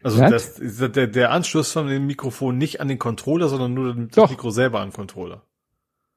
Also 0.02 0.20
das, 0.20 0.56
der, 0.60 1.08
der 1.08 1.32
Anschluss 1.32 1.72
von 1.72 1.88
dem 1.88 2.08
Mikrofon 2.08 2.58
nicht 2.58 2.82
an 2.82 2.88
den 2.88 2.98
Controller, 2.98 3.48
sondern 3.48 3.76
nur 3.76 3.94
das 3.94 4.08
Doch. 4.16 4.30
Mikro 4.32 4.50
selber 4.50 4.82
an 4.82 4.90
den 4.90 4.96
Controller. 4.96 5.44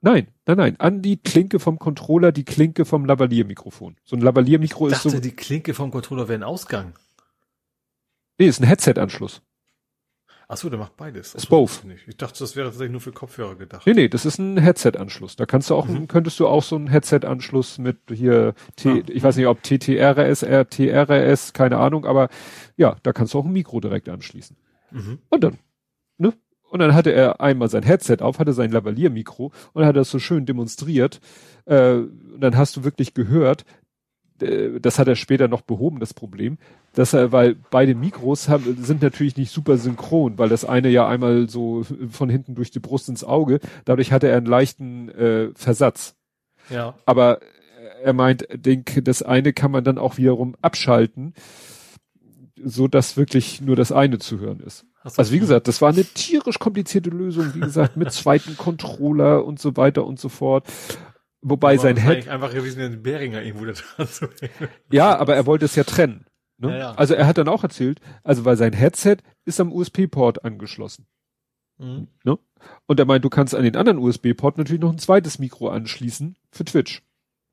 Nein, 0.01 0.29
nein, 0.47 0.57
nein. 0.57 0.81
An 0.81 1.03
die 1.03 1.19
Klinke 1.19 1.61
vom 1.61 1.79
Controller, 1.79 2.33
die 2.33 2.45
Klinke 2.45 2.87
vom 2.87 3.05
Lavalier-Mikrofon. 3.05 3.97
So 4.03 4.17
ein 4.17 4.23
Lavalier-Mikro 4.23 4.89
ist 4.89 5.03
so. 5.03 5.11
Ich 5.11 5.15
dachte, 5.15 5.29
die 5.29 5.37
Klinke 5.37 5.75
vom 5.75 5.91
Controller 5.91 6.27
wäre 6.27 6.39
ein 6.39 6.43
Ausgang. 6.43 6.95
Nee, 8.39 8.47
ist 8.47 8.61
ein 8.61 8.67
Headset-Anschluss. 8.67 9.43
Ach 10.49 10.57
so, 10.57 10.71
der 10.71 10.79
macht 10.79 10.97
beides. 10.97 11.35
Ist 11.35 11.49
both. 11.49 11.83
Ich 12.07 12.17
dachte, 12.17 12.39
das 12.39 12.55
wäre 12.55 12.69
tatsächlich 12.69 12.93
nur 12.93 13.01
für 13.01 13.11
Kopfhörer 13.11 13.57
gedacht. 13.57 13.85
Nee, 13.85 13.95
nee, 13.95 14.09
das 14.09 14.25
ist 14.25 14.39
ein 14.39 14.59
Headset-Anschluss. 14.59 15.35
Da 15.35 15.45
kannst 15.45 15.71
du 15.71 15.75
auch, 15.75 15.89
mhm. 15.89 16.07
könntest 16.07 16.39
du 16.39 16.47
auch 16.47 16.63
so 16.63 16.77
einen 16.77 16.87
Headset-Anschluss 16.87 17.79
mit 17.79 17.99
hier, 18.13 18.55
T, 18.77 18.91
ah. 18.91 19.03
ich 19.09 19.25
weiß 19.25 19.37
nicht, 19.37 19.49
ob 19.49 19.63
TTRS, 19.65 20.45
RTRS, 20.45 21.53
keine 21.53 21.79
Ahnung, 21.79 22.07
aber 22.07 22.29
ja, 22.77 22.97
da 23.03 23.13
kannst 23.13 23.35
du 23.35 23.41
auch 23.41 23.45
ein 23.45 23.53
Mikro 23.53 23.81
direkt 23.81 24.09
anschließen. 24.09 24.57
Mhm. 24.93 25.19
Und 25.31 25.43
dann, 25.43 25.59
ne? 26.19 26.33
Und 26.71 26.81
dann 26.81 26.95
hatte 26.95 27.11
er 27.11 27.41
einmal 27.41 27.69
sein 27.69 27.83
Headset 27.83 28.19
auf, 28.21 28.39
hatte 28.39 28.53
sein 28.53 28.71
Lavalier-Mikro 28.71 29.53
und 29.73 29.85
hat 29.85 29.97
das 29.97 30.11
so 30.11 30.19
schön 30.21 30.47
demonstriert. 30.47 31.21
Äh, 31.65 31.95
und 31.95 32.41
dann 32.41 32.57
hast 32.57 32.77
du 32.77 32.85
wirklich 32.85 33.15
gehört, 33.15 33.65
das 34.39 34.99
hat 34.99 35.09
er 35.09 35.17
später 35.17 35.49
noch 35.49 35.63
behoben, 35.63 36.01
das 36.01 36.15
Problem, 36.15 36.59
dass 36.95 37.13
er, 37.13 37.33
weil 37.33 37.57
beide 37.71 37.95
Mikros 37.95 38.49
haben, 38.49 38.83
sind 38.83 39.03
natürlich 39.03 39.37
nicht 39.37 39.51
super 39.51 39.77
synchron, 39.77 40.39
weil 40.39 40.49
das 40.49 40.65
eine 40.65 40.89
ja 40.89 41.07
einmal 41.09 41.49
so 41.49 41.85
von 42.11 42.29
hinten 42.29 42.55
durch 42.55 42.71
die 42.71 42.81
Brust 42.81 43.09
ins 43.09 43.25
Auge, 43.25 43.61
dadurch 43.85 44.13
hatte 44.13 44.29
er 44.29 44.37
einen 44.37 44.47
leichten 44.47 45.09
äh, 45.11 45.49
Versatz. 45.55 46.15
Ja. 46.71 46.95
Aber 47.07 47.41
er 48.03 48.13
meint, 48.13 48.47
denk, 48.53 49.05
das 49.05 49.23
eine 49.23 49.53
kann 49.53 49.71
man 49.71 49.85
dann 49.85 49.99
auch 49.99 50.17
wiederum 50.17 50.57
abschalten, 50.63 51.35
so 52.63 52.89
dass 52.89 53.17
wirklich 53.17 53.61
nur 53.61 53.77
das 53.77 53.93
eine 53.93 54.19
zu 54.19 54.39
hören 54.39 54.61
ist. 54.61 54.87
Also 55.17 55.33
wie 55.33 55.39
gesagt, 55.39 55.69
das 55.69 55.81
war 55.81 55.91
eine 55.91 56.05
tierisch 56.05 56.59
komplizierte 56.59 57.11
Lösung, 57.11 57.55
wie 57.55 57.61
gesagt, 57.61 57.97
mit 57.97 58.13
zweiten 58.13 58.57
Controller 58.57 59.45
und 59.45 59.61
so 59.61 59.77
weiter 59.77 60.05
und 60.05 60.19
so 60.19 60.29
fort. 60.29 60.67
Wobei 61.49 61.75
aber 61.75 61.83
sein 61.83 61.97
Head 61.97 62.29
einfach 62.29 62.53
gewesen, 62.53 62.81
den 62.81 63.03
Beringer 63.03 63.41
irgendwo 63.41 63.67
da 63.67 63.73
dran 63.73 64.09
zu 64.09 64.29
Ja, 64.91 65.17
aber 65.17 65.37
er 65.37 65.47
wollte 65.47 65.65
es 65.65 65.77
ja 65.77 65.85
trennen. 65.85 66.27
Ne? 66.59 66.71
Ja, 66.71 66.79
ja. 66.79 66.95
Also 66.95 67.15
er 67.15 67.27
hat 67.27 67.39
dann 67.39 67.49
auch 67.49 67.63
erzählt, 67.63 68.01
also 68.25 68.45
weil 68.45 68.57
sein 68.57 68.73
Headset 68.73 69.19
ist 69.45 69.61
am 69.61 69.73
USB-Port 69.73 70.45
angeschlossen. 70.45 71.07
Mhm. 71.79 72.09
Ne? 72.25 72.39
Und 72.87 72.99
er 72.99 73.07
meint, 73.07 73.25
du 73.25 73.31
kannst 73.31 73.55
an 73.55 73.63
den 73.63 73.77
anderen 73.77 73.99
USB-Port 73.99 74.59
natürlich 74.59 74.81
noch 74.81 74.91
ein 74.93 74.99
zweites 74.99 75.39
Mikro 75.39 75.69
anschließen 75.69 76.37
für 76.51 76.65
Twitch. 76.65 77.05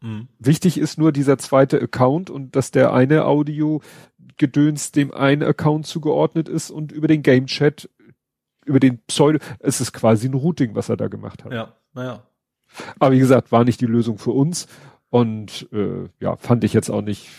Mhm. 0.01 0.27
Wichtig 0.39 0.79
ist 0.79 0.97
nur 0.97 1.11
dieser 1.11 1.37
zweite 1.37 1.79
Account 1.79 2.31
und 2.31 2.55
dass 2.55 2.71
der 2.71 2.93
eine 2.93 3.25
Audio-Gedöns 3.25 4.91
dem 4.91 5.13
einen 5.13 5.43
Account 5.43 5.85
zugeordnet 5.85 6.49
ist 6.49 6.71
und 6.71 6.91
über 6.91 7.07
den 7.07 7.21
Game-Chat, 7.21 7.91
über 8.65 8.79
den 8.79 9.03
Pseudo, 9.05 9.37
es 9.59 9.81
ist 9.81 9.93
quasi 9.93 10.27
ein 10.27 10.33
Routing, 10.33 10.73
was 10.73 10.89
er 10.89 10.97
da 10.97 11.09
gemacht 11.09 11.43
hat. 11.43 11.53
Ja, 11.53 11.75
naja. 11.93 12.23
Aber 12.99 13.13
wie 13.13 13.19
gesagt, 13.19 13.51
war 13.51 13.63
nicht 13.63 13.81
die 13.81 13.85
Lösung 13.85 14.17
für 14.17 14.31
uns 14.31 14.67
und 15.09 15.67
äh, 15.71 16.09
ja, 16.19 16.37
fand 16.37 16.63
ich 16.63 16.73
jetzt 16.73 16.89
auch 16.89 17.01
nicht 17.01 17.29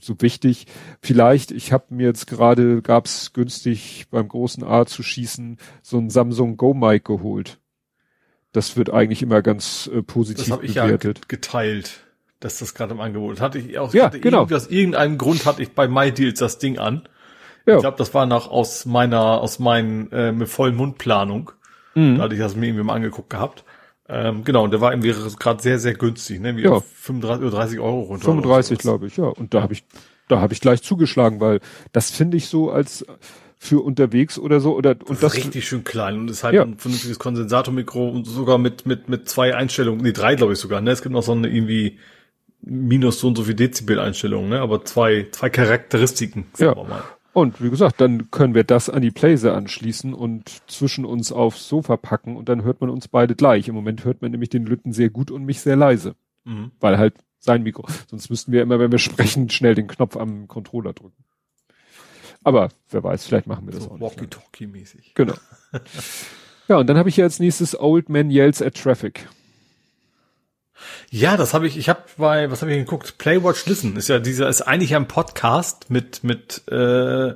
so 0.00 0.20
wichtig. 0.20 0.66
Vielleicht, 1.02 1.50
ich 1.50 1.72
habe 1.72 1.86
mir 1.90 2.06
jetzt 2.06 2.26
gerade, 2.26 2.82
gab's 2.82 3.32
günstig 3.32 4.06
beim 4.10 4.28
großen 4.28 4.64
A 4.64 4.86
zu 4.86 5.02
schießen, 5.02 5.58
so 5.82 5.98
ein 5.98 6.10
Samsung 6.10 6.56
Go 6.56 6.74
Mic 6.74 7.04
geholt. 7.04 7.58
Das 8.52 8.76
wird 8.76 8.90
eigentlich 8.90 9.22
immer 9.22 9.42
ganz 9.42 9.90
äh, 9.92 10.02
positiv 10.02 10.46
das 10.46 10.52
hab 10.52 10.60
bewertet. 10.62 11.18
Ich 11.18 11.24
ja 11.24 11.28
geteilt, 11.28 12.00
dass 12.40 12.58
das 12.58 12.74
gerade 12.74 12.94
im 12.94 13.00
Angebot 13.00 13.40
hatte 13.40 13.58
ich 13.58 13.78
auch. 13.78 13.92
Ja, 13.92 14.08
genau. 14.08 14.46
Aus 14.50 14.68
irgendeinem 14.68 15.18
Grund 15.18 15.44
hatte 15.44 15.62
ich 15.62 15.72
bei 15.72 15.86
MyDeals 15.86 16.38
das 16.38 16.58
Ding 16.58 16.78
an. 16.78 17.08
Ja. 17.66 17.74
Ich 17.74 17.80
glaube, 17.80 17.98
das 17.98 18.14
war 18.14 18.24
noch 18.24 18.50
aus 18.50 18.86
meiner, 18.86 19.42
aus 19.42 19.58
meinen 19.58 20.10
äh, 20.12 20.32
mit 20.32 20.48
vollen 20.48 20.74
Mundplanung. 20.76 21.52
Mhm. 21.94 22.16
Da 22.16 22.24
hatte 22.24 22.34
ich 22.34 22.40
das 22.40 22.56
mir 22.56 22.66
irgendwie 22.68 22.84
mal 22.84 22.94
angeguckt 22.94 23.28
gehabt. 23.28 23.64
Ähm, 24.10 24.42
genau, 24.44 24.64
und 24.64 24.70
der 24.70 24.80
war 24.80 24.92
irgendwie 24.92 25.12
gerade 25.38 25.62
sehr, 25.62 25.78
sehr 25.78 25.94
günstig, 25.94 26.40
ne? 26.40 26.56
Wie 26.56 26.62
ja. 26.62 26.80
35 26.80 27.46
oder 27.46 27.56
30 27.56 27.78
Euro 27.78 28.00
runter. 28.00 28.24
35, 28.24 28.78
glaube 28.78 29.06
ich, 29.06 29.16
ja. 29.18 29.26
Und 29.26 29.52
da 29.52 29.62
habe 29.62 29.74
ich, 29.74 29.84
da 30.28 30.40
habe 30.40 30.54
ich 30.54 30.60
gleich 30.60 30.82
zugeschlagen, 30.82 31.40
weil 31.40 31.60
das 31.92 32.10
finde 32.10 32.38
ich 32.38 32.46
so 32.46 32.70
als 32.70 33.04
für 33.58 33.84
unterwegs 33.84 34.38
oder 34.38 34.60
so 34.60 34.74
oder 34.76 34.94
und 35.06 35.22
das, 35.22 35.34
richtig 35.34 35.66
schön 35.66 35.82
klein 35.82 36.16
und 36.16 36.30
ist 36.30 36.44
halt 36.44 36.54
ja. 36.54 36.62
ein 36.62 36.78
vernünftiges 36.78 37.18
Kondensatormikro 37.18 38.08
und 38.08 38.24
sogar 38.24 38.56
mit 38.56 38.86
mit 38.86 39.08
mit 39.08 39.28
zwei 39.28 39.54
Einstellungen, 39.54 40.00
nee 40.00 40.12
drei 40.12 40.36
glaube 40.36 40.52
ich 40.52 40.60
sogar, 40.60 40.80
ne? 40.80 40.92
Es 40.92 41.02
gibt 41.02 41.12
noch 41.12 41.24
so 41.24 41.32
eine 41.32 41.48
irgendwie 41.48 41.98
minus 42.60 43.18
so 43.18 43.28
und 43.28 43.36
so 43.36 43.44
viel 43.44 43.54
Dezibel 43.54 43.98
Einstellungen, 43.98 44.48
ne? 44.48 44.60
Aber 44.60 44.84
zwei 44.84 45.26
zwei 45.32 45.50
Charakteristiken. 45.50 46.46
Ja. 46.58 46.76
Und 47.40 47.62
wie 47.62 47.70
gesagt, 47.70 48.00
dann 48.00 48.30
können 48.30 48.54
wir 48.54 48.64
das 48.64 48.90
an 48.90 49.02
die 49.02 49.10
Playse 49.10 49.54
anschließen 49.54 50.14
und 50.14 50.62
zwischen 50.66 51.04
uns 51.04 51.32
aufs 51.32 51.68
Sofa 51.68 51.96
packen 51.96 52.36
und 52.36 52.48
dann 52.48 52.62
hört 52.62 52.80
man 52.80 52.90
uns 52.90 53.08
beide 53.08 53.34
gleich. 53.34 53.68
Im 53.68 53.74
Moment 53.74 54.04
hört 54.04 54.22
man 54.22 54.30
nämlich 54.30 54.50
den 54.50 54.66
Lütten 54.66 54.92
sehr 54.92 55.10
gut 55.10 55.30
und 55.30 55.44
mich 55.44 55.60
sehr 55.60 55.76
leise. 55.76 56.14
Mhm. 56.44 56.72
Weil 56.80 56.98
halt 56.98 57.14
sein 57.38 57.62
Mikro. 57.62 57.86
Sonst 58.08 58.30
müssten 58.30 58.52
wir 58.52 58.62
immer, 58.62 58.78
wenn 58.78 58.90
wir 58.90 58.98
sprechen, 58.98 59.48
schnell 59.50 59.74
den 59.74 59.86
Knopf 59.86 60.16
am 60.16 60.48
Controller 60.48 60.92
drücken. 60.92 61.24
Aber 62.42 62.70
wer 62.90 63.04
weiß, 63.04 63.26
vielleicht 63.26 63.46
machen 63.46 63.66
wir 63.66 63.74
das 63.74 63.84
so 63.84 63.90
auch. 63.90 64.00
Walkie-Talkie-mäßig. 64.00 65.14
Genau. 65.14 65.34
ja, 66.68 66.78
und 66.78 66.86
dann 66.88 66.96
habe 66.96 67.08
ich 67.08 67.14
hier 67.14 67.24
als 67.24 67.40
nächstes 67.40 67.78
Old 67.78 68.08
Man 68.08 68.30
Yells 68.30 68.62
at 68.62 68.74
Traffic. 68.74 69.28
Ja, 71.10 71.36
das 71.36 71.54
habe 71.54 71.66
ich, 71.66 71.76
ich 71.76 71.88
habe 71.88 72.02
bei, 72.16 72.50
was 72.50 72.62
habe 72.62 72.72
ich 72.72 72.78
geguckt? 72.78 73.18
Playwatch 73.18 73.66
Listen 73.66 73.96
ist 73.96 74.08
ja 74.08 74.18
dieser, 74.18 74.48
ist 74.48 74.62
eigentlich 74.62 74.94
ein 74.94 75.08
Podcast 75.08 75.90
mit, 75.90 76.24
mit, 76.24 76.62
äh, 76.68 77.34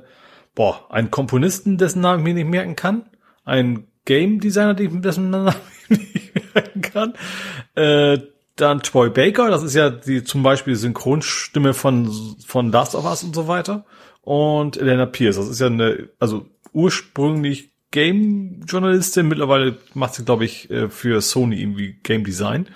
boah, 0.55 0.85
einen 0.89 1.11
Komponisten, 1.11 1.77
dessen 1.77 2.01
Namen 2.01 2.19
ich 2.19 2.23
mir 2.23 2.33
nicht 2.33 2.49
merken 2.49 2.75
kann, 2.75 3.05
ein 3.45 3.87
Game 4.05 4.39
Designer, 4.39 4.73
dessen 4.73 5.29
Namen 5.29 5.55
ich 5.89 6.33
nicht 6.33 6.53
merken 6.55 6.81
kann, 6.81 7.13
äh, 7.75 8.19
dann 8.55 8.81
Troy 8.81 9.09
Baker, 9.09 9.49
das 9.49 9.63
ist 9.63 9.73
ja 9.73 9.89
die 9.89 10.23
zum 10.23 10.43
Beispiel 10.43 10.75
Synchronstimme 10.75 11.73
von 11.73 12.11
von 12.45 12.71
Last 12.71 12.93
of 12.93 13.05
Us 13.05 13.23
und 13.23 13.33
so 13.33 13.47
weiter 13.47 13.85
und 14.21 14.77
Elena 14.77 15.07
Pierce, 15.07 15.37
das 15.37 15.49
ist 15.49 15.59
ja 15.59 15.67
eine, 15.67 16.09
also 16.19 16.45
ursprünglich 16.71 17.73
Game-Journalistin, 17.93 19.27
mittlerweile 19.27 19.77
macht 19.93 20.15
sie, 20.15 20.25
glaube 20.25 20.45
ich, 20.45 20.69
äh, 20.71 20.89
für 20.89 21.21
Sony 21.21 21.61
irgendwie 21.61 21.99
Game 22.01 22.25
Design. 22.25 22.67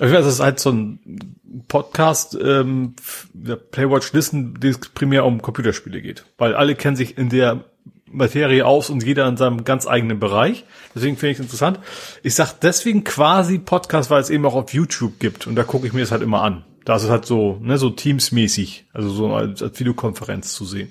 Ich 0.00 0.12
weiß, 0.12 0.24
das 0.24 0.34
ist 0.34 0.40
halt 0.40 0.60
so 0.60 0.70
ein 0.70 1.34
Podcast, 1.66 2.38
ähm, 2.40 2.94
der 3.32 3.56
Playwatch 3.56 4.12
Listen, 4.12 4.60
den 4.60 4.70
es 4.70 4.78
primär 4.78 5.24
um 5.24 5.42
Computerspiele 5.42 6.00
geht. 6.00 6.24
Weil 6.38 6.54
alle 6.54 6.76
kennen 6.76 6.96
sich 6.96 7.18
in 7.18 7.30
der 7.30 7.64
Materie 8.06 8.64
aus 8.64 8.90
und 8.90 9.02
jeder 9.02 9.26
in 9.26 9.36
seinem 9.36 9.64
ganz 9.64 9.86
eigenen 9.86 10.20
Bereich. 10.20 10.64
Deswegen 10.94 11.16
finde 11.16 11.32
ich 11.32 11.38
es 11.38 11.44
interessant. 11.44 11.80
Ich 12.22 12.34
sag 12.34 12.52
deswegen 12.60 13.02
quasi 13.02 13.58
Podcast, 13.58 14.08
weil 14.10 14.20
es 14.20 14.30
eben 14.30 14.46
auch 14.46 14.54
auf 14.54 14.72
YouTube 14.72 15.18
gibt 15.18 15.46
und 15.46 15.56
da 15.56 15.64
gucke 15.64 15.86
ich 15.86 15.92
mir 15.92 16.00
das 16.00 16.12
halt 16.12 16.22
immer 16.22 16.42
an. 16.42 16.64
Da 16.84 16.96
ist 16.96 17.02
es 17.02 17.10
halt 17.10 17.26
so, 17.26 17.58
ne, 17.60 17.76
so 17.76 17.90
Teams-mäßig, 17.90 18.86
also 18.92 19.10
so 19.10 19.34
als, 19.34 19.62
als 19.62 19.78
Videokonferenz 19.78 20.54
zu 20.54 20.64
sehen. 20.64 20.90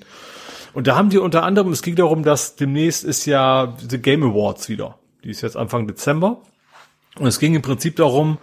Und 0.74 0.86
da 0.86 0.96
haben 0.96 1.10
die 1.10 1.18
unter 1.18 1.42
anderem, 1.42 1.72
es 1.72 1.82
ging 1.82 1.96
darum, 1.96 2.22
dass 2.22 2.56
demnächst 2.56 3.04
ist 3.04 3.24
ja 3.26 3.74
diese 3.82 3.98
Game 3.98 4.22
Awards 4.22 4.68
wieder. 4.68 4.98
Die 5.24 5.30
ist 5.30 5.40
jetzt 5.40 5.56
Anfang 5.56 5.88
Dezember. 5.88 6.42
Und 7.18 7.26
es 7.26 7.40
ging 7.40 7.54
im 7.54 7.62
Prinzip 7.62 7.96
darum, 7.96 8.38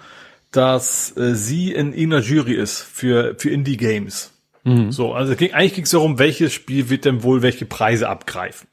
dass 0.56 1.16
äh, 1.18 1.36
sie 1.36 1.72
in 1.72 1.94
irgendeiner 1.94 2.22
Jury 2.22 2.54
ist 2.54 2.82
für, 2.82 3.36
für 3.38 3.50
Indie-Games. 3.50 4.32
Mhm. 4.64 4.92
So, 4.92 5.14
also 5.14 5.36
ging, 5.36 5.54
eigentlich 5.54 5.76
ging 5.76 5.84
es 5.84 5.92
darum, 5.92 6.18
welches 6.20 6.54
Spiel 6.54 6.90
wird 6.90 7.06
denn 7.06 7.24
wohl 7.24 7.42
welche 7.42 7.66
Preise 7.66 8.10
abgreifen. 8.10 8.68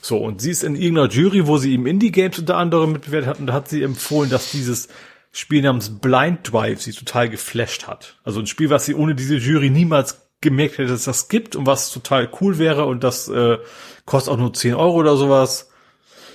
So, 0.00 0.18
und 0.18 0.40
sie 0.40 0.50
ist 0.50 0.62
in 0.62 0.76
irgendeiner 0.76 1.08
Jury, 1.08 1.46
wo 1.46 1.56
sie 1.56 1.72
eben 1.72 1.86
Indie-Games 1.86 2.38
unter 2.38 2.56
anderem 2.56 2.92
mitbewertet 2.92 3.28
hat, 3.28 3.40
und 3.40 3.46
da 3.46 3.54
hat 3.54 3.68
sie 3.68 3.82
empfohlen, 3.82 4.30
dass 4.30 4.50
dieses 4.50 4.88
Spiel 5.32 5.62
namens 5.62 6.00
Blind 6.00 6.52
Drive 6.52 6.82
sie 6.82 6.92
total 6.92 7.28
geflasht 7.28 7.86
hat. 7.86 8.16
Also 8.24 8.40
ein 8.40 8.46
Spiel, 8.46 8.70
was 8.70 8.86
sie 8.86 8.94
ohne 8.94 9.14
diese 9.14 9.36
Jury 9.36 9.70
niemals 9.70 10.28
gemerkt 10.40 10.78
hätte, 10.78 10.90
dass 10.90 11.04
das 11.04 11.28
gibt 11.28 11.56
und 11.56 11.66
was 11.66 11.90
total 11.90 12.28
cool 12.40 12.58
wäre 12.58 12.84
und 12.84 13.02
das 13.02 13.28
äh, 13.28 13.58
kostet 14.04 14.32
auch 14.32 14.38
nur 14.38 14.52
10 14.52 14.74
Euro 14.74 14.96
oder 14.96 15.16
sowas. 15.16 15.70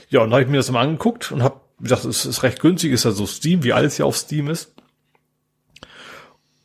Ja, 0.09 0.21
und 0.21 0.29
dann 0.29 0.33
habe 0.33 0.43
ich 0.43 0.49
mir 0.49 0.57
das 0.57 0.71
mal 0.71 0.81
angeguckt 0.81 1.31
und 1.31 1.41
habe 1.43 1.61
gedacht, 1.79 2.05
es 2.05 2.25
ist 2.25 2.43
recht 2.43 2.59
günstig, 2.59 2.91
ist 2.91 3.05
ja 3.05 3.11
so 3.11 3.25
Steam, 3.25 3.63
wie 3.63 3.73
alles 3.73 3.95
hier 3.97 4.05
auf 4.05 4.17
Steam 4.17 4.49
ist. 4.49 4.73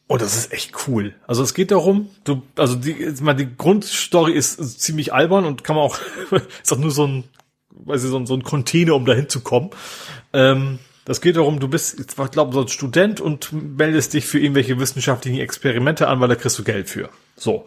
Und 0.08 0.22
das 0.22 0.36
ist 0.36 0.52
echt 0.52 0.72
cool. 0.88 1.14
Also 1.26 1.42
es 1.42 1.52
geht 1.52 1.70
darum, 1.70 2.08
du, 2.24 2.42
also 2.56 2.74
die, 2.74 3.14
mal 3.20 3.34
die 3.34 3.54
Grundstory 3.56 4.32
ist, 4.32 4.80
ziemlich 4.80 5.12
albern 5.12 5.44
und 5.44 5.64
kann 5.64 5.76
man 5.76 5.84
auch, 5.84 5.98
ist 6.62 6.72
auch 6.72 6.78
nur 6.78 6.90
so 6.90 7.06
ein, 7.06 7.24
weiß 7.70 8.04
ich, 8.04 8.10
so 8.10 8.18
ein, 8.18 8.26
so 8.26 8.34
ein 8.34 8.42
Container, 8.42 8.94
um 8.94 9.04
dahin 9.04 9.28
zu 9.28 9.40
kommen. 9.40 9.70
Ähm, 10.32 10.78
das 11.04 11.20
geht 11.20 11.36
darum, 11.36 11.60
du 11.60 11.68
bist, 11.68 12.00
ich 12.00 12.30
glaube, 12.30 12.54
so 12.54 12.62
ein 12.62 12.68
Student 12.68 13.20
und 13.20 13.52
meldest 13.52 14.14
dich 14.14 14.24
für 14.24 14.38
irgendwelche 14.38 14.78
wissenschaftlichen 14.78 15.40
Experimente 15.40 16.08
an, 16.08 16.20
weil 16.20 16.28
da 16.28 16.34
kriegst 16.34 16.58
du 16.58 16.64
Geld 16.64 16.88
für. 16.88 17.10
So. 17.36 17.66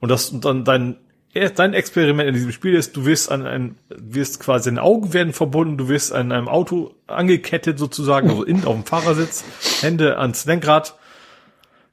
Und 0.00 0.08
das, 0.08 0.30
und 0.30 0.44
dann 0.44 0.64
dein, 0.64 0.96
dein 1.34 1.72
Experiment 1.72 2.28
in 2.28 2.34
diesem 2.34 2.52
Spiel 2.52 2.74
ist, 2.74 2.96
du 2.96 3.04
wirst 3.04 3.30
an 3.30 3.46
ein, 3.46 3.76
wirst 3.88 4.40
quasi 4.40 4.70
deine 4.70 4.82
Augen 4.82 5.12
werden 5.12 5.32
verbunden, 5.32 5.78
du 5.78 5.88
wirst 5.88 6.12
an 6.12 6.32
einem 6.32 6.48
Auto 6.48 6.94
angekettet 7.06 7.78
sozusagen, 7.78 8.28
also 8.28 8.42
in, 8.42 8.64
auf 8.64 8.74
dem 8.74 8.84
Fahrersitz, 8.84 9.44
Hände 9.82 10.18
ans 10.18 10.46
Lenkrad, 10.46 10.96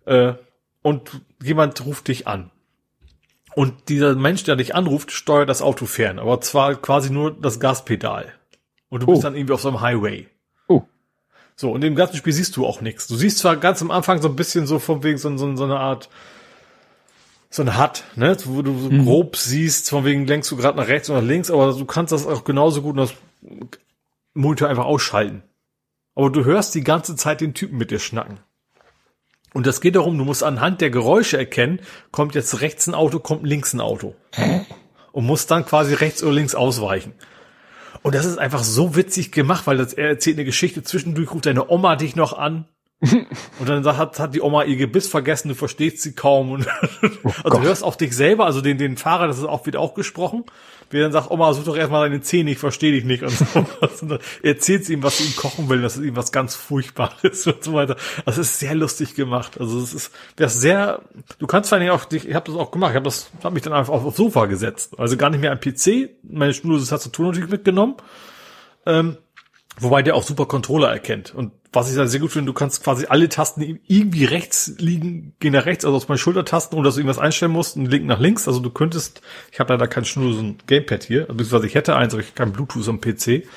äh, 0.05 0.33
und 0.81 1.21
jemand 1.41 1.85
ruft 1.85 2.07
dich 2.07 2.27
an. 2.27 2.51
Und 3.55 3.89
dieser 3.89 4.15
Mensch, 4.15 4.43
der 4.43 4.55
dich 4.55 4.75
anruft, 4.75 5.11
steuert 5.11 5.49
das 5.49 5.61
Auto 5.61 5.85
fern, 5.85 6.19
aber 6.19 6.41
zwar 6.41 6.75
quasi 6.75 7.11
nur 7.11 7.31
das 7.31 7.59
Gaspedal. 7.59 8.33
Und 8.89 9.03
du 9.03 9.07
oh. 9.07 9.11
bist 9.11 9.23
dann 9.23 9.35
irgendwie 9.35 9.53
auf 9.53 9.61
so 9.61 9.69
einem 9.69 9.81
Highway. 9.81 10.27
So, 11.55 11.71
und 11.71 11.83
im 11.83 11.95
ganzen 11.95 12.17
Spiel 12.17 12.33
siehst 12.33 12.57
du 12.57 12.65
auch 12.65 12.81
nichts. 12.81 13.07
Du 13.07 13.15
siehst 13.15 13.37
zwar 13.39 13.57
ganz 13.57 13.81
am 13.81 13.91
Anfang 13.91 14.21
so 14.21 14.27
ein 14.27 14.35
bisschen 14.35 14.65
so 14.65 14.79
von 14.79 15.03
wegen 15.03 15.17
so, 15.17 15.35
so, 15.37 15.55
so 15.55 15.63
eine 15.63 15.79
Art, 15.79 16.09
so 17.49 17.61
ein 17.61 17.77
Hut, 17.77 18.03
ne, 18.15 18.35
wo 18.45 18.61
du 18.63 18.77
so 18.79 18.89
mhm. 18.89 19.05
grob 19.05 19.35
siehst, 19.35 19.89
von 19.89 20.03
wegen 20.05 20.25
lenkst 20.25 20.49
du 20.49 20.57
gerade 20.57 20.77
nach 20.77 20.87
rechts 20.87 21.09
oder 21.09 21.21
nach 21.21 21.27
links, 21.27 21.51
aber 21.51 21.73
du 21.73 21.85
kannst 21.85 22.11
das 22.11 22.25
auch 22.25 22.43
genauso 22.43 22.81
gut 22.81 22.97
das 22.97 23.13
Monitor 24.33 24.67
einfach 24.67 24.85
ausschalten. 24.85 25.43
Aber 26.15 26.31
du 26.31 26.43
hörst 26.43 26.73
die 26.73 26.83
ganze 26.83 27.15
Zeit 27.15 27.41
den 27.41 27.53
Typen 27.53 27.77
mit 27.77 27.91
dir 27.91 27.99
schnacken. 27.99 28.39
Und 29.53 29.67
das 29.67 29.81
geht 29.81 29.95
darum, 29.95 30.17
du 30.17 30.25
musst 30.25 30.43
anhand 30.43 30.81
der 30.81 30.89
Geräusche 30.89 31.37
erkennen, 31.37 31.79
kommt 32.11 32.35
jetzt 32.35 32.61
rechts 32.61 32.87
ein 32.87 32.95
Auto, 32.95 33.19
kommt 33.19 33.45
links 33.45 33.73
ein 33.73 33.81
Auto. 33.81 34.15
Und 35.11 35.25
musst 35.25 35.51
dann 35.51 35.65
quasi 35.65 35.93
rechts 35.93 36.23
oder 36.23 36.33
links 36.33 36.55
ausweichen. 36.55 37.13
Und 38.01 38.15
das 38.15 38.25
ist 38.25 38.37
einfach 38.37 38.63
so 38.63 38.95
witzig 38.95 39.31
gemacht, 39.31 39.67
weil 39.67 39.77
das, 39.77 39.93
er 39.93 40.09
erzählt 40.09 40.37
eine 40.37 40.45
Geschichte, 40.45 40.83
zwischendurch 40.83 41.31
ruft 41.31 41.45
deine 41.45 41.69
Oma 41.69 41.95
dich 41.95 42.15
noch 42.15 42.33
an. 42.33 42.65
und 43.59 43.69
dann 43.69 43.85
hat, 43.97 44.19
hat 44.19 44.33
die 44.33 44.41
Oma 44.41 44.63
ihr 44.63 44.77
Gebiss 44.77 45.07
vergessen, 45.07 45.49
du 45.49 45.55
verstehst 45.55 46.01
sie 46.01 46.13
kaum. 46.13 46.51
Und 46.51 46.67
oh 47.23 47.31
also 47.43 47.59
du 47.59 47.61
hörst 47.63 47.83
auch 47.83 47.95
dich 47.95 48.15
selber, 48.15 48.45
also 48.45 48.61
den, 48.61 48.77
den 48.77 48.97
Fahrer, 48.97 49.27
das 49.27 49.39
ist 49.39 49.45
auch, 49.45 49.65
wird 49.65 49.75
auch 49.75 49.93
gesprochen. 49.93 50.45
Wie 50.89 50.99
dann 50.99 51.11
sagt, 51.11 51.31
Oma, 51.31 51.53
such 51.53 51.63
doch 51.65 51.75
erstmal 51.75 52.07
deine 52.07 52.21
Zähne, 52.21 52.51
ich 52.51 52.59
verstehe 52.59 52.91
dich 52.91 53.03
nicht. 53.03 53.23
Und, 53.23 53.31
so. 53.31 53.45
und 54.01 54.11
dann 54.11 54.19
erzählt 54.43 54.85
sie 54.85 54.93
ihm, 54.93 55.03
was 55.03 55.17
sie 55.17 55.25
ihm 55.25 55.35
kochen 55.35 55.67
will, 55.67 55.81
dass 55.81 55.97
es 55.97 56.03
ihm 56.03 56.15
was 56.15 56.31
ganz 56.31 56.55
Furchtbares 56.55 57.47
und 57.47 57.63
so 57.63 57.73
weiter. 57.73 57.97
Das 58.25 58.37
ist 58.37 58.59
sehr 58.59 58.75
lustig 58.75 59.15
gemacht. 59.15 59.59
Also 59.59 59.79
es 59.79 59.93
ist, 59.93 60.11
das 60.35 60.55
ist 60.55 60.61
sehr, 60.61 61.01
du 61.39 61.47
kannst 61.47 61.69
vor 61.69 61.77
allem 61.77 61.89
auch, 61.89 62.05
ich 62.11 62.33
habe 62.33 62.51
das 62.51 62.55
auch 62.55 62.71
gemacht, 62.71 62.91
ich 62.91 62.95
habe 62.95 63.05
das, 63.05 63.31
habe 63.43 63.55
mich 63.55 63.63
dann 63.63 63.73
einfach 63.73 63.93
aufs 63.93 64.15
Sofa 64.15 64.45
gesetzt. 64.45 64.97
Also 64.99 65.17
gar 65.17 65.29
nicht 65.29 65.41
mehr 65.41 65.51
am 65.51 65.59
PC, 65.59 66.11
meine 66.23 66.53
schnurlose 66.53 66.89
Tastatur 66.89 67.27
natürlich 67.27 67.49
mitgenommen. 67.49 67.95
Ähm, 68.85 69.17
Wobei 69.79 70.03
der 70.03 70.15
auch 70.15 70.23
super 70.23 70.45
Controller 70.45 70.91
erkennt. 70.91 71.33
Und 71.33 71.51
was 71.71 71.89
ich 71.89 71.95
da 71.95 72.05
sehr 72.05 72.19
gut 72.19 72.31
finde, 72.31 72.47
du 72.47 72.53
kannst 72.53 72.83
quasi 72.83 73.07
alle 73.07 73.27
Tasten 73.27 73.79
irgendwie 73.87 74.25
rechts 74.25 74.75
liegen, 74.77 75.33
gehen 75.39 75.53
nach 75.53 75.65
rechts, 75.65 75.83
also 75.83 75.97
aus 75.97 76.07
meinen 76.07 76.19
Schultertasten, 76.19 76.77
ohne 76.77 76.85
dass 76.85 76.95
du 76.95 77.01
irgendwas 77.01 77.17
einstellen 77.17 77.51
musst, 77.51 77.75
und 77.75 77.87
link 77.87 78.05
nach 78.05 78.19
links. 78.19 78.47
Also 78.47 78.59
du 78.59 78.69
könntest, 78.69 79.21
ich 79.51 79.59
habe 79.59 79.73
leider 79.73 79.87
kein 79.87 80.05
Schnur, 80.05 80.33
so 80.33 80.41
ein 80.41 80.57
Gamepad 80.67 81.03
hier, 81.03 81.25
beziehungsweise 81.25 81.65
ich 81.65 81.75
hätte 81.75 81.95
eins, 81.95 82.13
aber 82.13 82.21
ich 82.21 82.35
kein 82.35 82.51
Bluetooth 82.51 82.87
am 82.87 83.01
PC. 83.01 83.47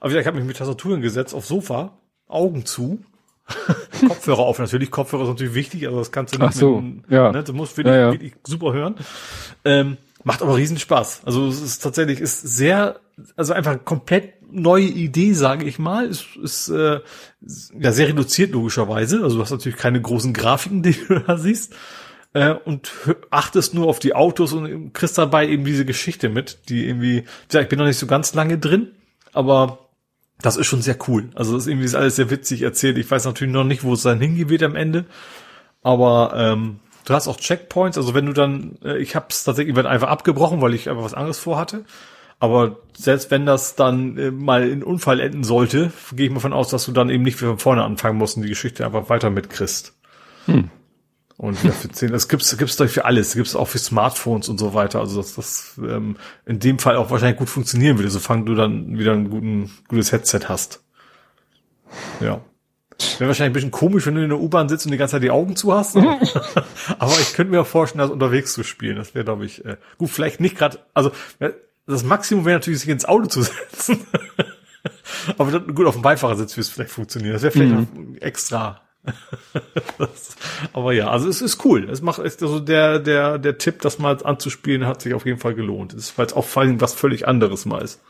Aber 0.00 0.12
ich 0.12 0.26
habe 0.26 0.36
mich 0.36 0.46
mit 0.46 0.56
Tastaturen 0.56 1.00
gesetzt, 1.00 1.32
auf 1.32 1.46
Sofa, 1.46 1.96
Augen 2.26 2.66
zu, 2.66 3.04
Kopfhörer 4.08 4.40
auf. 4.40 4.58
Natürlich, 4.58 4.90
Kopfhörer 4.90 5.22
ist 5.22 5.28
natürlich 5.28 5.54
wichtig, 5.54 5.86
aber 5.86 5.98
das 5.98 6.10
kannst 6.10 6.34
du 6.34 6.38
nicht 6.38 6.48
Ach 6.48 6.52
so, 6.52 6.80
mit, 6.80 7.10
ja. 7.10 7.30
ne, 7.30 7.42
du 7.44 7.52
musst 7.52 7.76
wirklich, 7.76 7.94
ja, 7.94 8.00
ja. 8.00 8.12
wirklich 8.12 8.34
super 8.44 8.72
hören. 8.72 8.96
Ähm, 9.64 9.96
macht 10.24 10.42
aber 10.42 10.56
riesen 10.56 10.78
Spaß. 10.78 11.22
Also 11.24 11.46
es 11.48 11.60
ist 11.60 11.82
tatsächlich, 11.82 12.20
ist 12.20 12.40
sehr, 12.40 13.00
also 13.36 13.52
einfach 13.52 13.84
komplett 13.84 14.34
neue 14.52 14.84
Idee, 14.84 15.32
sage 15.32 15.64
ich 15.64 15.78
mal. 15.78 16.06
Ist, 16.06 16.36
ist 16.42 16.68
äh, 16.68 17.00
ja 17.78 17.92
sehr 17.92 18.08
reduziert 18.08 18.52
logischerweise. 18.52 19.22
Also 19.22 19.36
du 19.36 19.42
hast 19.42 19.50
natürlich 19.50 19.78
keine 19.78 20.00
großen 20.00 20.32
Grafiken, 20.32 20.82
die 20.82 20.92
du 20.92 21.20
da 21.20 21.36
siehst. 21.36 21.74
Äh, 22.34 22.54
und 22.54 22.92
achtest 23.30 23.74
nur 23.74 23.88
auf 23.88 23.98
die 23.98 24.14
Autos 24.14 24.52
und 24.52 24.94
kriegst 24.94 25.18
dabei 25.18 25.48
eben 25.48 25.64
diese 25.64 25.84
Geschichte 25.84 26.28
mit, 26.28 26.68
die 26.68 26.86
irgendwie, 26.86 27.24
ja, 27.50 27.60
ich 27.60 27.68
bin 27.68 27.78
noch 27.78 27.86
nicht 27.86 27.98
so 27.98 28.06
ganz 28.06 28.32
lange 28.34 28.58
drin, 28.58 28.92
aber 29.34 29.90
das 30.40 30.56
ist 30.56 30.66
schon 30.66 30.82
sehr 30.82 30.96
cool. 31.08 31.28
Also 31.34 31.54
das 31.54 31.64
ist 31.64 31.68
irgendwie 31.68 31.94
alles 31.94 32.16
sehr 32.16 32.30
witzig 32.30 32.62
erzählt. 32.62 32.98
Ich 32.98 33.10
weiß 33.10 33.26
natürlich 33.26 33.52
noch 33.52 33.64
nicht, 33.64 33.84
wo 33.84 33.92
es 33.92 34.02
dann 34.02 34.20
hingeht 34.20 34.62
am 34.62 34.76
Ende. 34.76 35.04
Aber 35.82 36.32
ähm, 36.36 36.80
du 37.04 37.14
hast 37.14 37.28
auch 37.28 37.36
Checkpoints. 37.36 37.98
Also 37.98 38.14
wenn 38.14 38.26
du 38.26 38.32
dann, 38.32 38.78
äh, 38.84 38.98
ich 38.98 39.16
habe 39.16 39.26
es 39.30 39.44
tatsächlich 39.44 39.76
einfach 39.76 40.08
abgebrochen, 40.08 40.60
weil 40.60 40.74
ich 40.74 40.88
einfach 40.88 41.04
was 41.04 41.14
anderes 41.14 41.38
vorhatte. 41.38 41.84
Aber 42.38 42.78
selbst 42.96 43.30
wenn 43.30 43.46
das 43.46 43.76
dann 43.76 44.18
äh, 44.18 44.30
mal 44.30 44.68
in 44.68 44.82
Unfall 44.82 45.20
enden 45.20 45.44
sollte, 45.44 45.92
gehe 46.12 46.26
ich 46.26 46.32
mal 46.32 46.40
von 46.40 46.52
aus, 46.52 46.68
dass 46.70 46.86
du 46.86 46.92
dann 46.92 47.08
eben 47.08 47.22
nicht 47.22 47.36
von 47.36 47.58
vorne 47.58 47.84
anfangen 47.84 48.18
musst 48.18 48.36
und 48.36 48.42
die 48.42 48.48
Geschichte 48.48 48.84
einfach 48.84 49.08
weiter 49.08 49.30
mitkriegst. 49.30 49.94
Hm. 50.46 50.70
Und 51.36 51.58
für 51.58 51.88
10, 51.88 52.12
das 52.12 52.28
gibt's, 52.28 52.56
gibt's 52.56 52.76
doch 52.76 52.88
für 52.88 53.04
alles. 53.04 53.28
Das 53.28 53.36
gibt's 53.36 53.56
auch 53.56 53.68
für 53.68 53.78
Smartphones 53.78 54.48
und 54.48 54.58
so 54.58 54.74
weiter. 54.74 55.00
Also 55.00 55.16
dass 55.16 55.34
das 55.34 55.74
ähm, 55.78 56.16
in 56.46 56.58
dem 56.58 56.78
Fall 56.78 56.96
auch 56.96 57.10
wahrscheinlich 57.10 57.38
gut 57.38 57.48
funktionieren 57.48 57.98
würde, 57.98 58.10
sofern 58.10 58.46
du 58.46 58.54
dann 58.54 58.98
wieder 58.98 59.12
ein 59.12 59.30
guten, 59.30 59.70
gutes 59.88 60.12
Headset 60.12 60.40
hast. 60.48 60.82
Ja. 62.20 62.40
Wäre 63.18 63.28
wahrscheinlich 63.28 63.50
ein 63.50 63.52
bisschen 63.52 63.70
komisch, 63.70 64.06
wenn 64.06 64.14
du 64.14 64.22
in 64.22 64.28
der 64.28 64.40
U-Bahn 64.40 64.68
sitzt 64.68 64.86
und 64.86 64.92
die 64.92 64.98
ganze 64.98 65.12
Zeit 65.12 65.22
die 65.22 65.30
Augen 65.30 65.56
zu 65.56 65.72
hast. 65.72 65.96
Aber, 65.96 66.18
aber 66.98 67.12
ich 67.20 67.34
könnte 67.34 67.52
mir 67.52 67.64
vorstellen, 67.64 68.00
das 68.00 68.10
unterwegs 68.10 68.52
zu 68.52 68.62
spielen. 68.64 68.96
Das 68.96 69.14
wäre, 69.14 69.24
glaube 69.24 69.44
ich, 69.44 69.64
äh, 69.64 69.76
gut, 69.98 70.10
vielleicht 70.10 70.40
nicht 70.40 70.56
gerade, 70.56 70.78
also 70.94 71.12
das 71.86 72.04
Maximum 72.04 72.44
wäre 72.44 72.58
natürlich, 72.58 72.80
sich 72.80 72.88
ins 72.88 73.04
Auto 73.04 73.26
zu 73.26 73.42
setzen. 73.42 74.06
Aber 75.38 75.50
dann, 75.50 75.74
gut, 75.74 75.86
auf 75.86 75.94
dem 75.94 76.02
Beifahrersitz 76.02 76.52
würde 76.52 76.62
es 76.62 76.68
vielleicht 76.68 76.90
funktionieren. 76.90 77.32
Das 77.34 77.42
wäre 77.42 77.52
vielleicht 77.52 77.94
mhm. 77.94 78.16
extra. 78.20 78.80
das, 79.98 80.36
aber 80.72 80.92
ja, 80.92 81.10
also 81.10 81.28
es 81.28 81.42
ist 81.42 81.64
cool. 81.64 81.90
Es 81.90 82.02
macht 82.02 82.20
also 82.20 82.60
der 82.60 83.00
der 83.00 83.38
der 83.38 83.58
Tipp, 83.58 83.80
das 83.80 83.98
mal 83.98 84.16
anzuspielen, 84.24 84.86
hat 84.86 85.02
sich 85.02 85.12
auf 85.14 85.26
jeden 85.26 85.40
Fall 85.40 85.54
gelohnt. 85.54 85.92
Es 85.92 86.04
ist 86.04 86.18
weil 86.18 86.26
es 86.26 86.32
auch 86.32 86.44
vor 86.44 86.62
allem 86.62 86.80
was 86.80 86.94
völlig 86.94 87.26
anderes 87.26 87.64
mal 87.66 87.82
ist. 87.82 88.00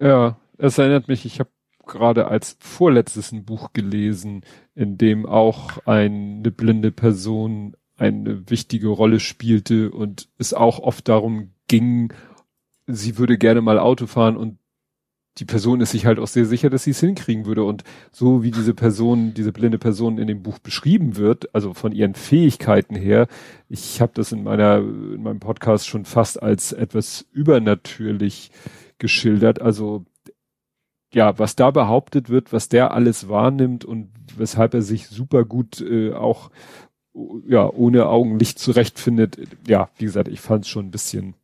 Ja, 0.00 0.36
es 0.58 0.78
erinnert 0.78 1.06
mich. 1.06 1.24
Ich 1.26 1.38
habe 1.38 1.50
gerade 1.92 2.26
als 2.26 2.56
vorletztes 2.58 3.30
ein 3.30 3.44
Buch 3.44 3.72
gelesen, 3.72 4.42
in 4.74 4.98
dem 4.98 5.26
auch 5.26 5.86
eine 5.86 6.50
blinde 6.50 6.90
Person 6.90 7.76
eine 7.96 8.50
wichtige 8.50 8.88
Rolle 8.88 9.20
spielte 9.20 9.92
und 9.92 10.28
es 10.38 10.54
auch 10.54 10.80
oft 10.80 11.06
darum 11.08 11.50
ging, 11.68 12.12
sie 12.88 13.18
würde 13.18 13.38
gerne 13.38 13.60
mal 13.60 13.78
Auto 13.78 14.06
fahren 14.06 14.36
und 14.36 14.58
die 15.38 15.44
Person 15.44 15.80
ist 15.80 15.92
sich 15.92 16.04
halt 16.04 16.18
auch 16.18 16.26
sehr 16.26 16.44
sicher, 16.44 16.68
dass 16.68 16.84
sie 16.84 16.90
es 16.90 17.00
hinkriegen 17.00 17.46
würde. 17.46 17.64
Und 17.64 17.84
so 18.10 18.42
wie 18.42 18.50
diese 18.50 18.74
Person, 18.74 19.32
diese 19.32 19.52
blinde 19.52 19.78
Person 19.78 20.18
in 20.18 20.26
dem 20.26 20.42
Buch 20.42 20.58
beschrieben 20.58 21.16
wird, 21.16 21.54
also 21.54 21.72
von 21.72 21.92
ihren 21.92 22.14
Fähigkeiten 22.14 22.94
her, 22.94 23.28
ich 23.68 24.02
habe 24.02 24.12
das 24.14 24.32
in 24.32 24.42
meiner, 24.42 24.78
in 24.78 25.22
meinem 25.22 25.40
Podcast 25.40 25.88
schon 25.88 26.04
fast 26.04 26.42
als 26.42 26.72
etwas 26.72 27.24
übernatürlich 27.32 28.50
geschildert. 28.98 29.62
Also 29.62 30.04
ja, 31.12 31.38
was 31.38 31.56
da 31.56 31.70
behauptet 31.70 32.28
wird, 32.28 32.52
was 32.52 32.68
der 32.68 32.92
alles 32.92 33.28
wahrnimmt 33.28 33.84
und 33.84 34.10
weshalb 34.36 34.74
er 34.74 34.82
sich 34.82 35.08
super 35.08 35.44
gut 35.44 35.80
äh, 35.80 36.12
auch 36.12 36.50
ja 37.46 37.68
ohne 37.68 38.06
Augenlicht 38.06 38.58
zurechtfindet. 38.58 39.36
Ja, 39.66 39.90
wie 39.98 40.06
gesagt, 40.06 40.28
ich 40.28 40.40
fand 40.40 40.64
es 40.64 40.70
schon 40.70 40.86
ein 40.86 40.90
bisschen 40.90 41.34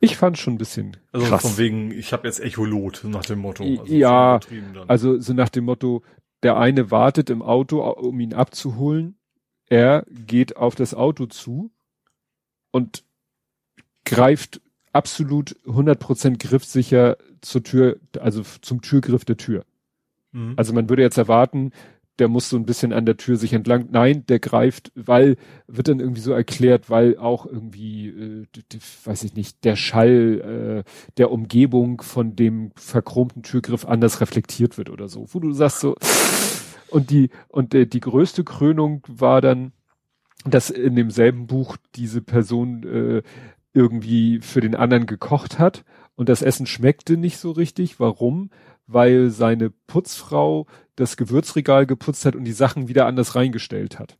ich 0.00 0.16
fand 0.16 0.36
schon 0.36 0.54
ein 0.54 0.58
bisschen 0.58 0.96
also 1.12 1.26
krass. 1.26 1.42
von 1.42 1.58
wegen, 1.58 1.92
ich 1.92 2.12
habe 2.12 2.26
jetzt 2.26 2.40
Echolot 2.40 3.02
nach 3.04 3.24
dem 3.24 3.38
Motto. 3.38 3.62
Also 3.62 3.84
ja, 3.86 4.40
also 4.88 5.18
so 5.20 5.32
nach 5.32 5.48
dem 5.48 5.64
Motto, 5.64 6.02
der 6.42 6.56
eine 6.56 6.90
wartet 6.90 7.30
im 7.30 7.40
Auto, 7.40 7.88
um 7.88 8.18
ihn 8.18 8.34
abzuholen. 8.34 9.16
Er 9.68 10.04
geht 10.08 10.56
auf 10.56 10.74
das 10.74 10.92
Auto 10.92 11.26
zu 11.26 11.70
und 12.72 13.04
greift 14.04 14.60
absolut 14.92 15.56
100% 15.66 16.38
griffsicher 16.38 17.16
zur 17.42 17.62
Tür, 17.62 17.98
also 18.18 18.42
zum 18.62 18.80
Türgriff 18.80 19.24
der 19.24 19.36
Tür. 19.36 19.64
Mhm. 20.32 20.54
Also 20.56 20.72
man 20.72 20.88
würde 20.88 21.02
jetzt 21.02 21.18
erwarten, 21.18 21.72
der 22.18 22.28
muss 22.28 22.48
so 22.48 22.56
ein 22.56 22.66
bisschen 22.66 22.92
an 22.92 23.06
der 23.06 23.16
Tür 23.16 23.36
sich 23.36 23.52
entlang. 23.52 23.88
Nein, 23.90 24.24
der 24.26 24.38
greift, 24.38 24.92
weil, 24.94 25.36
wird 25.66 25.88
dann 25.88 26.00
irgendwie 26.00 26.20
so 26.20 26.32
erklärt, 26.32 26.90
weil 26.90 27.16
auch 27.16 27.46
irgendwie, 27.46 28.08
äh, 28.08 28.46
weiß 29.04 29.24
ich 29.24 29.34
nicht, 29.34 29.64
der 29.64 29.76
Schall 29.76 30.84
äh, 30.84 30.90
der 31.16 31.30
Umgebung 31.30 32.02
von 32.02 32.36
dem 32.36 32.70
verchromten 32.76 33.42
Türgriff 33.42 33.86
anders 33.86 34.20
reflektiert 34.20 34.78
wird 34.78 34.90
oder 34.90 35.08
so. 35.08 35.26
Wo 35.32 35.40
du 35.40 35.52
sagst 35.52 35.80
so, 35.80 35.96
und 36.90 37.10
die, 37.10 37.30
und 37.48 37.74
äh, 37.74 37.86
die 37.86 38.00
größte 38.00 38.44
Krönung 38.44 39.02
war 39.08 39.40
dann, 39.40 39.72
dass 40.44 40.70
in 40.70 40.96
demselben 40.96 41.46
Buch 41.46 41.76
diese 41.94 42.20
Person 42.20 42.82
äh, 42.84 43.22
irgendwie 43.72 44.40
für 44.40 44.60
den 44.60 44.74
anderen 44.74 45.06
gekocht 45.06 45.58
hat 45.58 45.84
und 46.14 46.28
das 46.28 46.42
Essen 46.42 46.66
schmeckte 46.66 47.16
nicht 47.16 47.38
so 47.38 47.50
richtig. 47.50 47.98
Warum? 48.00 48.50
Weil 48.86 49.30
seine 49.30 49.70
Putzfrau 49.70 50.66
das 50.96 51.16
Gewürzregal 51.16 51.86
geputzt 51.86 52.24
hat 52.24 52.36
und 52.36 52.44
die 52.44 52.52
Sachen 52.52 52.88
wieder 52.88 53.06
anders 53.06 53.34
reingestellt 53.34 53.98
hat. 53.98 54.18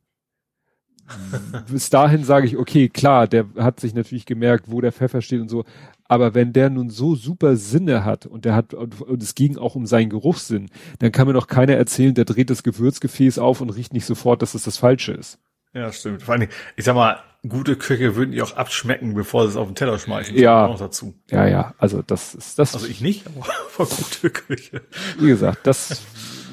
Bis 1.69 1.89
dahin 1.89 2.23
sage 2.23 2.47
ich, 2.47 2.57
okay, 2.57 2.89
klar, 2.89 3.27
der 3.27 3.45
hat 3.57 3.79
sich 3.79 3.93
natürlich 3.93 4.25
gemerkt, 4.25 4.71
wo 4.71 4.81
der 4.81 4.91
Pfeffer 4.91 5.21
steht 5.21 5.41
und 5.41 5.49
so. 5.49 5.65
Aber 6.05 6.33
wenn 6.33 6.53
der 6.53 6.69
nun 6.69 6.89
so 6.89 7.15
super 7.15 7.55
Sinne 7.55 8.05
hat 8.05 8.25
und 8.25 8.45
der 8.45 8.55
hat, 8.55 8.73
und 8.73 9.21
es 9.21 9.35
ging 9.35 9.57
auch 9.57 9.75
um 9.75 9.85
seinen 9.85 10.09
Geruchssinn, 10.09 10.69
dann 10.99 11.11
kann 11.11 11.27
mir 11.27 11.33
doch 11.33 11.47
keiner 11.47 11.73
erzählen, 11.73 12.13
der 12.13 12.25
dreht 12.25 12.49
das 12.49 12.63
Gewürzgefäß 12.63 13.39
auf 13.39 13.61
und 13.61 13.69
riecht 13.69 13.93
nicht 13.93 14.05
sofort, 14.05 14.41
dass 14.41 14.53
es 14.55 14.63
das 14.63 14.77
Falsche 14.77 15.13
ist. 15.13 15.39
Ja, 15.73 15.91
stimmt. 15.91 16.23
Vor 16.23 16.35
allem, 16.35 16.47
ich 16.75 16.85
sag 16.85 16.95
mal, 16.95 17.19
gute 17.47 17.75
Köche 17.75 18.15
würden 18.15 18.31
die 18.31 18.41
auch 18.41 18.55
abschmecken, 18.55 19.13
bevor 19.13 19.43
sie 19.43 19.51
es 19.51 19.55
auf 19.57 19.67
den 19.67 19.75
Teller 19.75 19.99
schmeißen. 19.99 20.35
Ja. 20.35 20.67
Noch 20.67 20.79
dazu. 20.79 21.13
Ja, 21.29 21.47
ja. 21.47 21.73
Also 21.77 22.01
das 22.01 22.35
ist 22.35 22.59
das. 22.59 22.73
Also 22.73 22.87
ich 22.87 23.01
nicht, 23.01 23.25
aber 23.27 23.45
gute 23.85 24.29
Köche. 24.29 24.81
Wie 25.19 25.27
gesagt, 25.27 25.67
das 25.67 26.03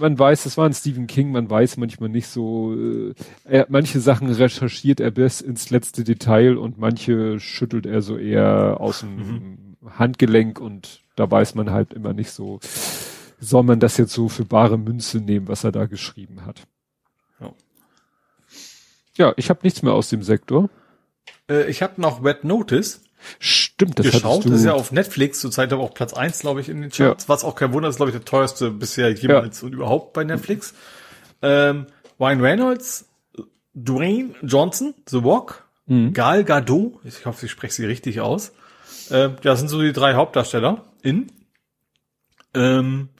man 0.01 0.19
weiß, 0.19 0.45
das 0.45 0.57
war 0.57 0.67
ein 0.67 0.73
Stephen 0.73 1.07
King, 1.07 1.31
man 1.31 1.49
weiß 1.49 1.77
manchmal 1.77 2.09
nicht 2.09 2.27
so, 2.27 2.75
äh, 2.75 3.15
er, 3.45 3.67
manche 3.69 4.01
Sachen 4.01 4.31
recherchiert 4.31 4.99
er 4.99 5.11
bis 5.11 5.41
ins 5.41 5.71
letzte 5.71 6.05
Detail 6.05 6.57
und 6.57 6.79
manche 6.79 7.39
schüttelt 7.39 7.87
er 7.87 8.03
so 8.03 8.17
eher 8.17 8.79
aus 8.81 9.01
dem 9.01 9.17
mhm. 9.17 9.77
Handgelenk 9.99 10.59
und 10.59 11.03
da 11.17 11.31
weiß 11.31 11.55
man 11.55 11.71
halt 11.71 11.93
immer 11.93 12.13
nicht 12.13 12.31
so, 12.31 12.61
soll 13.39 13.63
man 13.63 13.79
das 13.79 13.97
jetzt 13.97 14.13
so 14.13 14.29
für 14.29 14.45
bare 14.45 14.79
Münze 14.79 15.19
nehmen, 15.19 15.49
was 15.49 15.65
er 15.65 15.73
da 15.73 15.87
geschrieben 15.87 16.45
hat. 16.45 16.67
Ja, 19.21 19.35
ich 19.37 19.51
habe 19.51 19.61
nichts 19.65 19.83
mehr 19.83 19.93
aus 19.93 20.09
dem 20.09 20.23
Sektor. 20.23 20.71
Äh, 21.47 21.69
ich 21.71 21.83
habe 21.83 22.01
noch 22.01 22.25
Red 22.25 22.45
Notice. 22.45 23.03
Stimmt, 23.39 23.99
das 23.99 24.07
geschaut. 24.07 24.47
Das 24.47 24.53
ist 24.53 24.65
ja 24.65 24.73
auf 24.73 24.93
Netflix 24.93 25.41
zurzeit 25.41 25.75
aber 25.75 25.83
auch 25.83 25.93
Platz 25.93 26.15
eins, 26.15 26.39
glaube 26.39 26.63
ich, 26.63 26.71
in 26.71 26.81
den 26.81 26.91
Charts. 26.91 27.25
Ja. 27.25 27.29
Was 27.29 27.45
auch 27.45 27.55
kein 27.55 27.75
Wunder 27.75 27.91
ist, 27.91 27.97
glaube 27.97 28.11
ich, 28.13 28.17
der 28.17 28.25
teuerste 28.25 28.71
bisher 28.71 29.11
jemals 29.11 29.61
ja. 29.61 29.67
und 29.67 29.75
überhaupt 29.75 30.15
bei 30.15 30.25
Netflix. 30.25 30.73
Ähm, 31.43 31.85
Ryan 32.19 32.41
Reynolds, 32.41 33.11
Dwayne 33.75 34.31
Johnson, 34.41 34.95
The 35.07 35.19
Rock, 35.19 35.69
mhm. 35.85 36.15
Gal 36.15 36.43
Gadot, 36.43 36.95
ich 37.05 37.27
hoffe, 37.27 37.45
ich 37.45 37.53
spreche 37.53 37.75
sie 37.75 37.85
richtig 37.85 38.23
aus. 38.23 38.53
Ähm, 39.11 39.37
ja, 39.43 39.55
sind 39.55 39.69
so 39.69 39.83
die 39.83 39.93
drei 39.93 40.15
Hauptdarsteller 40.15 40.83
in. 41.03 41.31
Ähm, 42.55 43.11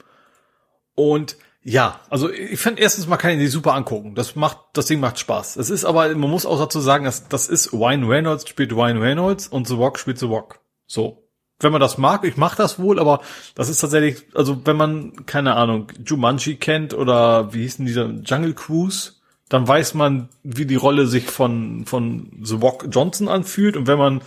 und 0.95 1.37
ja, 1.63 1.99
also 2.09 2.31
ich 2.31 2.59
fand 2.59 2.79
erstens 2.79 3.07
mal 3.07 3.17
kann 3.17 3.31
ich 3.31 3.37
die 3.37 3.47
super 3.47 3.73
angucken. 3.73 4.15
Das 4.15 4.35
macht, 4.35 4.57
das 4.73 4.87
Ding 4.87 4.99
macht 4.99 5.19
Spaß. 5.19 5.57
Es 5.57 5.69
ist 5.69 5.85
aber, 5.85 6.09
man 6.15 6.29
muss 6.29 6.45
auch 6.45 6.59
dazu 6.59 6.79
sagen, 6.79 7.05
dass 7.05 7.27
das 7.27 7.47
ist 7.49 7.71
Ryan 7.71 8.03
Reynolds 8.05 8.49
spielt 8.49 8.73
Ryan 8.73 8.97
Reynolds 8.97 9.47
und 9.47 9.67
The 9.67 9.75
Rock 9.75 9.99
spielt 9.99 10.17
The 10.17 10.25
Rock. 10.25 10.59
So. 10.87 11.27
Wenn 11.59 11.71
man 11.71 11.81
das 11.81 11.99
mag, 11.99 12.23
ich 12.23 12.37
mach 12.37 12.55
das 12.55 12.79
wohl, 12.79 12.99
aber 12.99 13.21
das 13.53 13.69
ist 13.69 13.79
tatsächlich, 13.81 14.25
also 14.33 14.65
wenn 14.65 14.75
man, 14.75 15.27
keine 15.27 15.55
Ahnung, 15.55 15.91
Jumanji 16.03 16.55
kennt 16.55 16.95
oder 16.95 17.53
wie 17.53 17.61
hieß 17.61 17.77
denn 17.77 17.85
dieser 17.85 18.09
Jungle 18.09 18.55
Cruise, 18.55 19.11
dann 19.47 19.67
weiß 19.67 19.93
man, 19.93 20.29
wie 20.41 20.65
die 20.65 20.75
Rolle 20.75 21.05
sich 21.05 21.25
von, 21.25 21.85
von 21.85 22.31
The 22.41 22.55
Rock 22.55 22.87
Johnson 22.89 23.27
anfühlt 23.27 23.77
und 23.77 23.85
wenn 23.85 23.99
man, 23.99 24.21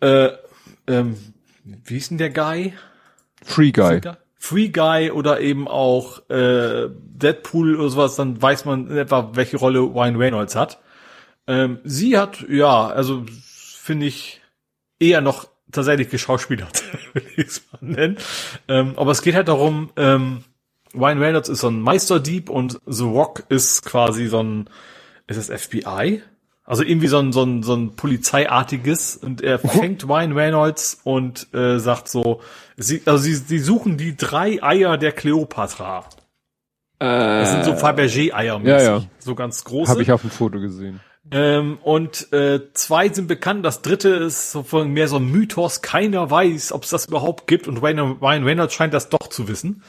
äh, 0.00 0.28
ähm, 0.86 1.16
wie 1.64 1.94
hieß 1.94 2.08
denn 2.08 2.18
der 2.18 2.30
Guy? 2.30 2.74
Free 3.42 3.72
Guy. 3.72 4.02
Free 4.42 4.68
Guy 4.68 5.10
oder 5.10 5.40
eben 5.40 5.68
auch 5.68 6.28
äh, 6.30 6.88
Deadpool 6.88 7.76
oder 7.76 7.90
sowas, 7.90 8.16
dann 8.16 8.40
weiß 8.40 8.64
man 8.64 8.88
in 8.88 8.96
etwa, 8.96 9.32
welche 9.34 9.58
Rolle 9.58 9.80
Ryan 9.80 10.16
Reynolds 10.16 10.56
hat. 10.56 10.80
Ähm, 11.46 11.78
sie 11.84 12.16
hat, 12.16 12.48
ja, 12.48 12.86
also 12.88 13.26
finde 13.28 14.06
ich 14.06 14.40
eher 14.98 15.20
noch 15.20 15.46
tatsächlich 15.70 16.08
geschauspielert, 16.08 16.82
will 17.12 17.22
ich 17.36 17.46
es 17.48 17.62
mal 17.70 17.78
nennen. 17.82 18.16
Ähm, 18.66 18.94
aber 18.96 19.12
es 19.12 19.20
geht 19.20 19.34
halt 19.34 19.48
darum, 19.48 19.90
ähm, 19.96 20.42
Ryan 20.94 21.18
Reynolds 21.18 21.50
ist 21.50 21.60
so 21.60 21.68
ein 21.68 21.82
Meisterdieb 21.82 22.48
und 22.48 22.80
The 22.86 23.04
Rock 23.04 23.44
ist 23.50 23.84
quasi 23.84 24.26
so 24.26 24.42
ein, 24.42 24.70
ist 25.26 25.36
das 25.36 25.62
FBI? 25.66 26.22
Also 26.70 26.84
irgendwie 26.84 27.08
so 27.08 27.18
ein, 27.18 27.32
so 27.32 27.42
ein, 27.42 27.64
so 27.64 27.74
ein 27.74 27.96
Polizeiartiges 27.96 29.16
und 29.16 29.42
er 29.42 29.58
fängt 29.58 30.08
Ryan 30.08 30.30
Reynolds 30.30 31.00
und 31.02 31.52
äh, 31.52 31.80
sagt 31.80 32.06
so, 32.06 32.42
sie, 32.76 33.02
also 33.06 33.18
sie, 33.18 33.34
sie 33.34 33.58
suchen 33.58 33.96
die 33.96 34.16
drei 34.16 34.62
Eier 34.62 34.96
der 34.96 35.10
Kleopatra. 35.10 36.04
Äh, 37.00 37.06
das 37.06 37.50
sind 37.50 37.64
so 37.64 37.72
Fabergé-Eier, 37.72 38.60
ja, 38.62 38.82
ja. 38.82 39.02
so 39.18 39.34
ganz 39.34 39.64
große. 39.64 39.90
Habe 39.90 40.02
ich 40.02 40.12
auf 40.12 40.20
dem 40.20 40.30
Foto 40.30 40.60
gesehen. 40.60 41.00
Ähm, 41.32 41.78
und 41.82 42.32
äh, 42.32 42.60
zwei 42.72 43.08
sind 43.08 43.26
bekannt, 43.26 43.64
das 43.64 43.82
dritte 43.82 44.10
ist 44.10 44.52
so 44.52 44.62
von 44.62 44.92
mehr 44.92 45.08
so 45.08 45.16
ein 45.16 45.28
Mythos, 45.28 45.82
keiner 45.82 46.30
weiß, 46.30 46.70
ob 46.70 46.84
es 46.84 46.90
das 46.90 47.06
überhaupt 47.06 47.48
gibt 47.48 47.66
und 47.66 47.78
Ryan, 47.78 48.18
Ryan 48.20 48.44
Reynolds 48.44 48.74
scheint 48.74 48.94
das 48.94 49.08
doch 49.08 49.28
zu 49.28 49.48
wissen. 49.48 49.82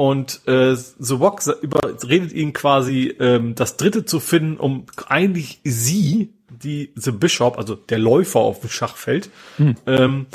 Und 0.00 0.48
äh, 0.48 0.76
The 0.76 1.12
Rock 1.12 1.42
überredet 1.60 2.32
ihn 2.32 2.54
quasi, 2.54 3.14
ähm, 3.20 3.54
das 3.54 3.76
dritte 3.76 4.06
zu 4.06 4.18
finden, 4.18 4.56
um 4.56 4.86
eigentlich 5.08 5.60
sie, 5.62 6.32
die 6.48 6.90
The 6.94 7.10
Bishop, 7.10 7.58
also 7.58 7.74
der 7.74 7.98
Läufer 7.98 8.40
auf 8.40 8.60
dem 8.60 8.70
Schachfeld, 8.70 9.28
hm. 9.58 9.76
ähm, 9.86 10.26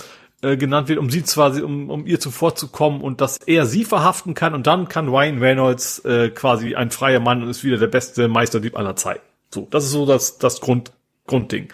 äh, 0.43 0.55
genannt 0.55 0.87
wird, 0.87 0.99
um 0.99 1.09
sie 1.09 1.23
quasi, 1.23 1.63
um, 1.63 1.89
um 1.89 2.05
ihr 2.05 2.19
zuvorzukommen 2.19 3.01
und 3.01 3.21
dass 3.21 3.37
er 3.37 3.65
sie 3.65 3.85
verhaften 3.85 4.35
kann 4.35 4.53
und 4.53 4.67
dann 4.67 4.87
kann 4.87 5.09
Ryan 5.09 5.39
Reynolds 5.39 5.97
äh, 6.05 6.29
quasi 6.29 6.75
ein 6.75 6.91
freier 6.91 7.19
Mann 7.19 7.41
und 7.41 7.49
ist 7.49 7.63
wieder 7.63 7.77
der 7.77 7.87
beste 7.87 8.27
Meisterdieb 8.27 8.77
aller 8.77 8.95
Zeiten. 8.95 9.25
So, 9.51 9.67
das 9.71 9.85
ist 9.85 9.93
so 9.93 10.05
das, 10.05 10.37
das 10.37 10.61
Grund, 10.61 10.91
Grundding. 11.25 11.69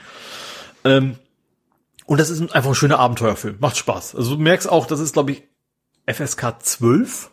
Ähm, 0.85 1.17
und 2.05 2.21
das 2.21 2.29
ist 2.29 2.55
einfach 2.55 2.69
ein 2.69 2.75
schöner 2.75 2.99
Abenteuerfilm. 2.99 3.57
Macht 3.59 3.75
Spaß. 3.75 4.15
Also 4.15 4.37
du 4.37 4.41
merkst 4.41 4.69
auch, 4.69 4.85
das 4.85 5.01
ist, 5.01 5.11
glaube 5.11 5.33
ich, 5.33 5.43
FSK 6.07 6.55
12 6.63 7.30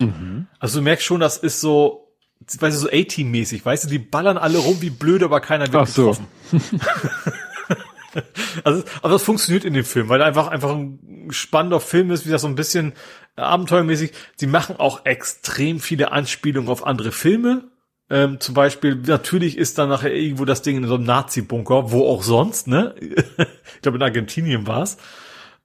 Mhm. 0.00 0.46
Also 0.58 0.78
du 0.78 0.84
merkst 0.84 1.04
schon, 1.04 1.20
das 1.20 1.36
ist 1.36 1.60
so, 1.60 2.14
weißt 2.40 2.76
du, 2.76 2.80
so 2.80 2.88
A-Team-mäßig, 2.88 3.64
weißt 3.64 3.84
du, 3.84 3.88
die 3.88 3.98
ballern 3.98 4.38
alle 4.38 4.58
rum 4.58 4.80
wie 4.80 4.90
blöd, 4.90 5.22
aber 5.22 5.40
keiner 5.40 5.72
wird 5.72 5.82
Ach 5.82 5.86
getroffen. 5.86 6.26
So. 6.50 6.58
also, 8.64 8.82
aber 9.02 9.12
das 9.12 9.22
funktioniert 9.22 9.64
in 9.64 9.74
dem 9.74 9.84
Film, 9.84 10.08
weil 10.08 10.20
er 10.20 10.26
einfach, 10.26 10.48
einfach 10.48 10.70
ein 10.70 11.28
spannender 11.30 11.80
Film 11.80 12.10
ist, 12.10 12.26
wie 12.26 12.30
das 12.30 12.42
so 12.42 12.48
ein 12.48 12.54
bisschen 12.54 12.94
abenteuermäßig. 13.36 14.12
Sie 14.36 14.46
machen 14.46 14.76
auch 14.78 15.04
extrem 15.04 15.80
viele 15.80 16.12
Anspielungen 16.12 16.70
auf 16.70 16.86
andere 16.86 17.12
Filme. 17.12 17.70
Ähm, 18.08 18.40
zum 18.40 18.54
Beispiel, 18.54 18.96
natürlich 18.96 19.56
ist 19.56 19.78
dann 19.78 19.88
nachher 19.88 20.12
irgendwo 20.12 20.44
das 20.44 20.62
Ding 20.62 20.78
in 20.78 20.86
so 20.88 20.96
einem 20.96 21.04
Nazi-Bunker, 21.04 21.92
wo 21.92 22.08
auch 22.08 22.24
sonst, 22.24 22.66
ne? 22.66 22.94
ich 23.00 23.82
glaube, 23.82 23.98
in 23.98 24.02
Argentinien 24.02 24.66
war's. 24.66 24.98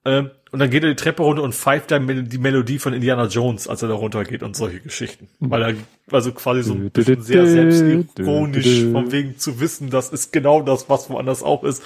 Ähm, 0.04 0.30
und 0.56 0.60
dann 0.60 0.70
geht 0.70 0.84
er 0.84 0.88
die 0.88 0.96
Treppe 0.96 1.22
runter 1.22 1.42
und 1.42 1.54
pfeift 1.54 1.90
dann 1.90 2.30
die 2.30 2.38
Melodie 2.38 2.78
von 2.78 2.94
Indiana 2.94 3.26
Jones, 3.26 3.68
als 3.68 3.82
er 3.82 3.90
da 3.90 3.94
runtergeht 3.94 4.42
und 4.42 4.56
solche 4.56 4.80
Geschichten. 4.80 5.28
Weil 5.38 5.62
er 5.62 5.74
also 6.10 6.32
quasi 6.32 6.62
so 6.62 6.72
ein 6.72 6.90
bisschen 6.90 7.20
sehr 7.20 7.46
selbstironisch, 7.46 8.84
von 8.90 9.12
wegen 9.12 9.38
zu 9.38 9.60
wissen, 9.60 9.90
das 9.90 10.08
ist 10.08 10.32
genau 10.32 10.62
das, 10.62 10.88
was 10.88 11.10
woanders 11.10 11.42
auch 11.42 11.62
ist. 11.62 11.82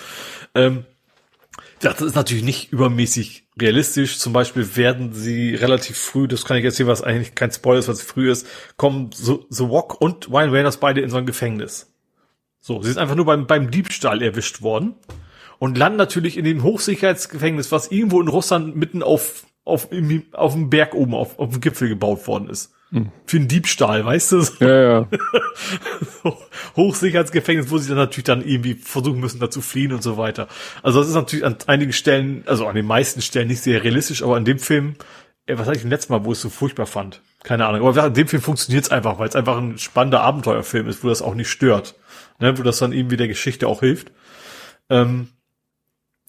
Ähm, 0.55 0.84
das 1.81 2.00
ist 2.00 2.15
natürlich 2.15 2.44
nicht 2.44 2.73
übermäßig 2.73 3.49
realistisch. 3.60 4.20
Zum 4.20 4.32
Beispiel 4.32 4.76
werden 4.76 5.15
sie 5.15 5.57
relativ 5.57 5.99
früh, 5.99 6.28
das 6.28 6.44
kann 6.44 6.57
ich 6.57 6.65
erzählen, 6.65 6.89
was 6.89 7.02
eigentlich 7.02 7.34
kein 7.34 7.50
Spoiler 7.50 7.81
ist, 7.81 7.89
was 7.89 8.02
früh 8.02 8.31
ist, 8.31 8.47
kommen 8.76 9.10
The, 9.12 9.40
The 9.49 9.65
Walk 9.65 10.00
und 10.00 10.31
Ryan 10.31 10.50
Reynolds 10.50 10.76
beide 10.76 11.00
in 11.00 11.10
so 11.10 11.16
ein 11.16 11.26
Gefängnis. 11.26 11.92
So, 12.60 12.81
sie 12.82 12.92
sind 12.92 12.99
einfach 12.99 13.16
nur 13.16 13.26
beim, 13.26 13.49
beim 13.49 13.73
Diebstahl 13.73 14.23
erwischt 14.23 14.62
worden 14.62 14.94
und 15.60 15.76
landen 15.76 15.98
natürlich 15.98 16.39
in 16.39 16.44
dem 16.44 16.62
Hochsicherheitsgefängnis, 16.62 17.70
was 17.70 17.92
irgendwo 17.92 18.20
in 18.20 18.28
Russland 18.28 18.76
mitten 18.76 19.02
auf, 19.02 19.44
auf, 19.64 19.89
auf 20.32 20.55
dem 20.55 20.70
Berg 20.70 20.94
oben, 20.94 21.14
auf, 21.14 21.39
auf 21.39 21.50
dem 21.50 21.60
Gipfel 21.60 21.89
gebaut 21.89 22.26
worden 22.26 22.48
ist. 22.48 22.72
Hm. 22.92 23.12
Für 23.26 23.36
einen 23.36 23.47
Diebstahl, 23.47 24.05
weißt 24.05 24.32
du? 24.32 24.44
Ja, 24.60 24.82
ja. 24.82 25.08
Hochsicherheitsgefängnis, 26.76 27.70
wo 27.70 27.76
sie 27.76 27.90
dann 27.90 27.98
natürlich 27.98 28.24
dann 28.24 28.42
irgendwie 28.42 28.74
versuchen 28.74 29.20
müssen, 29.20 29.39
da 29.39 29.50
zu 29.50 29.60
fliehen 29.60 29.92
und 29.92 30.02
so 30.02 30.16
weiter. 30.16 30.48
Also 30.82 30.98
das 30.98 31.08
ist 31.08 31.14
natürlich 31.14 31.44
an 31.44 31.56
einigen 31.66 31.92
Stellen, 31.92 32.42
also 32.47 32.66
an 32.66 32.74
den 32.74 32.86
meisten 32.86 33.20
Stellen 33.20 33.48
nicht 33.48 33.60
sehr 33.60 33.84
realistisch, 33.84 34.22
aber 34.22 34.39
in 34.39 34.47
dem 34.47 34.58
Film, 34.58 34.97
was 35.47 35.66
hatte 35.66 35.76
ich 35.76 35.84
im 35.84 35.90
letzten 35.90 36.14
Mal, 36.14 36.24
wo 36.24 36.32
ich 36.32 36.39
es 36.39 36.42
so 36.42 36.48
furchtbar 36.48 36.86
fand? 36.86 37.20
Keine 37.42 37.66
Ahnung. 37.66 37.86
Aber 37.86 38.06
in 38.06 38.14
dem 38.14 38.28
Film 38.28 38.40
funktioniert 38.40 38.84
es 38.84 38.90
einfach, 38.90 39.18
weil 39.18 39.28
es 39.28 39.36
einfach 39.36 39.58
ein 39.58 39.76
spannender 39.76 40.22
Abenteuerfilm 40.22 40.89
ist, 40.89 41.05
wo 41.05 41.08
das 41.08 41.20
auch 41.20 41.34
nicht 41.34 41.50
stört. 41.50 41.97
Ne, 42.39 42.56
wo 42.56 42.62
das 42.62 42.78
dann 42.78 42.92
irgendwie 42.92 43.18
der 43.18 43.28
Geschichte 43.28 43.68
auch 43.68 43.80
hilft. 43.80 44.10
Ähm, 44.89 45.28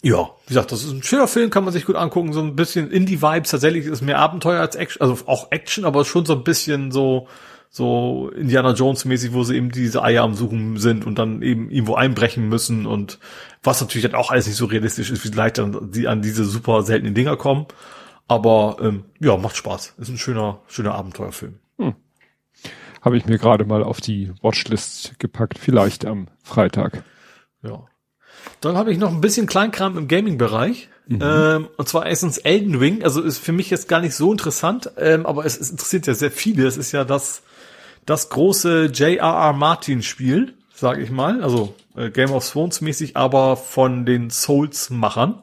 ja, 0.02 0.30
wie 0.46 0.48
gesagt, 0.48 0.72
das 0.72 0.84
ist 0.84 0.92
ein 0.92 1.04
schöner 1.04 1.28
Film, 1.28 1.52
kann 1.52 1.64
man 1.64 1.74
sich 1.74 1.86
gut 1.86 1.96
angucken, 1.96 2.34
so 2.34 2.42
ein 2.42 2.56
bisschen 2.56 2.90
Indie-Vibes, 2.90 3.52
tatsächlich 3.52 3.86
ist 3.86 4.02
mehr 4.02 4.18
Abenteuer 4.18 4.60
als 4.60 4.76
Action, 4.76 5.02
also 5.02 5.18
auch 5.28 5.52
Action, 5.52 5.86
aber 5.86 6.06
schon 6.06 6.26
so 6.26 6.34
ein 6.34 6.44
bisschen 6.44 6.92
so, 6.92 7.28
so 7.70 8.30
Indiana 8.36 8.74
Jones 8.74 9.06
mäßig, 9.06 9.32
wo 9.34 9.44
sie 9.44 9.56
eben 9.56 9.72
diese 9.72 10.04
Eier 10.04 10.24
am 10.24 10.34
Suchen 10.34 10.78
sind 10.78 11.06
und 11.06 11.20
dann 11.20 11.44
eben 11.44 11.70
irgendwo 11.70 11.96
einbrechen 11.96 12.50
müssen 12.50 12.88
und 12.88 13.20
was 13.62 13.80
natürlich 13.80 14.04
dann 14.04 14.20
auch 14.20 14.32
alles 14.32 14.48
nicht 14.48 14.56
so 14.56 14.66
realistisch 14.66 15.12
ist, 15.12 15.24
wie 15.24 15.36
leicht 15.36 15.60
dann 15.60 15.92
die 15.92 16.08
an 16.08 16.24
diese 16.24 16.46
super 16.46 16.82
seltenen 16.82 17.14
Dinger 17.14 17.38
kommen. 17.38 17.68
Aber 18.28 18.78
ähm, 18.82 19.06
ja, 19.20 19.38
macht 19.38 19.58
Spaß. 19.58 19.96
Ist 19.98 20.10
ein 20.10 20.18
schöner, 20.18 20.62
schöner 20.68 20.96
Abenteuerfilm. 20.96 21.60
Hm. 21.78 21.96
Habe 23.02 23.18
ich 23.18 23.26
mir 23.26 23.38
gerade 23.38 23.66
mal 23.66 23.84
auf 23.84 24.02
die 24.02 24.32
Watchlist 24.42 25.20
gepackt, 25.20 25.60
vielleicht 25.60 26.06
am 26.06 26.28
Freitag. 26.44 27.04
Ja. 27.62 27.86
Dann 28.62 28.78
habe 28.78 28.92
ich 28.92 28.98
noch 28.98 29.12
ein 29.12 29.22
bisschen 29.22 29.48
Kleinkram 29.48 29.98
im 29.98 30.08
Gaming-Bereich. 30.08 30.90
Mhm. 31.08 31.20
Ähm, 31.22 31.68
und 31.78 31.90
zwar 31.90 32.06
erstens 32.06 32.38
Elden 32.38 32.76
Ring. 32.76 33.04
Also 33.04 33.22
ist 33.22 33.40
für 33.40 33.52
mich 33.52 33.70
jetzt 33.70 33.88
gar 33.88 34.02
nicht 34.02 34.16
so 34.16 34.32
interessant, 34.32 34.92
ähm, 34.98 35.26
aber 35.26 35.46
es, 35.46 35.60
es 35.60 35.72
interessiert 35.72 36.08
ja 36.08 36.14
sehr 36.14 36.32
viele. 36.32 36.66
Es 36.68 36.78
ist 36.78 36.92
ja 36.92 37.04
das, 37.04 37.42
das 38.06 38.30
große 38.30 38.86
J.R.R. 38.86 39.54
Martin-Spiel, 39.54 40.54
sage 40.74 41.02
ich 41.02 41.12
mal. 41.12 41.44
Also 41.44 41.76
äh, 41.96 42.10
Game 42.10 42.32
of 42.32 42.50
Thrones 42.50 42.82
mäßig, 42.82 43.18
aber 43.18 43.58
von 43.58 44.06
den 44.06 44.30
Souls-Machern. 44.30 45.42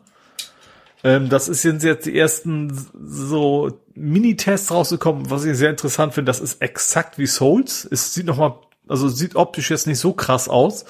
Ähm, 1.05 1.29
das 1.29 1.49
ist 1.49 1.65
jetzt 1.65 2.07
die 2.07 2.19
ersten 2.19 2.73
so 3.05 3.81
Mini-Tests 3.95 4.71
rausgekommen, 4.71 5.31
was 5.31 5.45
ich 5.45 5.57
sehr 5.57 5.71
interessant 5.71 6.15
finde. 6.15 6.31
Das 6.31 6.41
ist 6.41 6.61
exakt 6.63 7.19
wie 7.19 7.27
Souls. 7.27 7.87
Es 7.91 8.15
sieht 8.15 8.27
nochmal, 8.27 8.55
also 8.89 9.09
sieht 9.09 9.37
optisch 9.37 9.71
jetzt 9.71 9.87
nicht 9.87 9.99
so 9.99 10.13
krass 10.13 10.49
aus. 10.49 10.85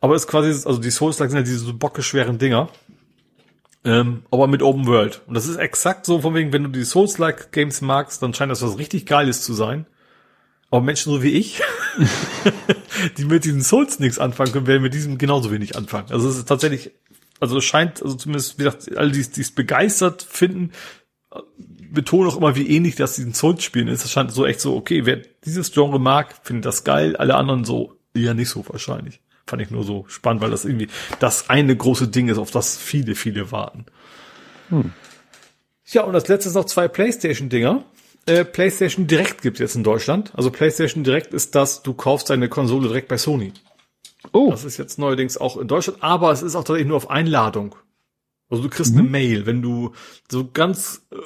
Aber 0.00 0.14
ist 0.14 0.26
quasi, 0.26 0.48
also 0.66 0.80
die 0.80 0.90
Souls-like 0.90 1.30
sind 1.30 1.38
ja 1.38 1.44
diese 1.44 1.58
so 1.58 1.74
bockeschweren 1.74 2.38
Dinger. 2.38 2.68
Ähm, 3.84 4.22
aber 4.30 4.46
mit 4.46 4.62
Open 4.62 4.86
World. 4.86 5.22
Und 5.26 5.34
das 5.34 5.46
ist 5.46 5.56
exakt 5.56 6.04
so, 6.04 6.20
von 6.20 6.34
wegen, 6.34 6.52
wenn 6.52 6.64
du 6.64 6.70
die 6.70 6.84
Souls-like 6.84 7.52
Games 7.52 7.80
magst, 7.80 8.22
dann 8.22 8.34
scheint 8.34 8.50
das 8.50 8.62
was 8.62 8.78
richtig 8.78 9.06
Geiles 9.06 9.42
zu 9.42 9.54
sein. 9.54 9.86
Aber 10.70 10.82
Menschen 10.82 11.12
so 11.12 11.22
wie 11.22 11.32
ich, 11.32 11.62
die 13.18 13.24
mit 13.24 13.44
diesen 13.44 13.62
Souls 13.62 13.98
nichts 13.98 14.18
anfangen 14.18 14.52
können, 14.52 14.66
werden 14.66 14.82
mit 14.82 14.94
diesem 14.94 15.18
genauso 15.18 15.50
wenig 15.50 15.76
anfangen. 15.76 16.10
Also 16.10 16.28
es 16.28 16.36
ist 16.36 16.48
tatsächlich, 16.48 16.92
also 17.40 17.58
es 17.58 17.64
scheint, 17.64 18.02
also 18.02 18.14
zumindest, 18.14 18.58
wie 18.58 18.64
gesagt, 18.64 18.96
alle, 18.96 19.10
die 19.10 19.40
es 19.40 19.50
begeistert 19.50 20.22
finden, 20.22 20.72
betonen 21.90 22.28
auch 22.28 22.36
immer, 22.36 22.54
wie 22.56 22.68
ähnlich 22.68 22.96
das 22.96 23.16
diesen 23.16 23.34
Souls 23.34 23.64
spielen 23.64 23.88
ist. 23.88 24.04
Es 24.04 24.12
scheint 24.12 24.30
so 24.30 24.46
echt 24.46 24.60
so, 24.60 24.76
okay, 24.76 25.06
wer 25.06 25.16
dieses 25.44 25.72
Genre 25.72 25.98
mag, 25.98 26.34
findet 26.42 26.66
das 26.66 26.84
geil, 26.84 27.16
alle 27.16 27.34
anderen 27.34 27.64
so 27.64 27.96
eher 28.14 28.34
nicht 28.34 28.50
so 28.50 28.64
wahrscheinlich. 28.68 29.20
Fand 29.50 29.62
ich 29.62 29.72
nur 29.72 29.82
so 29.82 30.04
spannend, 30.06 30.42
weil 30.42 30.50
das 30.50 30.64
irgendwie 30.64 30.86
das 31.18 31.50
eine 31.50 31.76
große 31.76 32.06
Ding 32.06 32.28
ist, 32.28 32.38
auf 32.38 32.52
das 32.52 32.78
viele, 32.78 33.16
viele 33.16 33.50
warten. 33.50 33.84
Hm. 34.68 34.92
Ja, 35.86 36.04
und 36.04 36.12
das 36.12 36.28
letzte 36.28 36.50
ist 36.50 36.54
noch 36.54 36.66
zwei 36.66 36.86
PlayStation-Dinger. 36.86 37.82
Äh, 38.26 38.44
PlayStation 38.44 39.08
Direct 39.08 39.42
gibt 39.42 39.56
es 39.56 39.60
jetzt 39.60 39.74
in 39.74 39.82
Deutschland. 39.82 40.30
Also 40.36 40.52
PlayStation 40.52 41.02
Direct 41.02 41.34
ist 41.34 41.56
das, 41.56 41.82
du 41.82 41.94
kaufst 41.94 42.30
deine 42.30 42.48
Konsole 42.48 42.86
direkt 42.86 43.08
bei 43.08 43.18
Sony. 43.18 43.52
Oh. 44.32 44.52
Das 44.52 44.64
ist 44.64 44.76
jetzt 44.76 45.00
neuerdings 45.00 45.36
auch 45.36 45.56
in 45.56 45.66
Deutschland, 45.66 46.00
aber 46.00 46.30
es 46.30 46.42
ist 46.42 46.54
auch 46.54 46.62
tatsächlich 46.62 46.86
nur 46.86 46.96
auf 46.96 47.10
Einladung. 47.10 47.74
Also 48.50 48.62
du 48.62 48.68
kriegst 48.68 48.92
mhm. 48.92 49.00
eine 49.00 49.08
Mail, 49.08 49.46
wenn 49.46 49.62
du 49.62 49.92
so 50.30 50.48
ganz 50.52 51.04
äh, 51.10 51.16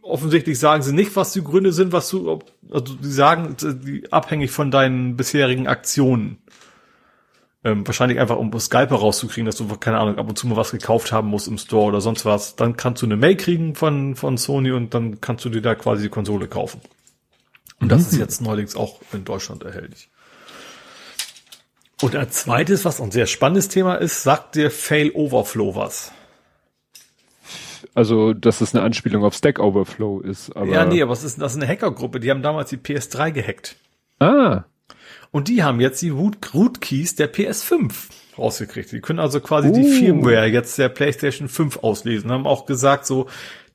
offensichtlich 0.00 0.58
sagen 0.58 0.82
sie 0.82 0.94
nicht, 0.94 1.14
was 1.16 1.34
die 1.34 1.44
Gründe 1.44 1.72
sind, 1.72 1.92
was 1.92 2.08
du, 2.08 2.38
also 2.70 2.94
die 2.94 3.10
sagen, 3.10 3.56
die 3.60 4.10
abhängig 4.10 4.50
von 4.50 4.70
deinen 4.70 5.16
bisherigen 5.16 5.66
Aktionen. 5.66 6.38
Ähm, 7.64 7.84
wahrscheinlich 7.86 8.20
einfach, 8.20 8.36
um 8.36 8.56
Skype 8.60 8.94
rauszukriegen, 8.94 9.46
dass 9.46 9.56
du, 9.56 9.66
keine 9.78 9.98
Ahnung, 9.98 10.16
ab 10.16 10.28
und 10.28 10.38
zu 10.38 10.46
mal 10.46 10.56
was 10.56 10.70
gekauft 10.70 11.10
haben 11.10 11.28
musst 11.28 11.48
im 11.48 11.58
Store 11.58 11.86
oder 11.86 12.00
sonst 12.00 12.24
was. 12.24 12.54
Dann 12.54 12.76
kannst 12.76 13.02
du 13.02 13.06
eine 13.06 13.16
Mail 13.16 13.36
kriegen 13.36 13.74
von, 13.74 14.14
von 14.14 14.38
Sony 14.38 14.70
und 14.70 14.94
dann 14.94 15.20
kannst 15.20 15.44
du 15.44 15.48
dir 15.48 15.60
da 15.60 15.74
quasi 15.74 16.04
die 16.04 16.08
Konsole 16.08 16.46
kaufen. 16.46 16.80
Und 17.80 17.90
das 17.90 18.02
mhm. 18.02 18.08
ist 18.08 18.18
jetzt 18.18 18.40
neuerdings 18.42 18.76
auch 18.76 19.00
in 19.12 19.24
Deutschland 19.24 19.64
erhältlich. 19.64 20.08
Und 22.00 22.14
als 22.14 22.42
zweites, 22.44 22.84
was 22.84 23.00
ein 23.00 23.10
sehr 23.10 23.26
spannendes 23.26 23.68
Thema 23.68 23.96
ist, 23.96 24.22
sagt 24.22 24.54
dir 24.54 24.70
Fail 24.70 25.10
Overflow 25.10 25.74
was? 25.74 26.12
Also, 27.94 28.34
dass 28.34 28.60
es 28.60 28.74
eine 28.74 28.84
Anspielung 28.84 29.24
auf 29.24 29.34
Stack 29.34 29.58
Overflow 29.58 30.20
ist. 30.20 30.54
Aber 30.54 30.66
ja, 30.66 30.84
nee, 30.84 31.02
aber 31.02 31.12
es 31.12 31.24
ist, 31.24 31.40
das 31.40 31.52
ist 31.52 31.62
eine 31.62 31.68
Hackergruppe, 31.68 32.20
die 32.20 32.30
haben 32.30 32.42
damals 32.42 32.70
die 32.70 32.76
PS3 32.76 33.32
gehackt. 33.32 33.76
Ah. 34.20 34.64
Und 35.30 35.48
die 35.48 35.62
haben 35.62 35.80
jetzt 35.80 36.00
die 36.02 36.10
Root, 36.10 36.36
Root 36.54 36.80
Keys 36.80 37.14
der 37.14 37.32
PS5 37.32 37.92
rausgekriegt. 38.38 38.92
Die 38.92 39.00
können 39.00 39.18
also 39.18 39.40
quasi 39.40 39.68
uh. 39.68 39.72
die 39.72 39.84
Firmware 39.84 40.46
jetzt 40.46 40.78
der 40.78 40.88
PlayStation 40.88 41.48
5 41.48 41.78
auslesen. 41.78 42.30
Haben 42.30 42.46
auch 42.46 42.66
gesagt 42.66 43.06
so, 43.06 43.26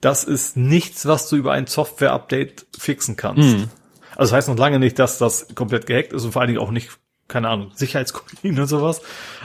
das 0.02 0.24
ist 0.24 0.58
nichts, 0.58 1.06
was 1.06 1.30
du 1.30 1.36
über 1.36 1.54
ein 1.54 1.68
Software-Update 1.68 2.66
fixen 2.78 3.16
kannst. 3.16 3.58
Mm. 3.58 3.70
Also 4.16 4.32
das 4.32 4.34
heißt 4.34 4.48
noch 4.50 4.58
lange 4.58 4.80
nicht, 4.80 5.00
dass 5.00 5.18
das 5.18 5.48
komplett 5.56 5.86
gehackt 5.86 6.14
ist 6.14 6.24
und 6.24 6.34
vor 6.34 6.42
allen 6.42 6.50
Dingen 6.50 6.60
auch 6.60 6.72
nicht, 6.72 6.90
keine 7.28 7.50
Ahnung, 7.50 7.72
Sicherheitskopien 7.74 8.60
und 8.60 8.68
sowas. 8.68 9.02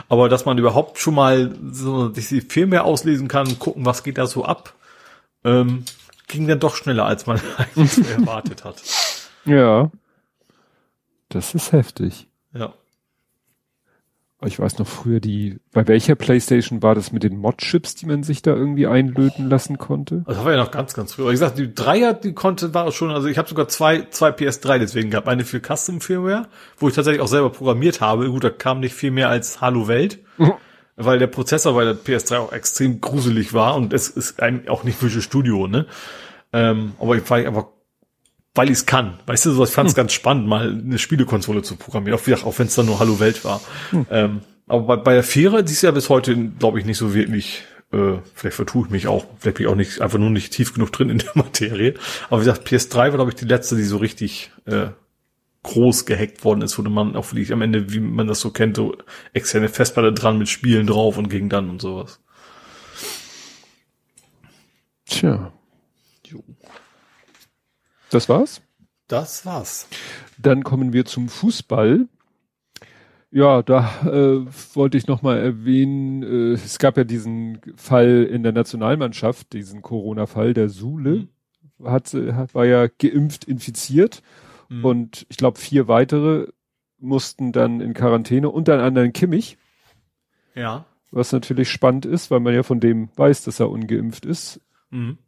Aber 0.09 0.29
dass 0.29 0.45
man 0.45 0.57
überhaupt 0.57 0.99
schon 0.99 1.15
mal 1.15 1.55
so 1.71 2.09
die 2.09 2.21
Firmware 2.21 2.83
auslesen 2.83 3.27
kann, 3.27 3.57
gucken, 3.57 3.85
was 3.85 4.03
geht 4.03 4.17
da 4.17 4.27
so 4.27 4.45
ab, 4.45 4.73
ähm, 5.43 5.85
ging 6.27 6.47
dann 6.47 6.59
doch 6.59 6.75
schneller, 6.75 7.05
als 7.05 7.25
man 7.25 7.39
eigentlich 7.57 8.09
erwartet 8.09 8.63
hat. 8.63 8.81
Ja. 9.45 9.89
Das 11.29 11.53
ist 11.55 11.71
heftig. 11.71 12.27
Ja. 12.53 12.73
Ich 14.45 14.57
weiß 14.57 14.79
noch 14.79 14.87
früher 14.87 15.19
die, 15.19 15.59
bei 15.73 15.85
welcher 15.89 16.15
Playstation 16.15 16.81
war 16.81 16.95
das 16.95 17.11
mit 17.11 17.23
den 17.23 17.37
Mod-Chips, 17.37 17.95
die 17.95 18.05
man 18.05 18.23
sich 18.23 18.41
da 18.41 18.55
irgendwie 18.55 18.87
einlöten 18.87 19.49
lassen 19.49 19.77
konnte? 19.77 20.23
Also 20.25 20.39
das 20.39 20.45
war 20.45 20.53
ja 20.53 20.63
noch 20.63 20.71
ganz, 20.71 20.93
ganz 20.93 21.13
früh. 21.13 21.23
Aber 21.23 21.31
ich 21.31 21.39
gesagt, 21.39 21.57
die 21.57 21.73
Dreier, 21.73 22.13
die 22.13 22.33
konnte, 22.33 22.73
war 22.73 22.89
schon, 22.93 23.11
also 23.11 23.27
ich 23.27 23.37
habe 23.37 23.49
sogar 23.49 23.67
zwei, 23.67 24.07
zwei 24.11 24.29
PS3 24.29 24.79
deswegen 24.79 25.09
gehabt. 25.09 25.27
Eine 25.27 25.43
für 25.43 25.59
Custom 25.59 25.99
Firmware, 25.99 26.47
wo 26.77 26.87
ich 26.87 26.95
tatsächlich 26.95 27.21
auch 27.21 27.27
selber 27.27 27.49
programmiert 27.49 27.99
habe. 27.99 28.31
Gut, 28.31 28.45
da 28.45 28.49
kam 28.49 28.79
nicht 28.79 28.93
viel 28.93 29.11
mehr 29.11 29.27
als 29.27 29.59
Hallo 29.59 29.89
Welt. 29.89 30.19
Mhm. 30.37 30.53
Weil 30.95 31.19
der 31.19 31.27
Prozessor 31.27 31.73
bei 31.73 31.83
der 31.83 31.95
PS3 31.95 32.37
auch 32.37 32.53
extrem 32.53 33.01
gruselig 33.01 33.53
war 33.53 33.75
und 33.75 33.93
es 33.93 34.09
ist 34.09 34.41
eigentlich 34.41 34.69
auch 34.69 34.83
nicht 34.83 35.01
Visual 35.03 35.21
Studio, 35.21 35.67
ne? 35.67 35.85
Ähm, 36.51 36.93
aber 36.99 37.15
ich 37.15 37.29
war 37.29 37.37
einfach 37.37 37.67
weil 38.55 38.67
ich 38.67 38.79
es 38.79 38.85
kann. 38.85 39.19
Weißt 39.25 39.45
du, 39.45 39.63
ich 39.63 39.69
fand 39.69 39.89
es 39.89 39.95
hm. 39.95 39.97
ganz 39.97 40.13
spannend, 40.13 40.47
mal 40.47 40.69
eine 40.69 40.97
Spielekonsole 40.97 41.61
zu 41.61 41.75
programmieren, 41.75 42.19
auch, 42.19 42.45
auch 42.45 42.59
wenn 42.59 42.67
es 42.67 42.75
dann 42.75 42.87
nur 42.87 42.99
Hallo 42.99 43.19
Welt 43.19 43.43
war. 43.45 43.61
Hm. 43.91 44.05
Ähm, 44.09 44.41
aber 44.67 44.83
bei, 44.83 44.97
bei 44.97 45.13
der 45.13 45.23
Vierer, 45.23 45.63
die 45.63 45.73
ist 45.73 45.81
ja 45.81 45.91
bis 45.91 46.09
heute, 46.09 46.35
glaube 46.35 46.79
ich, 46.79 46.85
nicht 46.85 46.97
so 46.97 47.13
wirklich, 47.13 47.63
äh, 47.91 48.17
vielleicht 48.35 48.55
vertue 48.55 48.85
ich 48.85 48.91
mich 48.91 49.07
auch, 49.07 49.25
vielleicht 49.39 49.57
bin 49.57 49.65
ich 49.65 49.71
auch 49.71 49.75
nicht, 49.75 50.01
einfach 50.01 50.19
nur 50.19 50.29
nicht 50.29 50.53
tief 50.53 50.73
genug 50.73 50.91
drin 50.91 51.09
in 51.09 51.19
der 51.19 51.31
Materie. 51.35 51.95
Aber 52.29 52.41
wie 52.41 52.45
gesagt, 52.45 52.67
PS3 52.67 52.95
war, 52.95 53.11
glaube 53.11 53.31
ich, 53.31 53.35
die 53.35 53.45
letzte, 53.45 53.75
die 53.75 53.83
so 53.83 53.97
richtig 53.97 54.51
äh, 54.65 54.87
groß 55.63 56.05
gehackt 56.05 56.43
worden 56.43 56.61
ist, 56.61 56.77
wo 56.77 56.81
man 56.83 57.15
auch 57.15 57.31
wirklich 57.31 57.51
am 57.51 57.61
Ende, 57.61 57.91
wie 57.91 57.99
man 57.99 58.27
das 58.27 58.39
so 58.39 58.51
kennt, 58.51 58.77
so 58.77 58.95
externe 59.33 59.69
Festplatte 59.69 60.13
dran 60.13 60.37
mit 60.37 60.49
Spielen 60.49 60.87
drauf 60.87 61.17
und 61.17 61.29
ging 61.29 61.49
dann 61.49 61.69
und 61.69 61.81
sowas. 61.81 62.19
Tja. 65.05 65.51
Das 68.09 68.29
war's? 68.29 68.61
Das 69.07 69.45
war's. 69.45 69.87
Dann 70.37 70.63
kommen 70.63 70.93
wir 70.93 71.05
zum 71.05 71.29
Fußball. 71.29 72.07
Ja, 73.31 73.61
da 73.61 74.01
äh, 74.05 74.45
wollte 74.73 74.97
ich 74.97 75.07
noch 75.07 75.21
mal 75.21 75.37
erwähnen, 75.37 76.23
äh, 76.23 76.53
es 76.53 76.79
gab 76.79 76.97
ja 76.97 77.03
diesen 77.03 77.61
Fall 77.75 78.27
in 78.29 78.41
der 78.41 78.53
Nationalmannschaft, 78.53 79.53
diesen 79.53 79.83
Corona-Fall, 79.83 80.55
der 80.55 80.69
Sule 80.69 81.27
mhm. 81.77 81.87
hat, 81.87 82.11
hat, 82.13 82.55
war 82.55 82.65
ja 82.65 82.87
geimpft 82.87 83.45
infiziert 83.45 84.23
mhm. 84.69 84.83
und 84.83 85.25
ich 85.29 85.37
glaube 85.37 85.59
vier 85.59 85.87
weitere 85.87 86.47
mussten 86.97 87.51
dann 87.51 87.81
in 87.81 87.93
Quarantäne, 87.93 88.49
unter 88.49 88.81
anderem 88.81 89.13
Kimmich. 89.13 89.57
Ja. 90.55 90.85
Was 91.11 91.31
natürlich 91.31 91.69
spannend 91.69 92.05
ist, 92.05 92.31
weil 92.31 92.39
man 92.39 92.53
ja 92.53 92.63
von 92.63 92.79
dem 92.79 93.09
weiß, 93.15 93.43
dass 93.43 93.59
er 93.59 93.69
ungeimpft 93.69 94.25
ist. 94.25 94.59
Mhm. 94.89 95.19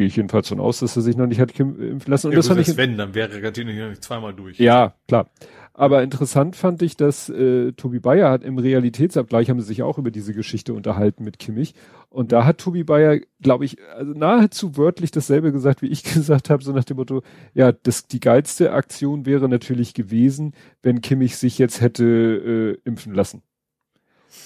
Gehe 0.00 0.06
ich 0.06 0.16
jedenfalls 0.16 0.48
von 0.48 0.60
aus, 0.60 0.80
dass 0.80 0.96
er 0.96 1.02
sich 1.02 1.14
noch 1.14 1.26
nicht 1.26 1.40
hat 1.40 1.60
impfen 1.60 2.00
lassen. 2.06 2.28
Und 2.28 2.32
ja, 2.32 2.38
das 2.38 2.48
fand 2.48 2.58
ich. 2.58 2.74
Wenn, 2.74 2.96
dann 2.96 3.14
wäre 3.14 3.38
Gatino 3.38 3.70
nicht 3.70 4.02
zweimal 4.02 4.32
durch. 4.32 4.58
Ja, 4.58 4.94
klar. 5.06 5.28
Aber 5.74 6.02
interessant 6.02 6.56
fand 6.56 6.80
ich, 6.80 6.96
dass 6.96 7.28
äh, 7.28 7.72
Tobi 7.72 8.00
Bayer 8.00 8.30
hat 8.30 8.42
im 8.42 8.56
Realitätsabgleich 8.56 9.50
haben 9.50 9.60
sie 9.60 9.66
sich 9.66 9.82
auch 9.82 9.98
über 9.98 10.10
diese 10.10 10.32
Geschichte 10.32 10.72
unterhalten 10.72 11.22
mit 11.22 11.38
Kimmich. 11.38 11.74
Und 12.08 12.32
da 12.32 12.46
hat 12.46 12.56
Tobi 12.56 12.82
Bayer, 12.82 13.20
glaube 13.42 13.66
ich, 13.66 13.76
also 13.94 14.14
nahezu 14.14 14.78
wörtlich 14.78 15.10
dasselbe 15.10 15.52
gesagt, 15.52 15.82
wie 15.82 15.88
ich 15.88 16.02
gesagt 16.14 16.48
habe, 16.48 16.64
so 16.64 16.72
nach 16.72 16.84
dem 16.84 16.96
Motto, 16.96 17.20
ja, 17.52 17.72
das 17.72 18.06
die 18.06 18.20
geilste 18.20 18.72
Aktion 18.72 19.26
wäre 19.26 19.50
natürlich 19.50 19.92
gewesen, 19.92 20.54
wenn 20.82 21.02
Kimmich 21.02 21.36
sich 21.36 21.58
jetzt 21.58 21.82
hätte 21.82 22.78
äh, 22.84 22.88
impfen 22.88 23.12
lassen. 23.12 23.42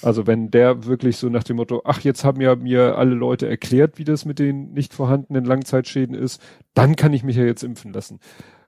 Also 0.02 0.26
wenn 0.26 0.50
der 0.50 0.84
wirklich 0.84 1.16
so 1.16 1.28
nach 1.28 1.44
dem 1.44 1.56
Motto, 1.56 1.82
ach, 1.84 2.00
jetzt 2.00 2.24
haben 2.24 2.40
ja 2.40 2.56
mir 2.56 2.96
alle 2.98 3.14
Leute 3.14 3.48
erklärt, 3.48 3.98
wie 3.98 4.04
das 4.04 4.24
mit 4.24 4.38
den 4.38 4.72
nicht 4.72 4.94
vorhandenen 4.94 5.44
Langzeitschäden 5.44 6.14
ist, 6.14 6.40
dann 6.74 6.96
kann 6.96 7.12
ich 7.12 7.24
mich 7.24 7.36
ja 7.36 7.44
jetzt 7.44 7.62
impfen 7.62 7.92
lassen. 7.92 8.20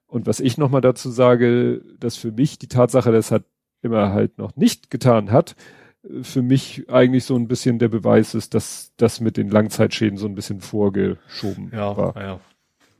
Und 0.06 0.26
was 0.26 0.40
ich 0.40 0.58
nochmal 0.58 0.80
dazu 0.80 1.10
sage, 1.10 1.82
dass 1.98 2.16
für 2.16 2.32
mich 2.32 2.58
die 2.58 2.68
Tatsache, 2.68 3.12
dass 3.12 3.32
er 3.32 3.44
immer 3.82 4.12
halt 4.12 4.38
noch 4.38 4.56
nicht 4.56 4.90
getan 4.90 5.30
hat, 5.30 5.56
für 6.22 6.42
mich 6.42 6.88
eigentlich 6.88 7.24
so 7.24 7.36
ein 7.36 7.48
bisschen 7.48 7.78
der 7.78 7.88
Beweis 7.88 8.34
ist, 8.34 8.54
dass 8.54 8.92
das 8.96 9.20
mit 9.20 9.36
den 9.36 9.50
Langzeitschäden 9.50 10.18
so 10.18 10.26
ein 10.26 10.34
bisschen 10.34 10.60
vorgeschoben 10.60 11.70
ja, 11.72 11.96
war. 11.96 12.16
Ja. 12.16 12.40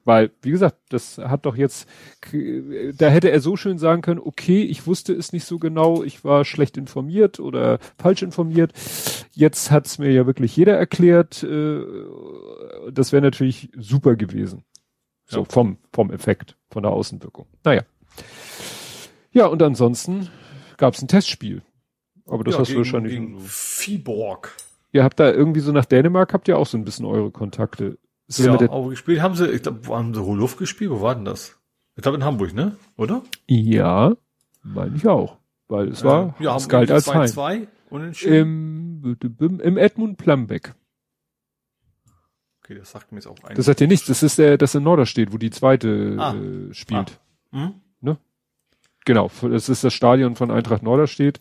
Weil, 0.07 0.31
wie 0.41 0.52
gesagt, 0.52 0.76
das 0.91 1.18
hat 1.18 1.47
doch 1.47 1.57
jetzt, 1.57 1.89
da 2.97 3.09
hätte 3.09 3.33
er 3.33 3.41
so 3.41 3.57
schön 3.57 3.76
sagen 3.76 4.02
können, 4.02 4.20
okay, 4.20 4.62
ich 4.62 4.86
wusste 4.86 5.12
es 5.12 5.33
nicht 5.33 5.44
so 5.44 5.59
genau, 5.59 6.05
ich 6.05 6.23
war 6.23 6.44
schlecht 6.44 6.76
informiert 6.76 7.41
oder 7.41 7.81
falsch 7.99 8.23
informiert. 8.23 8.73
Jetzt 9.33 9.73
hat's 9.73 9.99
mir 9.99 10.12
ja 10.12 10.25
wirklich 10.25 10.57
jeder 10.57 10.78
erklärt. 10.78 11.43
Äh, 11.43 11.81
das 12.93 13.10
wäre 13.10 13.20
natürlich 13.20 13.70
super 13.76 14.15
gewesen. 14.15 14.62
So 15.25 15.41
ja. 15.41 15.47
vom, 15.49 15.78
vom 15.93 16.12
Effekt, 16.12 16.57
von 16.70 16.85
der 16.85 16.93
Außenwirkung. 16.93 17.47
Naja. 17.65 17.83
Ja, 19.33 19.47
und 19.47 19.60
ansonsten 19.60 20.28
gab's 20.76 21.02
ein 21.02 21.09
Testspiel. 21.09 21.62
Aber 22.26 22.44
das 22.44 22.55
ja, 22.55 22.60
hast 22.60 22.68
gegen, 22.68 22.78
du 22.78 22.85
wahrscheinlich. 22.85 23.12
Gegen 23.12 23.41
so. 23.41 23.47
Viborg. 23.47 24.57
Ihr 24.93 25.02
habt 25.02 25.18
da 25.18 25.33
irgendwie 25.33 25.60
so 25.60 25.73
nach 25.73 25.85
Dänemark 25.85 26.33
habt 26.33 26.47
ihr 26.47 26.57
auch 26.57 26.67
so 26.67 26.78
ein 26.78 26.85
bisschen 26.85 27.07
eure 27.07 27.33
Kontakte. 27.33 27.99
Ist 28.28 28.40
ja, 28.40 28.52
aber 28.55 28.88
gespielt 28.88 29.20
haben 29.20 29.34
sie, 29.34 29.48
ich 29.48 29.62
glaube, 29.62 29.86
wo 29.86 29.96
haben 29.96 30.12
sie 30.14 30.20
Holuft 30.20 30.58
gespielt? 30.58 30.90
Wo 30.90 31.00
war 31.00 31.14
denn 31.14 31.24
das? 31.24 31.58
Ich 31.94 32.02
glaube 32.02 32.18
in 32.18 32.24
Hamburg, 32.24 32.55
ne? 32.55 32.76
Oder? 32.96 33.22
Ja, 33.46 34.14
meine 34.62 34.96
ich 34.96 35.06
auch. 35.06 35.38
Weil 35.68 35.88
es 35.88 36.05
war, 36.05 36.34
äh, 36.38 36.44
ja, 36.44 36.56
es 36.56 36.68
galt 36.68 36.90
als 36.90 37.05
2 37.05 37.26
2 37.28 37.68
Im, 38.24 39.16
im 39.38 39.76
Edmund 39.76 40.18
Plumbeck. 40.18 40.74
Okay, 42.62 42.74
das 42.74 42.90
sagt 42.90 43.12
mir 43.12 43.18
jetzt 43.18 43.28
auch 43.28 43.42
ein. 43.44 43.55
Das 43.55 43.66
sagt 43.66 43.78
dir 43.78 43.86
nichts. 43.86 44.06
Das 44.06 44.24
ist 44.24 44.38
der, 44.38 44.58
das 44.58 44.74
in 44.74 44.82
Norderstedt, 44.82 45.32
wo 45.32 45.38
die 45.38 45.50
zweite 45.50 46.16
ah. 46.18 46.34
äh, 46.34 46.74
spielt. 46.74 47.20
Ah. 47.52 47.56
Mhm. 47.56 47.74
Ne? 48.00 48.18
Genau. 49.05 49.30
Das 49.42 49.68
ist 49.68 49.84
das 49.84 49.94
Stadion 49.94 50.34
von 50.34 50.50
Eintracht 50.50 50.82
Norderstedt. 50.82 51.38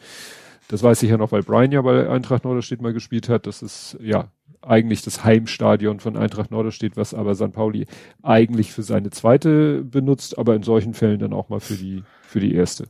Das 0.68 0.82
weiß 0.82 1.03
ich 1.03 1.10
ja 1.10 1.18
noch, 1.18 1.32
weil 1.32 1.44
Brian 1.44 1.72
ja 1.72 1.82
bei 1.82 2.10
Eintracht 2.10 2.44
Norderstedt 2.44 2.82
mal 2.82 2.94
gespielt 2.94 3.30
hat. 3.30 3.45
Das 3.45 3.61
ist, 3.61 3.98
ja, 4.02 4.32
eigentlich 4.66 5.03
das 5.03 5.24
Heimstadion 5.24 6.00
von 6.00 6.18
Eintracht 6.18 6.52
Norderstedt, 6.52 6.98
was 6.98 7.14
aber 7.14 7.35
St. 7.35 7.52
Pauli 7.52 7.85
eigentlich 8.24 8.74
für 8.74 8.84
seine 8.84 9.11
zweite 9.11 9.84
benutzt, 9.84 10.38
aber 10.38 10.56
in 10.56 10.64
solchen 10.64 10.94
Fällen 10.94 11.19
dann 11.19 11.34
auch 11.34 11.50
mal 11.50 11.60
für 11.60 11.76
die, 11.76 12.03
für 12.24 12.40
die 12.40 12.56
erste. 12.56 12.88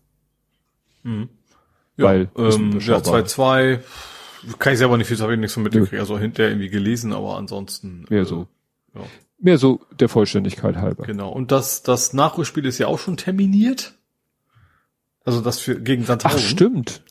Mhm. 1.04 1.30
Ja, 1.98 2.06
Weil, 2.06 2.30
ähm, 2.38 2.80
ja, 2.80 2.98
2-2, 2.98 3.80
kann 4.60 4.74
ich 4.74 4.80
selber 4.80 4.98
nicht 4.98 5.08
viel 5.08 5.18
sagen, 5.18 5.40
nichts 5.40 5.54
von 5.54 5.64
mitgekriegt, 5.64 6.00
also 6.00 6.18
hinterher 6.18 6.52
irgendwie 6.52 6.70
gelesen, 6.70 7.14
aber 7.14 7.38
ansonsten. 7.38 8.06
Mehr 8.10 8.22
äh, 8.22 8.26
so. 8.26 8.48
Ja. 8.94 9.02
Mehr 9.38 9.58
so 9.58 9.82
der 10.00 10.10
Vollständigkeit 10.10 10.78
halber. 10.78 11.04
Genau. 11.04 11.30
Und 11.30 11.52
das, 11.52 11.84
das 11.84 12.14
Nachholspiel 12.14 12.66
ist 12.66 12.78
ja 12.78 12.88
auch 12.88 13.00
schon 13.00 13.18
terminiert. 13.18 13.94
Also 15.26 15.42
das 15.42 15.60
für, 15.60 15.80
gegen 15.82 16.04
Sandhausen. 16.04 16.40
Ach, 16.40 16.44
stimmt. 16.44 17.04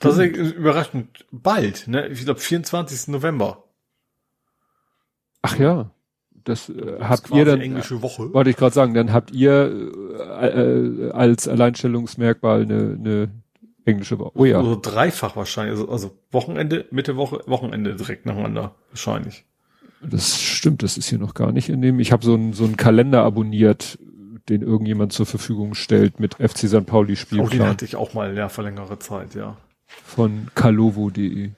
Das 0.00 0.18
ist 0.18 0.54
überraschend 0.54 1.26
bald, 1.30 1.88
ne? 1.88 2.08
Ich 2.08 2.24
glaube 2.24 2.40
24. 2.40 3.08
November. 3.08 3.64
Ach 5.42 5.58
ja. 5.58 5.90
Das, 6.44 6.68
äh, 6.68 6.98
das 6.98 7.08
habt 7.08 7.30
ihr 7.30 7.44
dann 7.44 7.60
englische 7.60 8.02
Woche. 8.02 8.32
Wollte 8.32 8.50
ich 8.50 8.56
gerade 8.56 8.74
sagen, 8.74 8.94
dann 8.94 9.12
habt 9.12 9.30
ihr 9.32 9.90
äh, 10.40 10.46
äh, 10.46 11.10
als 11.12 11.48
Alleinstellungsmerkmal 11.48 12.62
eine, 12.62 12.96
eine 12.98 13.30
englische 13.84 14.18
Woche. 14.18 14.32
Oh 14.34 14.44
ja. 14.44 14.58
Also 14.58 14.78
dreifach 14.80 15.36
wahrscheinlich. 15.36 15.78
Also, 15.78 15.90
also 15.90 16.18
Wochenende, 16.30 16.86
Mitte 16.90 17.16
Woche, 17.16 17.42
Wochenende 17.46 17.94
direkt 17.94 18.26
nacheinander 18.26 18.74
wahrscheinlich. 18.90 19.44
Das 20.02 20.40
stimmt, 20.40 20.82
das 20.82 20.96
ist 20.96 21.08
hier 21.08 21.18
noch 21.18 21.34
gar 21.34 21.52
nicht 21.52 21.68
in 21.68 21.82
dem. 21.82 22.00
Ich 22.00 22.10
habe 22.10 22.24
so 22.24 22.34
einen 22.34 22.54
so 22.54 22.64
einen 22.64 22.78
Kalender 22.78 23.22
abonniert, 23.22 23.98
den 24.50 24.62
irgendjemand 24.62 25.12
zur 25.12 25.26
Verfügung 25.26 25.74
stellt 25.74 26.20
mit 26.20 26.34
FC 26.34 26.68
St. 26.68 26.86
Pauli 26.86 27.16
Spielplan. 27.16 27.46
Oh, 27.46 27.50
den 27.50 27.62
hatte 27.66 27.84
ich 27.84 27.96
auch 27.96 28.14
mal 28.14 28.36
ja 28.36 28.48
für 28.48 28.62
längere 28.62 28.98
Zeit, 28.98 29.34
ja. 29.34 29.56
Von 29.86 30.48
kalovo.de. 30.54 31.50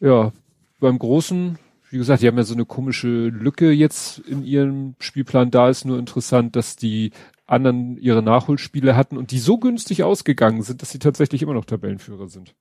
Ja, 0.00 0.32
beim 0.78 0.98
großen 0.98 1.58
wie 1.90 1.98
gesagt, 1.98 2.22
die 2.22 2.26
haben 2.26 2.36
ja 2.36 2.42
so 2.42 2.54
eine 2.54 2.64
komische 2.64 3.28
Lücke 3.28 3.70
jetzt 3.70 4.18
in 4.18 4.44
ihrem 4.44 4.96
Spielplan. 4.98 5.50
Da 5.50 5.68
ist 5.68 5.84
nur 5.84 5.98
interessant, 5.98 6.56
dass 6.56 6.76
die 6.76 7.12
anderen 7.46 7.96
ihre 7.96 8.22
Nachholspiele 8.22 8.96
hatten 8.96 9.16
und 9.16 9.30
die 9.30 9.38
so 9.38 9.58
günstig 9.58 10.02
ausgegangen 10.02 10.62
sind, 10.62 10.82
dass 10.82 10.90
sie 10.90 10.98
tatsächlich 10.98 11.42
immer 11.42 11.54
noch 11.54 11.64
Tabellenführer 11.64 12.28
sind. 12.28 12.54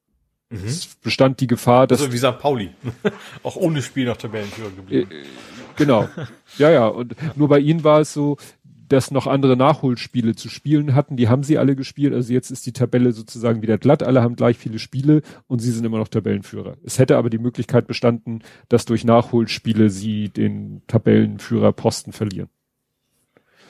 Mhm. 0.50 0.66
Es 0.66 0.96
bestand 0.96 1.40
die 1.40 1.48
Gefahr, 1.48 1.88
dass. 1.88 2.02
Also 2.02 2.14
wie 2.14 2.18
St. 2.18 2.38
Pauli. 2.40 2.70
Auch 3.44 3.56
ohne 3.56 3.82
Spiel 3.82 4.06
noch 4.06 4.18
Tabellenführer 4.18 4.70
geblieben. 4.70 5.12
Äh, 5.12 5.26
genau. 5.76 6.08
ja, 6.60 6.70
ja. 6.70 6.88
Und 6.88 7.16
nur 7.36 7.48
bei 7.48 7.60
ihnen 7.60 7.84
war 7.84 8.02
es 8.02 8.14
so, 8.14 8.38
dass 8.88 9.12
noch 9.12 9.28
andere 9.28 9.58
Nachholspiele 9.58 10.36
zu 10.36 10.50
spielen 10.50 10.96
hatten. 10.96 11.18
Die 11.18 11.30
haben 11.30 11.44
sie 11.44 11.58
alle 11.58 11.76
gespielt. 11.76 12.14
Also 12.14 12.34
jetzt 12.34 12.52
ist 12.52 12.66
die 12.66 12.74
Tabelle 12.74 13.12
sozusagen 13.12 13.62
wieder 13.62 13.78
glatt. 13.78 14.04
Alle 14.04 14.22
haben 14.22 14.36
gleich 14.36 14.58
viele 14.58 14.80
Spiele 14.80 15.22
und 15.48 15.60
sie 15.60 15.72
sind 15.72 15.86
immer 15.86 15.98
noch 15.98 16.08
Tabellenführer. 16.08 16.78
Es 16.84 17.00
hätte 17.00 17.18
aber 17.18 17.30
die 17.30 17.38
Möglichkeit 17.38 17.88
bestanden, 17.88 18.40
dass 18.70 18.86
durch 18.86 19.04
Nachholspiele 19.04 19.90
sie 19.90 20.30
den 20.30 20.82
Tabellenführerposten 20.88 22.14
verlieren. 22.14 22.50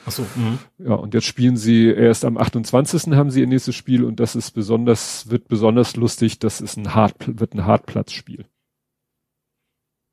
Ach 0.06 0.12
so, 0.12 0.24
mh. 0.24 0.60
Ja, 0.78 0.94
und 0.94 1.14
jetzt 1.14 1.26
spielen 1.26 1.58
sie 1.58 1.88
erst 1.88 2.26
am 2.26 2.38
28. 2.38 3.14
haben 3.14 3.32
sie 3.32 3.42
ihr 3.42 3.48
nächstes 3.48 3.76
Spiel 3.76 4.04
und 4.04 4.20
das 4.20 4.36
ist 4.36 4.52
besonders, 4.52 5.30
wird 5.30 5.48
besonders 5.48 5.96
lustig. 5.96 6.40
Das 6.40 6.62
ist 6.62 6.78
ein 6.78 6.94
Hart, 6.94 7.16
wird 7.40 7.56
ein 7.56 7.66
Hartplatzspiel. 7.66 8.46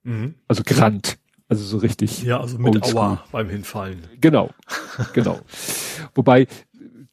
Mhm. 0.04 0.34
Also 0.48 0.62
Grant. 0.64 1.18
Also 1.52 1.64
so 1.64 1.76
richtig. 1.76 2.22
Ja, 2.22 2.40
also 2.40 2.56
mit 2.56 2.82
Aua 2.82 3.22
beim 3.30 3.50
Hinfallen. 3.50 4.04
Genau, 4.22 4.48
genau. 5.12 5.38
Wobei, 6.14 6.46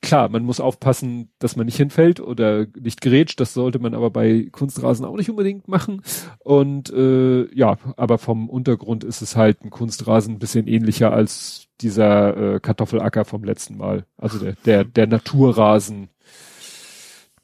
klar, 0.01 0.29
man 0.29 0.45
muss 0.45 0.61
aufpassen, 0.61 1.29
dass 1.39 1.57
man 1.57 1.65
nicht 1.65 1.75
hinfällt 1.75 2.21
oder 2.21 2.65
nicht 2.79 3.01
grätscht. 3.01 3.41
Das 3.41 3.53
sollte 3.53 3.79
man 3.79 3.93
aber 3.93 4.11
bei 4.11 4.47
Kunstrasen 4.49 5.03
auch 5.03 5.17
nicht 5.17 5.29
unbedingt 5.29 5.67
machen. 5.67 6.03
Und 6.37 6.89
äh, 6.89 7.53
ja, 7.53 7.75
aber 7.97 8.17
vom 8.17 8.49
Untergrund 8.49 9.03
ist 9.03 9.21
es 9.21 9.35
halt 9.35 9.61
ein 9.65 9.71
Kunstrasen 9.71 10.35
ein 10.35 10.39
bisschen 10.39 10.69
ähnlicher 10.69 11.11
als 11.11 11.67
dieser 11.81 12.55
äh, 12.55 12.59
Kartoffelacker 12.61 13.25
vom 13.25 13.43
letzten 13.43 13.75
Mal. 13.75 14.05
Also 14.15 14.39
der, 14.39 14.53
der, 14.63 14.85
der 14.85 15.07
Naturrasen. 15.07 16.07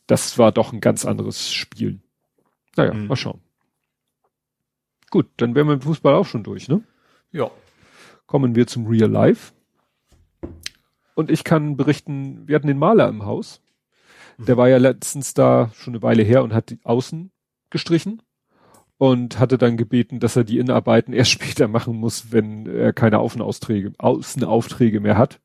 Das 0.07 0.37
war 0.37 0.53
doch 0.53 0.71
ein 0.71 0.79
ganz 0.79 1.03
anderes 1.03 1.51
Spiel. 1.51 1.99
Naja, 2.77 2.93
mhm. 2.93 3.07
mal 3.07 3.17
schauen. 3.17 3.41
Gut, 5.15 5.29
dann 5.37 5.55
wären 5.55 5.67
wir 5.67 5.75
im 5.75 5.81
Fußball 5.81 6.13
auch 6.13 6.25
schon 6.25 6.43
durch, 6.43 6.67
ne? 6.67 6.83
Ja. 7.31 7.49
Kommen 8.25 8.53
wir 8.53 8.67
zum 8.67 8.85
Real 8.85 9.09
Life. 9.09 9.53
Und 11.13 11.31
ich 11.31 11.45
kann 11.45 11.77
berichten, 11.77 12.45
wir 12.49 12.57
hatten 12.57 12.67
den 12.67 12.77
Maler 12.77 13.07
im 13.07 13.23
Haus. 13.23 13.61
Der 14.37 14.57
war 14.57 14.67
ja 14.67 14.75
letztens 14.75 15.33
da 15.33 15.71
schon 15.73 15.93
eine 15.93 16.03
Weile 16.03 16.21
her 16.21 16.43
und 16.43 16.53
hat 16.53 16.69
die 16.69 16.79
Außen 16.83 17.31
gestrichen 17.69 18.23
und 18.97 19.39
hatte 19.39 19.57
dann 19.57 19.77
gebeten, 19.77 20.19
dass 20.19 20.35
er 20.35 20.43
die 20.43 20.57
Innenarbeiten 20.59 21.13
erst 21.13 21.31
später 21.31 21.69
machen 21.69 21.95
muss, 21.95 22.33
wenn 22.33 22.65
er 22.65 22.91
keine 22.91 23.19
Außenaufträge, 23.19 23.93
Außenaufträge 23.97 24.99
mehr 24.99 25.17
hat. 25.17 25.39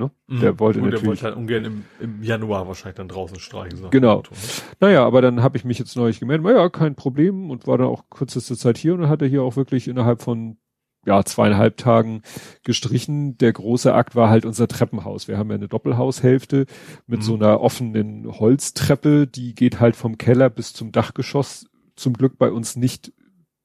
Ne? 0.00 0.10
Mhm. 0.28 0.40
Der 0.40 0.58
wollte 0.58 0.80
Gut, 0.80 0.90
natürlich. 0.90 1.02
Der 1.02 1.08
wollte 1.08 1.22
halt 1.24 1.36
ungern 1.36 1.64
im, 1.64 1.84
im 2.00 2.22
Januar 2.22 2.66
wahrscheinlich 2.66 2.96
dann 2.96 3.08
draußen 3.08 3.38
streichen. 3.38 3.90
Genau. 3.90 4.16
Auto, 4.16 4.32
ne? 4.32 4.40
Naja, 4.80 5.04
aber 5.04 5.20
dann 5.20 5.42
habe 5.42 5.58
ich 5.58 5.64
mich 5.64 5.78
jetzt 5.78 5.94
neulich 5.94 6.20
gemeldet, 6.20 6.46
naja, 6.46 6.68
kein 6.70 6.94
Problem 6.94 7.50
und 7.50 7.66
war 7.66 7.76
dann 7.76 7.88
auch 7.88 8.04
kürzeste 8.08 8.56
Zeit 8.56 8.78
hier 8.78 8.94
und 8.94 9.02
dann 9.02 9.10
hat 9.10 9.20
er 9.20 9.28
hier 9.28 9.42
auch 9.42 9.56
wirklich 9.56 9.88
innerhalb 9.88 10.22
von 10.22 10.56
ja, 11.06 11.22
zweieinhalb 11.24 11.76
Tagen 11.76 12.22
gestrichen. 12.62 13.36
Der 13.38 13.52
große 13.52 13.92
Akt 13.92 14.16
war 14.16 14.30
halt 14.30 14.44
unser 14.44 14.68
Treppenhaus. 14.68 15.28
Wir 15.28 15.38
haben 15.38 15.50
ja 15.50 15.56
eine 15.56 15.68
Doppelhaushälfte 15.68 16.66
mit 17.06 17.20
mhm. 17.20 17.24
so 17.24 17.34
einer 17.34 17.60
offenen 17.60 18.26
Holztreppe, 18.26 19.26
die 19.26 19.54
geht 19.54 19.80
halt 19.80 19.96
vom 19.96 20.18
Keller 20.18 20.50
bis 20.50 20.72
zum 20.72 20.92
Dachgeschoss. 20.92 21.66
Zum 21.96 22.14
Glück 22.14 22.38
bei 22.38 22.50
uns 22.50 22.76
nicht 22.76 23.12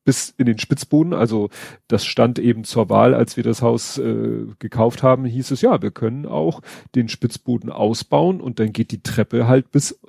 bis 0.05 0.33
in 0.37 0.45
den 0.45 0.57
Spitzboden. 0.59 1.13
Also 1.13 1.49
das 1.87 2.05
stand 2.05 2.39
eben 2.39 2.63
zur 2.63 2.89
Wahl, 2.89 3.13
als 3.13 3.35
wir 3.35 3.43
das 3.43 3.61
Haus 3.61 3.97
äh, 3.97 4.45
gekauft 4.59 5.03
haben, 5.03 5.25
hieß 5.25 5.51
es 5.51 5.61
ja, 5.61 5.81
wir 5.81 5.91
können 5.91 6.25
auch 6.25 6.61
den 6.95 7.09
Spitzboden 7.09 7.69
ausbauen 7.69 8.39
und 8.39 8.59
dann 8.59 8.71
geht 8.71 8.91
die 8.91 9.03
Treppe 9.03 9.47
halt 9.47 9.71
bis 9.71 9.99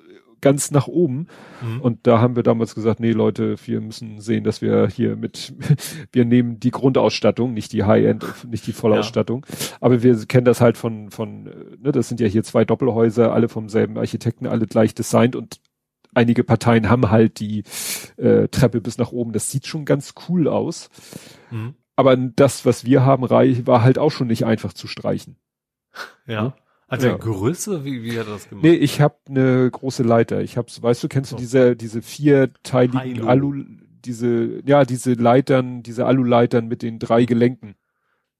ganz 0.40 0.70
nach 0.70 0.86
oben. 0.86 1.26
Mhm. 1.62 1.80
Und 1.80 2.06
da 2.06 2.20
haben 2.20 2.36
wir 2.36 2.42
damals 2.42 2.74
gesagt, 2.74 3.00
nee 3.00 3.12
Leute, 3.12 3.56
wir 3.64 3.80
müssen 3.80 4.20
sehen, 4.20 4.44
dass 4.44 4.62
wir 4.62 4.86
hier 4.86 5.16
mit, 5.16 5.54
wir 6.12 6.24
nehmen 6.24 6.60
die 6.60 6.70
Grundausstattung, 6.70 7.52
nicht 7.52 7.72
die 7.72 7.84
High-End, 7.84 8.24
nicht 8.48 8.66
die 8.66 8.72
Vollausstattung. 8.72 9.46
Ja. 9.48 9.56
Aber 9.80 10.02
wir 10.02 10.16
kennen 10.26 10.44
das 10.44 10.60
halt 10.60 10.76
von, 10.76 11.10
von, 11.10 11.44
ne, 11.44 11.90
das 11.92 12.08
sind 12.08 12.20
ja 12.20 12.26
hier 12.26 12.44
zwei 12.44 12.64
Doppelhäuser, 12.64 13.32
alle 13.32 13.48
vom 13.48 13.68
selben 13.68 13.98
Architekten, 13.98 14.46
alle 14.46 14.66
gleich 14.66 14.94
designt 14.94 15.36
und 15.36 15.58
einige 16.16 16.44
Parteien 16.44 16.88
haben 16.88 17.10
halt 17.10 17.38
die 17.40 17.62
äh, 18.16 18.48
Treppe 18.48 18.80
bis 18.80 18.98
nach 18.98 19.12
oben. 19.12 19.32
Das 19.32 19.50
sieht 19.50 19.66
schon 19.66 19.84
ganz 19.84 20.14
cool 20.28 20.48
aus. 20.48 20.88
Mhm. 21.50 21.74
Aber 21.94 22.16
das, 22.16 22.66
was 22.66 22.84
wir 22.84 23.04
haben, 23.04 23.30
war 23.30 23.82
halt 23.82 23.98
auch 23.98 24.10
schon 24.10 24.26
nicht 24.26 24.44
einfach 24.44 24.72
zu 24.72 24.86
streichen. 24.86 25.36
Ja. 26.26 26.42
Ne? 26.42 26.54
Also 26.88 27.08
ja. 27.08 27.16
Größe, 27.16 27.84
wie, 27.84 28.02
wie 28.02 28.18
hat 28.18 28.26
er 28.26 28.34
das 28.34 28.48
gemacht? 28.48 28.64
Nee, 28.64 28.74
ich 28.74 29.00
habe 29.00 29.16
eine 29.28 29.68
große 29.70 30.02
Leiter. 30.02 30.40
Ich 30.42 30.56
hab's, 30.56 30.82
weißt 30.82 31.02
du, 31.02 31.08
kennst 31.08 31.30
so. 31.30 31.36
du 31.36 31.40
diese, 31.40 31.74
diese 31.74 32.02
vierteiligen 32.02 33.26
Alu. 33.26 33.52
Alu, 33.52 33.64
diese, 34.04 34.60
ja, 34.64 34.84
diese 34.84 35.14
Leitern, 35.14 35.82
diese 35.82 36.06
Aluleitern 36.06 36.68
mit 36.68 36.82
den 36.82 36.98
drei 36.98 37.24
Gelenken. 37.24 37.74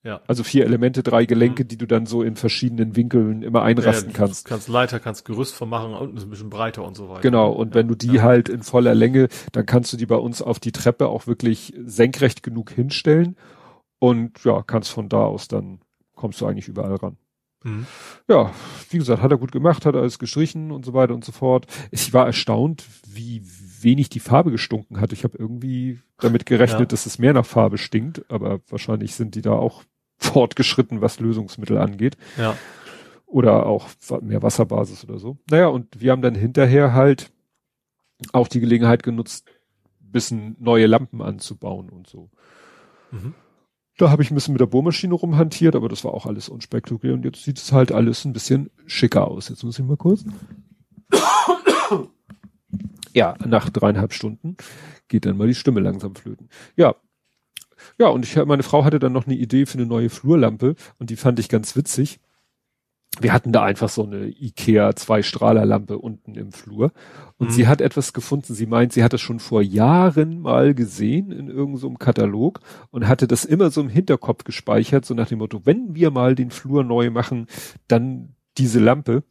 Ja. 0.07 0.21
Also 0.29 0.45
vier 0.45 0.65
Elemente, 0.65 1.03
drei 1.03 1.27
Gelenke, 1.27 1.65
mhm. 1.65 1.69
die 1.69 1.79
du 1.79 1.87
dann 1.87 2.07
so 2.07 2.23
in 2.23 2.37
verschiedenen 2.37 2.95
Winkeln 2.95 3.43
immer 3.43 3.63
einrasten 3.63 4.13
ja, 4.13 4.17
kannst. 4.17 4.47
Kannst 4.47 4.69
Leiter, 4.69 5.01
kannst 5.01 5.25
Gerüst 5.25 5.57
vermachen, 5.57 5.95
unten 5.95 6.17
ist 6.17 6.23
ein 6.23 6.31
bisschen 6.31 6.49
breiter 6.49 6.85
und 6.85 6.97
so 6.97 7.09
weiter. 7.09 7.23
Genau. 7.23 7.51
Und 7.51 7.71
ja. 7.71 7.75
wenn 7.75 7.89
du 7.89 7.97
die 7.97 8.15
ja. 8.15 8.23
halt 8.23 8.49
in 8.49 8.63
voller 8.63 8.95
Länge, 8.95 9.27
dann 9.51 9.67
kannst 9.67 9.93
du 9.93 9.97
die 9.97 10.07
bei 10.07 10.15
uns 10.15 10.43
auf 10.43 10.61
die 10.61 10.71
Treppe 10.71 11.09
auch 11.09 11.27
wirklich 11.27 11.75
senkrecht 11.85 12.45
genug 12.45 12.71
hinstellen. 12.71 13.37
Und 13.99 14.45
ja, 14.45 14.63
kannst 14.63 14.93
von 14.93 15.09
da 15.09 15.25
aus 15.25 15.49
dann, 15.49 15.81
kommst 16.15 16.41
du 16.41 16.47
eigentlich 16.47 16.69
überall 16.69 16.95
ran. 16.95 17.17
Mhm. 17.65 17.87
Ja, 18.29 18.53
wie 18.91 18.99
gesagt, 18.99 19.23
hat 19.23 19.33
er 19.33 19.39
gut 19.39 19.51
gemacht, 19.51 19.87
hat 19.87 19.97
alles 19.97 20.21
gestrichen 20.21 20.71
und 20.71 20.85
so 20.85 20.95
weiter 20.95 21.15
und 21.15 21.25
so 21.25 21.33
fort. 21.33 21.67
Ich 21.91 22.13
war 22.13 22.27
erstaunt, 22.27 22.85
wie 23.09 23.43
wenig 23.81 24.09
die 24.09 24.21
Farbe 24.21 24.53
gestunken 24.53 25.01
hat. 25.01 25.13
Ich 25.13 25.25
habe 25.25 25.37
irgendwie 25.37 25.99
damit 26.19 26.47
gerechnet, 26.47 26.93
dass 26.93 27.07
es 27.07 27.19
mehr 27.19 27.33
nach 27.33 27.45
Farbe 27.45 27.77
stinkt, 27.77 28.31
aber 28.31 28.61
wahrscheinlich 28.69 29.17
sind 29.17 29.35
die 29.35 29.43
da 29.43 29.53
auch 29.53 29.83
fortgeschritten, 30.19 31.01
was 31.01 31.21
Lösungsmittel 31.21 31.79
angeht. 31.79 32.17
Ja. 32.39 32.57
Oder 33.27 33.67
auch 33.67 33.89
mehr 34.23 34.43
Wasserbasis 34.43 35.05
oder 35.05 35.19
so. 35.19 35.39
Naja, 35.51 35.67
und 35.67 36.01
wir 36.01 36.13
haben 36.13 36.23
dann 36.23 36.35
hinterher 36.35 36.93
halt 36.93 37.33
auch 38.33 38.49
die 38.49 38.61
Gelegenheit 38.61 39.03
genutzt, 39.03 39.47
bisschen 40.01 40.57
neue 40.59 40.87
Lampen 40.87 41.21
anzubauen 41.21 41.91
und 41.91 42.07
so. 42.07 42.31
Mhm. 43.11 43.35
Da 43.99 44.11
habe 44.11 44.23
ich 44.23 44.31
ein 44.31 44.35
bisschen 44.35 44.53
mit 44.53 44.61
der 44.61 44.67
Bohrmaschine 44.67 45.15
rumhantiert, 45.15 45.75
aber 45.75 45.89
das 45.89 46.05
war 46.05 46.13
auch 46.13 46.27
alles 46.27 46.49
unspektakulär 46.49 47.15
und 47.15 47.25
jetzt 47.25 47.43
sieht 47.43 47.59
es 47.59 47.73
halt 47.73 47.93
alles 47.93 48.25
ein 48.25 48.33
bisschen 48.33 48.71
schicker 48.87 49.27
aus. 49.27 49.49
Jetzt 49.49 49.65
muss 49.65 49.79
ich 49.79 49.85
mal 49.85 49.97
kurz. 49.97 50.25
ja, 53.15 53.37
nach 53.45 53.71
dreieinhalb 53.71 54.13
Stunden 54.13 54.57
geht 55.09 55.25
dann 55.25 55.37
mal 55.37 55.47
die 55.47 55.55
Stimme 55.55 55.81
langsam 55.81 56.15
flöten. 56.15 56.49
Ja. 56.77 56.97
Ja, 57.99 58.09
und 58.09 58.25
ich, 58.25 58.37
meine 58.45 58.63
Frau 58.63 58.85
hatte 58.85 58.99
dann 58.99 59.13
noch 59.13 59.27
eine 59.27 59.37
Idee 59.37 59.67
für 59.67 59.79
eine 59.79 59.87
neue 59.87 60.11
Flurlampe 60.11 60.75
und 60.99 61.11
die 61.11 61.17
fand 61.17 61.39
ich 61.39 61.49
ganz 61.49 61.77
witzig 61.77 62.21
wir 63.21 63.33
hatten 63.33 63.53
da 63.53 63.63
einfach 63.65 63.89
so 63.89 64.05
eine 64.05 64.27
Ikea 64.27 64.95
Zwei-Strahler-Lampe 64.95 65.99
unten 65.99 66.35
im 66.35 66.53
Flur. 66.53 66.93
Und 67.39 67.49
mhm. 67.49 67.53
sie 67.53 67.67
hat 67.67 67.81
etwas 67.81 68.13
gefunden. 68.13 68.55
Sie 68.55 68.67
meint, 68.67 68.93
sie 68.93 69.03
hat 69.03 69.15
es 69.15 69.21
schon 69.21 69.41
vor 69.41 69.63
Jahren 69.63 70.41
mal 70.41 70.75
gesehen 70.75 71.31
in 71.31 71.49
irgendeinem 71.49 71.77
so 71.77 71.91
Katalog 71.95 72.61
und 72.91 73.09
hatte 73.09 73.27
das 73.27 73.45
immer 73.45 73.71
so 73.71 73.81
im 73.81 73.89
Hinterkopf 73.89 74.45
gespeichert, 74.45 75.05
so 75.05 75.15
nach 75.15 75.29
dem 75.29 75.39
Motto, 75.39 75.63
wenn 75.65 75.95
wir 75.95 76.11
mal 76.11 76.35
den 76.35 76.51
Flur 76.51 76.85
neu 76.85 77.11
machen, 77.11 77.47
dann 77.89 78.35
diese 78.59 78.81
Lampe. 78.81 79.23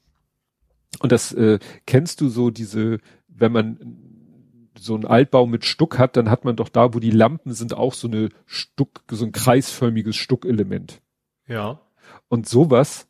Und 0.99 1.11
das 1.11 1.31
äh, 1.33 1.59
kennst 1.85 2.21
du 2.21 2.29
so 2.29 2.49
diese, 2.49 2.99
wenn 3.27 3.51
man 3.51 4.04
so 4.77 4.95
ein 4.95 5.05
Altbau 5.05 5.45
mit 5.45 5.65
Stuck 5.65 5.97
hat, 5.97 6.17
dann 6.17 6.29
hat 6.29 6.45
man 6.45 6.55
doch 6.55 6.69
da, 6.69 6.93
wo 6.93 6.99
die 6.99 7.11
Lampen 7.11 7.53
sind, 7.53 7.73
auch 7.73 7.93
so 7.93 8.07
eine 8.07 8.29
Stuck, 8.45 9.03
so 9.09 9.25
ein 9.25 9.31
kreisförmiges 9.31 10.15
Stuckelement. 10.15 11.01
Ja. 11.47 11.81
Und 12.27 12.47
sowas 12.47 13.07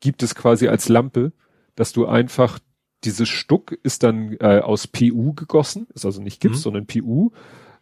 gibt 0.00 0.22
es 0.22 0.34
quasi 0.34 0.68
als 0.68 0.88
Lampe, 0.88 1.32
dass 1.74 1.92
du 1.92 2.06
einfach 2.06 2.58
dieses 3.04 3.28
Stuck 3.28 3.72
ist 3.82 4.02
dann 4.02 4.36
äh, 4.40 4.60
aus 4.60 4.86
PU 4.86 5.34
gegossen, 5.34 5.86
ist 5.94 6.06
also 6.06 6.22
nicht 6.22 6.40
Gips, 6.40 6.58
mhm. 6.58 6.62
sondern 6.62 6.86
PU, 6.86 7.30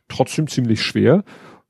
trotzdem 0.09 0.49
ziemlich 0.49 0.83
schwer. 0.83 1.25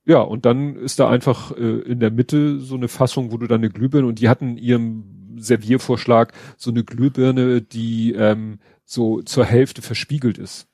Ja, 0.05 0.19
und 0.19 0.45
dann 0.45 0.75
ist 0.75 0.99
da 0.99 1.09
einfach 1.09 1.55
äh, 1.55 1.79
in 1.81 1.99
der 1.99 2.11
Mitte 2.11 2.59
so 2.59 2.75
eine 2.75 2.87
Fassung, 2.87 3.31
wo 3.31 3.37
du 3.37 3.47
dann 3.47 3.61
eine 3.61 3.69
Glühbirne 3.69 4.07
und 4.07 4.19
die 4.19 4.27
hatten 4.27 4.57
ihrem 4.57 5.37
Serviervorschlag 5.37 6.33
so 6.57 6.71
eine 6.71 6.83
Glühbirne, 6.83 7.61
die 7.61 8.13
ähm, 8.13 8.59
so 8.85 9.21
zur 9.21 9.45
Hälfte 9.45 9.81
verspiegelt 9.81 10.37
ist. 10.37 10.67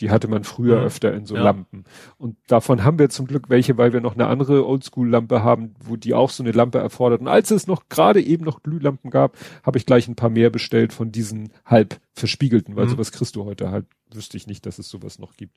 Die 0.00 0.10
hatte 0.10 0.28
man 0.28 0.44
früher 0.44 0.80
mhm. 0.80 0.86
öfter 0.86 1.12
in 1.12 1.26
so 1.26 1.34
ja. 1.34 1.42
Lampen. 1.42 1.84
Und 2.16 2.36
davon 2.46 2.84
haben 2.84 2.98
wir 2.98 3.10
zum 3.10 3.26
Glück 3.26 3.50
welche, 3.50 3.76
weil 3.76 3.92
wir 3.92 4.00
noch 4.00 4.14
eine 4.14 4.26
andere 4.26 4.66
Oldschool-Lampe 4.66 5.42
haben, 5.42 5.74
wo 5.84 5.96
die 5.96 6.14
auch 6.14 6.30
so 6.30 6.42
eine 6.42 6.52
Lampe 6.52 6.78
erfordert. 6.78 7.20
Und 7.20 7.28
als 7.28 7.50
es 7.50 7.66
noch 7.66 7.88
gerade 7.88 8.22
eben 8.22 8.44
noch 8.44 8.62
Glühlampen 8.62 9.10
gab, 9.10 9.36
habe 9.62 9.78
ich 9.78 9.86
gleich 9.86 10.08
ein 10.08 10.16
paar 10.16 10.30
mehr 10.30 10.50
bestellt 10.50 10.92
von 10.92 11.12
diesen 11.12 11.52
halb 11.66 12.00
verspiegelten, 12.14 12.76
weil 12.76 12.86
mhm. 12.86 12.90
sowas 12.90 13.12
kriegst 13.12 13.36
du 13.36 13.44
heute 13.44 13.70
halt, 13.70 13.86
wüsste 14.12 14.36
ich 14.36 14.46
nicht, 14.46 14.66
dass 14.66 14.78
es 14.78 14.88
sowas 14.88 15.18
noch 15.18 15.36
gibt. 15.36 15.56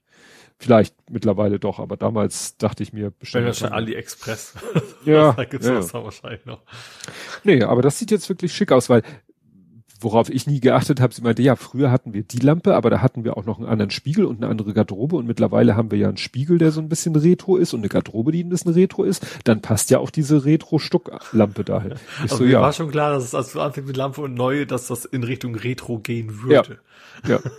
Vielleicht 0.59 0.95
mittlerweile 1.09 1.59
doch, 1.59 1.79
aber 1.79 1.97
damals 1.97 2.57
dachte 2.57 2.83
ich 2.83 2.93
mir 2.93 3.11
bestimmt. 3.11 3.43
Wenn 3.43 3.47
das 3.47 3.59
schon 3.59 3.71
AliExpress. 3.71 4.55
ja. 5.05 5.31
da 5.37 5.45
gibt's 5.45 5.67
ja. 5.67 5.75
das 5.75 5.93
wahrscheinlich 5.93 6.45
noch. 6.45 6.61
Nee, 7.43 7.63
aber 7.63 7.81
das 7.81 7.97
sieht 7.97 8.11
jetzt 8.11 8.29
wirklich 8.29 8.53
schick 8.53 8.71
aus, 8.71 8.89
weil 8.89 9.03
worauf 10.03 10.29
ich 10.29 10.47
nie 10.47 10.59
geachtet 10.59 11.01
habe, 11.01 11.13
sie 11.13 11.21
meinte, 11.21 11.41
ja, 11.41 11.55
früher 11.55 11.91
hatten 11.91 12.13
wir 12.13 12.23
die 12.23 12.39
Lampe, 12.39 12.75
aber 12.75 12.89
da 12.89 13.01
hatten 13.01 13.23
wir 13.23 13.37
auch 13.37 13.45
noch 13.45 13.59
einen 13.59 13.67
anderen 13.67 13.91
Spiegel 13.91 14.25
und 14.25 14.37
eine 14.37 14.51
andere 14.51 14.73
Garderobe 14.73 15.15
und 15.15 15.25
mittlerweile 15.25 15.75
haben 15.75 15.91
wir 15.91 15.97
ja 15.97 16.07
einen 16.07 16.17
Spiegel, 16.17 16.57
der 16.57 16.71
so 16.71 16.81
ein 16.81 16.89
bisschen 16.89 17.15
retro 17.15 17.57
ist 17.57 17.73
und 17.73 17.81
eine 17.81 17.89
Garderobe, 17.89 18.31
die 18.31 18.43
ein 18.43 18.49
bisschen 18.49 18.73
retro 18.73 19.03
ist, 19.03 19.25
dann 19.43 19.61
passt 19.61 19.89
ja 19.89 19.99
auch 19.99 20.09
diese 20.09 20.45
Retro-Stucklampe 20.45 21.63
dahin. 21.63 21.93
Ich 22.25 22.31
aber 22.31 22.37
so, 22.37 22.45
ja. 22.45 22.61
war 22.61 22.73
schon 22.73 22.91
klar, 22.91 23.13
dass 23.13 23.23
es 23.23 23.35
als 23.35 23.55
anfängt 23.57 23.87
mit 23.87 23.97
Lampe 23.97 24.21
und 24.21 24.33
neue, 24.33 24.65
dass 24.65 24.87
das 24.87 25.05
in 25.05 25.23
Richtung 25.23 25.55
Retro 25.55 25.99
gehen 25.99 26.43
würde. 26.43 26.79
Ja. 27.27 27.35
ja. 27.35 27.39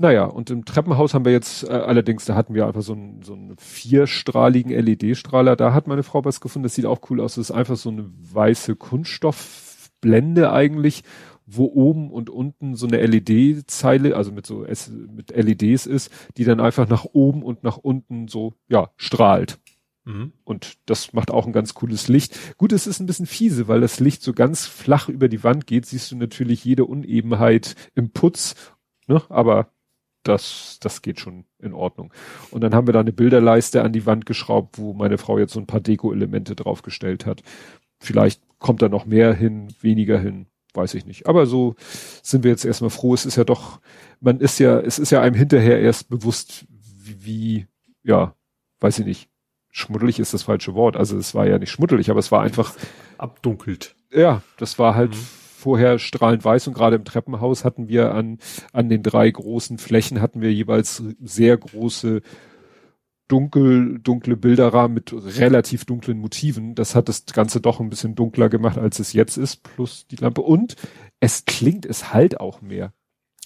Naja, 0.00 0.24
und 0.24 0.48
im 0.48 0.64
Treppenhaus 0.64 1.12
haben 1.12 1.26
wir 1.26 1.32
jetzt 1.32 1.62
äh, 1.68 1.72
allerdings, 1.72 2.24
da 2.24 2.34
hatten 2.34 2.54
wir 2.54 2.66
einfach 2.66 2.80
so 2.80 2.94
einen, 2.94 3.20
so 3.22 3.34
einen 3.34 3.54
vierstrahligen 3.58 4.72
LED-Strahler. 4.72 5.56
Da 5.56 5.74
hat 5.74 5.88
meine 5.88 6.02
Frau 6.02 6.24
was 6.24 6.40
gefunden, 6.40 6.62
das 6.62 6.74
sieht 6.74 6.86
auch 6.86 7.00
cool 7.10 7.20
aus. 7.20 7.34
Das 7.34 7.50
ist 7.50 7.54
einfach 7.54 7.76
so 7.76 7.90
eine 7.90 8.06
weiße 8.32 8.76
Kunststoffblende 8.76 10.50
eigentlich, 10.52 11.04
wo 11.52 11.66
oben 11.66 12.10
und 12.10 12.30
unten 12.30 12.76
so 12.76 12.86
eine 12.86 13.04
LED-Zeile, 13.04 14.16
also 14.16 14.32
mit 14.32 14.46
so 14.46 14.66
mit 15.14 15.30
LEDs 15.34 15.86
ist, 15.86 16.10
die 16.36 16.44
dann 16.44 16.60
einfach 16.60 16.88
nach 16.88 17.04
oben 17.12 17.42
und 17.42 17.64
nach 17.64 17.76
unten 17.76 18.28
so, 18.28 18.54
ja, 18.68 18.90
strahlt. 18.96 19.58
Mhm. 20.04 20.32
Und 20.44 20.78
das 20.86 21.12
macht 21.12 21.30
auch 21.30 21.46
ein 21.46 21.52
ganz 21.52 21.74
cooles 21.74 22.08
Licht. 22.08 22.56
Gut, 22.56 22.72
es 22.72 22.86
ist 22.86 23.00
ein 23.00 23.06
bisschen 23.06 23.26
fiese, 23.26 23.68
weil 23.68 23.80
das 23.80 24.00
Licht 24.00 24.22
so 24.22 24.32
ganz 24.32 24.66
flach 24.66 25.08
über 25.08 25.28
die 25.28 25.44
Wand 25.44 25.66
geht, 25.66 25.86
siehst 25.86 26.10
du 26.12 26.16
natürlich 26.16 26.64
jede 26.64 26.84
Unebenheit 26.84 27.74
im 27.94 28.10
Putz, 28.10 28.54
ne? 29.06 29.22
aber 29.28 29.70
das, 30.22 30.78
das 30.80 31.02
geht 31.02 31.18
schon 31.18 31.44
in 31.58 31.72
Ordnung. 31.72 32.12
Und 32.50 32.62
dann 32.62 32.74
haben 32.74 32.86
wir 32.86 32.92
da 32.92 33.00
eine 33.00 33.12
Bilderleiste 33.12 33.82
an 33.82 33.92
die 33.92 34.06
Wand 34.06 34.26
geschraubt, 34.26 34.78
wo 34.78 34.92
meine 34.92 35.18
Frau 35.18 35.38
jetzt 35.38 35.54
so 35.54 35.60
ein 35.60 35.66
paar 35.66 35.80
Deko-Elemente 35.80 36.54
draufgestellt 36.54 37.26
hat. 37.26 37.42
Vielleicht 37.98 38.42
kommt 38.58 38.82
da 38.82 38.88
noch 38.88 39.06
mehr 39.06 39.34
hin, 39.34 39.68
weniger 39.80 40.18
hin 40.18 40.46
weiß 40.74 40.94
ich 40.94 41.06
nicht. 41.06 41.26
Aber 41.26 41.46
so 41.46 41.74
sind 42.22 42.44
wir 42.44 42.50
jetzt 42.50 42.64
erstmal 42.64 42.90
froh. 42.90 43.14
Es 43.14 43.26
ist 43.26 43.36
ja 43.36 43.44
doch, 43.44 43.80
man 44.20 44.40
ist 44.40 44.58
ja, 44.58 44.78
es 44.80 44.98
ist 44.98 45.10
ja 45.10 45.20
einem 45.20 45.34
hinterher 45.34 45.80
erst 45.80 46.08
bewusst, 46.08 46.66
wie, 46.68 47.24
wie 47.24 47.66
ja, 48.02 48.34
weiß 48.80 49.00
ich 49.00 49.06
nicht, 49.06 49.28
schmuddelig 49.70 50.18
ist 50.18 50.34
das 50.34 50.42
falsche 50.42 50.74
Wort. 50.74 50.96
Also 50.96 51.16
es 51.16 51.34
war 51.34 51.46
ja 51.46 51.58
nicht 51.58 51.70
schmuddelig, 51.70 52.10
aber 52.10 52.20
es 52.20 52.32
war 52.32 52.42
einfach 52.42 52.74
abdunkelt. 53.18 53.94
Ja, 54.12 54.42
das 54.56 54.78
war 54.78 54.94
halt 54.94 55.12
mhm. 55.12 55.26
vorher 55.56 55.98
strahlend 55.98 56.44
weiß 56.44 56.66
und 56.68 56.74
gerade 56.74 56.96
im 56.96 57.04
Treppenhaus 57.04 57.64
hatten 57.64 57.88
wir 57.88 58.12
an, 58.12 58.38
an 58.72 58.88
den 58.88 59.02
drei 59.02 59.30
großen 59.30 59.78
Flächen 59.78 60.20
hatten 60.20 60.40
wir 60.40 60.52
jeweils 60.52 61.02
sehr 61.20 61.56
große 61.56 62.22
dunkel, 63.30 64.00
dunkle 64.00 64.36
Bilderrahmen 64.36 64.94
mit 64.94 65.12
relativ 65.12 65.84
dunklen 65.84 66.18
Motiven. 66.18 66.74
Das 66.74 66.94
hat 66.94 67.08
das 67.08 67.26
Ganze 67.26 67.60
doch 67.60 67.80
ein 67.80 67.90
bisschen 67.90 68.14
dunkler 68.14 68.48
gemacht, 68.48 68.76
als 68.76 68.98
es 68.98 69.12
jetzt 69.12 69.36
ist, 69.36 69.62
plus 69.62 70.06
die 70.08 70.16
Lampe. 70.16 70.42
Und 70.42 70.76
es 71.20 71.44
klingt, 71.44 71.86
es 71.86 72.12
halt 72.12 72.40
auch 72.40 72.60
mehr. 72.60 72.92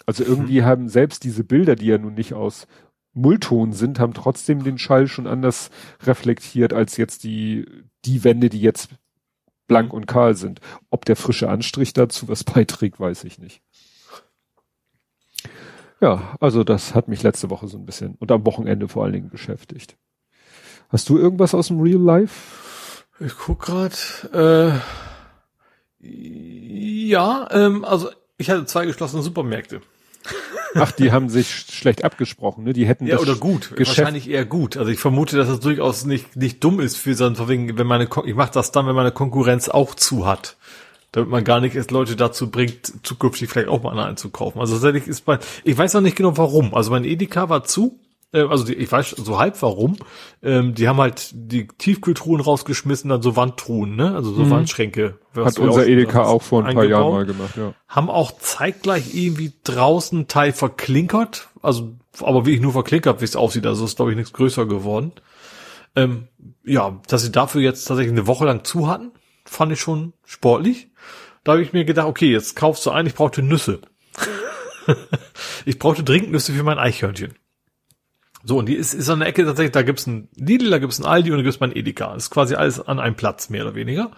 Also 0.07 0.25
irgendwie 0.25 0.61
mhm. 0.61 0.65
haben 0.65 0.89
selbst 0.89 1.25
diese 1.25 1.45
Bilder, 1.45 1.77
die 1.77 1.87
ja 1.87 1.99
nun 1.99 2.15
nicht 2.15 2.35
aus 2.35 2.67
Mullton 3.13 3.73
sind, 3.73 4.01
haben 4.01 4.15
trotzdem 4.15 4.65
den 4.65 4.79
Schall 4.79 5.07
schon 5.07 5.27
anders 5.27 5.71
reflektiert 6.03 6.73
als 6.73 6.97
jetzt 6.97 7.25
die, 7.25 7.67
die 8.05 8.25
Wände, 8.25 8.49
die 8.49 8.61
jetzt 8.61 8.91
blank 9.67 9.93
und 9.93 10.07
kahl 10.07 10.35
sind. 10.35 10.61
Ob 10.91 11.05
der 11.05 11.17
frische 11.17 11.49
Anstrich 11.49 11.93
dazu 11.93 12.29
was 12.29 12.45
beiträgt, 12.45 13.01
weiß 13.01 13.25
ich 13.25 13.39
nicht. 13.39 13.63
Ja, 16.01 16.37
also 16.41 16.65
das 16.65 16.95
hat 16.95 17.09
mich 17.09 17.23
letzte 17.23 17.51
Woche 17.51 17.69
so 17.69 17.79
ein 17.79 17.87
bisschen 17.87 18.17
und 18.19 18.31
am 18.33 18.45
Wochenende 18.47 18.89
vor 18.89 19.05
allen 19.05 19.13
Dingen 19.13 19.31
beschäftigt. 19.31 19.97
Hast 20.89 21.09
du 21.09 21.19
irgendwas 21.19 21.55
aus 21.55 21.69
dem 21.69 21.81
Real 21.81 22.01
Life? 22.01 23.05
Ich 23.21 23.37
guck 23.37 23.63
gerade. 23.63 23.95
Äh, 24.33 26.09
ja, 27.09 27.49
ähm, 27.51 27.85
also 27.85 28.11
ich 28.37 28.51
hatte 28.51 28.67
zwei 28.67 28.87
geschlossene 28.87 29.23
Supermärkte. 29.23 29.81
Ach, 30.75 30.91
die 30.91 31.13
haben 31.13 31.29
sich 31.29 31.49
schlecht 31.51 32.05
abgesprochen, 32.05 32.65
ne? 32.65 32.73
Die 32.73 32.87
hätten 32.87 33.07
ja 33.07 33.19
oder 33.19 33.37
gut, 33.37 33.77
Geschäft 33.77 33.99
wahrscheinlich 33.99 34.29
eher 34.29 34.45
gut. 34.45 34.77
Also 34.77 34.91
ich 34.91 34.99
vermute, 34.99 35.37
dass 35.37 35.49
es 35.49 35.55
das 35.57 35.61
durchaus 35.65 36.05
nicht 36.05 36.37
nicht 36.37 36.65
dumm 36.65 36.81
ist 36.81 36.97
für 36.97 37.15
so 37.15 37.27
ein 37.27 37.49
wegen, 37.49 37.79
wenn 37.79 37.87
meine 37.87 38.09
ich 38.25 38.35
mache 38.35 38.51
das 38.53 38.73
dann, 38.73 38.87
wenn 38.87 38.97
meine 38.97 39.13
Konkurrenz 39.13 39.69
auch 39.69 39.95
zu 39.95 40.27
hat, 40.27 40.57
damit 41.15 41.31
man 41.31 41.45
gar 41.45 41.61
nicht 41.61 41.77
erst 41.77 41.93
Leute 41.93 42.17
dazu 42.17 42.51
bringt, 42.51 42.93
zukünftig 43.05 43.49
vielleicht 43.49 43.69
auch 43.69 43.83
mal 43.83 43.93
eine 43.93 44.05
einzukaufen. 44.05 44.61
Also 44.61 44.75
tatsächlich 44.75 45.07
ist 45.07 45.25
bei 45.25 45.39
ich 45.63 45.79
weiß 45.79 45.95
noch 45.95 46.01
nicht 46.01 46.17
genau 46.17 46.37
warum. 46.37 46.75
Also 46.75 46.91
mein 46.91 47.05
Edeka 47.05 47.49
war 47.49 47.63
zu 47.63 48.01
äh, 48.33 48.43
also 48.43 48.65
die, 48.65 48.75
ich 48.75 48.91
weiß 48.91 49.11
so 49.11 49.39
halb 49.39 49.63
warum. 49.63 49.97
Ähm, 50.43 50.75
die 50.75 50.89
haben 50.89 50.99
halt 50.99 51.31
die 51.33 51.69
Tiefkühltruhen 51.69 52.41
rausgeschmissen, 52.41 53.09
dann 53.09 53.23
so 53.23 53.37
Wandtruhen, 53.37 53.95
ne? 53.95 54.15
Also 54.15 54.33
so 54.33 54.43
mhm. 54.43 54.51
Wandschränke. 54.51 55.19
Hat 55.37 55.59
unser 55.59 55.83
auch, 55.83 55.87
Edeka 55.87 56.25
auch 56.25 56.43
vor 56.43 56.65
ein 56.65 56.75
paar 56.75 56.85
Jahren 56.85 57.13
mal 57.13 57.27
gemacht, 57.27 57.57
ja. 57.57 57.75
Haben 57.87 58.11
auch 58.11 58.33
zeitgleich 58.39 59.15
irgendwie 59.15 59.53
draußen 59.63 60.27
Teil 60.27 60.53
verklinkert, 60.53 61.49
also 61.63 61.95
aber 62.21 62.45
wie 62.45 62.55
ich 62.55 62.61
nur 62.61 62.73
verklinkert, 62.73 63.21
wie 63.21 63.25
es 63.25 63.37
aussieht, 63.37 63.67
also 63.67 63.85
ist 63.85 63.97
glaube 63.97 64.11
ich 64.11 64.17
nichts 64.17 64.33
größer 64.33 64.67
geworden. 64.67 65.13
Ähm, 65.97 66.27
ja, 66.65 67.01
dass 67.07 67.23
sie 67.23 67.31
dafür 67.31 67.61
jetzt 67.61 67.85
tatsächlich 67.85 68.13
eine 68.13 68.27
Woche 68.27 68.47
lang 68.47 68.65
zu 68.65 68.89
hatten, 68.89 69.13
fand 69.45 69.73
ich 69.73 69.81
schon 69.81 70.13
sportlich. 70.25 70.89
Da 71.45 71.53
habe 71.53 71.63
ich 71.63 71.73
mir 71.73 71.85
gedacht, 71.85 72.07
okay, 72.07 72.33
jetzt 72.33 72.57
kaufst 72.57 72.85
du 72.87 72.91
ein, 72.91 73.07
ich 73.07 73.15
brauchte 73.15 73.43
Nüsse. 73.43 73.81
ich 75.65 75.79
brauchte 75.79 76.03
dringend 76.03 76.33
Nüsse 76.33 76.53
für 76.53 76.63
mein 76.63 76.79
Eichhörnchen. 76.79 77.35
So, 78.45 78.59
und 78.59 78.67
die 78.67 78.75
ist, 78.75 78.93
ist 78.93 79.09
an 79.09 79.21
der 79.21 79.29
Ecke 79.29 79.45
tatsächlich, 79.45 79.73
da 79.73 79.83
gibt's 79.83 80.07
ein 80.07 80.29
Lidl, 80.35 80.71
da 80.71 80.79
gibt's 80.79 80.99
ein 80.99 81.07
Aldi 81.07 81.31
und 81.31 81.39
da 81.39 81.43
gibt's 81.43 81.61
ein 81.61 81.75
Edeka. 81.75 82.13
Das 82.13 82.25
ist 82.25 82.31
quasi 82.31 82.55
alles 82.55 82.81
an 82.81 82.99
einem 82.99 83.15
Platz, 83.15 83.49
mehr 83.49 83.65
oder 83.65 83.75
weniger. 83.75 84.11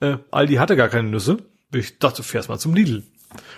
Äh, 0.00 0.18
Aldi 0.30 0.54
hatte 0.54 0.76
gar 0.76 0.88
keine 0.88 1.08
Nüsse. 1.08 1.38
Ich 1.72 1.98
dachte, 1.98 2.18
du 2.18 2.22
fährst 2.22 2.48
mal 2.48 2.58
zum 2.58 2.74
Lidl. 2.74 3.04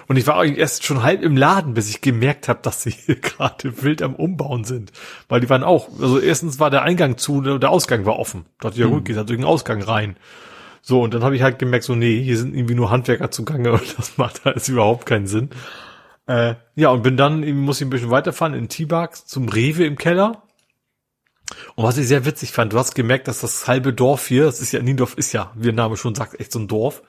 Und 0.07 0.17
ich 0.17 0.27
war 0.27 0.39
eigentlich 0.39 0.59
erst 0.59 0.85
schon 0.85 1.03
halb 1.03 1.23
im 1.23 1.37
Laden, 1.37 1.75
bis 1.75 1.91
ich 1.91 2.01
gemerkt 2.01 2.49
habe, 2.49 2.61
dass 2.63 2.83
sie 2.83 2.91
hier 2.91 3.17
gerade 3.21 3.83
wild 3.83 4.03
am 4.03 4.15
Umbauen 4.15 4.65
sind. 4.65 4.93
Weil 5.29 5.41
die 5.41 5.51
waren 5.51 5.65
auch, 5.65 5.89
also 6.01 6.19
erstens 6.19 6.59
war 6.61 6.71
der 6.71 6.83
Eingang 6.83 7.19
zu, 7.19 7.41
der 7.41 7.71
Ausgang 7.71 8.07
war 8.07 8.19
offen. 8.19 8.47
Da 8.61 8.69
dachte 8.69 8.81
ich, 8.81 8.81
ja 8.81 8.87
gut, 8.87 8.99
hm. 8.99 9.05
geht 9.05 9.17
halt 9.17 9.29
durch 9.29 9.39
den 9.39 9.45
Ausgang 9.45 9.83
rein. 9.83 10.17
So, 10.89 11.03
und 11.03 11.13
dann 11.13 11.25
habe 11.25 11.35
ich 11.35 11.43
halt 11.43 11.59
gemerkt, 11.59 11.85
so, 11.85 11.97
nee, 11.97 12.23
hier 12.23 12.39
sind 12.39 12.55
irgendwie 12.55 12.77
nur 12.77 12.93
Handwerker 12.93 13.33
zugange 13.33 13.73
und 13.73 13.99
das 13.99 14.19
macht 14.19 14.47
alles 14.47 14.69
überhaupt 14.69 15.05
keinen 15.05 15.27
Sinn. 15.27 15.51
Äh, 16.29 16.55
ja, 16.77 16.91
und 16.91 17.03
bin 17.03 17.17
dann, 17.17 17.41
muss 17.57 17.81
ich 17.81 17.89
ein 17.89 17.91
bisschen 17.91 18.13
weiterfahren 18.13 18.55
in 18.55 18.69
T-Bag 18.69 19.17
zum 19.27 19.49
Rewe 19.49 19.85
im 19.85 19.99
Keller. 19.99 20.45
Und 21.75 21.83
was 21.83 21.99
ich 21.99 22.07
sehr 22.07 22.25
witzig 22.25 22.53
fand, 22.53 22.73
du 22.73 22.79
hast 22.79 22.95
gemerkt, 22.95 23.27
dass 23.27 23.41
das 23.41 23.67
halbe 23.67 23.93
Dorf 23.93 24.29
hier, 24.29 24.45
das 24.45 24.61
ist 24.61 24.71
ja, 24.71 24.81
Niendorf 24.81 25.15
ist 25.15 25.33
ja, 25.33 25.51
wie 25.57 25.65
der 25.65 25.73
Name 25.73 25.97
schon 25.97 26.15
sagt, 26.15 26.39
echt 26.39 26.53
so 26.53 26.61
ein 26.61 26.69
Dorf, 26.69 27.03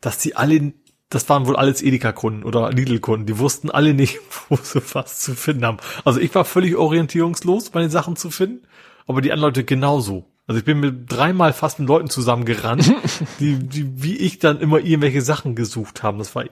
dass 0.00 0.16
die 0.16 0.34
alle, 0.34 0.72
das 1.10 1.28
waren 1.28 1.46
wohl 1.46 1.56
alles 1.56 1.82
Edeka-Kunden 1.82 2.44
oder 2.44 2.72
Lidl-Kunden, 2.72 3.26
die 3.26 3.38
wussten 3.38 3.70
alle 3.70 3.92
nicht, 3.92 4.20
wo 4.48 4.56
sie 4.56 4.80
was 4.94 5.20
zu 5.20 5.34
finden 5.34 5.66
haben. 5.66 5.76
Also 6.06 6.18
ich 6.18 6.34
war 6.34 6.46
völlig 6.46 6.76
orientierungslos 6.76 7.68
bei 7.68 7.82
den 7.82 7.90
Sachen 7.90 8.16
zu 8.16 8.30
finden, 8.30 8.66
aber 9.06 9.20
die 9.20 9.32
anderen 9.32 9.50
Leute 9.50 9.64
genauso. 9.64 10.24
Also 10.48 10.60
ich 10.60 10.64
bin 10.64 10.80
mit 10.80 11.12
dreimal 11.12 11.52
fast 11.52 11.78
mit 11.78 11.88
Leuten 11.88 12.08
zusammengerannt, 12.08 12.90
die, 13.38 13.56
die 13.58 14.02
wie 14.02 14.16
ich 14.16 14.38
dann 14.38 14.60
immer 14.60 14.78
irgendwelche 14.78 15.20
Sachen 15.20 15.54
gesucht 15.54 16.02
haben. 16.02 16.16
Das 16.16 16.34
war 16.34 16.46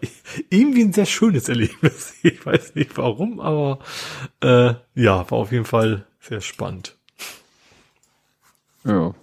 irgendwie 0.50 0.82
ein 0.82 0.92
sehr 0.92 1.06
schönes 1.06 1.48
Erlebnis. 1.48 2.14
Ich 2.22 2.44
weiß 2.44 2.74
nicht 2.74 2.98
warum, 2.98 3.40
aber 3.40 3.78
äh, 4.42 4.74
ja, 4.94 5.30
war 5.30 5.38
auf 5.38 5.52
jeden 5.52 5.64
Fall 5.64 6.04
sehr 6.20 6.40
spannend. 6.42 6.96
Ja. 8.84 9.14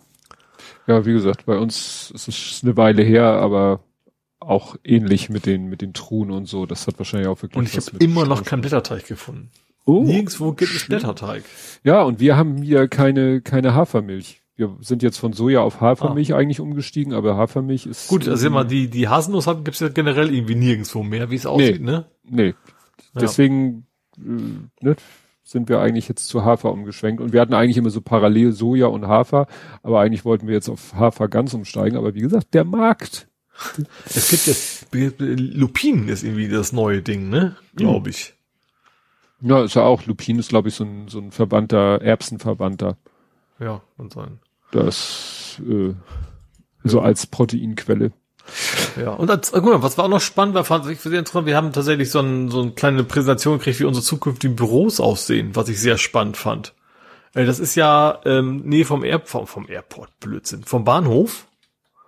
Ja, 0.87 1.05
wie 1.05 1.13
gesagt, 1.13 1.45
bei 1.45 1.57
uns 1.57 2.11
ist 2.15 2.27
es 2.27 2.61
eine 2.63 2.75
Weile 2.75 3.03
her, 3.03 3.25
aber 3.25 3.81
auch 4.39 4.75
ähnlich 4.83 5.29
mit 5.29 5.45
den 5.45 5.69
mit 5.69 5.81
den 5.81 5.93
Truhen 5.93 6.31
und 6.31 6.47
so. 6.47 6.65
Das 6.65 6.87
hat 6.87 6.97
wahrscheinlich 6.97 7.27
auch 7.27 7.41
wirklich. 7.41 7.57
Und 7.57 7.69
ich 7.69 7.75
habe 7.75 8.03
immer 8.03 8.25
noch 8.25 8.43
keinen 8.43 8.61
Blätterteig 8.61 9.05
gefunden. 9.05 9.51
Oh, 9.85 10.03
Nirgendwo 10.03 10.53
gibt 10.53 10.73
es 10.73 10.87
Blätterteig. 10.87 11.43
Ja, 11.83 12.01
und 12.01 12.19
wir 12.19 12.37
haben 12.37 12.63
hier 12.63 12.87
keine 12.87 13.41
keine 13.41 13.75
Hafermilch 13.75 14.42
wir 14.55 14.77
sind 14.81 15.01
jetzt 15.01 15.17
von 15.17 15.33
Soja 15.33 15.61
auf 15.61 15.81
Hafermilch 15.81 16.33
ah. 16.33 16.37
eigentlich 16.37 16.59
umgestiegen, 16.59 17.13
aber 17.13 17.35
Hafermilch 17.35 17.85
ist. 17.85 18.07
Gut, 18.07 18.27
also 18.27 18.45
immer 18.45 18.65
die, 18.65 18.89
die 18.89 19.07
Haselnuss 19.07 19.45
gibt's 19.63 19.79
ja 19.79 19.89
generell 19.89 20.33
irgendwie 20.33 20.55
nirgendwo 20.55 21.03
mehr, 21.03 21.31
wie 21.31 21.35
es 21.35 21.45
aussieht, 21.45 21.81
nee, 21.81 21.91
ne? 21.91 22.05
Nee. 22.23 22.47
Ja. 22.47 23.21
Deswegen 23.21 23.87
äh, 24.17 24.21
ne, 24.81 24.95
sind 25.43 25.69
wir 25.69 25.79
eigentlich 25.79 26.07
jetzt 26.07 26.27
zu 26.27 26.43
Hafer 26.43 26.71
umgeschwenkt. 26.71 27.21
Und 27.21 27.33
wir 27.33 27.41
hatten 27.41 27.53
eigentlich 27.53 27.77
immer 27.77 27.89
so 27.89 28.01
parallel 28.01 28.51
Soja 28.51 28.87
und 28.87 29.07
Hafer, 29.07 29.47
aber 29.81 30.01
eigentlich 30.01 30.25
wollten 30.25 30.47
wir 30.47 30.53
jetzt 30.53 30.69
auf 30.69 30.93
Hafer 30.93 31.27
ganz 31.27 31.53
umsteigen. 31.53 31.97
Aber 31.97 32.13
wie 32.13 32.21
gesagt, 32.21 32.53
der 32.53 32.63
Markt. 32.63 33.27
Es 34.05 34.29
gibt 34.29 34.47
jetzt 34.47 34.87
Lupin 34.91 36.07
ist 36.07 36.23
irgendwie 36.23 36.49
das 36.49 36.73
neue 36.73 37.01
Ding, 37.01 37.29
ne? 37.29 37.55
Glaube 37.75 38.09
ich. 38.09 38.33
Ja, 39.41 39.63
ist 39.63 39.75
ja 39.75 39.83
auch. 39.83 40.05
Lupin 40.05 40.39
ist, 40.39 40.49
glaube 40.49 40.69
ich, 40.69 40.75
so 40.75 40.85
ein, 40.85 41.07
so 41.07 41.19
ein 41.19 41.31
Verbannter, 41.31 42.01
Erbsenverbannter. 42.01 42.97
Ja, 43.63 43.81
und 43.97 44.13
sein. 44.13 44.39
Das 44.71 45.61
äh, 45.67 45.93
so 46.83 46.99
als 46.99 47.27
Proteinquelle. 47.27 48.11
Ja, 48.99 49.11
und 49.11 49.31
als, 49.31 49.51
guck 49.53 49.63
mal, 49.63 49.81
was 49.81 49.97
war 49.97 50.05
auch 50.05 50.09
noch 50.09 50.21
spannend, 50.21 50.53
war, 50.53 50.65
fand 50.65 50.85
ich 50.87 50.99
sehr 50.99 51.17
interessant, 51.17 51.47
wir 51.47 51.55
haben 51.55 51.71
tatsächlich 51.71 52.11
so, 52.11 52.19
ein, 52.19 52.49
so 52.49 52.61
eine 52.61 52.71
kleine 52.71 53.05
Präsentation 53.05 53.57
gekriegt, 53.57 53.79
wie 53.79 53.85
unsere 53.85 54.03
zukünftigen 54.03 54.57
Büros 54.57 54.99
aussehen, 54.99 55.55
was 55.55 55.69
ich 55.69 55.79
sehr 55.79 55.97
spannend 55.97 56.35
fand. 56.35 56.73
Äh, 57.33 57.45
das 57.45 57.59
ist 57.59 57.75
ja, 57.75 58.19
ähm, 58.25 58.63
nee, 58.65 58.83
vom, 58.83 59.03
Air, 59.03 59.21
vom, 59.23 59.47
vom 59.47 59.69
Airport, 59.69 60.19
Blödsinn, 60.19 60.63
vom 60.63 60.83
Bahnhof, 60.83 61.47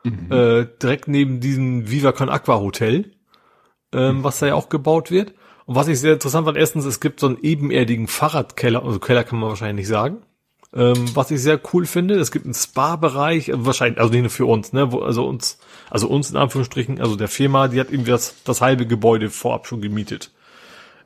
mhm. 0.04 0.32
äh, 0.32 0.68
direkt 0.82 1.08
neben 1.08 1.40
diesem 1.40 1.90
Viva 1.90 2.12
Con 2.12 2.30
Aqua 2.30 2.60
Hotel, 2.60 3.12
ähm, 3.94 4.18
mhm. 4.18 4.24
was 4.24 4.40
da 4.40 4.48
ja 4.48 4.56
auch 4.56 4.68
gebaut 4.68 5.12
wird. 5.12 5.34
Und 5.66 5.76
was 5.76 5.88
ich 5.88 6.00
sehr 6.00 6.14
interessant 6.14 6.46
fand, 6.46 6.58
erstens, 6.58 6.86
es 6.86 7.00
gibt 7.00 7.22
so 7.22 7.28
einen 7.28 7.40
ebenerdigen 7.42 8.08
Fahrradkeller, 8.08 8.84
also 8.84 9.00
Keller 9.00 9.24
kann 9.24 9.40
man 9.40 9.50
wahrscheinlich 9.50 9.86
nicht 9.86 9.88
sagen, 9.88 10.18
ähm, 10.76 11.16
was 11.16 11.32
ich 11.32 11.42
sehr 11.42 11.60
cool 11.74 11.86
finde, 11.86 12.16
es 12.16 12.32
gibt 12.32 12.46
einen 12.46 12.54
Spa-Bereich, 12.54 13.50
äh, 13.50 13.66
wahrscheinlich, 13.66 14.00
also 14.00 14.12
nicht 14.12 14.22
nur 14.22 14.30
für 14.30 14.46
uns, 14.46 14.74
ne, 14.74 14.92
wo, 14.92 15.00
also 15.00 15.26
uns, 15.26 15.58
also 15.90 16.08
uns 16.08 16.32
in 16.32 16.38
Anführungsstrichen, 16.38 17.00
also 17.00 17.16
der 17.16 17.30
Firma, 17.30 17.70
die 17.70 17.80
hat 17.80 17.92
irgendwie 17.92 18.12
das, 18.12 18.36
das 18.44 18.62
halbe 18.62 18.86
Gebäude 18.86 19.30
vorab 19.30 19.68
schon 19.68 19.82
gemietet. 19.82 20.32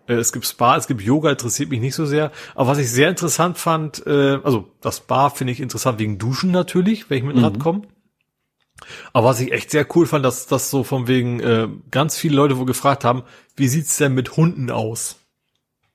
Äh, 0.07 0.15
es 0.15 0.33
gibt 0.33 0.47
Spa, 0.47 0.75
es 0.75 0.87
gibt 0.87 1.01
Yoga, 1.01 1.29
interessiert 1.29 1.69
mich 1.69 1.81
nicht 1.81 1.95
so 1.95 2.05
sehr. 2.05 2.31
Aber 2.55 2.69
was 2.69 2.79
ich 2.79 2.89
sehr 2.89 3.09
interessant 3.09 3.59
fand, 3.59 4.05
äh, 4.07 4.39
also 4.43 4.71
das 4.81 4.97
Spa 4.97 5.29
finde 5.29 5.53
ich 5.53 5.61
interessant 5.61 5.99
wegen 5.99 6.17
Duschen 6.17 6.51
natürlich, 6.51 7.09
wenn 7.09 7.19
ich 7.19 7.23
mit 7.23 7.35
dem 7.35 7.39
mhm. 7.39 7.45
Rad 7.45 7.59
komme. 7.59 7.81
Aber 9.13 9.27
was 9.27 9.39
ich 9.39 9.51
echt 9.51 9.69
sehr 9.69 9.85
cool 9.95 10.07
fand, 10.07 10.25
dass 10.25 10.47
das 10.47 10.71
so 10.71 10.83
von 10.83 11.07
wegen 11.07 11.41
äh, 11.41 11.67
ganz 11.91 12.17
viele 12.17 12.35
Leute 12.35 12.57
wo 12.57 12.65
gefragt 12.65 13.03
haben, 13.03 13.23
wie 13.55 13.67
sieht's 13.67 13.97
denn 13.97 14.13
mit 14.15 14.35
Hunden 14.35 14.71
aus? 14.71 15.18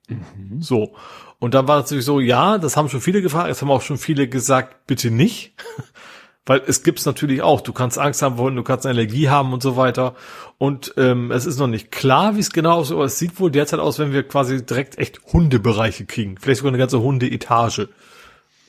Mhm. 0.09 0.61
So. 0.61 0.95
Und 1.39 1.53
dann 1.53 1.67
war 1.67 1.79
es 1.79 1.85
natürlich 1.85 2.05
so, 2.05 2.19
ja, 2.19 2.57
das 2.57 2.77
haben 2.77 2.89
schon 2.89 3.01
viele 3.01 3.21
gefragt, 3.21 3.49
es 3.49 3.61
haben 3.61 3.71
auch 3.71 3.81
schon 3.81 3.97
viele 3.97 4.27
gesagt, 4.27 4.87
bitte 4.87 5.11
nicht. 5.11 5.53
Weil 6.47 6.61
es 6.67 6.83
gibt's 6.83 7.05
natürlich 7.05 7.41
auch. 7.41 7.61
Du 7.61 7.73
kannst 7.73 7.97
Angst 7.97 8.21
haben 8.21 8.37
wollen, 8.37 8.55
du 8.55 8.61
kannst 8.61 8.85
eine 8.85 8.93
Allergie 8.93 9.29
haben 9.29 9.51
und 9.51 9.63
so 9.63 9.77
weiter. 9.77 10.13
Und 10.59 10.93
ähm, 10.95 11.31
es 11.31 11.47
ist 11.47 11.57
noch 11.57 11.67
nicht 11.67 11.91
klar, 11.91 12.35
wie 12.35 12.39
es 12.39 12.51
genau 12.51 12.73
aussieht, 12.73 12.95
aber 12.95 13.05
es 13.05 13.17
sieht 13.17 13.39
wohl 13.39 13.49
derzeit 13.49 13.79
aus, 13.79 13.97
wenn 13.97 14.13
wir 14.13 14.21
quasi 14.21 14.63
direkt 14.63 14.99
echt 14.99 15.21
Hundebereiche 15.33 16.05
kriegen. 16.05 16.37
Vielleicht 16.39 16.59
sogar 16.59 16.69
eine 16.69 16.77
ganze 16.77 17.01
Hundeetage. 17.01 17.89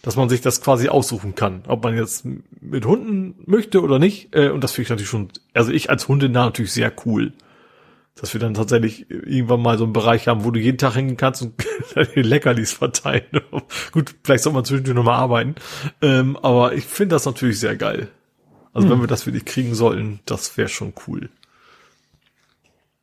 Dass 0.01 0.17
man 0.17 0.29
sich 0.29 0.41
das 0.41 0.63
quasi 0.63 0.89
aussuchen 0.89 1.35
kann. 1.35 1.65
Ob 1.67 1.83
man 1.83 1.97
jetzt 1.97 2.25
mit 2.61 2.87
Hunden 2.87 3.35
möchte 3.45 3.83
oder 3.83 3.99
nicht. 3.99 4.35
Äh, 4.35 4.51
und 4.51 4.65
das 4.65 4.73
finde 4.73 4.85
ich 4.85 4.91
natürlich 4.91 5.11
schon, 5.11 5.29
also 5.53 5.71
ich 5.71 5.91
als 5.91 6.09
Hundenah 6.09 6.47
natürlich 6.47 6.73
sehr 6.73 6.93
cool 7.05 7.33
dass 8.19 8.33
wir 8.33 8.41
dann 8.41 8.55
tatsächlich 8.55 9.11
irgendwann 9.11 9.61
mal 9.61 9.77
so 9.77 9.85
einen 9.85 9.93
Bereich 9.93 10.27
haben, 10.27 10.45
wo 10.45 10.51
du 10.51 10.59
jeden 10.59 10.79
Tag 10.79 10.95
hingehen 10.95 11.19
kannst 11.19 11.43
und 11.43 11.55
Leckerlis 12.15 12.73
verteilen. 12.73 13.27
Gut, 13.93 14.15
vielleicht 14.25 14.43
soll 14.43 14.55
man 14.55 14.65
zwischendurch 14.65 14.97
nochmal 14.97 15.19
arbeiten. 15.19 15.55
Ähm, 16.01 16.37
aber 16.39 16.73
ich 16.73 16.85
finde 16.85 17.15
das 17.15 17.27
natürlich 17.27 17.61
sehr 17.61 17.77
geil. 17.77 18.09
Also 18.73 18.89
hm. 18.89 18.95
wenn 18.95 19.01
wir 19.03 19.07
das 19.07 19.27
wirklich 19.27 19.45
kriegen 19.45 19.75
sollten, 19.75 20.21
das 20.25 20.57
wäre 20.57 20.69
schon 20.69 20.95
cool. 21.07 21.29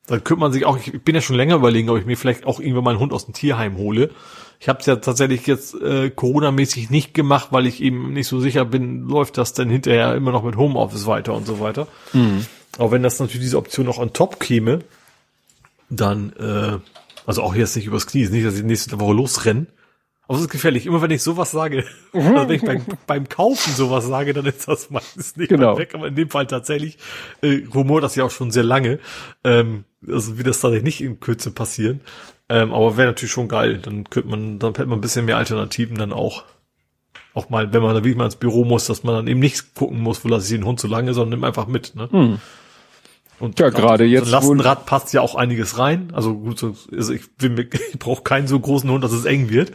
Dann 0.07 0.23
könnte 0.23 0.41
man 0.41 0.51
sich 0.51 0.65
auch, 0.65 0.77
ich 0.77 1.01
bin 1.03 1.15
ja 1.15 1.21
schon 1.21 1.37
länger 1.37 1.55
überlegen, 1.55 1.89
ob 1.89 1.97
ich 1.97 2.05
mir 2.05 2.17
vielleicht 2.17 2.45
auch 2.45 2.59
irgendwann 2.59 2.83
meinen 2.83 2.99
Hund 2.99 3.13
aus 3.13 3.25
dem 3.25 3.33
Tierheim 3.33 3.77
hole. 3.77 4.09
Ich 4.59 4.67
habe 4.67 4.79
es 4.79 4.85
ja 4.85 4.95
tatsächlich 4.97 5.45
jetzt 5.45 5.79
äh, 5.79 6.09
Corona-mäßig 6.09 6.89
nicht 6.89 7.13
gemacht, 7.13 7.49
weil 7.51 7.67
ich 7.67 7.81
eben 7.81 8.13
nicht 8.13 8.27
so 8.27 8.39
sicher 8.39 8.65
bin, 8.65 9.07
läuft 9.07 9.37
das 9.37 9.53
denn 9.53 9.69
hinterher 9.69 10.15
immer 10.15 10.31
noch 10.31 10.43
mit 10.43 10.57
Homeoffice 10.57 11.05
weiter 11.05 11.33
und 11.33 11.45
so 11.45 11.59
weiter. 11.59 11.87
Mhm. 12.13 12.45
Aber 12.77 12.91
wenn 12.91 13.03
das 13.03 13.19
natürlich 13.19 13.45
diese 13.45 13.57
Option 13.57 13.85
noch 13.85 13.99
on 13.99 14.13
top 14.13 14.39
käme, 14.39 14.79
dann, 15.95 16.33
äh, 16.33 16.77
also 17.25 17.41
auch 17.43 17.55
jetzt 17.55 17.75
nicht 17.75 17.85
übers 17.87 18.07
Knie, 18.07 18.21
ist 18.21 18.31
nicht, 18.31 18.45
dass 18.45 18.57
ich 18.57 18.63
nächste 18.63 18.99
Woche 18.99 19.13
losrenne, 19.13 19.67
Aber 20.27 20.37
es 20.37 20.43
ist 20.45 20.49
gefährlich. 20.51 20.85
Immer 20.85 21.01
wenn 21.01 21.11
ich 21.11 21.21
sowas 21.21 21.51
sage, 21.51 21.85
also 22.13 22.47
wenn 22.49 22.51
ich 22.51 22.61
beim, 22.63 22.81
beim 23.07 23.29
Kaufen 23.29 23.73
sowas 23.73 24.05
sage, 24.05 24.33
dann 24.33 24.45
ist 24.45 24.67
das 24.67 24.89
meistens 24.89 25.35
nicht 25.37 25.49
Genau. 25.49 25.77
weg. 25.77 25.93
Aber 25.95 26.07
in 26.07 26.15
dem 26.15 26.29
Fall 26.29 26.47
tatsächlich, 26.47 26.97
äh, 27.41 27.61
Humor 27.73 28.01
das 28.01 28.15
ja 28.15 28.23
auch 28.23 28.31
schon 28.31 28.51
sehr 28.51 28.63
lange. 28.63 28.99
Ähm, 29.43 29.83
also 30.07 30.37
wie 30.37 30.43
das 30.43 30.59
tatsächlich 30.59 30.83
nicht 30.85 31.01
in 31.01 31.19
Kürze 31.19 31.51
passieren. 31.51 32.01
Ähm, 32.49 32.73
aber 32.73 32.97
wäre 32.97 33.07
natürlich 33.07 33.31
schon 33.31 33.47
geil. 33.47 33.79
Dann 33.81 34.09
könnte 34.09 34.29
man, 34.29 34.59
dann 34.59 34.73
hätte 34.75 34.87
man 34.87 34.97
ein 34.99 35.01
bisschen 35.01 35.25
mehr 35.25 35.37
Alternativen 35.37 35.97
dann 35.97 36.11
auch. 36.13 36.43
Auch 37.33 37.49
mal, 37.49 37.73
wenn 37.73 37.81
man 37.81 37.91
da 37.95 38.01
wirklich 38.03 38.15
mal 38.17 38.25
ins 38.25 38.35
Büro 38.35 38.63
muss, 38.63 38.85
dass 38.85 39.03
man 39.03 39.15
dann 39.15 39.27
eben 39.27 39.39
nicht 39.39 39.73
gucken 39.75 39.99
muss, 40.01 40.23
wo 40.23 40.29
lasse 40.29 40.45
ich 40.45 40.59
den 40.59 40.65
Hund 40.67 40.79
so 40.79 40.87
lange, 40.87 41.13
sondern 41.13 41.39
nimm 41.39 41.43
einfach 41.45 41.67
mit. 41.67 41.95
Ne? 41.95 42.39
Und 43.39 43.59
Ja, 43.59 43.69
gerade 43.69 44.05
jetzt, 44.05 44.27
So 44.27 44.29
ein 44.29 44.31
Lastenrad 44.31 44.85
passt 44.85 45.13
ja 45.13 45.21
auch 45.21 45.35
einiges 45.35 45.77
rein. 45.77 46.11
Also 46.13 46.35
gut, 46.35 46.59
so, 46.59 46.75
also 46.91 47.13
ich, 47.13 47.23
ich 47.41 47.99
brauche 47.99 48.23
keinen 48.23 48.47
so 48.47 48.59
großen 48.59 48.89
Hund, 48.89 49.03
dass 49.03 49.11
es 49.11 49.25
eng 49.25 49.49
wird. 49.49 49.71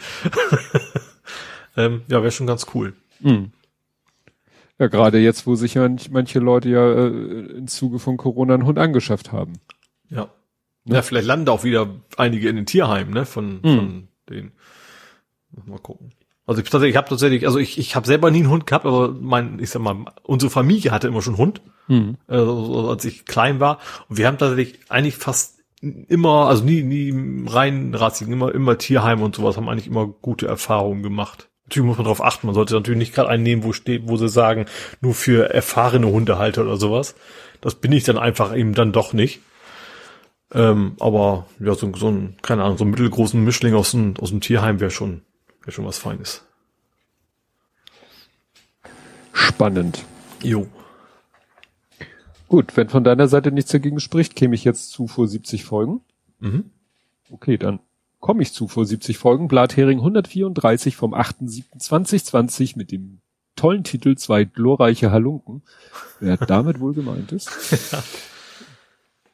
ähm, 1.77 2.03
ja, 2.09 2.23
wäre 2.23 2.33
schon 2.33 2.47
ganz 2.47 2.67
cool. 2.75 2.95
Ja, 4.79 4.87
gerade 4.87 5.19
jetzt, 5.19 5.47
wo 5.47 5.55
sich 5.57 5.75
ja 5.75 5.89
manche 6.11 6.39
Leute 6.39 6.69
ja 6.69 6.93
äh, 6.93 7.09
im 7.59 7.67
Zuge 7.67 7.99
von 7.99 8.17
Corona 8.17 8.55
einen 8.55 8.65
Hund 8.65 8.79
angeschafft 8.79 9.33
haben. 9.33 9.55
Ja. 10.09 10.31
Ja, 10.85 11.03
vielleicht 11.03 11.27
landen 11.27 11.49
auch 11.51 11.65
wieder 11.65 11.91
einige 12.17 12.49
in 12.49 12.57
den 12.57 12.65
Tierheimen, 12.65 13.13
ne? 13.13 13.27
Von, 13.27 13.61
von 13.61 14.09
den. 14.31 14.53
Mal 15.67 15.79
gucken. 15.79 16.13
Also 16.49 16.63
ich 16.63 16.71
tatsächlich, 16.71 16.95
ich 16.95 16.97
habe 16.97 17.11
tatsächlich, 17.11 17.47
also 17.47 17.59
ich, 17.59 17.79
ich 17.79 17.95
habe 17.95 18.07
selber 18.07 18.31
nie 18.31 18.39
einen 18.39 18.49
Hund 18.49 18.67
gehabt, 18.67 18.87
aber 18.87 19.15
mein, 19.21 19.59
ich 19.61 19.69
sag 19.69 19.83
mal, 19.83 20.07
unsere 20.23 20.49
Familie 20.49 20.93
hatte 20.93 21.07
immer 21.07 21.21
schon 21.21 21.35
einen 21.35 21.43
Hund, 21.43 21.61
also, 22.27 22.89
als 22.89 23.05
ich 23.05 23.27
klein 23.27 23.61
war. 23.61 23.79
Und 24.09 24.17
wir 24.17 24.27
haben 24.27 24.39
tatsächlich 24.39 24.81
eigentlich 24.89 25.17
fast 25.17 25.59
immer, 25.83 26.47
also 26.49 26.65
nie, 26.65 26.83
nie 26.83 27.11
im 27.11 27.49
rein 27.49 27.95
rassigen, 27.95 28.33
immer, 28.33 28.55
immer 28.55 28.79
Tierheim 28.79 29.21
und 29.21 29.35
sowas, 29.35 29.59
haben 29.59 29.69
eigentlich 29.69 29.89
immer 29.89 30.07
gute 30.07 30.47
Erfahrungen 30.47 31.03
gemacht. 31.03 31.51
Natürlich 31.67 31.87
muss 31.87 31.99
man 31.99 32.05
darauf 32.05 32.25
achten, 32.25 32.47
man 32.47 32.55
sollte 32.55 32.73
natürlich 32.73 32.99
nicht 32.99 33.15
gerade 33.15 33.29
einen 33.29 33.43
nehmen, 33.43 33.63
wo 33.63 33.75
steht, 33.75 34.09
wo 34.09 34.17
sie 34.17 34.31
sagen, 34.31 34.65
nur 35.03 35.13
für 35.13 35.53
erfahrene 35.53 36.07
Hundehalter 36.07 36.63
oder 36.63 36.79
sowas. 36.79 37.15
Das 37.61 37.75
bin 37.75 37.93
ich 37.93 38.05
dann 38.05 38.17
einfach 38.17 38.57
eben 38.57 38.73
dann 38.73 38.93
doch 38.93 39.13
nicht. 39.13 39.41
Ähm, 40.55 40.97
aber 40.99 41.45
ja, 41.61 41.75
so, 41.75 41.93
so 41.95 42.09
ein, 42.09 42.39
keine 42.41 42.65
Ahnung, 42.65 42.79
so 42.79 42.85
einen 42.85 42.93
mittelgroßen 42.93 43.45
Mischling 43.45 43.75
aus 43.75 43.91
dem, 43.91 44.15
aus 44.19 44.31
dem 44.31 44.41
Tierheim 44.41 44.81
wäre 44.81 44.91
schon, 44.91 45.21
wäre 45.69 45.75
schon 45.75 45.85
was 45.85 45.99
Feines. 45.99 46.43
Spannend. 49.35 50.03
Jo. 50.43 50.67
Gut, 52.49 52.75
wenn 52.79 52.89
von 52.89 53.05
deiner 53.05 53.29
Seite 53.29 53.53
nichts 53.53 53.71
dagegen 53.71 54.01
spricht, 54.01 54.35
käme 54.35 54.55
ich 54.55 54.65
jetzt 54.65 54.91
zu 54.91 55.07
vor 55.07 55.29
70 55.29 55.67
Folgen. 55.67 56.01
Mhm. 56.41 56.71
Okay, 57.31 57.59
dann 57.59 57.81
komme 58.19 58.41
ich 58.41 58.55
zu 58.55 58.67
vor 58.67 58.87
70 58.87 59.19
Folgen. 59.19 59.49
Blathering 59.49 59.99
134 59.99 60.97
vom 60.97 61.13
8.7.2020 61.13 62.79
mit 62.79 62.91
dem 62.91 63.21
tollen 63.55 63.85
Titel 63.85 64.17
Zwei 64.17 64.45
glorreiche 64.45 65.11
Halunken. 65.11 65.61
Wer 66.19 66.39
damit 66.39 66.81
wohl 66.81 66.95
gemeint 66.95 67.31
ist. 67.33 67.51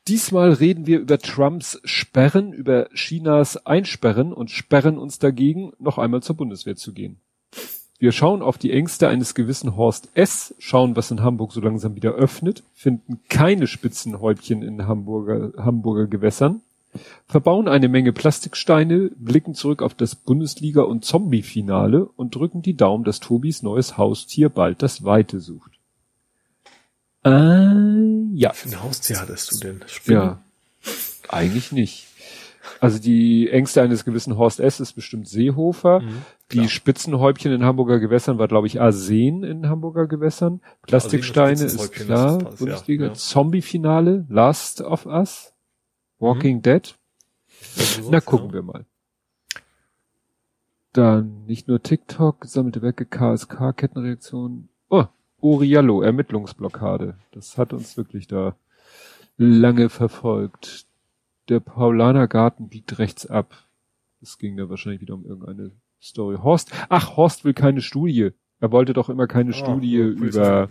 Diesmal 0.06 0.52
reden 0.52 0.86
wir 0.86 1.00
über 1.00 1.18
Trumps 1.18 1.80
Sperren, 1.84 2.52
über 2.52 2.90
Chinas 2.92 3.66
Einsperren 3.66 4.34
und 4.34 4.50
sperren 4.50 4.98
uns 4.98 5.18
dagegen, 5.18 5.72
noch 5.78 5.96
einmal 5.96 6.22
zur 6.22 6.36
Bundeswehr 6.36 6.76
zu 6.76 6.92
gehen. 6.92 7.16
Wir 7.98 8.12
schauen 8.12 8.42
auf 8.42 8.58
die 8.58 8.70
Ängste 8.70 9.08
eines 9.08 9.34
gewissen 9.34 9.76
Horst 9.76 10.10
S., 10.12 10.54
schauen, 10.58 10.94
was 10.94 11.10
in 11.10 11.22
Hamburg 11.22 11.52
so 11.52 11.60
langsam 11.62 11.96
wieder 11.96 12.12
öffnet, 12.12 12.62
finden 12.74 13.20
keine 13.30 13.66
Spitzenhäubchen 13.66 14.62
in 14.62 14.86
Hamburger, 14.86 15.52
Hamburger 15.56 16.06
Gewässern, 16.06 16.60
verbauen 17.26 17.66
eine 17.66 17.88
Menge 17.88 18.12
Plastiksteine, 18.12 19.10
blicken 19.16 19.54
zurück 19.54 19.80
auf 19.80 19.94
das 19.94 20.14
Bundesliga- 20.14 20.82
und 20.82 21.06
Zombie-Finale 21.06 22.04
und 22.04 22.34
drücken 22.34 22.60
die 22.60 22.76
Daumen, 22.76 23.04
dass 23.04 23.20
Tobis 23.20 23.62
neues 23.62 23.96
Haustier 23.96 24.50
bald 24.50 24.82
das 24.82 25.04
Weite 25.04 25.40
sucht. 25.40 25.73
Äh, 27.24 28.34
ja. 28.34 28.52
Für 28.52 28.68
ein 28.68 28.82
Haustier 28.82 29.20
hattest 29.20 29.52
du 29.52 29.58
denn? 29.58 29.84
Ja. 30.06 30.42
Eigentlich 31.28 31.72
nicht. 31.72 32.08
Also 32.80 32.98
die 32.98 33.48
Ängste 33.50 33.82
eines 33.82 34.04
gewissen 34.04 34.36
Horst 34.36 34.60
S. 34.60 34.80
ist 34.80 34.92
bestimmt 34.94 35.28
Seehofer. 35.28 36.02
die 36.52 36.58
klar. 36.58 36.68
Spitzenhäubchen 36.68 37.52
in 37.52 37.64
Hamburger 37.64 37.98
Gewässern 37.98 38.38
war, 38.38 38.48
glaube 38.48 38.66
ich, 38.66 38.80
Arsen 38.80 39.42
in 39.42 39.68
Hamburger 39.68 40.06
Gewässern. 40.06 40.60
Plastiksteine 40.82 41.62
Arsen, 41.62 41.66
ist 41.66 41.92
klar. 41.92 42.42
ja, 42.42 42.50
Bundesliga. 42.50 43.06
ja. 43.06 43.14
Zombie-Finale, 43.14 44.26
Last 44.28 44.80
of 44.82 45.06
Us, 45.06 45.54
Walking 46.18 46.62
Dead. 46.62 46.94
Na, 48.10 48.20
gucken 48.20 48.52
wir 48.52 48.62
mal. 48.62 48.84
Dann 50.92 51.44
nicht 51.46 51.66
nur 51.66 51.82
TikTok, 51.82 52.42
gesammelte 52.42 52.82
Werke, 52.82 53.04
KSK, 53.06 53.72
Kettenreaktion. 53.76 54.68
Oh, 55.44 55.56
Oriallo, 55.56 56.00
Ermittlungsblockade. 56.02 57.16
Das 57.32 57.58
hat 57.58 57.72
uns 57.72 57.96
wirklich 57.96 58.26
da 58.26 58.56
lange 59.36 59.88
verfolgt. 59.90 60.86
Der 61.50 61.60
Paulanergarten 61.60 62.68
biegt 62.68 62.98
rechts 62.98 63.26
ab. 63.26 63.54
Es 64.22 64.38
ging 64.38 64.56
da 64.56 64.70
wahrscheinlich 64.70 65.02
wieder 65.02 65.14
um 65.14 65.26
irgendeine 65.26 65.72
Story. 66.00 66.38
Horst, 66.42 66.72
ach, 66.88 67.16
Horst 67.18 67.44
will 67.44 67.52
keine 67.52 67.82
Studie. 67.82 68.30
Er 68.60 68.72
wollte 68.72 68.94
doch 68.94 69.10
immer 69.10 69.26
keine 69.26 69.50
Ah, 69.50 69.54
Studie 69.54 69.96
über 69.96 70.66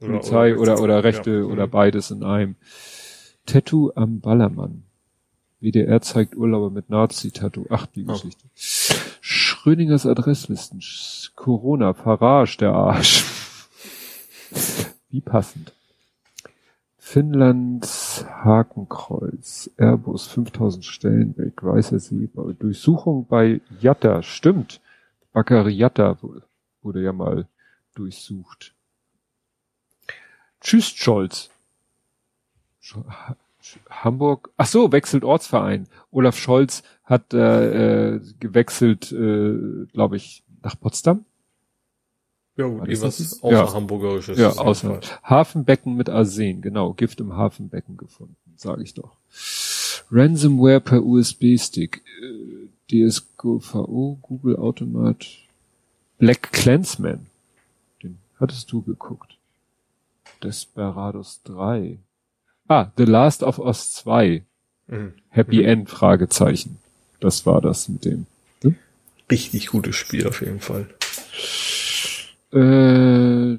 Polizei 0.00 0.56
oder, 0.56 0.80
oder, 0.80 1.04
Rechte 1.04 1.30
ja. 1.38 1.44
oder 1.44 1.68
beides 1.68 2.10
in 2.10 2.24
einem. 2.24 2.56
Tattoo 3.46 3.92
am 3.94 4.18
Ballermann. 4.20 4.82
WDR 5.60 6.00
zeigt 6.02 6.36
Urlauber 6.36 6.70
mit 6.70 6.90
Nazi-Tattoo. 6.90 7.66
Ach, 7.70 7.86
die 7.86 8.04
Oh. 8.08 8.12
Geschichte. 8.12 8.44
Schrödingers 9.20 10.04
Adresslisten. 10.04 10.80
Corona, 11.36 11.94
Farage, 11.94 12.56
der 12.58 12.72
Arsch. 12.72 13.24
Wie 15.10 15.20
passend. 15.20 15.72
Finnlands 16.98 18.24
Hakenkreuz, 18.28 19.70
Airbus 19.76 20.26
5000 20.26 20.84
Stellen 20.84 21.36
weg, 21.36 21.62
Weißer 21.62 22.00
See, 22.00 22.28
Durchsuchung 22.58 23.26
bei 23.28 23.60
Jatta, 23.80 24.22
stimmt. 24.22 24.80
Bakari 25.32 25.72
Jatta 25.72 26.18
wurde 26.82 27.02
ja 27.02 27.12
mal 27.12 27.46
durchsucht. 27.94 28.74
Tschüss, 30.60 30.88
Scholz. 30.88 31.50
Sch- 32.82 33.06
Ha- 33.06 33.36
Sch- 33.62 33.78
Hamburg, 33.90 34.50
ach 34.56 34.66
so, 34.66 34.90
wechselt 34.92 35.22
Ortsverein. 35.24 35.86
Olaf 36.10 36.36
Scholz 36.36 36.82
hat 37.04 37.32
äh, 37.34 38.14
äh, 38.16 38.20
gewechselt, 38.40 39.12
äh, 39.12 39.86
glaube 39.92 40.16
ich, 40.16 40.42
nach 40.62 40.78
Potsdam. 40.78 41.24
Ja, 42.56 42.66
gut, 42.66 42.88
irgendwas 42.88 43.18
das? 43.18 43.42
außer 43.42 43.54
Ja. 43.56 43.72
Hamburgerisches. 43.74 44.38
Ja, 44.38 44.50
außer. 44.52 45.00
Hafenbecken 45.22 45.94
mit 45.94 46.08
Arsen, 46.08 46.62
genau, 46.62 46.92
Gift 46.94 47.20
im 47.20 47.34
Hafenbecken 47.36 47.96
gefunden, 47.96 48.36
sage 48.56 48.82
ich 48.82 48.94
doch. 48.94 49.16
Ransomware 50.10 50.80
per 50.80 51.04
USB-Stick, 51.04 52.02
äh, 52.22 52.68
DSGVO, 53.08 54.18
Google 54.22 54.56
Automat, 54.56 55.26
Black 56.18 56.52
Clansman, 56.52 57.26
den 58.02 58.18
hattest 58.40 58.70
du 58.72 58.82
geguckt. 58.82 59.36
Desperados 60.42 61.40
3. 61.44 61.98
Ah, 62.68 62.90
The 62.96 63.04
Last 63.04 63.42
of 63.42 63.58
Us 63.58 63.92
2, 63.92 64.44
Mhm. 64.88 65.14
Happy 65.30 65.64
End, 65.64 65.90
Fragezeichen. 65.90 66.78
Das 67.20 67.44
war 67.44 67.60
das 67.60 67.88
mit 67.88 68.04
dem. 68.04 68.26
Richtig 69.28 69.66
gutes 69.66 69.96
Spiel 69.96 70.28
auf 70.28 70.40
jeden 70.40 70.60
Fall. 70.60 70.86
Äh, 72.56 73.58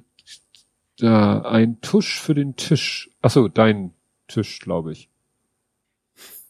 da 0.98 1.42
ein 1.42 1.80
Tusch 1.82 2.20
für 2.20 2.34
den 2.34 2.56
Tisch. 2.56 3.12
Ach 3.22 3.30
so, 3.30 3.48
dein 3.48 3.94
Tisch, 4.28 4.60
glaube 4.60 4.92
ich. 4.92 5.10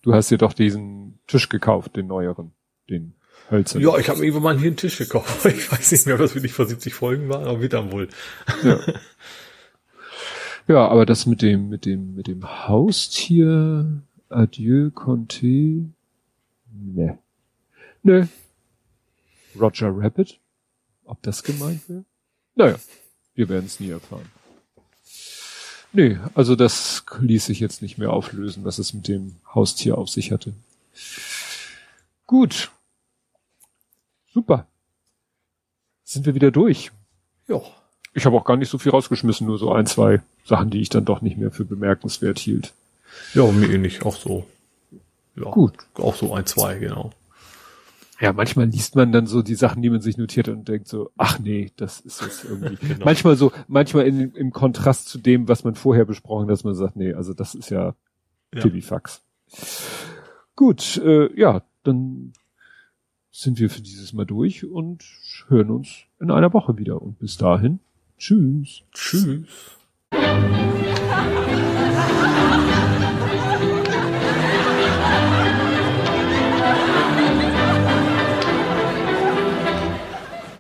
Du 0.02 0.14
hast 0.14 0.32
dir 0.32 0.38
doch 0.38 0.54
diesen 0.54 1.20
Tisch 1.28 1.50
gekauft, 1.50 1.98
den 1.98 2.08
neueren, 2.08 2.54
den 2.90 3.14
hölzernen. 3.52 3.86
Ja, 3.88 3.98
ich 3.98 4.08
habe 4.08 4.20
mir 4.20 4.26
irgendwann 4.26 4.56
mal 4.56 4.58
hier 4.58 4.68
einen 4.68 4.78
Tisch 4.78 4.98
gekauft. 4.98 5.46
Ich 5.46 5.72
weiß 5.72 5.92
nicht 5.92 6.06
mehr, 6.06 6.16
ob 6.16 6.22
das 6.22 6.36
wirklich 6.36 6.54
vor 6.54 6.66
70 6.66 6.94
Folgen 6.94 7.28
war, 7.28 7.42
aber 7.46 7.62
wird 7.62 7.74
dann 7.74 7.92
wohl. 7.92 8.08
Ja, 10.70 10.86
aber 10.90 11.06
das 11.06 11.26
mit 11.26 11.42
dem, 11.42 11.70
mit 11.70 11.86
dem, 11.86 12.14
mit 12.16 12.28
dem 12.28 12.68
Haustier, 12.68 14.02
Adieu, 14.28 14.92
Conte, 14.92 15.86
ne. 16.74 17.20
Ne. 18.04 18.28
Roger 19.58 19.92
Rabbit? 19.96 20.42
Ob 21.06 21.22
das 21.22 21.42
gemeint 21.42 21.88
wäre? 21.88 22.04
Naja, 22.58 22.76
wir 23.36 23.50
werden 23.50 23.68
es 23.68 23.80
nie 23.80 23.92
erfahren. 23.92 24.30
Nee, 25.94 26.18
also 26.34 26.56
das 26.56 27.06
ließ 27.20 27.46
sich 27.46 27.60
jetzt 27.60 27.82
nicht 27.82 27.98
mehr 27.98 28.12
auflösen, 28.12 28.66
was 28.66 28.80
es 28.80 28.94
mit 28.94 29.08
dem 29.08 29.36
Haustier 29.54 29.98
auf 29.98 30.10
sich 30.10 30.32
hatte. 30.32 30.54
Gut. 32.26 32.72
Super. 34.34 34.68
Sind 36.04 36.26
wir 36.26 36.36
wieder 36.36 36.52
durch. 36.52 36.92
Ja. 37.48 37.62
Ich 38.14 38.26
habe 38.26 38.36
auch 38.36 38.46
gar 38.46 38.58
nicht 38.58 38.70
so 38.70 38.80
viel 38.80 38.92
rausgeschmissen, 38.92 39.46
nur 39.46 39.60
so 39.60 39.72
ein, 39.72 39.86
zwei 39.86 40.22
Sachen, 40.44 40.72
die 40.72 40.82
ich 40.82 40.90
dann 40.90 41.06
doch 41.06 41.22
nicht 41.22 41.38
mehr 41.38 41.52
für 41.52 41.64
bemerkenswert 41.64 42.40
hielt. 42.40 42.74
Ja, 43.34 43.46
mir 43.52 43.70
ähnlich, 43.70 44.04
auch 44.04 44.16
so. 44.16 44.46
Ja, 45.36 45.52
Gut. 45.52 45.74
Auch 45.94 46.16
so 46.16 46.34
ein, 46.34 46.46
zwei, 46.48 46.80
genau. 46.80 47.12
Ja, 48.20 48.34
manchmal 48.34 48.66
liest 48.68 48.96
man 48.96 49.12
dann 49.12 49.28
so 49.28 49.44
die 49.44 49.56
Sachen, 49.56 49.82
die 49.82 49.92
man 49.92 50.02
sich 50.02 50.18
notiert 50.18 50.50
und 50.50 50.68
denkt 50.68 50.88
so, 50.88 51.12
ach 51.18 51.38
nee, 51.38 51.72
das 51.76 52.00
ist 52.00 52.22
jetzt 52.22 52.46
irgendwie. 52.46 52.76
genau. 52.88 53.06
Manchmal 53.06 53.36
so, 53.36 53.52
manchmal 53.68 54.08
in, 54.08 54.32
im 54.34 54.52
Kontrast 54.52 55.08
zu 55.08 55.20
dem, 55.20 55.48
was 55.48 55.64
man 55.64 55.76
vorher 55.76 56.06
besprochen 56.06 56.44
hat, 56.44 56.52
dass 56.52 56.64
man 56.64 56.74
sagt, 56.74 56.96
nee, 56.96 57.14
also 57.14 57.34
das 57.34 57.54
ist 57.54 57.70
ja, 57.70 57.94
ja. 58.54 58.62
Pipifax. 58.62 59.24
Gut, 60.56 60.98
äh, 60.98 61.40
ja, 61.40 61.62
dann 61.84 62.34
sind 63.30 63.60
wir 63.60 63.70
für 63.70 63.82
dieses 63.82 64.14
Mal 64.14 64.26
durch 64.26 64.66
und 64.66 65.04
hören 65.48 65.70
uns 65.70 66.06
in 66.20 66.32
einer 66.32 66.54
Woche 66.54 66.80
wieder. 66.80 67.00
Und 67.00 67.20
bis 67.20 67.38
dahin, 67.38 67.80
tschüss. 68.18 68.82
Tschüss. 68.92 69.78